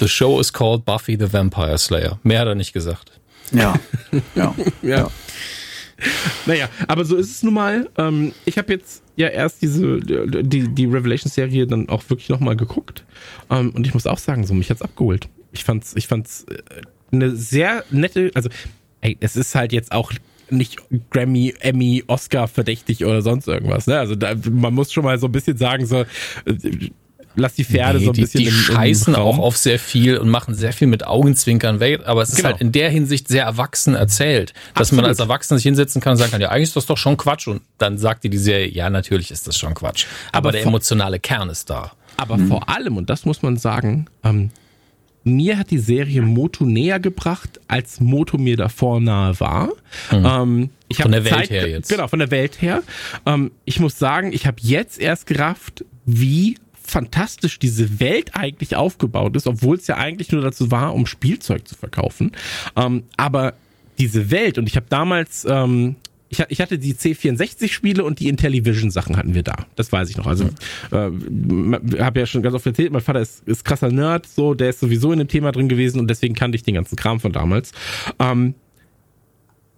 The 0.00 0.08
show 0.08 0.40
is 0.40 0.52
called 0.52 0.84
Buffy 0.84 1.16
the 1.18 1.32
Vampire 1.32 1.78
Slayer. 1.78 2.18
Mehr 2.22 2.40
hat 2.40 2.48
er 2.48 2.54
nicht 2.54 2.72
gesagt. 2.72 3.12
Ja. 3.52 3.74
ja. 4.34 4.54
ja. 4.82 5.10
Naja, 6.46 6.68
aber 6.88 7.04
so 7.04 7.14
ist 7.14 7.30
es 7.30 7.42
nun 7.42 7.54
mal. 7.54 7.88
Ähm, 7.98 8.32
ich 8.46 8.58
habe 8.58 8.72
jetzt 8.72 9.02
ja 9.16 9.28
erst 9.28 9.62
diese 9.62 10.00
die, 10.00 10.66
die 10.74 10.86
Revelation-Serie 10.86 11.66
dann 11.66 11.88
auch 11.90 12.02
wirklich 12.08 12.30
nochmal 12.30 12.56
geguckt. 12.56 13.04
Ähm, 13.50 13.70
und 13.70 13.86
ich 13.86 13.94
muss 13.94 14.06
auch 14.06 14.18
sagen, 14.18 14.46
so 14.46 14.54
mich 14.54 14.70
hat's 14.70 14.82
abgeholt. 14.82 15.28
Ich 15.52 15.62
fand's, 15.62 15.94
ich 15.94 16.08
fand's 16.08 16.46
äh, 16.48 16.56
eine 17.12 17.36
sehr 17.36 17.84
nette, 17.90 18.30
also 18.34 18.48
ey, 19.02 19.16
es 19.20 19.36
ist 19.36 19.54
halt 19.54 19.72
jetzt 19.72 19.92
auch 19.92 20.10
nicht 20.50 20.78
Grammy, 21.10 21.54
Emmy, 21.60 22.04
Oscar 22.06 22.48
verdächtig 22.48 23.04
oder 23.04 23.22
sonst 23.22 23.48
irgendwas. 23.48 23.86
Ne? 23.86 23.98
Also 23.98 24.14
da, 24.14 24.34
man 24.50 24.74
muss 24.74 24.92
schon 24.92 25.04
mal 25.04 25.18
so 25.18 25.26
ein 25.26 25.32
bisschen 25.32 25.56
sagen, 25.56 25.86
so 25.86 26.00
äh, 26.00 26.06
lass 27.36 27.54
die 27.54 27.64
Pferde 27.64 27.98
nee, 27.98 28.04
so 28.04 28.10
ein 28.10 28.14
die, 28.14 28.20
bisschen. 28.22 28.40
Die 28.40 28.46
im, 28.46 28.52
scheißen 28.52 29.14
im 29.14 29.20
auch 29.20 29.38
auf 29.38 29.56
sehr 29.56 29.78
viel 29.78 30.18
und 30.18 30.28
machen 30.28 30.54
sehr 30.54 30.72
viel 30.72 30.88
mit 30.88 31.06
Augenzwinkern 31.06 31.80
weg, 31.80 32.02
aber 32.04 32.22
es 32.22 32.30
ist 32.30 32.36
genau. 32.36 32.50
halt 32.50 32.60
in 32.60 32.72
der 32.72 32.90
Hinsicht 32.90 33.28
sehr 33.28 33.44
erwachsen 33.44 33.94
erzählt, 33.94 34.52
dass 34.74 34.88
Absolut. 34.88 35.02
man 35.02 35.08
als 35.10 35.18
Erwachsener 35.18 35.58
sich 35.58 35.64
hinsetzen 35.64 36.00
kann 36.00 36.12
und 36.12 36.18
sagen 36.18 36.32
kann, 36.32 36.40
ja, 36.40 36.50
eigentlich 36.50 36.68
ist 36.68 36.76
das 36.76 36.86
doch 36.86 36.98
schon 36.98 37.16
Quatsch 37.16 37.48
und 37.48 37.62
dann 37.78 37.98
sagt 37.98 38.24
dir 38.24 38.30
die 38.30 38.38
Serie, 38.38 38.68
ja, 38.68 38.90
natürlich 38.90 39.30
ist 39.30 39.46
das 39.46 39.56
schon 39.56 39.74
Quatsch, 39.74 40.06
aber, 40.32 40.48
aber 40.48 40.52
der 40.52 40.62
emotionale 40.62 41.18
Kern 41.20 41.48
ist 41.50 41.70
da. 41.70 41.92
Aber 42.16 42.36
mhm. 42.36 42.48
vor 42.48 42.68
allem, 42.68 42.96
und 42.96 43.10
das 43.10 43.24
muss 43.24 43.42
man 43.42 43.56
sagen, 43.56 44.06
ähm, 44.22 44.50
mir 45.24 45.58
hat 45.58 45.70
die 45.70 45.78
Serie 45.78 46.22
Moto 46.22 46.64
näher 46.64 47.00
gebracht, 47.00 47.60
als 47.66 48.00
Moto 48.00 48.38
mir 48.38 48.56
davor 48.56 49.00
nahe 49.00 49.38
war. 49.40 49.70
Mhm. 50.12 50.24
Ähm, 50.24 50.70
ich 50.88 50.98
von 50.98 51.12
der 51.12 51.24
Welt 51.24 51.34
Zeit, 51.34 51.50
her 51.50 51.68
jetzt. 51.68 51.88
Genau, 51.88 52.06
von 52.08 52.18
der 52.18 52.30
Welt 52.30 52.60
her. 52.60 52.82
Ähm, 53.26 53.50
ich 53.64 53.80
muss 53.80 53.98
sagen, 53.98 54.32
ich 54.32 54.46
habe 54.46 54.58
jetzt 54.60 55.00
erst 55.00 55.26
gerafft, 55.26 55.84
wie 56.04 56.58
fantastisch 56.82 57.58
diese 57.58 57.98
Welt 57.98 58.32
eigentlich 58.34 58.76
aufgebaut 58.76 59.34
ist, 59.36 59.46
obwohl 59.46 59.76
es 59.76 59.86
ja 59.86 59.96
eigentlich 59.96 60.30
nur 60.30 60.42
dazu 60.42 60.70
war, 60.70 60.94
um 60.94 61.06
Spielzeug 61.06 61.66
zu 61.66 61.74
verkaufen. 61.74 62.32
Ähm, 62.76 63.04
aber 63.16 63.54
diese 63.98 64.30
Welt, 64.30 64.58
und 64.58 64.68
ich 64.68 64.76
habe 64.76 64.86
damals, 64.88 65.46
ähm, 65.48 65.96
ich, 66.38 66.44
ich, 66.48 66.60
hatte 66.60 66.78
die 66.78 66.94
C64-Spiele 66.94 68.04
und 68.04 68.20
die 68.20 68.28
Intellivision-Sachen 68.28 69.16
hatten 69.16 69.34
wir 69.34 69.42
da. 69.42 69.66
Das 69.76 69.92
weiß 69.92 70.10
ich 70.10 70.16
noch. 70.16 70.26
Also, 70.26 70.44
äh, 70.90 71.10
habe 72.00 72.20
ja 72.20 72.26
schon 72.26 72.42
ganz 72.42 72.54
oft 72.54 72.66
erzählt, 72.66 72.92
mein 72.92 73.02
Vater 73.02 73.20
ist, 73.20 73.46
ist 73.46 73.64
krasser 73.64 73.90
Nerd, 73.90 74.26
so, 74.26 74.54
der 74.54 74.70
ist 74.70 74.80
sowieso 74.80 75.12
in 75.12 75.18
dem 75.18 75.28
Thema 75.28 75.52
drin 75.52 75.68
gewesen 75.68 76.00
und 76.00 76.08
deswegen 76.08 76.34
kannte 76.34 76.56
ich 76.56 76.62
den 76.62 76.74
ganzen 76.74 76.96
Kram 76.96 77.20
von 77.20 77.32
damals. 77.32 77.72
Ähm, 78.18 78.54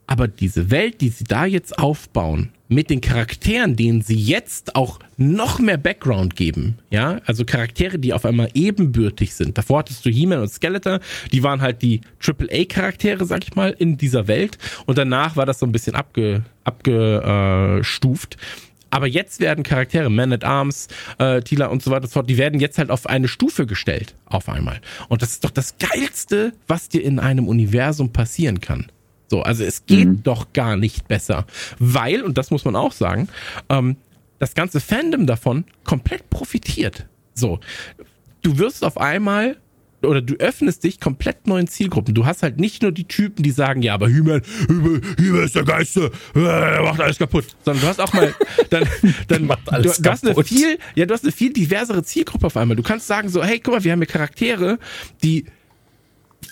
aber 0.06 0.28
diese 0.28 0.70
Welt, 0.70 1.00
die 1.00 1.08
sie 1.08 1.24
da 1.24 1.46
jetzt 1.46 1.78
aufbauen, 1.78 2.50
mit 2.68 2.90
den 2.90 3.00
Charakteren, 3.00 3.76
denen 3.76 4.02
sie 4.02 4.16
jetzt 4.16 4.74
auch 4.74 4.98
noch 5.16 5.58
mehr 5.58 5.76
Background 5.76 6.36
geben, 6.36 6.78
ja, 6.90 7.20
also 7.24 7.44
Charaktere, 7.44 7.98
die 7.98 8.12
auf 8.12 8.24
einmal 8.24 8.50
ebenbürtig 8.54 9.34
sind. 9.34 9.56
Davor 9.56 9.80
hattest 9.80 10.04
du 10.04 10.10
He-Man 10.10 10.40
und 10.40 10.48
Skeletor, 10.48 11.00
die 11.32 11.42
waren 11.42 11.60
halt 11.60 11.82
die 11.82 12.00
AAA-Charaktere, 12.24 13.24
sag 13.24 13.44
ich 13.44 13.54
mal, 13.54 13.74
in 13.78 13.96
dieser 13.96 14.28
Welt. 14.28 14.58
Und 14.86 14.98
danach 14.98 15.36
war 15.36 15.46
das 15.46 15.58
so 15.58 15.66
ein 15.66 15.72
bisschen 15.72 15.94
abge, 15.94 16.42
abgestuft. 16.64 18.36
Aber 18.90 19.06
jetzt 19.06 19.40
werden 19.40 19.64
Charaktere, 19.64 20.10
Man 20.10 20.32
at 20.32 20.44
Arms, 20.44 20.88
äh, 21.18 21.40
Tila 21.42 21.66
und 21.66 21.82
so 21.82 21.90
weiter 21.90 22.04
und 22.04 22.08
so 22.08 22.14
fort, 22.14 22.30
die 22.30 22.38
werden 22.38 22.60
jetzt 22.60 22.78
halt 22.78 22.90
auf 22.90 23.06
eine 23.06 23.28
Stufe 23.28 23.66
gestellt, 23.66 24.14
auf 24.26 24.48
einmal. 24.48 24.80
Und 25.08 25.22
das 25.22 25.32
ist 25.32 25.44
doch 25.44 25.50
das 25.50 25.76
Geilste, 25.78 26.52
was 26.66 26.88
dir 26.88 27.02
in 27.02 27.18
einem 27.18 27.48
Universum 27.48 28.12
passieren 28.12 28.60
kann. 28.60 28.86
So, 29.28 29.42
also 29.42 29.64
es 29.64 29.86
geht 29.86 30.08
mhm. 30.08 30.22
doch 30.22 30.52
gar 30.52 30.76
nicht 30.76 31.08
besser. 31.08 31.46
Weil, 31.78 32.22
und 32.22 32.38
das 32.38 32.50
muss 32.50 32.64
man 32.64 32.76
auch 32.76 32.92
sagen, 32.92 33.28
ähm, 33.68 33.96
das 34.38 34.54
ganze 34.54 34.80
Fandom 34.80 35.26
davon 35.26 35.64
komplett 35.84 36.30
profitiert. 36.30 37.06
So, 37.34 37.60
du 38.42 38.58
wirst 38.58 38.84
auf 38.84 38.98
einmal 38.98 39.56
oder 40.02 40.22
du 40.22 40.34
öffnest 40.34 40.84
dich 40.84 41.00
komplett 41.00 41.46
neuen 41.46 41.66
Zielgruppen. 41.66 42.14
Du 42.14 42.26
hast 42.26 42.42
halt 42.42 42.60
nicht 42.60 42.82
nur 42.82 42.92
die 42.92 43.08
Typen, 43.08 43.42
die 43.42 43.50
sagen, 43.50 43.82
ja, 43.82 43.94
aber 43.94 44.08
Hümer, 44.08 44.40
Hümer 44.68 45.42
ist 45.42 45.56
der 45.56 45.64
Geiste, 45.64 46.10
er 46.34 46.82
macht 46.82 47.00
alles 47.00 47.18
kaputt. 47.18 47.56
Sondern 47.64 47.82
du 47.82 47.88
hast 47.88 48.00
auch 48.00 48.12
mal, 48.12 48.34
dann, 48.70 48.86
dann 49.28 49.46
macht 49.46 49.72
alles 49.72 49.96
du, 49.96 50.02
du 50.02 50.10
hast 50.10 50.26
eine 50.26 50.44
viel, 50.44 50.78
ja, 50.94 51.06
du 51.06 51.14
hast 51.14 51.24
eine 51.24 51.32
viel 51.32 51.52
diversere 51.52 52.02
Zielgruppe 52.02 52.46
auf 52.46 52.56
einmal. 52.56 52.76
Du 52.76 52.82
kannst 52.82 53.06
sagen 53.06 53.28
so, 53.28 53.42
hey, 53.42 53.58
guck 53.58 53.74
mal, 53.74 53.84
wir 53.84 53.92
haben 53.92 54.00
hier 54.00 54.06
Charaktere, 54.06 54.78
die 55.22 55.46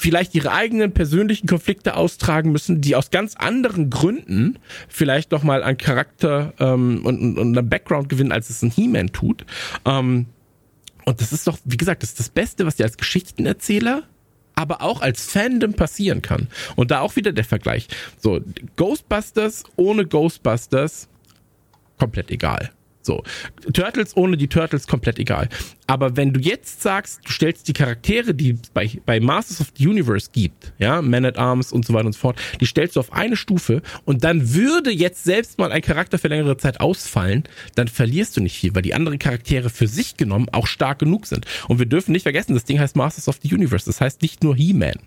vielleicht 0.05 0.35
ihre 0.35 0.53
eigenen 0.53 0.93
persönlichen 0.93 1.47
Konflikte 1.47 1.97
austragen 1.97 2.53
müssen, 2.53 2.83
die 2.83 2.95
aus 2.95 3.11
ganz 3.11 3.37
anderen 3.37 3.89
Gründen 3.89 4.59
vielleicht 4.87 5.33
noch 5.33 5.43
mal 5.43 5.63
an 5.63 5.79
Charakter 5.79 6.53
ähm, 6.59 7.01
und, 7.07 7.39
und, 7.39 7.57
und 7.57 7.71
Background 7.71 8.11
gewinnen, 8.11 8.31
als 8.31 8.51
es 8.51 8.61
ein 8.61 8.71
He-Man 8.71 9.13
tut. 9.13 9.47
Ähm, 9.87 10.27
und 11.07 11.23
das 11.23 11.33
ist 11.33 11.47
doch, 11.47 11.57
wie 11.65 11.79
gesagt, 11.79 12.03
das 12.03 12.11
ist 12.11 12.21
das 12.21 12.29
Beste, 12.29 12.67
was 12.67 12.77
dir 12.77 12.85
als 12.85 12.99
Geschichtenerzähler 12.99 14.03
aber 14.57 14.83
auch 14.83 15.01
als 15.01 15.25
Fandom 15.25 15.73
passieren 15.73 16.23
kann. 16.23 16.49
Und 16.77 16.93
da 16.93 17.01
auch 17.01 17.17
wieder 17.17 17.33
der 17.33 17.45
Vergleich. 17.45 17.89
So, 18.19 18.41
Ghostbusters 18.77 19.65
ohne 19.75 20.07
Ghostbusters 20.07 21.09
komplett 21.99 22.31
egal. 22.31 22.71
So. 23.05 23.23
Turtles 23.73 24.17
ohne 24.17 24.37
die 24.37 24.49
Turtles 24.49 24.87
komplett 24.87 25.19
egal. 25.19 25.49
Aber 25.87 26.17
wenn 26.17 26.33
du 26.33 26.41
jetzt 26.41 26.83
sagst, 26.83 27.21
du 27.25 27.31
stellst 27.31 27.69
die 27.69 27.75
Charaktere, 27.75 28.35
die 28.35 28.53
es 28.53 28.71
bei, 28.71 28.91
bei 29.05 29.21
Masters 29.21 29.61
of 29.61 29.73
the 29.77 29.87
Universe 29.87 30.31
gibt, 30.33 30.73
ja, 30.79 31.03
Man 31.03 31.27
at 31.27 31.37
Arms 31.37 31.73
und 31.73 31.85
so 31.85 31.93
weiter 31.93 32.07
und 32.07 32.15
so 32.15 32.21
fort, 32.21 32.41
die 32.61 32.67
stellst 32.67 32.97
du 32.97 33.01
auf 33.01 33.13
eine 33.13 33.37
Stufe 33.37 33.83
und 34.07 34.25
dann 34.25 34.55
würde 34.55 34.91
jetzt 34.91 35.25
selbst 35.25 35.59
mal 35.59 35.71
ein 35.71 35.83
Charakter 35.83 36.19
für 36.19 36.29
längere 36.29 36.57
Zeit 36.57 36.81
ausfallen, 36.81 37.45
dann 37.75 37.89
verlierst 37.89 38.37
du 38.37 38.41
nicht 38.41 38.57
viel, 38.57 38.75
weil 38.75 38.83
die 38.83 38.95
anderen 38.95 39.19
Charaktere 39.19 39.69
für 39.69 39.87
sich 39.87 40.17
genommen 40.17 40.49
auch 40.53 40.67
stark 40.67 40.99
genug 40.99 41.27
sind. 41.27 41.47
Und 41.69 41.79
wir 41.79 41.87
dürfen 41.87 42.13
nicht 42.13 42.23
vergessen, 42.23 42.55
das 42.55 42.65
Ding 42.65 42.81
heißt 42.81 42.97
Masters 42.97 43.29
of 43.29 43.39
the 43.43 43.55
Universe. 43.55 43.85
Das 43.85 44.01
heißt 44.01 44.23
nicht 44.23 44.43
nur 44.43 44.57
He-Man. 44.57 44.99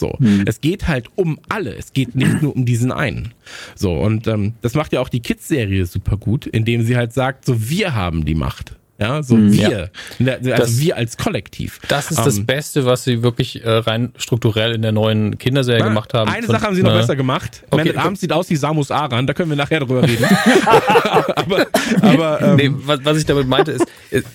So, 0.00 0.14
hm. 0.18 0.44
es 0.46 0.60
geht 0.60 0.88
halt 0.88 1.08
um 1.14 1.38
alle. 1.48 1.76
Es 1.76 1.92
geht 1.92 2.16
nicht 2.16 2.42
nur 2.42 2.56
um 2.56 2.64
diesen 2.64 2.90
einen. 2.90 3.34
So 3.76 3.92
und 3.92 4.26
ähm, 4.26 4.54
das 4.62 4.74
macht 4.74 4.92
ja 4.92 5.00
auch 5.00 5.10
die 5.10 5.20
Kids-Serie 5.20 5.86
super 5.86 6.16
gut, 6.16 6.46
indem 6.46 6.82
sie 6.82 6.96
halt 6.96 7.12
sagt, 7.12 7.44
so 7.44 7.68
wir 7.68 7.94
haben 7.94 8.24
die 8.24 8.34
Macht. 8.34 8.76
Ja, 9.00 9.22
so 9.22 9.34
mhm, 9.34 9.52
wir. 9.52 9.90
Ja. 10.18 10.32
Also 10.34 10.50
das, 10.50 10.78
wir 10.78 10.96
als 10.96 11.16
Kollektiv. 11.16 11.80
Das 11.88 12.10
ist 12.10 12.18
um, 12.18 12.24
das 12.24 12.36
ähm, 12.36 12.46
Beste, 12.46 12.84
was 12.84 13.04
sie 13.04 13.22
wirklich 13.22 13.64
äh, 13.64 13.70
rein 13.70 14.12
strukturell 14.16 14.72
in 14.74 14.82
der 14.82 14.92
neuen 14.92 15.38
Kinderserie 15.38 15.80
na, 15.80 15.88
gemacht 15.88 16.12
haben. 16.12 16.30
Eine 16.30 16.46
Von, 16.46 16.54
Sache 16.54 16.66
haben 16.66 16.74
sie 16.74 16.82
noch 16.82 16.92
besser 16.92 17.16
gemacht. 17.16 17.62
Okay, 17.70 17.92
Man 17.94 18.04
Abend 18.04 18.18
sieht 18.18 18.32
aus 18.32 18.50
wie 18.50 18.56
Samus 18.56 18.90
Aran, 18.90 19.26
da 19.26 19.32
können 19.32 19.48
wir 19.48 19.56
nachher 19.56 19.80
drüber 19.80 20.02
reden. 20.02 20.24
aber 21.34 21.66
aber 22.02 22.42
ähm, 22.42 22.56
nee, 22.56 22.70
was, 22.72 23.00
was 23.04 23.16
ich 23.16 23.24
damit 23.24 23.48
meinte 23.48 23.72
ist, 23.72 23.86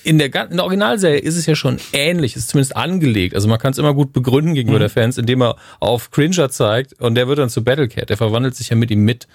in 0.04 0.18
der, 0.18 0.28
in 0.50 0.58
der 0.58 0.64
Originalserie 0.64 1.20
ist 1.20 1.38
es 1.38 1.46
ja 1.46 1.56
schon 1.56 1.78
ähnlich, 1.94 2.36
ist 2.36 2.50
zumindest 2.50 2.76
angelegt. 2.76 3.36
Also 3.36 3.48
man 3.48 3.60
kann 3.60 3.72
es 3.72 3.78
immer 3.78 3.94
gut 3.94 4.14
begründen 4.14 4.56
gegenüber 4.56 4.80
mhm. 4.80 4.84
der 4.84 4.90
Fans, 4.90 5.18
indem 5.20 5.44
er 5.44 5.58
auf 5.80 6.10
Cringer 6.10 6.50
zeigt 6.50 7.00
und 7.00 7.16
der 7.16 7.28
wird 7.28 7.38
dann 7.38 7.50
zu 7.50 7.64
Battlecat. 7.64 8.10
Der 8.10 8.18
verwandelt 8.18 8.56
sich 8.56 8.70
ja 8.70 8.76
mit 8.76 8.90
ihm 8.90 9.06
mit. 9.06 9.28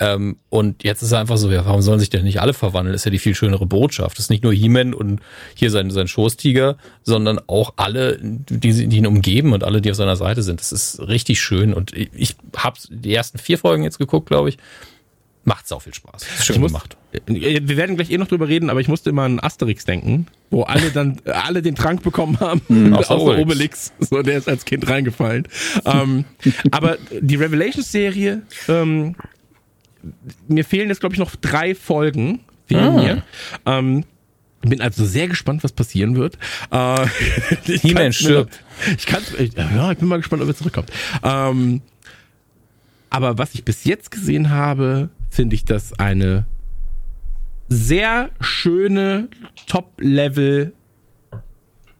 Ähm, 0.00 0.36
und 0.50 0.84
jetzt 0.84 1.02
ist 1.02 1.12
er 1.12 1.20
einfach 1.20 1.38
so, 1.38 1.50
ja, 1.50 1.64
warum 1.64 1.80
sollen 1.80 1.98
sich 1.98 2.10
denn 2.10 2.24
nicht 2.24 2.40
alle 2.40 2.52
verwandeln? 2.52 2.92
Das 2.92 3.02
ist 3.02 3.06
ja 3.06 3.10
die 3.10 3.18
viel 3.18 3.34
schönere 3.34 3.64
Botschaft. 3.64 4.18
Das 4.18 4.26
ist 4.26 4.30
nicht 4.30 4.44
nur 4.44 4.52
hier 4.52 4.65
He-Man 4.66 4.94
und 4.94 5.20
hier 5.54 5.70
sein, 5.70 5.90
sein 5.90 6.08
Schoßtiger, 6.08 6.76
sondern 7.02 7.40
auch 7.46 7.74
alle, 7.76 8.18
die, 8.20 8.88
die 8.88 8.96
ihn 8.96 9.06
umgeben 9.06 9.52
und 9.52 9.64
alle, 9.64 9.80
die 9.80 9.90
auf 9.90 9.96
seiner 9.96 10.16
Seite 10.16 10.42
sind. 10.42 10.60
Das 10.60 10.72
ist 10.72 11.00
richtig 11.00 11.40
schön. 11.40 11.72
Und 11.72 11.92
ich 11.94 12.36
habe 12.56 12.78
die 12.88 13.14
ersten 13.14 13.38
vier 13.38 13.58
Folgen 13.58 13.82
jetzt 13.82 13.98
geguckt, 13.98 14.28
glaube 14.28 14.48
ich. 14.48 14.58
Macht 15.44 15.68
sau 15.68 15.78
viel 15.78 15.94
Spaß. 15.94 16.26
Schön 16.42 16.60
muss, 16.60 16.72
gemacht. 16.72 16.96
Wir 17.26 17.76
werden 17.76 17.94
gleich 17.94 18.10
eh 18.10 18.18
noch 18.18 18.26
drüber 18.26 18.48
reden, 18.48 18.68
aber 18.68 18.80
ich 18.80 18.88
musste 18.88 19.10
immer 19.10 19.22
an 19.22 19.38
Asterix 19.38 19.84
denken, 19.84 20.26
wo 20.50 20.64
alle 20.64 20.90
dann 20.90 21.20
alle 21.24 21.62
den 21.62 21.76
Trank 21.76 22.02
bekommen 22.02 22.40
haben, 22.40 22.62
mhm, 22.66 22.94
außer 22.94 23.16
Obelix. 23.16 23.42
Obelix. 23.42 23.92
So, 24.00 24.22
der 24.22 24.38
ist 24.38 24.48
als 24.48 24.64
Kind 24.64 24.88
reingefallen. 24.88 25.46
ähm, 25.84 26.24
aber 26.72 26.98
die 27.12 27.36
Revelations-Serie, 27.36 28.42
ähm, 28.66 29.14
mir 30.48 30.64
fehlen 30.64 30.88
jetzt, 30.88 30.98
glaube 30.98 31.14
ich, 31.14 31.20
noch 31.20 31.36
drei 31.36 31.76
Folgen 31.76 32.40
fehlen 32.66 32.84
ah. 32.84 33.02
mir. 33.02 33.22
Ähm, 33.66 34.04
bin 34.68 34.80
also 34.80 35.04
sehr 35.04 35.28
gespannt, 35.28 35.62
was 35.64 35.72
passieren 35.72 36.16
wird. 36.16 36.38
Äh, 36.70 37.06
He-Man 37.64 38.12
stirbt. 38.12 38.62
Ich 38.96 39.06
kann 39.06 39.22
ja, 39.56 39.92
ich 39.92 39.98
bin 39.98 40.08
mal 40.08 40.18
gespannt, 40.18 40.42
ob 40.42 40.48
er 40.48 40.56
zurückkommt. 40.56 40.90
Ähm, 41.22 41.82
aber 43.10 43.38
was 43.38 43.54
ich 43.54 43.64
bis 43.64 43.84
jetzt 43.84 44.10
gesehen 44.10 44.50
habe, 44.50 45.10
finde 45.30 45.54
ich 45.54 45.64
das 45.64 45.96
eine 45.98 46.46
sehr 47.68 48.30
schöne 48.40 49.28
Top-Level 49.66 50.72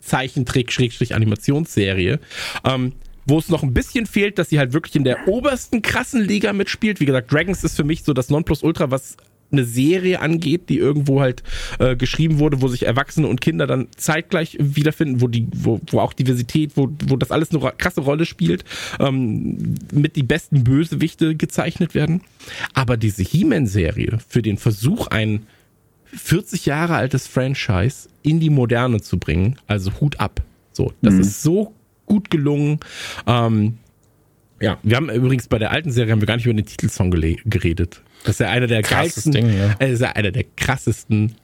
Zeichentrick-Animationsserie. 0.00 2.18
Ähm, 2.64 2.92
wo 3.26 3.38
es 3.38 3.48
noch 3.48 3.64
ein 3.64 3.74
bisschen 3.74 4.06
fehlt, 4.06 4.38
dass 4.38 4.50
sie 4.50 4.58
halt 4.58 4.72
wirklich 4.72 4.94
in 4.94 5.04
der 5.04 5.26
obersten 5.26 5.82
krassen 5.82 6.22
Liga 6.22 6.52
mitspielt. 6.52 7.00
Wie 7.00 7.06
gesagt, 7.06 7.32
Dragons 7.32 7.64
ist 7.64 7.74
für 7.74 7.84
mich 7.84 8.04
so 8.04 8.12
das 8.12 8.30
Nonplusultra, 8.30 8.90
was 8.90 9.16
eine 9.52 9.64
Serie 9.64 10.20
angeht, 10.20 10.68
die 10.68 10.78
irgendwo 10.78 11.20
halt 11.20 11.42
äh, 11.78 11.96
geschrieben 11.96 12.38
wurde, 12.38 12.62
wo 12.62 12.68
sich 12.68 12.86
Erwachsene 12.86 13.26
und 13.26 13.40
Kinder 13.40 13.66
dann 13.66 13.88
zeitgleich 13.96 14.56
wiederfinden, 14.60 15.20
wo 15.20 15.28
die, 15.28 15.46
wo, 15.52 15.80
wo 15.86 16.00
auch 16.00 16.12
Diversität, 16.12 16.72
wo, 16.76 16.90
wo 17.06 17.16
das 17.16 17.30
alles 17.30 17.50
eine 17.50 17.72
krasse 17.76 18.00
Rolle 18.00 18.26
spielt, 18.26 18.64
ähm, 18.98 19.74
mit 19.92 20.16
die 20.16 20.22
besten 20.22 20.64
Bösewichte 20.64 21.36
gezeichnet 21.36 21.94
werden. 21.94 22.22
Aber 22.74 22.96
diese 22.96 23.22
He-Man-Serie 23.22 24.18
für 24.26 24.42
den 24.42 24.58
Versuch, 24.58 25.08
ein 25.08 25.46
40 26.14 26.66
Jahre 26.66 26.94
altes 26.94 27.26
Franchise 27.26 28.08
in 28.22 28.40
die 28.40 28.50
Moderne 28.50 29.00
zu 29.00 29.18
bringen, 29.18 29.56
also 29.66 29.92
Hut 30.00 30.20
ab. 30.20 30.42
So, 30.72 30.92
das 31.02 31.14
mhm. 31.14 31.20
ist 31.20 31.42
so 31.42 31.74
gut 32.06 32.30
gelungen. 32.30 32.80
Ähm, 33.26 33.78
Ja, 34.60 34.78
wir 34.82 34.96
haben 34.96 35.10
übrigens 35.10 35.48
bei 35.48 35.58
der 35.58 35.70
alten 35.70 35.90
Serie 35.90 36.12
haben 36.12 36.20
wir 36.20 36.26
gar 36.26 36.36
nicht 36.36 36.46
über 36.46 36.54
den 36.54 36.64
Titelsong 36.64 37.10
geredet. 37.10 38.02
Das 38.26 38.34
ist 38.36 38.40
ja 38.40 38.48
einer 38.50 38.66
der 38.66 38.82
Krasses 38.82 39.24
geilsten, 39.24 39.32
Ding, 39.32 39.56
ja. 39.58 39.74
äh, 39.78 39.92
ist 39.92 40.00
ja 40.02 40.10
einer 40.12 40.30
der 40.30 40.44
krassesten 40.56 41.34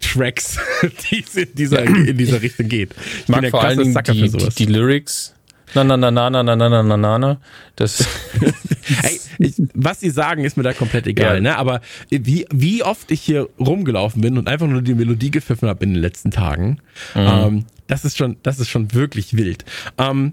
Tracks, 0.00 0.58
die 1.10 1.24
es 1.26 1.36
in 1.36 1.48
dieser, 1.54 1.82
in 1.84 2.16
dieser 2.16 2.40
Richtung 2.40 2.68
geht. 2.68 2.92
Ich, 2.92 3.20
Ich 3.22 3.28
mag 3.28 3.48
vor 3.50 3.62
allen 3.62 3.78
Dingen 3.78 3.94
die, 4.06 4.30
die, 4.30 4.48
die 4.56 4.64
Lyrics. 4.66 5.34
Na, 5.74 5.84
na, 5.84 5.96
na, 5.98 6.10
na, 6.10 6.30
na, 6.30 6.42
na, 6.42 6.56
na, 6.56 6.68
na, 6.68 6.82
na, 6.82 6.96
na, 6.96 7.18
na. 7.18 7.40
Das, 7.76 8.00
Ey, 9.02 9.20
ich, 9.38 9.54
was 9.74 10.00
sie 10.00 10.08
sagen, 10.08 10.44
ist 10.44 10.56
mir 10.56 10.62
da 10.62 10.72
komplett 10.72 11.06
egal, 11.06 11.34
Ja. 11.36 11.40
ne? 11.42 11.56
Aber 11.58 11.82
wie, 12.08 12.46
wie 12.50 12.82
oft 12.82 13.10
ich 13.10 13.20
hier 13.20 13.48
rumgelaufen 13.60 14.22
bin 14.22 14.38
und 14.38 14.48
einfach 14.48 14.66
nur 14.66 14.80
die 14.80 14.94
Melodie 14.94 15.30
gepfiffen 15.30 15.68
habe 15.68 15.84
in 15.84 15.92
den 15.92 16.00
letzten 16.00 16.30
Tagen, 16.30 16.78
ähm, 17.14 17.66
das 17.86 18.06
ist 18.06 18.16
schon, 18.16 18.36
das 18.42 18.60
ist 18.60 18.70
schon 18.70 18.94
wirklich 18.94 19.36
wild. 19.36 19.66
Ähm, 19.98 20.32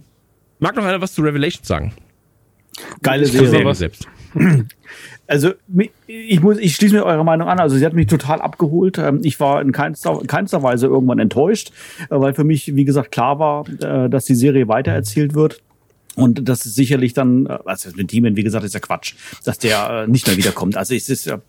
mag 0.59 0.75
noch 0.77 0.85
einer 0.85 1.01
was 1.01 1.13
zu 1.13 1.21
Revelation 1.21 1.65
sagen? 1.65 1.91
Geile 3.01 3.23
Zur 3.25 3.33
Serie. 3.33 3.49
Serie 3.49 3.75
selbst. 3.75 4.07
Also 5.27 5.53
ich 6.05 6.39
muss, 6.41 6.57
ich 6.59 6.75
schließe 6.75 6.93
mir 6.93 7.03
eure 7.03 7.25
Meinung 7.25 7.47
an. 7.47 7.59
Also 7.59 7.77
sie 7.77 7.85
hat 7.85 7.93
mich 7.93 8.07
total 8.07 8.41
abgeholt. 8.41 8.97
Ähm, 8.97 9.21
Ich 9.23 9.39
war 9.39 9.61
in 9.61 9.71
keinster, 9.71 10.21
keinster 10.27 10.61
Weise 10.61 10.87
irgendwann 10.87 11.19
enttäuscht, 11.19 11.71
äh, 12.09 12.19
weil 12.19 12.33
für 12.33 12.43
mich, 12.43 12.75
wie 12.75 12.85
gesagt, 12.85 13.11
klar 13.11 13.39
war, 13.39 13.67
äh, 13.81 14.09
dass 14.09 14.25
die 14.25 14.35
Serie 14.35 14.67
weitererzählt 14.67 15.33
wird. 15.33 15.61
Und 16.15 16.47
das 16.47 16.65
ist 16.65 16.75
sicherlich 16.75 17.13
dann, 17.13 17.47
äh, 17.47 17.57
also 17.65 17.89
mit 17.95 18.11
Demon, 18.11 18.35
wie 18.35 18.43
gesagt, 18.43 18.63
ist 18.65 18.75
ja 18.75 18.79
Quatsch, 18.79 19.15
dass 19.43 19.57
der 19.57 20.07
nicht 20.07 20.27
mehr 20.27 20.37
wiederkommt. 20.37 20.77
Also 20.77 20.93
es 20.93 21.09
ist 21.09 21.27
äh, 21.27 21.39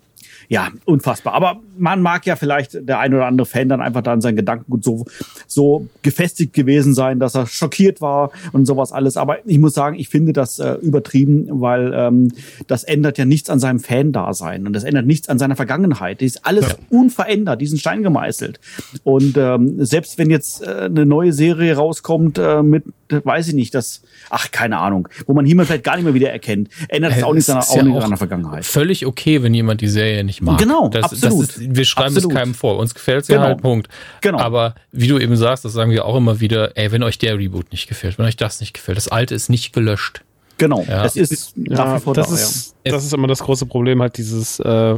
ja 0.48 0.68
unfassbar. 0.84 1.34
Aber 1.34 1.60
man 1.78 2.02
mag 2.02 2.26
ja 2.26 2.36
vielleicht 2.36 2.88
der 2.88 2.98
ein 2.98 3.14
oder 3.14 3.26
andere 3.26 3.46
Fan 3.46 3.68
dann 3.68 3.80
einfach 3.80 4.02
da 4.02 4.14
in 4.14 4.20
seinen 4.20 4.36
Gedanken 4.36 4.80
so, 4.82 5.04
so 5.46 5.86
gefestigt 6.02 6.52
gewesen 6.52 6.94
sein, 6.94 7.18
dass 7.18 7.34
er 7.34 7.46
schockiert 7.46 8.00
war 8.00 8.30
und 8.52 8.66
sowas 8.66 8.92
alles. 8.92 9.16
Aber 9.16 9.46
ich 9.46 9.58
muss 9.58 9.74
sagen, 9.74 9.96
ich 9.98 10.08
finde 10.08 10.32
das 10.32 10.58
äh, 10.58 10.74
übertrieben, 10.74 11.46
weil 11.48 11.92
ähm, 11.94 12.32
das 12.66 12.84
ändert 12.84 13.18
ja 13.18 13.24
nichts 13.24 13.50
an 13.50 13.58
seinem 13.58 13.80
Fan-Dasein 13.80 14.66
und 14.66 14.72
das 14.72 14.84
ändert 14.84 15.06
nichts 15.06 15.28
an 15.28 15.38
seiner 15.38 15.56
Vergangenheit. 15.56 16.20
Die 16.20 16.26
ist 16.26 16.46
alles 16.46 16.76
unverändert, 16.90 17.60
diesen 17.60 17.78
Stein 17.78 18.02
gemeißelt. 18.02 18.60
Und 19.04 19.36
ähm, 19.36 19.84
selbst 19.84 20.18
wenn 20.18 20.30
jetzt 20.30 20.62
äh, 20.62 20.86
eine 20.86 21.06
neue 21.06 21.32
Serie 21.32 21.76
rauskommt 21.76 22.38
äh, 22.38 22.62
mit, 22.62 22.84
weiß 23.08 23.48
ich 23.48 23.54
nicht, 23.54 23.74
das, 23.74 24.02
ach, 24.30 24.50
keine 24.50 24.78
Ahnung, 24.78 25.08
wo 25.26 25.34
man 25.34 25.44
He-Man 25.44 25.66
vielleicht 25.66 25.84
gar 25.84 25.96
nicht 25.96 26.04
mehr 26.04 26.14
wieder 26.14 26.30
erkennt, 26.30 26.68
ändert 26.88 27.16
es 27.16 27.22
auch 27.22 27.34
nichts 27.34 27.50
an, 27.50 27.58
ist 27.58 27.70
auch 27.70 27.76
ja 27.76 27.82
nicht 27.82 27.96
auch 27.96 28.04
an 28.04 28.10
der 28.10 28.18
Vergangenheit. 28.18 28.64
Völlig 28.64 29.06
okay, 29.06 29.42
wenn 29.42 29.54
jemand 29.54 29.80
die 29.80 29.88
Serie 29.88 30.24
nicht 30.26 30.42
mag. 30.42 30.58
Genau, 30.58 30.88
das, 30.88 31.04
absolut. 31.04 31.48
Das 31.48 31.56
ist, 31.56 31.74
wir 31.74 31.84
schreiben 31.86 32.08
Absolut. 32.14 32.32
es 32.32 32.38
keinem 32.38 32.54
vor. 32.54 32.76
Uns 32.78 32.92
gefällt 32.94 33.22
es 33.22 33.28
ja 33.28 33.36
Genau. 33.36 33.46
halt, 33.48 33.62
Punkt. 33.62 33.88
Genau. 34.20 34.38
Aber 34.38 34.74
wie 34.92 35.08
du 35.08 35.18
eben 35.18 35.36
sagst, 35.36 35.64
das 35.64 35.72
sagen 35.72 35.90
wir 35.90 36.04
auch 36.04 36.16
immer 36.16 36.40
wieder, 36.40 36.76
ey, 36.76 36.92
wenn 36.92 37.02
euch 37.02 37.18
der 37.18 37.38
Reboot 37.38 37.72
nicht 37.72 37.88
gefällt, 37.88 38.18
wenn 38.18 38.26
euch 38.26 38.36
das 38.36 38.60
nicht 38.60 38.74
gefällt, 38.74 38.98
das 38.98 39.08
alte 39.08 39.34
ist 39.34 39.48
nicht 39.48 39.72
gelöscht. 39.72 40.20
Genau, 40.58 40.84
Ja. 40.88 41.04
es 41.04 41.16
ist 41.16 41.56
nach 41.56 41.96
wie 41.96 42.00
vor 42.00 42.14
das 42.14 42.28
da, 42.28 42.34
ist, 42.34 42.74
das 42.84 43.04
ist 43.04 43.12
immer 43.14 43.28
das 43.28 43.40
große 43.40 43.66
Problem, 43.66 44.00
halt 44.02 44.16
dieses, 44.18 44.58
äh, 44.60 44.94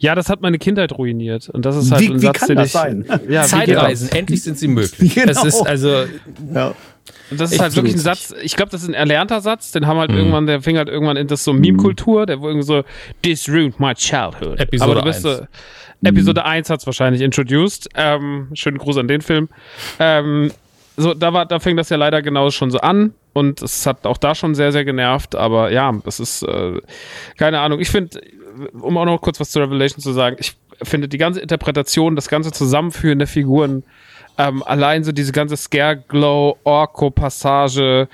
ja, 0.00 0.14
das 0.14 0.28
hat 0.28 0.42
meine 0.42 0.58
Kindheit 0.58 0.92
ruiniert. 0.92 1.48
Und 1.48 1.64
das 1.64 1.76
ist 1.76 1.90
halt 1.90 2.02
Wie- 2.02 2.08
ein 2.10 2.20
wie 2.22 2.26
Satz, 2.26 2.38
kann 2.38 2.48
den 2.48 2.56
das 2.58 2.66
ich. 2.66 2.72
sein? 2.72 3.04
Ja, 3.28 3.40
das? 3.42 3.50
Zeitreisen, 3.50 4.10
endlich 4.12 4.42
sind 4.42 4.58
sie 4.58 4.68
möglich. 4.68 5.14
Genau. 5.14 5.26
Das 5.26 5.44
ist 5.44 5.66
also, 5.66 6.04
ja. 6.54 6.74
Und 7.30 7.40
das 7.40 7.52
ist 7.52 7.60
halt 7.60 7.74
wirklich 7.76 7.94
ein 7.94 7.98
Satz, 8.00 8.34
ich 8.42 8.56
glaube, 8.56 8.70
das 8.70 8.82
ist 8.82 8.88
ein 8.88 8.94
erlernter 8.94 9.40
Satz, 9.40 9.72
den 9.72 9.86
haben 9.86 9.98
halt 9.98 10.10
Mhm. 10.10 10.16
irgendwann, 10.18 10.46
der 10.46 10.62
fing 10.62 10.76
halt 10.78 10.88
irgendwann 10.88 11.16
in 11.16 11.26
das 11.26 11.44
so 11.44 11.52
Meme-Kultur, 11.52 12.26
der 12.26 12.40
wo 12.40 12.48
irgendwie 12.48 12.66
so, 12.66 12.82
this 13.22 13.48
ruined 13.48 13.78
my 13.80 13.94
childhood. 13.94 14.58
Episode 14.60 14.90
Aber 14.90 15.00
du 15.00 15.06
bist 15.06 15.26
1. 15.26 15.38
so, 15.38 15.46
Episode 16.04 16.44
1 16.44 16.70
hat's 16.70 16.86
wahrscheinlich 16.86 17.22
introduced. 17.22 17.88
Ähm, 17.94 18.48
schönen 18.54 18.78
Gruß 18.78 18.98
an 18.98 19.08
den 19.08 19.20
Film. 19.20 19.48
Ähm, 19.98 20.50
so, 20.96 21.14
da 21.14 21.32
war, 21.32 21.46
da 21.46 21.58
fing 21.58 21.76
das 21.76 21.88
ja 21.90 21.96
leider 21.96 22.22
genau 22.22 22.50
schon 22.50 22.70
so 22.70 22.78
an 22.78 23.14
und 23.32 23.62
es 23.62 23.86
hat 23.86 24.04
auch 24.06 24.16
da 24.16 24.34
schon 24.34 24.54
sehr, 24.54 24.72
sehr 24.72 24.84
genervt, 24.84 25.34
aber 25.36 25.70
ja, 25.70 25.92
das 26.04 26.18
ist, 26.20 26.42
äh, 26.42 26.80
keine 27.36 27.60
Ahnung. 27.60 27.78
Ich 27.80 27.88
finde, 27.90 28.20
um 28.80 28.96
auch 28.96 29.04
noch 29.04 29.20
kurz 29.20 29.38
was 29.38 29.50
zu 29.50 29.60
Revelation 29.60 30.00
zu 30.00 30.12
sagen, 30.12 30.36
ich 30.40 30.56
finde 30.82 31.08
die 31.08 31.18
ganze 31.18 31.40
Interpretation, 31.40 32.16
das 32.16 32.28
ganze 32.28 32.50
Zusammenführen 32.52 33.18
der 33.18 33.28
Figuren, 33.28 33.84
ähm, 34.38 34.62
allein 34.62 35.04
so 35.04 35.12
diese 35.12 35.32
ganze 35.32 35.56
Scareglow, 35.56 36.56
Orko-Passage, 36.64 38.08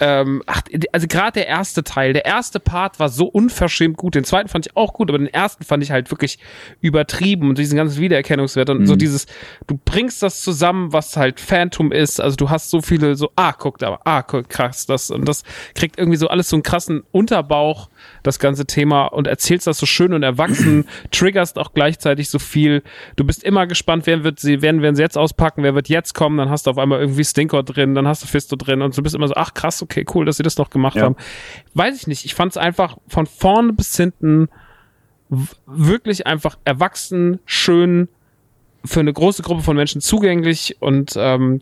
ähm, 0.00 0.42
ach, 0.46 0.62
also 0.92 1.06
gerade 1.08 1.32
der 1.32 1.48
erste 1.48 1.82
Teil, 1.82 2.12
der 2.12 2.24
erste 2.24 2.60
Part 2.60 3.00
war 3.00 3.08
so 3.08 3.26
unverschämt 3.26 3.96
gut. 3.96 4.14
Den 4.14 4.24
zweiten 4.24 4.48
fand 4.48 4.66
ich 4.66 4.76
auch 4.76 4.92
gut, 4.92 5.08
aber 5.08 5.18
den 5.18 5.26
ersten 5.26 5.64
fand 5.64 5.82
ich 5.82 5.90
halt 5.90 6.10
wirklich 6.10 6.38
übertrieben 6.80 7.48
und 7.48 7.58
diesen 7.58 7.76
ganzen 7.76 8.00
Wiedererkennungswert 8.00 8.70
und 8.70 8.86
so 8.86 8.94
dieses, 8.96 9.26
du 9.66 9.78
bringst 9.84 10.22
das 10.22 10.40
zusammen, 10.40 10.92
was 10.92 11.16
halt 11.16 11.40
Phantom 11.40 11.90
ist. 11.90 12.20
Also 12.20 12.36
du 12.36 12.50
hast 12.50 12.70
so 12.70 12.80
viele 12.80 13.16
so, 13.16 13.30
ah, 13.34 13.52
guck 13.52 13.78
da, 13.78 13.98
ah, 14.04 14.22
guck, 14.22 14.48
krass, 14.48 14.86
das 14.86 15.10
und 15.10 15.26
das 15.26 15.42
kriegt 15.74 15.98
irgendwie 15.98 16.18
so 16.18 16.28
alles 16.28 16.48
so 16.48 16.56
einen 16.56 16.62
krassen 16.62 17.02
Unterbauch, 17.10 17.88
das 18.28 18.38
ganze 18.38 18.66
Thema 18.66 19.06
und 19.06 19.26
erzählst 19.26 19.66
das 19.66 19.78
so 19.78 19.86
schön 19.86 20.12
und 20.12 20.22
erwachsen, 20.22 20.86
triggerst 21.10 21.58
auch 21.58 21.72
gleichzeitig 21.74 22.28
so 22.30 22.38
viel. 22.38 22.82
Du 23.16 23.24
bist 23.24 23.42
immer 23.42 23.66
gespannt, 23.66 24.06
wer 24.06 24.22
wird 24.24 24.38
sie, 24.40 24.62
werden, 24.62 24.82
werden 24.82 24.94
sie 24.96 25.02
jetzt 25.02 25.18
auspacken, 25.18 25.62
wer 25.62 25.74
wird 25.74 25.88
jetzt 25.88 26.14
kommen, 26.14 26.38
dann 26.38 26.50
hast 26.50 26.66
du 26.66 26.70
auf 26.70 26.78
einmal 26.78 27.00
irgendwie 27.00 27.24
Stinkor 27.24 27.62
drin, 27.64 27.94
dann 27.94 28.06
hast 28.06 28.22
du 28.22 28.26
Fisto 28.26 28.56
drin 28.56 28.82
und 28.82 28.96
du 28.96 29.02
bist 29.02 29.14
immer 29.14 29.28
so, 29.28 29.34
ach 29.34 29.54
krass, 29.54 29.82
okay, 29.82 30.04
cool, 30.14 30.24
dass 30.24 30.36
sie 30.36 30.42
das 30.42 30.56
noch 30.58 30.70
gemacht 30.70 30.96
Ja. 30.96 31.02
haben. 31.02 31.16
Weiß 31.74 31.96
ich 31.96 32.06
nicht, 32.06 32.24
ich 32.24 32.34
fand 32.34 32.52
es 32.52 32.56
einfach 32.56 32.96
von 33.08 33.26
vorne 33.26 33.72
bis 33.72 33.96
hinten 33.96 34.48
wirklich 35.66 36.26
einfach 36.26 36.56
erwachsen, 36.64 37.40
schön, 37.44 38.08
für 38.84 39.00
eine 39.00 39.12
große 39.12 39.42
Gruppe 39.42 39.62
von 39.62 39.76
Menschen 39.76 40.00
zugänglich 40.00 40.76
und 40.80 41.14
ähm, 41.16 41.60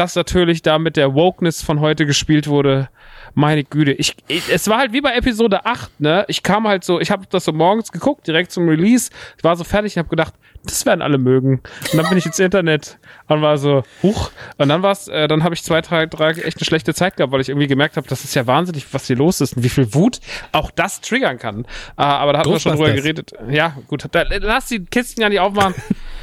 das 0.00 0.14
natürlich 0.16 0.62
da 0.62 0.78
mit 0.78 0.96
der 0.96 1.14
Wokeness 1.14 1.62
von 1.62 1.80
heute 1.80 2.06
gespielt 2.06 2.46
wurde, 2.46 2.88
meine 3.34 3.64
Güte. 3.64 3.92
Ich, 3.92 4.16
ich, 4.28 4.50
es 4.50 4.66
war 4.66 4.78
halt 4.78 4.94
wie 4.94 5.02
bei 5.02 5.12
Episode 5.14 5.66
8, 5.66 6.00
ne? 6.00 6.24
Ich 6.28 6.42
kam 6.42 6.66
halt 6.66 6.84
so, 6.84 7.00
ich 7.00 7.10
habe 7.10 7.26
das 7.28 7.44
so 7.44 7.52
morgens 7.52 7.92
geguckt, 7.92 8.26
direkt 8.26 8.50
zum 8.50 8.66
Release, 8.66 9.10
ich 9.36 9.44
war 9.44 9.56
so 9.56 9.62
fertig 9.62 9.96
und 9.96 9.98
habe 9.98 10.08
gedacht, 10.08 10.32
das 10.64 10.86
werden 10.86 11.02
alle 11.02 11.18
mögen. 11.18 11.60
Und 11.92 11.98
dann 11.98 12.08
bin 12.08 12.16
ich 12.16 12.24
ins 12.24 12.38
Internet 12.38 12.98
und 13.28 13.42
war 13.42 13.58
so, 13.58 13.82
huch. 14.02 14.30
Und 14.56 14.70
dann 14.70 14.82
war's, 14.82 15.06
äh, 15.08 15.28
dann 15.28 15.44
habe 15.44 15.54
ich 15.54 15.62
zwei, 15.62 15.82
drei 15.82 16.06
Tage 16.06 16.44
echt 16.44 16.56
eine 16.56 16.64
schlechte 16.64 16.94
Zeit 16.94 17.18
gehabt, 17.18 17.30
weil 17.30 17.42
ich 17.42 17.50
irgendwie 17.50 17.66
gemerkt 17.66 17.98
habe, 17.98 18.08
das 18.08 18.24
ist 18.24 18.34
ja 18.34 18.46
wahnsinnig, 18.46 18.86
was 18.94 19.06
hier 19.06 19.16
los 19.16 19.42
ist 19.42 19.54
und 19.58 19.62
wie 19.62 19.68
viel 19.68 19.92
Wut 19.92 20.20
auch 20.52 20.70
das 20.70 21.02
triggern 21.02 21.38
kann. 21.38 21.66
Äh, 21.98 22.02
aber 22.02 22.32
da 22.32 22.38
hatten 22.38 22.50
wir 22.50 22.58
schon 22.58 22.72
drüber 22.72 22.92
geredet. 22.92 23.32
Ja, 23.50 23.76
gut. 23.86 24.06
Da, 24.12 24.22
lass 24.22 24.68
die 24.68 24.82
Kisten 24.82 25.20
gar 25.20 25.28
nicht 25.28 25.40
aufmachen. 25.40 25.74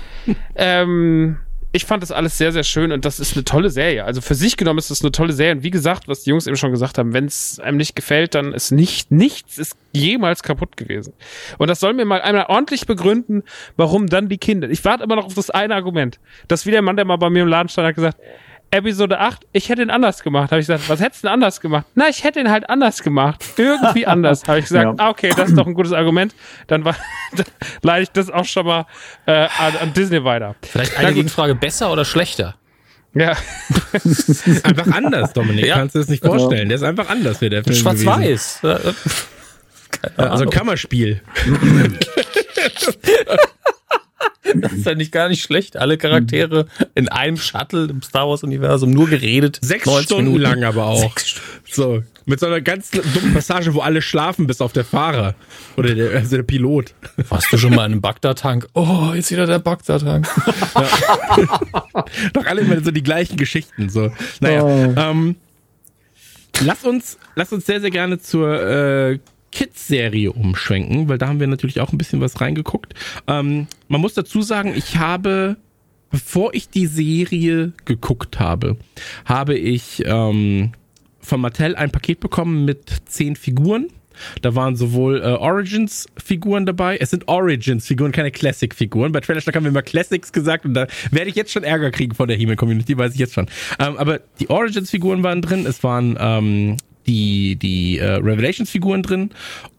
ähm, 0.56 1.38
ich 1.78 1.86
fand 1.86 2.04
das 2.04 2.12
alles 2.12 2.38
sehr, 2.38 2.52
sehr 2.52 2.64
schön 2.64 2.92
und 2.92 3.06
das 3.06 3.20
ist 3.20 3.36
eine 3.36 3.46
tolle 3.46 3.70
Serie. 3.70 4.04
Also 4.04 4.20
für 4.20 4.36
sich 4.36 4.58
genommen 4.58 4.80
ist 4.80 4.92
das 4.92 5.02
eine 5.02 5.12
tolle 5.12 5.32
Serie. 5.32 5.54
Und 5.54 5.64
wie 5.64 5.70
gesagt, 5.70 6.08
was 6.08 6.24
die 6.24 6.32
Jungs 6.32 6.48
eben 6.48 6.58
schon 6.58 6.72
gesagt 6.72 6.98
haben, 6.98 7.14
wenn 7.14 7.26
es 7.26 7.60
einem 7.60 7.78
nicht 7.78 7.96
gefällt, 7.96 8.36
dann 8.36 8.52
ist 8.52 8.72
nicht, 8.72 9.12
nichts 9.12 9.58
ist 9.58 9.78
jemals 9.94 10.44
kaputt 10.44 10.76
gewesen. 10.76 11.14
Und 11.58 11.70
das 11.70 11.80
soll 11.80 11.94
mir 11.94 12.06
mal 12.06 12.22
einmal 12.22 12.48
ordentlich 12.48 12.86
begründen, 12.86 13.44
warum 13.78 14.08
dann 14.08 14.28
die 14.28 14.38
Kinder. 14.38 14.70
Ich 14.70 14.84
warte 14.84 15.04
immer 15.04 15.16
noch 15.16 15.26
auf 15.26 15.36
das 15.36 15.50
eine 15.50 15.76
Argument. 15.76 16.20
Das 16.48 16.66
wie 16.66 16.72
der 16.72 16.82
Mann, 16.82 16.98
der 16.98 17.06
mal 17.06 17.18
bei 17.18 17.30
mir 17.30 17.44
im 17.44 17.48
Laden 17.48 17.70
stand, 17.70 17.88
hat 17.88 17.96
gesagt, 17.96 18.18
Episode 18.70 19.20
8, 19.20 19.46
ich 19.54 19.70
hätte 19.70 19.82
ihn 19.82 19.90
anders 19.90 20.22
gemacht. 20.24 20.52
Habe 20.52 20.60
ich 20.60 20.68
gesagt, 20.68 20.90
was 20.90 21.00
hättest 21.00 21.24
du 21.24 21.28
denn 21.28 21.34
anders 21.36 21.62
gemacht? 21.62 21.86
Na, 21.96 22.10
ich 22.10 22.24
hätte 22.24 22.40
ihn 22.40 22.50
halt 22.52 22.70
anders 22.70 23.02
gemacht. 23.02 23.44
Irgendwie 23.58 24.06
anders. 24.08 24.44
Habe 24.48 24.60
ich 24.60 24.66
gesagt, 24.66 25.00
Ja. 25.00 25.10
okay, 25.10 25.32
das 25.36 25.50
ist 25.50 25.58
doch 25.58 25.66
ein 25.68 25.74
gutes 25.74 25.94
Argument. 25.94 26.36
Dann, 26.68 26.84
war, 26.84 26.96
dann 27.36 27.46
leite 27.82 28.04
ich 28.04 28.10
das 28.12 28.30
auch 28.30 28.46
schon 28.46 28.66
mal 28.66 28.86
äh, 29.26 29.32
an, 29.32 29.78
an 29.82 29.94
Disney 29.94 30.24
weiter. 30.24 30.56
vielleicht 30.62 30.98
eine. 30.98 31.14
Gegenfrage, 31.14 31.56
besser 31.56 31.92
oder 31.92 32.04
schlechter? 32.06 32.56
Ja. 33.14 33.32
Einfach 34.64 34.92
anders, 34.92 35.34
Dominik. 35.34 35.66
Ja. 35.66 35.76
Kannst 35.76 35.96
du 35.96 36.00
das 36.00 36.10
nicht 36.10 36.24
vorstellen? 36.24 36.68
Der 36.70 36.76
ist 36.76 36.84
einfach 36.84 37.10
anders, 37.10 37.42
wie 37.42 37.50
der 37.50 37.64
Film. 37.64 37.76
Schwarz-Weiß. 37.76 38.62
Also 40.18 40.44
ein 40.44 40.50
Kammerspiel. 40.52 41.22
Das 44.56 44.72
ist 44.72 44.86
ja 44.86 44.96
nicht 44.96 45.12
gar 45.12 45.30
nicht 45.30 45.44
schlecht. 45.44 45.78
Alle 45.78 45.98
Charaktere 45.98 46.68
in 46.96 47.10
einem 47.10 47.38
Shuttle 47.38 47.86
im 47.86 48.02
Star 48.02 48.28
Wars-Universum 48.30 48.92
nur 48.92 49.08
geredet. 49.08 49.60
Sechs 49.62 49.86
90 49.86 50.06
Stunden 50.06 50.34
Minuten. 50.34 50.44
lang 50.44 50.64
aber 50.64 50.86
auch. 50.86 51.02
Sechs. 51.02 51.36
So. 51.70 52.04
Mit 52.26 52.40
so 52.40 52.46
einer 52.46 52.62
ganz 52.62 52.92
dummen 52.92 53.34
Passage, 53.34 53.74
wo 53.74 53.80
alle 53.80 54.02
schlafen, 54.02 54.48
bis 54.48 54.62
auf 54.62 54.74
der 54.74 54.84
Fahrer. 54.84 55.36
Oder 55.78 55.96
der, 55.96 56.12
also 56.12 56.36
der 56.36 56.44
Pilot. 56.44 56.94
Warst 57.30 57.52
du 57.52 57.58
schon 57.58 57.74
mal 57.74 57.86
in 57.86 57.94
einem 57.94 58.02
Bagdad-Tank? 58.02 58.68
Oh, 58.74 59.12
jetzt 59.14 59.32
wieder 59.32 59.46
der 59.46 59.60
Bagdad-Tank. 59.60 60.28
Doch 62.34 62.46
alle 62.46 62.62
immer 62.62 62.82
so 62.82 62.92
die 62.92 63.04
gleichen 63.04 63.38
Geschichten. 63.38 63.90
So. 63.90 64.12
Naja. 64.42 64.66
Ähm, 64.66 65.36
lass 66.62 66.84
uns, 66.84 67.18
lass 67.36 67.54
uns 67.54 67.66
sehr, 67.66 67.80
sehr 67.80 67.92
gerne 67.92 68.20
zur 68.20 68.62
äh, 68.62 69.20
Kids-Serie 69.52 70.32
umschwenken, 70.32 71.08
weil 71.10 71.18
da 71.18 71.28
haben 71.28 71.40
wir 71.40 71.48
natürlich 71.48 71.80
auch 71.80 71.92
ein 71.92 71.98
bisschen 71.98 72.22
was 72.22 72.42
reingeguckt. 72.42 72.94
Ähm, 73.28 73.68
man 73.88 74.02
muss 74.02 74.14
dazu 74.14 74.42
sagen, 74.42 74.74
ich 74.76 74.98
habe, 74.98 75.58
bevor 76.12 76.54
ich 76.54 76.70
die 76.70 76.88
Serie 76.88 77.74
geguckt 77.86 78.40
habe, 78.40 78.78
habe 79.26 79.58
ich 79.58 80.04
ähm, 80.06 80.74
von 81.20 81.42
Mattel 81.42 81.76
ein 81.76 81.92
Paket 81.92 82.20
bekommen 82.20 82.66
mit 82.66 83.02
zehn 83.06 83.36
Figuren. 83.36 83.88
Da 84.42 84.56
waren 84.56 84.76
sowohl 84.76 85.22
äh, 85.22 85.26
Origins-Figuren 85.26 86.66
dabei. 86.66 86.98
Es 86.98 87.12
sind 87.12 87.28
Origins-Figuren, 87.28 88.12
keine 88.12 88.32
Classic-Figuren. 88.32 89.12
Bei 89.12 89.20
Trailer 89.20 89.42
haben 89.42 89.64
wir 89.64 89.70
immer 89.70 89.82
Classics 89.82 90.32
gesagt 90.32 90.66
und 90.66 90.74
da 90.74 90.88
werde 91.12 91.30
ich 91.30 91.36
jetzt 91.36 91.52
schon 91.52 91.64
Ärger 91.64 91.92
kriegen 91.92 92.16
von 92.16 92.28
der 92.28 92.38
He-Man-Community, 92.38 92.98
weiß 92.98 93.14
ich 93.14 93.20
jetzt 93.20 93.34
schon. 93.34 93.48
Ähm, 93.80 93.98
aber 93.98 94.20
die 94.40 94.50
Origins-Figuren 94.50 95.24
waren 95.24 95.42
drin. 95.42 95.66
Es 95.68 95.84
waren 95.84 96.18
ähm, 96.20 96.78
die, 97.08 97.56
die 97.56 98.00
äh, 98.00 98.14
Revelations-Figuren 98.16 99.04
drin 99.04 99.32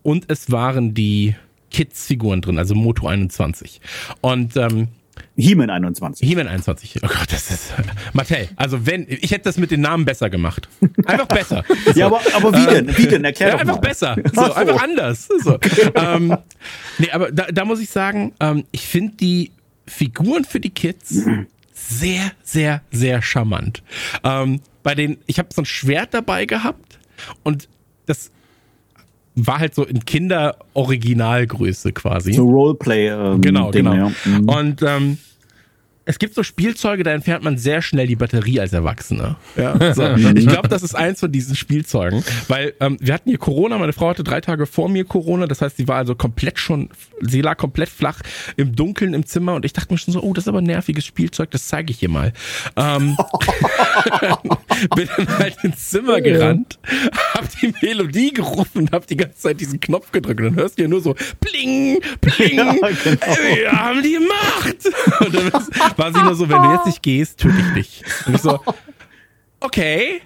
und 0.03 0.25
es 0.29 0.51
waren 0.51 0.95
die 0.95 1.35
Kids-Figuren 1.71 2.41
drin, 2.41 2.59
also 2.59 2.75
Moto 2.75 3.07
21. 3.07 3.81
Und 4.21 4.57
ähm, 4.57 4.89
He-Man 5.37 5.71
21. 5.71 6.29
He-Man 6.29 6.49
21. 6.49 6.97
Oh 7.03 7.07
Gott, 7.07 7.31
das 7.31 7.51
ist 7.51 7.73
Mattel. 8.13 8.49
Also 8.57 8.87
wenn 8.87 9.07
ich 9.09 9.31
hätte 9.31 9.45
das 9.45 9.57
mit 9.57 9.71
den 9.71 9.81
Namen 9.81 10.05
besser 10.05 10.31
gemacht. 10.31 10.69
Einfach 11.07 11.27
besser. 11.27 11.65
Ja, 11.95 12.07
aber, 12.07 12.21
aber 12.35 12.53
wie 12.55 12.67
denn? 12.67 12.97
Wie 12.97 13.07
denn? 13.07 13.25
Erklär 13.25 13.49
Ja, 13.51 13.55
doch 13.55 13.61
einfach 13.61 13.75
mal. 13.77 13.81
besser. 13.81 14.17
So, 14.33 14.53
einfach 14.53 14.83
anders. 14.83 15.29
So. 15.43 15.59
ähm, 15.95 16.37
nee, 16.99 17.11
aber 17.11 17.31
da, 17.33 17.47
da 17.47 17.65
muss 17.65 17.81
ich 17.81 17.91
sagen, 17.91 18.33
ähm, 18.41 18.65
ich 18.73 18.87
finde 18.87 19.17
die 19.17 19.53
Figuren 19.87 20.45
für 20.45 20.61
die 20.61 20.71
Kids 20.71 21.23
sehr, 21.73 22.33
sehr, 22.43 22.83
sehr 22.91 23.23
charmant. 23.23 23.83
Ähm, 24.23 24.61
bei 24.83 24.95
den, 24.95 25.19
ich 25.27 25.39
habe 25.39 25.49
so 25.53 25.63
ein 25.63 25.67
Schwert 25.67 26.15
dabei 26.15 26.45
gehabt 26.47 26.98
und 27.43 27.69
das 28.07 28.31
war 29.35 29.59
halt 29.61 29.75
so 29.75 29.85
in 29.85 30.05
Kinder-Originalgröße 30.05 31.93
quasi. 31.93 32.33
So 32.33 32.45
Roleplay. 32.45 33.09
Ähm, 33.09 33.41
Genau, 33.41 33.71
Ding, 33.71 33.85
genau. 33.85 33.95
Ja. 34.09 34.13
Mhm. 34.25 34.49
Und 34.49 34.83
ähm, 34.83 35.19
es 36.09 36.19
gibt 36.19 36.35
so 36.35 36.43
Spielzeuge, 36.43 37.03
da 37.03 37.13
entfernt 37.13 37.45
man 37.45 37.59
sehr 37.59 37.83
schnell 37.83 38.07
die 38.07 38.17
Batterie 38.17 38.61
als 38.61 38.73
Erwachsener. 38.73 39.37
Ja, 39.57 39.93
so. 39.95 40.09
Ich 40.39 40.47
glaube, 40.47 40.69
das 40.69 40.83
ist 40.83 40.95
eins 40.95 41.21
von 41.21 41.31
diesen 41.31 41.55
Spielzeugen, 41.55 42.25
weil 42.49 42.73
ähm, 42.81 42.97
wir 43.01 43.13
hatten 43.13 43.29
hier 43.29 43.39
Corona, 43.39 43.77
meine 43.77 43.93
Frau 43.93 44.09
hatte 44.09 44.25
drei 44.25 44.41
Tage 44.41 44.67
vor 44.67 44.89
mir 44.89 45.05
Corona, 45.05 45.47
das 45.47 45.61
heißt, 45.61 45.77
sie 45.77 45.87
war 45.87 45.97
also 45.97 46.15
komplett 46.15 46.59
schon, 46.59 46.89
sie 47.21 47.43
lag 47.43 47.59
komplett 47.59 47.91
flach 47.91 48.21
im 48.57 48.75
Dunkeln 48.75 49.13
im 49.13 49.27
Zimmer 49.27 49.55
und 49.55 49.67
ich 49.67 49.75
dachte 49.75 49.93
mir 49.93 49.99
schon 49.99 50.15
so, 50.15 50.23
oh, 50.23 50.33
das 50.33 50.45
ist 50.45 50.49
aber 50.49 50.59
ein 50.59 50.65
nerviges 50.65 51.05
Spielzeug, 51.05 51.51
das 51.51 51.67
zeige 51.69 51.91
ich 51.91 52.03
ihr 52.03 52.09
mal. 52.09 52.33
Ähm, 52.77 53.17
bin 54.97 55.09
dann 55.15 55.39
halt 55.39 55.57
ins 55.63 55.91
Zimmer 55.91 56.23
gerannt, 56.23 56.79
hab 57.35 57.49
die 57.61 57.75
Melodie 57.83 58.33
gerufen 58.33 58.79
und 58.79 58.93
hab 58.93 59.07
die 59.07 59.17
ganze 59.17 59.39
Zeit 59.39 59.61
diesen 59.61 59.79
Knopf 59.81 60.11
gedrückt 60.13 60.41
und 60.41 60.47
dann 60.47 60.57
hörst 60.57 60.79
du 60.79 60.83
ja 60.83 60.89
nur 60.89 61.03
so 61.03 61.15
pling, 61.41 62.01
pling, 62.23 62.57
Ja, 62.57 62.73
genau. 62.73 63.37
wir 63.55 63.73
haben 63.73 64.03
die 64.03 64.19
Macht. 64.19 64.87
Und 65.21 65.35
dann 65.35 65.53
war 65.99 66.13
sie 66.13 66.23
nur 66.23 66.35
so, 66.35 66.49
wenn 66.49 66.63
du 66.63 66.73
jetzt 66.73 66.87
nicht 66.87 67.03
gehst, 67.03 67.41
töte 67.41 67.57
ich 67.59 67.75
dich. 67.75 68.05
Und 68.27 68.35
ich 68.37 68.41
so, 68.41 68.61
okay, 69.61 70.21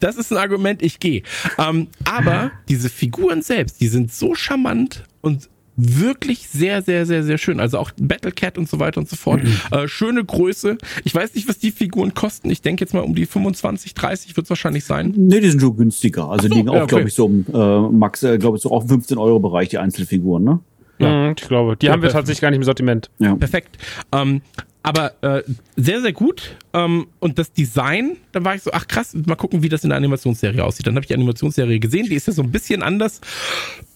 das 0.00 0.16
ist 0.16 0.32
ein 0.32 0.38
Argument, 0.38 0.82
ich 0.82 1.00
gehe. 1.00 1.22
Ähm, 1.58 1.88
aber 2.04 2.50
diese 2.68 2.88
Figuren 2.88 3.42
selbst, 3.42 3.80
die 3.80 3.88
sind 3.88 4.12
so 4.12 4.34
charmant 4.34 5.04
und 5.20 5.48
wirklich 5.80 6.48
sehr, 6.48 6.82
sehr, 6.82 7.06
sehr, 7.06 7.22
sehr 7.22 7.38
schön. 7.38 7.60
Also 7.60 7.78
auch 7.78 7.92
Battlecat 8.00 8.58
und 8.58 8.68
so 8.68 8.80
weiter 8.80 8.98
und 8.98 9.08
so 9.08 9.14
fort. 9.14 9.42
Äh, 9.70 9.86
schöne 9.86 10.24
Größe. 10.24 10.76
Ich 11.04 11.14
weiß 11.14 11.34
nicht, 11.36 11.48
was 11.48 11.58
die 11.58 11.70
Figuren 11.70 12.14
kosten. 12.14 12.50
Ich 12.50 12.62
denke 12.62 12.82
jetzt 12.82 12.94
mal 12.94 13.00
um 13.00 13.14
die 13.14 13.26
25, 13.26 13.94
30 13.94 14.36
wird 14.36 14.44
es 14.46 14.50
wahrscheinlich 14.50 14.84
sein. 14.84 15.14
Nee, 15.16 15.38
die 15.40 15.50
sind 15.50 15.60
schon 15.60 15.76
günstiger. 15.76 16.28
Also 16.30 16.48
so, 16.48 16.54
liegen 16.54 16.68
auch, 16.68 16.74
ja, 16.74 16.82
okay. 16.82 16.96
glaube 16.96 17.08
ich, 17.08 17.14
so 17.14 17.26
im 17.26 17.46
äh, 17.52 17.96
Max, 17.96 18.24
äh, 18.24 18.38
glaube 18.38 18.56
ich, 18.56 18.62
so 18.64 18.72
auf 18.72 18.86
dem 18.86 19.00
15-Euro-Bereich, 19.00 19.68
die 19.68 19.78
Einzelfiguren, 19.78 20.42
ne? 20.42 20.58
Mhm, 20.98 21.34
ich 21.38 21.46
glaube, 21.46 21.76
die 21.76 21.86
Ja, 21.86 21.92
haben 21.92 22.00
wir 22.00 22.08
perfekt. 22.08 22.18
tatsächlich 22.22 22.40
gar 22.40 22.50
nicht 22.50 22.58
im 22.58 22.64
Sortiment. 22.64 23.08
Ja. 23.20 23.36
Perfekt. 23.36 23.78
Ähm, 24.10 24.42
aber 24.88 25.12
äh, 25.20 25.42
sehr, 25.76 26.00
sehr 26.00 26.14
gut. 26.14 26.56
Ähm, 26.72 27.08
und 27.20 27.38
das 27.38 27.52
Design, 27.52 28.16
da 28.32 28.42
war 28.42 28.54
ich 28.54 28.62
so, 28.62 28.70
ach 28.72 28.88
krass, 28.88 29.14
mal 29.26 29.34
gucken, 29.36 29.62
wie 29.62 29.68
das 29.68 29.84
in 29.84 29.90
der 29.90 29.98
Animationsserie 29.98 30.64
aussieht. 30.64 30.86
Dann 30.86 30.94
habe 30.94 31.04
ich 31.04 31.08
die 31.08 31.14
Animationsserie 31.14 31.78
gesehen, 31.78 32.06
die 32.08 32.14
ist 32.14 32.26
ja 32.26 32.32
so 32.32 32.42
ein 32.42 32.50
bisschen 32.50 32.82
anders 32.82 33.20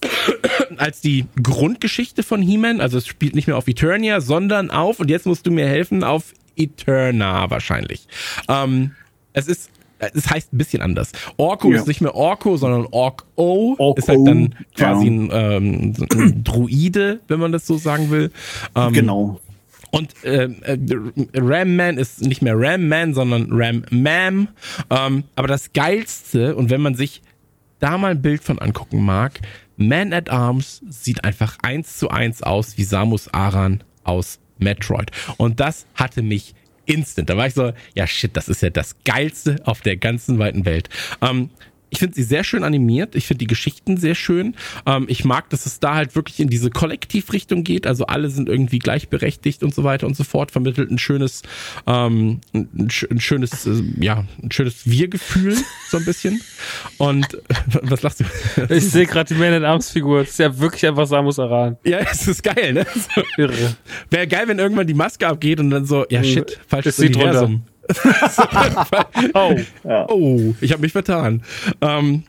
als 0.77 1.01
die 1.01 1.25
Grundgeschichte 1.41 2.21
von 2.21 2.43
He-Man. 2.43 2.79
Also 2.79 2.99
es 2.99 3.07
spielt 3.07 3.33
nicht 3.33 3.47
mehr 3.47 3.57
auf 3.57 3.67
Eternia, 3.67 4.21
sondern 4.21 4.69
auf, 4.69 4.99
und 4.99 5.09
jetzt 5.09 5.25
musst 5.25 5.47
du 5.47 5.51
mir 5.51 5.67
helfen, 5.67 6.03
auf 6.03 6.25
Eterna 6.55 7.49
wahrscheinlich. 7.49 8.07
Ähm, 8.47 8.91
es 9.33 9.47
ist 9.47 9.71
es 10.13 10.29
heißt 10.29 10.53
ein 10.53 10.57
bisschen 10.57 10.81
anders. 10.81 11.13
Orko 11.37 11.71
Ja. 11.71 11.77
ist 11.77 11.87
nicht 11.87 12.01
mehr 12.01 12.13
Orko, 12.13 12.57
sondern 12.57 12.87
Ork-O. 12.91 13.75
Ork-O, 13.77 13.93
Ist 13.97 14.09
halt 14.09 14.19
dann 14.27 14.55
quasi 14.75 15.05
ja. 15.05 15.11
ein, 15.11 15.29
ähm, 15.31 15.93
ein 16.11 16.43
Druide, 16.43 17.21
wenn 17.29 17.39
man 17.39 17.51
das 17.53 17.65
so 17.65 17.77
sagen 17.77 18.11
will. 18.11 18.31
Ähm, 18.75 18.91
Genau. 18.91 19.39
Und 19.93 20.15
ähm, 20.23 20.55
äh, 20.63 20.75
Ram 21.35 21.75
Man 21.75 21.99
ist 21.99 22.21
nicht 22.21 22.41
mehr 22.41 22.55
Ram 22.57 22.87
Man, 22.87 23.13
sondern 23.13 23.47
Ram 23.51 23.85
Mam. 23.91 24.47
Ähm, 24.89 25.23
aber 25.35 25.47
das 25.47 25.71
Geilste, 25.71 26.55
und 26.55 26.71
wenn 26.71 26.81
man 26.81 26.95
sich 26.95 27.21
da 27.79 27.99
mal 27.99 28.11
ein 28.11 28.21
Bild 28.21 28.43
von 28.43 28.57
angucken 28.57 29.05
mag, 29.05 29.39
Man 29.77 30.11
at 30.11 30.31
Arms 30.31 30.81
sieht 30.89 31.23
einfach 31.23 31.57
eins 31.61 31.97
zu 31.99 32.09
eins 32.09 32.41
aus 32.41 32.75
wie 32.79 32.85
Samus 32.85 33.31
Aran 33.35 33.83
aus 34.03 34.39
Metroid. 34.57 35.11
Und 35.37 35.59
das 35.59 35.85
hatte 35.93 36.23
mich 36.23 36.55
instant. 36.85 37.29
Da 37.29 37.37
war 37.37 37.45
ich 37.45 37.53
so, 37.53 37.71
ja 37.93 38.07
shit, 38.07 38.35
das 38.35 38.49
ist 38.49 38.63
ja 38.63 38.71
das 38.71 38.95
Geilste 39.05 39.57
auf 39.63 39.81
der 39.81 39.97
ganzen 39.97 40.39
weiten 40.39 40.65
Welt. 40.65 40.89
Ähm, 41.21 41.51
ich 41.93 41.99
finde 41.99 42.15
sie 42.15 42.23
sehr 42.23 42.43
schön 42.43 42.63
animiert. 42.63 43.13
Ich 43.13 43.27
finde 43.27 43.37
die 43.39 43.47
Geschichten 43.47 43.97
sehr 43.97 44.15
schön. 44.15 44.55
Ähm, 44.87 45.05
ich 45.07 45.25
mag, 45.25 45.51
dass 45.51 45.67
es 45.67 45.79
da 45.79 45.93
halt 45.93 46.15
wirklich 46.15 46.39
in 46.39 46.49
diese 46.49 46.71
Kollektivrichtung 46.71 47.63
geht. 47.63 47.85
Also 47.85 48.07
alle 48.07 48.31
sind 48.31 48.49
irgendwie 48.49 48.79
gleichberechtigt 48.79 49.61
und 49.61 49.75
so 49.75 49.83
weiter 49.83 50.07
und 50.07 50.17
so 50.17 50.23
fort. 50.23 50.49
Vermittelt 50.49 50.89
ein 50.89 50.97
schönes, 50.97 51.43
ähm, 51.85 52.41
ein, 52.51 52.89
ein 53.11 53.19
schönes, 53.19 53.67
äh, 53.67 53.83
ja, 53.99 54.25
ein 54.41 54.51
schönes 54.51 54.89
Wir-Gefühl 54.89 55.55
so 55.91 55.97
ein 55.97 56.05
bisschen. 56.05 56.41
Und 56.97 57.27
was 57.83 58.01
lachst 58.01 58.21
du? 58.21 58.25
Ich 58.73 58.89
sehe 58.89 59.05
gerade 59.05 59.31
die 59.31 59.39
Man 59.39 59.53
at 59.53 59.63
Arms 59.63 59.91
Figur. 59.91 60.21
Das 60.21 60.31
ist 60.31 60.39
ja 60.39 60.57
wirklich 60.57 60.87
einfach 60.87 61.05
Samus 61.05 61.37
Aran. 61.37 61.77
Ja, 61.83 61.99
es 61.99 62.27
ist 62.27 62.41
geil, 62.41 62.73
ne? 62.73 62.87
So, 62.95 63.21
Irre. 63.37 63.75
Wäre 64.09 64.27
geil, 64.27 64.47
wenn 64.47 64.57
irgendwann 64.57 64.87
die 64.87 64.95
Maske 64.95 65.27
abgeht 65.27 65.59
und 65.59 65.69
dann 65.69 65.85
so, 65.85 66.07
ja 66.09 66.23
shit, 66.23 66.59
falsches 66.67 66.97
sie 66.97 67.11
drunter? 67.11 67.43
Universum. 67.43 67.63
Oh. 69.33 69.55
Oh, 70.07 70.55
ich 70.61 70.71
habe 70.71 70.81
mich 70.81 70.91
vertan. 70.91 71.43
Ähm, 71.81 72.23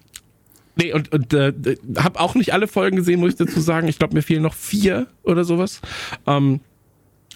nee, 0.76 0.92
und, 0.92 1.12
und 1.12 1.32
äh, 1.32 1.52
habe 1.96 2.20
auch 2.20 2.34
nicht 2.34 2.52
alle 2.52 2.66
Folgen 2.66 2.96
gesehen, 2.96 3.20
muss 3.20 3.32
ich 3.32 3.38
dazu 3.38 3.60
sagen. 3.60 3.88
Ich 3.88 3.98
glaube, 3.98 4.14
mir 4.14 4.22
fehlen 4.22 4.42
noch 4.42 4.54
vier 4.54 5.06
oder 5.22 5.44
sowas. 5.44 5.80
Ähm, 6.26 6.60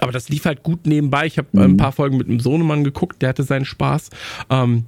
aber 0.01 0.13
das 0.13 0.29
lief 0.29 0.45
halt 0.45 0.63
gut 0.63 0.87
nebenbei. 0.87 1.27
Ich 1.27 1.39
habe 1.39 1.49
ein 1.61 1.77
paar 1.77 1.93
Folgen 1.93 2.17
mit 2.17 2.29
einem 2.29 2.41
Sohnemann 2.41 2.85
geguckt, 2.85 3.21
der 3.21 3.31
hatte 3.31 3.43
seinen 3.43 3.65
Spaß. 3.65 4.11
Ähm, 4.51 4.85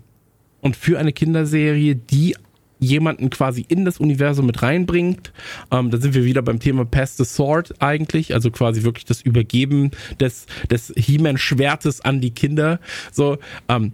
und 0.60 0.76
für 0.76 0.98
eine 0.98 1.12
Kinderserie, 1.12 1.96
die 1.96 2.36
jemanden 2.80 3.30
quasi 3.30 3.64
in 3.68 3.84
das 3.84 3.98
Universum 3.98 4.46
mit 4.46 4.62
reinbringt. 4.62 5.32
Ähm, 5.70 5.90
da 5.90 5.98
sind 5.98 6.14
wir 6.14 6.24
wieder 6.24 6.42
beim 6.42 6.58
Thema 6.58 6.84
Pass 6.84 7.16
the 7.16 7.24
Sword 7.24 7.74
eigentlich, 7.80 8.34
also 8.34 8.50
quasi 8.50 8.82
wirklich 8.82 9.04
das 9.04 9.20
Übergeben 9.22 9.90
des, 10.18 10.46
des 10.70 10.92
He-Man-Schwertes 10.96 12.00
an 12.00 12.20
die 12.20 12.30
Kinder. 12.32 12.80
So, 13.12 13.38
ähm, 13.68 13.92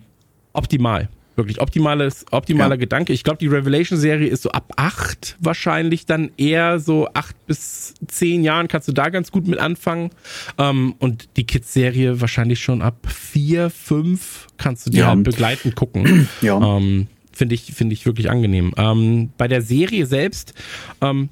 optimal. 0.53 1.09
Wirklich 1.35 1.61
optimales, 1.61 2.25
optimaler 2.31 2.77
Ja. 2.77 2.81
Gedanke. 2.81 3.13
Ich 3.13 3.23
glaube, 3.23 3.37
die 3.39 3.47
Revelation-Serie 3.47 4.27
ist 4.27 4.43
so 4.43 4.51
ab 4.53 4.73
acht 4.77 5.37
wahrscheinlich 5.39 6.07
dann 6.07 6.31
eher 6.39 6.79
so 6.81 7.09
acht 7.13 7.37
bis 7.47 7.93
zehn 8.07 8.43
Jahren 8.43 8.69
kannst 8.69 8.89
du 8.89 8.93
da 8.93 9.11
ganz 9.11 9.31
gut 9.31 9.47
mit 9.47 9.59
anfangen. 9.59 10.09
Ähm, 10.57 10.95
und 10.99 11.29
die 11.37 11.45
Kids-Serie 11.45 12.23
wahrscheinlich 12.23 12.61
schon 12.61 12.81
ab 12.81 13.07
vier, 13.07 13.69
fünf 13.69 14.47
kannst 14.57 14.87
du 14.87 14.91
dir 14.93 15.01
Ja. 15.01 15.07
halt 15.09 15.25
begleitend 15.25 15.77
gucken. 15.77 16.27
Ja. 16.41 16.59
Ähm, 16.79 17.09
Finde 17.37 17.55
ich, 17.55 17.75
finde 17.75 17.93
ich 17.93 18.07
wirklich 18.07 18.31
angenehm. 18.31 18.73
Ähm, 18.79 19.31
bei 19.37 19.47
der 19.47 19.61
Serie 19.61 20.07
selbst, 20.07 20.55
ähm, 21.03 21.29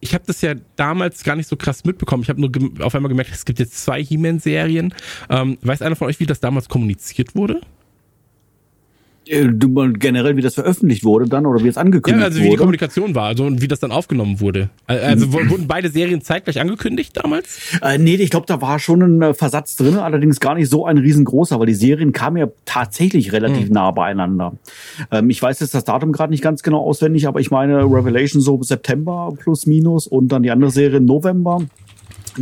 ich 0.00 0.12
habe 0.12 0.24
das 0.26 0.42
ja 0.42 0.54
damals 0.76 1.24
gar 1.24 1.34
nicht 1.34 1.48
so 1.48 1.56
krass 1.56 1.84
mitbekommen. 1.84 2.22
Ich 2.22 2.28
habe 2.28 2.40
nur 2.40 2.50
auf 2.84 2.94
einmal 2.94 3.08
gemerkt, 3.08 3.30
es 3.32 3.46
gibt 3.46 3.58
jetzt 3.58 3.82
zwei 3.82 4.04
He-Man-Serien. 4.04 4.92
Ähm, 5.30 5.56
weiß 5.62 5.80
einer 5.80 5.96
von 5.96 6.08
euch, 6.08 6.20
wie 6.20 6.26
das 6.26 6.40
damals 6.40 6.68
kommuniziert 6.68 7.34
wurde? 7.34 7.62
Äh, 9.28 9.48
Du 9.52 9.68
mal 9.68 9.92
generell, 9.92 10.36
wie 10.36 10.40
das 10.42 10.54
veröffentlicht 10.54 11.04
wurde 11.04 11.28
dann 11.28 11.46
oder 11.46 11.62
wie 11.62 11.68
es 11.68 11.74
Ja, 11.76 11.82
angekündigt 11.82 12.24
also 12.24 12.38
wie 12.38 12.42
die 12.44 12.48
wurde. 12.50 12.58
Kommunikation 12.58 13.14
war, 13.14 13.24
also 13.26 13.44
und 13.44 13.60
wie 13.60 13.68
das 13.68 13.80
dann 13.80 13.92
aufgenommen 13.92 14.40
wurde. 14.40 14.70
Also 14.86 15.32
w- 15.32 15.48
wurden 15.50 15.66
beide 15.66 15.88
Serien 15.90 16.20
zeitgleich 16.22 16.60
angekündigt 16.60 17.16
damals? 17.16 17.58
Äh, 17.82 17.98
nee, 17.98 18.14
ich 18.14 18.30
glaube, 18.30 18.46
da 18.46 18.60
war 18.62 18.78
schon 18.78 19.02
ein 19.02 19.22
äh, 19.22 19.34
Versatz 19.34 19.76
drin, 19.76 19.96
allerdings 19.96 20.40
gar 20.40 20.54
nicht 20.54 20.68
so 20.70 20.86
ein 20.86 20.98
riesengroßer, 20.98 21.58
weil 21.60 21.66
die 21.66 21.74
Serien 21.74 22.12
kamen 22.12 22.36
ja 22.38 22.48
tatsächlich 22.64 23.32
relativ 23.32 23.68
nah 23.70 23.90
beieinander. 23.90 24.54
Ähm, 25.10 25.30
ich 25.30 25.40
weiß 25.42 25.60
jetzt 25.60 25.74
das 25.74 25.84
Datum 25.84 26.12
gerade 26.12 26.30
nicht 26.32 26.42
ganz 26.42 26.62
genau 26.62 26.80
auswendig, 26.80 27.26
aber 27.28 27.40
ich 27.40 27.50
meine 27.50 27.82
Revelation 27.84 28.40
so 28.42 28.62
September 28.62 29.32
plus 29.38 29.66
minus 29.66 30.06
und 30.06 30.28
dann 30.28 30.42
die 30.42 30.50
andere 30.50 30.70
Serie 30.70 31.00
November. 31.00 31.62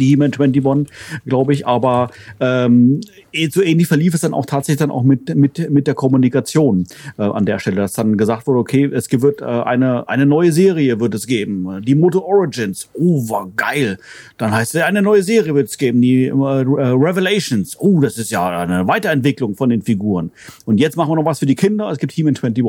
Die 0.00 0.06
He-Man 0.06 0.32
21, 0.32 0.86
glaube 1.24 1.52
ich, 1.52 1.66
aber 1.66 2.10
ähm, 2.40 3.00
eh- 3.32 3.48
so 3.48 3.62
ähnlich 3.62 3.86
verlief 3.86 4.14
es 4.14 4.20
dann 4.20 4.34
auch 4.34 4.46
tatsächlich 4.46 4.78
dann 4.78 4.90
auch 4.90 5.02
mit, 5.02 5.34
mit, 5.34 5.70
mit 5.70 5.86
der 5.86 5.94
Kommunikation 5.94 6.86
äh, 7.18 7.22
an 7.22 7.46
der 7.46 7.58
Stelle, 7.58 7.76
dass 7.76 7.92
dann 7.92 8.16
gesagt 8.16 8.46
wurde, 8.46 8.58
okay, 8.58 8.84
es 8.84 9.10
wird 9.10 9.40
äh, 9.40 9.44
eine, 9.44 10.08
eine 10.08 10.26
neue 10.26 10.52
Serie 10.52 11.00
wird 11.00 11.14
es 11.14 11.26
geben, 11.26 11.82
die 11.82 11.94
Moto 11.94 12.20
Origins, 12.20 12.88
oh, 12.94 13.28
war 13.28 13.50
geil. 13.56 13.98
Dann 14.36 14.52
heißt 14.52 14.74
es, 14.74 14.82
eine 14.82 15.02
neue 15.02 15.22
Serie 15.22 15.54
wird 15.54 15.68
es 15.68 15.78
geben, 15.78 16.00
die 16.02 16.26
äh, 16.26 16.32
Revelations, 16.32 17.76
oh, 17.78 18.00
das 18.00 18.18
ist 18.18 18.30
ja 18.30 18.60
eine 18.60 18.86
Weiterentwicklung 18.86 19.56
von 19.56 19.70
den 19.70 19.82
Figuren. 19.82 20.30
Und 20.64 20.78
jetzt 20.78 20.96
machen 20.96 21.10
wir 21.10 21.16
noch 21.16 21.24
was 21.24 21.38
für 21.38 21.46
die 21.46 21.54
Kinder, 21.54 21.90
es 21.90 21.98
gibt 21.98 22.12
He-Man 22.12 22.36
21. 22.36 22.64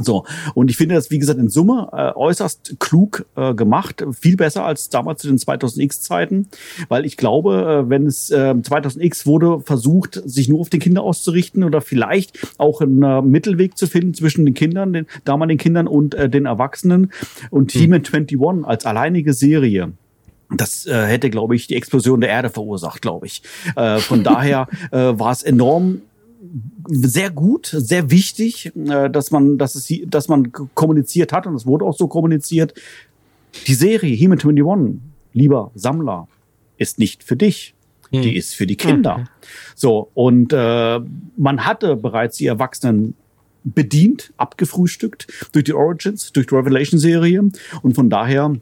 So, 0.00 0.24
und 0.54 0.70
ich 0.70 0.76
finde 0.76 0.96
das, 0.96 1.10
wie 1.10 1.18
gesagt, 1.18 1.38
in 1.38 1.48
Summe 1.48 1.88
äh, 1.92 2.12
äußerst 2.16 2.76
klug 2.80 3.26
äh, 3.36 3.54
gemacht, 3.54 4.04
viel 4.12 4.36
besser 4.36 4.64
als 4.64 4.88
damals 4.88 5.22
zu 5.22 5.28
den 5.28 5.38
2000X-Zeiten, 5.38 6.48
weil 6.88 7.06
ich 7.06 7.16
glaube, 7.16 7.84
äh, 7.86 7.90
wenn 7.90 8.06
es 8.06 8.30
äh, 8.30 8.54
2000X 8.54 9.24
wurde 9.26 9.60
versucht, 9.60 10.20
sich 10.24 10.48
nur 10.48 10.60
auf 10.60 10.70
die 10.70 10.80
Kinder 10.80 11.02
auszurichten 11.02 11.62
oder 11.62 11.80
vielleicht 11.80 12.38
auch 12.58 12.80
einen 12.80 13.02
äh, 13.02 13.22
Mittelweg 13.22 13.78
zu 13.78 13.86
finden 13.86 14.14
zwischen 14.14 14.44
den 14.44 14.54
Kindern, 14.54 14.92
den 14.92 15.06
damaligen 15.24 15.58
Kindern 15.58 15.86
und 15.86 16.14
äh, 16.14 16.28
den 16.28 16.46
Erwachsenen 16.46 17.12
und 17.50 17.72
hm. 17.72 17.80
He-Man 17.80 18.04
21 18.04 18.64
als 18.64 18.86
alleinige 18.86 19.32
Serie 19.32 19.92
das 20.50 20.86
äh, 20.86 21.06
hätte, 21.06 21.30
glaube 21.30 21.56
ich, 21.56 21.66
die 21.66 21.74
Explosion 21.74 22.20
der 22.20 22.30
Erde 22.30 22.50
verursacht, 22.50 23.02
glaube 23.02 23.26
ich. 23.26 23.42
Äh, 23.76 23.98
von 23.98 24.22
daher 24.22 24.68
äh, 24.92 24.98
war 25.18 25.32
es 25.32 25.42
enorm 25.42 26.02
sehr 26.86 27.30
gut, 27.30 27.66
sehr 27.66 28.10
wichtig, 28.10 28.72
äh, 28.76 29.10
dass 29.10 29.30
man, 29.30 29.58
dass 29.58 29.74
es, 29.74 29.92
dass 30.06 30.28
man 30.28 30.52
kommuniziert 30.52 31.32
hat 31.32 31.46
und 31.46 31.54
es 31.54 31.66
wurde 31.66 31.84
auch 31.84 31.96
so 31.96 32.08
kommuniziert. 32.08 32.74
Die 33.66 33.74
Serie 33.74 34.14
He-Man 34.14 34.38
21, 34.38 35.00
lieber 35.32 35.70
Sammler, 35.74 36.28
ist 36.76 36.98
nicht 36.98 37.22
für 37.22 37.36
dich. 37.36 37.74
Hm. 38.10 38.22
Die 38.22 38.36
ist 38.36 38.54
für 38.54 38.66
die 38.66 38.76
Kinder. 38.76 39.14
Okay. 39.14 39.28
So, 39.74 40.10
und 40.14 40.52
äh, 40.52 41.00
man 41.36 41.64
hatte 41.64 41.96
bereits 41.96 42.36
die 42.36 42.46
Erwachsenen 42.46 43.14
bedient, 43.64 44.32
abgefrühstückt 44.36 45.26
durch 45.52 45.64
die 45.64 45.72
Origins, 45.72 46.32
durch 46.32 46.46
die 46.46 46.54
Revelation-Serie. 46.54 47.50
Und 47.82 47.94
von 47.94 48.10
daher 48.10 48.54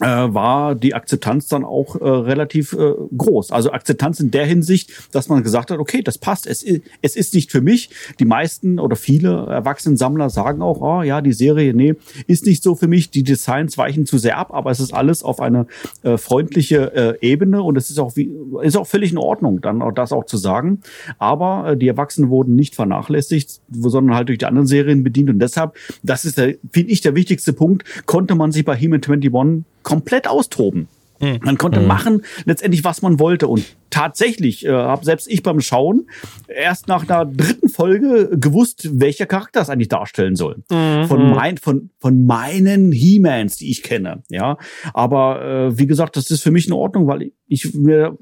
äh, 0.00 0.06
war 0.06 0.74
die 0.74 0.94
Akzeptanz 0.94 1.46
dann 1.46 1.64
auch 1.64 2.00
äh, 2.00 2.08
relativ 2.08 2.72
äh, 2.72 2.94
groß. 3.16 3.52
Also 3.52 3.70
Akzeptanz 3.70 4.18
in 4.18 4.30
der 4.30 4.44
Hinsicht, 4.44 4.90
dass 5.12 5.28
man 5.28 5.42
gesagt 5.42 5.70
hat, 5.70 5.78
okay, 5.78 6.02
das 6.02 6.18
passt, 6.18 6.46
es, 6.46 6.64
es 7.02 7.16
ist 7.16 7.34
nicht 7.34 7.52
für 7.52 7.60
mich. 7.60 7.90
Die 8.18 8.24
meisten 8.24 8.80
oder 8.80 8.96
viele 8.96 9.46
erwachsenen 9.46 9.96
Sammler 9.96 10.30
sagen 10.30 10.62
auch, 10.62 10.80
oh 10.80 11.02
ja, 11.02 11.20
die 11.20 11.32
Serie, 11.32 11.74
nee, 11.74 11.94
ist 12.26 12.44
nicht 12.44 12.62
so 12.62 12.74
für 12.74 12.88
mich. 12.88 13.10
Die 13.10 13.22
Designs 13.22 13.78
weichen 13.78 14.04
zu 14.04 14.18
sehr 14.18 14.36
ab, 14.36 14.52
aber 14.52 14.70
es 14.70 14.80
ist 14.80 14.92
alles 14.92 15.22
auf 15.22 15.40
eine 15.40 15.66
äh, 16.02 16.16
freundliche 16.16 16.92
äh, 16.94 17.18
Ebene 17.20 17.62
und 17.62 17.76
es 17.76 17.90
ist 17.90 17.98
auch 17.98 18.16
wie, 18.16 18.32
ist 18.62 18.76
auch 18.76 18.86
völlig 18.86 19.12
in 19.12 19.18
Ordnung, 19.18 19.60
dann 19.60 19.80
auch 19.80 19.92
das 19.92 20.12
auch 20.12 20.26
zu 20.26 20.36
sagen. 20.36 20.80
Aber 21.18 21.70
äh, 21.70 21.76
die 21.76 21.86
Erwachsenen 21.86 22.30
wurden 22.30 22.56
nicht 22.56 22.74
vernachlässigt, 22.74 23.60
sondern 23.70 24.16
halt 24.16 24.28
durch 24.28 24.38
die 24.38 24.46
anderen 24.46 24.66
Serien 24.66 25.04
bedient 25.04 25.30
und 25.30 25.38
deshalb, 25.38 25.76
das 26.02 26.24
ist 26.24 26.34
finde 26.34 26.90
ich, 26.90 27.00
der 27.00 27.14
wichtigste 27.14 27.52
Punkt, 27.52 27.84
konnte 28.06 28.34
man 28.34 28.50
sich 28.50 28.64
bei 28.64 28.74
He-Man 28.74 29.02
21 29.02 29.73
komplett 29.84 30.26
austoben. 30.26 30.88
Hm. 31.20 31.38
Man 31.42 31.58
konnte 31.58 31.80
mhm. 31.80 31.86
machen 31.86 32.24
letztendlich, 32.44 32.84
was 32.84 33.02
man 33.02 33.18
wollte. 33.18 33.46
Und 33.46 33.64
tatsächlich 33.90 34.66
äh, 34.66 34.72
habe 34.72 35.04
selbst 35.04 35.28
ich 35.28 35.42
beim 35.42 35.60
Schauen 35.60 36.08
erst 36.48 36.88
nach 36.88 37.08
einer 37.08 37.24
dritten 37.24 37.68
Folge 37.68 38.30
gewusst, 38.32 39.00
welcher 39.00 39.26
Charakter 39.26 39.60
es 39.60 39.70
eigentlich 39.70 39.88
darstellen 39.88 40.36
soll. 40.36 40.64
Mhm. 40.70 41.04
Von, 41.06 41.30
mein, 41.30 41.58
von, 41.58 41.90
von 42.04 42.26
meinen 42.26 42.92
He-Mans, 42.92 43.56
die 43.56 43.70
ich 43.70 43.82
kenne. 43.82 44.24
Ja, 44.28 44.58
aber 44.92 45.42
äh, 45.42 45.78
wie 45.78 45.86
gesagt, 45.86 46.18
das 46.18 46.30
ist 46.30 46.42
für 46.42 46.50
mich 46.50 46.66
in 46.66 46.74
Ordnung, 46.74 47.06
weil 47.06 47.32
ich 47.46 47.72
mir 47.72 48.18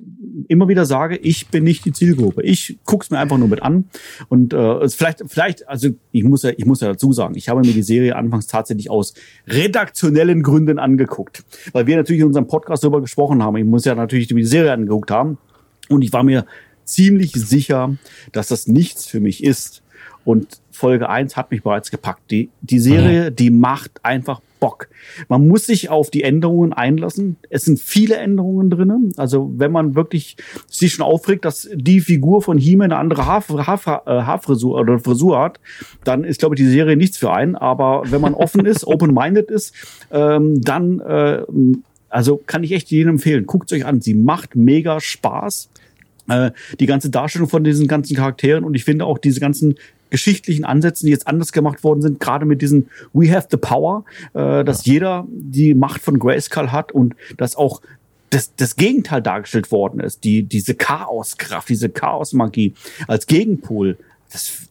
immer 0.46 0.68
wieder 0.68 0.86
sage, 0.86 1.16
ich 1.16 1.48
bin 1.48 1.64
nicht 1.64 1.84
die 1.84 1.92
Zielgruppe. 1.92 2.44
Ich 2.44 2.78
guck's 2.84 3.10
mir 3.10 3.18
einfach 3.18 3.38
nur 3.38 3.48
mit 3.48 3.60
an 3.60 3.86
und 4.28 4.54
äh, 4.54 4.88
vielleicht, 4.88 5.24
vielleicht, 5.26 5.68
also 5.68 5.88
ich 6.12 6.22
muss 6.22 6.44
ja, 6.44 6.52
ich 6.56 6.64
muss 6.64 6.80
ja 6.80 6.92
dazu 6.92 7.12
sagen, 7.12 7.34
ich 7.34 7.48
habe 7.48 7.62
mir 7.62 7.72
die 7.72 7.82
Serie 7.82 8.14
anfangs 8.14 8.46
tatsächlich 8.46 8.88
aus 8.88 9.14
redaktionellen 9.48 10.44
Gründen 10.44 10.78
angeguckt, 10.78 11.42
weil 11.72 11.88
wir 11.88 11.96
natürlich 11.96 12.20
in 12.20 12.28
unserem 12.28 12.46
Podcast 12.46 12.84
darüber 12.84 13.00
gesprochen 13.00 13.42
haben. 13.42 13.56
Ich 13.56 13.64
muss 13.64 13.84
ja 13.84 13.96
natürlich 13.96 14.28
die 14.28 14.44
Serie 14.44 14.70
angeguckt 14.70 15.10
haben 15.10 15.38
und 15.88 16.02
ich 16.02 16.12
war 16.12 16.22
mir 16.22 16.46
ziemlich 16.84 17.32
sicher, 17.32 17.96
dass 18.30 18.46
das 18.46 18.68
nichts 18.68 19.06
für 19.06 19.18
mich 19.18 19.42
ist. 19.42 19.82
Und 20.24 20.61
Folge 20.72 21.08
1 21.08 21.36
hat 21.36 21.50
mich 21.50 21.62
bereits 21.62 21.90
gepackt. 21.90 22.30
Die, 22.30 22.50
die 22.60 22.80
Serie, 22.80 23.30
mhm. 23.30 23.36
die 23.36 23.50
macht 23.50 24.04
einfach 24.04 24.40
Bock. 24.58 24.88
Man 25.28 25.48
muss 25.48 25.66
sich 25.66 25.90
auf 25.90 26.10
die 26.10 26.22
Änderungen 26.22 26.72
einlassen. 26.72 27.36
Es 27.50 27.64
sind 27.64 27.80
viele 27.80 28.16
Änderungen 28.16 28.70
drinnen. 28.70 29.12
Also 29.16 29.52
wenn 29.56 29.72
man 29.72 29.96
wirklich 29.96 30.36
sich 30.68 30.94
schon 30.94 31.04
aufregt, 31.04 31.44
dass 31.44 31.68
die 31.74 32.00
Figur 32.00 32.42
von 32.42 32.58
Hime 32.58 32.84
eine 32.84 32.96
andere 32.96 33.26
Haar, 33.26 33.42
Haar, 33.48 34.02
äh, 34.06 34.22
Haarfrisur 34.22 34.78
oder 34.78 35.00
Frisur 35.00 35.40
hat, 35.40 35.58
dann 36.04 36.22
ist, 36.22 36.38
glaube 36.38 36.54
ich, 36.54 36.60
die 36.60 36.68
Serie 36.68 36.96
nichts 36.96 37.18
für 37.18 37.32
einen. 37.32 37.56
Aber 37.56 38.04
wenn 38.06 38.20
man 38.20 38.34
offen 38.34 38.64
ist, 38.64 38.86
open-minded 38.86 39.50
ist, 39.50 39.74
ähm, 40.12 40.60
dann 40.60 41.00
äh, 41.00 41.42
also 42.08 42.40
kann 42.46 42.62
ich 42.62 42.72
echt 42.72 42.90
jedem 42.90 43.14
empfehlen. 43.14 43.46
Guckt 43.46 43.72
euch 43.72 43.84
an. 43.84 44.00
Sie 44.00 44.14
macht 44.14 44.54
mega 44.54 45.00
Spaß. 45.00 45.70
Äh, 46.28 46.52
die 46.78 46.86
ganze 46.86 47.10
Darstellung 47.10 47.48
von 47.48 47.64
diesen 47.64 47.88
ganzen 47.88 48.14
Charakteren 48.14 48.62
und 48.62 48.74
ich 48.74 48.84
finde 48.84 49.06
auch 49.06 49.18
diese 49.18 49.40
ganzen 49.40 49.74
geschichtlichen 50.12 50.64
Ansätzen, 50.64 51.06
die 51.06 51.10
jetzt 51.10 51.26
anders 51.26 51.52
gemacht 51.52 51.82
worden 51.82 52.02
sind, 52.02 52.20
gerade 52.20 52.44
mit 52.44 52.62
diesen 52.62 52.88
We 53.12 53.34
have 53.34 53.48
the 53.50 53.56
power, 53.56 54.04
äh, 54.34 54.62
dass 54.62 54.84
ja. 54.84 54.92
jeder 54.92 55.26
die 55.28 55.74
Macht 55.74 56.02
von 56.02 56.18
Grayskull 56.18 56.70
hat 56.70 56.92
und 56.92 57.16
dass 57.38 57.56
auch 57.56 57.80
das, 58.30 58.54
das 58.54 58.76
Gegenteil 58.76 59.22
dargestellt 59.22 59.72
worden 59.72 60.00
ist, 60.00 60.22
die 60.22 60.42
diese 60.42 60.74
Chaoskraft, 60.74 61.68
diese 61.68 61.88
Chaosmagie 61.88 62.74
als 63.08 63.26
Gegenpol. 63.26 63.98
Das, 64.30 64.68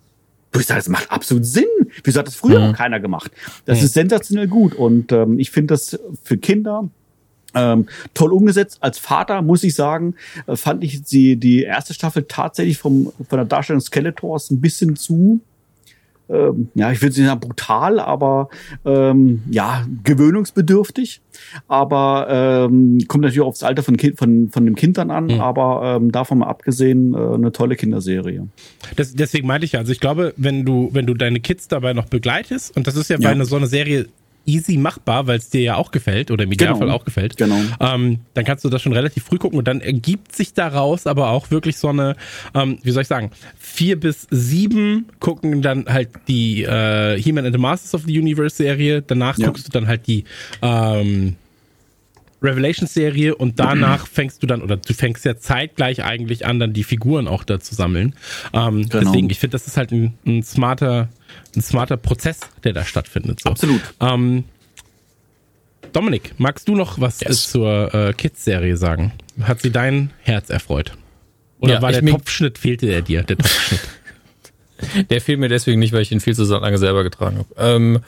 ich 0.56 0.66
sage, 0.66 0.80
das 0.80 0.90
macht 0.90 1.12
absolut 1.12 1.46
Sinn. 1.46 1.66
Wieso 2.04 2.20
hat 2.20 2.28
das 2.28 2.36
früher 2.36 2.60
mhm. 2.60 2.68
noch 2.68 2.78
keiner 2.78 3.00
gemacht? 3.00 3.32
Das 3.66 3.80
mhm. 3.80 3.86
ist 3.86 3.94
sensationell 3.94 4.48
gut 4.48 4.76
und 4.76 5.12
ähm, 5.12 5.40
ich 5.40 5.50
finde 5.50 5.74
das 5.74 6.00
für 6.24 6.38
Kinder 6.38 6.90
ähm, 7.54 7.88
toll 8.14 8.34
umgesetzt. 8.34 8.78
Als 8.82 9.00
Vater 9.00 9.42
muss 9.42 9.64
ich 9.64 9.76
sagen, 9.76 10.16
äh, 10.48 10.56
fand 10.56 10.84
ich 10.84 11.04
die, 11.04 11.36
die 11.36 11.64
erste 11.64 11.94
Staffel 11.94 12.26
tatsächlich 12.28 12.78
vom, 12.78 13.12
von 13.30 13.38
der 13.38 13.46
Darstellung 13.46 13.82
Skeletors 13.82 14.52
ein 14.52 14.62
bisschen 14.62 14.96
zu, 14.96 15.42
ähm, 16.32 16.70
ja, 16.76 16.92
ich 16.92 17.02
würde 17.02 17.20
nicht 17.20 17.28
sagen 17.28 17.40
brutal, 17.42 18.00
aber 18.00 18.50
ähm, 18.86 19.44
ja, 19.50 19.86
gewöhnungsbedürftig. 20.04 21.22
Aber 21.68 22.28
ähm, 22.30 23.00
kommt 23.08 23.24
natürlich 23.24 23.42
aufs 23.42 23.64
Alter 23.64 23.84
von, 23.84 23.98
kind, 23.98 24.18
von, 24.18 24.50
von 24.50 24.66
dem 24.66 24.76
Kind 24.76 24.98
dann 24.98 25.12
an, 25.12 25.26
mhm. 25.26 25.42
aber 25.42 25.98
ähm, 25.98 26.12
davon 26.12 26.40
mal 26.40 26.48
abgesehen, 26.48 27.14
äh, 27.14 27.18
eine 27.18 27.52
tolle 27.52 27.76
Kinderserie. 27.76 28.48
Das, 28.96 29.14
deswegen 29.14 29.48
meinte 29.48 29.66
ich 29.66 29.74
ja, 29.74 29.80
also 29.80 29.92
ich 29.92 30.00
glaube, 30.00 30.34
wenn 30.38 30.66
du, 30.66 30.90
wenn 30.94 31.06
du 31.06 31.14
deine 31.14 31.42
Kids 31.42 31.68
dabei 31.68 31.94
noch 31.94 32.06
begleitest, 32.06 32.76
und 32.78 32.88
das 32.88 32.96
ist 32.96 33.10
ja 33.10 33.18
bei 33.18 33.24
ja. 33.24 33.30
einer 33.32 33.46
so 33.46 33.58
einer 33.58 33.68
Serie 33.68 34.08
easy 34.46 34.78
machbar, 34.78 35.28
weil 35.28 35.38
es 35.38 35.50
dir 35.50 35.62
ja 35.62 35.76
auch 35.76 35.92
gefällt 35.92 36.32
oder 36.32 36.44
im 36.44 36.52
Idealfall 36.52 36.88
genau. 36.88 36.96
auch 36.96 37.06
gefällt. 37.06 37.38
Genau. 37.38 37.60
Ähm, 37.80 38.20
dann 38.34 38.46
kannst 38.46 38.66
du 38.66 38.70
das 38.70 38.82
schon 38.82 38.94
relativ 38.94 39.24
früh 39.24 39.38
gucken 39.38 39.58
und 39.58 39.68
dann 39.68 39.82
ergibt 39.82 40.36
sich 40.36 40.54
daraus 40.54 41.08
aber 41.08 41.30
auch 41.30 41.52
wirklich 41.52 41.78
so 41.78 41.90
eine, 41.90 42.16
ähm, 42.54 42.80
wie 42.84 42.92
soll 42.92 43.04
ich 43.04 43.08
sagen, 43.08 43.32
vier 43.58 44.00
bis 44.00 44.28
sieben 44.32 45.08
gucken 45.20 45.62
dann 45.62 45.86
halt 45.88 46.10
die 46.28 46.64
äh, 46.64 47.22
He-Man 47.22 47.46
and 47.46 47.56
the 47.56 47.62
Masters 47.62 47.94
of 47.94 48.04
the 48.06 48.20
Universe 48.20 48.56
Serie. 48.56 49.02
Danach 49.02 49.38
ja. 49.38 49.48
guckst 49.48 49.68
du 49.68 49.72
dann 49.72 49.88
halt 49.88 50.08
die 50.08 50.24
ähm, 50.62 51.36
Revelations-Serie 52.42 53.36
und 53.36 53.60
danach 53.60 54.08
fängst 54.12 54.42
du 54.42 54.48
dann, 54.48 54.62
oder 54.62 54.78
du 54.78 54.94
fängst 54.94 55.26
ja 55.26 55.38
zeitgleich 55.38 56.04
eigentlich 56.04 56.46
an, 56.46 56.60
dann 56.60 56.74
die 56.74 56.84
Figuren 56.84 57.28
auch 57.28 57.44
da 57.44 57.60
zu 57.60 57.76
sammeln. 57.76 58.16
Ähm, 58.54 58.88
genau. 58.90 59.04
Deswegen, 59.04 59.30
ich 59.30 59.40
finde, 59.40 59.54
das 59.54 59.68
ist 59.68 59.78
halt 59.78 59.92
ein, 59.92 60.14
ein 60.26 60.44
smarter 60.44 61.10
ein 61.56 61.62
smarter 61.62 61.98
Prozess, 61.98 62.40
der 62.64 62.74
da 62.74 62.84
stattfindet. 62.86 63.42
So. 63.42 63.50
Absolut. 63.50 63.82
Ähm, 64.00 64.46
Dominik, 65.94 66.34
magst 66.38 66.68
du 66.68 66.76
noch 66.76 67.00
was 67.00 67.22
yes. 67.22 67.50
zur 67.52 67.94
äh, 67.94 68.14
Kids-Serie 68.14 68.78
sagen? 68.78 69.12
Hat 69.42 69.62
sie 69.62 69.72
dein 69.72 70.12
Herz 70.22 70.50
erfreut? 70.50 70.94
Oder 71.60 71.76
ja, 71.76 71.82
war 71.82 71.92
der 71.92 72.06
Topfschnitt, 72.06 72.58
fehlte 72.58 72.88
der 72.88 73.02
dir, 73.02 73.24
der 73.24 73.38
Topfschnitt? 73.38 73.82
Der 75.12 75.22
fehlt 75.22 75.40
mir 75.40 75.48
deswegen 75.48 75.80
nicht, 75.80 75.94
weil 75.94 76.02
ich 76.02 76.12
ihn 76.12 76.22
viel 76.22 76.34
zu 76.34 76.44
lange 76.44 76.80
selber 76.80 77.04
getragen 77.04 77.38
habe. 77.38 77.50
Ähm, 77.56 78.00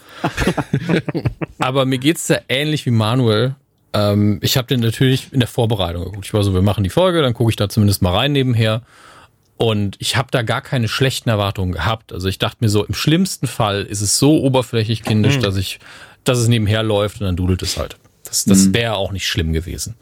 aber 1.59 1.85
mir 1.85 1.99
geht's 1.99 2.25
da 2.25 2.39
ähnlich 2.49 2.87
wie 2.87 2.91
Manuel. 2.91 3.55
Ähm, 3.93 4.39
ich 4.41 4.57
habe 4.57 4.67
den 4.67 4.79
natürlich 4.79 5.31
in 5.31 5.39
der 5.39 5.47
Vorbereitung 5.47 6.05
geguckt. 6.05 6.25
Ich 6.25 6.33
war 6.33 6.43
so, 6.43 6.53
wir 6.53 6.63
machen 6.63 6.83
die 6.83 6.89
Folge, 6.89 7.21
dann 7.21 7.35
gucke 7.35 7.51
ich 7.51 7.55
da 7.55 7.69
zumindest 7.69 8.01
mal 8.01 8.15
rein 8.15 8.31
nebenher. 8.31 8.81
Und 9.57 9.95
ich 9.99 10.17
habe 10.17 10.29
da 10.31 10.41
gar 10.41 10.61
keine 10.61 10.87
schlechten 10.87 11.29
Erwartungen 11.29 11.73
gehabt. 11.73 12.11
Also 12.11 12.27
ich 12.27 12.39
dachte 12.39 12.57
mir 12.61 12.69
so, 12.69 12.83
im 12.83 12.93
schlimmsten 12.93 13.47
Fall 13.47 13.83
ist 13.83 14.01
es 14.01 14.17
so 14.17 14.41
oberflächlich 14.41 15.03
kindisch, 15.03 15.37
mhm. 15.37 15.41
dass 15.41 15.57
ich, 15.57 15.79
dass 16.23 16.39
es 16.39 16.47
nebenher 16.47 16.83
läuft 16.83 17.21
und 17.21 17.27
dann 17.27 17.35
dudelt 17.35 17.61
es 17.61 17.77
halt. 17.77 17.97
Das, 18.23 18.45
das 18.45 18.65
mhm. 18.65 18.73
wäre 18.73 18.95
auch 18.95 19.11
nicht 19.11 19.27
schlimm 19.27 19.53
gewesen. 19.53 19.95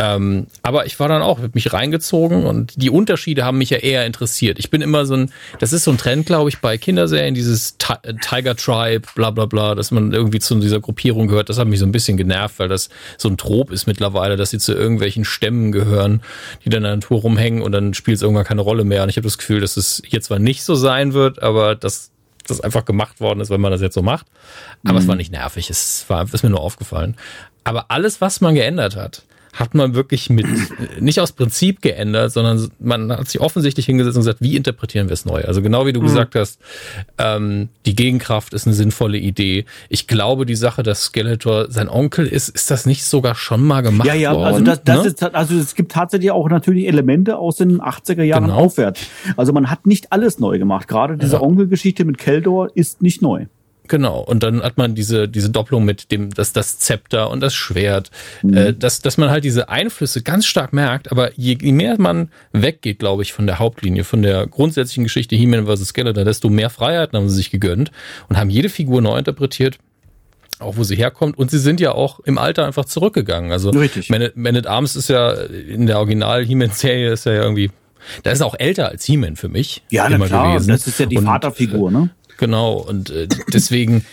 Ähm, 0.00 0.46
aber 0.62 0.86
ich 0.86 0.98
war 0.98 1.08
dann 1.08 1.20
auch, 1.20 1.40
mit 1.40 1.54
mich 1.54 1.74
reingezogen 1.74 2.46
und 2.46 2.72
die 2.76 2.88
Unterschiede 2.88 3.44
haben 3.44 3.58
mich 3.58 3.68
ja 3.68 3.76
eher 3.76 4.06
interessiert. 4.06 4.58
Ich 4.58 4.70
bin 4.70 4.80
immer 4.80 5.04
so 5.04 5.14
ein, 5.14 5.30
das 5.58 5.74
ist 5.74 5.84
so 5.84 5.90
ein 5.90 5.98
Trend, 5.98 6.24
glaube 6.24 6.48
ich, 6.48 6.60
bei 6.60 6.78
Kinderserien, 6.78 7.34
dieses 7.34 7.76
Tiger 7.76 8.56
Tribe, 8.56 9.06
bla 9.14 9.30
bla 9.30 9.44
bla, 9.44 9.74
dass 9.74 9.90
man 9.90 10.14
irgendwie 10.14 10.38
zu 10.38 10.58
dieser 10.58 10.80
Gruppierung 10.80 11.28
gehört. 11.28 11.50
Das 11.50 11.58
hat 11.58 11.68
mich 11.68 11.78
so 11.78 11.84
ein 11.84 11.92
bisschen 11.92 12.16
genervt, 12.16 12.58
weil 12.58 12.68
das 12.68 12.88
so 13.18 13.28
ein 13.28 13.36
Trop 13.36 13.70
ist 13.70 13.86
mittlerweile, 13.86 14.38
dass 14.38 14.48
sie 14.48 14.58
zu 14.58 14.72
irgendwelchen 14.72 15.26
Stämmen 15.26 15.70
gehören, 15.70 16.22
die 16.64 16.70
dann 16.70 16.78
in 16.78 16.84
der 16.84 16.94
Natur 16.94 17.20
rumhängen 17.20 17.60
und 17.60 17.72
dann 17.72 17.92
spielt 17.92 18.16
es 18.16 18.22
irgendwann 18.22 18.46
keine 18.46 18.62
Rolle 18.62 18.84
mehr. 18.84 19.02
Und 19.02 19.10
ich 19.10 19.18
habe 19.18 19.26
das 19.26 19.36
Gefühl, 19.36 19.60
dass 19.60 19.76
es 19.76 20.00
hier 20.06 20.22
zwar 20.22 20.38
nicht 20.38 20.62
so 20.62 20.76
sein 20.76 21.12
wird, 21.12 21.42
aber 21.42 21.74
dass 21.74 22.10
das 22.46 22.62
einfach 22.62 22.86
gemacht 22.86 23.20
worden 23.20 23.40
ist, 23.40 23.50
wenn 23.50 23.60
man 23.60 23.70
das 23.70 23.82
jetzt 23.82 23.94
so 23.94 24.02
macht. 24.02 24.26
Aber 24.82 24.94
mhm. 24.94 25.00
es 25.00 25.08
war 25.08 25.16
nicht 25.16 25.30
nervig, 25.30 25.68
es 25.68 26.06
war, 26.08 26.26
ist 26.32 26.42
mir 26.42 26.48
nur 26.48 26.62
aufgefallen. 26.62 27.16
Aber 27.64 27.90
alles, 27.90 28.22
was 28.22 28.40
man 28.40 28.54
geändert 28.54 28.96
hat, 28.96 29.24
hat 29.52 29.74
man 29.74 29.94
wirklich 29.94 30.30
mit, 30.30 30.46
nicht 31.00 31.20
aus 31.20 31.32
Prinzip 31.32 31.82
geändert, 31.82 32.32
sondern 32.32 32.70
man 32.78 33.10
hat 33.10 33.28
sich 33.28 33.40
offensichtlich 33.40 33.86
hingesetzt 33.86 34.16
und 34.16 34.20
gesagt, 34.20 34.40
wie 34.40 34.56
interpretieren 34.56 35.08
wir 35.08 35.14
es 35.14 35.24
neu? 35.24 35.42
Also 35.44 35.62
genau 35.62 35.86
wie 35.86 35.92
du 35.92 36.00
mhm. 36.00 36.04
gesagt 36.04 36.34
hast, 36.34 36.60
ähm, 37.18 37.68
die 37.86 37.96
Gegenkraft 37.96 38.54
ist 38.54 38.66
eine 38.66 38.74
sinnvolle 38.74 39.18
Idee. 39.18 39.64
Ich 39.88 40.06
glaube, 40.06 40.46
die 40.46 40.54
Sache, 40.54 40.82
dass 40.82 41.04
Skeletor 41.04 41.70
sein 41.70 41.88
Onkel 41.88 42.26
ist, 42.26 42.48
ist 42.48 42.70
das 42.70 42.86
nicht 42.86 43.04
sogar 43.04 43.34
schon 43.34 43.62
mal 43.62 43.80
gemacht 43.80 44.06
worden? 44.06 44.20
Ja, 44.20 44.30
ja, 44.30 44.34
worden, 44.34 44.44
also 44.44 44.64
das, 44.64 44.84
das 44.84 45.02
ne? 45.02 45.08
ist, 45.08 45.34
also 45.34 45.54
es 45.56 45.74
gibt 45.74 45.92
tatsächlich 45.92 46.30
auch 46.30 46.48
natürlich 46.48 46.86
Elemente 46.86 47.36
aus 47.36 47.56
den 47.56 47.80
80er 47.80 48.22
Jahren 48.22 48.44
genau. 48.44 48.56
aufwärts. 48.56 49.00
Also 49.36 49.52
man 49.52 49.70
hat 49.70 49.86
nicht 49.86 50.12
alles 50.12 50.38
neu 50.38 50.58
gemacht. 50.58 50.88
Gerade 50.88 51.16
diese 51.16 51.36
ja. 51.36 51.42
Onkelgeschichte 51.42 52.04
mit 52.04 52.18
Keldor 52.18 52.70
ist 52.74 53.02
nicht 53.02 53.22
neu. 53.22 53.46
Genau. 53.90 54.20
Und 54.20 54.44
dann 54.44 54.62
hat 54.62 54.78
man 54.78 54.94
diese, 54.94 55.28
diese 55.28 55.50
Doppelung 55.50 55.84
mit 55.84 56.12
dem, 56.12 56.32
das, 56.32 56.52
das 56.52 56.78
Zepter 56.78 57.28
und 57.28 57.40
das 57.40 57.54
Schwert, 57.54 58.12
mhm. 58.40 58.56
äh, 58.56 58.72
dass, 58.72 59.02
dass 59.02 59.18
man 59.18 59.30
halt 59.30 59.42
diese 59.42 59.68
Einflüsse 59.68 60.22
ganz 60.22 60.46
stark 60.46 60.72
merkt. 60.72 61.10
Aber 61.10 61.32
je, 61.36 61.58
je 61.60 61.72
mehr 61.72 61.96
man 62.00 62.30
weggeht, 62.52 63.00
glaube 63.00 63.24
ich, 63.24 63.32
von 63.32 63.48
der 63.48 63.58
Hauptlinie, 63.58 64.04
von 64.04 64.22
der 64.22 64.46
grundsätzlichen 64.46 65.02
Geschichte 65.02 65.34
He-Man 65.34 65.66
vs. 65.66 65.88
Skeletor, 65.88 66.24
desto 66.24 66.48
mehr 66.48 66.70
Freiheiten 66.70 67.18
haben 67.18 67.28
sie 67.28 67.34
sich 67.34 67.50
gegönnt 67.50 67.90
und 68.28 68.38
haben 68.38 68.48
jede 68.48 68.68
Figur 68.68 69.02
neu 69.02 69.18
interpretiert 69.18 69.78
auch 70.60 70.76
wo 70.76 70.84
sie 70.84 70.94
herkommt. 70.94 71.38
Und 71.38 71.50
sie 71.50 71.58
sind 71.58 71.80
ja 71.80 71.92
auch 71.92 72.20
im 72.20 72.36
Alter 72.36 72.66
einfach 72.66 72.84
zurückgegangen. 72.84 73.50
Also 73.50 73.70
Richtig. 73.70 74.10
Man, 74.10 74.28
Man 74.34 74.54
at 74.54 74.66
Arms 74.66 74.94
ist 74.94 75.08
ja 75.08 75.32
in 75.32 75.86
der 75.86 75.96
Original 75.96 76.44
He-Man-Serie 76.44 77.12
ist 77.12 77.24
ja 77.24 77.32
irgendwie, 77.32 77.70
da 78.24 78.30
ist 78.30 78.40
er 78.40 78.46
auch 78.46 78.56
älter 78.58 78.90
als 78.90 79.06
He-Man 79.06 79.36
für 79.36 79.48
mich. 79.48 79.82
Ja, 79.88 80.06
na 80.10 80.18
klar, 80.26 80.52
gewesen. 80.52 80.68
das 80.68 80.86
ist 80.86 81.00
ja 81.00 81.06
die 81.06 81.16
und, 81.16 81.24
Vaterfigur, 81.24 81.90
ne? 81.90 82.10
Genau, 82.40 82.72
und 82.72 83.10
äh, 83.10 83.28
deswegen, 83.52 84.06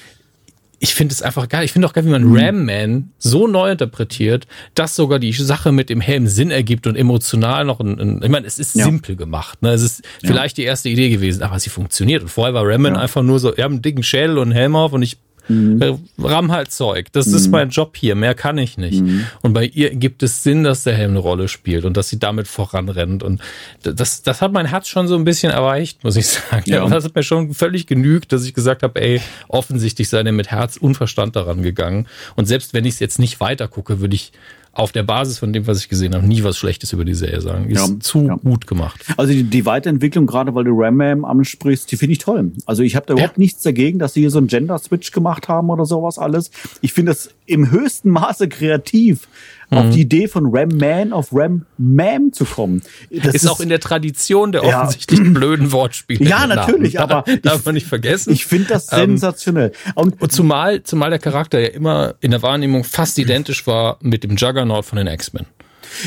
ich 0.79 0.93
finde 0.93 1.13
es 1.13 1.21
einfach 1.21 1.47
geil. 1.47 1.63
Ich 1.63 1.71
finde 1.71 1.87
auch 1.87 1.93
geil, 1.93 2.05
wie 2.05 2.09
man 2.09 2.25
mhm. 2.25 2.37
Ram 2.37 2.65
Man 2.65 3.11
so 3.17 3.47
neu 3.47 3.71
interpretiert, 3.71 4.47
dass 4.75 4.97
sogar 4.97 5.17
die 5.17 5.31
Sache 5.31 5.71
mit 5.71 5.89
dem 5.89 6.01
Helm 6.01 6.27
Sinn 6.27 6.51
ergibt 6.51 6.87
und 6.87 6.97
emotional 6.97 7.63
noch 7.63 7.79
ein, 7.79 7.97
ein 7.99 8.21
ich 8.21 8.29
meine, 8.29 8.45
es 8.45 8.59
ist 8.59 8.75
ja. 8.75 8.83
simpel 8.83 9.15
gemacht. 9.15 9.61
Ne? 9.61 9.71
Es 9.71 9.81
ist 9.81 10.03
ja. 10.21 10.27
vielleicht 10.27 10.57
die 10.57 10.63
erste 10.63 10.89
Idee 10.89 11.09
gewesen, 11.09 11.41
aber 11.41 11.57
sie 11.57 11.69
funktioniert. 11.69 12.21
Und 12.21 12.27
vorher 12.27 12.53
war 12.53 12.67
Ram 12.67 12.81
Man 12.81 12.95
ja. 12.95 12.99
einfach 12.99 13.23
nur 13.23 13.39
so, 13.39 13.55
wir 13.55 13.63
haben 13.63 13.75
einen 13.75 13.81
dicken 13.81 14.03
Schädel 14.03 14.37
und 14.37 14.49
einen 14.49 14.51
Helm 14.51 14.75
auf 14.75 14.91
und 14.91 15.01
ich 15.03 15.17
Mhm. 15.47 15.81
Äh, 15.81 15.93
ramm 16.19 16.51
halt 16.51 16.71
Zeug. 16.71 17.07
Das 17.11 17.27
mhm. 17.27 17.35
ist 17.35 17.47
mein 17.49 17.69
Job 17.69 17.95
hier. 17.95 18.15
Mehr 18.15 18.35
kann 18.35 18.57
ich 18.57 18.77
nicht. 18.77 19.01
Mhm. 19.01 19.25
Und 19.41 19.53
bei 19.53 19.65
ihr 19.65 19.95
gibt 19.95 20.23
es 20.23 20.43
Sinn, 20.43 20.63
dass 20.63 20.83
der 20.83 20.93
Helm 20.93 21.11
eine 21.11 21.19
Rolle 21.19 21.47
spielt 21.47 21.85
und 21.85 21.97
dass 21.97 22.09
sie 22.09 22.19
damit 22.19 22.47
voranrennt. 22.47 23.23
Und 23.23 23.41
das, 23.83 24.23
das 24.23 24.41
hat 24.41 24.51
mein 24.51 24.65
Herz 24.65 24.87
schon 24.87 25.07
so 25.07 25.15
ein 25.15 25.23
bisschen 25.23 25.51
erreicht, 25.51 26.03
muss 26.03 26.15
ich 26.15 26.27
sagen. 26.27 26.63
Ja. 26.65 26.87
Das 26.87 27.05
hat 27.05 27.15
mir 27.15 27.23
schon 27.23 27.53
völlig 27.53 27.87
genügt, 27.87 28.31
dass 28.31 28.45
ich 28.45 28.53
gesagt 28.53 28.83
habe, 28.83 29.01
ey, 29.01 29.21
offensichtlich 29.47 30.09
sei 30.09 30.21
er 30.21 30.31
mit 30.31 30.51
Herz 30.51 30.77
und 30.77 30.95
Verstand 30.95 31.35
daran 31.35 31.61
gegangen. 31.61 32.07
Und 32.35 32.45
selbst 32.45 32.73
wenn 32.73 32.85
ich 32.85 32.95
es 32.95 32.99
jetzt 32.99 33.19
nicht 33.19 33.39
weiter 33.39 33.67
gucke, 33.67 33.99
würde 33.99 34.15
ich 34.15 34.31
auf 34.77 34.91
der 34.91 35.03
Basis 35.03 35.39
von 35.39 35.53
dem, 35.53 35.65
was 35.67 35.79
ich 35.79 35.89
gesehen 35.89 36.13
habe, 36.13 36.25
nie 36.25 36.43
was 36.43 36.57
Schlechtes 36.57 36.93
über 36.93 37.05
die 37.05 37.13
Serie 37.13 37.41
sagen. 37.41 37.69
Ist 37.69 37.89
ja, 37.89 37.99
zu 37.99 38.27
ja. 38.27 38.35
gut 38.35 38.67
gemacht. 38.67 39.03
Also 39.17 39.33
die, 39.33 39.43
die 39.43 39.65
Weiterentwicklung, 39.65 40.27
gerade 40.27 40.53
weil 40.53 40.65
du 40.65 40.71
Ram 40.73 41.25
ansprichst, 41.25 41.91
die 41.91 41.97
finde 41.97 42.13
ich 42.13 42.19
toll. 42.19 42.51
Also 42.65 42.83
ich 42.83 42.95
habe 42.95 43.05
da 43.05 43.13
überhaupt 43.13 43.37
nichts 43.37 43.63
dagegen, 43.63 43.99
dass 43.99 44.13
sie 44.13 44.21
hier 44.21 44.31
so 44.31 44.37
einen 44.37 44.47
Gender-Switch 44.47 45.11
gemacht 45.11 45.47
haben 45.47 45.69
oder 45.69 45.85
sowas 45.85 46.17
alles. 46.19 46.51
Ich 46.81 46.93
finde 46.93 47.11
das 47.11 47.29
im 47.45 47.71
höchsten 47.71 48.09
Maße 48.11 48.47
kreativ 48.47 49.27
mhm. 49.69 49.77
auf 49.77 49.89
die 49.89 50.01
Idee 50.01 50.27
von 50.27 50.47
Ram 50.51 50.69
Man 50.77 51.13
auf 51.13 51.29
Ram 51.31 51.65
Mam 51.77 52.33
zu 52.33 52.45
kommen. 52.45 52.81
Das 53.09 53.27
ist, 53.27 53.43
ist 53.43 53.47
auch 53.47 53.59
in 53.59 53.69
der 53.69 53.79
Tradition 53.79 54.51
der 54.51 54.63
ja. 54.63 54.81
offensichtlich 54.81 55.21
blöden 55.33 55.71
Wortspiele. 55.71 56.27
Ja, 56.27 56.47
natürlich, 56.47 56.95
Namen. 56.95 57.11
aber 57.11 57.37
darf 57.41 57.65
man 57.65 57.75
nicht 57.75 57.87
vergessen. 57.87 58.33
Ich 58.33 58.45
finde 58.45 58.69
das 58.69 58.91
ähm, 58.91 59.11
sensationell. 59.11 59.71
Und, 59.95 60.21
und, 60.21 60.31
zumal, 60.31 60.83
zumal 60.83 61.09
der 61.09 61.19
Charakter 61.19 61.59
ja 61.59 61.67
immer 61.67 62.15
in 62.21 62.31
der 62.31 62.41
Wahrnehmung 62.41 62.83
fast 62.83 63.17
identisch 63.17 63.67
war 63.67 63.97
mit 64.01 64.23
dem 64.23 64.35
Juggernaut 64.35 64.85
von 64.85 64.97
den 64.97 65.07
X-Men. 65.07 65.45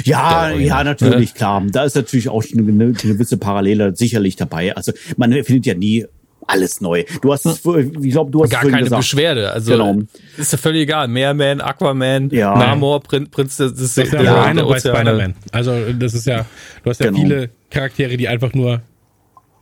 Ja, 0.04 0.50
ja, 0.50 0.84
natürlich, 0.84 1.34
klar. 1.34 1.62
Da 1.70 1.84
ist 1.84 1.96
natürlich 1.96 2.28
auch 2.28 2.44
eine, 2.52 2.70
eine 2.70 2.92
gewisse 2.92 3.38
Parallele 3.38 3.96
sicherlich 3.96 4.36
dabei. 4.36 4.76
Also 4.76 4.92
man 5.16 5.32
findet 5.44 5.66
ja 5.66 5.74
nie 5.74 6.06
alles 6.50 6.80
neu. 6.80 7.04
Du 7.22 7.32
hast 7.32 7.46
es, 7.46 7.64
ich 7.64 8.10
glaube, 8.10 8.30
du 8.30 8.42
hast 8.42 8.50
gar 8.50 8.62
keine 8.62 8.82
gesagt. 8.82 9.00
Beschwerde. 9.00 9.52
Also 9.52 9.72
genau. 9.72 9.96
ist 10.36 10.52
ja 10.52 10.58
völlig 10.58 10.82
egal. 10.82 11.08
Meerman, 11.08 11.60
Aquaman, 11.60 12.30
ja. 12.30 12.56
Namor, 12.56 13.00
Prinz, 13.00 13.30
Prinz 13.30 13.56
das 13.56 13.72
ist, 13.72 13.98
das 13.98 14.04
ist 14.06 14.12
ja 14.12 14.22
der, 14.22 14.42
eine 14.42 14.64
bei 14.64 14.78
Spider-Man. 14.78 15.34
Also 15.52 15.92
das 15.92 16.14
ist 16.14 16.26
ja, 16.26 16.46
du 16.82 16.90
hast 16.90 17.00
ja 17.00 17.10
genau. 17.10 17.20
viele 17.20 17.50
Charaktere, 17.70 18.16
die 18.16 18.28
einfach 18.28 18.52
nur 18.52 18.82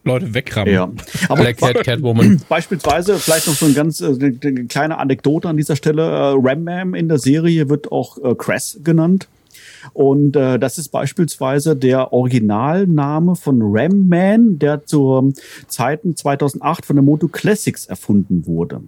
Leute 0.05 0.35
wegrammen. 0.35 0.73
Ja. 0.73 0.91
Aber 1.29 1.43
Black 1.43 1.59
Cat, 1.59 1.85
Catwoman. 1.85 2.41
Beispielsweise, 2.49 3.19
vielleicht 3.19 3.47
noch 3.47 3.55
so 3.55 3.67
ein 3.67 3.75
ganz 3.75 4.01
äh, 4.01 4.07
eine 4.07 4.67
kleine 4.67 4.99
Anekdote 4.99 5.49
an 5.49 5.57
dieser 5.57 5.77
Stelle. 5.77 6.03
Äh, 6.03 6.35
Ram 6.41 6.65
Man 6.65 6.95
in 6.95 7.09
der 7.09 7.19
Serie 7.19 7.69
wird 7.69 7.93
auch 7.93 8.19
äh, 8.19 8.35
Cress 8.35 8.81
genannt. 8.83 9.29
Und 9.93 10.37
äh, 10.37 10.59
das 10.59 10.79
ist 10.79 10.89
beispielsweise 10.89 11.77
der 11.77 12.13
Originalname 12.13 13.37
von 13.37 13.61
Ram 13.63 14.09
Man, 14.09 14.59
der 14.59 14.85
zur 14.85 15.33
Zeiten 15.67 16.17
2008 16.17 16.87
von 16.87 16.97
der 16.97 17.03
Moto 17.03 17.29
Classics 17.29 17.87
erfunden 17.87 18.47
wurde. 18.47 18.83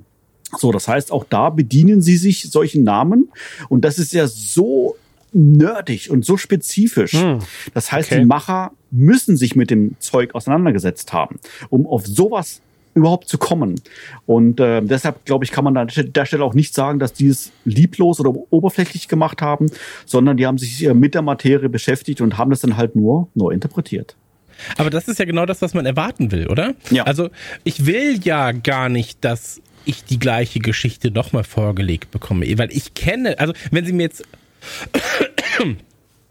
So, 0.59 0.73
das 0.73 0.89
heißt, 0.89 1.13
auch 1.13 1.25
da 1.29 1.51
bedienen 1.51 2.03
sie 2.03 2.17
sich 2.17 2.51
solchen 2.51 2.85
Namen. 2.85 3.31
Und 3.69 3.85
das 3.85 3.99
ist 3.99 4.13
ja 4.13 4.27
so 4.27 4.97
nerdig 5.33 6.11
und 6.11 6.25
so 6.25 6.37
spezifisch. 6.37 7.13
Hm. 7.13 7.39
Das 7.73 7.93
heißt, 7.93 8.11
okay. 8.11 8.21
die 8.21 8.27
Macher 8.27 8.73
müssen 8.91 9.37
sich 9.37 9.55
mit 9.55 9.71
dem 9.71 9.95
Zeug 10.01 10.35
auseinandergesetzt 10.35 11.13
haben, 11.13 11.39
um 11.69 11.87
auf 11.87 12.07
sowas 12.07 12.61
überhaupt 12.95 13.29
zu 13.29 13.39
kommen. 13.39 13.81
Und 14.27 14.61
äh, 14.61 14.83
deshalb, 14.83 15.25
glaube 15.25 15.45
ich, 15.45 15.51
kann 15.51 15.65
man 15.65 15.77
an 15.77 15.89
der 15.95 16.25
Stelle 16.25 16.45
auch 16.45 16.55
nicht 16.55 16.75
sagen, 16.75 16.99
dass 16.99 17.13
die 17.13 17.29
es 17.29 17.53
lieblos 17.65 18.21
oder 18.21 18.33
oberflächlich 18.51 19.09
gemacht 19.09 19.43
haben, 19.43 19.71
sondern 20.07 20.37
die 20.37 20.47
haben 20.47 20.59
sich 20.59 20.85
äh, 20.85 20.95
mit 20.95 21.15
der 21.15 21.23
Materie 21.23 21.69
beschäftigt 21.69 22.21
und 22.21 22.39
haben 22.39 22.51
das 22.51 22.61
dann 22.61 22.77
halt 22.77 22.97
nur 22.97 23.29
neu 23.35 23.51
interpretiert. 23.51 24.17
Aber 24.77 24.91
das 24.91 25.09
ist 25.09 25.19
ja 25.19 25.25
genau 25.25 25.47
das, 25.47 25.63
was 25.63 25.75
man 25.75 25.87
erwarten 25.87 26.33
will, 26.33 26.49
oder? 26.49 26.75
Ja. 26.91 27.05
Also 27.05 27.31
ich 27.65 27.87
will 27.87 28.21
ja 28.23 28.53
gar 28.53 28.89
nicht, 28.89 29.25
dass 29.25 29.61
ich 29.85 30.05
die 30.05 30.19
gleiche 30.19 30.59
Geschichte 30.61 31.11
nochmal 31.11 31.45
vorgelegt 31.45 32.11
bekomme, 32.11 32.47
weil 32.59 32.71
ich 32.71 32.95
kenne, 32.95 33.39
also 33.39 33.55
wenn 33.71 33.87
sie 33.87 33.93
mir 33.93 34.03
jetzt 34.03 34.25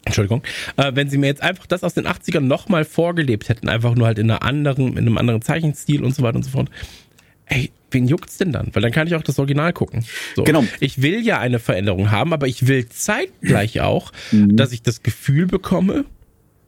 Entschuldigung, 0.05 0.43
äh, 0.77 0.91
wenn 0.95 1.09
sie 1.09 1.17
mir 1.17 1.27
jetzt 1.27 1.43
einfach 1.43 1.67
das 1.67 1.83
aus 1.83 1.93
den 1.93 2.07
80ern 2.07 2.41
nochmal 2.41 2.85
vorgelebt 2.85 3.49
hätten, 3.49 3.69
einfach 3.69 3.95
nur 3.95 4.07
halt 4.07 4.19
in 4.19 4.31
einer 4.31 4.43
anderen, 4.43 4.93
in 4.93 4.99
einem 4.99 5.17
anderen 5.17 5.41
Zeichenstil 5.41 6.03
und 6.03 6.15
so 6.15 6.23
weiter 6.23 6.37
und 6.37 6.43
so 6.43 6.51
fort. 6.51 6.69
Ey, 7.45 7.71
wen 7.91 8.07
juckt's 8.07 8.37
denn 8.37 8.51
dann? 8.51 8.69
Weil 8.73 8.81
dann 8.81 8.91
kann 8.91 9.07
ich 9.07 9.15
auch 9.15 9.23
das 9.23 9.39
Original 9.39 9.73
gucken. 9.73 10.05
So. 10.35 10.43
Genau. 10.43 10.63
Ich 10.79 11.01
will 11.01 11.25
ja 11.25 11.39
eine 11.39 11.59
Veränderung 11.59 12.11
haben, 12.11 12.33
aber 12.33 12.47
ich 12.47 12.67
will 12.67 12.87
zeitgleich 12.87 13.81
auch, 13.81 14.11
mhm. 14.31 14.55
dass 14.55 14.71
ich 14.71 14.83
das 14.83 15.03
Gefühl 15.03 15.47
bekomme, 15.47 16.05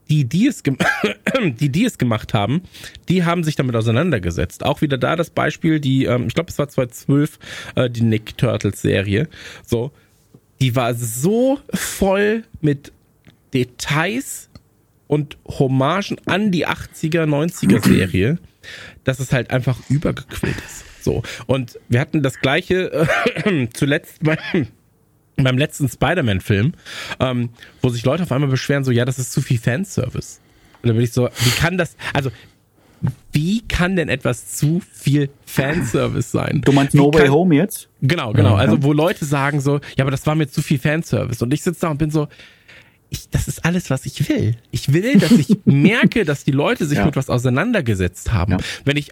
die, 0.09 0.25
die 0.25 0.47
es, 0.47 0.61
die, 1.43 1.69
die 1.69 1.85
es 1.85 1.97
gemacht 1.97 2.33
haben, 2.33 2.63
die 3.09 3.23
haben 3.23 3.43
sich 3.43 3.55
damit 3.55 3.75
auseinandergesetzt. 3.75 4.65
Auch 4.65 4.81
wieder 4.81 4.97
da 4.97 5.15
das 5.15 5.29
Beispiel, 5.29 5.79
die, 5.79 6.05
ähm, 6.05 6.27
ich 6.27 6.33
glaube, 6.33 6.49
es 6.49 6.59
war 6.59 6.67
2012, 6.67 7.39
äh, 7.75 7.89
die 7.89 8.01
Nick 8.01 8.37
Turtles 8.37 8.81
Serie. 8.81 9.29
So, 9.65 9.91
die 10.59 10.75
war 10.75 10.93
so 10.93 11.59
voll 11.73 12.43
mit 12.59 12.91
Details 13.53 14.49
und 15.07 15.37
Hommagen 15.45 16.17
an 16.25 16.51
die 16.51 16.67
80er, 16.67 17.23
90er 17.23 17.83
Serie, 17.85 18.39
dass 19.03 19.19
es 19.19 19.33
halt 19.33 19.51
einfach 19.51 19.77
übergequillt 19.89 20.55
ist. 20.57 20.85
So. 21.03 21.23
Und 21.47 21.79
wir 21.89 21.99
hatten 21.99 22.21
das 22.23 22.39
gleiche 22.39 23.07
äh, 23.43 23.67
zuletzt 23.73 24.23
beim, 24.23 24.37
beim 25.35 25.57
letzten 25.57 25.89
Spider-Man-Film, 25.89 26.73
ähm, 27.19 27.49
wo 27.81 27.89
sich 27.89 28.05
Leute 28.05 28.23
auf 28.23 28.31
einmal 28.31 28.49
beschweren, 28.49 28.83
so, 28.83 28.91
ja, 28.91 29.05
das 29.05 29.19
ist 29.19 29.31
zu 29.33 29.41
viel 29.41 29.57
Fanservice. 29.57 30.39
Und 30.81 30.87
dann 30.87 30.95
bin 30.95 31.03
ich 31.03 31.13
so, 31.13 31.27
wie 31.43 31.51
kann 31.51 31.77
das, 31.77 31.95
also, 32.13 32.31
wie 33.31 33.61
kann 33.67 33.95
denn 33.95 34.09
etwas 34.09 34.55
zu 34.55 34.81
viel 34.93 35.29
Fanservice 35.45 36.31
sein? 36.31 36.61
Du 36.63 36.71
meinst 36.71 36.93
No 36.93 37.11
Way 37.13 37.27
Home 37.29 37.55
jetzt? 37.55 37.89
Genau, 38.01 38.31
genau. 38.31 38.55
Also, 38.55 38.83
wo 38.83 38.93
Leute 38.93 39.25
sagen 39.25 39.59
so, 39.59 39.79
ja, 39.97 40.03
aber 40.03 40.11
das 40.11 40.25
war 40.27 40.35
mir 40.35 40.47
zu 40.47 40.61
viel 40.61 40.77
Fanservice. 40.77 41.43
Und 41.43 41.53
ich 41.53 41.63
sitze 41.63 41.81
da 41.81 41.89
und 41.89 41.97
bin 41.97 42.11
so, 42.11 42.27
ich, 43.11 43.29
das 43.29 43.47
ist 43.49 43.65
alles, 43.65 43.89
was 43.89 44.05
ich 44.05 44.29
will. 44.29 44.55
Ich 44.71 44.93
will, 44.93 45.19
dass 45.19 45.31
ich 45.33 45.57
merke, 45.65 46.23
dass 46.23 46.45
die 46.45 46.51
Leute 46.51 46.85
sich 46.85 46.97
ja. 46.97 47.05
mit 47.05 47.15
was 47.17 47.29
auseinandergesetzt 47.29 48.31
haben. 48.31 48.53
Ja. 48.53 48.57
Wenn 48.85 48.97
ich 48.97 49.11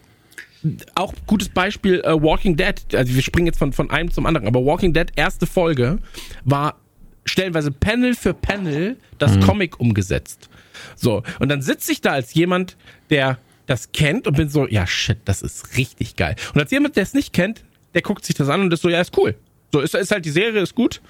auch 0.95 1.13
gutes 1.27 1.49
Beispiel 1.49 2.01
uh, 2.05 2.21
Walking 2.21 2.55
Dead, 2.55 2.75
also 2.93 3.13
wir 3.13 3.21
springen 3.21 3.47
jetzt 3.47 3.59
von, 3.59 3.73
von 3.73 3.91
einem 3.91 4.09
zum 4.09 4.25
anderen, 4.25 4.47
aber 4.47 4.65
Walking 4.65 4.93
Dead 4.93 5.07
erste 5.15 5.45
Folge 5.45 5.99
war 6.45 6.79
stellenweise 7.25 7.71
Panel 7.71 8.15
für 8.15 8.33
Panel 8.33 8.97
das 9.17 9.35
mhm. 9.35 9.41
Comic 9.41 9.79
umgesetzt. 9.79 10.49
So, 10.95 11.23
und 11.39 11.49
dann 11.49 11.61
sitze 11.61 11.91
ich 11.91 11.99
da 11.99 12.11
als 12.11 12.33
jemand, 12.33 12.77
der 13.09 13.37
das 13.65 13.91
kennt 13.91 14.27
und 14.27 14.37
bin 14.37 14.49
so, 14.49 14.65
ja 14.67 14.87
shit, 14.87 15.17
das 15.25 15.41
ist 15.41 15.77
richtig 15.77 16.15
geil. 16.15 16.35
Und 16.53 16.61
als 16.61 16.71
jemand, 16.71 16.95
der 16.95 17.03
es 17.03 17.13
nicht 17.13 17.33
kennt, 17.33 17.65
der 17.93 18.01
guckt 18.01 18.25
sich 18.25 18.35
das 18.35 18.47
an 18.47 18.61
und 18.61 18.73
ist 18.73 18.81
so, 18.81 18.89
ja, 18.89 19.01
ist 19.01 19.15
cool. 19.17 19.35
So 19.71 19.79
ist, 19.81 19.93
ist 19.93 20.11
halt 20.11 20.25
die 20.25 20.31
Serie 20.31 20.61
ist 20.61 20.73
gut, 20.75 21.01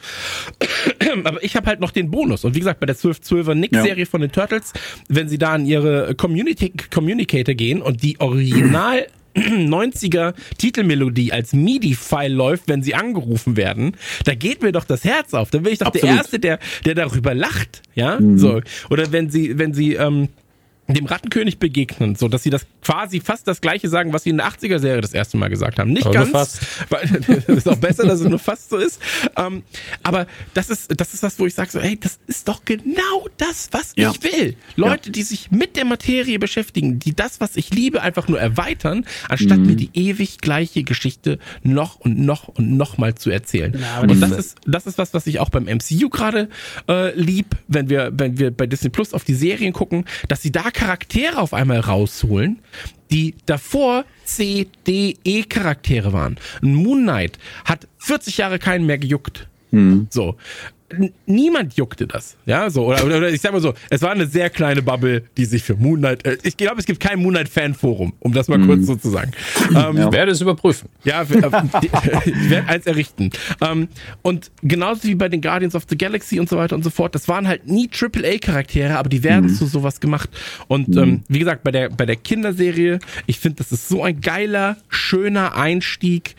aber 1.23 1.43
ich 1.43 1.55
habe 1.55 1.67
halt 1.67 1.79
noch 1.79 1.91
den 1.91 2.11
Bonus 2.11 2.43
und 2.43 2.55
wie 2.55 2.59
gesagt 2.59 2.79
bei 2.79 2.85
der 2.85 2.95
1212er 2.95 3.53
Nick 3.55 3.71
Serie 3.73 4.03
ja. 4.03 4.05
von 4.05 4.21
den 4.21 4.31
Turtles, 4.31 4.73
wenn 5.07 5.29
sie 5.29 5.37
da 5.37 5.53
an 5.53 5.65
ihre 5.65 6.13
Community 6.15 6.73
Communicator 6.93 7.55
gehen 7.55 7.81
und 7.81 8.03
die 8.03 8.19
Original 8.19 9.07
90er 9.35 10.33
Titelmelodie 10.57 11.31
als 11.31 11.53
MIDI-File 11.53 12.33
läuft, 12.33 12.67
wenn 12.67 12.83
sie 12.83 12.95
angerufen 12.95 13.55
werden, 13.55 13.95
da 14.25 14.35
geht 14.35 14.61
mir 14.61 14.71
doch 14.71 14.83
das 14.85 15.03
Herz 15.05 15.33
auf. 15.33 15.51
Da 15.51 15.59
bin 15.59 15.71
ich 15.71 15.79
doch 15.79 15.87
Absolut. 15.87 16.09
der 16.09 16.17
Erste, 16.17 16.39
der, 16.39 16.59
der 16.85 16.95
darüber 16.95 17.33
lacht, 17.33 17.81
ja, 17.95 18.19
Mhm. 18.19 18.37
so. 18.37 18.61
Oder 18.89 19.11
wenn 19.11 19.29
sie, 19.29 19.57
wenn 19.57 19.73
sie, 19.73 19.93
ähm, 19.93 20.29
dem 20.95 21.05
Rattenkönig 21.05 21.59
begegnen, 21.59 22.15
so 22.15 22.27
dass 22.27 22.43
sie 22.43 22.49
das 22.49 22.65
quasi 22.83 23.19
fast 23.19 23.47
das 23.47 23.61
gleiche 23.61 23.89
sagen, 23.89 24.13
was 24.13 24.23
sie 24.23 24.31
in 24.31 24.37
der 24.37 24.47
80er 24.47 24.79
Serie 24.79 25.01
das 25.01 25.13
erste 25.13 25.37
Mal 25.37 25.49
gesagt 25.49 25.79
haben. 25.79 25.91
Nicht 25.93 26.05
Aber 26.07 26.15
nur 26.15 26.31
ganz, 26.31 26.57
fast. 26.59 26.61
weil 26.89 27.07
das 27.47 27.57
ist 27.57 27.67
auch 27.69 27.77
besser, 27.77 28.05
dass 28.05 28.19
es 28.21 28.27
nur 28.27 28.39
fast 28.39 28.69
so 28.69 28.77
ist. 28.77 28.99
Ähm, 29.37 29.63
aber 30.03 30.27
das 30.53 30.69
ist 30.69 30.99
das 30.99 31.13
ist 31.13 31.23
das, 31.23 31.37
wo 31.39 31.45
ich 31.45 31.53
sage 31.53 31.69
so, 31.71 31.79
hey, 31.79 31.97
das 31.99 32.19
ist 32.27 32.47
doch 32.47 32.65
genau 32.65 33.27
das, 33.37 33.69
was 33.71 33.93
Ja. 33.95 34.11
ich 34.11 34.23
will. 34.23 34.55
Leute, 34.75 35.11
die 35.11 35.23
sich 35.23 35.51
mit 35.51 35.75
der 35.75 35.85
Materie 35.85 36.39
beschäftigen, 36.39 36.99
die 36.99 37.15
das, 37.15 37.39
was 37.39 37.55
ich 37.55 37.73
liebe, 37.73 38.01
einfach 38.01 38.27
nur 38.27 38.39
erweitern, 38.39 39.05
anstatt 39.27 39.59
mir 39.59 39.75
die 39.75 39.89
ewig 39.93 40.39
gleiche 40.39 40.83
Geschichte 40.83 41.39
noch 41.63 41.99
und 41.99 42.19
noch 42.19 42.47
und 42.47 42.75
noch 42.77 42.97
mal 42.97 43.15
zu 43.15 43.29
erzählen. 43.29 43.77
und 44.01 44.19
das 44.21 44.31
ist 44.31 44.57
das 44.65 44.87
ist 44.87 44.97
was, 44.97 45.13
was 45.13 45.27
ich 45.27 45.39
auch 45.39 45.49
beim 45.49 45.65
MCU 45.65 46.09
gerade 46.09 46.49
äh, 46.87 47.13
lieb, 47.19 47.55
wenn 47.67 47.89
wir 47.89 48.11
wenn 48.13 48.39
wir 48.39 48.51
bei 48.51 48.65
Disney 48.65 48.89
Plus 48.89 49.13
auf 49.13 49.23
die 49.23 49.35
Serien 49.35 49.73
gucken, 49.73 50.05
dass 50.27 50.41
sie 50.41 50.51
da 50.51 50.71
Charaktere 50.79 51.37
auf 51.39 51.53
einmal 51.53 51.81
rausholen, 51.81 52.59
die 53.11 53.35
davor 53.45 54.05
C, 54.23 54.67
D, 54.87 55.17
E 55.25 55.43
Charaktere 55.43 56.13
waren. 56.13 56.37
Ein 56.61 56.73
Moon 56.73 57.01
Knight 57.03 57.37
hat 57.65 57.87
40 57.97 58.37
Jahre 58.37 58.59
keinen 58.59 58.85
mehr 58.85 58.97
gejuckt. 58.97 59.47
So. 60.09 60.37
Niemand 61.25 61.73
juckte 61.75 62.07
das. 62.07 62.35
Ja, 62.45 62.69
so. 62.69 62.85
Oder, 62.87 63.05
oder, 63.05 63.29
ich 63.29 63.41
sag 63.41 63.51
mal 63.51 63.61
so, 63.61 63.73
es 63.89 64.01
war 64.01 64.11
eine 64.11 64.25
sehr 64.27 64.49
kleine 64.49 64.81
Bubble, 64.81 65.23
die 65.37 65.45
sich 65.45 65.63
für 65.63 65.75
Moon 65.75 65.99
Knight, 65.99 66.25
äh, 66.25 66.37
ich 66.43 66.57
glaube, 66.57 66.79
es 66.79 66.85
gibt 66.85 66.99
kein 66.99 67.19
Moon 67.19 67.33
Knight 67.33 67.49
Fanforum, 67.49 68.13
um 68.19 68.33
das 68.33 68.47
mal 68.47 68.59
kurz 68.59 68.85
so 68.87 68.95
zu 68.95 69.09
sagen. 69.09 69.31
Ähm, 69.75 69.97
Ich 69.97 70.11
werde 70.11 70.31
es 70.31 70.41
überprüfen. 70.41 70.89
ja, 71.03 71.21
äh, 71.21 71.25
ich 72.25 72.49
werde 72.49 72.67
eins 72.67 72.85
errichten. 72.85 73.29
Ähm, 73.61 73.87
und 74.21 74.51
genauso 74.63 75.03
wie 75.03 75.15
bei 75.15 75.29
den 75.29 75.41
Guardians 75.41 75.75
of 75.75 75.83
the 75.89 75.97
Galaxy 75.97 76.39
und 76.39 76.49
so 76.49 76.57
weiter 76.57 76.75
und 76.75 76.83
so 76.83 76.89
fort, 76.89 77.13
das 77.15 77.27
waren 77.27 77.47
halt 77.47 77.67
nie 77.67 77.89
AAA-Charaktere, 77.89 78.97
aber 78.97 79.09
die 79.09 79.23
werden 79.23 79.49
zu 79.49 79.65
sowas 79.65 79.99
gemacht. 79.99 80.29
Und 80.67 80.95
ähm, 80.97 81.21
wie 81.27 81.39
gesagt, 81.39 81.63
bei 81.63 81.71
der, 81.71 81.89
bei 81.89 82.05
der 82.05 82.15
Kinderserie, 82.15 82.99
ich 83.27 83.39
finde, 83.39 83.57
das 83.57 83.71
ist 83.71 83.87
so 83.89 84.03
ein 84.03 84.21
geiler, 84.21 84.77
schöner 84.89 85.55
Einstieg 85.55 86.35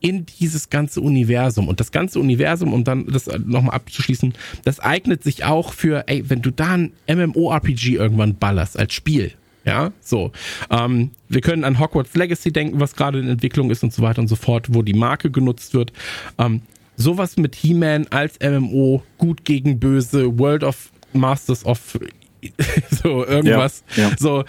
in 0.00 0.26
dieses 0.26 0.70
ganze 0.70 1.00
Universum. 1.00 1.68
Und 1.68 1.80
das 1.80 1.92
ganze 1.92 2.20
Universum, 2.20 2.72
um 2.72 2.84
dann 2.84 3.06
das 3.06 3.26
nochmal 3.26 3.74
abzuschließen, 3.74 4.34
das 4.64 4.80
eignet 4.80 5.22
sich 5.22 5.44
auch 5.44 5.72
für, 5.72 6.04
ey, 6.06 6.28
wenn 6.28 6.42
du 6.42 6.50
da 6.50 6.74
ein 6.74 6.92
MMORPG 7.08 7.94
irgendwann 7.94 8.36
ballerst 8.36 8.78
als 8.78 8.94
Spiel. 8.94 9.32
Ja, 9.64 9.92
so. 10.00 10.32
Ähm, 10.70 11.10
wir 11.28 11.42
können 11.42 11.64
an 11.64 11.78
Hogwarts 11.78 12.14
Legacy 12.14 12.52
denken, 12.52 12.80
was 12.80 12.96
gerade 12.96 13.18
in 13.18 13.28
Entwicklung 13.28 13.70
ist 13.70 13.82
und 13.82 13.92
so 13.92 14.02
weiter 14.02 14.20
und 14.22 14.28
so 14.28 14.36
fort, 14.36 14.68
wo 14.70 14.82
die 14.82 14.94
Marke 14.94 15.30
genutzt 15.30 15.74
wird. 15.74 15.92
Ähm, 16.38 16.62
sowas 16.96 17.36
mit 17.36 17.54
He-Man 17.54 18.06
als 18.08 18.38
MMO, 18.40 19.02
gut 19.18 19.44
gegen 19.44 19.78
böse, 19.78 20.38
World 20.38 20.64
of 20.64 20.90
Masters 21.12 21.66
of 21.66 21.98
so 23.02 23.26
irgendwas. 23.26 23.82
Ja, 23.96 24.10
ja. 24.10 24.16
So, 24.18 24.44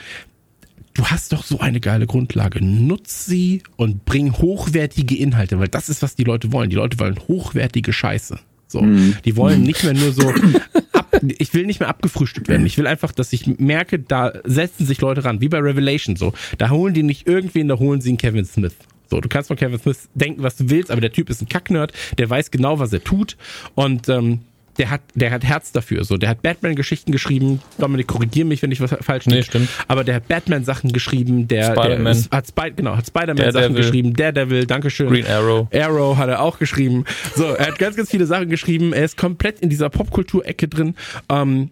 du 0.99 1.05
hast 1.05 1.31
doch 1.31 1.45
so 1.45 1.59
eine 1.59 1.79
geile 1.79 2.05
Grundlage. 2.07 2.63
Nutz 2.63 3.25
sie 3.25 3.63
und 3.77 4.03
bring 4.03 4.33
hochwertige 4.33 5.15
Inhalte, 5.15 5.57
weil 5.57 5.69
das 5.69 5.87
ist, 5.87 6.01
was 6.01 6.15
die 6.15 6.25
Leute 6.25 6.51
wollen. 6.51 6.69
Die 6.69 6.75
Leute 6.75 6.99
wollen 6.99 7.17
hochwertige 7.27 7.93
Scheiße. 7.93 8.37
So, 8.67 8.85
die 9.25 9.35
wollen 9.35 9.63
nicht 9.63 9.83
mehr 9.83 9.93
nur 9.93 10.11
so 10.11 10.29
ab, 10.91 11.21
ich 11.23 11.53
will 11.53 11.65
nicht 11.65 11.79
mehr 11.79 11.89
abgefrühstückt 11.89 12.49
werden. 12.49 12.65
Ich 12.65 12.77
will 12.77 12.85
einfach, 12.85 13.13
dass 13.13 13.33
ich 13.33 13.47
merke, 13.47 13.97
da 13.97 14.33
setzen 14.43 14.85
sich 14.85 14.99
Leute 15.01 15.23
ran, 15.23 15.41
wie 15.41 15.47
bei 15.47 15.59
Revelation 15.59 16.17
so. 16.17 16.33
Da 16.57 16.69
holen 16.69 16.93
die 16.93 17.01
nicht 17.01 17.25
irgendwen, 17.27 17.69
da 17.69 17.79
holen 17.79 18.01
sie 18.01 18.09
einen 18.09 18.17
Kevin 18.17 18.45
Smith. 18.45 18.75
So, 19.09 19.21
du 19.21 19.29
kannst 19.29 19.47
von 19.47 19.57
Kevin 19.57 19.79
Smith 19.79 20.09
denken, 20.13 20.43
was 20.43 20.57
du 20.57 20.69
willst, 20.69 20.91
aber 20.91 21.01
der 21.01 21.11
Typ 21.11 21.29
ist 21.29 21.41
ein 21.41 21.49
Kacknerd, 21.49 21.93
der 22.17 22.29
weiß 22.29 22.51
genau, 22.51 22.77
was 22.77 22.93
er 22.93 23.03
tut 23.03 23.37
und 23.73 24.07
ähm, 24.09 24.41
der 24.79 24.89
hat, 24.89 25.01
der 25.13 25.29
hat 25.31 25.43
Herz 25.43 25.71
dafür. 25.71 26.03
So, 26.05 26.17
der 26.17 26.29
hat 26.29 26.41
Batman-Geschichten 26.41 27.11
geschrieben. 27.11 27.61
Dominik, 27.77 28.07
korrigier 28.07 28.45
mich, 28.45 28.61
wenn 28.63 28.71
ich 28.71 28.81
was 28.81 28.95
falsch 29.01 29.27
Nee, 29.27 29.43
stimmt. 29.43 29.69
Aber 29.87 30.03
der 30.03 30.15
hat 30.15 30.27
Batman-Sachen 30.27 30.91
geschrieben, 30.91 31.47
der, 31.47 31.73
der 31.75 31.81
Spider-Man. 31.81 32.11
ist- 32.11 32.31
hat, 32.31 32.47
Spy, 32.47 32.71
genau, 32.75 32.95
hat 32.97 33.05
Spider-Man-Sachen 33.05 33.75
geschrieben, 33.75 34.13
Daredevil, 34.13 34.65
Dankeschön. 34.65 35.09
Green 35.09 35.27
Arrow. 35.27 35.67
Arrow 35.73 36.17
hat 36.17 36.29
er 36.29 36.41
auch 36.41 36.57
geschrieben. 36.57 37.03
So, 37.35 37.43
er 37.45 37.67
hat 37.67 37.77
ganz, 37.77 37.95
ganz 37.95 38.09
viele 38.09 38.25
Sachen 38.25 38.49
geschrieben. 38.49 38.93
Er 38.93 39.05
ist 39.05 39.17
komplett 39.17 39.59
in 39.59 39.69
dieser 39.69 39.89
Popkultur-Ecke 39.89 40.67
drin. 40.67 40.95
Ähm, 41.29 41.69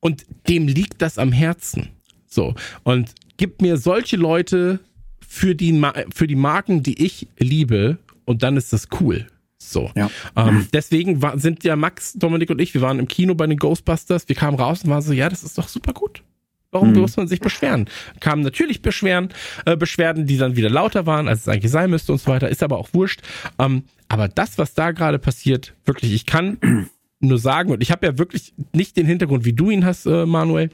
und 0.00 0.26
dem 0.48 0.66
liegt 0.66 1.00
das 1.00 1.16
am 1.18 1.32
Herzen. 1.32 1.88
So. 2.26 2.54
Und 2.82 3.10
gibt 3.36 3.62
mir 3.62 3.76
solche 3.76 4.16
Leute 4.16 4.80
für 5.26 5.54
die, 5.54 5.80
für 6.12 6.26
die 6.26 6.34
Marken, 6.34 6.82
die 6.82 7.02
ich 7.04 7.28
liebe, 7.38 7.98
und 8.24 8.42
dann 8.42 8.56
ist 8.56 8.72
das 8.72 8.88
cool. 9.00 9.26
So. 9.70 9.90
Ja. 9.94 10.10
Ähm, 10.36 10.66
deswegen 10.72 11.22
war, 11.22 11.38
sind 11.38 11.62
ja 11.64 11.76
Max, 11.76 12.14
Dominik 12.14 12.50
und 12.50 12.60
ich, 12.60 12.74
wir 12.74 12.80
waren 12.80 12.98
im 12.98 13.08
Kino 13.08 13.34
bei 13.34 13.46
den 13.46 13.58
Ghostbusters, 13.58 14.28
wir 14.28 14.36
kamen 14.36 14.58
raus 14.58 14.82
und 14.84 14.90
waren 14.90 15.02
so, 15.02 15.12
ja, 15.12 15.28
das 15.28 15.42
ist 15.42 15.58
doch 15.58 15.68
super 15.68 15.92
gut. 15.92 16.22
Warum 16.70 16.92
Mhm. 16.92 17.00
muss 17.00 17.16
man 17.18 17.28
sich 17.28 17.40
beschweren? 17.40 17.86
Kamen 18.20 18.42
natürlich 18.42 18.80
Beschweren, 18.80 19.28
äh, 19.66 19.76
Beschwerden, 19.76 20.26
die 20.26 20.38
dann 20.38 20.56
wieder 20.56 20.70
lauter 20.70 21.04
waren, 21.04 21.28
als 21.28 21.40
es 21.42 21.48
eigentlich 21.48 21.70
sein 21.70 21.90
müsste 21.90 22.12
und 22.12 22.18
so 22.18 22.30
weiter, 22.30 22.48
ist 22.48 22.62
aber 22.62 22.78
auch 22.78 22.88
wurscht. 22.94 23.20
Ähm, 23.58 23.84
aber 24.08 24.28
das, 24.28 24.56
was 24.56 24.72
da 24.72 24.90
gerade 24.92 25.18
passiert, 25.18 25.74
wirklich, 25.84 26.12
ich 26.14 26.24
kann 26.24 26.88
nur 27.20 27.38
sagen, 27.38 27.72
und 27.72 27.82
ich 27.82 27.90
habe 27.90 28.06
ja 28.06 28.16
wirklich 28.18 28.54
nicht 28.72 28.96
den 28.96 29.04
Hintergrund, 29.06 29.44
wie 29.44 29.52
du 29.52 29.70
ihn 29.70 29.84
hast, 29.84 30.06
äh, 30.06 30.24
Manuel, 30.24 30.70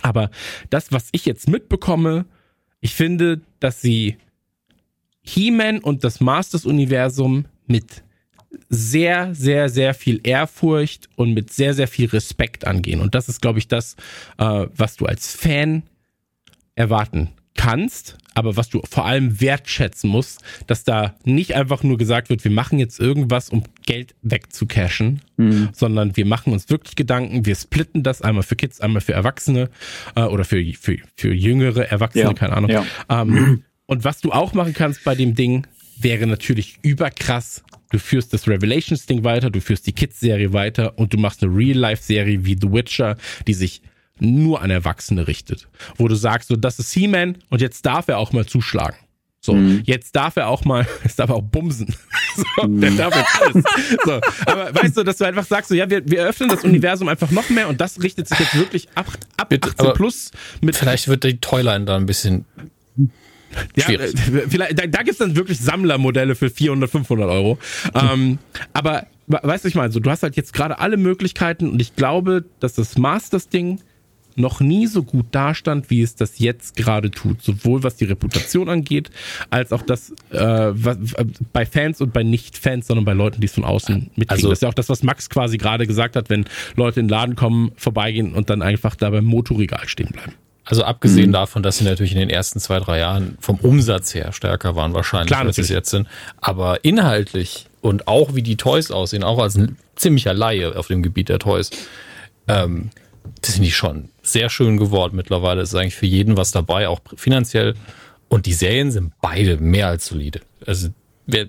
aber 0.00 0.30
das, 0.70 0.90
was 0.90 1.08
ich 1.12 1.24
jetzt 1.24 1.48
mitbekomme, 1.48 2.24
ich 2.80 2.94
finde, 2.94 3.40
dass 3.60 3.80
sie 3.80 4.16
He-Man 5.22 5.78
und 5.78 6.02
das 6.02 6.20
Masters-Universum 6.20 7.44
mit 7.66 8.02
sehr, 8.68 9.34
sehr, 9.34 9.68
sehr 9.68 9.94
viel 9.94 10.20
Ehrfurcht 10.24 11.08
und 11.16 11.32
mit 11.32 11.52
sehr, 11.52 11.74
sehr 11.74 11.88
viel 11.88 12.08
Respekt 12.08 12.66
angehen. 12.66 13.00
Und 13.00 13.14
das 13.14 13.28
ist, 13.28 13.40
glaube 13.40 13.58
ich, 13.58 13.68
das, 13.68 13.96
äh, 14.38 14.66
was 14.74 14.96
du 14.96 15.06
als 15.06 15.34
Fan 15.34 15.84
erwarten 16.74 17.30
kannst, 17.54 18.16
aber 18.34 18.56
was 18.56 18.70
du 18.70 18.80
vor 18.88 19.04
allem 19.04 19.40
wertschätzen 19.40 20.08
musst, 20.08 20.40
dass 20.66 20.84
da 20.84 21.14
nicht 21.24 21.54
einfach 21.54 21.82
nur 21.82 21.98
gesagt 21.98 22.30
wird, 22.30 22.44
wir 22.44 22.50
machen 22.50 22.78
jetzt 22.78 22.98
irgendwas, 22.98 23.50
um 23.50 23.62
Geld 23.84 24.14
wegzucashen, 24.22 25.20
sondern 25.74 26.16
wir 26.16 26.24
machen 26.24 26.52
uns 26.54 26.70
wirklich 26.70 26.96
Gedanken, 26.96 27.44
wir 27.44 27.54
splitten 27.54 28.02
das 28.02 28.22
einmal 28.22 28.42
für 28.42 28.56
Kids, 28.56 28.80
einmal 28.80 29.02
für 29.02 29.12
Erwachsene 29.12 29.68
äh, 30.14 30.22
oder 30.22 30.44
für, 30.44 30.64
für, 30.80 30.96
für 31.14 31.34
jüngere 31.34 31.90
Erwachsene, 31.90 32.24
Ja, 32.24 32.32
keine 32.32 32.56
Ahnung. 32.56 32.70
ja. 32.70 32.86
Ähm, 33.10 33.64
und 33.86 34.04
was 34.04 34.20
du 34.22 34.32
auch 34.32 34.54
machen 34.54 34.72
kannst 34.72 35.04
bei 35.04 35.14
dem 35.14 35.34
Ding, 35.34 35.66
wäre 36.02 36.26
natürlich 36.26 36.78
überkrass. 36.82 37.62
Du 37.90 37.98
führst 37.98 38.32
das 38.32 38.48
Revelations-Ding 38.48 39.24
weiter, 39.24 39.50
du 39.50 39.60
führst 39.60 39.86
die 39.86 39.92
Kids-Serie 39.92 40.52
weiter 40.52 40.98
und 40.98 41.12
du 41.12 41.18
machst 41.18 41.42
eine 41.42 41.54
Real-Life-Serie 41.54 42.44
wie 42.44 42.56
The 42.60 42.72
Witcher, 42.72 43.16
die 43.46 43.54
sich 43.54 43.82
nur 44.18 44.62
an 44.62 44.70
Erwachsene 44.70 45.26
richtet. 45.26 45.68
Wo 45.96 46.08
du 46.08 46.14
sagst, 46.14 46.48
so, 46.48 46.56
das 46.56 46.78
ist 46.78 46.92
He-Man 46.92 47.38
und 47.50 47.60
jetzt 47.60 47.84
darf 47.84 48.08
er 48.08 48.18
auch 48.18 48.32
mal 48.32 48.46
zuschlagen. 48.46 48.96
So, 49.44 49.56
jetzt 49.84 50.14
darf 50.14 50.36
er 50.36 50.46
auch 50.46 50.64
mal, 50.64 50.86
jetzt 51.04 51.18
darf 51.18 51.30
er 51.30 51.36
auch 51.36 51.42
bumsen. 51.42 51.94
So, 52.34 52.66
der 52.66 52.92
darf 52.92 53.14
jetzt 53.14 53.42
alles. 53.42 53.64
So, 54.06 54.12
aber 54.46 54.74
weißt 54.74 54.96
du, 54.96 55.02
dass 55.02 55.18
du 55.18 55.24
einfach 55.26 55.44
sagst, 55.44 55.68
so, 55.68 55.74
ja, 55.74 55.90
wir, 55.90 56.00
wir 56.08 56.24
öffnen 56.24 56.48
das 56.48 56.64
Universum 56.64 57.08
einfach 57.08 57.30
noch 57.30 57.50
mehr 57.50 57.68
und 57.68 57.78
das 57.78 58.02
richtet 58.02 58.26
sich 58.26 58.38
jetzt 58.38 58.54
wirklich 58.54 58.88
ab, 58.94 59.06
ab 59.36 59.50
Bitte, 59.50 59.68
18 59.68 59.80
aber 59.80 59.92
plus 59.92 60.30
mit 60.62 60.74
Vielleicht 60.74 61.08
wird 61.08 61.24
die 61.24 61.36
Toyline 61.40 61.84
da 61.84 61.94
ein 61.94 62.06
bisschen. 62.06 62.46
Ja, 63.76 63.84
Schwierig. 63.84 64.14
äh, 64.14 64.48
vielleicht, 64.48 64.78
da, 64.78 64.86
da 64.86 65.02
gibt's 65.02 65.18
dann 65.18 65.36
wirklich 65.36 65.58
Sammlermodelle 65.60 66.34
für 66.34 66.50
400, 66.50 66.90
500 66.90 67.28
Euro. 67.30 67.58
Ähm, 67.94 68.38
aber 68.72 69.06
we- 69.26 69.40
weißt 69.42 69.64
du, 69.64 69.68
ich 69.68 69.74
meine, 69.74 69.92
so, 69.92 70.00
du 70.00 70.10
hast 70.10 70.22
halt 70.22 70.36
jetzt 70.36 70.52
gerade 70.52 70.78
alle 70.78 70.96
Möglichkeiten 70.96 71.68
und 71.70 71.80
ich 71.80 71.96
glaube, 71.96 72.44
dass 72.60 72.74
das 72.74 72.96
Masters-Ding 72.98 73.80
noch 74.34 74.60
nie 74.60 74.86
so 74.86 75.02
gut 75.02 75.26
dastand, 75.32 75.90
wie 75.90 76.00
es 76.00 76.14
das 76.14 76.38
jetzt 76.38 76.74
gerade 76.74 77.10
tut. 77.10 77.42
Sowohl 77.42 77.82
was 77.82 77.96
die 77.96 78.06
Reputation 78.06 78.70
angeht, 78.70 79.10
als 79.50 79.72
auch 79.74 79.82
das 79.82 80.10
äh, 80.30 80.38
was, 80.40 80.96
äh, 81.12 81.26
bei 81.52 81.66
Fans 81.66 82.00
und 82.00 82.14
bei 82.14 82.22
Nicht-Fans, 82.22 82.86
sondern 82.86 83.04
bei 83.04 83.12
Leuten, 83.12 83.42
die 83.42 83.46
es 83.46 83.52
von 83.52 83.64
außen 83.64 84.10
mitkriegen. 84.16 84.30
Also- 84.30 84.48
das 84.48 84.58
ist 84.58 84.62
ja 84.62 84.68
auch 84.70 84.74
das, 84.74 84.88
was 84.88 85.02
Max 85.02 85.28
quasi 85.28 85.58
gerade 85.58 85.86
gesagt 85.86 86.16
hat, 86.16 86.30
wenn 86.30 86.46
Leute 86.76 87.00
in 87.00 87.06
den 87.08 87.10
Laden 87.10 87.36
kommen, 87.36 87.72
vorbeigehen 87.76 88.32
und 88.32 88.48
dann 88.48 88.62
einfach 88.62 88.96
da 88.96 89.10
beim 89.10 89.26
Motorregal 89.26 89.86
stehen 89.86 90.08
bleiben. 90.10 90.32
Also 90.64 90.84
abgesehen 90.84 91.28
Mhm. 91.30 91.32
davon, 91.32 91.62
dass 91.62 91.78
sie 91.78 91.84
natürlich 91.84 92.12
in 92.12 92.18
den 92.18 92.30
ersten 92.30 92.60
zwei, 92.60 92.78
drei 92.78 92.98
Jahren 93.00 93.36
vom 93.40 93.56
Umsatz 93.56 94.14
her 94.14 94.32
stärker 94.32 94.76
waren 94.76 94.94
wahrscheinlich, 94.94 95.28
Klar, 95.28 95.44
als 95.44 95.56
sie 95.56 95.62
es 95.62 95.68
jetzt 95.68 95.90
sind. 95.90 96.06
Aber 96.40 96.84
inhaltlich 96.84 97.66
und 97.80 98.06
auch 98.06 98.34
wie 98.34 98.42
die 98.42 98.56
Toys 98.56 98.90
aussehen, 98.92 99.24
auch 99.24 99.38
als 99.38 99.56
ein 99.56 99.76
ziemlicher 99.96 100.34
Laie 100.34 100.76
auf 100.76 100.86
dem 100.86 101.02
Gebiet 101.02 101.28
der 101.28 101.40
Toys, 101.40 101.70
ähm, 102.48 102.90
das 103.40 103.54
sind 103.54 103.62
die 103.64 103.72
schon 103.72 104.08
sehr 104.22 104.50
schön 104.50 104.76
geworden 104.78 105.16
mittlerweile. 105.16 105.62
Ist 105.62 105.74
eigentlich 105.74 105.96
für 105.96 106.06
jeden 106.06 106.36
was 106.36 106.52
dabei, 106.52 106.88
auch 106.88 107.00
finanziell. 107.16 107.74
Und 108.28 108.46
die 108.46 108.52
Serien 108.52 108.90
sind 108.90 109.12
beide 109.20 109.56
mehr 109.58 109.88
als 109.88 110.06
solide. 110.06 110.40
Also 110.64 110.88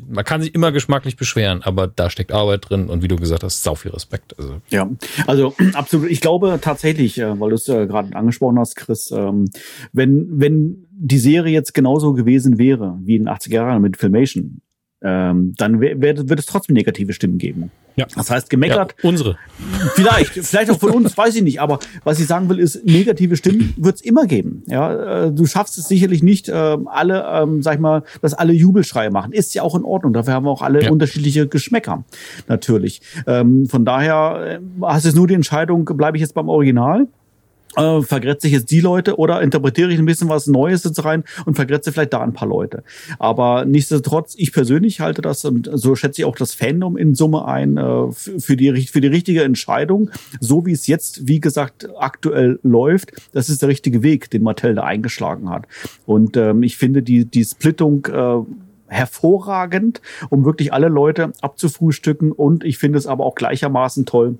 man 0.07 0.23
kann 0.25 0.41
sich 0.41 0.53
immer 0.55 0.71
geschmacklich 0.71 1.17
beschweren, 1.17 1.61
aber 1.63 1.87
da 1.87 2.09
steckt 2.09 2.31
Arbeit 2.31 2.69
drin 2.69 2.89
und 2.89 3.03
wie 3.03 3.07
du 3.07 3.15
gesagt 3.15 3.43
hast, 3.43 3.63
sau 3.63 3.75
viel 3.75 3.91
Respekt. 3.91 4.37
Also 4.37 4.61
Ja, 4.69 4.89
also 5.27 5.55
absolut. 5.73 6.09
Ich 6.09 6.21
glaube 6.21 6.59
tatsächlich, 6.61 7.17
äh, 7.19 7.39
weil 7.39 7.49
du 7.49 7.55
es 7.55 7.67
äh, 7.69 7.87
gerade 7.87 8.15
angesprochen 8.15 8.59
hast, 8.59 8.75
Chris, 8.75 9.11
ähm, 9.11 9.45
wenn, 9.91 10.27
wenn 10.31 10.87
die 10.91 11.17
Serie 11.17 11.53
jetzt 11.53 11.73
genauso 11.73 12.13
gewesen 12.13 12.57
wäre 12.57 12.97
wie 13.03 13.15
in 13.15 13.25
den 13.25 13.33
80er 13.33 13.53
Jahren 13.53 13.81
mit 13.81 13.97
Filmation, 13.97 14.61
ähm, 15.03 15.53
dann 15.57 15.81
wird 15.81 16.39
es 16.39 16.45
trotzdem 16.45 16.73
negative 16.75 17.13
Stimmen 17.13 17.37
geben. 17.37 17.71
Ja. 17.95 18.07
Das 18.15 18.31
heißt, 18.31 18.49
gemeckert. 18.49 18.95
Ja, 19.03 19.09
unsere. 19.09 19.37
Vielleicht, 19.93 20.31
vielleicht 20.31 20.71
auch 20.71 20.79
von 20.79 20.91
uns, 20.91 21.17
weiß 21.17 21.35
ich 21.35 21.43
nicht. 21.43 21.61
Aber 21.61 21.79
was 22.03 22.19
ich 22.19 22.27
sagen 22.27 22.49
will, 22.49 22.57
ist, 22.59 22.85
negative 22.85 23.35
Stimmen 23.35 23.73
wird 23.77 23.95
es 23.95 24.01
immer 24.01 24.25
geben. 24.25 24.63
Ja, 24.67 25.25
äh, 25.25 25.31
du 25.31 25.45
schaffst 25.45 25.77
es 25.77 25.87
sicherlich 25.87 26.23
nicht, 26.23 26.49
äh, 26.49 26.53
alle, 26.53 27.25
ähm, 27.31 27.61
sag 27.61 27.75
ich 27.75 27.79
mal, 27.79 28.03
dass 28.21 28.33
alle 28.33 28.53
Jubelschreie 28.53 29.11
machen. 29.11 29.31
Ist 29.31 29.53
ja 29.53 29.61
auch 29.61 29.75
in 29.75 29.83
Ordnung. 29.83 30.13
Dafür 30.13 30.33
haben 30.33 30.45
wir 30.45 30.51
auch 30.51 30.61
alle 30.61 30.83
ja. 30.83 30.91
unterschiedliche 30.91 31.47
Geschmäcker. 31.47 32.03
Natürlich. 32.47 33.01
Ähm, 33.27 33.67
von 33.67 33.85
daher 33.85 34.59
äh, 34.59 34.85
hast 34.85 35.03
du 35.03 35.09
jetzt 35.09 35.15
nur 35.15 35.27
die 35.27 35.35
Entscheidung, 35.35 35.85
bleibe 35.85 36.17
ich 36.17 36.21
jetzt 36.21 36.33
beim 36.33 36.49
Original? 36.49 37.07
Äh, 37.75 38.01
vergrätze 38.01 38.47
ich 38.47 38.53
jetzt 38.53 38.71
die 38.71 38.79
Leute 38.79 39.17
oder 39.17 39.41
interpretiere 39.41 39.91
ich 39.91 39.99
ein 39.99 40.05
bisschen 40.05 40.29
was 40.29 40.47
Neues 40.47 40.83
jetzt 40.83 41.03
rein 41.03 41.23
und 41.45 41.55
vergrätze 41.55 41.91
vielleicht 41.91 42.13
da 42.13 42.21
ein 42.21 42.33
paar 42.33 42.47
Leute. 42.47 42.83
Aber 43.19 43.65
nichtsdestotrotz, 43.65 44.35
ich 44.37 44.53
persönlich 44.53 44.99
halte 44.99 45.21
das 45.21 45.45
und 45.45 45.69
so 45.73 45.95
schätze 45.95 46.21
ich 46.21 46.25
auch 46.25 46.35
das 46.35 46.53
Fandom 46.53 46.97
in 46.97 47.15
Summe 47.15 47.45
ein 47.45 47.77
äh, 47.77 48.11
für 48.11 48.57
die 48.57 48.87
für 48.87 49.01
die 49.01 49.07
richtige 49.07 49.43
Entscheidung, 49.43 50.11
so 50.39 50.65
wie 50.65 50.71
es 50.71 50.87
jetzt 50.87 51.27
wie 51.27 51.39
gesagt 51.39 51.89
aktuell 51.97 52.59
läuft. 52.63 53.11
Das 53.31 53.49
ist 53.49 53.61
der 53.61 53.69
richtige 53.69 54.03
Weg, 54.03 54.29
den 54.29 54.43
Mattel 54.43 54.75
da 54.75 54.83
eingeschlagen 54.83 55.49
hat. 55.49 55.67
Und 56.05 56.37
ähm, 56.37 56.63
ich 56.63 56.77
finde 56.77 57.01
die 57.01 57.25
die 57.25 57.45
Splittung 57.45 58.05
äh, 58.05 58.39
hervorragend, 58.87 60.01
um 60.29 60.45
wirklich 60.45 60.71
alle 60.71 60.87
Leute 60.87 61.33
abzufrühstücken 61.41 62.31
und 62.31 62.63
ich 62.63 62.77
finde 62.77 62.99
es 62.99 63.07
aber 63.07 63.25
auch 63.25 63.35
gleichermaßen 63.35 64.05
toll, 64.05 64.37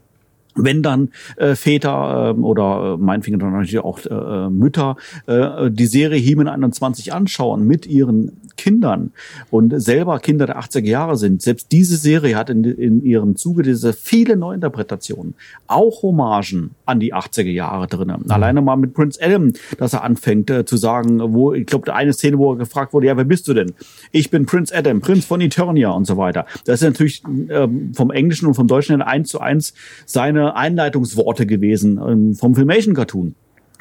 wenn 0.56 0.84
dann 0.84 1.10
äh, 1.38 1.56
Väter 1.56 2.36
äh, 2.36 2.40
oder 2.40 2.98
meinetwegen 2.98 3.40
dann 3.40 3.52
natürlich 3.52 3.80
auch 3.80 4.00
äh, 4.06 4.14
äh, 4.14 4.50
Mütter 4.50 4.98
äh, 5.26 5.70
die 5.72 5.86
Serie 5.86 6.20
Hiemen 6.20 6.48
21 6.48 7.14
anschauen 7.14 7.66
mit 7.66 7.86
ihren 7.86 8.32
Kindern 8.56 9.12
und 9.50 9.74
selber 9.82 10.20
Kinder 10.20 10.46
der 10.46 10.60
80er 10.60 10.86
Jahre 10.86 11.18
sind, 11.18 11.42
selbst 11.42 11.72
diese 11.72 11.98
Serie 11.98 12.36
hat 12.36 12.50
in, 12.50 12.64
in 12.64 13.04
ihrem 13.04 13.36
Zuge 13.36 13.64
diese 13.64 13.94
viele 13.94 14.38
Neuinterpretationen, 14.38 15.34
auch 15.68 16.04
Hommagen 16.04 16.72
an 16.86 17.00
die 17.00 17.14
80er 17.14 17.50
Jahre 17.50 17.88
drinnen. 17.88 18.22
Mhm. 18.26 18.32
Alleine 18.32 18.62
mal 18.62 18.76
mit 18.76 18.94
Prince 18.94 19.20
Adam, 19.22 19.54
dass 19.78 19.94
er 19.94 20.04
anfängt 20.04 20.50
äh, 20.50 20.66
zu 20.66 20.78
sagen, 20.78 21.20
wo, 21.34 21.54
ich 21.54 21.66
glaube, 21.66 21.94
eine 21.94 22.14
Szene, 22.14 22.38
wo 22.38 22.54
er 22.54 22.58
gefragt 22.58 22.94
wurde, 22.94 23.08
ja, 23.08 23.18
wer 23.18 23.26
bist 23.26 23.48
du 23.48 23.54
denn? 23.54 23.74
Ich 24.12 24.30
bin 24.30 24.46
Prince 24.46 24.76
Adam, 24.76 25.02
Prinz 25.02 25.26
von 25.26 25.42
Eternia 25.42 25.90
und 25.90 26.06
so 26.06 26.18
weiter. 26.18 26.46
Das 26.66 26.82
ist 26.82 26.88
natürlich 26.88 27.24
äh, 27.50 27.68
vom 27.94 28.12
Englischen 28.12 28.48
und 28.48 28.54
vom 28.54 28.68
Deutschen 28.68 29.02
eins 29.02 29.30
zu 29.30 29.40
eins 29.40 29.74
seine 30.06 30.43
Einleitungsworte 30.52 31.46
gewesen 31.46 32.32
äh, 32.34 32.36
vom 32.36 32.56
Filmation 32.56 32.94
Cartoon. 32.94 33.36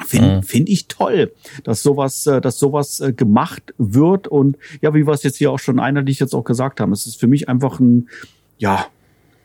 Finde 0.05 0.37
mhm. 0.37 0.43
find 0.43 0.69
ich 0.69 0.87
toll, 0.87 1.31
dass 1.63 1.83
sowas, 1.83 2.25
äh, 2.27 2.41
dass 2.41 2.59
sowas 2.59 2.99
äh, 2.99 3.13
gemacht 3.13 3.73
wird. 3.77 4.27
Und 4.27 4.57
ja, 4.81 4.93
wie 4.93 5.05
wir 5.05 5.13
es 5.13 5.23
jetzt 5.23 5.37
hier 5.37 5.51
auch 5.51 5.59
schon 5.59 5.79
einheitlich 5.79 6.19
jetzt 6.19 6.33
auch 6.33 6.43
gesagt 6.43 6.79
haben, 6.79 6.91
es 6.91 7.05
ist 7.05 7.19
für 7.19 7.27
mich 7.27 7.47
einfach 7.49 7.79
ein, 7.79 8.09
ja, 8.57 8.87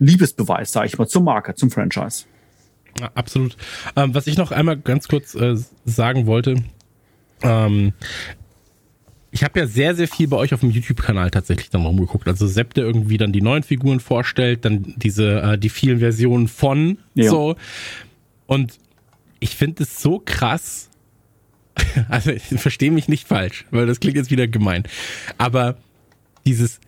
Liebesbeweis, 0.01 0.73
sage 0.73 0.87
ich 0.87 0.99
mal, 0.99 1.09
zur 1.09 1.23
Marke, 1.23 1.55
zum 1.55 1.71
Franchise. 1.71 2.25
Ja, 3.01 3.11
absolut. 3.15 3.57
Ähm, 3.97 4.15
was 4.15 4.27
ich 4.27 4.37
noch 4.37 4.53
einmal 4.53 4.77
ganz 4.77 5.09
kurz 5.09 5.35
äh, 5.35 5.57
sagen 5.85 6.27
wollte, 6.27 6.57
ähm, 7.43 7.93
ich 9.31 9.45
habe 9.45 9.61
ja 9.61 9.67
sehr, 9.67 9.95
sehr 9.95 10.09
viel 10.09 10.29
bei 10.29 10.37
euch 10.37 10.55
auf 10.55 10.61
dem 10.61 10.71
YouTube-Kanal 10.71 11.31
tatsächlich 11.31 11.71
dann 11.71 11.85
rumgeguckt. 11.85 12.27
Also 12.29 12.47
Sepp, 12.47 12.75
der 12.75 12.85
irgendwie 12.85 13.19
dann 13.19 13.33
die 13.33 13.43
neuen 13.43 13.63
Figuren 13.63 14.01
vorstellt, 14.01 14.65
dann 14.65 14.95
diese, 14.97 15.43
äh, 15.43 15.59
die 15.59 15.69
vielen 15.69 15.99
Versionen 15.99 16.49
von 16.49 16.99
ja. 17.15 17.31
so. 17.31 17.57
Und 18.47 18.79
ich 19.41 19.57
finde 19.57 19.83
es 19.83 20.01
so 20.01 20.23
krass. 20.25 20.91
Also 22.09 22.31
ich 22.33 22.43
verstehe 22.43 22.91
mich 22.91 23.09
nicht 23.09 23.29
falsch, 23.29 23.65
weil 23.71 23.87
das 23.87 24.01
klingt 24.01 24.17
jetzt 24.17 24.31
wieder 24.31 24.49
gemein. 24.49 24.85
Aber 25.37 25.77
dieses 26.45 26.81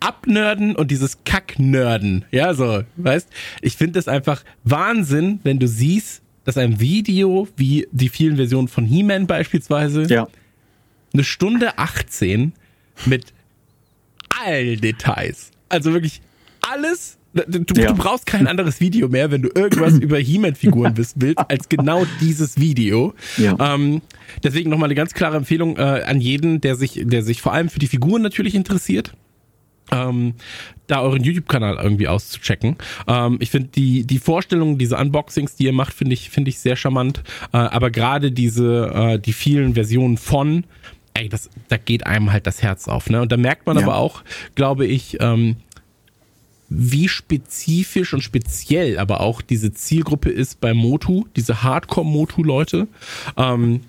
Abnörden 0.00 0.76
und 0.76 0.90
dieses 0.90 1.18
Kacknörden, 1.24 2.24
ja, 2.30 2.54
so, 2.54 2.82
weißt, 2.96 3.28
ich 3.60 3.76
finde 3.76 3.98
es 3.98 4.08
einfach 4.08 4.42
Wahnsinn, 4.64 5.40
wenn 5.42 5.58
du 5.58 5.68
siehst, 5.68 6.22
dass 6.44 6.56
ein 6.56 6.80
Video 6.80 7.48
wie 7.56 7.86
die 7.92 8.08
vielen 8.08 8.36
Versionen 8.36 8.68
von 8.68 8.86
He-Man 8.86 9.26
beispielsweise 9.26 10.04
ja. 10.04 10.26
Eine 11.12 11.24
Stunde 11.24 11.78
18 11.78 12.52
mit 13.06 13.32
allen 14.44 14.80
Details, 14.80 15.50
also 15.68 15.92
wirklich 15.92 16.20
alles 16.60 17.18
Du, 17.32 17.80
ja. 17.80 17.92
du, 17.92 17.94
brauchst 17.94 18.26
kein 18.26 18.48
anderes 18.48 18.80
Video 18.80 19.08
mehr, 19.08 19.30
wenn 19.30 19.42
du 19.42 19.50
irgendwas 19.54 19.94
über 20.00 20.18
He-Man-Figuren 20.18 20.96
wissen 20.96 21.22
willst, 21.22 21.38
als 21.48 21.68
genau 21.68 22.04
dieses 22.20 22.58
Video. 22.58 23.14
Ja. 23.36 23.74
Ähm, 23.74 24.02
deswegen 24.42 24.68
nochmal 24.68 24.88
eine 24.88 24.96
ganz 24.96 25.14
klare 25.14 25.36
Empfehlung 25.36 25.76
äh, 25.76 25.80
an 25.80 26.20
jeden, 26.20 26.60
der 26.60 26.74
sich, 26.74 27.00
der 27.04 27.22
sich 27.22 27.40
vor 27.40 27.52
allem 27.52 27.68
für 27.68 27.78
die 27.78 27.86
Figuren 27.86 28.22
natürlich 28.22 28.56
interessiert. 28.56 29.12
Ähm, 29.92 30.34
da 30.86 31.02
euren 31.02 31.22
YouTube-Kanal 31.22 31.78
irgendwie 31.80 32.08
auszuchecken. 32.08 32.76
Ähm, 33.06 33.38
ich 33.40 33.50
finde 33.50 33.70
die, 33.74 34.04
die 34.04 34.18
Vorstellungen, 34.18 34.78
diese 34.78 34.96
Unboxings, 34.96 35.54
die 35.54 35.64
ihr 35.64 35.72
macht, 35.72 35.94
finde 35.94 36.14
ich, 36.14 36.30
finde 36.30 36.50
ich 36.50 36.58
sehr 36.58 36.76
charmant. 36.76 37.22
Äh, 37.52 37.58
aber 37.58 37.90
gerade 37.90 38.32
diese, 38.32 38.90
äh, 38.92 39.18
die 39.18 39.32
vielen 39.32 39.74
Versionen 39.74 40.16
von, 40.16 40.64
ey, 41.14 41.28
das, 41.28 41.50
da 41.68 41.76
geht 41.76 42.06
einem 42.06 42.32
halt 42.32 42.46
das 42.46 42.62
Herz 42.62 42.88
auf, 42.88 43.10
ne? 43.10 43.22
Und 43.22 43.32
da 43.32 43.36
merkt 43.36 43.66
man 43.66 43.76
ja. 43.76 43.82
aber 43.82 43.96
auch, 43.96 44.22
glaube 44.54 44.86
ich, 44.86 45.18
ähm, 45.20 45.56
wie 46.68 47.08
spezifisch 47.08 48.14
und 48.14 48.22
speziell 48.22 48.98
aber 48.98 49.20
auch 49.20 49.42
diese 49.42 49.72
Zielgruppe 49.72 50.30
ist 50.30 50.60
bei 50.60 50.72
Motu, 50.72 51.26
diese 51.34 51.62
Hardcore-Motu-Leute. 51.62 52.86
Ähm, 53.36 53.80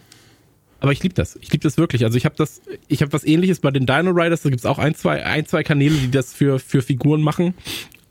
aber 0.80 0.92
ich 0.92 1.04
liebe 1.04 1.14
das. 1.14 1.38
Ich 1.40 1.52
liebe 1.52 1.62
das 1.62 1.78
wirklich. 1.78 2.04
Also 2.06 2.18
ich 2.18 2.26
habe 2.26 2.34
das, 2.36 2.60
ich 2.88 3.04
habe 3.04 3.14
was 3.14 3.24
ähnliches 3.24 3.60
bei 3.60 3.70
den 3.70 3.86
Dino 3.86 4.10
Riders, 4.10 4.42
da 4.42 4.50
gibt's 4.50 4.66
auch 4.66 4.80
ein, 4.80 4.96
zwei, 4.96 5.24
ein, 5.24 5.46
zwei 5.46 5.62
Kanäle, 5.62 5.96
die 5.96 6.10
das 6.10 6.34
für, 6.34 6.58
für 6.58 6.82
Figuren 6.82 7.22
machen. 7.22 7.54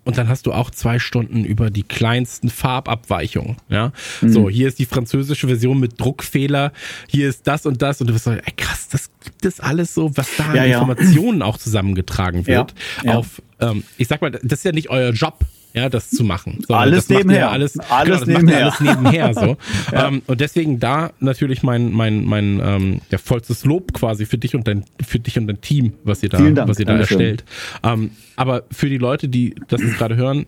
Und 0.04 0.16
dann 0.16 0.28
hast 0.28 0.46
du 0.46 0.52
auch 0.52 0.70
zwei 0.70 0.98
Stunden 0.98 1.44
über 1.44 1.70
die 1.70 1.82
kleinsten 1.82 2.48
Farbabweichungen. 2.48 3.56
Ja, 3.68 3.92
mhm. 4.22 4.32
so 4.32 4.48
hier 4.48 4.66
ist 4.68 4.78
die 4.78 4.86
französische 4.86 5.46
Version 5.46 5.78
mit 5.78 6.00
Druckfehler. 6.00 6.72
Hier 7.08 7.28
ist 7.28 7.46
das 7.46 7.66
und 7.66 7.82
das 7.82 8.00
und 8.00 8.08
du 8.08 8.14
wirst 8.14 8.24
so, 8.24 8.30
ey, 8.30 8.40
krass, 8.56 8.88
das 8.88 9.10
gibt 9.22 9.44
es 9.44 9.60
alles 9.60 9.94
so, 9.94 10.16
was 10.16 10.28
da 10.36 10.54
ja, 10.54 10.62
an 10.62 10.70
Informationen 10.70 11.40
ja. 11.40 11.46
auch 11.46 11.58
zusammengetragen 11.58 12.46
wird. 12.46 12.74
Ja, 13.04 13.16
auf, 13.16 13.42
ähm, 13.60 13.84
ich 13.98 14.08
sag 14.08 14.22
mal, 14.22 14.30
das 14.30 14.42
ist 14.42 14.64
ja 14.64 14.72
nicht 14.72 14.88
euer 14.88 15.10
Job 15.12 15.44
ja, 15.72 15.88
das 15.88 16.10
zu 16.10 16.24
machen. 16.24 16.58
So, 16.66 16.74
alles 16.74 17.08
nebenher. 17.08 17.40
Ja 17.40 17.50
alles, 17.50 17.78
alles 17.78 18.24
genau, 18.24 18.38
nebenher. 18.38 18.64
alles 18.64 18.80
nebenher. 18.80 19.34
So. 19.34 19.56
ja. 19.92 20.08
ähm, 20.08 20.22
und 20.26 20.40
deswegen 20.40 20.80
da 20.80 21.12
natürlich 21.20 21.62
mein, 21.62 21.92
mein, 21.92 22.24
mein 22.24 22.60
ähm, 22.62 23.00
ja, 23.10 23.18
vollstes 23.18 23.64
Lob 23.64 23.92
quasi 23.92 24.26
für 24.26 24.38
dich 24.38 24.54
und 24.54 24.66
dein, 24.66 24.84
für 25.04 25.18
dich 25.18 25.38
und 25.38 25.46
dein 25.46 25.60
Team, 25.60 25.94
was 26.04 26.22
ihr 26.22 26.28
da, 26.28 26.68
was 26.68 26.78
ihr 26.78 26.86
da 26.86 26.96
erstellt. 26.96 27.44
Ähm, 27.82 28.10
aber 28.36 28.64
für 28.70 28.88
die 28.88 28.98
Leute, 28.98 29.28
die 29.28 29.54
das 29.68 29.80
gerade 29.80 30.16
hören, 30.16 30.46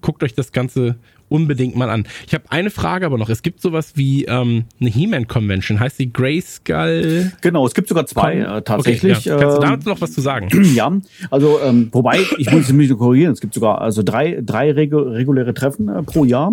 guckt 0.00 0.22
euch 0.22 0.34
das 0.34 0.52
Ganze 0.52 0.96
unbedingt 1.32 1.76
mal 1.76 1.90
an. 1.90 2.06
Ich 2.26 2.34
habe 2.34 2.44
eine 2.48 2.70
Frage 2.70 3.06
aber 3.06 3.18
noch. 3.18 3.28
Es 3.28 3.42
gibt 3.42 3.60
sowas 3.60 3.92
wie 3.94 4.24
ähm, 4.26 4.64
eine 4.80 4.90
He-Man-Convention. 4.90 5.80
Heißt 5.80 5.98
die 5.98 6.12
Grayskull? 6.12 7.32
Genau, 7.40 7.66
es 7.66 7.74
gibt 7.74 7.88
sogar 7.88 8.06
zwei 8.06 8.38
äh, 8.38 8.62
tatsächlich. 8.62 9.18
Okay, 9.18 9.28
ja. 9.30 9.38
Kannst 9.38 9.58
du 9.58 9.62
ähm, 9.62 9.80
da 9.84 9.90
noch 9.90 10.00
was 10.00 10.12
zu 10.12 10.20
sagen? 10.20 10.48
Ja, 10.72 10.90
also 11.30 11.60
ähm, 11.60 11.88
wobei, 11.92 12.20
ich 12.38 12.50
muss 12.50 12.72
mich 12.72 12.90
korrigieren, 12.96 13.32
es 13.32 13.40
gibt 13.40 13.52
sogar 13.52 13.82
also 13.82 14.02
drei, 14.02 14.40
drei 14.42 14.72
regu 14.72 14.98
reguläre 15.00 15.52
Treffen 15.52 15.88
äh, 15.88 16.02
pro 16.02 16.24
Jahr 16.24 16.52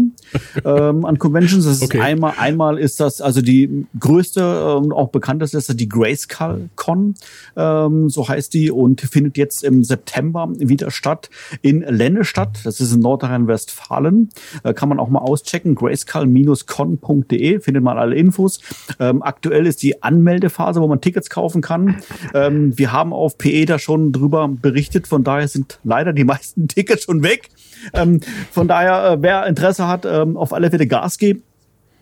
ähm, 0.65 1.05
an 1.05 1.19
Conventions. 1.19 1.65
Das 1.65 1.75
ist 1.75 1.83
okay. 1.83 2.01
einmal, 2.01 2.33
einmal 2.37 2.77
ist 2.77 2.99
das, 2.99 3.21
also 3.21 3.41
die 3.41 3.85
größte 3.97 4.75
und 4.75 4.85
ähm, 4.85 4.91
auch 4.91 5.09
bekannteste 5.09 5.57
ist 5.57 5.79
die 5.79 5.87
Grayskull 5.87 6.69
Con, 6.75 7.15
ähm, 7.55 8.09
so 8.09 8.27
heißt 8.27 8.53
die, 8.53 8.71
und 8.71 9.01
findet 9.01 9.37
jetzt 9.37 9.63
im 9.63 9.83
September 9.83 10.49
wieder 10.57 10.91
statt 10.91 11.29
in 11.61 11.81
Lennestadt. 11.81 12.59
Das 12.63 12.79
ist 12.79 12.93
in 12.93 12.99
Nordrhein-Westfalen. 12.99 14.29
Äh, 14.63 14.68
kann 14.73 14.89
man 14.89 14.99
auch 14.99 15.09
mal 15.09 15.19
auschecken. 15.19 15.75
grayskull-con.de 15.75 17.59
findet 17.59 17.83
man 17.83 17.97
alle 17.97 18.15
Infos. 18.15 18.59
Ähm, 18.99 19.21
aktuell 19.21 19.65
ist 19.65 19.81
die 19.83 20.01
Anmeldephase, 20.03 20.81
wo 20.81 20.87
man 20.87 21.01
Tickets 21.01 21.29
kaufen 21.29 21.61
kann. 21.61 21.97
Ähm, 22.33 22.77
wir 22.77 22.91
haben 22.91 23.13
auf 23.13 23.37
PE 23.37 23.65
da 23.65 23.79
schon 23.79 24.11
drüber 24.11 24.47
berichtet. 24.49 25.07
Von 25.07 25.23
daher 25.23 25.47
sind 25.47 25.79
leider 25.83 26.13
die 26.13 26.23
meisten 26.23 26.67
Tickets 26.69 27.03
schon 27.03 27.23
weg. 27.23 27.49
Ähm, 27.93 28.21
von 28.51 28.67
daher, 28.67 29.11
äh, 29.11 29.21
wer 29.21 29.47
Interesse 29.47 29.87
hat, 29.87 30.05
ähm, 30.05 30.37
auf 30.37 30.53
alle 30.53 30.69
Fälle 30.69 30.87
Gas 30.87 31.17
geben. 31.17 31.43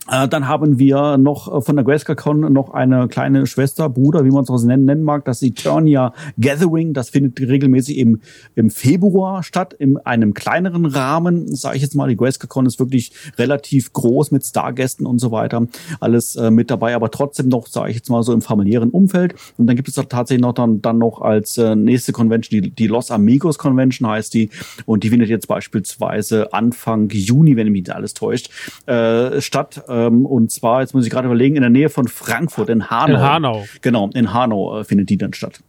Äh, 0.09 0.27
dann 0.27 0.47
haben 0.47 0.79
wir 0.79 1.17
noch 1.17 1.53
äh, 1.53 1.61
von 1.61 1.75
der 1.75 1.85
GrayscaleCon 1.85 2.51
noch 2.53 2.71
eine 2.71 3.07
kleine 3.07 3.47
Schwester, 3.47 3.89
Bruder, 3.89 4.25
wie 4.25 4.29
man 4.29 4.43
es 4.43 4.49
auch 4.49 4.61
nennen, 4.63 4.85
nennen 4.85 5.03
mag, 5.03 5.25
das 5.25 5.41
Eternia 5.41 6.13
Gathering. 6.39 6.93
Das 6.93 7.09
findet 7.09 7.39
regelmäßig 7.39 7.97
im, 7.97 8.21
im 8.55 8.69
Februar 8.69 9.43
statt, 9.43 9.73
in 9.73 9.97
einem 9.97 10.34
kleineren 10.34 10.85
Rahmen, 10.85 11.53
sage 11.55 11.77
ich 11.77 11.81
jetzt 11.81 11.95
mal. 11.95 12.07
Die 12.07 12.17
GrayscaleCon 12.17 12.65
ist 12.65 12.79
wirklich 12.79 13.11
relativ 13.38 13.93
groß 13.93 14.31
mit 14.31 14.45
Stargästen 14.45 15.05
und 15.05 15.19
so 15.19 15.31
weiter. 15.31 15.67
Alles 15.99 16.35
äh, 16.35 16.51
mit 16.51 16.71
dabei, 16.71 16.95
aber 16.95 17.11
trotzdem 17.11 17.49
noch, 17.49 17.67
sage 17.67 17.89
ich 17.89 17.97
jetzt 17.97 18.09
mal, 18.09 18.23
so 18.23 18.34
im 18.34 18.41
familiären 18.41 18.89
Umfeld. 18.89 19.35
Und 19.57 19.67
dann 19.67 19.75
gibt 19.75 19.88
es 19.88 19.95
tatsächlich 19.95 20.41
noch 20.41 20.53
dann, 20.53 20.81
dann 20.81 20.97
noch 20.97 21.21
als 21.21 21.57
äh, 21.57 21.75
nächste 21.75 22.13
Convention, 22.13 22.61
die, 22.61 22.71
die 22.71 22.88
Los 22.88 23.11
Amigos 23.11 23.57
Convention 23.57 24.09
heißt 24.09 24.34
die. 24.34 24.49
Und 24.85 25.03
die 25.03 25.09
findet 25.09 25.29
jetzt 25.29 25.47
beispielsweise 25.47 26.53
Anfang 26.53 27.09
Juni, 27.09 27.55
wenn 27.55 27.67
mich 27.67 27.84
nicht 27.84 27.95
alles 27.95 28.13
täuscht, 28.13 28.49
äh, 28.85 29.41
statt. 29.41 29.84
Äh, 29.98 30.07
Ähm, 30.07 30.26
und 30.26 30.52
zwar, 30.52 30.82
jetzt 30.82 30.94
muss 30.94 31.06
ich 31.06 31.11
gerade 31.11 31.28
überlegen, 31.28 31.56
in 31.56 31.61
der 31.61 31.69
Nähe 31.69 31.90
von 31.90 32.07
Frankfurt, 32.07 32.69
in 32.69 32.90
Hanau. 32.90 33.14
In 33.15 33.19
Hanau. 33.22 33.65
Genau, 33.82 34.10
in 34.14 34.34
Hanau 34.34 34.80
äh, 34.80 34.84
findet 34.84 35.10
die 35.10 35.18
dann 35.18 35.34
statt. 35.34 35.61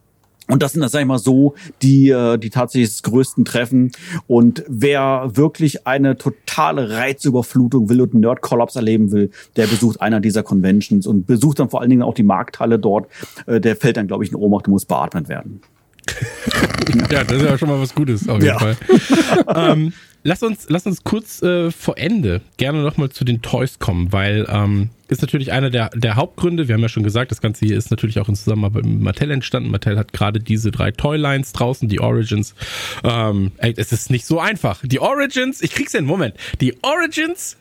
Und 0.51 0.63
das 0.63 0.73
sind, 0.73 0.81
das 0.81 0.93
sag 0.93 1.01
ich 1.01 1.07
mal 1.07 1.19
so, 1.19 1.55
die, 1.83 2.09
äh, 2.09 2.39
die 2.39 2.49
tatsächlich 2.49 3.03
größten 3.03 3.45
Treffen. 3.45 3.93
Und 4.27 4.65
wer 4.67 5.31
wirklich 5.35 5.87
eine 5.87 6.17
totale 6.17 6.89
Reizüberflutung 6.91 7.91
will 7.91 8.01
und 8.01 8.13
einen 8.15 8.21
Nerd-Kollaps 8.23 8.77
erleben 8.77 9.13
will, 9.13 9.31
der 9.57 9.67
besucht 9.67 10.01
einer 10.01 10.21
dieser 10.21 10.43
Conventions 10.43 11.07
und 11.07 11.27
besucht 11.27 11.59
dann 11.59 11.69
vor 11.69 11.81
allen 11.83 11.91
Dingen 11.91 12.03
auch 12.03 12.15
die 12.15 12.23
Markthalle 12.23 12.79
dort. 12.79 13.09
Äh, 13.47 13.61
der 13.61 13.77
fällt 13.77 13.99
dann, 13.99 14.07
glaube 14.07 14.25
ich, 14.25 14.31
in 14.31 14.37
Ohnmacht 14.37 14.67
und 14.69 14.73
muss 14.73 14.87
beatmet 14.87 15.29
werden. 15.29 15.61
ja, 17.11 17.25
das 17.25 17.37
ist 17.37 17.43
ja 17.43 17.59
schon 17.59 17.69
mal 17.69 17.81
was 17.81 17.95
Gutes, 17.95 18.27
auf 18.29 18.37
jeden 18.43 18.47
Ja. 18.47 18.59
Fall. 18.59 18.77
ähm, 19.55 19.93
lass, 20.29 20.43
uns, 20.43 20.67
lass 20.69 20.87
uns 20.87 21.03
kurz 21.03 21.43
äh, 21.43 21.71
vor 21.71 21.97
Ende 21.99 22.43
gerne 22.59 22.83
nochmal 22.83 23.09
zu 23.09 23.25
den 23.25 23.41
Toys 23.43 23.79
kommen, 23.79 24.13
weil 24.13 24.47
ähm, 24.49 24.91
ist 25.09 25.23
natürlich 25.23 25.53
einer 25.53 25.71
der, 25.71 25.89
der 25.95 26.17
Hauptgründe. 26.17 26.69
Wir 26.69 26.75
haben 26.75 26.83
ja 26.83 26.91
schon 26.91 27.03
gesagt, 27.03 27.31
das 27.31 27.41
Ganze 27.41 27.65
hier 27.65 27.77
ist 27.77 27.91
natürlich 27.91 28.21
auch 28.21 28.29
in 28.29 28.35
Zusammenarbeit 28.35 28.85
mit 28.85 29.01
Mattel 29.01 29.31
entstanden. 29.31 29.71
Mattel 29.71 29.99
hat 29.99 30.13
gerade 30.13 30.39
diese 30.39 30.71
drei 30.71 30.91
Toylines 30.91 31.53
draußen, 31.53 31.89
die 31.89 32.01
Origins. 32.01 32.55
Ähm, 33.03 33.53
ey, 33.57 33.73
es 33.77 33.91
ist 33.91 34.11
nicht 34.11 34.27
so 34.27 34.39
einfach. 34.39 34.83
Die 34.85 35.01
Origins, 35.01 35.63
ich 35.63 35.71
krieg's 35.71 35.95
in 35.95 36.05
Moment. 36.05 36.35
Die 36.61 36.75
Origins, 36.83 37.57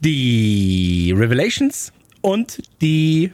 die 0.00 1.14
Revelations 1.16 1.92
und 2.20 2.60
die 2.82 3.30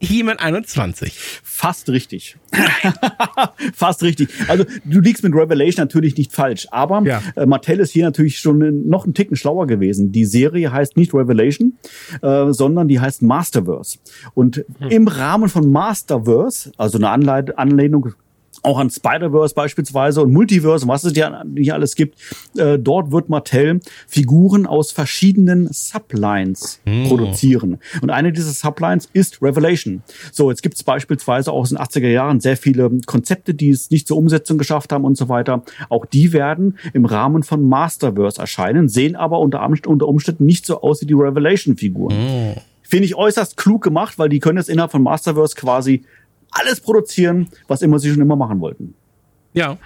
He-Man 0.00 0.38
21. 0.38 1.12
Fast 1.42 1.88
richtig. 1.88 2.36
Fast 3.74 4.02
richtig. 4.02 4.28
Also 4.48 4.64
du 4.84 5.00
liegst 5.00 5.22
mit 5.24 5.34
Revelation 5.34 5.82
natürlich 5.82 6.16
nicht 6.16 6.32
falsch, 6.32 6.66
aber 6.70 7.02
Ja. 7.04 7.22
äh, 7.36 7.46
Mattel 7.46 7.80
ist 7.80 7.90
hier 7.92 8.04
natürlich 8.04 8.38
schon 8.38 8.86
noch 8.88 9.04
einen 9.04 9.14
Ticken 9.14 9.36
schlauer 9.36 9.66
gewesen. 9.66 10.12
Die 10.12 10.24
Serie 10.24 10.72
heißt 10.72 10.96
nicht 10.96 11.12
Revelation, 11.14 11.74
äh, 12.22 12.52
sondern 12.52 12.88
die 12.88 13.00
heißt 13.00 13.22
Masterverse. 13.22 13.98
Und 14.34 14.64
im 14.88 15.08
Rahmen 15.08 15.48
von 15.48 15.70
Masterverse, 15.70 16.72
also 16.76 16.98
eine 16.98 17.10
Anleit 17.10 17.58
Anlehnung 17.58 18.12
auch 18.62 18.78
an 18.78 18.90
Spider-Verse 18.90 19.54
beispielsweise 19.54 20.22
und 20.22 20.32
Multiverse 20.32 20.84
und 20.84 20.90
was 20.90 21.04
es 21.04 21.16
ja 21.16 21.44
nicht 21.44 21.72
alles 21.72 21.94
gibt, 21.94 22.18
äh, 22.56 22.78
dort 22.78 23.12
wird 23.12 23.28
Mattel 23.28 23.80
Figuren 24.06 24.66
aus 24.66 24.92
verschiedenen 24.92 25.68
Sublines 25.72 26.80
produzieren. 27.08 27.78
Und 28.02 28.10
eine 28.10 28.32
dieser 28.32 28.50
Sublines 28.50 29.08
ist 29.12 29.42
Revelation. 29.42 30.02
So, 30.32 30.50
jetzt 30.50 30.62
gibt 30.62 30.76
es 30.76 30.82
beispielsweise 30.82 31.52
auch 31.52 31.60
aus 31.60 31.70
den 31.70 31.78
80er 31.78 32.08
Jahren 32.08 32.40
sehr 32.40 32.56
viele 32.56 32.90
Konzepte, 33.06 33.54
die 33.54 33.70
es 33.70 33.90
nicht 33.90 34.06
zur 34.06 34.16
Umsetzung 34.16 34.58
geschafft 34.58 34.92
haben 34.92 35.04
und 35.04 35.16
so 35.16 35.28
weiter. 35.28 35.62
Auch 35.88 36.06
die 36.06 36.32
werden 36.32 36.78
im 36.92 37.04
Rahmen 37.04 37.42
von 37.42 37.68
Masterverse 37.68 38.40
erscheinen, 38.40 38.88
sehen 38.88 39.16
aber 39.16 39.38
unter, 39.40 39.66
unter 39.86 40.08
Umständen 40.08 40.46
nicht 40.46 40.66
so 40.66 40.80
aus 40.80 41.00
wie 41.00 41.06
die 41.06 41.14
Revelation-Figuren. 41.14 42.14
Finde 42.82 43.04
ich 43.04 43.14
äußerst 43.16 43.58
klug 43.58 43.82
gemacht, 43.82 44.18
weil 44.18 44.30
die 44.30 44.38
können 44.40 44.56
jetzt 44.56 44.70
innerhalb 44.70 44.90
von 44.90 45.02
Masterverse 45.02 45.54
quasi 45.54 46.04
alles 46.50 46.80
produzieren, 46.80 47.48
was 47.66 47.82
immer 47.82 47.98
sie 47.98 48.10
schon 48.10 48.20
immer 48.22 48.36
machen 48.36 48.60
wollten. 48.60 48.94
Ja, 49.54 49.78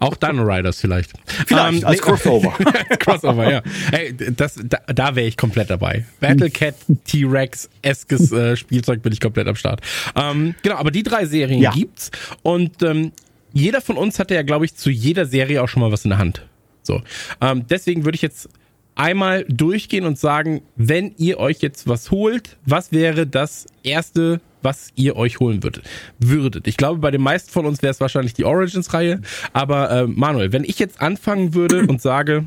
auch 0.00 0.16
Dino 0.16 0.42
Riders 0.44 0.80
vielleicht. 0.80 1.10
Vielleicht 1.46 1.80
Ähm, 1.80 1.84
als 1.86 2.00
nee- 2.00 2.06
Crossover. 2.06 2.50
Crossover, 2.98 3.50
ja. 3.50 3.62
Ey, 3.90 4.14
das, 4.34 4.58
da, 4.62 4.78
da 4.86 5.16
wäre 5.16 5.26
ich 5.26 5.36
komplett 5.36 5.70
dabei. 5.70 6.06
Battlecat, 6.20 6.76
T-Rex, 7.04 7.68
eskes 7.82 8.30
äh, 8.32 8.56
Spielzeug 8.56 9.02
bin 9.02 9.12
ich 9.12 9.20
komplett 9.20 9.48
am 9.48 9.56
Start. 9.56 9.80
Ähm, 10.14 10.54
genau, 10.62 10.76
aber 10.76 10.90
die 10.92 11.02
drei 11.02 11.26
Serien 11.26 11.60
Ja. 11.60 11.72
gibt's 11.72 12.10
und 12.42 12.82
ähm, 12.82 13.12
jeder 13.52 13.80
von 13.82 13.96
uns 13.98 14.18
hatte 14.18 14.34
ja, 14.34 14.42
glaube 14.42 14.64
ich, 14.64 14.76
zu 14.76 14.88
jeder 14.88 15.26
Serie 15.26 15.62
auch 15.62 15.68
schon 15.68 15.82
mal 15.82 15.92
was 15.92 16.04
in 16.04 16.10
der 16.10 16.18
Hand. 16.18 16.46
So, 16.82 17.02
ähm, 17.40 17.66
deswegen 17.68 18.04
würde 18.04 18.16
ich 18.16 18.22
jetzt 18.22 18.48
einmal 18.94 19.44
durchgehen 19.48 20.04
und 20.04 20.18
sagen, 20.18 20.62
wenn 20.76 21.14
ihr 21.16 21.38
euch 21.38 21.58
jetzt 21.60 21.88
was 21.88 22.10
holt, 22.10 22.56
was 22.64 22.92
wäre 22.92 23.26
das 23.26 23.66
erste, 23.82 24.40
was 24.62 24.90
ihr 24.94 25.16
euch 25.16 25.40
holen 25.40 25.62
würdet? 25.62 25.84
würdet? 26.18 26.66
Ich 26.66 26.76
glaube, 26.76 27.00
bei 27.00 27.10
den 27.10 27.22
meisten 27.22 27.50
von 27.50 27.66
uns 27.66 27.82
wäre 27.82 27.90
es 27.90 28.00
wahrscheinlich 28.00 28.34
die 28.34 28.44
Origins-Reihe. 28.44 29.20
Aber 29.52 29.90
äh, 29.90 30.06
Manuel, 30.06 30.52
wenn 30.52 30.64
ich 30.64 30.78
jetzt 30.78 31.00
anfangen 31.00 31.54
würde 31.54 31.86
und 31.86 32.00
sage, 32.00 32.46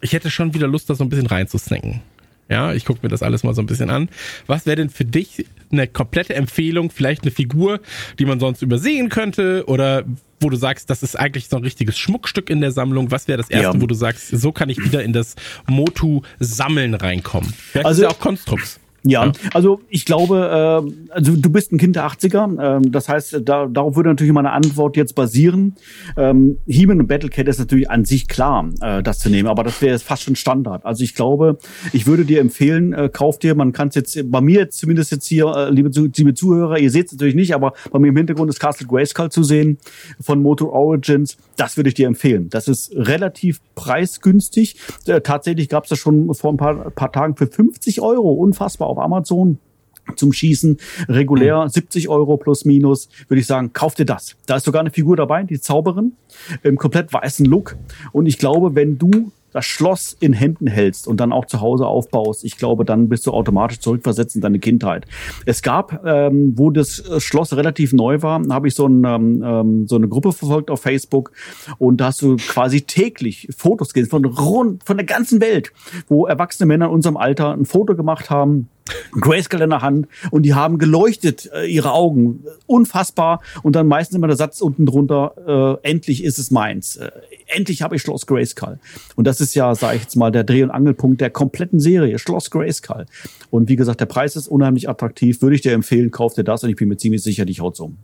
ich 0.00 0.12
hätte 0.12 0.30
schon 0.30 0.54
wieder 0.54 0.66
Lust, 0.66 0.90
da 0.90 0.94
so 0.94 1.04
ein 1.04 1.08
bisschen 1.08 1.26
reinzusnacken. 1.26 2.00
Ja, 2.52 2.74
ich 2.74 2.84
gucke 2.84 3.00
mir 3.02 3.08
das 3.08 3.22
alles 3.22 3.44
mal 3.44 3.54
so 3.54 3.62
ein 3.62 3.66
bisschen 3.66 3.88
an. 3.88 4.10
Was 4.46 4.66
wäre 4.66 4.76
denn 4.76 4.90
für 4.90 5.06
dich 5.06 5.46
eine 5.70 5.86
komplette 5.86 6.34
Empfehlung? 6.34 6.90
Vielleicht 6.90 7.22
eine 7.22 7.30
Figur, 7.30 7.80
die 8.18 8.26
man 8.26 8.38
sonst 8.40 8.60
übersehen 8.60 9.08
könnte 9.08 9.64
oder 9.68 10.04
wo 10.38 10.50
du 10.50 10.56
sagst, 10.56 10.90
das 10.90 11.02
ist 11.02 11.18
eigentlich 11.18 11.48
so 11.48 11.56
ein 11.56 11.62
richtiges 11.62 11.98
Schmuckstück 11.98 12.50
in 12.50 12.60
der 12.60 12.70
Sammlung. 12.72 13.10
Was 13.10 13.26
wäre 13.26 13.38
das 13.38 13.48
erste, 13.48 13.76
Ja. 13.78 13.82
wo 13.82 13.86
du 13.86 13.94
sagst, 13.94 14.28
so 14.28 14.52
kann 14.52 14.68
ich 14.68 14.84
wieder 14.84 15.02
in 15.02 15.14
das 15.14 15.34
Motu-Sammeln 15.66 16.94
reinkommen? 16.94 17.52
Vielleicht 17.56 17.86
Also- 17.86 18.02
ist 18.02 18.08
ja 18.10 18.14
auch 18.14 18.18
Konstrukts. 18.20 18.78
Ja, 19.04 19.26
Ja. 19.26 19.32
also 19.52 19.80
ich 19.88 20.04
glaube, 20.04 20.84
äh, 20.88 21.12
also 21.12 21.36
du 21.36 21.50
bist 21.50 21.72
ein 21.72 21.78
Kind 21.78 21.96
der 21.96 22.06
80er, 22.06 22.76
ähm, 22.76 22.92
das 22.92 23.08
heißt, 23.08 23.40
da, 23.44 23.66
darauf 23.66 23.96
würde 23.96 24.10
natürlich 24.10 24.32
meine 24.32 24.52
Antwort 24.52 24.96
jetzt 24.96 25.14
basieren. 25.14 25.74
Ähm, 26.16 26.58
He-Man 26.66 27.00
und 27.00 27.06
Battlecat 27.08 27.48
ist 27.48 27.58
natürlich 27.58 27.90
an 27.90 28.04
sich 28.04 28.28
klar, 28.28 28.68
äh, 28.80 29.02
das 29.02 29.18
zu 29.18 29.28
nehmen, 29.28 29.48
aber 29.48 29.64
das 29.64 29.80
wäre 29.82 29.92
jetzt 29.92 30.04
fast 30.04 30.22
schon 30.22 30.36
Standard. 30.36 30.84
Also 30.84 31.02
ich 31.02 31.14
glaube, 31.14 31.58
ich 31.92 32.06
würde 32.06 32.24
dir 32.24 32.40
empfehlen, 32.40 32.92
äh, 32.92 33.10
kauf 33.12 33.38
dir, 33.38 33.54
man 33.54 33.72
kann 33.72 33.88
es 33.88 33.94
jetzt, 33.94 34.30
bei 34.30 34.40
mir 34.40 34.60
jetzt 34.60 34.78
zumindest 34.78 35.10
jetzt 35.10 35.26
hier, 35.26 35.46
äh, 35.46 35.70
liebe, 35.70 35.90
liebe 35.90 36.34
Zuhörer, 36.34 36.78
ihr 36.78 36.90
seht 36.90 37.06
es 37.06 37.12
natürlich 37.12 37.34
nicht, 37.34 37.54
aber 37.54 37.72
bei 37.90 37.98
mir 37.98 38.08
im 38.08 38.16
Hintergrund 38.16 38.50
ist 38.50 38.60
Castle 38.60 38.86
Grayskull 38.86 39.30
zu 39.30 39.42
sehen 39.42 39.78
von 40.20 40.40
Moto 40.40 40.68
Origins. 40.70 41.36
Das 41.56 41.76
würde 41.76 41.88
ich 41.88 41.94
dir 41.94 42.06
empfehlen. 42.06 42.48
Das 42.50 42.68
ist 42.68 42.92
relativ 42.94 43.60
preisgünstig. 43.74 44.76
Äh, 45.06 45.20
tatsächlich 45.20 45.68
gab 45.68 45.84
es 45.84 45.90
das 45.90 45.98
schon 45.98 46.32
vor 46.34 46.52
ein 46.52 46.56
paar, 46.56 46.90
paar 46.90 47.12
Tagen 47.12 47.36
für 47.36 47.46
50 47.46 48.00
Euro, 48.00 48.32
unfassbar 48.32 48.91
auf 48.92 48.98
Amazon 48.98 49.58
zum 50.16 50.32
Schießen. 50.32 50.78
Regulär 51.08 51.68
70 51.68 52.08
Euro 52.08 52.36
plus 52.36 52.64
minus, 52.64 53.08
würde 53.28 53.40
ich 53.40 53.46
sagen, 53.46 53.72
kauf 53.72 53.94
dir 53.94 54.06
das. 54.06 54.36
Da 54.46 54.56
ist 54.56 54.64
sogar 54.64 54.80
eine 54.80 54.90
Figur 54.90 55.16
dabei, 55.16 55.44
die 55.44 55.60
Zauberin, 55.60 56.12
im 56.62 56.76
komplett 56.76 57.12
weißen 57.12 57.46
Look. 57.46 57.76
Und 58.12 58.26
ich 58.26 58.38
glaube, 58.38 58.74
wenn 58.74 58.98
du 58.98 59.32
das 59.52 59.66
Schloss 59.66 60.16
in 60.18 60.32
Händen 60.32 60.66
hältst 60.66 61.06
und 61.06 61.20
dann 61.20 61.32
auch 61.32 61.44
zu 61.44 61.60
Hause 61.60 61.86
aufbaust, 61.86 62.42
ich 62.42 62.56
glaube, 62.56 62.84
dann 62.84 63.08
bist 63.08 63.26
du 63.26 63.32
automatisch 63.32 63.80
zurückversetzt 63.80 64.34
in 64.34 64.40
deine 64.40 64.58
Kindheit. 64.58 65.06
Es 65.44 65.62
gab, 65.62 66.04
ähm, 66.06 66.54
wo 66.56 66.70
das 66.70 67.00
äh, 67.00 67.20
Schloss 67.20 67.54
relativ 67.54 67.92
neu 67.92 68.22
war, 68.22 68.42
habe 68.48 68.68
ich 68.68 68.74
so, 68.74 68.86
ein, 68.86 69.04
ähm, 69.04 69.42
ähm, 69.44 69.86
so 69.88 69.96
eine 69.96 70.08
Gruppe 70.08 70.32
verfolgt 70.32 70.70
auf 70.70 70.80
Facebook 70.80 71.32
und 71.78 72.00
da 72.00 72.06
hast 72.06 72.22
du 72.22 72.36
quasi 72.36 72.82
täglich 72.82 73.48
Fotos 73.56 73.92
gesehen 73.92 74.08
von 74.08 74.24
rund, 74.24 74.84
von 74.84 74.96
der 74.96 75.06
ganzen 75.06 75.40
Welt, 75.40 75.72
wo 76.08 76.26
erwachsene 76.26 76.66
Männer 76.66 76.86
in 76.86 76.92
unserem 76.92 77.18
Alter 77.18 77.52
ein 77.52 77.66
Foto 77.66 77.94
gemacht 77.94 78.30
haben, 78.30 78.68
Grayscale 79.12 79.64
in 79.64 79.70
der 79.70 79.82
Hand 79.82 80.08
und 80.30 80.42
die 80.42 80.54
haben 80.54 80.78
geleuchtet, 80.78 81.50
äh, 81.52 81.66
ihre 81.66 81.92
Augen. 81.92 82.44
Unfassbar. 82.66 83.40
Und 83.62 83.76
dann 83.76 83.86
meistens 83.86 84.16
immer 84.16 84.26
der 84.26 84.36
Satz 84.36 84.60
unten 84.60 84.86
drunter, 84.86 85.78
äh, 85.82 85.88
endlich 85.88 86.24
ist 86.24 86.38
es 86.38 86.50
meins. 86.50 86.96
Äh, 86.96 87.10
endlich 87.46 87.82
habe 87.82 87.96
ich 87.96 88.02
Schloss 88.02 88.26
Grayskull. 88.26 88.78
Und 89.16 89.26
das 89.26 89.40
ist 89.40 89.54
ja, 89.54 89.74
sage 89.74 89.96
ich 89.96 90.02
jetzt 90.02 90.16
mal, 90.16 90.30
der 90.30 90.44
Dreh- 90.44 90.62
und 90.62 90.70
Angelpunkt 90.70 91.20
der 91.20 91.30
kompletten 91.30 91.80
Serie, 91.80 92.18
Schloss 92.18 92.50
Grayskull. 92.50 93.06
Und 93.50 93.68
wie 93.68 93.76
gesagt, 93.76 94.00
der 94.00 94.06
Preis 94.06 94.36
ist 94.36 94.48
unheimlich 94.48 94.88
attraktiv. 94.88 95.42
Würde 95.42 95.56
ich 95.56 95.62
dir 95.62 95.72
empfehlen, 95.72 96.10
kauf 96.10 96.34
dir 96.34 96.44
das 96.44 96.64
und 96.64 96.70
ich 96.70 96.76
bin 96.76 96.88
mir 96.88 96.96
ziemlich 96.96 97.22
sicher, 97.22 97.44
dich 97.44 97.60
haut's 97.60 97.80
um. 97.80 97.98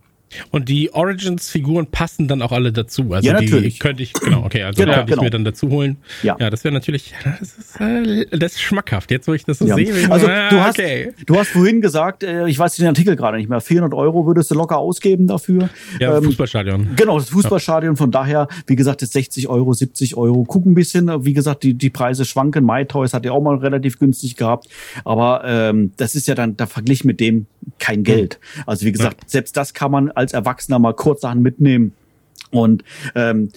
Und 0.51 0.69
die 0.69 0.93
Origins-Figuren 0.93 1.87
passen 1.87 2.27
dann 2.27 2.41
auch 2.41 2.51
alle 2.51 2.71
dazu. 2.71 3.13
Also 3.13 3.27
Ja, 3.27 3.37
die 3.39 3.45
natürlich. 3.45 3.79
könnte 3.79 4.03
ich, 4.03 4.13
genau, 4.13 4.43
okay, 4.45 4.63
also 4.63 4.81
Genau, 4.81 4.93
könnte 4.95 5.09
ich 5.09 5.15
genau. 5.15 5.23
mir 5.23 5.29
dann 5.29 5.43
dazu 5.43 5.69
holen. 5.69 5.97
Ja. 6.23 6.35
ja 6.39 6.49
das 6.49 6.63
wäre 6.63 6.73
natürlich, 6.73 7.13
das 7.39 7.53
ist, 7.53 7.81
äh, 7.81 8.25
das 8.37 8.53
ist 8.53 8.61
schmackhaft. 8.61 9.11
Jetzt, 9.11 9.27
wo 9.27 9.33
ich 9.33 9.43
das 9.45 9.59
so 9.59 9.65
Ja. 9.67 9.75
sehe, 9.75 9.91
ich 9.91 10.09
Also 10.11 10.25
so, 10.27 10.31
ah, 10.31 10.49
du 10.49 10.59
hast, 10.59 10.79
okay. 10.79 11.13
du 11.25 11.35
hast 11.37 11.49
vorhin 11.49 11.81
gesagt, 11.81 12.23
äh, 12.23 12.47
ich 12.47 12.57
weiß 12.57 12.75
den 12.75 12.87
Artikel 12.87 13.15
gerade 13.15 13.37
nicht 13.37 13.49
mehr, 13.49 13.61
400 13.61 13.93
Euro 13.93 14.25
würdest 14.25 14.51
du 14.51 14.55
locker 14.55 14.77
ausgeben 14.77 15.27
dafür. 15.27 15.69
Ja, 15.99 16.17
Ähm, 16.17 16.23
Fußballstadion. 16.23 16.95
Genau, 16.95 17.17
das 17.19 17.29
Fußballstadion. 17.29 17.95
Von 17.97 18.11
daher, 18.11 18.47
wie 18.67 18.75
gesagt, 18.75 19.01
ist 19.01 19.13
60 19.13 19.47
Euro, 19.47 19.73
70 19.73 20.15
Euro. 20.17 20.43
Guck 20.47 20.65
ein 20.65 20.73
bisschen. 20.73 21.25
Wie 21.25 21.33
gesagt, 21.33 21.63
die, 21.63 21.73
die 21.73 21.89
Preise 21.89 22.25
schwanken. 22.25 22.65
MyToys 22.65 23.13
hat 23.13 23.25
ja 23.25 23.31
auch 23.31 23.41
mal 23.41 23.55
relativ 23.57 23.99
günstig 23.99 24.35
gehabt. 24.35 24.67
Aber 25.03 25.41
ähm, 25.45 25.91
das 25.97 26.15
ist 26.15 26.27
ja 26.27 26.35
dann 26.35 26.55
da 26.57 26.65
verglichen 26.67 27.07
mit 27.07 27.19
dem 27.19 27.47
kein 27.77 28.03
Geld. 28.03 28.39
Also 28.65 28.85
wie 28.85 28.91
gesagt, 28.91 29.29
selbst 29.29 29.55
das 29.57 29.73
kann 29.73 29.91
man 29.91 30.11
als 30.11 30.33
Erwachsener 30.33 30.79
mal 30.79 30.93
kurzerhand 30.93 31.41
mitnehmen. 31.41 31.93
Und 32.51 32.83
ähm, 33.15 33.51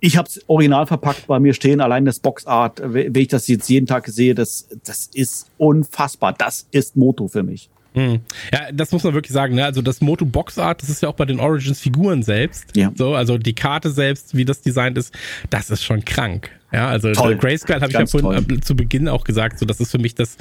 ich 0.00 0.18
habe 0.18 0.28
es 0.28 0.42
original 0.48 0.86
verpackt 0.86 1.26
bei 1.26 1.40
mir 1.40 1.54
stehen. 1.54 1.80
Allein 1.80 2.04
das 2.04 2.18
Boxart, 2.18 2.82
wenn 2.84 3.14
ich 3.14 3.28
das 3.28 3.48
jetzt 3.48 3.68
jeden 3.70 3.86
Tag 3.86 4.06
sehe, 4.08 4.34
das, 4.34 4.68
das 4.84 5.08
ist 5.14 5.50
unfassbar. 5.56 6.34
Das 6.34 6.66
ist 6.72 6.96
Moto 6.96 7.28
für 7.28 7.42
mich. 7.42 7.70
Hm. 7.94 8.20
Ja, 8.52 8.72
das 8.72 8.90
muss 8.90 9.04
man 9.04 9.14
wirklich 9.14 9.32
sagen. 9.32 9.54
Ne? 9.54 9.64
Also 9.64 9.80
das 9.80 10.00
Moto 10.00 10.26
Box 10.26 10.58
Art, 10.58 10.82
das 10.82 10.90
ist 10.90 11.00
ja 11.02 11.08
auch 11.08 11.14
bei 11.14 11.24
den 11.24 11.38
Origins 11.38 11.80
Figuren 11.80 12.22
selbst. 12.22 12.76
Ja. 12.76 12.92
So, 12.94 13.14
also 13.14 13.38
die 13.38 13.54
Karte 13.54 13.90
selbst, 13.90 14.36
wie 14.36 14.44
das 14.44 14.60
designt 14.62 14.98
ist, 14.98 15.14
das 15.48 15.70
ist 15.70 15.84
schon 15.84 16.04
krank. 16.04 16.50
Ja, 16.72 16.88
also. 16.88 17.12
Grayscale 17.12 17.80
habe 17.80 17.92
ich 17.92 17.98
ja 17.98 18.06
vorhin 18.06 18.48
toll. 18.48 18.60
zu 18.60 18.74
Beginn 18.74 19.08
auch 19.08 19.22
gesagt, 19.22 19.60
so 19.60 19.64
das 19.64 19.78
ist 19.78 19.92
für 19.92 19.98
mich 19.98 20.16
das 20.16 20.36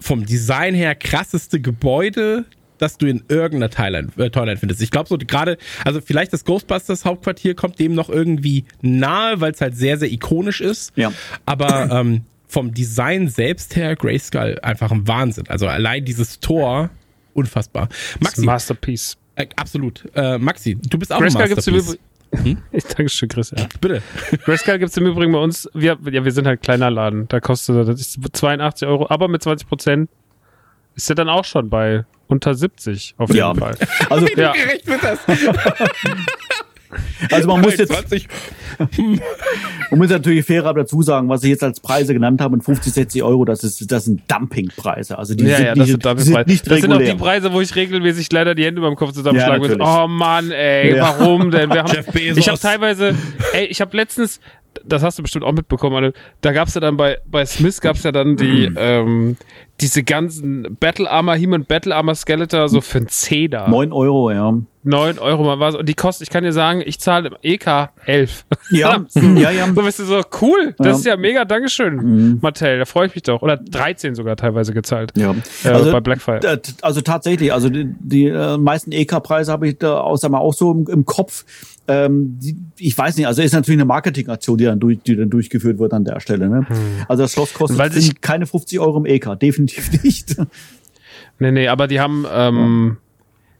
vom 0.00 0.26
Design 0.26 0.74
her 0.74 0.94
krasseste 0.94 1.60
Gebäude, 1.60 2.44
das 2.78 2.96
du 2.96 3.06
in 3.06 3.24
irgendeiner 3.28 3.70
Thailand, 3.70 4.16
äh, 4.18 4.30
Toyland 4.30 4.60
findest. 4.60 4.80
Ich 4.80 4.90
glaube 4.90 5.08
so 5.08 5.18
gerade, 5.18 5.58
also 5.84 6.00
vielleicht 6.00 6.32
das 6.32 6.44
Ghostbusters 6.44 7.04
Hauptquartier 7.04 7.54
kommt 7.54 7.78
dem 7.78 7.94
noch 7.94 8.08
irgendwie 8.08 8.64
nahe, 8.80 9.40
weil 9.40 9.52
es 9.52 9.60
halt 9.60 9.76
sehr, 9.76 9.98
sehr 9.98 10.10
ikonisch 10.10 10.60
ist. 10.60 10.92
Ja. 10.96 11.12
Aber 11.44 11.90
ähm, 11.90 12.22
vom 12.46 12.72
Design 12.72 13.28
selbst 13.28 13.76
her 13.76 13.94
Grayskull 13.96 14.58
einfach 14.62 14.90
ein 14.90 15.06
Wahnsinn. 15.06 15.44
Also 15.48 15.66
allein 15.66 16.04
dieses 16.04 16.40
Tor, 16.40 16.90
unfassbar. 17.34 17.88
Maxi. 18.20 18.44
Masterpiece. 18.44 19.16
Äh, 19.34 19.46
absolut. 19.56 20.08
Äh, 20.14 20.38
Maxi, 20.38 20.76
du 20.76 20.98
bist 20.98 21.12
auch 21.12 21.20
Grayskull 21.20 21.44
ein 21.44 21.48
Masterpiece. 21.48 21.98
Hm? 22.34 22.58
Ich 22.72 22.84
danke 22.84 23.08
schön, 23.08 23.28
Chris. 23.28 23.52
Ja. 23.56 23.66
Bitte. 23.80 24.02
Grayscale 24.44 24.78
gibt 24.78 24.90
es 24.90 24.96
im 24.96 25.06
Übrigen 25.06 25.32
bei 25.32 25.38
uns. 25.38 25.68
Wir, 25.74 25.98
ja, 26.10 26.24
wir 26.24 26.32
sind 26.32 26.46
halt 26.46 26.62
kleiner 26.62 26.90
Laden. 26.90 27.26
Da 27.28 27.40
kostet 27.40 27.88
das 27.88 28.18
82 28.32 28.86
Euro, 28.86 29.06
aber 29.08 29.28
mit 29.28 29.42
20 29.42 29.68
Prozent 29.68 30.10
ist 30.94 31.08
er 31.08 31.14
dann 31.14 31.28
auch 31.28 31.44
schon 31.44 31.70
bei 31.70 32.04
unter 32.26 32.54
70 32.54 33.14
auf 33.18 33.30
jeden 33.30 33.38
ja. 33.38 33.54
Fall. 33.54 33.76
Also, 34.10 34.26
Wie 34.34 34.40
ja. 34.40 34.52
gerecht 34.52 34.86
wird 34.86 35.02
das? 35.02 35.18
Also 37.32 37.48
man 37.48 37.60
muss 37.60 37.76
jetzt, 37.76 37.92
20. 37.92 38.28
man 39.90 39.98
muss 39.98 40.08
natürlich 40.08 40.44
fairer 40.44 40.72
dazu 40.74 41.02
sagen, 41.02 41.28
was 41.28 41.42
ich 41.44 41.50
jetzt 41.50 41.62
als 41.62 41.80
Preise 41.80 42.14
genannt 42.14 42.40
habe, 42.40 42.60
50, 42.60 42.92
60 42.92 43.22
Euro, 43.22 43.44
das 43.44 43.64
ist, 43.64 43.90
das 43.90 44.06
sind 44.06 44.22
Dumpingpreise. 44.30 45.18
Also 45.18 45.34
die 45.34 45.44
ja, 45.44 45.56
sind, 45.56 45.66
ja, 45.66 45.74
nicht, 45.74 46.04
das 46.04 46.24
sind, 46.24 46.34
sind 46.34 46.46
nicht 46.46 46.70
das 46.70 46.80
sind 46.80 46.92
auch 46.92 46.98
die 46.98 47.14
Preise, 47.14 47.52
wo 47.52 47.60
ich 47.60 47.74
regelmäßig 47.74 48.30
leider 48.32 48.54
die 48.54 48.64
Hände 48.64 48.80
beim 48.80 48.96
Kopf 48.96 49.12
zusammenschlagen 49.12 49.62
Ja, 49.70 49.76
muss. 49.76 50.04
Oh 50.04 50.08
Mann, 50.08 50.50
ey, 50.50 50.96
Ja. 50.96 51.14
warum 51.18 51.50
denn? 51.50 51.70
Wir 51.70 51.82
haben, 51.82 52.04
ich 52.14 52.48
habe 52.48 52.58
teilweise, 52.58 53.14
ey, 53.52 53.66
ich 53.66 53.80
habe 53.80 53.96
letztens, 53.96 54.40
das 54.84 55.02
hast 55.02 55.18
du 55.18 55.22
bestimmt 55.22 55.44
auch 55.44 55.52
mitbekommen, 55.52 55.96
Anne, 55.96 56.12
da 56.40 56.52
gab's 56.52 56.74
ja 56.74 56.80
dann 56.80 56.96
bei, 56.96 57.18
bei 57.26 57.44
Smith 57.44 57.80
gab's 57.80 58.02
ja 58.02 58.12
dann 58.12 58.36
die, 58.36 58.70
ähm, 58.76 59.36
diese 59.80 60.02
ganzen 60.02 60.76
Battle 60.80 61.10
Armor, 61.10 61.34
He-Man 61.36 61.64
Battle 61.64 61.94
Armor 61.94 62.14
Skeletor 62.14 62.68
so 62.68 62.80
für 62.80 62.98
einen 62.98 63.08
Zehner. 63.08 63.68
9 63.68 63.92
Euro, 63.92 64.30
ja. 64.30 64.54
9 64.84 65.18
Euro 65.18 65.44
mal 65.44 65.60
was. 65.60 65.74
Und 65.74 65.88
die 65.88 65.94
kostet, 65.94 66.26
ich 66.28 66.32
kann 66.32 66.44
dir 66.44 66.52
sagen, 66.52 66.82
ich 66.84 66.98
zahle 66.98 67.28
im 67.28 67.36
EK 67.42 67.90
11. 68.06 68.44
Ja, 68.70 69.04
so, 69.08 69.20
ja, 69.20 69.50
ja. 69.50 69.66
So 69.74 69.82
bist 69.82 69.98
du 69.98 70.04
so, 70.04 70.20
cool. 70.40 70.74
Das 70.78 70.86
Ja. 70.86 70.92
ist 70.94 71.06
ja 71.06 71.16
mega, 71.16 71.44
Dankeschön, 71.44 71.94
Mhm. 71.96 72.38
Mattel. 72.42 72.78
Da 72.78 72.84
freue 72.86 73.06
ich 73.06 73.14
mich 73.14 73.22
doch. 73.22 73.42
Oder 73.42 73.56
13 73.56 74.14
sogar 74.14 74.36
teilweise 74.36 74.72
gezahlt. 74.72 75.12
Ja, 75.16 75.34
Äh, 75.64 75.92
bei 75.92 76.00
Blackfire. 76.00 76.60
Also 76.82 77.00
tatsächlich, 77.00 77.52
also 77.52 77.68
die, 77.68 77.86
die 78.00 78.26
äh, 78.26 78.56
meisten 78.56 78.92
EK-Preise 78.92 79.52
habe 79.52 79.68
ich 79.68 79.78
da 79.78 80.00
außer 80.00 80.28
mal 80.28 80.38
auch 80.38 80.54
so 80.54 80.72
im, 80.72 80.86
im 80.88 81.04
Kopf. 81.04 81.44
Ähm, 81.90 82.38
die, 82.38 82.54
ich 82.76 82.96
weiß 82.96 83.16
nicht, 83.16 83.26
also 83.26 83.40
ist 83.40 83.54
natürlich 83.54 83.78
eine 83.78 83.86
Marketingaktion, 83.86 84.58
die 84.58 84.64
dann, 84.64 84.78
durch, 84.78 84.98
die 85.06 85.16
dann 85.16 85.30
durchgeführt 85.30 85.78
wird 85.78 85.94
an 85.94 86.04
der 86.04 86.20
Stelle. 86.20 86.48
Ne? 86.50 86.66
Also 87.08 87.22
das 87.22 87.32
Schloss 87.32 87.54
kostet 87.54 88.20
keine 88.20 88.44
50 88.46 88.78
Euro 88.78 88.98
im 88.98 89.06
EK, 89.06 89.36
definitiv 89.40 89.67
nicht. 90.02 90.36
Nee, 91.38 91.52
nee, 91.52 91.68
aber 91.68 91.86
die 91.86 92.00
haben, 92.00 92.26
ähm, 92.30 92.98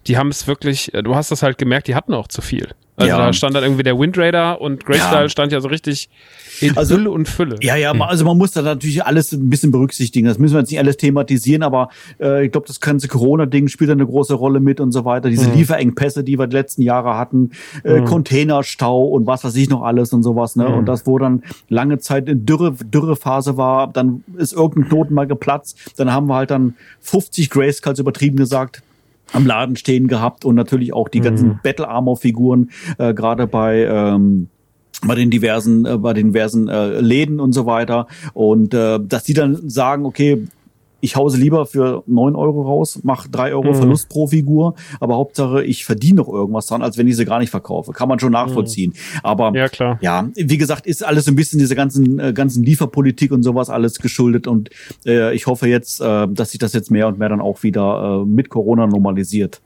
die 0.07 0.17
haben 0.17 0.29
es 0.29 0.47
wirklich, 0.47 0.95
äh, 0.95 1.03
du 1.03 1.15
hast 1.15 1.31
das 1.31 1.43
halt 1.43 1.59
gemerkt, 1.59 1.89
die 1.89 1.95
hatten 1.95 2.15
auch 2.15 2.29
zu 2.29 2.43
viel. 2.43 2.75
Also 2.99 3.11
Ja. 3.11 3.19
da 3.27 3.33
stand 3.33 3.55
dann 3.55 3.63
irgendwie 3.63 3.85
der 3.85 3.99
Wind 3.99 4.19
Raider 4.19 4.61
und 4.61 4.85
Grayskull 4.85 5.21
Ja. 5.23 5.29
stand 5.29 5.53
ja 5.53 5.61
so 5.61 5.69
richtig 5.69 6.09
in 6.61 6.77
Also- 6.77 6.97
Fülle 6.97 7.13
und 7.13 7.29
Fülle. 7.29 7.55
Ja, 7.63 7.77
ja, 7.77 7.93
also 7.93 8.25
man 8.25 8.37
muss 8.37 8.51
da 8.51 8.63
natürlich 8.63 9.05
alles 9.05 9.31
ein 9.33 9.49
bisschen 9.49 9.71
berücksichtigen. 9.71 10.27
Das 10.27 10.39
müssen 10.39 10.55
wir 10.55 10.59
jetzt 10.61 10.71
nicht 10.71 10.81
alles 10.81 10.97
thematisieren, 10.97 11.63
aber 11.63 11.91
äh, 12.21 12.45
ich 12.47 12.51
glaube, 12.53 12.67
das 12.67 12.81
ganze 12.81 13.07
Corona-Ding 13.07 13.69
spielt 13.69 13.91
da 13.91 13.93
eine 13.93 14.05
große 14.05 14.35
Rolle 14.35 14.59
mit 14.59 14.81
und 14.81 14.91
so 14.91 15.05
weiter. 15.05 15.29
Diese 15.31 15.49
Lieferengpässe, 15.53 16.25
die 16.25 16.37
wir 16.39 16.49
die 16.49 16.57
letzten 16.57 16.83
Jahre 16.83 17.17
hatten, 17.17 17.53
äh, 17.85 18.01
Containerstau 18.03 19.05
und 19.05 19.27
was 19.29 19.45
weiß 19.45 19.55
ich 19.55 19.69
noch 19.71 19.83
alles 19.83 20.13
und 20.13 20.25
sowas. 20.25 20.57
Ne? 20.57 20.67
Und 20.69 20.87
das, 20.87 21.07
wo 21.07 21.19
dann 21.19 21.45
lange 21.69 21.99
Zeit 21.99 22.29
in 22.29 22.45
Dürre, 22.47 22.73
Dürrephase 22.73 23.57
war, 23.57 23.87
dann 23.93 24.25
ist 24.37 24.53
irgendein 24.53 24.89
Knoten 24.89 25.15
mal 25.15 25.27
geplatzt. 25.29 25.79
Dann 25.97 26.13
haben 26.13 26.27
wir 26.27 26.35
halt 26.35 26.51
dann 26.51 26.75
50 27.01 27.51
Grayskulls 27.51 28.01
übertrieben 28.01 28.37
gesagt 28.37 28.83
am 29.33 29.47
Laden 29.47 29.77
stehen 29.77 30.09
gehabt 30.09 30.45
und 30.45 30.55
natürlich 30.55 30.93
auch 30.93 31.09
die 31.09 31.21
ganzen 31.21 31.61
Battle 31.63 31.89
Armor 31.89 32.17
Figuren 32.17 32.71
äh, 32.99 33.15
gerade 33.15 33.47
bei 33.47 33.85
ähm, 33.85 34.49
bei 35.07 35.15
den 35.15 35.31
diversen 35.31 35.85
äh, 35.87 35.97
bei 35.99 36.13
den 36.13 36.29
diversen 36.29 36.69
äh, 36.69 37.01
Läden 37.01 37.41
und 37.41 37.53
so 37.53 37.67
weiter. 37.67 38.07
Und 38.35 38.75
äh, 38.75 38.99
dass 39.01 39.25
die 39.25 39.35
dann 39.35 39.69
sagen 39.69 40.07
okay 40.07 40.47
ich 41.01 41.17
hause 41.17 41.39
lieber 41.39 41.67
für 41.67 42.03
neun 42.07 42.35
Euro 42.35 42.63
raus, 42.63 43.01
mach 43.03 43.27
drei 43.29 43.53
Euro 43.53 43.73
Verlust 43.75 44.09
pro 44.09 44.27
Figur, 44.27 44.75
aber 45.01 45.17
Hauptsache 45.17 45.65
ich 45.65 45.85
verdiene 45.85 46.17
noch 46.17 46.29
irgendwas 46.29 46.67
dran, 46.67 46.83
als 46.83 46.99
wenn 46.99 47.07
ich 47.07 47.17
sie 47.17 47.25
gar 47.25 47.39
nicht 47.39 47.51
verkaufe. 47.51 47.93
Kann 47.93 48.09
man 48.09 48.19
schon 48.19 48.33
nachvollziehen. 48.33 48.95
Aber 49.23 49.55
Ja, 49.55 49.69
klar. 49.69 49.99
ja, 50.01 50.29
wie 50.35 50.59
gesagt, 50.59 50.87
ist 50.87 51.05
alles 51.05 51.25
so 51.27 51.33
ein 51.33 51.37
bisschen 51.37 51.59
diese 51.59 51.77
ganzen 51.77 52.19
äh, 52.19 52.33
ganzen 52.33 52.65
Lieferpolitik 52.65 53.33
und 53.33 53.43
sowas 53.43 53.71
alles 53.71 53.99
geschuldet 53.99 54.47
und 54.47 54.71
äh, 55.07 55.35
ich 55.35 55.47
hoffe 55.47 55.69
jetzt, 55.69 56.01
äh, 56.01 56.27
dass 56.29 56.51
sich 56.51 56.59
das 56.59 56.73
jetzt 56.73 56.91
mehr 56.91 57.09
und 57.09 57.19
mehr 57.19 57.29
dann 57.29 57.41
auch 57.41 57.63
wieder 57.63 58.23
äh, 58.23 58.27
mit 58.27 58.49
Corona 58.49 58.87
normalisiert. 58.87 59.61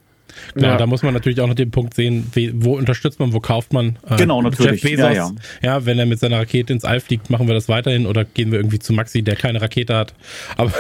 Klar, 0.55 0.73
Ja. 0.73 0.77
da 0.79 0.87
muss 0.87 1.03
man 1.03 1.15
natürlich 1.15 1.41
auch 1.41 1.47
noch 1.47 1.55
den 1.55 1.71
Punkt 1.71 1.95
sehen, 1.95 2.27
wie, 2.35 2.53
wo 2.55 2.77
unterstützt 2.77 3.19
man, 3.21 3.33
wo 3.33 3.41
kauft 3.41 3.73
man. 3.73 3.99
Äh, 4.09 4.17
Genau, 4.17 4.43
natürlich. 4.43 4.83
Jeff 4.83 4.97
Bezos, 4.97 5.15
Ja, 5.17 5.31
ja, 5.63 5.87
wenn 5.87 5.99
er 5.99 6.07
mit 6.07 6.19
seiner 6.21 6.39
Rakete 6.39 6.73
ins 6.73 6.85
All 6.85 7.01
fliegt, 7.01 7.31
machen 7.31 7.47
wir 7.47 7.55
das 7.55 7.69
weiterhin 7.69 8.07
oder 8.07 8.25
gehen 8.25 8.51
wir 8.53 8.59
irgendwie 8.59 8.79
zu 8.79 8.93
Maxi, 8.93 9.23
der 9.23 9.37
keine 9.37 9.61
Rakete 9.61 9.95
hat. 9.97 10.15
Aber 10.57 10.73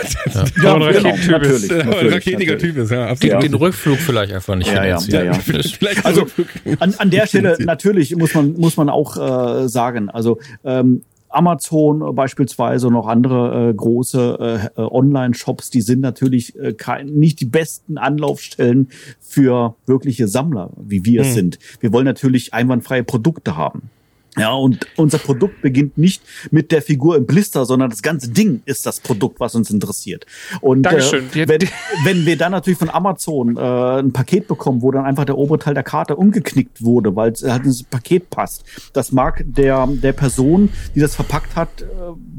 Ja, 0.62 0.74
ein 0.74 0.82
Raketentyp 0.82 1.30
natürlich, 1.30 1.62
ist. 1.64 1.72
ein 1.72 1.88
natürlich, 1.88 2.12
raketiger 2.14 2.52
natürlich. 2.54 2.74
Typ 2.74 2.76
ist, 2.84 2.90
ja, 2.90 2.96
Den, 3.04 3.08
absolut. 3.08 3.42
den 3.42 3.54
Rückflug 3.54 3.98
vielleicht 3.98 4.32
einfach 4.32 4.54
nicht 4.56 4.68
Ja, 4.68 4.84
ja, 4.84 4.98
finanzieren. 4.98 5.26
ja, 5.26 5.32
ja. 5.32 5.98
Also 6.04 6.26
so- 6.36 6.44
an, 6.78 6.94
an 6.98 7.10
der 7.10 7.26
Stelle 7.26 7.56
natürlich 7.60 8.14
muss 8.16 8.34
man 8.34 8.52
muss 8.54 8.76
man 8.76 8.88
auch 8.88 9.16
äh, 9.64 9.68
sagen, 9.68 10.10
also 10.10 10.38
ähm, 10.64 11.02
Amazon 11.34 12.14
beispielsweise 12.14 12.86
und 12.88 12.96
auch 12.96 13.06
andere 13.06 13.70
äh, 13.70 13.74
große 13.74 14.70
äh, 14.76 14.80
äh, 14.80 14.84
Online-Shops, 14.84 15.70
die 15.70 15.80
sind 15.80 16.00
natürlich 16.00 16.58
äh, 16.58 16.72
kein, 16.72 17.06
nicht 17.06 17.40
die 17.40 17.46
besten 17.46 17.98
Anlaufstellen 17.98 18.88
für 19.20 19.76
wirkliche 19.86 20.28
Sammler, 20.28 20.70
wie 20.76 21.04
wir 21.04 21.22
es 21.22 21.34
sind. 21.34 21.58
Wir 21.80 21.92
wollen 21.92 22.04
natürlich 22.04 22.54
einwandfreie 22.54 23.04
Produkte 23.04 23.56
haben. 23.56 23.90
Ja, 24.38 24.52
und 24.52 24.86
unser 24.96 25.18
Produkt 25.18 25.60
beginnt 25.60 25.98
nicht 25.98 26.22
mit 26.50 26.72
der 26.72 26.80
Figur 26.80 27.16
im 27.16 27.26
Blister, 27.26 27.66
sondern 27.66 27.90
das 27.90 28.00
ganze 28.02 28.30
Ding 28.30 28.62
ist 28.64 28.86
das 28.86 29.00
Produkt, 29.00 29.40
was 29.40 29.54
uns 29.54 29.70
interessiert. 29.70 30.24
Und 30.62 30.84
Dankeschön. 30.84 31.24
Äh, 31.34 31.48
wenn, 31.48 31.60
wenn 32.04 32.26
wir 32.26 32.38
dann 32.38 32.52
natürlich 32.52 32.78
von 32.78 32.88
Amazon 32.88 33.56
äh, 33.56 33.60
ein 34.00 34.12
Paket 34.12 34.48
bekommen, 34.48 34.80
wo 34.80 34.90
dann 34.90 35.04
einfach 35.04 35.24
der 35.26 35.36
obere 35.36 35.58
Teil 35.58 35.74
der 35.74 35.82
Karte 35.82 36.16
umgeknickt 36.16 36.82
wurde, 36.82 37.14
weil 37.14 37.32
es 37.32 37.42
halt 37.42 37.64
ins 37.64 37.82
Paket 37.82 38.30
passt, 38.30 38.64
das 38.94 39.12
mag 39.12 39.44
der, 39.46 39.86
der 39.86 40.12
Person, 40.12 40.70
die 40.94 41.00
das 41.00 41.14
verpackt 41.14 41.54
hat, 41.54 41.82
äh, 41.82 41.84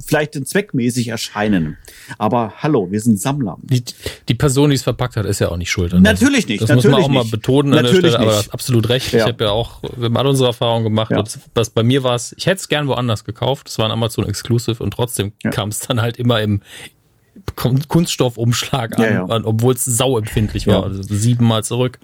vielleicht 0.03 0.33
zweckmäßig 0.47 1.09
erscheinen. 1.09 1.77
Aber 2.17 2.53
hallo, 2.57 2.89
wir 2.91 2.99
sind 3.01 3.19
Sammler. 3.19 3.57
Die, 3.61 3.83
die 4.27 4.33
Person, 4.33 4.69
die 4.71 4.75
es 4.75 4.83
verpackt 4.83 5.15
hat, 5.15 5.25
ist 5.25 5.39
ja 5.39 5.49
auch 5.49 5.57
nicht 5.57 5.69
schuld. 5.69 5.93
an. 5.93 6.01
Natürlich 6.01 6.47
nicht, 6.47 6.61
Das 6.63 6.69
muss 6.69 6.83
man 6.83 6.91
natürlich 6.93 7.05
auch 7.05 7.09
mal 7.09 7.19
nicht. 7.21 7.31
betonen 7.31 7.73
an 7.73 7.83
Natürlich 7.83 8.01
der 8.01 8.09
Stelle, 8.09 8.17
aber 8.17 8.25
nicht. 8.27 8.39
das 8.39 8.47
ist 8.47 8.53
absolut 8.53 8.89
recht. 8.89 9.13
Ja. 9.13 9.19
Ich 9.19 9.31
habe 9.31 9.43
ja 9.43 9.51
auch, 9.51 9.81
wir 9.95 10.05
haben 10.05 10.17
alle 10.17 10.29
unsere 10.29 10.47
Erfahrungen 10.49 10.83
gemacht. 10.85 11.11
Ja. 11.11 11.21
Das, 11.21 11.39
was 11.53 11.69
bei 11.83 11.87
mir 11.87 12.03
war 12.03 12.15
es, 12.15 12.33
ich 12.37 12.45
hätte 12.45 12.55
es 12.61 12.69
gern 12.69 12.87
woanders 12.87 13.25
gekauft. 13.25 13.67
Es 13.67 13.77
war 13.77 13.85
ein 13.85 13.91
Amazon 13.91 14.25
Exclusive 14.25 14.81
und 14.81 14.91
trotzdem 14.91 15.33
Ja. 15.43 15.49
kam 15.51 15.67
es 15.67 15.79
dann 15.79 16.01
halt 16.01 16.15
immer 16.17 16.41
im 16.41 16.61
Kunststoffumschlag 17.55 18.97
an, 18.97 19.03
Ja, 19.03 19.27
ja. 19.27 19.41
obwohl 19.43 19.73
es 19.73 19.85
sauempfindlich 19.85 20.67
war. 20.67 20.75
Ja. 20.75 20.83
Also 20.83 21.01
siebenmal 21.03 21.63
zurück. 21.63 21.99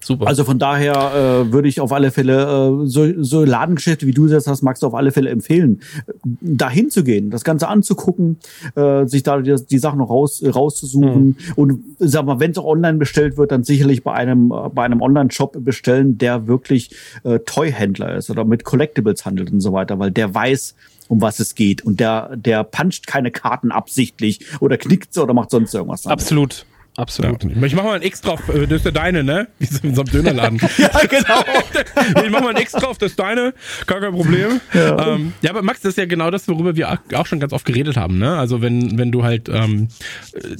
Super. 0.00 0.26
Also 0.26 0.42
von 0.44 0.58
daher 0.58 1.44
äh, 1.46 1.52
würde 1.52 1.68
ich 1.68 1.80
auf 1.80 1.92
alle 1.92 2.10
Fälle 2.10 2.42
äh, 2.82 2.86
so, 2.86 3.06
so 3.22 3.44
Ladengeschäfte, 3.44 4.06
wie 4.06 4.12
du 4.12 4.26
das 4.26 4.46
hast, 4.48 4.62
magst 4.62 4.82
du 4.82 4.88
auf 4.88 4.94
alle 4.94 5.12
Fälle 5.12 5.30
empfehlen, 5.30 5.80
äh, 6.06 6.12
dahin 6.40 6.90
zu 6.90 7.04
gehen, 7.04 7.30
das 7.30 7.44
Ganze 7.44 7.68
anzugucken, 7.68 8.38
äh, 8.74 9.06
sich 9.06 9.22
da 9.22 9.40
die, 9.40 9.54
die 9.70 9.78
Sachen 9.78 9.98
noch 9.98 10.10
raus, 10.10 10.42
rauszusuchen 10.44 11.36
und 11.54 11.84
sag 12.00 12.26
mal, 12.26 12.40
wenn 12.40 12.50
es 12.50 12.58
auch 12.58 12.64
online 12.64 12.98
bestellt 12.98 13.36
wird, 13.36 13.52
dann 13.52 13.62
sicherlich 13.62 14.02
bei 14.02 14.12
einem 14.12 14.48
bei 14.48 14.82
einem 14.82 15.00
Online-Shop 15.00 15.56
bestellen, 15.60 16.18
der 16.18 16.48
wirklich 16.48 16.90
äh, 17.22 17.38
Toy-Händler 17.38 18.16
ist 18.16 18.28
oder 18.30 18.44
mit 18.44 18.64
Collectibles 18.64 19.24
handelt 19.24 19.52
und 19.52 19.60
so 19.60 19.72
weiter, 19.72 19.98
weil 20.00 20.10
der 20.10 20.34
weiß 20.34 20.74
um 21.12 21.20
was 21.20 21.40
es 21.40 21.54
geht 21.54 21.82
und 21.82 22.00
der 22.00 22.34
der 22.36 22.64
puncht 22.64 23.06
keine 23.06 23.30
Karten 23.30 23.70
absichtlich 23.70 24.40
oder 24.60 24.78
knickt 24.78 25.12
sie 25.12 25.22
oder 25.22 25.34
macht 25.34 25.50
sonst 25.50 25.74
irgendwas. 25.74 26.02
damit. 26.02 26.18
Absolut. 26.18 26.54
Ja. 26.58 26.64
Absolut. 26.96 27.42
Ich 27.44 27.74
mach 27.74 27.84
mal 27.84 27.94
ein 27.96 28.02
X 28.02 28.20
drauf, 28.20 28.46
äh, 28.50 28.66
das 28.66 28.80
ist 28.80 28.84
ja 28.84 28.90
deine, 28.90 29.24
ne? 29.24 29.48
Wie 29.58 29.64
so 29.64 29.78
in 29.82 29.94
so 29.94 30.02
einem 30.02 30.10
Dönerladen. 30.10 30.60
Ja, 30.78 30.90
genau. 31.08 31.42
ich 32.22 32.30
mach 32.30 32.42
mal 32.42 32.54
ein 32.54 32.60
X 32.60 32.72
drauf, 32.72 32.98
das 32.98 33.12
ist 33.12 33.18
deine, 33.18 33.54
gar 33.86 34.00
kein 34.00 34.12
Problem. 34.12 34.60
Ja. 34.74 35.14
Ähm, 35.14 35.32
ja, 35.40 35.50
aber 35.50 35.62
Max, 35.62 35.80
das 35.80 35.90
ist 35.90 35.96
ja 35.96 36.04
genau 36.04 36.30
das, 36.30 36.48
worüber 36.48 36.76
wir 36.76 36.98
auch 37.14 37.26
schon 37.26 37.40
ganz 37.40 37.54
oft 37.54 37.64
geredet 37.64 37.96
haben, 37.96 38.18
ne? 38.18 38.36
Also 38.36 38.60
wenn, 38.60 38.98
wenn 38.98 39.10
du 39.10 39.22
halt, 39.22 39.48
ähm, 39.48 39.88
äh, 40.34 40.56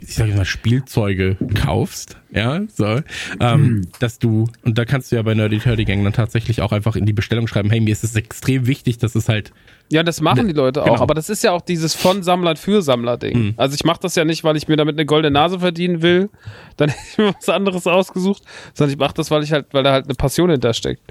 ich 0.00 0.14
sag 0.14 0.26
jetzt 0.26 0.36
mal, 0.36 0.44
Spielzeuge 0.44 1.36
kaufst, 1.54 2.16
ja, 2.32 2.62
so, 2.74 3.00
ähm, 3.40 3.86
dass 3.98 4.18
du, 4.18 4.48
und 4.64 4.78
da 4.78 4.84
kannst 4.84 5.10
du 5.10 5.16
ja 5.16 5.22
bei 5.22 5.34
Nerdy 5.34 5.58
Turdy 5.58 5.84
Gang 5.84 6.02
dann 6.04 6.12
tatsächlich 6.12 6.62
auch 6.62 6.72
einfach 6.72 6.96
in 6.96 7.06
die 7.06 7.12
Bestellung 7.12 7.46
schreiben, 7.46 7.70
hey, 7.70 7.80
mir 7.80 7.92
ist 7.92 8.04
es 8.04 8.14
extrem 8.16 8.66
wichtig, 8.66 8.98
dass 8.98 9.14
es 9.14 9.28
halt 9.28 9.52
Ja, 9.90 10.02
das 10.02 10.20
machen 10.20 10.46
die 10.46 10.54
Leute 10.54 10.82
auch. 10.82 10.86
Genau. 10.86 11.00
Aber 11.00 11.14
das 11.14 11.28
ist 11.28 11.44
ja 11.44 11.52
auch 11.52 11.62
dieses 11.62 11.94
von 11.94 12.22
Sammlern 12.22 12.56
für 12.56 12.82
Sammler-Ding. 12.82 13.54
Also 13.56 13.74
ich 13.74 13.84
mache 13.84 14.00
das 14.00 14.14
ja 14.14 14.24
nicht, 14.24 14.44
weil 14.44 14.56
ich 14.56 14.68
mir 14.68 14.76
damit 14.76 14.96
eine 14.96 15.06
goldene 15.06 15.32
Nase 15.32 15.58
verdienen 15.58 16.02
will. 16.02 16.30
Dann 16.76 16.88
hätte 16.90 17.02
ich 17.10 17.18
mir 17.18 17.34
was 17.34 17.48
anderes 17.48 17.86
ausgesucht, 17.86 18.42
sondern 18.74 18.92
ich 18.92 18.98
mache 18.98 19.14
das, 19.14 19.30
weil 19.30 19.42
ich 19.42 19.52
halt, 19.52 19.66
weil 19.72 19.82
da 19.82 19.92
halt 19.92 20.04
eine 20.04 20.14
Passion 20.14 20.50
hintersteckt. 20.50 21.02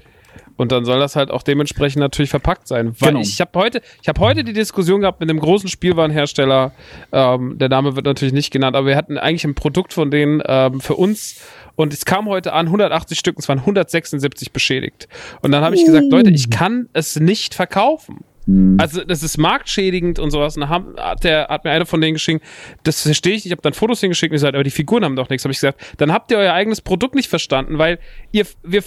Und 0.60 0.74
dann 0.74 0.84
soll 0.84 1.00
das 1.00 1.16
halt 1.16 1.32
auch 1.32 1.42
dementsprechend 1.42 2.02
natürlich 2.02 2.30
verpackt 2.30 2.68
sein. 2.68 2.94
Weil 3.00 3.12
Genau. 3.12 3.22
ich 3.22 3.40
habe 3.40 3.58
heute, 3.58 3.82
ich 4.02 4.10
habe 4.10 4.20
heute 4.20 4.44
die 4.44 4.52
Diskussion 4.52 5.00
gehabt 5.00 5.22
mit 5.22 5.30
einem 5.30 5.40
großen 5.40 5.70
Spielwarenhersteller. 5.70 6.74
Ähm, 7.14 7.58
der 7.58 7.70
Name 7.70 7.96
wird 7.96 8.06
natürlich 8.06 8.34
nicht 8.34 8.52
genannt, 8.52 8.76
aber 8.76 8.88
wir 8.88 8.98
hatten 8.98 9.18
eigentlich 9.18 9.46
ein 9.46 9.56
Produkt 9.56 9.94
von 9.94 10.12
denen 10.12 10.44
ähm, 10.46 10.82
für 10.82 10.96
uns. 10.96 11.42
Und 11.78 11.94
es 11.94 12.04
kam 12.04 12.28
heute 12.28 12.52
an, 12.52 12.66
180 12.66 13.18
Stück, 13.18 13.40
es 13.40 13.48
waren 13.48 13.60
176 13.60 14.52
beschädigt. 14.52 15.08
Und 15.42 15.54
dann 15.54 15.64
habe 15.64 15.76
ich 15.76 15.86
gesagt, 15.86 16.08
Leute, 16.10 16.30
ich 16.30 16.50
kann 16.50 16.90
es 16.92 17.18
nicht 17.18 17.56
verkaufen. 17.56 18.26
Mhm. 18.50 18.78
Also 18.80 19.04
das 19.04 19.22
ist 19.22 19.38
marktschädigend 19.38 20.18
und 20.18 20.32
sowas. 20.32 20.58
Und 20.58 20.62
dann 20.62 20.70
hat, 20.70 21.24
der, 21.24 21.48
hat 21.50 21.64
mir 21.64 21.72
einer 21.72 21.86
von 21.86 22.02
denen 22.02 22.14
geschickt, 22.14 22.44
das 22.84 23.04
verstehe 23.04 23.36
ich, 23.36 23.46
ich 23.46 23.52
habe 23.52 23.62
dann 23.62 23.74
Fotos 23.74 24.00
hingeschickt 24.02 24.32
und 24.32 24.36
gesagt, 24.36 24.56
aber 24.56 24.64
die 24.64 24.72
Figuren 24.72 25.06
haben 25.06 25.16
doch 25.16 25.30
nichts. 25.30 25.46
Habe 25.46 25.52
ich 25.52 25.60
gesagt, 25.60 25.80
dann 25.98 26.12
habt 26.12 26.32
ihr 26.32 26.38
euer 26.38 26.54
eigenes 26.54 26.82
Produkt 26.82 27.14
nicht 27.16 27.30
verstanden, 27.30 27.78
weil 27.78 28.00
ihr, 28.32 28.46
wir 28.64 28.84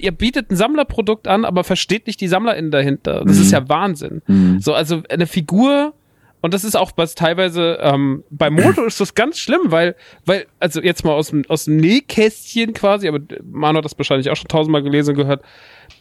ihr 0.00 0.12
bietet 0.12 0.50
ein 0.50 0.56
Sammlerprodukt 0.56 1.28
an, 1.28 1.44
aber 1.44 1.62
versteht 1.62 2.06
nicht 2.06 2.20
die 2.20 2.28
SammlerInnen 2.28 2.70
dahinter. 2.70 3.24
Das 3.24 3.36
mhm. 3.36 3.42
ist 3.42 3.52
ja 3.52 3.68
Wahnsinn. 3.68 4.22
Mhm. 4.26 4.60
So, 4.60 4.74
also 4.74 5.02
eine 5.08 5.26
Figur 5.26 5.94
und 6.40 6.54
das 6.54 6.64
ist 6.64 6.76
auch 6.76 6.92
was 6.96 7.14
teilweise 7.14 7.78
ähm, 7.80 8.22
bei 8.30 8.48
Moto 8.50 8.84
ist 8.84 9.00
das 9.00 9.14
ganz 9.14 9.38
schlimm, 9.38 9.70
weil 9.70 9.96
weil 10.24 10.46
also 10.60 10.80
jetzt 10.80 11.04
mal 11.04 11.12
aus 11.12 11.30
dem 11.30 11.44
aus 11.48 11.64
dem 11.64 11.76
Nähkästchen 11.78 12.74
quasi, 12.74 13.08
aber 13.08 13.20
man 13.44 13.76
hat 13.76 13.84
das 13.84 13.98
wahrscheinlich 13.98 14.30
auch 14.30 14.36
schon 14.36 14.48
tausendmal 14.48 14.82
gelesen 14.82 15.10
und 15.10 15.16
gehört 15.16 15.42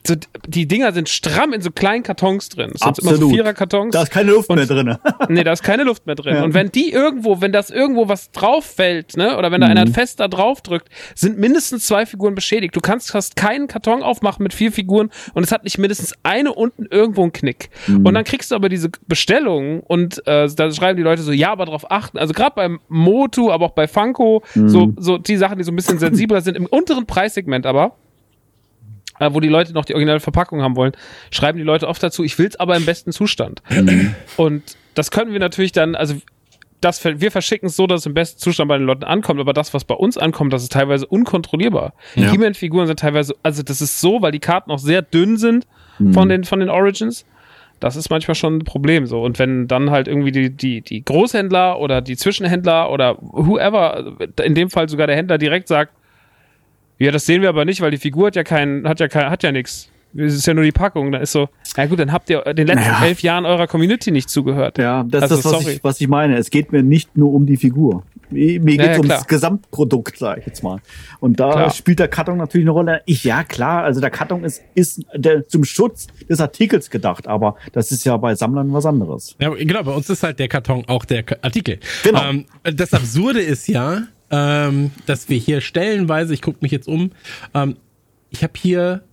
so, 0.06 0.16
die 0.48 0.68
Dinger 0.68 0.94
sind 0.94 1.10
stramm 1.10 1.54
in 1.54 1.62
so 1.62 1.72
kleinen 1.72 2.04
Kartons 2.04 2.50
drin. 2.50 2.72
Das 2.74 2.82
sind 2.82 3.00
immer 3.00 3.18
so 3.18 3.30
Vierer-Kartons. 3.30 3.94
Da 3.94 4.04
ist 4.04 4.12
keine 4.12 4.32
Luft 4.32 4.50
mehr 4.50 4.66
drin. 4.66 4.98
nee, 5.30 5.44
da 5.44 5.52
ist 5.52 5.64
keine 5.64 5.84
Luft 5.84 6.06
mehr 6.06 6.16
drin. 6.16 6.36
Ja. 6.36 6.44
Und 6.44 6.54
wenn 6.54 6.72
die 6.72 6.92
irgendwo, 6.92 7.42
wenn 7.42 7.52
das 7.52 7.70
irgendwo 7.70 8.08
was 8.08 8.32
drauf 8.32 8.66
fällt, 8.66 9.18
ne, 9.18 9.38
oder 9.38 9.52
wenn 9.52 9.62
da 9.62 9.68
mhm. 9.68 9.78
einer 9.78 9.88
fest 9.88 10.20
da 10.20 10.28
drauf 10.28 10.62
drückt, 10.62 10.90
sind 11.16 11.38
mindestens 11.38 11.88
zwei 11.88 12.06
Figuren 12.06 12.36
beschädigt. 12.36 12.76
Du 12.76 12.80
kannst 12.80 13.12
fast 13.12 13.36
keinen 13.36 13.68
Karton 13.68 14.04
aufmachen 14.04 14.44
mit 14.44 14.54
vier 14.54 14.72
Figuren 14.72 15.10
und 15.34 15.44
es 15.44 15.52
hat 15.52 15.64
nicht 15.64 15.78
mindestens 15.78 16.14
eine 16.24 16.54
unten 16.54 16.86
irgendwo 16.86 17.24
einen 17.24 17.34
Knick. 17.34 17.70
Mhm. 17.88 18.06
Und 18.06 18.14
dann 18.14 18.24
kriegst 18.24 18.52
du 18.52 18.56
aber 18.56 18.70
diese 18.70 18.90
Bestellungen 19.08 19.82
und 19.82 20.26
äh, 20.28 20.48
da 20.56 20.72
schreiben 20.72 20.98
die 20.98 21.04
Leute 21.04 21.22
so, 21.22 21.32
ja, 21.32 21.52
aber 21.52 21.66
darauf 21.66 21.92
achten. 21.92 22.18
Also 22.18 22.34
gerade 22.34 22.54
beim 22.56 22.80
Motu, 22.88 23.52
aber 23.52 23.66
auch 23.66 23.72
bei 23.72 23.88
Funko, 23.88 24.44
mhm. 24.56 24.70
so, 24.70 24.94
so 24.98 25.18
die 25.18 25.38
Sachen, 25.38 25.58
die 25.58 25.64
so 25.64 25.72
ein 25.72 25.76
bisschen 25.76 26.00
sensibler 26.00 26.42
sind, 26.42 26.56
im 26.56 26.66
unteren 26.66 27.06
Preissegment 27.06 27.66
aber 27.66 27.96
äh, 29.20 29.30
wo 29.34 29.40
die 29.40 29.48
Leute 29.48 29.74
noch 29.74 29.86
die 29.86 29.94
originale 29.94 30.20
Verpackung 30.20 30.62
haben 30.62 30.76
wollen, 30.76 30.94
schreiben 31.32 31.58
die 31.58 31.64
Leute 31.64 31.88
oft 31.88 32.02
dazu, 32.02 32.24
ich 32.24 32.38
will 32.38 32.48
es 32.48 32.60
aber 32.60 32.76
im 32.76 32.86
besten 32.86 33.12
Zustand. 33.12 33.62
Und 34.38 34.64
das 34.94 35.12
können 35.12 35.32
wir 35.32 35.40
natürlich 35.40 35.72
dann, 35.72 35.96
also 35.96 36.16
das, 36.82 37.04
wir 37.04 37.32
verschicken 37.32 37.68
es 37.68 37.76
so, 37.76 37.88
dass 37.88 38.02
es 38.02 38.06
im 38.06 38.14
besten 38.14 38.40
Zustand 38.40 38.68
bei 38.68 38.78
den 38.78 38.86
Leuten 38.86 39.04
ankommt, 39.04 39.40
aber 39.40 39.54
das, 39.54 39.74
was 39.74 39.84
bei 39.84 39.96
uns 39.96 40.18
ankommt, 40.18 40.54
das 40.54 40.64
ist 40.64 40.72
teilweise 40.72 41.08
unkontrollierbar. 41.08 41.94
Ja. 42.16 42.32
He-Man-Figuren 42.32 42.86
sind 42.86 43.00
teilweise, 43.00 43.36
also 43.42 43.64
das 43.64 43.82
ist 43.82 44.00
so, 44.00 44.22
weil 44.22 44.32
die 44.32 44.40
Karten 44.40 44.70
auch 44.70 44.80
sehr 44.80 45.02
dünn 45.02 45.38
sind 45.38 45.66
mhm. 45.98 46.14
von, 46.14 46.30
den, 46.30 46.44
von 46.44 46.60
den 46.60 46.70
Origins. 46.70 47.26
Das 47.80 47.96
ist 47.96 48.10
manchmal 48.10 48.36
schon 48.36 48.58
ein 48.58 48.64
Problem 48.64 49.06
so. 49.06 49.22
Und 49.22 49.40
wenn 49.40 49.68
dann 49.68 49.92
halt 49.92 50.08
irgendwie 50.08 50.32
die, 50.32 50.50
die, 50.50 50.82
die 50.82 51.04
Großhändler 51.04 51.80
oder 51.80 52.02
die 52.02 52.18
Zwischenhändler 52.18 52.92
oder 52.92 53.18
whoever, 53.22 54.18
in 54.44 54.56
dem 54.56 54.70
Fall 54.70 54.90
sogar 54.90 55.08
der 55.08 55.16
Händler 55.16 55.38
direkt 55.38 55.68
sagt, 55.68 55.94
ja, 57.00 57.12
das 57.12 57.26
sehen 57.26 57.42
wir 57.42 57.50
aber 57.50 57.66
nicht, 57.66 57.82
weil 57.82 57.92
die 57.92 57.98
Figur 57.98 58.28
hat 58.28 58.36
ja 58.36 58.44
kein, 58.44 58.88
hat 58.88 59.00
ja 59.00 59.08
kein, 59.08 59.30
hat 59.30 59.44
ja 59.44 59.52
nichts. 59.52 59.90
Es 60.16 60.34
ist 60.34 60.48
ja 60.48 60.54
nur 60.54 60.64
die 60.64 60.72
Packung. 60.72 61.12
Da 61.12 61.20
ist 61.20 61.32
so, 61.32 61.50
ja 61.76 61.86
gut, 61.86 62.00
dann 62.00 62.12
habt 62.12 62.30
ihr 62.30 62.42
den 62.42 62.68
letzten 62.68 62.90
naja. 62.90 63.06
elf 63.06 63.22
Jahren 63.22 63.46
eurer 63.46 63.68
Community 63.68 64.12
nicht 64.12 64.30
zugehört. 64.30 64.78
Ja, 64.78 65.04
das 65.04 65.24
also, 65.24 65.36
ist 65.36 65.46
das, 65.46 65.54
was 65.54 65.68
ich, 65.68 65.84
was 65.84 66.02
ich 66.02 66.08
meine. 66.08 66.38
Es 66.38 66.50
geht 66.50 66.72
mir 66.72 66.82
nicht 66.82 67.18
nur 67.18 67.34
um 67.34 67.46
die 67.46 67.58
Figur. 67.58 68.04
Mir 68.30 68.60
geht 68.60 68.78
naja, 68.78 68.94
ums 68.94 69.08
klar. 69.08 69.26
Gesamtprodukt, 69.28 70.18
sage 70.18 70.42
ich 70.42 70.48
jetzt 70.48 70.64
mal. 70.64 70.80
Und 71.20 71.40
da 71.40 71.52
klar. 71.52 71.70
spielt 71.70 72.00
der 72.00 72.08
Karton 72.08 72.38
natürlich 72.38 72.66
eine 72.66 72.72
Rolle. 72.72 73.02
Ich, 73.06 73.24
ja, 73.24 73.44
klar, 73.44 73.84
also 73.84 74.02
der 74.02 74.10
Karton 74.10 74.44
ist, 74.44 74.64
ist 74.76 75.06
der, 75.16 75.48
zum 75.48 75.64
Schutz 75.64 76.08
des 76.28 76.42
Artikels 76.42 76.90
gedacht, 76.90 77.28
aber 77.28 77.56
das 77.72 77.92
ist 77.92 78.06
ja 78.06 78.18
bei 78.18 78.36
Sammlern 78.36 78.74
was 78.74 78.86
anderes. 78.86 79.36
Ja, 79.40 79.50
genau, 79.50 79.84
bei 79.84 79.94
uns 79.94 80.10
ist 80.10 80.24
halt 80.24 80.40
der 80.40 80.50
Karton 80.50 80.84
auch 80.88 81.06
der 81.06 81.24
Artikel. 81.42 81.80
Genau. 82.04 82.30
Ähm, 82.30 82.46
das 82.64 82.94
Absurde 82.94 83.40
ist 83.40 83.68
ja, 83.68 84.04
ähm, 84.32 84.92
dass 85.06 85.30
wir 85.30 85.38
hier 85.38 85.62
stellenweise, 85.62 86.34
ich 86.34 86.42
gucke 86.42 86.60
mich 86.62 86.72
jetzt 86.72 86.88
um, 86.88 87.12
ähm, 87.54 87.78
ich 88.30 88.44
habe 88.44 88.54
hier 88.58 89.04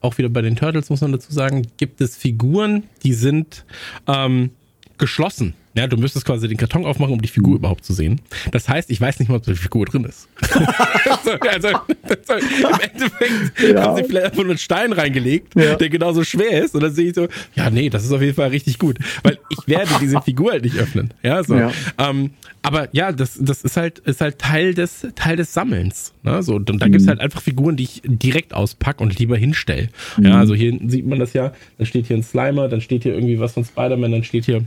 auch 0.00 0.18
wieder 0.18 0.28
bei 0.28 0.42
den 0.42 0.56
Turtles, 0.56 0.90
muss 0.90 1.00
man 1.00 1.12
dazu 1.12 1.32
sagen, 1.32 1.66
gibt 1.76 2.00
es 2.00 2.16
Figuren, 2.16 2.84
die 3.02 3.14
sind 3.14 3.64
ähm, 4.06 4.50
geschlossen. 4.98 5.54
Ja, 5.74 5.88
du 5.88 5.96
müsstest 5.96 6.24
quasi 6.24 6.46
den 6.46 6.56
Karton 6.56 6.84
aufmachen, 6.84 7.12
um 7.12 7.20
die 7.20 7.28
Figur 7.28 7.52
mhm. 7.52 7.58
überhaupt 7.58 7.84
zu 7.84 7.92
sehen. 7.92 8.20
Das 8.52 8.68
heißt, 8.68 8.90
ich 8.90 9.00
weiß 9.00 9.18
nicht 9.18 9.28
mal, 9.28 9.36
ob 9.36 9.42
die 9.42 9.54
Figur 9.54 9.86
drin 9.86 10.04
ist. 10.04 10.28
also, 10.40 11.32
also, 11.32 11.68
also, 12.08 12.46
im 12.46 12.80
Endeffekt 12.80 13.60
ja. 13.60 13.82
haben 13.82 13.96
sie 13.96 14.04
vielleicht 14.04 14.26
einfach 14.26 14.42
nur 14.42 14.50
einen 14.50 14.58
Stein 14.58 14.92
reingelegt, 14.92 15.54
ja. 15.56 15.74
der 15.74 15.88
genauso 15.88 16.22
schwer 16.22 16.64
ist. 16.64 16.74
Und 16.74 16.82
dann 16.82 16.94
sehe 16.94 17.08
ich 17.08 17.14
so, 17.14 17.26
ja, 17.54 17.70
nee, 17.70 17.90
das 17.90 18.04
ist 18.04 18.12
auf 18.12 18.22
jeden 18.22 18.34
Fall 18.34 18.50
richtig 18.50 18.78
gut. 18.78 18.98
Weil 19.22 19.38
ich 19.50 19.66
werde 19.66 19.90
diese 20.00 20.20
Figur 20.22 20.52
halt 20.52 20.64
nicht 20.64 20.76
öffnen. 20.76 21.12
Ja, 21.22 21.42
so. 21.42 21.56
Ja. 21.56 21.72
Ähm, 21.98 22.30
aber 22.62 22.88
ja, 22.92 23.12
das, 23.12 23.38
das 23.40 23.62
ist 23.62 23.76
halt, 23.76 23.98
ist 24.00 24.20
halt 24.20 24.38
Teil 24.38 24.74
des, 24.74 25.06
Teil 25.16 25.36
des 25.36 25.52
Sammelns. 25.52 26.14
Ne? 26.22 26.42
So, 26.42 26.54
und 26.54 26.70
da 26.70 26.86
mhm. 26.86 26.92
gibt's 26.92 27.06
halt 27.06 27.20
einfach 27.20 27.42
Figuren, 27.42 27.76
die 27.76 27.84
ich 27.84 28.02
direkt 28.04 28.54
auspacke 28.54 29.02
und 29.02 29.18
lieber 29.18 29.36
hinstelle. 29.36 29.88
Mhm. 30.16 30.24
Ja, 30.24 30.38
also 30.38 30.54
hier 30.54 30.78
sieht 30.86 31.06
man 31.06 31.18
das 31.18 31.34
ja, 31.34 31.52
dann 31.78 31.86
steht 31.86 32.06
hier 32.06 32.16
ein 32.16 32.22
Slimer, 32.22 32.68
dann 32.68 32.80
steht 32.80 33.02
hier 33.02 33.12
irgendwie 33.12 33.38
was 33.38 33.52
von 33.52 33.64
Spider-Man, 33.64 34.12
dann 34.12 34.24
steht 34.24 34.46
hier 34.46 34.64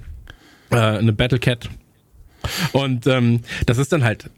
äh, 0.72 0.76
eine 0.76 1.14
Battle 1.14 1.40
Cat. 1.40 1.70
Und 2.72 3.08
ähm, 3.08 3.42
das 3.66 3.78
ist 3.78 3.92
dann 3.92 4.04
halt 4.04 4.30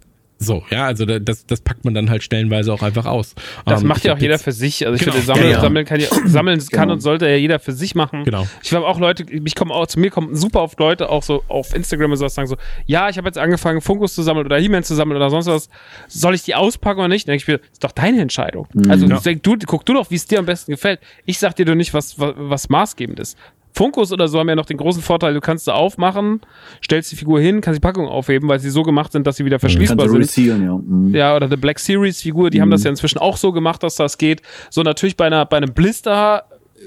so, 0.41 0.63
ja, 0.69 0.85
also 0.85 1.05
das, 1.05 1.45
das 1.45 1.59
packt 1.59 1.83
man 1.83 1.93
dann 1.93 2.09
halt 2.09 2.23
stellenweise 2.23 2.71
auch 2.71 2.81
einfach 2.81 3.05
aus. 3.05 3.35
Das 3.65 3.81
ähm, 3.81 3.89
macht 3.89 4.05
ja 4.05 4.13
auch 4.13 4.19
jeder 4.19 4.39
für 4.39 4.53
sich. 4.53 4.87
Also 4.87 4.95
ich 4.95 5.01
genau. 5.01 5.11
finde, 5.11 5.27
sammeln, 5.27 5.51
ja, 5.51 5.59
sammeln 5.59 5.85
kann, 5.85 5.99
ja, 5.99 6.07
sammeln 6.25 6.59
kann 6.59 6.83
genau. 6.83 6.93
und 6.93 7.01
sollte 7.01 7.27
ja 7.27 7.35
jeder 7.35 7.59
für 7.59 7.73
sich 7.73 7.93
machen. 7.93 8.23
Genau. 8.23 8.47
Ich 8.63 8.73
habe 8.73 8.87
auch 8.87 8.99
Leute, 8.99 9.25
ich 9.29 9.55
komme 9.55 9.73
auch, 9.73 9.87
zu 9.87 9.99
mir 9.99 10.09
kommen 10.09 10.33
super 10.37 10.61
oft 10.61 10.79
Leute 10.79 11.09
auch 11.09 11.23
so 11.23 11.43
auf 11.49 11.75
Instagram 11.75 12.11
und 12.11 12.17
sowas 12.17 12.35
sagen 12.35 12.47
so, 12.47 12.55
ja, 12.85 13.09
ich 13.09 13.17
habe 13.17 13.27
jetzt 13.27 13.37
angefangen, 13.37 13.81
Funkus 13.81 14.15
zu 14.15 14.23
sammeln 14.23 14.45
oder 14.45 14.57
He-Man 14.57 14.83
zu 14.83 14.95
sammeln 14.95 15.17
oder 15.17 15.29
sonst 15.29 15.47
was. 15.47 15.69
Soll 16.07 16.35
ich 16.35 16.43
die 16.43 16.55
auspacken 16.55 16.99
oder 16.99 17.09
nicht? 17.09 17.27
Dann 17.27 17.33
denke 17.33 17.41
ich 17.41 17.47
mir, 17.49 17.59
ist 17.73 17.83
doch 17.83 17.91
deine 17.91 18.21
Entscheidung. 18.21 18.67
Mhm. 18.73 18.89
Also 18.89 19.07
ja. 19.07 19.19
du, 19.19 19.57
guck 19.67 19.85
du 19.85 19.93
doch, 19.93 20.09
wie 20.09 20.15
es 20.15 20.25
dir 20.25 20.39
am 20.39 20.45
besten 20.45 20.71
gefällt. 20.71 21.01
Ich 21.25 21.37
sag 21.37 21.57
dir 21.57 21.65
doch 21.65 21.75
nicht, 21.75 21.93
was, 21.93 22.17
was, 22.17 22.33
was 22.37 22.69
maßgebend 22.69 23.19
ist. 23.19 23.37
Funkos 23.73 24.11
oder 24.11 24.27
so 24.27 24.39
haben 24.39 24.49
ja 24.49 24.55
noch 24.55 24.65
den 24.65 24.77
großen 24.77 25.01
Vorteil, 25.01 25.33
du 25.33 25.41
kannst 25.41 25.65
sie 25.65 25.73
aufmachen, 25.73 26.41
stellst 26.83 27.11
die 27.11 27.15
Figur 27.15 27.39
hin, 27.39 27.61
kannst 27.61 27.77
die 27.77 27.81
Packung 27.81 28.07
aufheben, 28.07 28.49
weil 28.49 28.59
sie 28.59 28.69
so 28.69 28.83
gemacht 28.83 29.11
sind, 29.11 29.27
dass 29.27 29.37
sie 29.37 29.45
wieder 29.45 29.57
mhm. 29.57 29.61
verschließbar 29.61 30.09
sind. 30.09 30.37
Ja. 30.37 30.57
Mhm. 30.57 31.15
ja, 31.15 31.35
oder 31.35 31.47
die 31.47 31.57
Black 31.57 31.79
Series 31.79 32.21
Figur, 32.21 32.49
die 32.49 32.57
mhm. 32.57 32.63
haben 32.63 32.71
das 32.71 32.83
ja 32.83 32.89
inzwischen 32.89 33.19
auch 33.19 33.37
so 33.37 33.51
gemacht, 33.51 33.83
dass 33.83 33.95
das 33.95 34.17
geht. 34.17 34.41
So 34.69 34.81
natürlich 34.81 35.17
bei 35.17 35.27
einer 35.27 35.45
bei 35.45 35.57
einem 35.57 35.73
Blister 35.73 36.45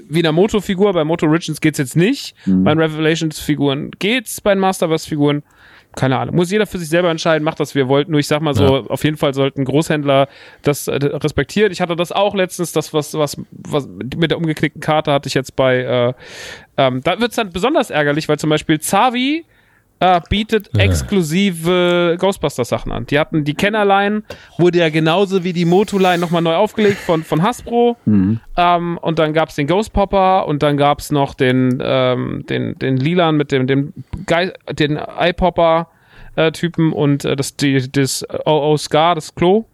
wie 0.09 0.19
einer 0.19 0.31
Moto-Figur, 0.31 0.93
bei 0.93 1.03
Moto 1.03 1.27
Origins 1.27 1.61
geht's 1.61 1.77
jetzt 1.77 1.95
nicht. 1.95 2.35
Mhm. 2.45 2.63
Bei 2.63 2.73
den 2.73 2.79
Revelations-Figuren 2.79 3.91
geht's, 3.99 4.41
bei 4.41 4.53
den 4.53 4.59
Masterverse-Figuren 4.59 5.43
keine 5.95 6.17
Ahnung, 6.17 6.35
muss 6.35 6.51
jeder 6.51 6.65
für 6.65 6.77
sich 6.77 6.89
selber 6.89 7.09
entscheiden, 7.09 7.43
macht 7.43 7.59
das, 7.59 7.75
wie 7.75 7.81
er 7.81 7.87
wollt. 7.87 8.09
Nur 8.09 8.19
ich 8.19 8.27
sag 8.27 8.41
mal 8.41 8.53
so, 8.53 8.77
ja. 8.77 8.83
auf 8.87 9.03
jeden 9.03 9.17
Fall 9.17 9.33
sollten 9.33 9.65
Großhändler 9.65 10.27
das 10.61 10.87
äh, 10.87 10.93
respektieren. 10.93 11.71
Ich 11.71 11.81
hatte 11.81 11.95
das 11.95 12.11
auch 12.11 12.35
letztens, 12.35 12.71
das 12.71 12.93
was, 12.93 13.13
was, 13.13 13.37
was 13.51 13.87
mit 13.87 14.31
der 14.31 14.37
umgeknickten 14.37 14.81
Karte 14.81 15.11
hatte 15.11 15.27
ich 15.27 15.33
jetzt 15.33 15.55
bei, 15.55 15.77
äh, 15.77 16.13
ähm, 16.77 17.01
da 17.03 17.19
wird's 17.19 17.35
dann 17.35 17.51
besonders 17.51 17.89
ärgerlich, 17.89 18.27
weil 18.27 18.39
zum 18.39 18.49
Beispiel 18.49 18.79
Zavi 18.79 19.45
äh, 20.03 20.19
bietet 20.29 20.69
ja. 20.73 20.83
exklusive 20.83 22.17
Ghostbusters-Sachen 22.19 22.91
an. 22.91 23.05
Die 23.05 23.17
hatten 23.17 23.45
die 23.45 23.53
Kennerline, 23.53 24.23
wurde 24.57 24.79
ja 24.79 24.89
genauso 24.89 25.45
wie 25.45 25.53
die 25.53 25.63
Motu-Line 25.63 26.17
nochmal 26.17 26.41
neu 26.41 26.55
aufgelegt 26.55 26.97
von, 26.97 27.23
von 27.23 27.41
Hasbro. 27.41 27.95
Mhm. 28.03 28.41
Ähm, 28.57 28.97
und 28.97 29.17
dann 29.17 29.31
gab's 29.31 29.55
den 29.55 29.65
Ghost 29.65 29.93
Popper 29.93 30.45
und 30.45 30.61
dann 30.61 30.75
gab's 30.75 31.09
noch 31.09 31.35
den, 31.35 31.81
ähm, 31.81 32.45
den, 32.49 32.77
den 32.79 32.97
Lilan 32.97 33.37
mit 33.37 33.53
dem, 33.53 33.65
dem 33.65 33.93
Ge 34.25 34.51
den 34.71 34.97
Eye-Popper. 34.97 35.87
Äh, 36.35 36.51
Typen 36.51 36.93
und 36.93 37.25
äh, 37.25 37.35
das, 37.35 37.57
die, 37.57 37.91
das 37.91 38.25
OO 38.45 38.75
Scar, 38.77 39.13
das 39.13 39.35
Klo, 39.35 39.65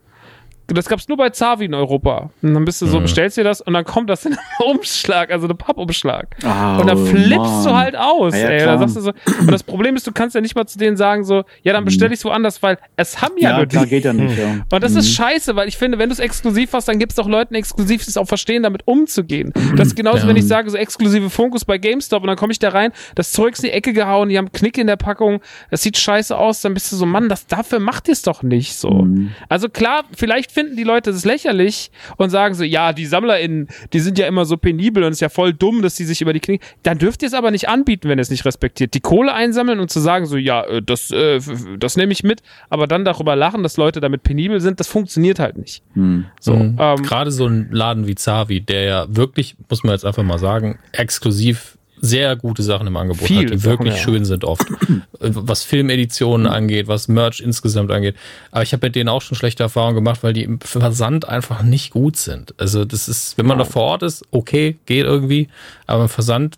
das 0.73 0.87
gab's 0.87 1.07
nur 1.07 1.17
bei 1.17 1.29
Zavi 1.29 1.65
in 1.65 1.73
Europa. 1.73 2.29
Und 2.41 2.53
dann 2.53 2.65
bist 2.65 2.81
du 2.81 2.87
so, 2.87 2.99
mhm. 2.99 3.03
bestellst 3.03 3.37
dir 3.37 3.43
das 3.43 3.61
und 3.61 3.73
dann 3.73 3.85
kommt 3.85 4.09
das 4.09 4.25
in 4.25 4.33
einem 4.33 4.41
Umschlag, 4.77 5.31
also 5.31 5.45
eine 5.45 5.55
Pappumschlag. 5.55 6.35
Oh, 6.43 6.81
und 6.81 6.87
dann 6.87 7.05
flippst 7.05 7.37
Mann. 7.37 7.63
du 7.63 7.75
halt 7.75 7.95
aus, 7.97 8.35
ja, 8.35 8.49
ey. 8.49 8.65
Da 8.65 8.77
sagst 8.77 8.95
du 8.95 9.01
so, 9.01 9.11
und 9.39 9.51
das 9.51 9.63
Problem 9.63 9.95
ist, 9.95 10.05
du 10.05 10.11
kannst 10.11 10.35
ja 10.35 10.41
nicht 10.41 10.55
mal 10.55 10.65
zu 10.65 10.77
denen 10.77 10.97
sagen 10.97 11.23
so, 11.23 11.43
ja, 11.63 11.73
dann 11.73 11.85
bestell 11.85 12.11
ich 12.11 12.23
woanders, 12.23 12.61
weil 12.61 12.77
es 12.95 13.21
haben 13.21 13.35
ja, 13.37 13.51
ja 13.51 13.57
nur 13.57 13.65
die. 13.65 13.85
geht 13.87 14.05
ja 14.05 14.13
nicht, 14.13 14.37
ja. 14.37 14.65
Und 14.71 14.83
das 14.83 14.93
mhm. 14.93 14.99
ist 14.99 15.13
scheiße, 15.13 15.55
weil 15.55 15.67
ich 15.67 15.77
finde, 15.77 15.97
wenn 15.97 16.09
du 16.09 16.13
es 16.13 16.19
exklusiv 16.19 16.73
hast, 16.73 16.87
dann 16.87 16.99
gibt's 16.99 17.15
doch 17.15 17.27
Leuten 17.27 17.55
exklusiv, 17.55 18.03
die 18.03 18.09
es 18.09 18.17
auch 18.17 18.27
verstehen, 18.27 18.63
damit 18.63 18.83
umzugehen. 18.85 19.53
Das 19.75 19.89
ist 19.89 19.95
genauso, 19.95 20.19
ja. 20.19 20.27
wenn 20.27 20.35
ich 20.35 20.47
sage, 20.47 20.69
so 20.69 20.77
exklusive 20.77 21.29
Fokus 21.29 21.65
bei 21.65 21.77
GameStop 21.77 22.21
und 22.23 22.27
dann 22.27 22.37
komme 22.37 22.51
ich 22.51 22.59
da 22.59 22.69
rein, 22.69 22.91
das 23.15 23.31
Zeug 23.31 23.53
ist 23.53 23.63
in 23.63 23.69
die 23.69 23.75
Ecke 23.75 23.93
gehauen, 23.93 24.29
die 24.29 24.37
haben 24.37 24.51
Knick 24.51 24.77
in 24.77 24.87
der 24.87 24.95
Packung, 24.95 25.41
das 25.71 25.81
sieht 25.81 25.97
scheiße 25.97 26.37
aus, 26.37 26.61
dann 26.61 26.73
bist 26.73 26.91
du 26.91 26.95
so, 26.95 27.05
Mann, 27.05 27.29
das 27.29 27.47
dafür 27.47 27.79
macht 27.79 28.07
ihr 28.07 28.13
es 28.13 28.21
doch 28.21 28.43
nicht 28.43 28.75
so. 28.75 28.89
Mhm. 28.89 29.31
Also 29.47 29.69
klar, 29.69 30.03
vielleicht 30.15 30.51
finden 30.59 30.75
die 30.75 30.83
Leute 30.83 31.11
es 31.11 31.23
lächerlich 31.23 31.89
und 32.17 32.29
sagen 32.29 32.53
so, 32.53 32.63
ja, 32.63 32.91
die 32.91 33.05
SammlerInnen, 33.05 33.67
die 33.93 33.99
sind 34.01 34.17
ja 34.17 34.27
immer 34.27 34.43
so 34.45 34.57
penibel 34.57 35.03
und 35.03 35.11
es 35.11 35.17
ist 35.17 35.21
ja 35.21 35.29
voll 35.29 35.53
dumm, 35.53 35.81
dass 35.81 35.95
sie 35.95 36.03
sich 36.03 36.21
über 36.21 36.33
die 36.33 36.41
Knie. 36.41 36.59
Dann 36.83 36.97
dürft 36.97 37.21
ihr 37.21 37.27
es 37.27 37.33
aber 37.33 37.51
nicht 37.51 37.69
anbieten, 37.69 38.09
wenn 38.09 38.19
ihr 38.19 38.23
es 38.23 38.29
nicht 38.29 38.45
respektiert. 38.45 38.93
Die 38.93 38.99
Kohle 38.99 39.33
einsammeln 39.33 39.79
und 39.79 39.89
zu 39.89 39.99
sagen 39.99 40.25
so, 40.25 40.35
ja, 40.35 40.63
äh, 40.65 40.81
das, 40.81 41.11
äh, 41.11 41.39
das 41.77 41.95
nehme 41.95 42.11
ich 42.11 42.23
mit, 42.23 42.41
aber 42.69 42.87
dann 42.87 43.05
darüber 43.05 43.35
lachen, 43.35 43.63
dass 43.63 43.77
Leute 43.77 44.01
damit 44.01 44.23
penibel 44.23 44.59
sind, 44.59 44.79
das 44.79 44.87
funktioniert 44.87 45.39
halt 45.39 45.57
nicht. 45.57 45.81
Hm. 45.93 46.25
So, 46.41 46.55
mhm. 46.55 46.77
ähm, 46.77 47.03
Gerade 47.03 47.31
so 47.31 47.45
ein 47.45 47.69
Laden 47.71 48.07
wie 48.07 48.15
Zavi, 48.15 48.59
der 48.59 48.83
ja 48.83 49.05
wirklich, 49.09 49.55
muss 49.69 49.83
man 49.83 49.93
jetzt 49.93 50.05
einfach 50.05 50.23
mal 50.23 50.39
sagen, 50.39 50.77
exklusiv 50.91 51.78
sehr 52.01 52.35
gute 52.35 52.63
Sachen 52.63 52.87
im 52.87 52.97
Angebot 52.97 53.27
Viel 53.27 53.45
hat, 53.45 53.53
die 53.53 53.63
wirklich 53.63 53.95
ja. 53.95 53.99
schön 53.99 54.25
sind 54.25 54.43
oft. 54.43 54.65
was 55.19 55.63
Filmeditionen 55.63 56.47
angeht, 56.47 56.87
was 56.87 57.07
Merch 57.07 57.39
insgesamt 57.39 57.91
angeht. 57.91 58.15
Aber 58.51 58.63
ich 58.63 58.73
habe 58.73 58.87
mit 58.87 58.95
denen 58.95 59.09
auch 59.09 59.21
schon 59.21 59.37
schlechte 59.37 59.63
Erfahrungen 59.63 59.95
gemacht, 59.95 60.23
weil 60.23 60.33
die 60.33 60.43
im 60.43 60.59
Versand 60.59 61.27
einfach 61.27 61.63
nicht 61.63 61.91
gut 61.91 62.17
sind. 62.17 62.53
Also 62.57 62.85
das 62.85 63.07
ist, 63.07 63.37
wenn 63.37 63.45
man 63.45 63.57
ja. 63.57 63.65
da 63.65 63.69
vor 63.69 63.83
Ort 63.83 64.03
ist, 64.03 64.23
okay, 64.31 64.77
geht 64.85 65.05
irgendwie, 65.05 65.49
aber 65.87 66.03
im 66.03 66.09
Versand 66.09 66.57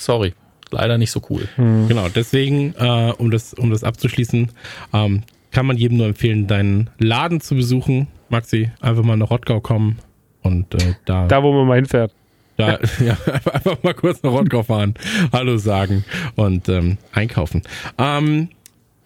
sorry, 0.00 0.34
leider 0.70 0.98
nicht 0.98 1.10
so 1.10 1.22
cool. 1.30 1.48
Genau, 1.88 2.08
deswegen, 2.08 2.74
äh, 2.78 3.12
um, 3.16 3.30
das, 3.30 3.54
um 3.54 3.70
das 3.70 3.84
abzuschließen, 3.84 4.50
ähm, 4.92 5.22
kann 5.50 5.66
man 5.66 5.76
jedem 5.76 5.98
nur 5.98 6.06
empfehlen, 6.06 6.46
deinen 6.46 6.90
Laden 6.98 7.40
zu 7.40 7.54
besuchen. 7.54 8.08
Maxi, 8.28 8.70
einfach 8.80 9.02
mal 9.02 9.16
nach 9.16 9.30
Rottgau 9.30 9.60
kommen 9.60 9.98
und 10.42 10.74
äh, 10.74 10.94
da, 11.04 11.26
Da, 11.26 11.42
wo 11.42 11.52
man 11.52 11.66
mal 11.66 11.76
hinfährt. 11.76 12.12
Da 12.60 12.78
ja, 13.04 13.16
einfach, 13.52 13.82
mal 13.82 13.94
kurz 13.94 14.22
nach 14.22 14.32
Rottgau 14.32 14.62
fahren, 14.62 14.94
Hallo 15.32 15.56
sagen 15.58 16.04
und 16.36 16.68
ähm, 16.68 16.98
einkaufen. 17.12 17.62
Ähm, 17.98 18.48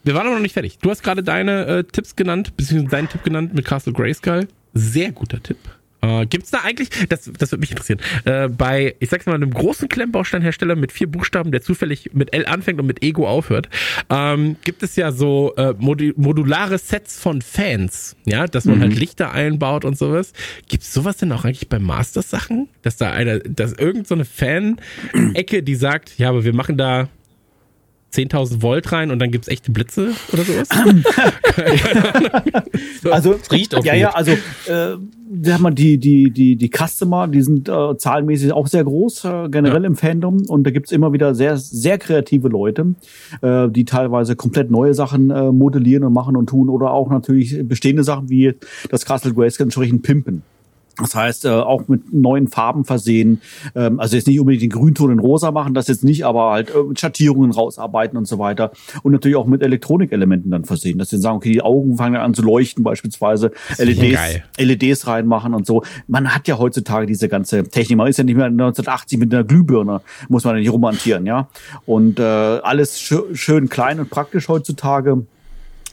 wir 0.02 0.14
waren 0.14 0.26
aber 0.26 0.36
noch 0.36 0.42
nicht 0.42 0.52
fertig. 0.52 0.78
Du 0.78 0.90
hast 0.90 1.02
gerade 1.02 1.22
deine 1.22 1.66
äh, 1.66 1.84
Tipps 1.84 2.14
genannt, 2.14 2.56
beziehungsweise 2.56 2.90
deinen 2.90 3.08
Tipp 3.08 3.24
genannt 3.24 3.54
mit 3.54 3.64
Castle 3.64 3.92
Grayskull. 3.92 4.48
Sehr 4.74 5.12
guter 5.12 5.42
Tipp. 5.42 5.58
Äh, 6.04 6.26
gibt's 6.26 6.50
da 6.50 6.58
eigentlich, 6.62 6.90
das, 7.08 7.30
das 7.38 7.50
würde 7.50 7.60
mich 7.60 7.70
interessieren, 7.70 8.00
äh, 8.24 8.48
bei, 8.48 8.94
ich 9.00 9.08
sag's 9.10 9.26
mal, 9.26 9.34
einem 9.34 9.52
großen 9.52 9.88
Klemmbausteinhersteller 9.88 10.76
mit 10.76 10.92
vier 10.92 11.06
Buchstaben, 11.06 11.50
der 11.50 11.62
zufällig 11.62 12.10
mit 12.12 12.34
L 12.34 12.46
anfängt 12.46 12.80
und 12.80 12.86
mit 12.86 13.02
Ego 13.02 13.26
aufhört, 13.26 13.68
ähm, 14.10 14.56
gibt 14.64 14.82
es 14.82 14.96
ja 14.96 15.12
so 15.12 15.54
äh, 15.56 15.74
modu 15.78 16.12
modulare 16.16 16.78
Sets 16.78 17.18
von 17.18 17.40
Fans, 17.40 18.16
ja, 18.24 18.46
dass 18.46 18.66
man 18.66 18.80
halt 18.80 18.96
Lichter 18.96 19.32
einbaut 19.32 19.84
und 19.84 19.96
sowas. 19.96 20.32
Gibt's 20.68 20.92
sowas 20.92 21.16
denn 21.16 21.32
auch 21.32 21.44
eigentlich 21.44 21.68
bei 21.68 21.78
Masters-Sachen? 21.78 22.68
Dass 22.82 22.96
da 22.96 23.12
einer, 23.12 23.38
dass 23.38 23.72
irgend 23.72 24.06
so 24.06 24.14
eine 24.14 24.24
Fan-Ecke, 24.24 25.62
die 25.62 25.74
sagt, 25.74 26.18
ja, 26.18 26.28
aber 26.28 26.44
wir 26.44 26.54
machen 26.54 26.76
da 26.76 27.08
10.000 28.14 28.62
Volt 28.62 28.92
rein 28.92 29.10
und 29.10 29.18
dann 29.18 29.30
gibt's 29.30 29.48
echte 29.48 29.70
Blitze 29.72 30.12
oder 30.32 30.44
sowas? 30.44 30.68
Also 33.10 33.36
riecht 33.52 33.74
auch 33.74 33.84
ja, 33.84 33.92
gut. 33.92 34.00
ja, 34.00 34.10
also 34.10 34.32
äh, 34.32 34.96
wir 35.28 35.54
haben 35.54 35.74
die 35.74 35.98
die 35.98 36.30
die 36.30 36.56
die 36.56 36.70
Customer, 36.70 37.28
die 37.28 37.42
sind 37.42 37.68
äh, 37.68 37.96
zahlenmäßig 37.96 38.52
auch 38.52 38.66
sehr 38.66 38.84
groß 38.84 39.24
äh, 39.24 39.48
generell 39.50 39.82
Ja. 39.82 39.86
im 39.86 39.96
Fandom 39.96 40.42
und 40.48 40.64
da 40.64 40.70
gibt's 40.70 40.92
immer 40.92 41.12
wieder 41.12 41.34
sehr 41.34 41.56
sehr 41.56 41.98
kreative 41.98 42.48
Leute, 42.48 42.94
äh, 43.42 43.68
die 43.68 43.84
teilweise 43.84 44.36
komplett 44.36 44.70
neue 44.70 44.94
Sachen 44.94 45.30
äh, 45.30 45.52
modellieren 45.52 46.04
und 46.04 46.12
machen 46.12 46.36
und 46.36 46.48
tun 46.48 46.68
oder 46.68 46.92
auch 46.92 47.10
natürlich 47.10 47.56
bestehende 47.66 48.04
Sachen 48.04 48.28
wie 48.28 48.54
das 48.90 49.04
Castle 49.04 49.34
Grayskull 49.34 49.64
entsprechend 49.64 50.02
pimpen. 50.02 50.42
Das 50.98 51.14
heißt, 51.14 51.44
äh, 51.44 51.50
auch 51.50 51.88
mit 51.88 52.12
neuen 52.12 52.48
Farben 52.48 52.84
versehen. 52.84 53.40
Ähm, 53.74 54.00
also 54.00 54.16
jetzt 54.16 54.26
nicht 54.26 54.38
unbedingt 54.38 54.62
den 54.62 54.70
Grünton 54.70 55.10
in 55.10 55.18
rosa 55.18 55.50
machen, 55.50 55.74
das 55.74 55.88
jetzt 55.88 56.04
nicht, 56.04 56.24
aber 56.24 56.52
halt 56.52 56.70
äh, 56.70 56.74
Schattierungen 56.96 57.50
rausarbeiten 57.50 58.16
und 58.16 58.26
so 58.26 58.38
weiter. 58.38 58.72
Und 59.02 59.12
natürlich 59.12 59.36
auch 59.36 59.46
mit 59.46 59.62
Elektronikelementen 59.62 60.50
dann 60.50 60.64
versehen. 60.64 60.98
Dass 60.98 61.10
sie 61.10 61.18
sagen, 61.18 61.36
okay, 61.36 61.52
die 61.52 61.62
Augen 61.62 61.96
fangen 61.96 62.16
an 62.16 62.34
zu 62.34 62.42
leuchten, 62.42 62.84
beispielsweise 62.84 63.52
LEDs. 63.78 64.42
LEDs 64.58 65.06
reinmachen 65.06 65.54
und 65.54 65.66
so. 65.66 65.82
Man 66.06 66.34
hat 66.34 66.48
ja 66.48 66.58
heutzutage 66.58 67.06
diese 67.06 67.28
ganze 67.28 67.64
Technik. 67.64 67.98
Man 67.98 68.08
ist 68.08 68.18
ja 68.18 68.24
nicht 68.24 68.36
mehr 68.36 68.46
1980 68.46 69.18
mit 69.18 69.34
einer 69.34 69.44
Glühbirne, 69.44 70.00
muss 70.28 70.44
man 70.44 70.54
ja 70.56 70.60
nicht 70.60 70.72
rumhantieren, 70.72 71.26
ja. 71.26 71.48
Und 71.86 72.18
äh, 72.18 72.22
alles 72.22 73.00
schö 73.00 73.34
schön 73.34 73.68
klein 73.68 74.00
und 74.00 74.10
praktisch 74.10 74.48
heutzutage. 74.48 75.26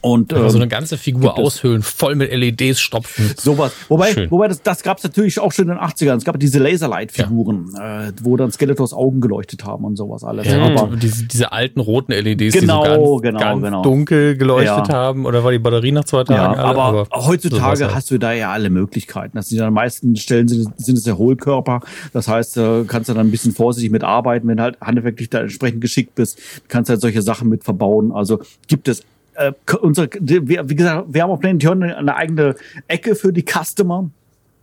Und 0.02 0.34
Also 0.34 0.48
so 0.48 0.56
ähm, 0.56 0.62
eine 0.62 0.68
ganze 0.68 0.98
Figur 0.98 1.38
aushöhlen, 1.38 1.80
voll 1.82 2.16
mit 2.16 2.32
LEDs 2.32 2.80
stopfen. 2.80 3.30
Sowas. 3.36 3.72
Wobei, 3.88 4.12
Schön. 4.12 4.30
wobei 4.32 4.48
das, 4.48 4.60
das 4.60 4.82
gab 4.82 4.98
es 4.98 5.04
natürlich 5.04 5.38
auch 5.38 5.52
schon 5.52 5.68
in 5.68 5.76
den 5.76 5.78
80ern. 5.78 6.16
Es 6.16 6.24
gab 6.24 6.38
diese 6.40 6.58
Laserlight-Figuren, 6.58 7.72
äh, 7.80 8.12
wo 8.22 8.36
dann 8.36 8.50
Skeletors 8.50 8.92
Augen 8.92 9.20
geleuchtet 9.20 9.64
haben 9.64 9.84
und 9.84 9.96
sowas 9.96 10.24
alles. 10.24 10.46
Ja, 10.48 10.60
Aber 10.60 10.96
diese, 10.96 11.24
diese 11.26 11.52
alten 11.52 11.78
roten 11.80 12.12
LEDs, 12.12 12.54
Genau, 12.58 12.82
die 12.84 12.90
so 12.94 13.16
ganz, 13.18 13.22
genau, 13.22 13.38
ganz 13.38 13.62
genau. 13.62 13.82
dunkel 13.82 14.36
geleuchtet 14.36 14.88
Ja. 14.88 14.94
haben. 14.94 15.24
Oder 15.24 15.44
war 15.44 15.52
die 15.52 15.60
Batterie 15.60 15.92
nach 15.92 16.04
zwei 16.04 16.18
ja, 16.18 16.24
Tagen? 16.24 16.58
alle? 16.60 16.78
aber, 16.78 17.04
sowas 17.06 17.26
heutzutage 17.26 17.84
halt. 17.84 17.94
hast 17.94 18.10
du 18.10 18.18
da 18.18 18.32
ja 18.32 18.50
alle 18.50 18.70
Möglichkeiten. 18.70 19.36
Das 19.36 19.48
sind 19.50 19.58
ja 19.58 19.64
an 19.66 19.70
den 19.70 19.74
meisten 19.74 20.16
Stellen 20.16 20.48
sind, 20.48 20.68
sind 20.78 20.98
es 20.98 21.06
ja 21.06 21.14
Hohlkörper. 21.16 21.80
Das 22.12 22.26
heißt, 22.26 22.56
äh, 22.56 22.84
kannst 22.88 23.08
du 23.08 23.14
dann 23.14 23.28
ein 23.28 23.30
bisschen 23.30 23.52
vorsichtig 23.52 23.92
mitarbeiten, 23.92 24.48
wenn 24.48 24.56
du 24.56 24.62
halt 24.64 24.80
handwerklich 24.80 25.30
da 25.30 25.40
entsprechend 25.40 25.80
geschickt 25.80 26.14
bist, 26.16 26.40
kannst 26.68 26.90
halt 26.90 27.00
solche 27.00 27.22
Sachen 27.22 27.48
mit 27.48 27.62
verbauen. 27.64 28.10
Also 28.10 28.40
gibt 28.66 28.88
es 28.88 29.04
äh, 29.34 29.52
unsere, 29.80 30.08
wir, 30.20 30.68
wie 30.68 30.74
gesagt, 30.74 31.06
wir 31.12 31.22
haben 31.22 31.30
auf 31.30 31.40
Planeteon 31.40 31.82
eine, 31.82 31.96
eine 31.96 32.16
eigene 32.16 32.54
Ecke 32.88 33.14
für 33.14 33.32
die 33.32 33.44
Customer. 33.44 34.10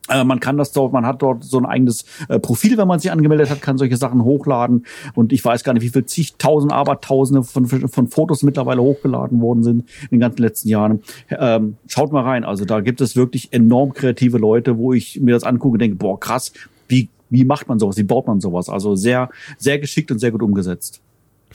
Äh, 0.10 0.24
Man 0.24 0.40
kann 0.40 0.58
das 0.58 0.72
dort, 0.72 0.94
man 0.94 1.06
hat 1.06 1.22
dort 1.22 1.44
so 1.44 1.58
ein 1.58 1.66
eigenes 1.66 2.06
äh, 2.30 2.40
Profil, 2.40 2.78
wenn 2.78 2.88
man 2.88 3.00
sich 3.00 3.12
angemeldet 3.12 3.50
hat, 3.50 3.62
kann 3.62 3.78
solche 3.78 3.98
Sachen 3.98 4.24
hochladen. 4.24 4.86
Und 5.16 5.32
ich 5.34 5.44
weiß 5.44 5.64
gar 5.64 5.74
nicht, 5.74 5.84
wie 5.84 5.90
viel 5.90 6.06
zigtausend, 6.06 6.72
abertausende 6.72 7.44
von, 7.44 7.68
von 7.68 8.08
Fotos 8.08 8.44
mittlerweile 8.44 8.82
hochgeladen 8.82 9.42
worden 9.42 9.64
sind 9.64 9.90
in 10.04 10.08
den 10.12 10.20
ganzen 10.20 10.42
letzten 10.42 10.70
Jahren. 10.70 11.02
Ähm, 11.30 11.78
schaut 11.88 12.12
mal 12.12 12.24
rein. 12.24 12.44
Also 12.44 12.66
da 12.66 12.82
gibt 12.82 13.02
es 13.02 13.16
wirklich 13.16 13.54
enorm 13.54 13.94
kreative 13.94 14.38
Leute, 14.38 14.78
wo 14.78 14.94
ich 14.94 15.20
mir 15.22 15.34
das 15.34 15.44
angucke 15.44 15.74
und 15.74 15.80
denke, 15.80 15.98
boah, 15.98 16.20
krass, 16.20 16.52
wie, 16.88 17.10
wie 17.30 17.46
macht 17.46 17.68
man 17.68 17.78
sowas? 17.78 17.98
Wie 17.98 18.04
baut 18.04 18.26
man 18.28 18.40
sowas? 18.42 18.70
Also 18.70 18.96
sehr, 18.96 19.30
sehr 19.58 19.78
geschickt 19.78 20.12
und 20.12 20.20
sehr 20.20 20.32
gut 20.32 20.42
umgesetzt. 20.42 21.02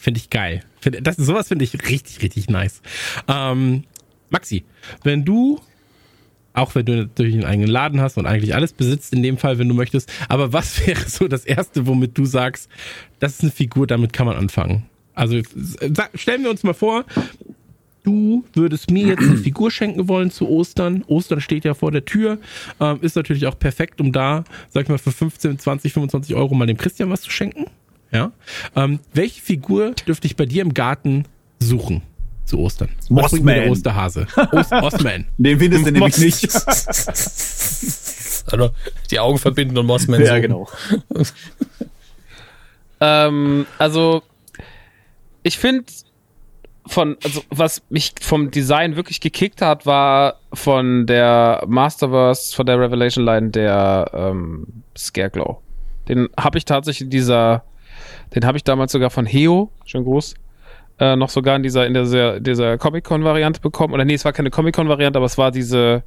Finde 0.05 0.21
ich 0.21 0.29
geil. 0.29 0.61
Find, 0.81 0.99
das, 1.01 1.17
sowas 1.17 1.49
finde 1.49 1.65
ich 1.65 1.73
richtig, 1.89 2.21
richtig 2.21 2.51
nice. 2.51 2.83
Ähm, 3.27 3.85
Maxi, 4.29 4.67
wenn 5.03 5.25
du, 5.25 5.59
auch 6.53 6.75
wenn 6.75 6.85
du 6.85 6.97
natürlich 6.97 7.37
einen 7.37 7.47
eigenen 7.47 7.71
Laden 7.71 8.03
hast 8.03 8.19
und 8.19 8.27
eigentlich 8.27 8.55
alles 8.55 8.75
besitzt 8.75 9.15
in 9.15 9.23
dem 9.23 9.39
Fall, 9.39 9.59
wenn 9.59 9.67
du 9.67 9.75
möchtest, 9.75 10.13
aber 10.29 10.53
was 10.53 10.87
wäre 10.87 11.09
so 11.09 11.27
das 11.27 11.47
Erste, 11.47 11.87
womit 11.87 12.19
du 12.19 12.27
sagst, 12.27 12.69
das 13.19 13.37
ist 13.37 13.41
eine 13.45 13.51
Figur, 13.51 13.87
damit 13.87 14.13
kann 14.13 14.27
man 14.27 14.37
anfangen? 14.37 14.85
Also 15.15 15.41
stellen 16.13 16.43
wir 16.43 16.51
uns 16.51 16.65
mal 16.65 16.75
vor, 16.75 17.07
du 18.03 18.45
würdest 18.53 18.91
mir 18.91 19.07
jetzt 19.07 19.23
eine 19.23 19.39
Figur 19.39 19.71
schenken 19.71 20.07
wollen 20.07 20.31
zu 20.31 20.47
Ostern. 20.51 21.03
Ostern 21.07 21.41
steht 21.41 21.65
ja 21.65 21.73
vor 21.73 21.93
der 21.93 22.05
Tür. 22.05 22.37
Ähm, 22.79 22.99
ist 23.01 23.17
natürlich 23.17 23.47
auch 23.47 23.59
perfekt, 23.59 24.03
um 24.03 24.13
da, 24.13 24.45
sag 24.69 24.83
ich 24.83 24.89
mal, 24.91 24.99
für 24.99 25.13
15, 25.13 25.59
20, 25.59 25.95
25 25.95 26.35
Euro 26.35 26.55
mal 26.55 26.67
dem 26.67 26.77
Christian 26.77 27.09
was 27.09 27.23
zu 27.23 27.31
schenken. 27.31 27.71
Ja. 28.15 28.33
Ähm, 28.77 29.01
welche 29.13 29.43
Figur 29.43 29.91
dürfte 30.07 30.27
ich 30.27 30.37
bei 30.37 30.47
dir 30.47 30.63
im 30.63 30.73
Garten 30.73 31.27
suchen 31.59 32.03
zu 32.45 32.61
Ostern? 32.61 32.91
Was 33.11 33.33
bringt 33.33 33.45
mir 33.45 33.55
der 33.55 33.69
Mossman. 33.69 33.95
Osterhase? 33.95 34.27
Ost 34.53 34.73
Ostman. 34.73 35.27
Den 35.37 35.59
findest 35.59 35.87
du 35.87 35.93
nämlich 35.93 36.19
nicht. 36.19 36.45
Also 38.47 38.71
die 39.11 39.19
Augen 39.19 39.39
verbinden 39.39 39.77
und 39.77 39.87
Mossman 39.87 40.21
ja, 40.21 40.29
suchen. 40.29 40.43
genau. 40.43 40.69
Ähm, 43.01 43.67
also, 43.77 44.23
ich 45.43 45.59
finde, 45.59 45.85
von, 46.87 47.17
also, 47.23 47.43
was 47.51 47.83
mich 47.89 48.15
vom 48.21 48.51
Design 48.51 48.97
wirklich 48.97 49.21
gekickt 49.21 49.61
hat, 49.63 49.85
war 49.85 50.37
von 50.53 51.07
der 51.07 51.65
Masterverse, 51.67 52.55
von 52.55 52.67
der 52.67 52.79
Revelation 52.79 53.25
Line, 53.25 53.51
der 53.51 54.11
ähm, 54.15 54.85
Scareglow. 54.97 55.61
Den 56.09 56.29
habe 56.39 56.59
ich 56.59 56.65
tatsächlich 56.65 57.03
in 57.03 57.11
dieser, 57.11 57.65
den 58.35 58.45
habe 58.45 58.57
ich 58.57 58.65
damals 58.65 58.93
sogar 58.93 59.11
von 59.11 59.27
Heo, 59.27 59.71
schön 59.85 60.05
groß, 60.05 60.35
äh, 60.99 61.17
noch 61.17 61.29
sogar 61.29 61.57
in 61.57 61.63
dieser, 61.63 61.87
in 61.87 61.95
dieser, 61.95 62.41
dieser 62.41 62.79
Comic-Con-Variante 62.79 63.61
bekommen. 63.61 63.95
Oder 63.95 64.05
nee, 64.05 64.15
es 64.15 64.25
war 64.25 64.33
keine 64.33 64.51
Comic-Con-Variante, 64.51 65.19
aber 65.19 65.27
es 65.27 65.39
war 65.39 65.51
diese, 65.51 66.03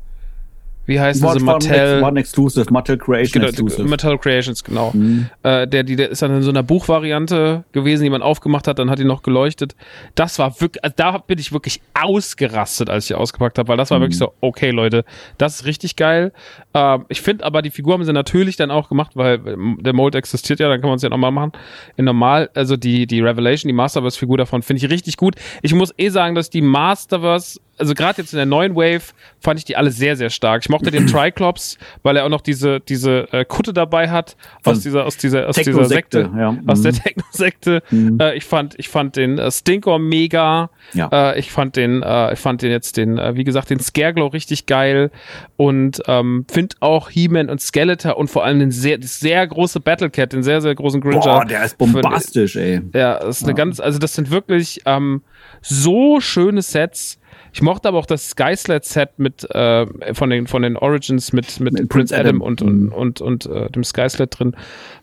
wie 0.87 0.99
heißt 0.99 1.21
diese 1.21 1.39
Mattel? 1.41 2.01
One 2.01 2.19
Exclusive, 2.19 2.71
Mattel 2.71 2.97
Creation 2.97 3.41
Genau, 3.41 3.47
Exclusive. 3.49 3.83
Metal 3.87 4.17
Creations, 4.17 4.63
genau. 4.63 4.91
Mhm. 4.93 5.29
Äh, 5.43 5.67
der, 5.67 5.83
die, 5.83 5.97
der 5.97 6.09
ist 6.09 6.21
dann 6.21 6.35
in 6.35 6.41
so 6.41 6.49
einer 6.49 6.63
Buchvariante 6.63 7.65
gewesen, 7.73 8.03
die 8.03 8.09
man 8.09 8.21
aufgemacht 8.21 8.67
hat, 8.67 8.79
dann 8.79 8.89
hat 8.89 8.97
die 8.97 9.03
noch 9.03 9.21
geleuchtet. 9.21 9.75
Das 10.15 10.39
war 10.39 10.59
wirklich, 10.61 10.83
also 10.83 10.93
da 10.97 11.17
bin 11.17 11.39
ich 11.39 11.51
wirklich 11.51 11.81
ausgerastet, 11.93 12.89
als 12.89 13.09
ich 13.09 13.15
ausgepackt 13.15 13.59
habe, 13.59 13.67
weil 13.67 13.77
das 13.77 13.91
war 13.91 13.99
wirklich 13.99 14.17
so, 14.17 14.33
okay, 14.41 14.71
Leute, 14.71 15.03
das 15.37 15.57
ist 15.57 15.65
richtig 15.65 15.97
geil. 15.97 16.31
Ähm, 16.73 17.05
ich 17.09 17.21
finde 17.21 17.43
aber, 17.43 17.61
die 17.61 17.71
Figur 17.71 17.93
haben 17.93 18.05
sie 18.05 18.13
natürlich 18.13 18.55
dann 18.55 18.71
auch 18.71 18.87
gemacht, 18.89 19.11
weil 19.15 19.39
der 19.79 19.93
Mold 19.93 20.15
existiert 20.15 20.59
ja, 20.59 20.69
dann 20.69 20.79
kann 20.79 20.89
man 20.89 20.95
es 20.97 21.03
ja 21.03 21.09
nochmal 21.09 21.31
machen. 21.31 21.51
In 21.97 22.05
normal, 22.05 22.49
also 22.53 22.77
die, 22.77 23.07
die 23.07 23.19
Revelation, 23.19 23.67
die 23.67 23.73
Masterverse-Figur 23.73 24.37
davon, 24.37 24.61
finde 24.61 24.83
ich 24.83 24.89
richtig 24.89 25.17
gut. 25.17 25.35
Ich 25.61 25.73
muss 25.73 25.93
eh 25.97 26.09
sagen, 26.09 26.33
dass 26.33 26.49
die 26.49 26.61
Masterverse 26.61 27.59
also 27.77 27.93
gerade 27.93 28.21
jetzt 28.21 28.33
in 28.33 28.37
der 28.37 28.45
neuen 28.45 28.75
Wave 28.75 29.13
fand 29.39 29.59
ich 29.59 29.65
die 29.65 29.75
alle 29.75 29.91
sehr, 29.91 30.15
sehr 30.15 30.29
stark. 30.29 30.63
Ich 30.63 30.69
mochte 30.69 30.91
den 30.91 31.07
Triclops, 31.07 31.77
weil 32.03 32.17
er 32.17 32.25
auch 32.25 32.29
noch 32.29 32.41
diese, 32.41 32.79
diese 32.79 33.31
äh, 33.31 33.45
Kutte 33.45 33.73
dabei 33.73 34.09
hat 34.09 34.35
aus 34.63 34.81
dieser, 34.81 35.05
aus 35.05 35.17
dieser, 35.17 35.47
aus 35.47 35.55
dieser 35.55 35.85
Sekte, 35.85 36.29
ja. 36.35 36.57
aus 36.65 36.81
der 36.81 36.93
Mhm. 36.93 36.97
Techno-Sekte. 36.97 37.83
Äh, 38.19 38.37
ich 38.37 38.45
fand, 38.45 38.75
ich 38.79 38.89
fand 38.89 39.15
den 39.15 39.37
äh, 39.37 39.51
Stinkor 39.51 39.99
mega. 39.99 40.69
Ja. 40.93 41.09
Äh, 41.33 41.39
ich 41.39 41.51
fand 41.51 41.75
den, 41.75 42.01
äh, 42.03 42.33
ich 42.33 42.39
fand 42.39 42.61
den 42.61 42.71
jetzt 42.71 42.97
den, 42.97 43.17
äh, 43.17 43.35
wie 43.35 43.43
gesagt, 43.43 43.69
den 43.69 43.79
Scareglow 43.79 44.27
richtig 44.27 44.65
geil 44.65 45.11
und 45.55 46.01
ähm, 46.07 46.45
finde 46.49 46.75
auch 46.79 47.09
He-Man 47.09 47.49
und 47.49 47.61
Skeletor 47.61 48.17
und 48.17 48.29
vor 48.29 48.43
allem 48.43 48.59
den 48.59 48.71
sehr, 48.71 48.97
sehr 49.01 49.45
große 49.45 49.79
Battlecat, 49.79 50.33
den 50.33 50.43
sehr, 50.43 50.61
sehr 50.61 50.75
großen 50.75 51.01
Gringer. 51.01 51.19
Boah, 51.19 51.45
der 51.45 51.63
ist 51.63 51.77
bombastisch, 51.77 52.55
ey. 52.55 52.81
Ja, 52.93 53.19
das 53.19 53.37
ist 53.37 53.43
eine 53.43 53.53
ganz, 53.53 53.79
also 53.79 53.99
das 53.99 54.13
sind 54.13 54.31
wirklich 54.31 54.81
ähm, 54.85 55.21
so 55.61 56.19
schöne 56.19 56.61
Sets. 56.61 57.19
Ich 57.53 57.61
mochte 57.61 57.87
aber 57.87 57.97
auch 57.97 58.05
das 58.05 58.29
Skyslet-Set 58.29 59.17
mit 59.17 59.49
äh, 59.55 59.85
von 60.13 60.29
den 60.29 60.47
von 60.47 60.61
den 60.61 60.77
Origins 60.77 61.33
mit 61.33 61.59
mit, 61.59 61.73
Mit 61.73 61.89
Prince 61.89 62.15
Adam 62.15 62.37
Adam. 62.37 62.41
und 62.41 62.61
und 62.61 62.89
und, 62.91 63.21
und 63.21 63.45
äh, 63.47 63.69
dem 63.71 63.83
Skyslet 63.83 64.37
drin 64.39 64.55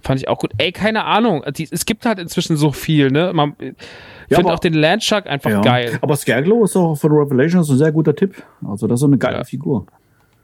fand 0.03 0.21
ich 0.21 0.29
auch 0.29 0.39
gut. 0.39 0.53
Ey, 0.59 0.73
keine 0.73 1.05
Ahnung, 1.05 1.43
die, 1.57 1.67
es 1.71 1.87
gibt 1.87 2.07
halt 2.07 2.19
inzwischen 2.19 2.57
so 2.57 2.71
viel, 2.73 3.11
ne? 3.11 3.33
Man, 3.35 3.55
ich 3.59 3.73
Ja, 4.29 4.37
finde 4.39 4.53
auch 4.53 4.59
den 4.61 4.75
Landshark 4.75 5.27
einfach 5.27 5.51
Ja. 5.51 5.61
geil. 5.61 5.99
Aber 6.03 6.17
Scareglow 6.17 6.65
ist 6.65 6.77
auch 6.77 6.95
von 6.95 7.11
Revelation 7.13 7.63
so 7.65 7.73
ein 7.75 7.79
sehr 7.79 7.93
guter 7.93 8.15
Tipp. 8.15 8.43
Also 8.67 8.87
das 8.87 8.97
ist 8.97 9.01
so 9.01 9.07
eine 9.07 9.19
geile 9.19 9.39
Ja. 9.39 9.45
Figur. 9.45 9.87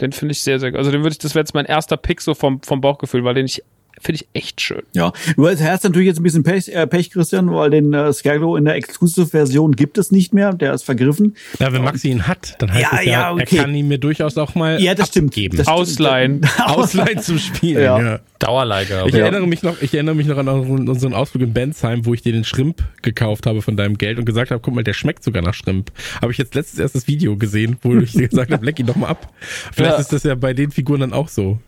Den 0.00 0.12
finde 0.12 0.32
ich 0.32 0.40
sehr 0.42 0.58
sehr, 0.58 0.74
also 0.74 0.90
den 0.90 1.02
würde 1.02 1.12
ich, 1.12 1.18
das 1.18 1.34
wäre 1.34 1.42
jetzt 1.42 1.54
mein 1.54 1.66
erster 1.66 1.96
Pick 1.96 2.20
so 2.22 2.34
vom 2.34 2.62
vom 2.62 2.80
Bauchgefühl, 2.80 3.22
weil 3.24 3.34
den 3.34 3.44
ich 3.46 3.62
Finde 4.02 4.22
ich 4.22 4.28
echt 4.40 4.60
schön. 4.62 4.82
Ja, 4.94 5.12
du 5.36 5.46
hast 5.48 5.84
natürlich 5.84 6.06
jetzt 6.06 6.18
ein 6.20 6.22
bisschen 6.22 6.42
Pech, 6.42 6.68
äh, 6.68 6.86
Pech 6.86 7.10
Christian, 7.10 7.52
weil 7.52 7.68
den 7.70 7.92
äh, 7.92 8.12
Scarecrow 8.12 8.56
in 8.56 8.64
der 8.64 8.74
Exclusive-Version 8.76 9.72
gibt 9.76 9.98
es 9.98 10.10
nicht 10.10 10.32
mehr. 10.32 10.52
Der 10.54 10.72
ist 10.72 10.84
vergriffen. 10.84 11.36
Ja, 11.58 11.70
wenn 11.72 11.82
Maxi 11.84 12.08
ihn 12.08 12.26
hat, 12.26 12.56
dann 12.60 12.72
heißt 12.72 12.82
Ja, 12.92 12.98
es 12.98 13.04
ja, 13.06 13.12
ja, 13.12 13.32
okay. 13.32 13.56
er 13.56 13.62
kann 13.64 13.74
ihn 13.74 13.88
mir 13.88 13.98
durchaus 13.98 14.38
auch 14.38 14.54
mal 14.54 14.80
Ja, 14.80 14.94
das 14.94 15.08
stimmt. 15.08 15.30
abgeben. 15.32 15.56
Das. 15.58 15.66
Ausleihen. 15.80 16.40
Ausleihen 16.64 17.20
zum 17.20 17.38
Spielen. 17.38 17.82
Ja. 17.82 18.00
Ja. 18.02 18.20
Dauerleiger. 18.38 19.04
Ich 19.06 19.14
erinnere 19.14 19.46
mich 19.46 19.62
noch, 19.62 19.82
ich 19.82 19.92
erinnere 19.92 20.14
mich 20.14 20.26
noch 20.26 20.38
an 20.38 20.48
unseren 20.48 21.12
Ausflug 21.12 21.42
in 21.42 21.52
Bensheim, 21.52 22.06
wo 22.06 22.14
ich 22.14 22.22
dir 22.22 22.32
den 22.32 22.44
Shrimp 22.44 22.82
gekauft 23.02 23.44
habe 23.46 23.60
von 23.60 23.76
deinem 23.76 23.98
Geld 23.98 24.18
und 24.18 24.24
gesagt 24.24 24.50
habe, 24.50 24.62
guck 24.62 24.74
mal, 24.74 24.82
der 24.82 24.94
schmeckt 24.94 25.22
sogar 25.22 25.42
nach 25.42 25.52
Shrimp. 25.52 25.92
Habe 26.22 26.32
ich 26.32 26.38
jetzt 26.38 26.54
letztes 26.54 26.78
erst 26.78 26.94
das 26.94 27.06
Video 27.06 27.36
gesehen, 27.36 27.76
wo 27.82 27.94
ich 27.98 28.12
dir 28.12 28.28
gesagt 28.28 28.50
habe, 28.50 28.64
leck 28.64 28.78
ihn 28.80 28.86
doch 28.86 28.96
mal 28.96 29.08
ab. 29.08 29.30
Vielleicht 29.72 29.92
Ja. 29.92 29.98
ist 30.00 30.12
das 30.14 30.22
ja 30.22 30.34
bei 30.36 30.54
den 30.54 30.70
Figuren 30.70 31.00
dann 31.00 31.12
auch 31.12 31.28
so. 31.28 31.58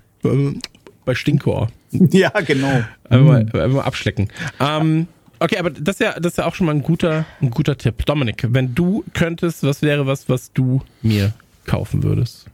Bei 1.04 1.14
Stinkor. 1.14 1.70
Ja, 2.10 2.30
genau. 2.30 2.82
Einfach 3.10 3.26
mal, 3.26 3.40
einfach 3.40 3.68
mal 3.68 3.82
abschlecken. 3.82 4.28
Ähm, 4.58 5.08
okay, 5.40 5.58
aber 5.58 5.68
das 5.68 5.96
ist 5.96 6.00
ja, 6.00 6.18
das 6.18 6.32
ist 6.32 6.38
ja 6.38 6.46
auch 6.46 6.54
schon 6.54 6.66
mal 6.66 6.74
ein 6.74 6.82
guter, 6.82 7.26
ein 7.42 7.50
guter 7.50 7.76
Tipp. 7.76 8.06
Dominik, 8.06 8.46
wenn 8.48 8.74
du 8.74 9.04
könntest, 9.12 9.62
was 9.62 9.82
wäre 9.82 10.06
was, 10.06 10.28
was 10.30 10.52
du 10.54 10.80
mir 11.02 11.34
kaufen 11.66 12.02
würdest? 12.02 12.46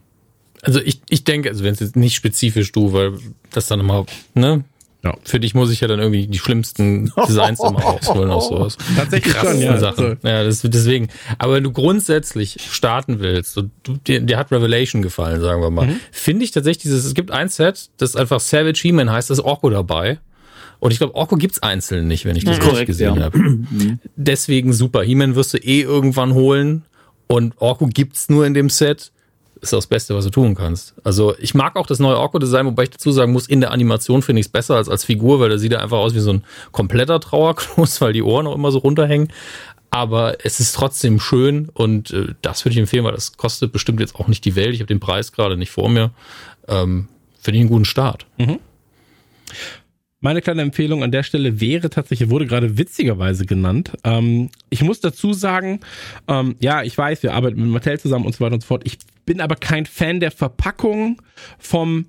Also 0.63 0.81
ich, 0.81 1.01
ich 1.09 1.23
denke, 1.23 1.51
also 1.51 1.63
wenn 1.63 1.73
es 1.73 1.79
jetzt 1.81 1.95
nicht 1.95 2.17
spezifisch 2.17 2.73
du, 2.73 2.93
weil 2.93 3.13
das 3.53 3.69
dann 3.69 3.79
immer, 3.79 4.07
ne? 4.35 4.65
Ja. 5.05 5.15
Für 5.23 5.39
dich 5.39 5.55
muss 5.55 5.71
ich 5.71 5.81
ja 5.81 5.87
dann 5.87 6.01
irgendwie 6.01 6.27
die 6.27 6.39
schlimmsten 6.39 7.13
Designs 7.29 7.61
immer 7.61 7.81
rausholen 7.81 8.31
aus 8.31 8.49
sowas. 8.49 8.77
Tatsächlich 8.97 9.33
schon, 9.37 9.61
ja. 9.61 9.79
Sachen. 9.79 10.19
Ja, 10.25 10.43
das, 10.43 10.63
deswegen. 10.63 11.09
Aber 11.39 11.55
wenn 11.55 11.63
du 11.63 11.71
grundsätzlich 11.71 12.57
starten 12.69 13.21
willst, 13.21 13.57
und 13.57 13.71
du, 13.85 13.97
dir, 13.97 14.21
dir 14.21 14.37
hat 14.37 14.51
Revelation 14.51 15.01
gefallen, 15.03 15.41
sagen 15.41 15.63
wir 15.63 15.71
mal, 15.71 15.87
Mhm. 15.87 16.01
finde 16.11 16.45
ich 16.45 16.51
tatsächlich 16.51 16.83
dieses, 16.83 17.05
es 17.05 17.15
gibt 17.15 17.31
ein 17.31 17.49
Set, 17.49 17.91
das 17.99 18.17
einfach 18.17 18.41
Savage 18.41 18.81
He-Man 18.83 19.11
heißt, 19.11 19.31
da 19.31 19.35
ist 19.35 19.41
Orko 19.41 19.71
dabei. 19.71 20.19
Und 20.81 20.91
ich 20.93 20.99
glaube, 20.99 21.15
Orko 21.15 21.37
gibt's 21.37 21.61
einzeln 21.63 22.07
nicht, 22.09 22.25
wenn 22.25 22.37
ich 22.37 22.45
das 22.45 22.57
richtig 22.57 22.71
Korrekt, 22.71 22.87
gesehen 22.87 23.17
ja. 23.17 23.23
habe. 23.23 23.39
Deswegen 24.17 24.73
super. 24.73 25.03
He-Man 25.03 25.35
wirst 25.35 25.55
du 25.55 25.59
eh 25.59 25.83
irgendwann 25.83 26.35
holen. 26.35 26.85
Und 27.27 27.55
Orko 27.59 27.87
gibt's 27.87 28.29
nur 28.29 28.47
in 28.47 28.55
dem 28.55 28.71
Set. 28.71 29.13
Ist 29.61 29.73
das 29.73 29.87
Beste, 29.87 30.15
was 30.15 30.25
du 30.25 30.31
tun 30.31 30.55
kannst. 30.55 30.95
Also 31.05 31.35
ich 31.39 31.55
mag 31.55 31.77
auch 31.77 31.87
das 31.87 31.99
neue 31.99 32.19
Orko-Design, 32.19 32.67
wobei 32.67 32.85
ich 32.85 32.91
dazu 32.91 33.11
sagen 33.11 33.33
muss, 33.33 33.49
in 33.49 33.61
der 33.61 33.73
Animation 33.73 34.23
finde 34.23 34.41
ich 34.41 34.47
es 34.47 34.53
besser 34.53 34.77
als 34.77 34.89
als 34.89 35.05
Figur, 35.05 35.41
weil 35.41 35.49
da 35.49 35.59
sieht 35.59 35.73
er 35.73 35.83
einfach 35.83 35.99
aus 35.99 36.15
wie 36.15 36.21
so 36.21 36.33
ein 36.33 36.45
kompletter 36.71 37.19
Trauerklos, 37.19 38.01
weil 38.01 38.13
die 38.13 38.23
Ohren 38.23 38.47
auch 38.47 38.55
immer 38.55 38.71
so 38.71 38.79
runterhängen. 38.79 39.29
Aber 39.91 40.45
es 40.45 40.61
ist 40.61 40.75
trotzdem 40.75 41.19
schön 41.19 41.71
und 41.73 42.13
äh, 42.13 42.35
das 42.43 42.65
würde 42.65 42.75
ich 42.75 42.79
empfehlen, 42.79 43.05
weil 43.05 43.13
das 43.13 43.37
kostet 43.37 43.73
bestimmt 43.73 44.01
jetzt 44.01 44.17
auch 44.17 44.29
nicht 44.29 44.45
die 44.45 44.55
Welt. 44.55 44.75
Ich 44.75 44.81
habe 44.81 44.87
den 44.87 45.01
Preis 45.01 45.33
gerade 45.33 45.57
nicht 45.57 45.71
vor 45.71 45.89
mir. 45.89 46.11
Ähm, 46.69 47.09
finde 47.41 47.57
ich 47.57 47.63
einen 47.63 47.71
guten 47.71 47.85
Start. 47.87 48.27
Meine 50.21 50.43
kleine 50.43 50.63
Empfehlung 50.63 51.05
an 51.05 51.13
der 51.13 51.23
Stelle 51.23 51.61
wäre 51.61 51.91
tatsächlich, 51.91 52.29
wurde 52.29 52.47
gerade 52.47 52.77
witzigerweise 52.77 53.47
genannt. 53.47 53.93
Ähm, 54.03 54.51
ich 54.69 54.83
muss 54.83 55.01
dazu 55.01 55.33
sagen, 55.33 55.81
ähm, 56.27 56.57
ja, 56.59 56.83
ich 56.83 56.99
weiß, 56.99 57.23
wir 57.23 57.35
arbeiten 57.35 57.61
mit 57.61 57.71
Mattel 57.71 58.01
zusammen 58.01 58.27
und 58.27 58.35
so 58.35 58.45
weiter 58.45 58.55
und 58.55 58.63
so 58.63 58.67
fort. 58.67 58.83
Ich 58.85 58.99
bin 59.29 59.41
aber 59.43 59.57
kein 59.57 59.85
Fan 59.85 60.21
der 60.21 60.31
Verpackung 60.31 61.21
vom 61.59 62.07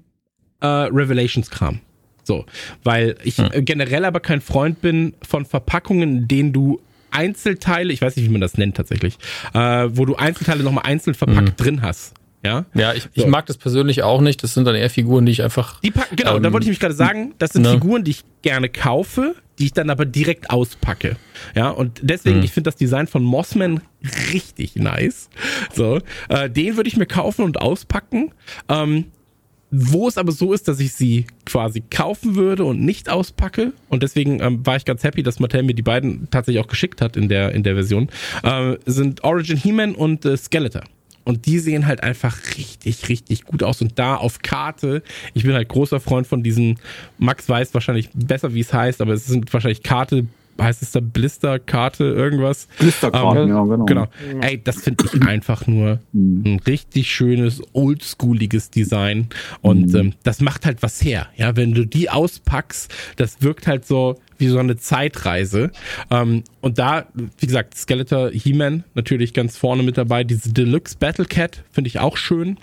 äh, 0.62 0.66
Revelations-Kram. 0.68 1.80
So, 2.24 2.46
weil 2.84 3.16
ich 3.24 3.40
äh, 3.40 3.62
generell 3.62 4.06
aber 4.06 4.20
kein 4.22 4.40
Freund 4.40 4.82
bin 4.82 5.16
von 5.28 5.46
Verpackungen, 5.46 6.18
in 6.20 6.28
denen 6.30 6.54
du 6.54 6.80
Einzelteile, 7.12 7.92
ich 7.92 8.02
weiß 8.02 8.16
nicht, 8.16 8.26
wie 8.26 8.32
man 8.32 8.40
das 8.42 8.58
nennt 8.58 8.78
tatsächlich, 8.78 9.18
äh, 9.54 9.60
wo 9.90 10.06
du 10.06 10.16
Einzelteile 10.16 10.64
nochmal 10.64 10.86
einzeln 10.86 11.14
verpackt 11.16 11.60
drin 11.60 11.82
hast. 11.82 12.14
Ja, 12.46 12.66
Ja, 12.74 12.94
ich, 12.94 13.10
ich 13.16 13.24
So. 13.24 13.28
mag 13.28 13.48
das 13.48 13.58
persönlich 13.58 14.02
auch 14.04 14.22
nicht. 14.22 14.42
Das 14.44 14.54
sind 14.54 14.64
dann 14.66 14.76
eher 14.76 14.90
Figuren, 14.90 15.26
die 15.26 15.34
ich 15.34 15.44
einfach. 15.44 15.82
Die 15.82 15.92
packen, 15.92 16.16
genau, 16.16 16.38
Ähm, 16.38 16.44
da 16.44 16.54
wollte 16.54 16.66
ich 16.66 16.70
mich 16.70 16.80
gerade 16.80 16.94
sagen, 16.94 17.34
das 17.38 17.52
sind 17.52 17.64
ne. 17.64 17.72
Figuren, 17.72 18.06
die 18.06 18.12
ich 18.12 18.24
gerne 18.44 18.70
kaufe, 18.70 19.36
die 19.60 19.66
ich 19.66 19.74
dann 19.74 19.90
aber 19.90 20.06
direkt 20.06 20.50
auspacke. 20.50 21.18
Ja, 21.56 21.70
und 21.70 22.00
deswegen, 22.02 22.38
Mhm. 22.40 22.44
ich 22.44 22.52
finde 22.52 22.70
das 22.70 22.76
Design 22.78 23.08
von 23.08 23.24
Mossman 23.24 23.82
richtig 24.34 24.76
nice. 24.76 25.30
So, 25.76 26.00
äh, 26.30 26.50
den 26.50 26.78
würde 26.78 26.88
ich 26.88 26.98
mir 26.98 27.06
kaufen 27.06 27.44
und 27.44 27.62
auspacken. 27.62 28.32
Ähm, 28.70 29.06
wo 29.72 30.08
es 30.08 30.18
aber 30.18 30.32
so 30.32 30.52
ist, 30.52 30.68
dass 30.68 30.80
ich 30.80 30.94
sie 30.94 31.28
quasi 31.46 31.82
kaufen 31.92 32.36
würde 32.36 32.66
und 32.66 32.82
nicht 32.84 33.08
auspacke. 33.08 33.74
Und 33.88 34.02
deswegen 34.02 34.40
ähm, 34.42 34.66
war 34.66 34.78
ich 34.78 34.84
ganz 34.86 35.04
happy, 35.04 35.22
dass 35.22 35.40
Mattel 35.40 35.62
mir 35.62 35.76
die 35.76 35.84
beiden 35.84 36.28
tatsächlich 36.32 36.64
auch 36.64 36.68
geschickt 36.68 37.02
hat 37.02 37.16
in 37.16 37.30
der, 37.30 37.52
in 37.52 37.62
der 37.62 37.76
Version, 37.76 38.10
äh, 38.42 38.78
sind 38.88 39.24
Origin 39.24 39.58
He-Man 39.58 39.94
und 39.94 40.26
äh, 40.26 40.38
Skeletor. 40.38 40.82
Und 41.24 41.46
die 41.46 41.60
sehen 41.60 41.86
halt 41.86 42.04
einfach 42.04 42.38
richtig, 42.58 43.10
richtig 43.10 43.44
gut 43.44 43.64
aus. 43.64 43.82
Und 43.82 44.00
da 44.00 44.16
auf 44.16 44.40
Karte, 44.42 45.04
ich 45.34 45.44
bin 45.44 45.54
halt 45.54 45.70
großer 45.70 46.00
Freund 46.00 46.28
von 46.28 46.44
diesen, 46.44 46.80
Max 47.18 47.48
weiß 47.48 47.74
wahrscheinlich 47.74 48.10
besser, 48.14 48.54
wie 48.54 48.62
es 48.62 48.74
heißt, 48.74 49.02
aber 49.02 49.14
es 49.14 49.28
sind 49.28 49.52
wahrscheinlich 49.54 49.84
Karte, 49.84 50.26
heißt 50.62 50.82
es 50.82 50.92
da 50.92 51.00
Blister-Karte, 51.00 52.04
irgendwas? 52.04 52.68
Blisterkarten, 52.80 53.44
Ähm, 53.44 53.50
ja, 53.50 53.64
genau. 53.64 53.86
Genau. 53.86 54.08
Ey, 54.42 54.62
das 54.62 54.82
finde 54.82 55.06
ich 55.06 55.22
einfach 55.22 55.68
nur 55.68 56.00
ein 56.14 56.60
richtig 56.68 57.12
schönes, 57.12 57.62
oldschooliges 57.74 58.70
Design. 58.70 59.28
Und 59.62 59.94
ähm, 59.96 60.14
das 60.24 60.42
macht 60.42 60.66
halt 60.66 60.82
was 60.82 61.04
her. 61.04 61.28
Ja, 61.38 61.56
wenn 61.56 61.74
du 61.74 61.86
die 61.86 62.10
auspackst, 62.10 62.94
das 63.16 63.42
wirkt 63.42 63.68
halt 63.68 63.86
so 63.86 64.20
wie 64.40 64.48
so 64.48 64.58
eine 64.58 64.78
Zeitreise. 64.78 65.72
Ähm, 66.10 66.44
und 66.62 66.80
da, 66.80 67.06
wie 67.14 67.46
gesagt, 67.46 67.78
Skeletor 67.78 68.32
He-Man 68.32 68.84
natürlich 68.96 69.34
ganz 69.34 69.58
vorne 69.58 69.84
mit 69.84 69.98
dabei. 69.98 70.24
Diese 70.24 70.52
Deluxe 70.52 70.98
Battle 70.98 71.26
Cat 71.26 71.64
finde 71.72 71.90
ich 71.90 72.00
auch 72.00 72.18
schön. 72.18 72.58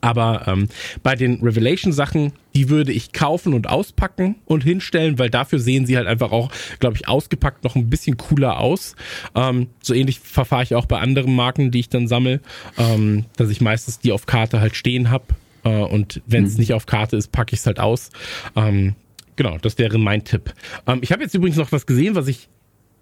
Aber 0.00 0.46
ähm, 0.46 0.68
bei 1.02 1.16
den 1.16 1.40
Revelation-Sachen, 1.42 2.32
die 2.54 2.68
würde 2.68 2.92
ich 2.92 3.12
kaufen 3.12 3.54
und 3.54 3.68
auspacken 3.68 4.36
und 4.44 4.62
hinstellen, 4.62 5.18
weil 5.18 5.30
dafür 5.30 5.58
sehen 5.58 5.86
sie 5.86 5.96
halt 5.96 6.06
einfach 6.06 6.32
auch, 6.32 6.50
glaube 6.80 6.96
ich, 6.96 7.08
ausgepackt 7.08 7.64
noch 7.64 7.76
ein 7.76 7.88
bisschen 7.88 8.16
cooler 8.16 8.60
aus. 8.60 8.94
Ähm, 9.34 9.68
so 9.82 9.94
ähnlich 9.94 10.20
verfahre 10.20 10.62
ich 10.62 10.74
auch 10.74 10.86
bei 10.86 11.00
anderen 11.00 11.34
Marken, 11.34 11.70
die 11.70 11.80
ich 11.80 11.88
dann 11.88 12.08
sammle, 12.08 12.40
ähm, 12.78 13.24
dass 13.36 13.50
ich 13.50 13.60
meistens 13.60 13.98
die 13.98 14.12
auf 14.12 14.26
Karte 14.26 14.60
halt 14.60 14.76
stehen 14.76 15.10
habe. 15.10 15.24
Äh, 15.64 15.70
und 15.70 16.22
wenn 16.26 16.44
es 16.44 16.58
nicht 16.58 16.72
auf 16.72 16.86
Karte 16.86 17.16
ist, 17.16 17.32
packe 17.32 17.54
ich 17.54 17.60
es 17.60 17.66
halt 17.66 17.80
aus. 17.80 18.10
Ähm, 18.54 18.94
genau, 19.36 19.58
das 19.58 19.78
wäre 19.78 19.98
mein 19.98 20.24
Tipp. 20.24 20.52
Ähm, 20.86 20.98
ich 21.02 21.12
habe 21.12 21.22
jetzt 21.22 21.34
übrigens 21.34 21.56
noch 21.56 21.72
was 21.72 21.86
gesehen, 21.86 22.14
was 22.14 22.28
ich 22.28 22.48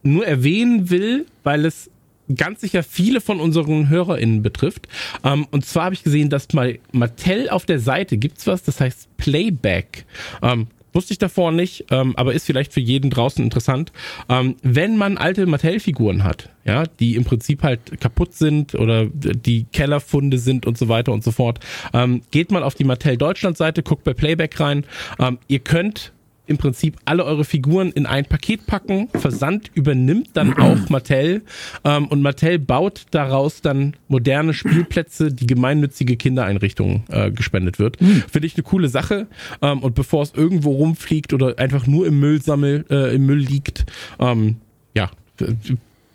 nur 0.02 0.26
erwähnen 0.26 0.90
will, 0.90 1.26
weil 1.42 1.64
es 1.64 1.90
ganz 2.34 2.60
sicher 2.60 2.82
viele 2.82 3.20
von 3.20 3.40
unseren 3.40 3.88
HörerInnen 3.88 4.42
betrifft. 4.42 4.88
Ähm, 5.24 5.46
und 5.50 5.64
zwar 5.66 5.86
habe 5.86 5.94
ich 5.94 6.02
gesehen, 6.02 6.30
dass 6.30 6.52
mal 6.52 6.78
Mattel 6.92 7.48
auf 7.50 7.66
der 7.66 7.80
Seite 7.80 8.16
gibt's 8.16 8.46
was, 8.46 8.62
das 8.62 8.80
heißt 8.80 9.16
Playback. 9.16 10.06
Ähm, 10.42 10.68
wusste 10.94 11.12
ich 11.12 11.18
davor 11.18 11.52
nicht, 11.52 11.86
ähm, 11.90 12.14
aber 12.16 12.32
ist 12.32 12.46
vielleicht 12.46 12.72
für 12.72 12.80
jeden 12.80 13.10
draußen 13.10 13.44
interessant. 13.44 13.92
Ähm, 14.28 14.56
wenn 14.62 14.96
man 14.96 15.18
alte 15.18 15.44
Mattel-Figuren 15.44 16.24
hat, 16.24 16.48
ja, 16.64 16.84
die 16.84 17.16
im 17.16 17.24
Prinzip 17.24 17.62
halt 17.62 18.00
kaputt 18.00 18.34
sind 18.34 18.74
oder 18.74 19.06
die 19.06 19.66
Kellerfunde 19.72 20.38
sind 20.38 20.66
und 20.66 20.78
so 20.78 20.88
weiter 20.88 21.12
und 21.12 21.24
so 21.24 21.32
fort, 21.32 21.58
ähm, 21.92 22.22
geht 22.30 22.50
mal 22.50 22.62
auf 22.62 22.74
die 22.74 22.84
Mattel 22.84 23.16
Deutschland-Seite, 23.16 23.82
guckt 23.82 24.04
bei 24.04 24.14
Playback 24.14 24.58
rein. 24.60 24.86
Ähm, 25.18 25.38
ihr 25.48 25.58
könnt 25.58 26.12
im 26.46 26.58
Prinzip 26.58 26.96
alle 27.04 27.24
eure 27.24 27.44
Figuren 27.44 27.90
in 27.92 28.06
ein 28.06 28.24
Paket 28.26 28.66
packen. 28.66 29.08
Versand 29.14 29.70
übernimmt 29.74 30.30
dann 30.34 30.54
auch 30.58 30.88
Mattel 30.88 31.42
ähm, 31.84 32.06
und 32.08 32.22
Mattel 32.22 32.58
baut 32.58 33.06
daraus 33.10 33.60
dann 33.62 33.96
moderne 34.08 34.54
Spielplätze, 34.54 35.32
die 35.32 35.46
gemeinnützige 35.46 36.16
Kindereinrichtungen 36.16 37.04
äh, 37.08 37.30
gespendet 37.30 37.78
wird. 37.78 37.98
Finde 37.98 38.46
ich 38.46 38.56
eine 38.56 38.62
coole 38.64 38.88
Sache. 38.88 39.26
Ähm, 39.62 39.82
und 39.82 39.94
bevor 39.94 40.22
es 40.22 40.32
irgendwo 40.34 40.72
rumfliegt 40.72 41.32
oder 41.32 41.58
einfach 41.58 41.86
nur 41.86 42.06
im 42.06 42.20
Müll 42.20 42.42
sammel, 42.42 42.84
äh, 42.90 43.14
im 43.14 43.26
Müll 43.26 43.38
liegt, 43.38 43.86
ähm, 44.18 44.56
ja, 44.94 45.10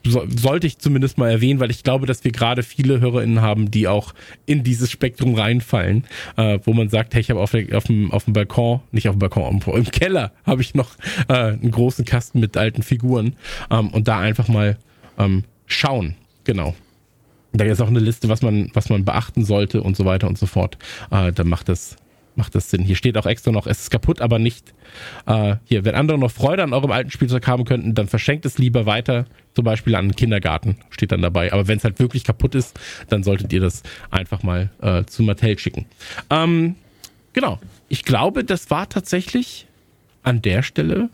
so, 0.10 0.26
sollte 0.36 0.68
ich 0.68 0.78
zumindest 0.80 1.18
mal 1.18 1.30
erwähnen, 1.30 1.60
weil 1.60 1.72
ich 1.72 1.84
glaube, 1.84 2.06
dass 2.06 2.24
wir 2.24 2.32
gerade 2.32 2.64
viele 2.64 3.00
HörerInnen 3.00 3.42
haben, 3.42 3.72
die 3.72 3.88
auch 3.88 4.14
in 4.46 4.64
dieses 4.64 4.92
Spektrum 4.92 5.36
reinfallen, 5.36 6.06
äh, 6.38 6.60
wo 6.64 6.74
man 6.74 6.90
sagt, 6.90 7.14
hey, 7.14 7.22
ich 7.22 7.30
habe 7.30 7.40
auf, 7.40 7.54
auf, 7.54 7.84
dem, 7.84 8.12
auf 8.12 8.26
dem 8.26 8.34
Balkon, 8.34 8.82
nicht 8.92 9.08
auf 9.08 9.16
dem 9.16 9.20
Balkon, 9.20 9.62
im, 9.66 9.74
im 9.74 9.86
Keller 9.86 10.32
habe 10.46 10.62
ich 10.62 10.74
noch 10.74 10.92
äh, 11.28 11.34
einen 11.34 11.72
großen 11.72 12.06
Kasten 12.06 12.40
mit 12.40 12.58
alten 12.58 12.84
Figuren 12.84 13.36
ähm, 13.70 13.90
und 13.90 14.08
da 14.08 14.20
einfach 14.20 14.48
mal 14.48 14.78
ähm, 15.18 15.44
schauen. 15.66 16.16
Genau. 16.44 16.76
Da 17.52 17.66
ist 17.66 17.82
auch 17.82 17.88
eine 17.88 18.00
Liste, 18.00 18.30
was 18.30 18.42
man, 18.42 18.70
was 18.74 18.90
man 18.90 19.06
beachten 19.06 19.44
sollte 19.44 19.82
und 19.82 19.98
so 19.98 20.06
weiter 20.06 20.28
und 20.28 20.38
so 20.38 20.46
fort. 20.46 20.78
Äh, 21.12 21.32
dann 21.32 21.48
macht 21.48 21.70
das, 21.70 21.96
macht 22.40 22.56
das 22.56 22.72
Sinn. 22.72 22.84
Hier 22.84 22.96
steht 22.96 23.18
auch 23.18 23.28
extra 23.28 23.52
noch, 23.52 23.68
es 23.68 23.82
ist 23.82 23.92
kaputt, 23.92 24.22
aber 24.22 24.40
nicht. 24.40 24.74
Äh, 25.28 25.58
hier, 25.66 25.86
wenn 25.86 25.94
andere 25.94 26.18
noch 26.18 26.32
Freude 26.32 26.64
an 26.64 26.74
eurem 26.74 26.90
alten 26.92 27.12
Spielzeug 27.12 27.46
haben 27.46 27.66
könnten, 27.66 27.94
dann 27.94 28.08
verschenkt 28.08 28.46
es 28.46 28.58
lieber 28.58 28.88
weiter, 28.88 29.26
zum 29.54 29.66
Beispiel 29.66 29.94
an 29.96 30.08
den 30.08 30.16
Kindergarten, 30.16 30.78
steht 30.90 31.12
dann 31.12 31.22
dabei. 31.22 31.54
Aber 31.54 31.68
wenn 31.68 31.78
es 31.78 31.84
halt 31.84 32.00
wirklich 32.00 32.24
kaputt 32.24 32.56
ist, 32.56 32.80
dann 33.10 33.22
solltet 33.24 33.54
ihr 33.54 33.60
das 33.60 33.84
einfach 34.10 34.42
mal 34.42 34.72
äh, 34.82 35.04
zu 35.04 35.22
Mattel 35.22 35.60
schicken. 35.60 35.86
Ähm, 36.30 36.76
genau. 37.34 37.60
Ich 37.90 38.04
glaube, 38.04 38.44
das 38.44 38.72
war 38.72 38.88
tatsächlich 38.88 39.68
an 40.24 40.42
der 40.42 40.64
Stelle 40.64 41.10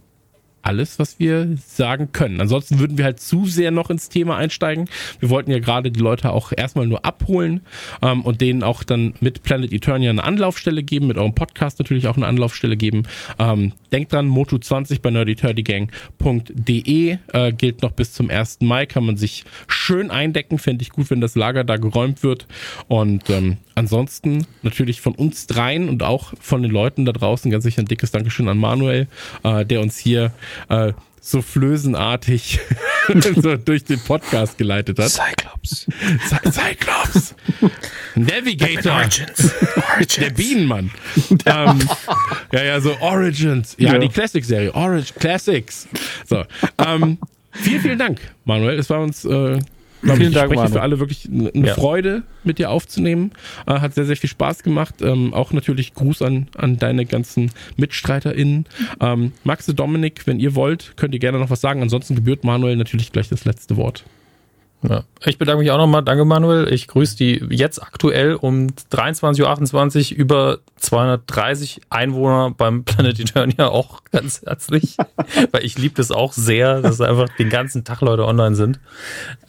alles, 0.66 1.00
was 1.00 1.20
wir 1.20 1.58
sagen 1.66 2.12
können. 2.12 2.42
Ansonsten 2.42 2.80
würden 2.80 2.98
wir 2.98 3.06
halt 3.06 3.20
zu 3.20 3.46
sehr 3.46 3.72
noch 3.72 3.90
ins 3.90 4.10
Thema 4.10 4.38
einsteigen. 4.38 4.90
Wir 5.20 5.30
wollten 5.30 5.52
ja 5.52 5.60
gerade 5.60 5.92
die 5.92 6.00
Leute 6.00 6.32
auch 6.32 6.52
erstmal 6.56 6.88
nur 6.88 7.06
abholen 7.06 7.62
ähm, 8.02 8.24
und 8.24 8.42
denen 8.42 8.64
auch 8.64 8.84
dann 8.84 9.14
mit 9.20 9.44
Planet 9.44 9.72
Eternia 9.72 10.10
eine 10.10 10.24
Anlaufstelle 10.24 10.84
geben, 10.84 11.08
mit 11.08 11.18
eurem 11.18 11.36
Podcast 11.36 11.80
natürlich 11.80 12.08
auch 12.08 12.18
eine 12.18 12.28
Anlaufstelle 12.28 12.78
geben. 12.78 13.04
Ähm, 13.38 13.74
denkt 13.92 14.14
dran, 14.14 14.30
Moto20 14.30 15.02
bei 15.02 15.12
nerdyturdygang.de 15.12 17.18
äh, 17.34 17.54
gilt 17.54 17.82
noch 17.82 17.92
bis 17.92 18.14
zum 18.14 18.30
1. 18.30 18.60
Mai, 18.62 18.86
kann 18.86 19.06
man 19.06 19.18
sich 19.18 19.46
schön 19.68 20.12
eindecken, 20.12 20.58
fände 20.58 20.82
ich 20.82 20.90
gut, 20.90 21.10
wenn 21.10 21.22
das 21.22 21.36
Lager 21.36 21.64
da 21.64 21.78
geräumt 21.78 22.24
wird. 22.24 22.48
Und 22.88 23.30
ähm, 23.30 23.58
ansonsten 23.76 24.48
natürlich 24.64 25.02
von 25.02 25.14
uns 25.14 25.48
dreien 25.48 25.90
und 25.90 26.02
auch 26.02 26.34
von 26.40 26.64
den 26.64 26.72
Leuten 26.72 27.06
da 27.06 27.12
draußen 27.12 27.52
ganz 27.52 27.64
sicher 27.64 27.82
ein 27.82 27.86
dickes 27.86 28.12
Dankeschön 28.12 28.48
an 28.48 28.58
Manuel, 28.58 29.08
äh, 29.44 29.66
der 29.66 29.82
uns 29.82 29.98
hier 29.98 30.32
äh, 30.70 30.94
so 31.22 31.42
flösenartig 31.42 32.60
so 33.42 33.56
durch 33.58 33.84
den 33.84 34.00
Podcast 34.00 34.58
geleitet 34.58 35.00
hat. 35.00 35.10
Cyclops. 35.10 35.88
Cy 36.30 36.52
Cyclops. 36.52 37.36
Navigator. 38.16 38.94
Origins. 38.94 39.52
Origins. 39.92 40.16
Der 40.18 40.30
Bienenmann. 40.30 40.92
ähm, 41.48 41.90
ja, 42.52 42.64
ja, 42.64 42.80
so 42.80 42.96
Origins. 43.00 43.76
Ja, 43.80 43.94
Ja. 43.94 44.00
die 44.00 44.10
Classic-Serie. 44.10 44.74
Origin 44.76 45.16
Classics. 45.20 45.88
So. 46.28 46.44
Ähm, 46.78 47.18
vielen, 47.54 47.82
vielen 47.82 48.00
Dank, 48.00 48.20
Manuel. 48.46 48.78
Es 48.78 48.90
war 48.92 49.00
uns, 49.02 49.26
äh, 49.26 49.60
Vielen 50.14 50.30
ich, 50.30 50.34
Dank, 50.34 50.54
Manu. 50.54 50.70
für 50.70 50.82
alle 50.82 51.00
wirklich 51.00 51.28
eine 51.32 51.52
eine 51.54 51.68
Ja. 51.68 51.74
Freude, 51.74 52.24
mit 52.44 52.60
dir 52.60 52.70
aufzunehmen. 52.70 53.32
Äh, 53.66 53.80
hat 53.80 53.94
sehr, 53.94 54.06
sehr 54.06 54.16
viel 54.18 54.30
Spaß 54.30 54.64
gemacht. 54.64 54.96
Ähm, 55.02 55.34
auch 55.34 55.52
natürlich 55.52 55.94
Gruß 55.94 56.22
an, 56.22 56.48
an 56.58 56.78
deine 56.78 57.06
ganzen 57.06 57.52
MitstreiterInnen. 57.78 58.66
Ähm, 59.02 59.32
Maxe, 59.44 59.74
Dominik, 59.74 60.28
wenn 60.28 60.40
ihr 60.40 60.56
wollt, 60.56 60.94
könnt 60.96 61.14
ihr 61.14 61.20
gerne 61.20 61.40
noch 61.40 61.50
was 61.50 61.62
sagen. 61.62 61.82
Ansonsten 61.82 62.16
gebührt 62.16 62.44
Manuel 62.44 62.76
natürlich 62.76 63.12
gleich 63.12 63.30
das 63.30 63.46
letzte 63.46 63.78
Wort. 63.78 64.04
Ja. 64.90 65.04
Ich 65.26 65.38
bedanke 65.38 65.60
mich 65.62 65.72
auch 65.72 65.78
nochmal. 65.78 66.04
Danke, 66.04 66.26
Manuel. 66.26 66.72
Ich 66.72 66.88
grüße 66.88 67.18
die 67.18 67.44
jetzt 67.50 67.82
aktuell 67.82 68.36
um 68.36 68.68
23.28 68.92 70.12
Uhr 70.12 70.18
über 70.18 70.60
230 70.78 71.82
Einwohner 71.90 72.54
beim 72.56 72.84
Planet 72.84 73.20
Eternia 73.20 73.68
auch 73.70 74.04
ganz 74.12 74.42
herzlich. 74.46 74.98
Weil 75.52 75.66
ich 75.66 75.78
liebe 75.78 75.96
das 75.96 76.12
auch 76.12 76.34
sehr, 76.34 76.82
dass 76.82 77.02
einfach 77.02 77.30
den 77.38 77.50
ganzen 77.50 77.84
Tag 77.84 78.02
Leute 78.02 78.26
online 78.26 78.56
sind. 78.56 78.80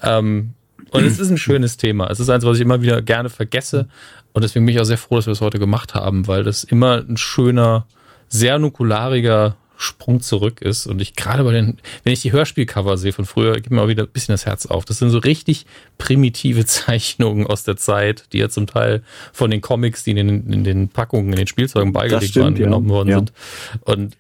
Ähm, 0.02 0.55
und 0.90 1.05
es 1.05 1.18
ist 1.18 1.31
ein 1.31 1.39
schönes 1.39 1.76
Thema. 1.76 2.08
Es 2.10 2.20
ist 2.20 2.31
eins, 2.31 2.44
was 2.44 2.56
ich 2.56 2.62
immer 2.62 2.81
wieder 2.81 3.02
gerne 3.02 3.28
vergesse. 3.28 3.89
Und 4.32 4.42
deswegen 4.42 4.66
bin 4.66 4.74
ich 4.74 4.81
auch 4.81 4.84
sehr 4.84 4.98
froh, 4.98 5.16
dass 5.16 5.26
wir 5.26 5.32
es 5.32 5.40
heute 5.40 5.58
gemacht 5.58 5.94
haben, 5.94 6.26
weil 6.26 6.44
das 6.44 6.65
immer 6.65 6.98
ein 6.98 7.16
schöner, 7.16 7.86
sehr 8.28 8.58
nukulariger 8.58 9.56
Sprung 9.76 10.20
zurück 10.20 10.62
ist. 10.62 10.86
Und 10.86 11.00
ich 11.00 11.14
gerade 11.14 11.44
bei 11.44 11.52
den, 11.52 11.78
wenn 12.05 12.12
ich 12.12 12.22
die 12.22 12.32
Hörspielcover 12.32 12.96
sehe 12.98 13.12
von 13.12 13.24
früher, 13.26 13.55
gibt 13.55 13.70
mir 13.70 13.82
auch 13.82 13.88
wieder 13.88 14.05
ein 14.05 14.08
bisschen 14.08 14.32
das 14.32 14.46
Herz 14.46 14.66
auf. 14.66 14.84
Das 14.84 14.98
sind 14.98 15.10
so 15.10 15.18
richtig 15.18 15.66
primitive 15.98 16.64
Zeichnungen 16.66 17.46
aus 17.46 17.64
der 17.64 17.76
Zeit, 17.76 18.24
die 18.32 18.38
ja 18.38 18.48
zum 18.48 18.66
Teil 18.66 19.02
von 19.32 19.50
den 19.50 19.60
Comics, 19.60 20.05
die 20.05 20.12
in 20.12 20.16
den, 20.16 20.52
in 20.52 20.64
den 20.64 20.88
Packungen, 20.88 21.30
in 21.30 21.36
den 21.36 21.46
Spielzeugen 21.46 21.92
beigelegt 21.92 22.30
stimmt, 22.30 22.44
waren, 22.44 22.56
ja. 22.56 22.64
genommen 22.64 22.88
worden 22.88 23.08
Ja. 23.08 23.16
sind. 23.16 23.32
Und 23.82 24.16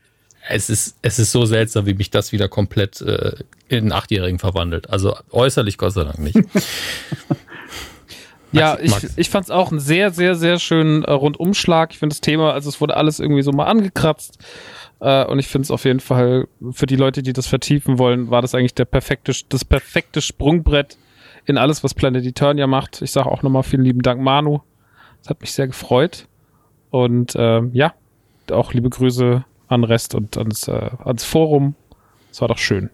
es 0.48 0.70
ist, 0.70 0.96
es 1.02 1.18
ist 1.18 1.32
so 1.32 1.44
seltsam, 1.44 1.86
wie 1.86 1.94
mich 1.94 2.10
das 2.10 2.30
wieder 2.32 2.48
komplett 2.48 3.00
äh, 3.00 3.32
in 3.68 3.78
einen 3.78 3.92
Achtjährigen 3.92 4.38
verwandelt. 4.38 4.90
Also 4.90 5.16
äußerlich 5.32 5.76
Gott 5.76 5.94
sei 5.94 6.04
Dank 6.04 6.18
nicht. 6.18 6.38
Ja, 8.52 8.78
ich, 8.80 8.92
ich 9.16 9.28
fand 9.28 9.44
es 9.44 9.50
auch 9.50 9.70
einen 9.70 9.80
sehr, 9.80 10.10
sehr, 10.12 10.34
sehr 10.34 10.58
schönen 10.58 11.04
äh, 11.04 11.10
Rundumschlag. 11.10 11.92
Ich 11.92 11.98
finde 11.98 12.14
das 12.14 12.20
Thema, 12.20 12.52
also 12.52 12.68
es 12.68 12.80
wurde 12.80 12.96
alles 12.96 13.20
irgendwie 13.20 13.42
so 13.42 13.52
mal 13.52 13.64
angekratzt. 13.64 14.38
Äh, 15.00 15.24
und 15.26 15.38
ich 15.38 15.48
finde 15.48 15.64
es 15.64 15.70
auf 15.70 15.84
jeden 15.84 16.00
Fall, 16.00 16.48
für 16.72 16.86
die 16.86 16.96
Leute, 16.96 17.22
die 17.22 17.32
das 17.32 17.46
vertiefen 17.46 17.98
wollen, 17.98 18.30
war 18.30 18.42
das 18.42 18.54
eigentlich 18.54 18.74
der 18.74 18.84
perfekte, 18.84 19.32
das 19.48 19.64
perfekte 19.64 20.20
Sprungbrett 20.20 20.98
in 21.44 21.58
alles, 21.58 21.84
was 21.84 21.94
Planet 21.94 22.24
Eternia 22.24 22.66
macht. 22.66 23.02
Ich 23.02 23.12
sage 23.12 23.30
auch 23.30 23.42
nochmal 23.42 23.62
vielen 23.62 23.82
lieben 23.82 24.02
Dank, 24.02 24.20
Manu. 24.20 24.60
Das 25.20 25.30
hat 25.30 25.40
mich 25.40 25.52
sehr 25.52 25.66
gefreut. 25.66 26.28
Und 26.90 27.34
ähm, 27.36 27.70
ja, 27.72 27.94
auch 28.50 28.72
liebe 28.72 28.90
Grüße 28.90 29.44
an 29.68 29.84
Rest 29.84 30.14
und 30.14 30.36
ans, 30.38 30.68
äh, 30.68 30.90
ans 31.04 31.24
Forum. 31.24 31.74
Es 32.30 32.40
war 32.40 32.48
doch 32.48 32.58
schön. 32.58 32.90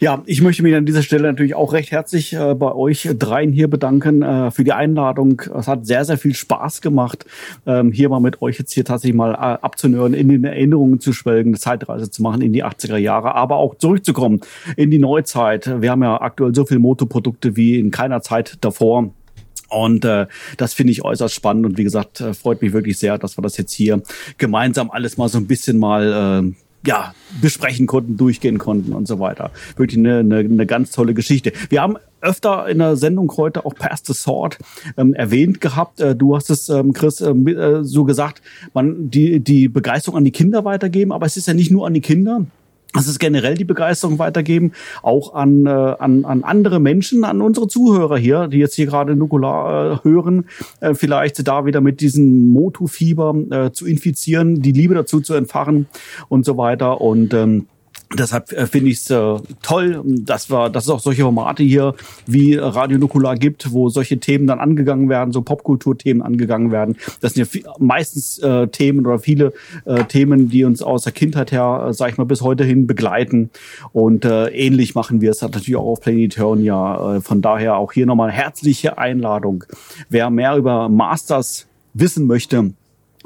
Ja, 0.00 0.22
ich 0.26 0.40
möchte 0.42 0.62
mich 0.62 0.74
an 0.74 0.86
dieser 0.86 1.02
Stelle 1.02 1.24
natürlich 1.24 1.54
auch 1.54 1.72
recht 1.72 1.90
herzlich 1.90 2.32
äh, 2.32 2.54
bei 2.54 2.72
euch 2.72 3.08
dreien 3.18 3.52
hier 3.52 3.68
bedanken 3.68 4.22
äh, 4.22 4.50
für 4.50 4.64
die 4.64 4.72
Einladung. 4.72 5.42
Es 5.58 5.66
hat 5.66 5.86
sehr, 5.86 6.04
sehr 6.04 6.18
viel 6.18 6.34
Spaß 6.34 6.80
gemacht, 6.80 7.24
ähm, 7.66 7.92
hier 7.92 8.08
mal 8.08 8.20
mit 8.20 8.40
euch 8.40 8.58
jetzt 8.58 8.72
hier 8.72 8.84
tatsächlich 8.84 9.16
mal 9.16 9.32
äh, 9.34 9.36
abzunören, 9.36 10.14
in 10.14 10.28
den 10.28 10.44
Erinnerungen 10.44 11.00
zu 11.00 11.12
schwelgen, 11.12 11.50
eine 11.50 11.58
Zeitreise 11.58 12.10
zu 12.10 12.22
machen 12.22 12.42
in 12.42 12.52
die 12.52 12.64
80er 12.64 12.96
Jahre, 12.96 13.34
aber 13.34 13.56
auch 13.56 13.74
zurückzukommen 13.76 14.40
in 14.76 14.90
die 14.90 14.98
Neuzeit. 14.98 15.82
Wir 15.82 15.90
haben 15.90 16.02
ja 16.02 16.20
aktuell 16.20 16.54
so 16.54 16.64
viele 16.64 16.80
Motoprodukte 16.80 17.56
wie 17.56 17.78
in 17.78 17.90
keiner 17.90 18.22
Zeit 18.22 18.58
davor. 18.60 19.10
Und 19.68 20.04
äh, 20.04 20.26
das 20.56 20.72
finde 20.72 20.92
ich 20.92 21.04
äußerst 21.04 21.34
spannend 21.34 21.66
und 21.66 21.76
wie 21.76 21.84
gesagt, 21.84 22.20
äh, 22.20 22.32
freut 22.32 22.62
mich 22.62 22.72
wirklich 22.72 22.98
sehr, 22.98 23.18
dass 23.18 23.36
wir 23.36 23.42
das 23.42 23.58
jetzt 23.58 23.72
hier 23.72 24.02
gemeinsam 24.38 24.90
alles 24.90 25.18
mal 25.18 25.28
so 25.28 25.36
ein 25.38 25.46
bisschen 25.46 25.78
mal 25.78 26.46
äh, 26.46 26.67
ja, 26.86 27.14
besprechen 27.40 27.86
konnten, 27.86 28.16
durchgehen 28.16 28.58
konnten 28.58 28.92
und 28.92 29.08
so 29.08 29.18
weiter. 29.18 29.50
Wirklich 29.76 29.98
eine, 29.98 30.18
eine, 30.18 30.38
eine 30.38 30.66
ganz 30.66 30.90
tolle 30.92 31.14
Geschichte. 31.14 31.52
Wir 31.68 31.82
haben 31.82 31.96
öfter 32.20 32.68
in 32.68 32.78
der 32.78 32.96
Sendung 32.96 33.32
heute 33.36 33.64
auch 33.64 33.74
Pass 33.74 34.02
the 34.04 34.12
Sword 34.12 34.58
ähm, 34.96 35.14
erwähnt 35.14 35.60
gehabt. 35.60 36.00
Äh, 36.00 36.16
du 36.16 36.36
hast 36.36 36.50
es, 36.50 36.68
ähm, 36.68 36.92
Chris, 36.92 37.20
äh, 37.20 37.30
äh, 37.30 37.84
so 37.84 38.04
gesagt, 38.04 38.42
man 38.74 39.10
die, 39.10 39.40
die 39.40 39.68
Begeisterung 39.68 40.18
an 40.18 40.24
die 40.24 40.32
Kinder 40.32 40.64
weitergeben, 40.64 41.12
aber 41.12 41.26
es 41.26 41.36
ist 41.36 41.46
ja 41.46 41.54
nicht 41.54 41.70
nur 41.70 41.86
an 41.86 41.94
die 41.94 42.00
Kinder. 42.00 42.46
Es 42.96 43.06
ist 43.06 43.18
generell 43.18 43.54
die 43.54 43.64
Begeisterung 43.64 44.18
weitergeben, 44.18 44.72
auch 45.02 45.34
an, 45.34 45.66
äh, 45.66 45.70
an, 45.70 46.24
an 46.24 46.42
andere 46.42 46.80
Menschen, 46.80 47.24
an 47.24 47.42
unsere 47.42 47.68
Zuhörer 47.68 48.16
hier, 48.16 48.48
die 48.48 48.58
jetzt 48.58 48.74
hier 48.74 48.86
gerade 48.86 49.14
Nukular 49.14 49.92
äh, 49.92 50.08
hören, 50.08 50.46
äh, 50.80 50.94
vielleicht 50.94 51.46
da 51.46 51.66
wieder 51.66 51.82
mit 51.82 52.00
diesem 52.00 52.48
Motu-Fieber 52.48 53.34
äh, 53.50 53.72
zu 53.72 53.86
infizieren, 53.86 54.62
die 54.62 54.72
Liebe 54.72 54.94
dazu 54.94 55.20
zu 55.20 55.34
entfachen 55.34 55.86
und 56.30 56.46
so 56.46 56.56
weiter. 56.56 57.02
Und 57.02 57.34
ähm, 57.34 57.66
Deshalb 58.16 58.52
äh, 58.52 58.66
finde 58.66 58.90
ich 58.90 58.98
es 58.98 59.10
äh, 59.10 59.36
toll, 59.62 60.02
dass 60.04 60.50
wir, 60.50 60.70
dass 60.70 60.84
es 60.84 60.90
auch 60.90 61.00
solche 61.00 61.22
Formate 61.22 61.62
hier 61.62 61.94
wie 62.26 62.54
Radio 62.54 62.96
Nukular 62.96 63.36
gibt, 63.36 63.72
wo 63.72 63.90
solche 63.90 64.18
Themen 64.18 64.46
dann 64.46 64.60
angegangen 64.60 65.10
werden, 65.10 65.32
so 65.32 65.42
Popkulturthemen 65.42 66.22
angegangen 66.22 66.72
werden. 66.72 66.96
Das 67.20 67.34
sind 67.34 67.40
ja 67.40 67.44
viel, 67.44 67.64
meistens 67.78 68.38
äh, 68.38 68.68
Themen 68.68 69.04
oder 69.04 69.18
viele 69.18 69.52
äh, 69.84 70.04
Themen, 70.04 70.48
die 70.48 70.64
uns 70.64 70.80
aus 70.80 71.02
der 71.04 71.12
Kindheit 71.12 71.52
her, 71.52 71.88
äh, 71.88 71.92
sag 71.92 72.10
ich 72.10 72.16
mal, 72.16 72.24
bis 72.24 72.40
heute 72.40 72.64
hin 72.64 72.86
begleiten. 72.86 73.50
Und 73.92 74.24
äh, 74.24 74.48
ähnlich 74.48 74.94
machen 74.94 75.20
wir 75.20 75.30
es 75.30 75.42
halt 75.42 75.52
natürlich 75.52 75.76
auch 75.76 75.86
auf 75.86 76.00
Planetonia. 76.00 77.16
Äh, 77.16 77.20
von 77.20 77.42
daher 77.42 77.76
auch 77.76 77.92
hier 77.92 78.06
nochmal 78.06 78.30
herzliche 78.30 78.96
Einladung. 78.96 79.64
Wer 80.08 80.30
mehr 80.30 80.56
über 80.56 80.88
Masters 80.88 81.66
wissen 81.92 82.26
möchte, 82.26 82.72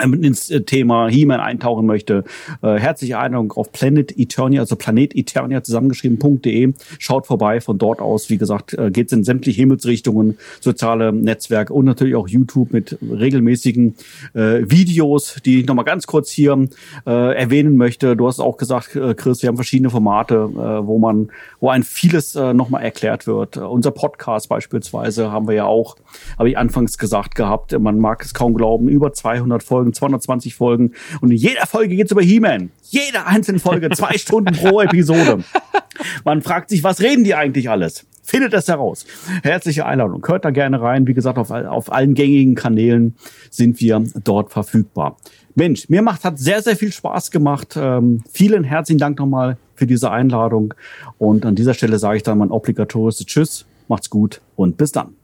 ins 0.02 0.50
äh, 0.50 0.62
Thema 0.62 1.08
He-Man 1.08 1.40
eintauchen 1.40 1.86
möchte, 1.86 2.24
äh, 2.62 2.76
herzliche 2.78 3.18
Einladung 3.18 3.52
auf 3.52 3.72
Planet 3.72 4.16
Eternia, 4.18 4.60
also 4.60 4.76
Planet 4.76 5.14
Eternia 5.14 5.62
zusammengeschrieben.de. 5.62 6.74
Schaut 6.98 7.26
vorbei 7.26 7.60
von 7.60 7.78
dort 7.78 8.00
aus. 8.00 8.30
Wie 8.30 8.38
gesagt, 8.38 8.74
äh, 8.74 8.90
geht's 8.90 9.12
in 9.12 9.24
sämtliche 9.24 9.60
Himmelsrichtungen, 9.60 10.38
soziale 10.60 11.12
Netzwerke 11.12 11.72
und 11.72 11.84
natürlich 11.84 12.14
auch 12.14 12.28
YouTube 12.28 12.72
mit 12.72 12.98
regelmäßigen 13.02 13.94
äh, 14.34 14.62
Videos, 14.64 15.36
die 15.44 15.60
ich 15.60 15.66
nochmal 15.66 15.84
ganz 15.84 16.06
kurz 16.06 16.30
hier 16.30 16.68
äh, 17.06 17.36
erwähnen 17.36 17.76
möchte. 17.76 18.16
Du 18.16 18.26
hast 18.26 18.40
auch 18.40 18.56
gesagt, 18.56 18.96
äh, 18.96 19.14
Chris, 19.14 19.42
wir 19.42 19.48
haben 19.48 19.56
verschiedene 19.56 19.90
Formate, 19.90 20.34
äh, 20.34 20.86
wo 20.86 20.98
man, 20.98 21.30
wo 21.60 21.68
ein 21.68 21.82
vieles 21.82 22.34
äh, 22.34 22.54
nochmal 22.54 22.82
erklärt 22.82 23.26
wird. 23.26 23.56
Äh, 23.56 23.60
unser 23.60 23.90
Podcast 23.90 24.48
beispielsweise 24.48 25.30
haben 25.30 25.48
wir 25.48 25.54
ja 25.54 25.64
auch, 25.64 25.96
habe 26.38 26.50
ich 26.50 26.58
anfangs 26.58 26.98
gesagt 26.98 27.34
gehabt, 27.34 27.78
man 27.78 27.98
mag 27.98 28.24
es 28.24 28.34
kaum 28.34 28.54
glauben, 28.54 28.88
über 28.88 29.12
200 29.12 29.62
Folgen, 29.62 29.91
220 29.94 30.54
Folgen 30.54 30.92
und 31.20 31.30
in 31.30 31.36
jeder 31.36 31.66
Folge 31.66 31.96
geht's 31.96 32.12
über 32.12 32.22
He-Man. 32.22 32.70
Jede 32.90 33.26
einzelne 33.26 33.58
Folge, 33.58 33.90
zwei 33.90 34.12
Stunden 34.18 34.54
pro 34.54 34.80
Episode. 34.80 35.44
Man 36.24 36.42
fragt 36.42 36.70
sich, 36.70 36.84
was 36.84 37.00
reden 37.00 37.24
die 37.24 37.34
eigentlich 37.34 37.70
alles? 37.70 38.06
Findet 38.22 38.54
es 38.54 38.68
heraus. 38.68 39.04
Herzliche 39.42 39.84
Einladung. 39.84 40.24
Hört 40.26 40.44
da 40.44 40.50
gerne 40.50 40.80
rein. 40.80 41.06
Wie 41.06 41.14
gesagt, 41.14 41.38
auf, 41.38 41.50
auf 41.50 41.92
allen 41.92 42.14
gängigen 42.14 42.54
Kanälen 42.54 43.16
sind 43.50 43.80
wir 43.80 44.04
dort 44.22 44.52
verfügbar. 44.52 45.16
Mensch, 45.54 45.88
mir 45.88 46.02
macht, 46.02 46.24
hat 46.24 46.38
sehr, 46.38 46.62
sehr 46.62 46.76
viel 46.76 46.92
Spaß 46.92 47.30
gemacht. 47.30 47.74
Ähm, 47.76 48.22
vielen 48.30 48.64
herzlichen 48.64 48.98
Dank 48.98 49.18
nochmal 49.18 49.58
für 49.74 49.86
diese 49.86 50.10
Einladung. 50.10 50.72
Und 51.18 51.44
an 51.44 51.56
dieser 51.56 51.74
Stelle 51.74 51.98
sage 51.98 52.18
ich 52.18 52.22
dann 52.22 52.38
mein 52.38 52.50
obligatorisches 52.50 53.26
Tschüss. 53.26 53.66
Macht's 53.88 54.08
gut 54.08 54.40
und 54.56 54.76
bis 54.76 54.92
dann. 54.92 55.21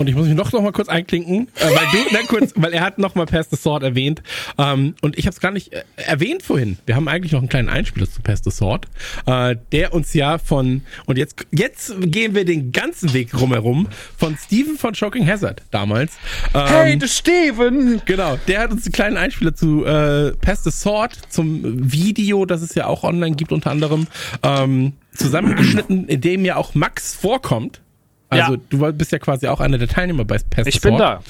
Und 0.00 0.08
ich 0.08 0.14
muss 0.14 0.26
mich 0.26 0.34
noch, 0.34 0.50
noch 0.52 0.62
mal 0.62 0.72
kurz 0.72 0.88
einklinken, 0.88 1.48
äh, 1.56 1.64
weil 1.66 1.86
du, 1.92 1.98
na 2.10 2.20
kurz, 2.26 2.52
weil 2.56 2.72
er 2.72 2.80
hat 2.80 2.98
noch 2.98 3.14
mal 3.14 3.26
Pass 3.26 3.48
the 3.50 3.56
Sword 3.56 3.82
erwähnt 3.82 4.22
ähm, 4.58 4.94
und 5.02 5.18
ich 5.18 5.26
habe 5.26 5.34
es 5.34 5.40
gar 5.40 5.52
nicht 5.52 5.72
äh, 5.72 5.82
erwähnt 5.96 6.42
vorhin. 6.42 6.78
Wir 6.86 6.96
haben 6.96 7.06
eigentlich 7.06 7.32
noch 7.32 7.40
einen 7.40 7.50
kleinen 7.50 7.68
Einspieler 7.68 8.10
zu 8.10 8.22
Pass 8.22 8.40
the 8.42 8.50
Sword, 8.50 8.86
äh, 9.26 9.56
der 9.72 9.92
uns 9.92 10.14
ja 10.14 10.38
von 10.38 10.82
und 11.04 11.18
jetzt 11.18 11.46
jetzt 11.50 11.94
gehen 12.00 12.34
wir 12.34 12.46
den 12.46 12.72
ganzen 12.72 13.12
Weg 13.12 13.38
rumherum 13.38 13.88
von 14.16 14.36
Steven 14.38 14.76
von 14.76 14.94
Shocking 14.94 15.26
Hazard 15.26 15.62
damals. 15.70 16.12
Ähm, 16.54 16.66
Hey, 16.66 16.98
der 16.98 17.08
Steven! 17.08 18.00
Genau, 18.06 18.38
der 18.48 18.60
hat 18.60 18.70
uns 18.70 18.86
einen 18.86 18.92
kleinen 18.92 19.16
Einspieler 19.18 19.54
zu 19.54 19.84
äh, 19.84 20.32
Pass 20.32 20.64
the 20.64 20.70
Sword 20.70 21.12
zum 21.28 21.92
Video, 21.92 22.46
das 22.46 22.62
es 22.62 22.74
ja 22.74 22.86
auch 22.86 23.04
online 23.04 23.36
gibt 23.36 23.52
unter 23.52 23.70
anderem, 23.70 24.06
ähm, 24.42 24.94
zusammengeschnitten, 25.14 26.08
in 26.08 26.20
dem 26.22 26.44
ja 26.46 26.56
auch 26.56 26.74
Max 26.74 27.14
vorkommt. 27.14 27.82
Also 28.30 28.54
Ja. 28.54 28.60
du 28.70 28.92
bist 28.92 29.12
ja 29.12 29.18
quasi 29.18 29.48
auch 29.48 29.60
einer 29.60 29.76
der 29.78 29.88
Teilnehmer 29.88 30.24
bei 30.24 30.38
the 30.38 30.44
Ich 30.66 30.80
bin 30.80 30.96
da. 30.96 31.20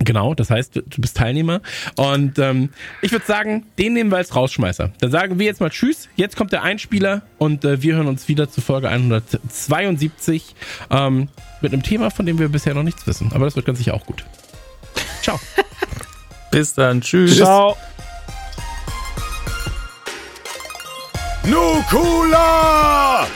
Genau, 0.00 0.34
das 0.34 0.50
heißt, 0.50 0.74
du 0.76 0.82
du 0.82 1.00
bist 1.00 1.16
Teilnehmer. 1.16 1.60
Und 1.96 2.38
ähm, 2.38 2.70
ich 3.00 3.12
würde 3.12 3.24
sagen, 3.24 3.64
den 3.78 3.92
nehmen 3.94 4.10
wir 4.10 4.16
als 4.16 4.34
Rausschmeißer. 4.34 4.90
Dann 5.00 5.10
sagen 5.10 5.38
wir 5.38 5.46
jetzt 5.46 5.60
mal 5.60 5.70
Tschüss. 5.70 6.08
Jetzt 6.16 6.36
kommt 6.36 6.52
der 6.52 6.62
Einspieler 6.62 7.22
und 7.38 7.64
äh, 7.64 7.80
wir 7.80 7.94
hören 7.94 8.08
uns 8.08 8.26
wieder 8.26 8.50
zu 8.50 8.60
Folge 8.60 8.88
172 8.88 10.54
ähm, 10.90 11.28
mit 11.60 11.72
einem 11.72 11.82
Thema, 11.82 12.10
von 12.10 12.26
dem 12.26 12.38
wir 12.38 12.48
bisher 12.48 12.74
noch 12.74 12.82
nichts 12.82 13.06
wissen. 13.06 13.30
Aber 13.32 13.44
das 13.44 13.54
wird 13.56 13.66
ganz 13.66 13.78
sicher 13.78 13.94
auch 13.94 14.04
gut. 14.04 14.24
Ciao. 15.22 15.38
Bis 16.50 16.74
dann. 16.74 17.00
Tschüss. 17.00 17.36
Ciao. 17.36 17.76
Nukula! 21.44 23.26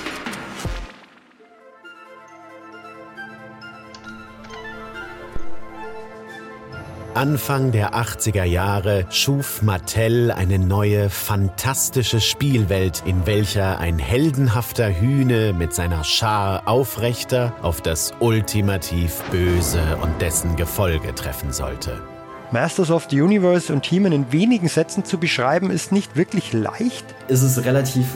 Anfang 7.19 7.73
der 7.73 7.97
80er 7.97 8.45
Jahre 8.45 9.05
schuf 9.11 9.61
Mattel 9.61 10.31
eine 10.31 10.61
neue, 10.61 11.11
fantastische 11.11 12.21
Spielwelt, 12.21 13.03
in 13.07 13.27
welcher 13.27 13.81
ein 13.81 13.99
heldenhafter 13.99 14.89
Hühne 14.89 15.53
mit 15.53 15.75
seiner 15.75 16.05
Schar 16.05 16.69
Aufrechter 16.69 17.53
auf 17.61 17.81
das 17.81 18.13
ultimativ 18.21 19.21
Böse 19.33 19.99
und 20.01 20.23
dessen 20.23 20.55
Gefolge 20.55 21.13
treffen 21.13 21.53
sollte. 21.53 22.01
Masters 22.53 22.93
of 22.93 23.09
the 23.11 23.21
Universe 23.21 23.73
und 23.73 23.83
Teamen 23.83 24.13
in 24.13 24.31
wenigen 24.31 24.69
Sätzen 24.69 25.05
zu 25.05 25.19
beschreiben, 25.19 25.73
ist 25.73 25.91
nicht 25.91 26.15
wirklich 26.15 26.53
leicht. 26.53 27.05
ist 27.27 27.43
es 27.43 27.65
relativ 27.65 28.07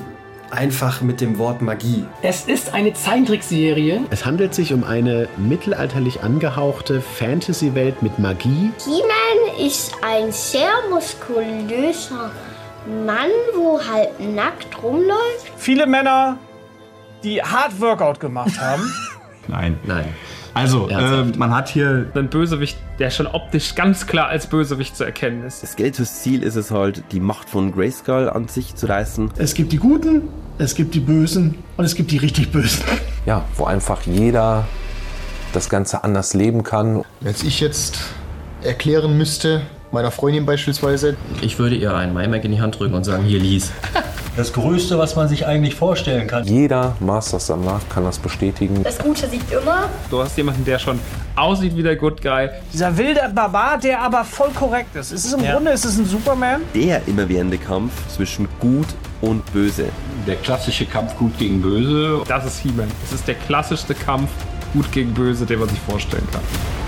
einfach 0.53 1.01
mit 1.01 1.21
dem 1.21 1.39
Wort 1.39 1.63
Magie. 1.63 2.05
Es 2.23 2.45
ist 2.45 2.75
eine 2.75 2.93
Zeichentrickserie. 2.93 4.03
Es 4.11 4.25
handelt 4.25 4.55
sich 4.55 4.73
um 4.73 4.85
eine 4.85 5.29
mittelalterlich 5.37 6.23
angehauchte 6.23 7.01
Fantasy-Welt 7.01 8.03
mit 8.03 8.19
Magie, 8.19 8.71
He-Man 8.85 9.67
ist 9.67 9.95
ein 10.03 10.31
sehr 10.33 10.73
muskulöser 10.91 12.31
Mann, 13.07 13.31
wo 13.55 13.81
halb 13.81 14.19
nackt 14.21 14.83
rumläuft. 14.83 15.53
Viele 15.57 15.87
Männer, 15.87 16.39
die 17.23 17.43
Hard 17.43 17.81
Workout 17.81 18.21
gemacht 18.21 18.59
haben. 18.61 18.93
Nein. 19.49 19.79
Nein. 19.85 20.15
Also, 20.55 20.89
äh, 20.89 21.25
man 21.37 21.55
hat 21.55 21.69
hier 21.69 22.07
Ein 22.15 22.29
Bösewicht, 22.29 22.77
der 22.99 23.11
schon 23.11 23.27
optisch 23.27 23.75
ganz 23.75 24.07
klar 24.07 24.29
als 24.29 24.47
Bösewicht 24.47 24.97
zu 24.97 25.05
erkennen 25.05 25.45
ist. 25.45 25.63
Das 25.63 26.23
Ziel 26.23 26.43
ist 26.43 26.57
es 26.57 26.71
halt, 26.71 27.03
die 27.13 27.21
Macht 27.21 27.49
von 27.49 27.73
Grayskull 27.73 28.29
an 28.29 28.49
sich 28.49 28.75
zu 28.75 28.87
reißen. 28.87 29.31
Es 29.39 29.55
gibt 29.55 29.73
die 29.73 29.79
Guten, 29.79 30.29
es 30.59 30.75
gibt 30.75 30.95
die 30.95 31.01
Bösen 31.01 31.57
und 31.77 31.85
es 31.85 31.95
gibt 31.95 32.11
die 32.11 32.19
richtig 32.19 32.53
Bösen. 32.53 32.85
Ja, 33.25 33.45
wo 33.57 33.65
einfach 33.65 34.03
jeder 34.03 34.67
das 35.53 35.69
Ganze 35.69 36.05
anders 36.05 36.35
leben 36.35 36.63
kann. 36.63 37.03
Wenn 37.21 37.35
ich 37.45 37.61
jetzt 37.61 37.99
erklären 38.63 39.17
müsste, 39.17 39.63
meiner 39.93 40.11
Freundin 40.11 40.47
beispielsweise, 40.47 41.17
Ich 41.41 41.59
würde 41.59 41.77
ihr 41.77 41.95
einen 41.95 42.13
Maimac 42.15 42.45
in 42.45 42.53
die 42.53 42.61
Hand 42.61 42.79
drücken 42.79 42.95
und 42.95 43.05
sagen, 43.05 43.25
hier 43.25 43.39
lies. 43.41 43.71
Das 44.37 44.53
Größte, 44.55 44.97
was 44.99 45.15
man 45.15 45.29
sich 45.29 45.47
eigentlich 45.47 45.75
vorstellen 45.75 46.27
kann. 46.27 46.45
Jeder 46.45 46.97
Masters-Sammler 47.01 47.81
kann 47.93 48.05
das 48.05 48.19
bestätigen. 48.19 48.83
Das 48.83 48.97
Gute 48.99 49.29
siegt 49.29 49.53
immer. 49.53 49.91
Du 50.11 50.23
hast 50.23 50.37
jemanden, 50.39 50.65
der 50.65 50.79
schon 50.79 50.99
aussieht 51.37 51.77
wie 51.77 51.83
der 51.83 51.97
Good 51.97 52.23
Guy. 52.23 52.49
Dieser 52.73 52.97
wilde 52.97 53.21
Barbar, 53.35 53.77
der 53.79 54.01
aber 54.01 54.25
voll 54.25 54.49
korrekt 54.55 54.97
ist. 54.97 55.13
Es 55.13 55.27
ist 55.27 55.35
im 55.35 55.43
Grunde 55.45 55.73
ist 55.73 55.85
es 55.85 55.99
ein 55.99 56.07
Superman. 56.07 56.63
Der 56.75 57.03
immerwährende 57.07 57.59
Kampf 57.59 57.93
zwischen 58.09 58.49
Gut 58.59 58.87
und 59.21 59.45
Böse. 59.53 59.85
der 60.27 60.37
klassische 60.37 60.87
Kampf 60.87 61.15
gut 61.19 61.37
gegen 61.39 61.61
böse. 61.61 62.23
Das 62.27 62.47
ist 62.47 62.59
He-Man. 62.61 62.89
Es 63.05 63.13
ist 63.13 63.29
der 63.29 63.35
klassischste 63.35 63.95
Kampf, 63.95 64.31
gut 64.73 64.91
gegen 64.93 65.13
böse, 65.13 65.45
den 65.45 65.59
man 65.61 65.69
sich 65.69 65.81
vorstellen 65.81 66.27
kann. 66.33 66.41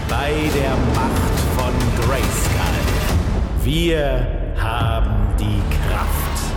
bei 0.09 0.31
der 0.59 0.71
Macht 0.95 1.39
von 1.59 1.75
Grayskull. 2.09 2.54
Wir 3.65 4.55
haben 4.59 5.35
die 5.39 5.63
Kraft. 5.75 6.55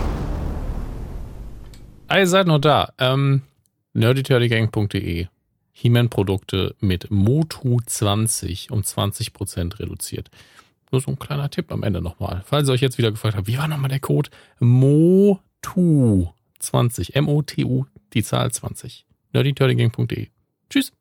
Ihr 2.12 2.26
seid 2.26 2.46
noch 2.46 2.58
da. 2.58 2.92
Ähm, 2.98 3.40
nerdyturdygang.de 3.94 5.28
He-Man-Produkte 5.72 6.76
mit 6.80 7.08
Motu20 7.08 8.70
um 8.70 8.82
20% 8.82 9.78
reduziert. 9.78 10.30
Nur 10.92 11.00
so 11.00 11.10
ein 11.10 11.18
kleiner 11.18 11.48
Tipp 11.48 11.72
am 11.72 11.82
Ende 11.82 12.02
nochmal. 12.02 12.42
Falls 12.44 12.68
ihr 12.68 12.74
euch 12.74 12.82
jetzt 12.82 12.98
wieder 12.98 13.10
gefragt 13.10 13.38
habt, 13.38 13.46
wie 13.46 13.56
war 13.56 13.68
nochmal 13.68 13.88
der 13.88 14.00
Code? 14.00 14.28
MOTU20. 14.60 17.14
M-O-T-U, 17.14 17.86
die 18.12 18.22
Zahl 18.22 18.52
20. 18.52 19.06
nerdyturdygang.de 19.32 20.28
Tschüss. 20.68 20.92